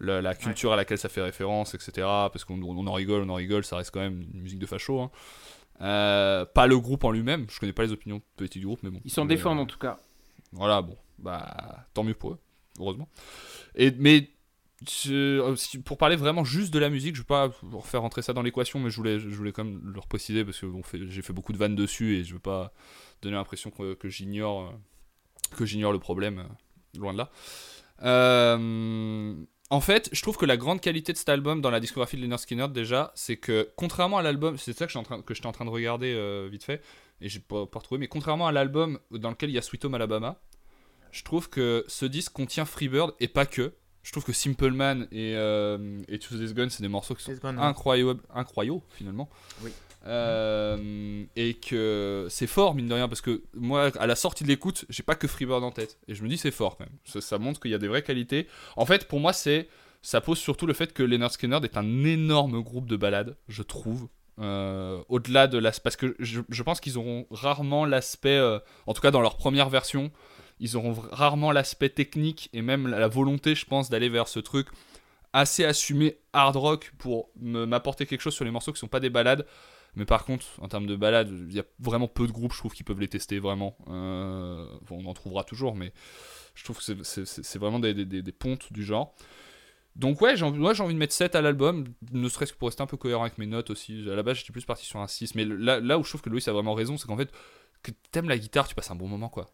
la 0.00 0.34
culture 0.34 0.72
à 0.72 0.76
laquelle 0.76 0.96
ça 0.98 1.10
fait 1.10 1.20
référence, 1.22 1.74
etc. 1.74 1.92
Parce 1.96 2.44
qu'on 2.44 2.62
on 2.62 2.86
en 2.86 2.92
rigole, 2.94 3.22
on 3.24 3.28
en 3.28 3.34
rigole, 3.34 3.64
ça 3.64 3.76
reste 3.76 3.90
quand 3.90 4.00
même 4.00 4.24
une 4.32 4.40
musique 4.40 4.58
de 4.58 4.66
facho. 4.66 5.00
hein. 5.00 5.10
Euh, 5.80 6.44
pas 6.46 6.66
le 6.66 6.78
groupe 6.78 7.04
en 7.04 7.10
lui-même, 7.10 7.46
je 7.50 7.58
connais 7.58 7.72
pas 7.72 7.82
les 7.82 7.92
opinions 7.92 8.22
politiques 8.36 8.60
du 8.60 8.66
groupe, 8.66 8.82
mais 8.82 8.90
bon. 8.90 9.00
Ils 9.04 9.10
s'en 9.10 9.24
défendent 9.26 9.58
euh, 9.58 9.62
en 9.62 9.66
tout 9.66 9.78
cas. 9.78 9.98
voilà, 10.52 10.82
bon, 10.82 10.96
bah 11.18 11.84
tant 11.94 12.04
mieux 12.04 12.14
pour 12.14 12.32
eux, 12.32 12.38
heureusement. 12.78 13.08
Et 13.74 13.90
mais 13.98 14.30
je- 14.88 15.40
euh, 15.40 15.80
pour 15.84 15.98
parler 15.98 16.14
vraiment 16.16 16.44
juste 16.44 16.72
de 16.72 16.78
la 16.78 16.90
musique, 16.90 17.16
je 17.16 17.22
vais 17.22 17.26
pas 17.26 17.50
refaire 17.72 18.02
rentrer 18.02 18.22
ça 18.22 18.32
dans 18.32 18.42
l'équation, 18.42 18.78
mais 18.78 18.90
je 18.90 18.96
voulais, 18.96 19.18
je 19.18 19.28
voulais 19.28 19.52
quand 19.52 19.64
même 19.64 19.80
le 19.84 19.98
repréciser 19.98 20.44
parce 20.44 20.60
que 20.60 20.66
bon, 20.66 20.82
j'ai 20.92 21.22
fait 21.22 21.32
beaucoup 21.32 21.52
de 21.52 21.58
vannes 21.58 21.74
dessus 21.74 22.16
et 22.16 22.24
je 22.24 22.34
veux 22.34 22.40
pas 22.40 22.72
donner 23.22 23.34
l'impression 23.36 23.70
que, 23.70 23.96
j'ignore 24.08 24.72
que 25.56 25.64
j'ignore 25.64 25.92
le 25.92 25.98
problème, 25.98 26.44
loin 26.96 27.12
de 27.12 27.18
là. 27.18 27.30
Euh, 28.02 29.34
en 29.74 29.80
fait, 29.80 30.08
je 30.12 30.22
trouve 30.22 30.36
que 30.36 30.46
la 30.46 30.56
grande 30.56 30.80
qualité 30.80 31.12
de 31.12 31.18
cet 31.18 31.28
album 31.28 31.60
dans 31.60 31.70
la 31.70 31.80
discographie 31.80 32.16
de 32.16 32.22
Leonard 32.22 32.38
Skinner 32.38 32.68
déjà, 32.68 33.10
c'est 33.16 33.36
que 33.36 33.70
contrairement 33.74 34.18
à 34.18 34.22
l'album, 34.22 34.56
c'est 34.56 34.72
ça 34.72 34.86
que 34.86 34.92
j'étais 34.92 35.46
en 35.46 35.48
en 35.48 35.52
train 35.52 35.64
de 35.64 35.70
regarder 35.70 36.14
euh, 36.14 36.48
vite 36.48 36.62
fait 36.62 36.80
et 37.20 37.28
j'ai 37.28 37.40
pas, 37.40 37.66
pas 37.66 37.80
retrouvé, 37.80 37.98
mais 37.98 38.06
contrairement 38.06 38.46
à 38.46 38.52
l'album 38.52 39.00
dans 39.10 39.30
lequel 39.30 39.50
il 39.50 39.54
y 39.54 39.58
a 39.58 39.62
Sweet 39.62 39.84
Home 39.84 39.94
Alabama, 39.94 40.40
je 41.10 41.24
trouve 41.24 41.50
que 41.50 41.84
ce 41.88 42.06
disque 42.06 42.32
contient 42.32 42.64
Freebird 42.64 43.14
et 43.18 43.26
pas 43.26 43.46
que. 43.46 43.74
Je 44.04 44.12
trouve 44.12 44.24
que 44.24 44.32
Simple 44.32 44.70
Man 44.70 45.08
et, 45.10 45.34
euh, 45.34 46.00
et 46.06 46.20
This 46.20 46.54
Gun, 46.54 46.68
c'est 46.68 46.82
des 46.82 46.88
morceaux 46.88 47.16
qui 47.16 47.24
sont 47.24 47.44
incroyables, 47.44 48.20
incroyables 48.32 48.82
finalement. 48.90 49.28
Oui. 49.62 49.72
Euh, 50.06 51.24
et 51.34 51.54
que 51.54 52.26
c'est 52.28 52.46
fort, 52.46 52.74
mine 52.74 52.88
de 52.88 52.94
rien, 52.94 53.08
parce 53.08 53.20
que 53.20 53.42
moi, 53.54 53.90
à 53.98 54.06
la 54.06 54.16
sortie 54.16 54.44
de 54.44 54.48
l'écoute, 54.48 54.84
j'ai 54.88 55.02
pas 55.02 55.14
que 55.14 55.26
Freebird 55.26 55.64
en 55.64 55.70
tête. 55.70 55.98
Et 56.08 56.14
je 56.14 56.22
me 56.22 56.28
dis, 56.28 56.36
c'est 56.36 56.50
fort 56.50 56.76
quand 56.76 56.84
même. 56.84 57.22
Ça, 57.22 57.38
montre 57.38 57.60
qu'il 57.60 57.70
y 57.70 57.74
a 57.74 57.78
des 57.78 57.88
vraies 57.88 58.02
qualités. 58.02 58.46
En 58.76 58.86
fait, 58.86 59.08
pour 59.08 59.20
moi, 59.20 59.32
c'est 59.32 59.68
ça 60.02 60.20
pose 60.20 60.38
surtout 60.38 60.66
le 60.66 60.74
fait 60.74 60.92
que 60.92 61.02
Leonard 61.02 61.32
Skinner 61.32 61.58
est 61.62 61.78
un 61.78 62.04
énorme 62.04 62.60
groupe 62.60 62.86
de 62.86 62.96
ballades, 62.96 63.36
je 63.48 63.62
trouve. 63.62 64.08
Euh, 64.40 65.00
au-delà 65.08 65.46
de 65.46 65.58
l'aspect. 65.58 65.84
Parce 65.84 65.96
que 65.96 66.16
je, 66.18 66.40
je 66.48 66.62
pense 66.64 66.80
qu'ils 66.80 66.98
auront 66.98 67.24
rarement 67.30 67.84
l'aspect, 67.84 68.36
euh, 68.36 68.58
en 68.88 68.92
tout 68.92 69.00
cas 69.00 69.12
dans 69.12 69.20
leur 69.20 69.36
première 69.36 69.68
version, 69.68 70.10
ils 70.58 70.76
auront 70.76 70.92
rarement 71.12 71.52
l'aspect 71.52 71.88
technique 71.88 72.50
et 72.52 72.60
même 72.60 72.88
la, 72.88 72.98
la 72.98 73.06
volonté, 73.06 73.54
je 73.54 73.64
pense, 73.64 73.90
d'aller 73.90 74.08
vers 74.08 74.26
ce 74.26 74.40
truc 74.40 74.66
assez 75.32 75.64
assumé 75.64 76.16
hard 76.32 76.56
rock 76.56 76.92
pour 76.96 77.28
m'apporter 77.40 78.06
quelque 78.06 78.20
chose 78.20 78.34
sur 78.34 78.44
les 78.44 78.50
morceaux 78.50 78.72
qui 78.72 78.78
sont 78.78 78.88
pas 78.88 79.00
des 79.00 79.10
balades. 79.10 79.44
Mais 79.96 80.04
par 80.04 80.24
contre, 80.24 80.46
en 80.60 80.68
termes 80.68 80.86
de 80.86 80.96
balades, 80.96 81.30
il 81.48 81.54
y 81.54 81.60
a 81.60 81.64
vraiment 81.78 82.08
peu 82.08 82.26
de 82.26 82.32
groupes, 82.32 82.52
je 82.52 82.58
trouve, 82.58 82.72
qui 82.72 82.82
peuvent 82.82 83.00
les 83.00 83.08
tester 83.08 83.38
vraiment. 83.38 83.76
Euh, 83.88 84.66
on 84.90 85.06
en 85.06 85.14
trouvera 85.14 85.44
toujours, 85.44 85.74
mais 85.76 85.92
je 86.54 86.64
trouve 86.64 86.78
que 86.78 87.02
c'est- 87.04 87.58
vraiment 87.58 87.78
des, 87.78 88.32
pontes 88.32 88.72
du 88.72 88.84
genre. 88.84 89.14
Donc 89.96 90.20
ouais, 90.20 90.34
moi 90.50 90.74
j'ai 90.74 90.82
envie 90.82 90.94
de 90.94 90.98
mettre 90.98 91.14
7 91.14 91.36
à 91.36 91.40
l'album, 91.40 91.84
ne 92.12 92.28
serait-ce 92.28 92.52
que 92.52 92.58
pour 92.58 92.66
rester 92.68 92.82
un 92.82 92.86
peu 92.86 92.96
cohérent 92.96 93.22
avec 93.22 93.38
mes 93.38 93.46
notes 93.46 93.70
aussi. 93.70 94.04
À 94.10 94.16
la 94.16 94.24
base, 94.24 94.38
j'étais 94.38 94.52
plus 94.52 94.64
parti 94.64 94.84
sur 94.84 94.98
un 94.98 95.06
6, 95.06 95.36
mais 95.36 95.44
là, 95.44 95.78
là 95.78 95.98
où 95.98 96.02
je 96.02 96.08
trouve 96.08 96.20
que 96.22 96.30
Loïs 96.30 96.48
a 96.48 96.52
vraiment 96.52 96.74
raison, 96.74 96.96
c'est 96.96 97.06
qu'en 97.06 97.16
fait, 97.16 97.30
que 97.84 97.92
t'aimes 98.10 98.28
la 98.28 98.38
guitare, 98.38 98.66
tu 98.66 98.74
passes 98.74 98.90
un 98.90 98.96
bon 98.96 99.06
moment, 99.06 99.28
quoi. 99.28 99.46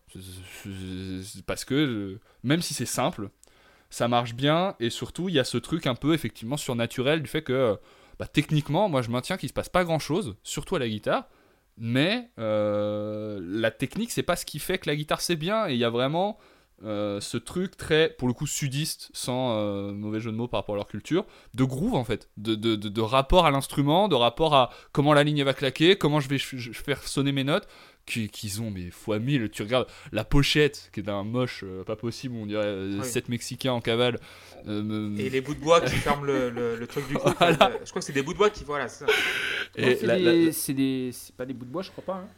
Parce 1.47 1.65
que, 1.67 1.75
euh, 1.75 2.21
même 2.43 2.62
si 2.62 2.73
c'est 2.73 2.87
simple, 2.87 3.29
ça 3.91 4.09
marche 4.09 4.35
bien, 4.35 4.77
et 4.81 4.89
surtout, 4.89 5.29
il 5.29 5.35
y 5.35 5.39
a 5.39 5.45
ce 5.45 5.59
truc 5.59 5.87
un 5.87 5.97
peu, 5.97 6.15
effectivement, 6.15 6.57
surnaturel 6.57 7.21
du 7.23 7.29
fait 7.29 7.43
que, 7.43 7.53
euh, 7.53 7.77
bah, 8.20 8.28
techniquement, 8.28 8.88
moi, 8.88 9.02
je 9.02 9.10
maintiens 9.10 9.36
qu'il 9.36 9.48
se 9.48 9.55
passe 9.55 9.68
pas 9.68 9.82
grand-chose, 9.82 10.36
surtout 10.44 10.76
à 10.76 10.78
la 10.78 10.88
guitare, 10.88 11.24
mais 11.76 12.30
euh, 12.38 13.40
la 13.42 13.72
technique, 13.72 14.12
c'est 14.12 14.22
pas 14.22 14.36
ce 14.36 14.44
qui 14.44 14.60
fait 14.60 14.78
que 14.78 14.88
la 14.88 14.94
guitare, 14.94 15.20
c'est 15.20 15.36
bien, 15.36 15.66
et 15.68 15.72
il 15.72 15.78
y 15.78 15.84
a 15.84 15.90
vraiment... 15.90 16.38
euh, 16.82 17.20
ce 17.20 17.36
truc 17.36 17.76
très, 17.76 18.09
pour 18.18 18.26
le 18.26 18.32
coup, 18.32 18.47
sudiste, 18.47 19.10
sans 19.12 19.52
euh, 19.59 19.92
mauvais 19.92 20.18
jeu 20.18 20.30
de 20.32 20.36
mots 20.36 20.48
par 20.48 20.60
rapport 20.60 20.76
à 20.76 20.78
leur 20.78 20.86
culture, 20.86 21.26
de 21.52 21.62
groove 21.64 21.94
en 21.94 22.05
fait, 22.05 22.30
de, 22.38 22.55
de, 22.55 22.74
de- 22.74 23.01
rapport 23.02 23.44
à 23.44 23.51
l'instrument, 23.51 24.09
de 24.09 24.14
rapport 24.14 24.55
à 24.55 24.70
comment 24.92 25.12
la 25.12 25.22
ligne 25.22 25.42
va 25.44 25.52
claquer, 25.52 25.97
comment 25.97 26.20
je 26.20 26.28
vais 26.30 26.38
faire 26.38 27.02
sonner 27.06 27.32
mes 27.32 27.44
notes, 27.44 27.68
qu'ils 28.11 28.61
ont 28.62 28.70
mais 28.70 28.91
fois 28.91 29.19
mille. 29.19 29.49
Tu 29.51 29.62
regardes 29.62 29.87
la 30.12 30.24
pochette 30.24 30.91
qui 30.93 31.01
est 31.01 31.03
d'un 31.03 31.24
moche 31.24 31.62
euh, 31.65 31.85
pas 31.85 31.97
possible, 31.97 32.35
on 32.37 32.47
dirait 32.47 32.65
euh, 32.66 32.99
Oui. 33.01 33.07
sept 33.09 33.28
Mexicains 33.28 33.73
en 33.73 33.81
cavale. 33.81 34.19
euh, 34.69 35.16
Et 35.19 35.31
les 35.31 35.41
bouts 35.41 35.55
de 35.55 35.61
bois 35.61 35.81
qui 35.81 35.95
ferment 35.97 36.24
le, 36.24 36.51
le- 36.51 36.77
le 36.77 36.87
truc 36.87 37.07
du 37.09 37.15
coup. 37.15 37.28
Voilà. 37.39 37.70
euh, 37.70 37.78
Je 37.85 37.91
crois 37.91 38.01
que 38.01 38.07
c'est 38.07 38.12
des 38.12 38.23
bouts 38.23 38.32
de 38.32 38.39
bois 38.39 38.51
qui. 38.51 38.65
Voilà, 38.65 38.89
c'est 38.89 39.05
la- 39.77 40.16
des- 40.19 40.47
la- 40.47 40.53
c'est 40.53 40.74
des, 40.74 41.11
c'est 41.12 41.35
pas 41.35 41.47
des 41.47 41.55
bouts 41.55 41.65
de 41.66 41.70
bois, 41.70 41.82
je 41.82 41.91
crois 41.91 42.05
pas. 42.05 42.15
hein. 42.15 42.28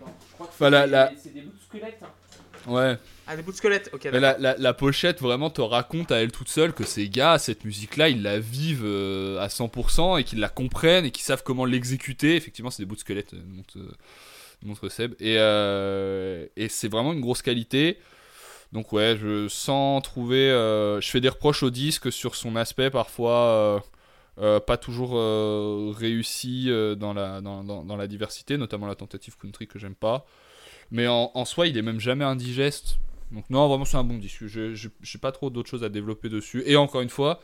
Non, 0.00 0.06
je 0.28 0.34
crois 0.34 0.46
que 0.46 0.52
Enfin, 0.52 0.64
c'est 0.66 0.70
la- 0.70 0.86
des- 0.86 0.92
la- 0.92 1.12
c'est 1.22 1.34
des 1.34 1.40
bouts 1.42 1.50
de 1.52 1.62
squelette. 1.78 1.98
hein. 2.02 2.70
ouais. 2.72 2.96
Ah, 3.30 3.36
des 3.36 3.42
bouts 3.42 3.50
de 3.52 3.56
squelette, 3.56 3.90
ok. 3.92 4.08
Mais 4.10 4.20
la, 4.20 4.38
la- 4.38 4.56
la 4.56 4.72
pochette 4.74 5.20
vraiment 5.20 5.50
te 5.50 5.60
raconte 5.60 6.12
à 6.12 6.22
elle 6.22 6.32
toute 6.32 6.48
seule 6.48 6.72
que 6.72 6.84
ces 6.84 7.08
gars, 7.10 7.38
cette 7.38 7.64
musique-là, 7.64 8.08
ils 8.08 8.22
la 8.22 8.38
vivent 8.38 8.84
euh, 8.86 9.38
à 9.38 9.48
100% 9.48 10.18
et 10.18 10.24
qu'ils 10.24 10.38
la 10.38 10.48
comprennent 10.48 11.04
et 11.04 11.10
qu'ils 11.10 11.24
savent 11.24 11.42
comment 11.42 11.64
l'exécuter. 11.66 12.36
Effectivement, 12.36 12.70
c'est 12.70 12.82
des 12.82 12.86
bouts 12.86 12.94
de 12.94 13.00
squelette, 13.00 13.34
euh, 13.34 13.82
montre, 14.62 14.88
Seb. 14.88 15.14
Et, 15.20 15.36
euh, 15.38 16.46
et 16.56 16.68
c'est 16.68 16.88
vraiment 16.88 17.12
une 17.12 17.20
grosse 17.20 17.42
qualité. 17.42 17.98
Donc 18.72 18.92
ouais, 18.92 19.16
je 19.20 19.48
sens 19.48 20.02
trouver... 20.02 20.50
euh, 20.50 21.00
je 21.00 21.08
fais 21.08 21.20
des 21.20 21.28
reproches 21.28 21.62
au 21.62 21.70
disque 21.70 22.12
sur 22.12 22.34
son 22.34 22.56
aspect 22.56 22.90
parfois 22.90 23.82
euh, 24.38 24.60
pas 24.60 24.76
toujours 24.76 25.14
réussi 25.96 26.70
dans, 26.96 27.12
la, 27.14 27.40
dans, 27.40 27.64
dans- 27.64 27.84
dans 27.84 27.96
la 27.96 28.06
diversité, 28.06 28.56
notamment 28.56 28.86
la 28.86 28.94
tentative 28.94 29.36
country 29.36 29.66
que 29.66 29.78
j'aime 29.78 29.94
pas. 29.94 30.26
Mais 30.90 31.06
en, 31.06 31.30
en 31.34 31.44
soi, 31.44 31.66
il 31.66 31.76
est 31.76 31.82
même 31.82 32.00
jamais 32.00 32.24
indigeste. 32.24 32.98
Donc 33.32 33.48
non, 33.50 33.68
vraiment 33.68 33.84
c'est 33.84 33.96
un 33.96 34.04
bon 34.04 34.16
disque. 34.18 34.46
Je 34.46 34.74
j'ai 34.74 35.18
pas 35.18 35.32
trop 35.32 35.50
d'autres 35.50 35.68
choses 35.68 35.84
à 35.84 35.88
développer 35.88 36.28
dessus. 36.28 36.62
Et 36.66 36.76
encore 36.76 37.00
une 37.00 37.10
fois, 37.10 37.40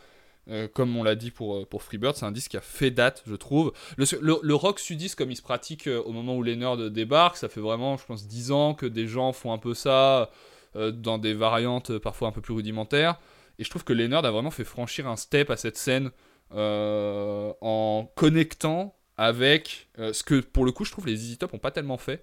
euh, 0.51 0.69
comme 0.69 0.97
on 0.97 1.03
l'a 1.03 1.15
dit 1.15 1.31
pour, 1.31 1.57
euh, 1.57 1.65
pour 1.65 1.83
Freebird, 1.83 2.16
c'est 2.16 2.27
un 2.27 2.33
disque 2.33 2.51
qui 2.53 2.57
a 2.57 2.61
fait 2.61 2.91
date, 2.91 3.23
je 3.27 3.35
trouve. 3.35 3.73
Le, 3.97 4.05
le- 4.21 4.39
le 4.43 4.55
rock 4.55 4.79
sudiste, 4.79 5.16
comme 5.16 5.31
il 5.31 5.37
se 5.37 5.43
pratique 5.43 5.87
euh, 5.87 6.03
au 6.03 6.12
moment 6.12 6.37
où 6.37 6.43
les 6.43 6.57
nerds 6.57 6.91
débarquent, 6.91 7.37
ça 7.39 7.49
fait 7.49 7.61
vraiment, 7.61 7.97
je 7.97 8.05
pense, 8.05 8.27
10 8.27 8.53
ans 8.53 8.75
que 8.75 8.87
des 8.87 9.07
gens 9.07 9.33
font 9.33 9.53
un 9.53 9.59
peu 9.59 9.75
ça 9.75 10.31
dans 10.75 11.19
des 11.19 11.35
variantes 11.35 11.99
parfois 11.99 12.27
un 12.29 12.33
peu 12.33 12.41
plus 12.41 12.53
rudimentaires. 12.53 13.21
Et 13.61 13.65
je 13.65 13.71
trouve 13.71 13.85
que 13.85 13.93
les 13.93 14.09
nerds 14.09 14.25
a 14.25 14.31
vraiment 14.33 14.51
fait 14.51 14.65
franchir 14.65 15.07
un 15.07 15.15
step 15.16 15.51
à 15.51 15.57
cette 15.57 15.77
scène 15.77 16.11
en 16.51 18.11
connectant 18.16 18.97
avec 19.16 19.89
ce 19.99 20.23
que, 20.25 20.41
pour 20.41 20.65
le 20.65 20.73
coup, 20.73 20.85
je 20.85 20.91
trouve 20.91 21.07
les 21.07 21.12
Easy 21.25 21.39
Top 21.39 21.55
ont 21.55 21.59
pas 21.59 21.71
tellement 21.71 21.97
fait 21.99 22.23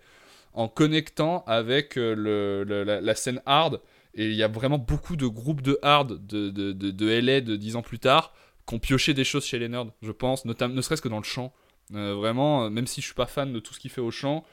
en 0.54 0.68
connectant 0.68 1.44
avec 1.48 1.96
le, 1.96 2.64
la 2.84 3.16
scène 3.16 3.42
hard. 3.46 3.80
Et 4.14 4.28
il 4.28 4.36
y 4.36 4.44
a 4.44 4.48
vraiment 4.48 4.78
beaucoup 4.78 5.16
de 5.16 5.28
groupes 5.28 5.62
de 5.62 5.80
hard 5.82 6.26
de, 6.28 6.50
de, 6.50 6.74
de, 6.74 6.92
de 6.92 7.20
LA 7.20 7.42
de 7.42 7.56
10 7.56 7.78
ans 7.78 7.82
plus 7.82 8.00
tard 8.00 8.34
qui 8.68 8.76
ont 8.76 8.80
pioché 8.80 9.14
des 9.14 9.24
choses 9.24 9.46
chez 9.46 9.60
les 9.60 9.70
nerds, 9.70 9.88
je 10.02 10.12
pense, 10.12 10.46
notamment, 10.46 10.74
ne 10.74 10.82
serait-ce 10.82 11.02
que 11.02 11.10
dans 11.10 11.18
le 11.18 11.24
chant. 11.24 11.54
Euh, 11.94 12.14
vraiment, 12.16 12.66
euh, 12.66 12.70
même 12.70 12.88
si 12.88 13.02
je 13.02 13.06
suis 13.08 13.16
pas 13.16 13.26
fan 13.26 13.52
de 13.52 13.60
tout 13.60 13.74
ce 13.74 13.80
qu'il 13.80 13.92
fait 13.92 14.02
au 14.02 14.12
chant, 14.12 14.46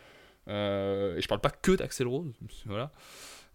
euh, 0.48 1.16
et 1.16 1.20
je 1.20 1.28
parle 1.28 1.40
pas 1.40 1.50
que 1.50 1.72
d'Axel 1.72 2.06
Rose, 2.06 2.32
voilà. 2.66 2.90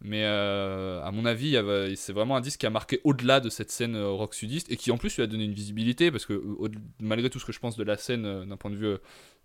Mais 0.06 0.24
euh, 0.26 1.02
à 1.02 1.12
mon 1.12 1.26
avis, 1.26 1.58
c'est 1.96 2.12
vraiment 2.12 2.36
un 2.36 2.42
disque 2.42 2.60
qui 2.60 2.66
a 2.66 2.70
marqué 2.70 3.00
au-delà 3.06 3.40
de 3.40 3.50
cette 3.50 3.72
scène 3.72 3.96
euh, 3.96 4.10
rock 4.10 4.34
sudiste 4.34 4.70
et 4.70 4.76
qui 4.76 4.92
en 4.92 4.98
plus 4.98 5.16
lui 5.16 5.24
a 5.24 5.28
donné 5.28 5.46
une 5.46 5.54
visibilité 5.54 6.12
parce 6.12 6.26
que 6.26 6.44
malgré 7.00 7.30
tout 7.30 7.40
ce 7.40 7.46
que 7.46 7.54
je 7.54 7.60
pense 7.60 7.78
de 7.78 7.84
la 7.86 7.96
scène 7.96 8.26
euh, 8.26 8.46
d'un 8.46 8.58
point 8.58 8.70
de 8.70 8.76
vue 8.76 8.98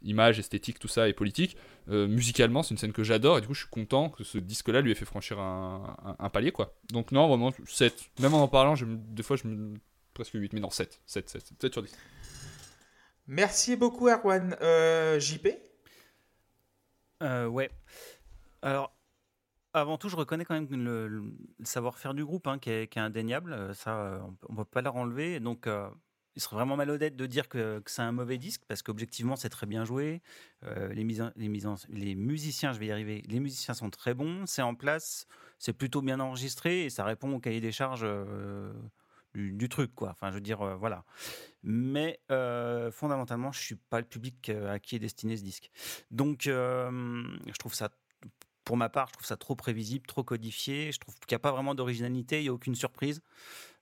image, 0.02 0.38
esthétique, 0.40 0.80
tout 0.80 0.88
ça 0.88 1.08
et 1.08 1.12
politique, 1.12 1.56
euh, 1.90 2.08
musicalement 2.08 2.64
c'est 2.64 2.70
une 2.72 2.78
scène 2.78 2.92
que 2.92 3.04
j'adore 3.04 3.38
et 3.38 3.40
du 3.40 3.46
coup 3.46 3.54
je 3.54 3.60
suis 3.60 3.70
content 3.70 4.08
que 4.10 4.24
ce 4.24 4.36
disque-là 4.38 4.80
lui 4.80 4.90
ait 4.90 4.96
fait 4.96 5.04
franchir 5.04 5.38
un, 5.38 5.96
un- 6.04 6.16
un 6.18 6.28
palier 6.28 6.50
quoi. 6.50 6.74
Donc 6.90 7.12
non, 7.12 7.28
vraiment 7.28 7.52
7. 7.66 8.10
Même 8.20 8.34
en 8.34 8.42
en 8.42 8.48
parlant, 8.48 8.74
je 8.74 8.84
des 8.86 9.22
fois 9.22 9.36
je 9.36 9.46
me 9.46 9.74
presque 10.12 10.32
8, 10.34 10.52
mais 10.54 10.60
non 10.60 10.70
7. 10.70 11.00
7, 11.06 11.28
7, 11.30 11.52
7 11.60 11.72
sur 11.72 11.82
10. 11.82 11.96
Merci 13.28 13.76
beaucoup, 13.76 14.08
Erwan. 14.08 14.56
Euh, 14.60 15.20
JP 15.20 15.48
Euh, 17.22 17.46
ouais. 17.46 17.70
Alors, 18.62 18.92
avant 19.80 19.98
tout, 19.98 20.08
je 20.08 20.16
reconnais 20.16 20.44
quand 20.44 20.54
même 20.54 20.68
le, 20.70 21.08
le 21.08 21.24
savoir-faire 21.62 22.14
du 22.14 22.24
groupe 22.24 22.46
hein, 22.46 22.58
qui, 22.58 22.70
est, 22.70 22.96
indéniable. 22.96 23.52
Euh, 23.52 23.74
Ça, 23.74 23.96
euh, 23.98 24.20
on 24.48 24.52
ne 24.52 24.56
peut 24.58 24.64
pas 24.64 24.82
leur 24.82 24.96
enlever. 24.96 25.40
Donc, 25.40 25.66
euh, 25.66 25.88
il 26.36 26.42
serait 26.42 26.56
vraiment 26.56 26.76
malhonnête 26.76 27.16
de 27.16 27.26
dire 27.26 27.48
que, 27.48 27.82
c'est 27.86 28.02
un 28.02 28.12
mauvais 28.12 28.38
disque 28.38 28.62
parce 28.68 28.82
qu'objectivement, 28.82 29.36
c'est 29.36 29.48
très 29.48 29.66
bien 29.66 29.84
joué. 29.84 30.22
Les, 30.62 31.02
mises 31.02 31.32
les, 31.34 31.48
mises 31.48 31.66
en- 31.66 31.74
les 31.88 32.14
musiciens, 32.14 32.72
je 32.72 32.78
vais 32.78 32.86
y 32.86 32.92
arriver, 32.92 33.22
les 33.26 33.40
musiciens 33.40 33.74
sont 33.74 33.90
très 33.90 34.14
bons. 34.14 34.46
C'est 34.46 34.62
en 34.62 34.76
place, 34.76 35.26
c'est 35.58 35.72
plutôt 35.72 36.00
bien 36.00 36.20
enregistré 36.20 36.84
et 36.84 36.90
ça 36.90 37.04
répond 37.04 37.32
au 37.34 37.40
cahier 37.40 37.60
des 37.60 37.72
charges 37.72 38.06
du, 39.34 39.68
truc, 39.68 39.94
quoi. 39.96 40.10
Enfin, 40.10 40.30
je 40.30 40.34
veux 40.34 40.40
dire, 40.40 40.76
voilà. 40.78 41.04
Mais 41.64 42.20
fondamentalement, 42.92 43.50
je 43.50 43.60
suis 43.60 43.74
pas 43.74 43.98
le 43.98 44.06
public 44.06 44.50
à 44.50 44.78
qui 44.78 44.94
est 44.94 45.00
destiné 45.00 45.36
ce 45.36 45.42
disque. 45.42 45.72
Donc, 46.12 46.42
je 46.44 47.58
trouve 47.58 47.74
ça, 47.74 47.90
pour 48.68 48.76
ma 48.76 48.90
part, 48.90 49.08
je 49.08 49.14
trouve 49.14 49.24
ça 49.24 49.38
trop 49.38 49.56
prévisible, 49.56 50.06
trop 50.06 50.22
codifié. 50.22 50.92
Je 50.92 51.00
trouve 51.00 51.14
qu'il 51.14 51.34
n'y 51.34 51.36
a 51.36 51.38
pas 51.38 51.52
vraiment 51.52 51.74
d'originalité, 51.74 52.40
il 52.40 52.42
n'y 52.42 52.48
a 52.50 52.52
aucune 52.52 52.74
surprise. 52.74 53.22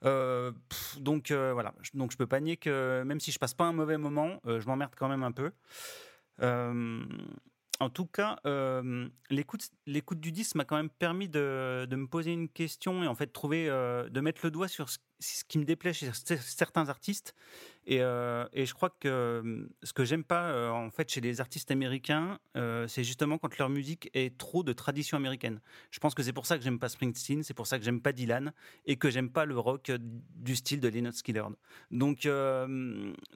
Euh, 0.04 0.52
donc 1.00 1.32
euh, 1.32 1.52
voilà, 1.52 1.74
donc 1.92 2.12
je 2.12 2.16
peux 2.16 2.28
pas 2.28 2.38
nier 2.38 2.56
que 2.56 3.02
même 3.04 3.18
si 3.18 3.32
je 3.32 3.38
passe 3.40 3.52
pas 3.52 3.64
un 3.64 3.72
mauvais 3.72 3.98
moment, 3.98 4.40
euh, 4.46 4.60
je 4.60 4.66
m'emmerde 4.68 4.92
quand 4.96 5.08
même 5.08 5.24
un 5.24 5.32
peu. 5.32 5.50
En 7.80 7.90
tout 7.90 8.06
cas, 8.06 8.38
l'écoute, 9.28 10.20
du 10.20 10.30
disque 10.30 10.54
m'a 10.54 10.64
quand 10.64 10.76
même 10.76 10.88
permis 10.88 11.28
de, 11.28 11.88
de 11.90 11.96
me 11.96 12.06
poser 12.06 12.32
une 12.32 12.48
question 12.48 13.02
et 13.02 13.08
en 13.08 13.16
fait 13.16 13.26
trouver, 13.26 13.66
de 13.66 14.20
mettre 14.20 14.42
le 14.44 14.52
doigt 14.52 14.68
sur 14.68 14.88
ce, 14.88 14.98
ce 15.18 15.44
qui 15.44 15.58
me 15.58 15.64
déplaît 15.64 15.92
chez 15.92 16.08
cer- 16.10 16.40
certains 16.40 16.88
artistes. 16.88 17.34
Et, 17.88 18.00
euh, 18.02 18.46
et 18.52 18.66
je 18.66 18.74
crois 18.74 18.90
que 18.90 19.68
ce 19.82 19.92
que 19.92 20.04
j'aime 20.04 20.24
pas 20.24 20.72
en 20.72 20.90
fait 20.90 21.08
chez 21.08 21.20
les 21.20 21.40
artistes 21.40 21.70
américains, 21.70 22.40
c'est 22.88 23.04
justement 23.04 23.38
quand 23.38 23.56
leur 23.58 23.68
musique 23.68 24.10
est 24.12 24.36
trop 24.36 24.64
de 24.64 24.72
tradition 24.72 25.16
américaine. 25.16 25.60
Je 25.92 26.00
pense 26.00 26.12
que 26.12 26.24
c'est 26.24 26.32
pour 26.32 26.46
ça 26.46 26.58
que 26.58 26.64
j'aime 26.64 26.80
pas 26.80 26.88
Springsteen, 26.88 27.44
c'est 27.44 27.54
pour 27.54 27.68
ça 27.68 27.78
que 27.78 27.84
j'aime 27.84 28.00
pas 28.00 28.10
Dylan 28.10 28.52
et 28.86 28.96
que 28.96 29.08
j'aime 29.08 29.30
pas 29.30 29.44
le 29.44 29.56
rock 29.56 29.92
du 30.00 30.56
style 30.56 30.80
de 30.80 30.88
Leonard 30.88 31.14
Skinner. 31.14 31.44
Donc, 31.92 32.28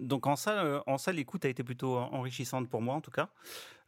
donc 0.01 0.27
en 0.27 0.35
ça, 0.35 0.83
en 0.87 0.99
ça 0.99 1.13
l'écoute 1.13 1.45
a 1.45 1.49
été 1.49 1.63
plutôt 1.63 1.97
enrichissante 1.97 2.69
pour 2.69 2.83
moi 2.83 2.97
en 2.97 3.01
tout 3.01 3.13
cas. 3.13 3.31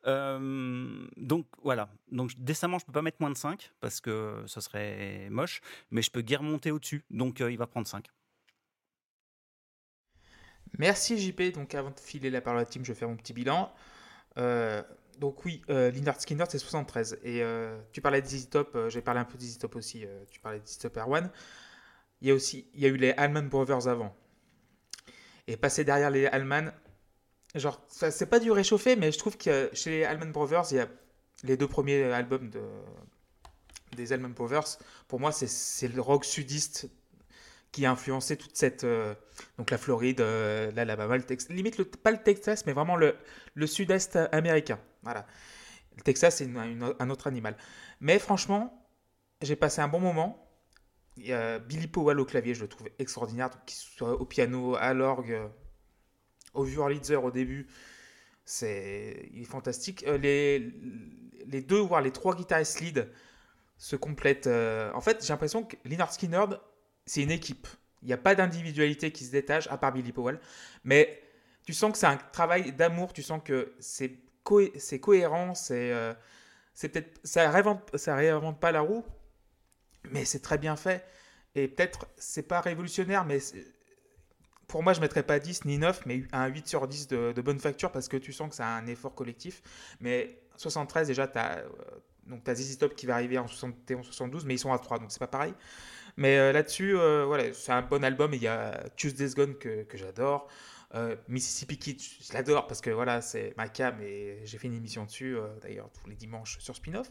Euh, 0.07 1.07
donc 1.17 1.47
voilà, 1.63 1.89
donc 2.11 2.33
décemment 2.37 2.79
je 2.79 2.85
peux 2.85 2.93
pas 2.93 3.03
mettre 3.03 3.19
moins 3.21 3.31
de 3.31 3.37
5 3.37 3.71
parce 3.81 4.01
que 4.01 4.43
ce 4.47 4.61
serait 4.61 5.29
moche, 5.31 5.61
mais 5.91 6.03
je 6.03 6.11
peux 6.11 6.23
guère 6.23 6.43
monter 6.43 6.73
au-dessus, 6.73 7.05
donc 7.11 7.41
euh, 7.41 7.53
il 7.53 7.59
va 7.59 7.67
prendre 7.67 7.87
5. 7.87 8.09
Merci 10.79 11.19
JP. 11.19 11.55
Donc 11.55 11.75
avant 11.75 11.91
de 11.91 12.01
filer 12.01 12.31
la 12.31 12.41
parole 12.41 12.61
à 12.61 12.65
Tim, 12.65 12.83
je 12.83 12.93
vais 12.93 12.99
faire 12.99 13.09
mon 13.09 13.17
petit 13.17 13.35
bilan. 13.35 13.73
Euh, 14.39 14.83
donc 15.19 15.45
oui, 15.45 15.63
Lynyrd 15.69 16.19
Skynyrd 16.19 16.51
c'est 16.51 16.59
73. 16.59 17.21
Et 17.23 17.43
tu 17.93 18.01
parlais 18.01 18.23
d'Easy 18.23 18.49
Top, 18.49 18.77
j'ai 18.89 19.03
parlé 19.03 19.21
un 19.21 19.25
peu 19.25 19.37
d'Easy 19.37 19.59
Top 19.59 19.77
aussi. 19.77 20.07
tu 20.31 20.41
parlais 20.41 20.59
d'Easy 20.61 20.79
Top 20.79 20.97
Erwan. 20.97 21.31
Il 22.23 22.29
y 22.29 22.31
a 22.31 22.35
aussi, 22.35 22.67
il 22.73 22.81
y 22.81 22.87
a 22.87 22.89
eu 22.89 22.97
les 22.97 23.11
Allman 23.13 23.43
Brothers 23.43 23.87
avant. 23.87 24.17
Et 25.47 25.57
passer 25.57 25.85
derrière 25.85 26.11
les 26.11 26.27
Allman, 26.27 26.73
genre, 27.55 27.81
c'est 27.89 28.27
pas 28.27 28.39
du 28.39 28.51
réchauffé, 28.51 28.97
mais 28.97 29.13
je 29.13 29.19
trouve 29.19 29.37
que 29.37 29.71
chez 29.73 29.91
les 29.91 30.05
Allman 30.05 30.33
Brothers, 30.33 30.65
il 30.71 30.77
y 30.77 30.81
a 30.81 30.89
les 31.45 31.57
deux 31.57 31.69
premiers 31.69 32.05
albums 32.05 32.51
de, 32.51 32.63
des 33.97 34.13
Allman 34.13 34.33
Brothers. 34.33 34.79
Pour 35.09 35.21
moi, 35.21 35.33
c'est, 35.33 35.89
le 35.89 36.01
rock 36.01 36.25
sudiste 36.25 36.89
qui 37.73 37.87
a 37.87 37.91
influencé 37.91 38.37
toute 38.37 38.55
cette 38.57 38.85
euh, 38.85 39.15
donc 39.57 39.71
la 39.71 39.79
Floride, 39.79 40.21
euh, 40.21 40.71
l'Alabama, 40.73 41.17
le 41.17 41.23
Texas, 41.23 41.49
limite 41.51 41.83
pas 41.97 42.11
le 42.11 42.23
Texas, 42.23 42.67
mais 42.67 42.73
vraiment 42.73 42.97
le, 42.97 43.17
le 43.55 43.67
sud-est 43.67 44.17
américain. 44.31 44.79
Voilà. 45.03 45.27
Le 45.97 46.03
Texas, 46.03 46.37
c'est 46.37 46.51
un 46.57 47.11
autre 47.11 47.27
animal. 47.27 47.57
Mais 48.01 48.19
franchement, 48.19 48.87
j'ai 49.43 49.57
passé 49.57 49.81
un 49.81 49.89
bon 49.89 50.01
moment. 50.01 50.49
Il 51.17 51.27
y 51.27 51.33
a 51.33 51.59
Billy 51.59 51.87
Powell 51.87 52.19
au 52.21 52.25
clavier, 52.25 52.55
je 52.55 52.63
le 52.63 52.69
trouve 52.69 52.89
extraordinaire, 52.99 53.51
qu'il 53.67 53.77
soit 53.77 54.19
au 54.19 54.25
piano, 54.25 54.77
à 54.77 54.95
l'orgue, 54.95 55.39
au 56.55 56.65
Wurlitzer 56.65 57.17
au 57.17 57.31
début, 57.31 57.67
c'est 58.45 59.29
il 59.35 59.43
est 59.43 59.45
fantastique. 59.45 60.05
Euh, 60.07 60.19
les, 60.19 60.73
les 61.47 61.61
deux, 61.63 61.81
voire 61.81 62.01
les 62.03 62.11
trois 62.13 62.35
guitaristes 62.37 62.81
lead 62.81 63.09
se 63.79 63.97
complètent. 63.97 64.47
euh, 64.47 64.91
En 64.95 65.01
fait, 65.01 65.23
j'ai 65.25 65.33
l'impression 65.33 65.65
que 65.65 65.77
Lynyrd 65.85 66.13
Skynyrd, 66.13 66.61
c'est 67.07 67.23
une 67.23 67.31
équipe. 67.31 67.67
Il 68.03 68.07
n'y 68.09 68.13
a 68.15 68.19
pas 68.19 68.35
d'individualité 68.35 69.13
qui 69.13 69.25
se 69.25 69.31
détache, 69.33 69.69
à 69.69 69.79
part 69.79 69.93
Billy 69.93 70.13
Powell. 70.13 70.41
Mais 70.85 71.23
tu 71.67 71.73
sens 71.73 71.93
que 71.93 71.99
c'est 71.99 72.07
un 72.07 72.17
travail 72.17 72.73
d'amour, 72.73 73.13
tu 73.13 73.23
sens 73.23 73.41
que 73.45 73.73
c'est 73.81 74.19
cohé- 74.45 74.73
c'est 74.79 75.01
cohérent, 75.01 75.55
c'est 75.55 75.93
euh, 75.93 76.13
peut-être 76.81 77.21
ça 77.25 77.51
réinvente, 77.51 77.97
ça 77.97 78.17
réinvente 78.17 78.61
pas 78.61 78.73
la 78.73 78.81
roue, 78.81 79.05
mais 80.11 80.25
c'est 80.25 80.41
très 80.41 80.59
bien 80.59 80.77
fait. 80.77 81.05
Et 81.55 81.69
peut-être 81.69 82.07
c'est 82.17 82.43
pas 82.49 82.61
révolutionnaire, 82.61 83.25
mais 83.25 83.39
pour 84.73 84.83
moi 84.83 84.95
je 84.95 85.03
mettrais 85.03 85.23
pas 85.23 85.39
10 85.39 85.67
ni 85.67 85.77
9, 85.77 86.07
mais 86.07 86.23
un 86.33 86.47
8 86.47 86.67
sur 86.67 86.89
10 86.89 87.09
de, 87.09 87.43
bonne 87.43 87.61
facture 87.61 87.93
parce 87.93 88.09
que 88.09 88.17
tu 88.17 88.33
sens 88.33 88.49
que 88.49 88.55
c'est 88.57 88.63
un 88.63 88.87
effort 88.87 89.15
collectif. 89.15 89.63
Mais 90.01 90.41
73 90.57 91.09
déjà 91.09 91.29
t'as 91.29 91.59
euh, 91.59 91.69
donc 92.27 92.43
t'as 92.43 92.55
ZZ 92.55 92.79
Top 92.79 92.95
qui 92.95 93.05
va 93.05 93.15
arriver 93.15 93.37
en 93.37 93.47
71, 93.47 94.07
72, 94.07 94.47
mais 94.47 94.55
ils 94.55 94.59
sont 94.59 94.73
à 94.73 94.79
3 94.79 94.99
donc 95.01 95.13
c'est 95.13 95.19
pas 95.19 95.27
pareil. 95.27 95.53
Mais 96.17 96.39
euh, 96.39 96.53
là-dessus, 96.53 96.97
euh, 96.97 97.27
voilà, 97.27 97.53
c'est 97.53 97.73
un 97.73 97.83
bon 97.83 98.03
album. 98.03 98.33
Il 98.33 98.41
y 98.41 98.49
a 98.49 98.83
Tuesday's 98.97 99.35
Gone 99.35 99.57
que, 99.57 99.83
que 99.83 99.99
j'adore. 99.99 100.49
Mississippi 101.29 101.79
Kid, 101.79 102.01
je 102.01 102.33
l'adore 102.33 102.67
parce 102.67 102.81
que 102.83 102.91
voilà, 102.91 103.23
c'est 103.23 103.55
ma 103.57 103.69
cam 103.69 103.99
et 104.03 104.41
j'ai 104.45 104.59
fait 104.59 104.69
une 104.69 104.75
émission 104.75 105.05
dessus, 105.05 105.39
d'ailleurs, 105.63 105.89
tous 105.91 106.09
les 106.09 106.17
dimanches 106.17 106.59
sur 106.61 106.77
Spin-off. 106.77 107.11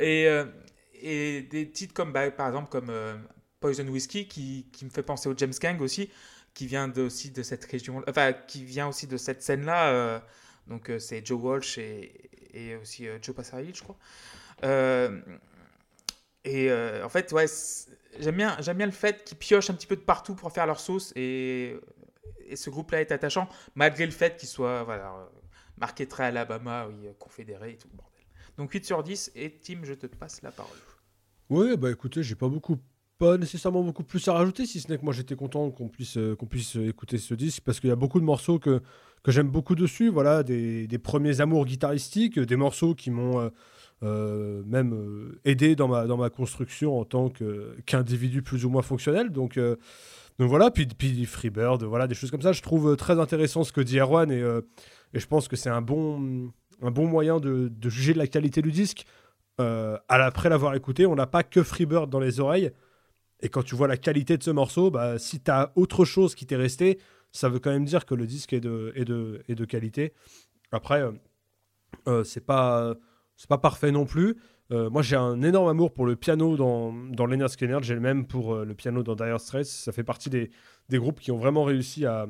Et, 0.00 0.26
et 0.94 1.42
des 1.42 1.70
titres 1.70 1.92
comme, 1.92 2.12
bah, 2.12 2.30
par 2.30 2.46
exemple, 2.46 2.70
comme 2.70 2.90
Poison 3.60 3.86
Whiskey 3.88 4.24
qui, 4.24 4.68
qui 4.72 4.86
me 4.86 4.90
fait 4.90 5.02
penser 5.02 5.28
au 5.28 5.34
James 5.36 5.52
Gang 5.60 5.82
aussi, 5.82 6.08
qui 6.54 6.66
vient 6.66 6.92
aussi 6.96 7.30
de 7.30 7.42
cette 7.42 7.64
région, 7.64 8.02
enfin, 8.08 8.32
qui 8.32 8.64
vient 8.64 8.88
aussi 8.88 9.06
de 9.06 9.16
cette 9.16 9.42
scène-là. 9.42 9.92
euh, 9.92 10.20
donc, 10.66 10.90
euh, 10.90 10.98
c'est 10.98 11.24
Joe 11.24 11.40
Walsh 11.40 11.78
et, 11.78 12.76
aussi 12.82 13.06
euh, 13.06 13.18
Joe 13.22 13.34
Passarelli, 13.34 13.72
je 13.74 13.82
crois. 13.82 13.96
Et 16.44 16.72
en 16.72 17.08
fait, 17.08 17.32
ouais, 17.32 17.46
j'aime 18.18 18.36
bien, 18.36 18.56
j'aime 18.60 18.76
bien 18.76 18.86
le 18.86 18.92
fait 18.92 19.24
qu'ils 19.24 19.36
piochent 19.38 19.70
un 19.70 19.74
petit 19.74 19.86
peu 19.86 19.96
de 19.96 20.00
partout 20.00 20.34
pour 20.34 20.50
faire 20.50 20.66
leur 20.66 20.80
sauce 20.80 21.12
et, 21.16 21.76
ce 22.54 22.70
groupe-là 22.70 23.02
est 23.02 23.12
attachant 23.12 23.46
malgré 23.74 24.06
le 24.06 24.10
fait 24.10 24.38
qu'il 24.38 24.48
soit 24.48 24.82
voilà, 24.82 25.28
marqué 25.76 26.08
très 26.08 26.24
Alabama, 26.24 26.88
oui, 26.88 27.06
confédéré 27.18 27.72
et 27.72 27.76
tout 27.76 27.88
le 27.92 27.96
bordel. 27.98 28.22
Donc 28.56 28.72
8 28.72 28.86
sur 28.86 29.02
10 29.02 29.32
et 29.34 29.58
Tim, 29.58 29.80
je 29.82 29.92
te 29.92 30.06
passe 30.06 30.40
la 30.40 30.50
parole. 30.50 30.78
Oui, 31.50 31.76
bah 31.76 31.90
écoutez, 31.90 32.22
j'ai 32.22 32.34
pas 32.34 32.48
beaucoup, 32.48 32.78
pas 33.18 33.36
nécessairement 33.36 33.82
beaucoup 33.82 34.04
plus 34.04 34.26
à 34.28 34.32
rajouter, 34.32 34.64
si 34.64 34.80
ce 34.80 34.88
n'est 34.88 34.96
que 34.96 35.04
moi 35.04 35.12
j'étais 35.12 35.34
content 35.34 35.70
qu'on 35.70 35.88
puisse, 35.88 36.16
euh, 36.16 36.36
qu'on 36.36 36.46
puisse 36.46 36.76
euh, 36.76 36.88
écouter 36.88 37.18
ce 37.18 37.34
disque 37.34 37.62
parce 37.64 37.80
qu'il 37.80 37.90
y 37.90 37.92
a 37.92 37.96
beaucoup 37.96 38.20
de 38.20 38.24
morceaux 38.24 38.60
que, 38.60 38.80
que 39.24 39.32
j'aime 39.32 39.48
beaucoup 39.48 39.74
dessus. 39.74 40.08
Voilà, 40.08 40.44
des, 40.44 40.86
des 40.86 40.98
premiers 40.98 41.40
amours 41.40 41.66
guitaristiques, 41.66 42.38
des 42.38 42.56
morceaux 42.56 42.94
qui 42.94 43.10
m'ont 43.10 43.50
euh, 44.04 44.62
même 44.66 45.34
aidé 45.44 45.74
dans 45.74 45.88
ma, 45.88 46.06
dans 46.06 46.16
ma 46.16 46.30
construction 46.30 47.00
en 47.00 47.04
tant 47.04 47.28
qu'individu 47.86 48.42
plus 48.42 48.64
ou 48.64 48.70
moins 48.70 48.82
fonctionnel. 48.82 49.30
Donc, 49.30 49.58
donc 49.58 50.48
voilà, 50.48 50.70
puis, 50.70 50.86
puis 50.86 51.24
Freebird, 51.24 51.82
voilà, 51.82 52.06
des 52.06 52.14
choses 52.14 52.30
comme 52.30 52.42
ça. 52.42 52.52
Je 52.52 52.62
trouve 52.62 52.96
très 52.96 53.18
intéressant 53.18 53.64
ce 53.64 53.72
que 53.72 53.80
dit 53.80 53.98
Erwan 53.98 54.30
et, 54.30 54.38
et 55.12 55.18
je 55.18 55.26
pense 55.26 55.48
que 55.48 55.56
c'est 55.56 55.70
un 55.70 55.82
bon, 55.82 56.52
un 56.80 56.92
bon 56.92 57.08
moyen 57.08 57.40
de, 57.40 57.68
de 57.68 57.90
juger 57.90 58.12
de 58.12 58.18
la 58.18 58.28
qualité 58.28 58.62
du 58.62 58.70
disque. 58.70 59.04
Après 59.58 60.48
l'avoir 60.48 60.76
écouté, 60.76 61.04
on 61.04 61.16
n'a 61.16 61.26
pas 61.26 61.42
que 61.42 61.64
Freebird 61.64 62.08
dans 62.08 62.20
les 62.20 62.38
oreilles. 62.38 62.70
Et 63.40 63.48
quand 63.48 63.62
tu 63.62 63.74
vois 63.74 63.88
la 63.88 63.96
qualité 63.96 64.36
de 64.36 64.42
ce 64.42 64.50
morceau, 64.50 64.90
bah, 64.90 65.18
si 65.18 65.40
tu 65.40 65.50
as 65.50 65.72
autre 65.76 66.04
chose 66.04 66.34
qui 66.34 66.46
t'est 66.46 66.56
resté, 66.56 66.98
ça 67.30 67.48
veut 67.48 67.58
quand 67.58 67.70
même 67.70 67.84
dire 67.84 68.04
que 68.04 68.14
le 68.14 68.26
disque 68.26 68.52
est 68.52 68.60
de, 68.60 68.92
est 68.96 69.04
de, 69.04 69.42
est 69.48 69.54
de 69.54 69.64
qualité. 69.64 70.12
Après, 70.72 71.02
euh, 71.02 71.12
euh, 72.08 72.24
c'est 72.24 72.44
pas, 72.44 72.94
c'est 73.36 73.48
pas 73.48 73.58
parfait 73.58 73.92
non 73.92 74.06
plus. 74.06 74.36
Euh, 74.70 74.90
moi, 74.90 75.02
j'ai 75.02 75.16
un 75.16 75.40
énorme 75.42 75.68
amour 75.68 75.94
pour 75.94 76.04
le 76.04 76.16
piano 76.16 76.56
dans, 76.56 76.92
dans 76.92 77.26
Leonard 77.26 77.50
Skinner. 77.50 77.78
J'ai 77.80 77.94
le 77.94 78.00
même 78.00 78.26
pour 78.26 78.54
euh, 78.54 78.64
le 78.64 78.74
piano 78.74 79.02
dans 79.02 79.14
Dire 79.14 79.40
Straits. 79.40 79.64
Ça 79.64 79.92
fait 79.92 80.04
partie 80.04 80.30
des, 80.30 80.50
des 80.88 80.98
groupes 80.98 81.20
qui 81.20 81.30
ont 81.30 81.38
vraiment 81.38 81.64
réussi 81.64 82.04
à, 82.04 82.26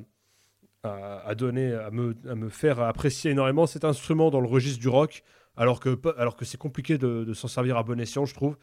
à, 0.84 1.18
à 1.26 1.34
donner, 1.34 1.72
à 1.72 1.90
me, 1.90 2.14
à 2.28 2.34
me 2.34 2.48
faire 2.48 2.80
apprécier 2.80 3.32
énormément 3.32 3.66
cet 3.66 3.84
instrument 3.84 4.30
dans 4.30 4.40
le 4.40 4.46
registre 4.48 4.78
du 4.78 4.88
rock, 4.88 5.24
alors 5.58 5.80
que, 5.80 5.98
alors 6.16 6.36
que 6.36 6.44
c'est 6.44 6.56
compliqué 6.56 6.98
de, 6.98 7.34
s'en 7.34 7.48
servir 7.48 7.76
à 7.76 7.82
bon 7.82 8.00
escient, 8.00 8.24
je 8.24 8.32
trouve. 8.32 8.56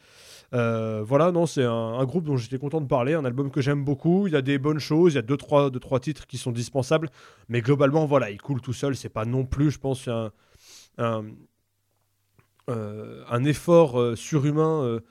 Euh, 0.53 1.03
voilà, 1.03 1.31
non, 1.33 1.45
c'est 1.45 1.65
un, 1.65 2.03
groupe 2.05 2.23
dont 2.23 2.37
j'étais 2.37 2.57
content 2.57 2.79
de 2.79 2.87
parler, 2.87 3.13
un 3.13 3.25
album 3.25 3.51
que 3.51 3.59
j'aime 3.59 3.83
beaucoup. 3.83 4.27
Il 4.27 4.33
y 4.33 4.37
a 4.37 4.41
des 4.41 4.57
bonnes 4.57 4.79
choses, 4.79 5.13
il 5.13 5.15
y 5.17 5.19
a 5.19 5.21
deux 5.21 5.35
trois, 5.35 5.69
deux, 5.69 5.79
trois 5.79 5.99
titres 5.99 6.25
qui 6.25 6.37
sont 6.37 6.53
dispensables, 6.53 7.09
mais 7.49 7.61
globalement, 7.61 8.05
voilà, 8.05 8.31
il 8.31 8.41
coule 8.41 8.61
tout 8.61 8.71
seul. 8.71 8.95
C'est 8.95 9.09
pas 9.09 9.25
non 9.25 9.45
plus, 9.45 9.71
je 9.71 9.79
pense, 9.79 10.07
un, 10.07 10.31
un, 10.97 11.25
euh, 12.69 13.43
effort 13.43 13.99
euh, 13.99 14.15
surhumain 14.15 15.01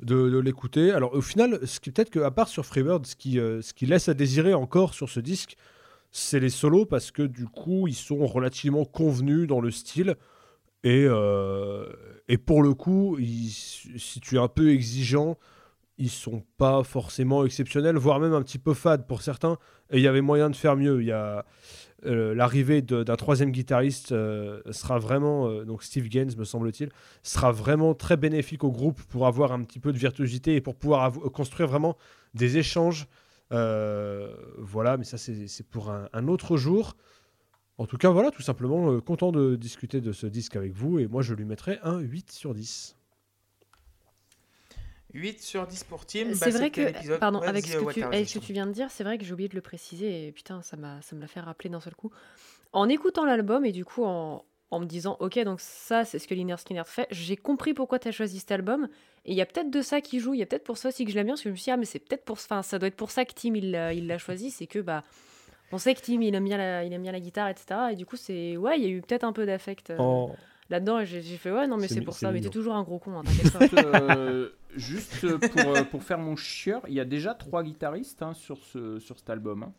de, 0.00 0.38
l'écouter. 0.38 0.90
Alors, 0.90 1.12
au 1.12 1.20
final, 1.20 1.60
ce 1.66 1.80
qui 1.80 1.90
peut-être 1.90 2.10
qu'à 2.10 2.30
part 2.30 2.48
sur 2.48 2.64
Freebird, 2.64 3.04
ce 3.04 3.14
qui, 3.14 3.34
ce 3.34 3.74
qui 3.74 3.84
laisse 3.84 4.08
à 4.08 4.14
désirer 4.14 4.54
encore 4.54 4.94
sur 4.94 5.10
ce 5.10 5.20
disque, 5.20 5.58
c'est 6.12 6.40
les 6.40 6.48
solos 6.48 6.86
parce 6.86 7.10
que 7.10 7.22
du 7.22 7.44
coup, 7.44 7.88
ils 7.88 7.94
sont 7.94 8.24
relativement 8.24 8.86
convenus 8.86 9.46
dans 9.46 9.60
le 9.60 9.70
style. 9.70 10.16
Et, 10.86 11.04
euh, 11.04 11.84
et 12.28 12.38
pour 12.38 12.62
le 12.62 12.72
coup, 12.72 13.18
si 13.18 14.20
tu 14.20 14.36
es 14.36 14.38
un 14.38 14.46
peu 14.46 14.70
exigeant, 14.70 15.36
ils 15.98 16.10
sont 16.10 16.44
pas 16.58 16.84
forcément 16.84 17.44
exceptionnels, 17.44 17.96
voire 17.96 18.20
même 18.20 18.34
un 18.34 18.42
petit 18.42 18.60
peu 18.60 18.72
fades 18.72 19.04
pour 19.04 19.20
certains. 19.20 19.58
Et 19.90 19.96
il 19.96 20.02
y 20.04 20.06
avait 20.06 20.20
moyen 20.20 20.48
de 20.48 20.54
faire 20.54 20.76
mieux. 20.76 21.02
Il 21.02 21.06
y 21.06 21.12
a 21.12 21.44
euh, 22.04 22.36
l'arrivée 22.36 22.82
d'un 22.82 23.16
troisième 23.16 23.50
guitariste 23.50 24.12
euh, 24.12 24.60
sera 24.70 25.00
vraiment, 25.00 25.64
donc 25.64 25.82
Steve 25.82 26.06
Gaines 26.06 26.30
me 26.38 26.44
semble-t-il, 26.44 26.90
sera 27.24 27.50
vraiment 27.50 27.94
très 27.94 28.16
bénéfique 28.16 28.62
au 28.62 28.70
groupe 28.70 29.02
pour 29.08 29.26
avoir 29.26 29.50
un 29.50 29.64
petit 29.64 29.80
peu 29.80 29.92
de 29.92 29.98
virtuosité 29.98 30.54
et 30.54 30.60
pour 30.60 30.76
pouvoir 30.76 31.10
construire 31.32 31.68
vraiment 31.68 31.96
des 32.34 32.58
échanges. 32.58 33.08
Voilà, 33.50 34.96
mais 34.98 35.04
ça 35.04 35.18
c'est 35.18 35.66
pour 35.68 35.90
un 35.90 36.28
autre 36.28 36.56
jour. 36.56 36.94
En 37.78 37.86
tout 37.86 37.98
cas, 37.98 38.10
voilà, 38.10 38.30
tout 38.30 38.42
simplement 38.42 38.90
euh, 38.90 39.00
content 39.00 39.32
de 39.32 39.54
discuter 39.54 40.00
de 40.00 40.12
ce 40.12 40.26
disque 40.26 40.56
avec 40.56 40.72
vous 40.72 40.98
et 40.98 41.06
moi 41.06 41.22
je 41.22 41.34
lui 41.34 41.44
mettrai 41.44 41.78
un 41.82 41.98
8 41.98 42.32
sur 42.32 42.54
10. 42.54 42.96
8 45.12 45.42
sur 45.42 45.66
10 45.66 45.84
pour 45.84 46.06
Tim. 46.06 46.26
bah, 46.26 46.34
C'est 46.34 46.50
vrai 46.50 46.70
c'était 46.74 46.92
que, 46.92 47.18
pardon, 47.18 47.40
avec 47.40 47.66
ce 47.66 47.72
que, 47.74 47.78
tu, 47.78 47.84
Water, 47.84 48.06
avec 48.06 48.18
vas-y, 48.18 48.26
ce 48.26 48.34
que 48.34 48.40
je 48.40 48.46
tu 48.46 48.52
viens 48.52 48.66
de 48.66 48.72
dire, 48.72 48.90
c'est 48.90 49.04
vrai 49.04 49.18
que 49.18 49.24
j'ai 49.24 49.32
oublié 49.32 49.48
de 49.48 49.54
le 49.54 49.60
préciser 49.60 50.26
et 50.26 50.32
putain, 50.32 50.62
ça 50.62 50.76
m'a 50.76 51.02
ça 51.02 51.14
me 51.16 51.20
l'a 51.20 51.26
fait 51.26 51.40
rappeler 51.40 51.68
d'un 51.68 51.80
seul 51.80 51.94
coup. 51.94 52.10
En 52.72 52.88
écoutant 52.88 53.24
l'album 53.24 53.64
et 53.64 53.72
du 53.72 53.84
coup 53.84 54.04
en, 54.04 54.44
en 54.70 54.80
me 54.80 54.86
disant, 54.86 55.16
ok, 55.20 55.38
donc 55.44 55.60
ça, 55.60 56.04
c'est 56.04 56.18
ce 56.18 56.26
que 56.26 56.34
Liner 56.34 56.56
Skinner 56.56 56.82
fait, 56.86 57.06
j'ai 57.10 57.36
compris 57.36 57.74
pourquoi 57.74 57.98
tu 57.98 58.08
as 58.08 58.12
choisi 58.12 58.40
cet 58.40 58.52
album. 58.52 58.88
Et 59.24 59.32
il 59.32 59.36
y 59.36 59.42
a 59.42 59.46
peut-être 59.46 59.70
de 59.70 59.82
ça 59.82 60.00
qui 60.00 60.18
joue, 60.18 60.34
il 60.34 60.40
y 60.40 60.42
a 60.42 60.46
peut-être 60.46 60.64
pour 60.64 60.78
ça 60.78 60.88
aussi 60.88 61.04
que 61.04 61.10
je 61.10 61.16
l'aime 61.16 61.26
bien, 61.26 61.34
parce 61.34 61.42
que 61.42 61.48
je 61.48 61.52
me 61.52 61.56
suis 61.56 61.64
dit, 61.64 61.70
ah, 61.70 61.76
mais 61.76 61.84
c'est 61.84 61.98
peut-être 61.98 62.24
pour 62.24 62.36
enfin, 62.36 62.62
ça 62.62 62.78
doit 62.78 62.88
être 62.88 62.96
pour 62.96 63.10
ça 63.10 63.24
que 63.24 63.32
Tim 63.34 63.54
il 63.54 63.70
l'a 63.70 63.92
il 63.92 64.06
l'a 64.06 64.18
choisi, 64.18 64.50
c'est 64.50 64.66
que 64.66 64.78
bah. 64.78 65.02
On 65.72 65.78
sait 65.78 65.94
que 65.94 66.00
Tim 66.00 66.20
il 66.22 66.34
aime 66.34 66.44
bien 66.44 66.56
la, 66.58 66.84
il 66.84 66.92
aime 66.92 67.02
bien 67.02 67.12
la 67.12 67.20
guitare, 67.20 67.48
etc. 67.48 67.66
Et 67.92 67.96
du 67.96 68.06
coup, 68.06 68.16
c'est. 68.16 68.56
Ouais, 68.56 68.78
il 68.78 68.84
y 68.84 68.86
a 68.86 68.90
eu 68.90 69.00
peut-être 69.02 69.24
un 69.24 69.32
peu 69.32 69.46
d'affect 69.46 69.90
euh, 69.90 69.98
En- 69.98 70.34
là-dedans. 70.70 71.00
Et 71.00 71.06
j'ai 71.06 71.22
j'ai 71.22 71.36
fait, 71.36 71.50
ouais, 71.50 71.66
non, 71.66 71.76
mais 71.76 71.88
C'est 71.88 72.00
pour 72.02 72.14
c'est 72.14 72.26
ça. 72.26 72.32
Mais 72.32 72.40
t'es 72.40 72.48
toujours 72.50 72.74
un 72.74 72.82
gros 72.84 72.98
con, 72.98 73.18
hein, 73.18 73.22
t'inquiète 73.24 73.52
pas. 73.92 74.00
Euh, 74.16 74.50
juste 74.76 75.36
pour, 75.38 75.60
euh, 75.76 75.82
pour 75.84 76.02
faire 76.02 76.18
mon 76.18 76.36
chieur, 76.36 76.82
il 76.88 76.94
y 76.94 77.00
a 77.00 77.04
déjà 77.04 77.34
trois 77.34 77.62
guitaristes 77.64 78.22
hein, 78.22 78.32
sur, 78.34 78.58
ce, 78.58 78.98
sur 79.00 79.18
cet 79.18 79.28
album. 79.30 79.64
hein. 79.64 79.72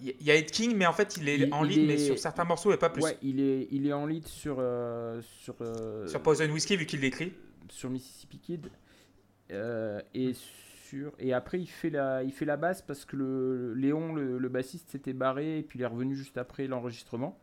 Il 0.00 0.14
y 0.24 0.30
a 0.30 0.36
Ed 0.36 0.48
King, 0.52 0.74
mais 0.76 0.86
en 0.86 0.92
fait, 0.92 1.16
il 1.16 1.28
est 1.28 1.38
Il- 1.38 1.52
en 1.52 1.64
lead, 1.64 1.86
mais 1.88 1.98
sur 1.98 2.16
certains 2.18 2.44
morceaux 2.44 2.72
et 2.72 2.76
pas 2.76 2.88
plus. 2.88 3.02
Ouais, 3.02 3.18
il 3.20 3.40
est, 3.40 3.66
il 3.72 3.84
est 3.86 3.92
en 3.92 4.06
lead 4.06 4.28
sur, 4.28 4.58
euh, 4.60 5.20
sur, 5.40 5.56
euh, 5.60 6.06
Sur 6.06 6.22
Poison 6.22 6.48
Whiskey, 6.50 6.76
vu 6.76 6.86
qu'il 6.86 7.00
l'écrit. 7.00 7.32
sur 7.68 7.90
Mississippi 7.90 8.38
Kid. 8.38 8.68
Euh, 9.50 10.00
et, 10.14 10.32
et 11.18 11.32
après, 11.32 11.60
il 11.60 11.66
fait, 11.66 11.90
la, 11.90 12.22
il 12.22 12.32
fait 12.32 12.44
la 12.44 12.56
basse 12.56 12.82
parce 12.82 13.04
que 13.04 13.16
le, 13.16 13.74
Léon, 13.74 14.14
le, 14.14 14.38
le 14.38 14.48
bassiste, 14.48 14.90
s'était 14.90 15.12
barré 15.12 15.58
et 15.58 15.62
puis 15.62 15.78
il 15.78 15.82
est 15.82 15.86
revenu 15.86 16.14
juste 16.14 16.38
après 16.38 16.66
l'enregistrement. 16.66 17.38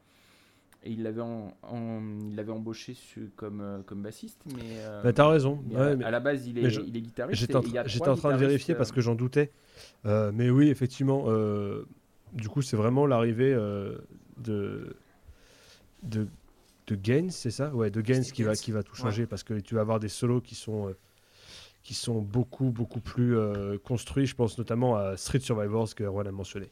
Et 0.84 0.92
il 0.92 1.02
l'avait 1.02 1.22
en, 1.22 1.52
en- 1.64 2.02
il 2.30 2.36
l'avait 2.36 2.52
embauché 2.52 2.96
comme, 3.36 3.62
euh, 3.62 3.80
comme 3.88 4.04
bassiste. 4.04 4.42
Mais, 4.46 4.62
euh, 4.82 5.02
Bah, 5.04 5.14
t'as 5.14 5.28
raison. 5.28 5.60
mais 5.68 5.76
Ouais, 5.76 5.82
à, 5.82 5.96
mais- 5.96 6.06
à 6.06 6.12
la 6.12 6.20
base, 6.20 6.48
il 6.48 6.60
est, 6.60 6.64
mais 6.64 6.70
je- 6.70 6.82
il 6.82 6.96
est 6.96 7.02
guitariste. 7.02 7.40
J'étais 7.40 7.56
en, 7.56 7.62
tra- 7.62 7.88
j'étais 7.88 8.16
train 8.16 8.34
de 8.34 8.38
vérifier 8.38 8.76
parce 8.76 8.92
euh, 8.92 8.94
que 8.94 9.02
j'en 9.02 9.16
doutais. 9.16 9.52
Euh, 10.06 10.32
mais 10.34 10.50
oui, 10.52 10.70
effectivement, 10.70 11.24
euh, 11.28 11.86
du 12.34 12.50
coup, 12.50 12.62
c'est 12.62 12.78
vraiment 12.78 13.08
l'arrivée 13.08 13.54
de, 13.54 14.96
de, 16.04 16.28
de 16.88 16.96
Gaines, 16.96 17.32
c'est 17.32 17.50
ça? 17.52 17.74
Ouais, 17.74 17.90
de 17.90 18.02
Gaines 18.02 18.24
qui 18.24 18.44
va, 18.44 18.56
qui 18.56 18.72
va 18.72 18.84
tout 18.84 18.96
changer 18.96 19.26
parce 19.26 19.44
que 19.44 19.56
tu 19.56 19.74
vas 19.76 19.82
avoir 19.82 20.00
des 20.00 20.10
solos 20.10 20.42
qui 20.42 20.54
sont, 20.56 20.94
qui 21.86 21.94
sont 21.94 22.20
beaucoup, 22.20 22.72
beaucoup 22.72 23.00
plus 23.00 23.38
euh, 23.38 23.78
construits. 23.78 24.26
Je 24.26 24.34
pense 24.34 24.58
notamment 24.58 24.98
à 24.98 25.18
Street 25.18 25.40
Survivors 25.40 25.94
que 25.94 26.04
Erwan 26.04 26.28
a 26.28 26.32
mentionné. 26.32 26.72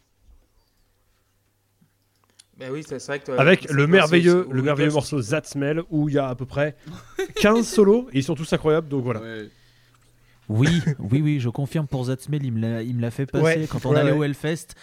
Bah 2.58 2.66
oui, 2.72 2.84
c'est 2.86 3.04
vrai 3.06 3.20
que. 3.20 3.26
toi, 3.28 3.40
Avec 3.40 3.70
le 3.70 3.86
merveilleux, 3.86 4.48
le 4.52 4.62
merveilleux 4.64 4.92
morceau 4.92 5.22
That 5.22 5.44
Smell 5.46 5.84
où 5.92 6.10
il 6.10 6.16
y 6.16 6.18
a 6.18 6.28
à 6.28 6.36
peu 6.36 6.48
près 6.48 6.76
15 7.36 7.66
solos 7.68 8.10
et 8.12 8.20
ils 8.20 8.24
sont 8.24 8.34
tous 8.34 8.52
incroyables. 8.54 8.90
Donc 8.90 9.04
voilà. 9.04 9.22
ouais. 9.22 9.50
Oui, 10.50 10.82
oui, 11.00 11.22
oui, 11.22 11.40
je 11.40 11.50
confirme 11.50 11.88
pour 11.88 12.04
Zatzmel, 12.06 12.44
il 12.44 12.52
me 12.52 13.02
l'a, 13.02 13.12
fait 13.12 13.26
passer 13.26 13.62
Ouais, 13.62 13.68
quand 13.68 13.86
on 13.86 13.92
ouais, 13.92 14.00
allait 14.00 14.12
ouais. 14.12 14.18
au 14.18 14.24
Hellfest. 14.24 14.76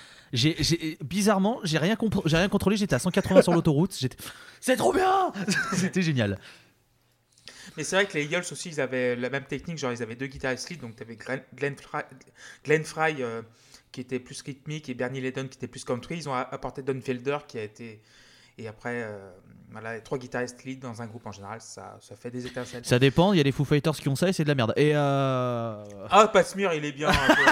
Bizarrement, 1.04 1.60
j'ai 1.64 1.76
rien, 1.76 1.96
contrôlé, 1.96 2.76
j'étais 2.76 2.94
à 2.94 2.98
180 2.98 3.42
sur 3.42 3.52
l'autoroute. 3.52 3.94
J'étais, 3.98 4.16
c'est 4.58 4.76
trop 4.76 4.92
bien 4.94 5.32
C'était 5.74 6.00
génial. 6.00 6.38
Mais 7.80 7.84
c'est 7.84 7.96
vrai 7.96 8.04
que 8.04 8.12
les 8.12 8.26
Eagles 8.26 8.44
aussi, 8.52 8.68
ils 8.68 8.78
avaient 8.78 9.16
la 9.16 9.30
même 9.30 9.46
technique. 9.46 9.78
Genre, 9.78 9.90
ils 9.90 10.02
avaient 10.02 10.14
deux 10.14 10.26
guitaristes 10.26 10.68
lead. 10.68 10.82
Donc, 10.82 10.96
tu 10.96 11.02
avais 11.02 11.16
Glenn, 11.16 11.74
Glenn 12.62 12.84
Fry, 12.84 13.22
euh, 13.22 13.40
qui 13.90 14.02
était 14.02 14.18
plus 14.18 14.42
rythmique 14.42 14.90
et 14.90 14.94
Bernie 14.94 15.22
Ledon 15.22 15.48
qui 15.48 15.56
était 15.56 15.66
plus 15.66 15.82
country. 15.82 16.18
Ils 16.18 16.28
ont 16.28 16.34
apporté 16.34 16.82
Don 16.82 17.00
Felder 17.00 17.38
qui 17.48 17.58
a 17.58 17.62
été 17.62 18.02
Et 18.60 18.68
après, 18.68 19.02
euh, 19.04 19.30
voilà, 19.70 19.94
les 19.94 20.02
trois 20.02 20.18
guitaristes 20.18 20.64
lead 20.64 20.80
dans 20.80 21.00
un 21.00 21.06
groupe 21.06 21.24
en 21.26 21.32
général, 21.32 21.60
ça, 21.62 21.96
ça 22.00 22.14
fait 22.14 22.30
des 22.30 22.46
étincelles. 22.46 22.84
Ça 22.84 22.98
dépend, 22.98 23.32
il 23.32 23.38
y 23.38 23.40
a 23.40 23.44
des 23.44 23.52
Foo 23.52 23.64
Fighters 23.64 23.94
qui 23.96 24.08
ont 24.08 24.16
ça 24.16 24.28
et 24.28 24.32
c'est 24.34 24.42
de 24.44 24.48
la 24.48 24.54
merde. 24.54 24.74
Et 24.76 24.92
euh... 24.94 25.82
Ah, 26.10 26.28
Pasmir, 26.28 26.72
il 26.74 26.84
est 26.84 26.92
bien. 26.92 27.08
un 27.08 27.12
peu. 27.34 27.42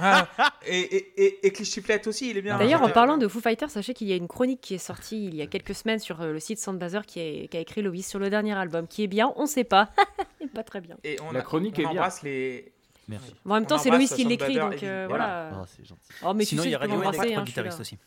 Ah, 0.00 0.26
et, 0.66 0.78
et, 0.80 1.24
et, 1.24 1.46
et 1.46 1.50
Clich 1.52 1.68
Chiflette 1.70 2.06
aussi, 2.06 2.30
il 2.30 2.38
est 2.38 2.42
bien. 2.42 2.56
D'ailleurs, 2.56 2.80
en 2.80 2.84
C'était- 2.84 2.94
parlant 2.94 3.18
de 3.18 3.28
Foo 3.28 3.40
Fighters, 3.40 3.68
sachez 3.70 3.92
qu'il 3.92 4.08
y 4.08 4.12
a 4.12 4.16
une 4.16 4.28
chronique 4.28 4.60
qui 4.62 4.74
est 4.74 4.78
sortie 4.78 5.26
il 5.26 5.34
y 5.34 5.42
a 5.42 5.46
quelques 5.46 5.74
semaines 5.74 5.98
sur 5.98 6.20
euh, 6.22 6.32
le 6.32 6.40
site 6.40 6.58
Soundbazer 6.60 7.04
qui, 7.04 7.20
est- 7.20 7.48
qui 7.48 7.56
a 7.58 7.60
écrit 7.60 7.82
Loïs 7.82 8.08
sur 8.08 8.18
le 8.18 8.30
dernier 8.30 8.54
album, 8.54 8.86
qui 8.88 9.02
est 9.02 9.08
bien, 9.08 9.32
on 9.36 9.44
sait 9.46 9.64
pas. 9.64 9.90
pas 10.54 10.62
très 10.62 10.80
bien. 10.80 10.96
Et 11.04 11.18
on 11.20 11.32
La 11.32 11.40
a- 11.40 11.42
chronique 11.42 11.74
on 11.76 11.80
est 11.80 11.84
bien. 11.84 11.90
embrasse 11.90 12.22
les. 12.22 12.72
Merci. 13.08 13.34
Bon, 13.44 13.52
en 13.52 13.54
même 13.56 13.66
temps, 13.66 13.76
c'est 13.78 13.90
Loïs 13.90 14.14
qui 14.14 14.24
l'écrit, 14.24 14.54
donc 14.56 14.82
euh, 14.82 15.06
voilà. 15.08 15.50
C'est 15.76 15.84
gentil. 15.84 16.00
Oh, 16.24 16.32
mais 16.32 16.44
Sinon, 16.46 16.62
il 16.62 16.70
y 16.70 16.74
a 16.74 16.78
Radiohead 16.78 17.04
avec 17.08 17.20
trois 17.32 17.40
hein, 17.40 17.44
guitaristes 17.44 17.80
aussi. 17.80 17.98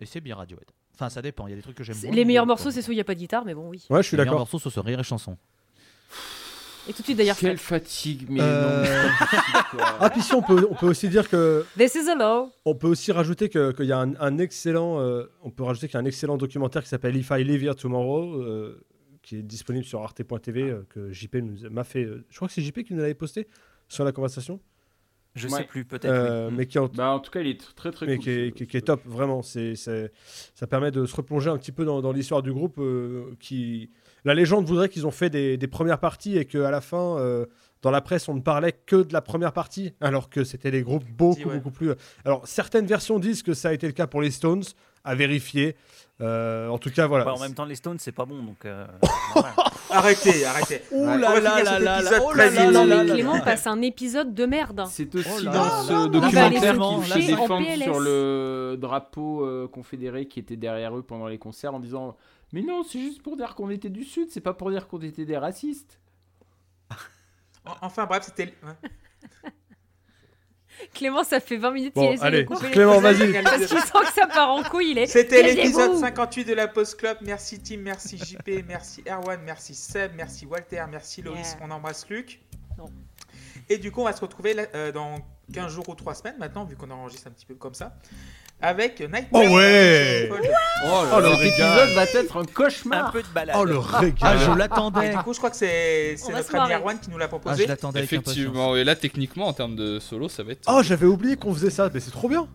Et 0.00 0.06
c'est 0.06 0.20
bien 0.20 0.34
Radiohead. 0.34 0.68
Enfin, 0.98 1.10
ça 1.10 1.22
dépend, 1.22 1.46
il 1.46 1.50
y 1.50 1.52
a 1.52 1.56
des 1.56 1.62
trucs 1.62 1.76
que 1.76 1.84
j'aime. 1.84 1.96
Les 2.12 2.24
meilleurs 2.24 2.44
morceaux, 2.46 2.72
c'est 2.72 2.82
ceux 2.82 2.88
où 2.88 2.92
il 2.92 2.96
n'y 2.96 3.00
a 3.00 3.04
pas 3.04 3.14
de 3.14 3.20
guitare, 3.20 3.44
mais 3.44 3.54
bon, 3.54 3.68
oui. 3.68 3.84
Ouais, 3.88 4.02
je 4.02 4.08
suis 4.08 4.16
Les 4.16 4.22
meilleurs 4.22 4.32
d'accord. 4.34 4.40
morceaux, 4.40 4.58
ce 4.58 4.68
sont 4.68 4.82
rire 4.82 4.98
et 4.98 5.04
chanson. 5.04 5.36
Et 6.88 6.92
tout 6.92 7.02
de 7.02 7.04
suite, 7.04 7.18
d'ailleurs, 7.18 7.36
Quelle 7.36 7.56
Fred. 7.58 7.82
fatigue, 7.82 8.26
mais 8.30 8.40
Euh, 8.40 8.82
non. 9.04 9.08
Ah, 10.00 10.10
puis 10.10 10.22
si, 10.22 10.34
on 10.34 10.42
peut, 10.42 10.66
on 10.70 10.74
peut 10.74 10.86
aussi 10.86 11.08
dire 11.08 11.28
que. 11.28 11.64
This 11.76 11.94
is 11.94 12.08
a 12.08 12.14
law. 12.16 12.50
On 12.64 12.74
peut 12.74 12.88
aussi 12.88 13.12
rajouter 13.12 13.48
que- 13.48 13.70
qu'il 13.72 13.84
y 13.84 13.92
a 13.92 13.98
un, 14.00 14.14
un 14.18 14.38
excellent. 14.38 14.98
euh, 15.00 15.24
on 15.42 15.50
peut 15.50 15.62
rajouter 15.64 15.86
qu'il 15.86 15.94
y 15.94 15.98
a 15.98 16.00
un 16.00 16.04
excellent 16.06 16.36
documentaire 16.38 16.82
qui 16.82 16.88
s'appelle 16.88 17.14
If 17.16 17.30
I 17.30 17.44
Live 17.44 17.62
Here 17.62 17.76
Tomorrow, 17.76 18.40
euh, 18.40 18.84
qui 19.22 19.36
est 19.36 19.42
disponible 19.42 19.84
sur 19.84 20.00
arte.tv, 20.02 20.62
euh, 20.62 20.86
que 20.88 21.12
JP 21.12 21.34
nous 21.42 21.64
a- 21.66 21.68
m'a 21.70 21.84
fait. 21.84 22.04
euh, 22.04 22.24
je 22.30 22.36
crois 22.36 22.48
que 22.48 22.54
c'est 22.54 22.62
JP 22.62 22.82
qui 22.84 22.94
nous 22.94 23.00
l'avait 23.02 23.14
posté 23.14 23.46
sur 23.88 24.02
la 24.04 24.10
conversation. 24.12 24.58
Je 25.38 25.48
Ouais. 25.48 25.58
sais 25.58 25.64
plus, 25.64 25.84
peut-être. 25.84 26.06
Euh, 26.06 26.48
oui. 26.48 26.54
mais 26.58 26.66
qui 26.66 26.78
en- 26.78 26.88
Bah, 26.88 27.10
en 27.12 27.20
tout 27.20 27.30
cas, 27.30 27.40
il 27.40 27.46
est 27.48 27.74
très 27.74 27.90
très 27.92 28.06
mais 28.06 28.16
cool. 28.16 28.24
qui 28.24 28.30
est, 28.30 28.48
ce- 28.50 28.54
qui 28.54 28.62
est- 28.62 28.66
qui 28.66 28.76
est 28.76 28.80
ce- 28.80 28.84
top, 28.84 29.00
vraiment. 29.06 29.42
C'est, 29.42 29.74
ça 29.76 30.66
permet 30.66 30.90
de 30.90 31.06
se 31.06 31.14
replonger 31.16 31.50
un 31.50 31.56
petit 31.58 31.72
peu 31.72 31.84
dans, 31.84 32.00
dans 32.02 32.12
l'histoire 32.12 32.42
du 32.42 32.52
groupe. 32.52 32.76
euh, 32.78 33.34
qui... 33.40 33.90
La 34.24 34.34
légende 34.34 34.66
voudrait 34.66 34.88
qu'ils 34.88 35.06
ont 35.06 35.10
fait 35.12 35.30
des, 35.30 35.56
des 35.56 35.66
premières 35.68 36.00
parties 36.00 36.36
et 36.36 36.44
qu'à 36.44 36.70
la 36.70 36.80
fin, 36.80 37.16
euh, 37.18 37.46
dans 37.82 37.90
la 37.92 38.00
presse, 38.00 38.28
on 38.28 38.34
ne 38.34 38.40
parlait 38.40 38.72
que 38.72 38.96
de 38.96 39.12
la 39.12 39.20
première 39.22 39.52
partie, 39.52 39.92
alors 40.00 40.28
que 40.28 40.42
c'était 40.42 40.72
des 40.72 40.82
groupes 40.82 41.04
beaucoup, 41.16 41.48
ouais. 41.48 41.54
beaucoup 41.56 41.70
plus. 41.70 41.92
Alors, 42.24 42.46
certaines 42.46 42.86
versions 42.86 43.18
disent 43.20 43.42
que 43.44 43.54
ça 43.54 43.68
a 43.68 43.72
été 43.72 43.86
le 43.86 43.92
cas 43.92 44.08
pour 44.08 44.20
les 44.20 44.32
Stones, 44.32 44.64
à 45.08 45.14
vérifier. 45.14 45.76
Euh, 46.20 46.68
en 46.68 46.78
tout 46.78 46.90
cas, 46.90 47.06
voilà. 47.06 47.24
Bah, 47.24 47.34
en 47.34 47.38
même 47.38 47.54
temps, 47.54 47.64
les 47.64 47.76
Stones, 47.76 47.98
c'est 48.00 48.10
pas 48.12 48.24
bon, 48.24 48.42
donc. 48.42 48.64
euh. 48.64 48.86
Arrêtez, 49.90 50.44
arrêtez. 50.44 50.82
Ouh 50.90 51.06
là 51.06 51.38
là 51.40 51.62
là 51.62 52.02
oh 52.22 52.32
là 52.34 52.50
là 52.50 52.70
Non, 52.70 52.84
mais 52.84 53.06
Clément 53.12 53.40
passe 53.40 53.66
un 53.66 53.80
épisode 53.82 54.34
de 54.34 54.44
merde. 54.44 54.84
C'est 54.90 55.14
aussi 55.14 55.28
Oh 55.30 55.44
dans 55.44 55.82
ce 55.84 55.92
Non, 55.92 56.06
documentaire 56.08 56.50
qu'ils 56.50 57.26
défendent 57.26 57.64
sur 57.82 58.00
le 58.00 58.76
drapeau 58.78 59.44
euh, 59.46 59.66
confédéré 59.68 60.26
qui 60.26 60.40
était 60.40 60.56
derrière 60.56 60.94
eux 60.96 61.02
pendant 61.02 61.26
les 61.28 61.38
concerts 61.38 61.72
en 61.72 61.80
disant 61.80 62.16
Mais 62.52 62.62
non, 62.62 62.82
c'est 62.82 62.98
juste 63.00 63.22
pour 63.22 63.36
dire 63.36 63.54
qu'on 63.54 63.70
était 63.70 63.88
du 63.88 64.04
Sud, 64.04 64.28
c'est 64.30 64.40
pas 64.42 64.52
pour 64.54 64.70
dire 64.70 64.88
qu'on 64.88 65.00
était 65.00 65.24
des 65.24 65.38
racistes. 65.38 65.98
En- 67.64 67.74
Enfin, 67.82 68.06
bref, 68.06 68.24
c'était. 68.24 68.54
ouais. 68.64 69.50
Clément, 70.94 71.24
ça 71.24 71.40
fait 71.40 71.56
20 71.56 71.70
minutes 71.70 71.94
Bon, 71.94 72.06
qu'il 72.06 72.14
essaie 72.14 72.24
allez, 72.24 72.42
de 72.42 72.48
couper 72.48 72.70
Clément, 72.70 73.00
vas-y. 73.00 73.42
Parce 73.42 73.66
qu'il 73.66 73.68
sent 73.68 73.98
que 74.06 74.12
ça 74.12 74.26
part 74.26 74.50
en 74.50 74.62
couille, 74.62 74.92
il 74.92 74.98
est. 74.98 75.06
C'était 75.06 75.42
l'épisode 75.42 75.96
58 75.96 76.44
de 76.44 76.54
la 76.54 76.68
Post 76.68 76.96
Club. 76.96 77.18
Merci 77.22 77.60
Tim, 77.60 77.78
merci 77.78 78.18
JP, 78.18 78.64
merci 78.66 79.02
Erwan, 79.06 79.40
merci 79.44 79.74
Seb, 79.74 80.12
merci 80.16 80.46
Walter, 80.46 80.84
merci 80.90 81.22
Loïs. 81.22 81.52
Yeah. 81.52 81.66
On 81.66 81.70
embrasse 81.70 82.08
Luc. 82.08 82.40
Non. 82.76 82.86
Et 83.68 83.78
du 83.78 83.90
coup, 83.92 84.00
on 84.00 84.04
va 84.04 84.12
se 84.12 84.20
retrouver 84.20 84.54
là, 84.54 84.64
euh, 84.74 84.92
dans 84.92 85.16
15 85.52 85.72
jours 85.72 85.88
ou 85.88 85.94
3 85.94 86.14
semaines 86.14 86.38
maintenant, 86.38 86.64
vu 86.64 86.76
qu'on 86.76 86.90
enregistre 86.90 87.28
un 87.28 87.30
petit 87.30 87.46
peu 87.46 87.54
comme 87.54 87.74
ça, 87.74 87.94
avec 88.60 89.00
Nightmare. 89.00 89.42
Oh 89.50 89.54
ouais 89.56 90.28
Oh, 90.30 91.04
Oh, 91.12 91.20
le 91.20 91.28
cet 91.30 91.38
régal. 91.38 91.78
épisode 91.78 91.88
va 91.96 92.04
être 92.04 92.36
un 92.36 92.40
Un 92.40 92.44
cauchemar. 92.44 93.12
peu 93.12 93.22
de 93.22 93.28
balade. 93.34 93.56
Oh, 93.58 93.64
le 93.64 93.78
Ah, 93.92 93.98
régal 94.00 94.38
je 94.38 94.50
Et 94.50 94.54
l'attendais. 94.56 95.10
du 95.10 95.16
coup, 95.18 95.32
je 95.32 95.38
crois 95.38 95.50
que 95.50 95.56
c'est 95.56 96.16
notre 96.30 96.54
ami 96.56 96.72
Erwan 96.74 96.98
qui 97.00 97.10
nous 97.10 97.18
l'a 97.18 97.24
Ah, 97.24 97.28
proposé. 97.28 97.64
je 97.64 97.68
l'attendais. 97.68 98.02
Effectivement, 98.02 98.76
et 98.76 98.84
là, 98.84 98.94
techniquement, 98.96 99.48
en 99.48 99.52
termes 99.52 99.76
de 99.76 99.98
solo, 99.98 100.28
ça 100.28 100.42
va 100.42 100.52
être. 100.52 100.64
Oh, 100.68 100.80
j'avais 100.82 101.06
oublié 101.06 101.36
qu'on 101.36 101.52
faisait 101.54 101.70
ça, 101.70 101.90
mais 101.92 102.00
c'est 102.00 102.10
trop 102.10 102.28
bien. 102.28 102.48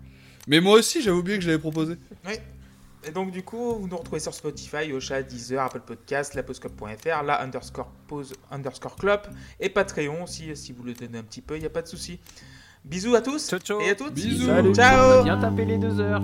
Mais 0.48 0.60
moi 0.60 0.78
aussi, 0.78 1.02
j'avais 1.02 1.16
oublié 1.18 1.38
que 1.38 1.44
je 1.44 1.50
l'avais 1.50 1.60
proposé. 1.62 1.96
Et 3.06 3.12
donc, 3.12 3.32
du 3.32 3.44
coup, 3.44 3.76
vous 3.82 3.88
nous 3.90 3.98
retrouvez 3.98 4.22
sur 4.22 4.34
Spotify, 4.34 4.94
Ocha, 4.94 5.22
Deezer, 5.24 5.62
Apple 5.62 5.82
Podcast, 5.82 6.36
lapostclub.fr, 6.36 7.24
la 7.26 7.42
underscore 7.42 7.92
pause 8.08 8.34
underscore 8.50 8.96
club 8.96 9.20
et 9.60 9.68
Patreon 9.68 10.24
aussi, 10.24 10.56
si 10.56 10.72
vous 10.72 10.84
le 10.84 10.94
donnez 10.94 11.18
un 11.18 11.24
petit 11.24 11.42
peu, 11.42 11.58
il 11.58 11.60
n'y 11.60 11.66
a 11.66 11.70
pas 11.70 11.82
de 11.82 11.88
souci. 11.90 12.20
Bisous 12.86 13.16
à 13.16 13.22
tous 13.22 13.48
Ciao, 13.50 13.60
ciao. 13.60 13.80
et 13.82 13.90
à 13.92 13.96
toutes. 13.96 14.14
Bisous. 14.14 14.46
Salut. 14.48 14.74
Ciao. 14.76 15.24
Bien 15.24 15.40
taper 15.40 15.66
les 15.66 15.78
deux 15.78 16.00
heures. 16.00 16.22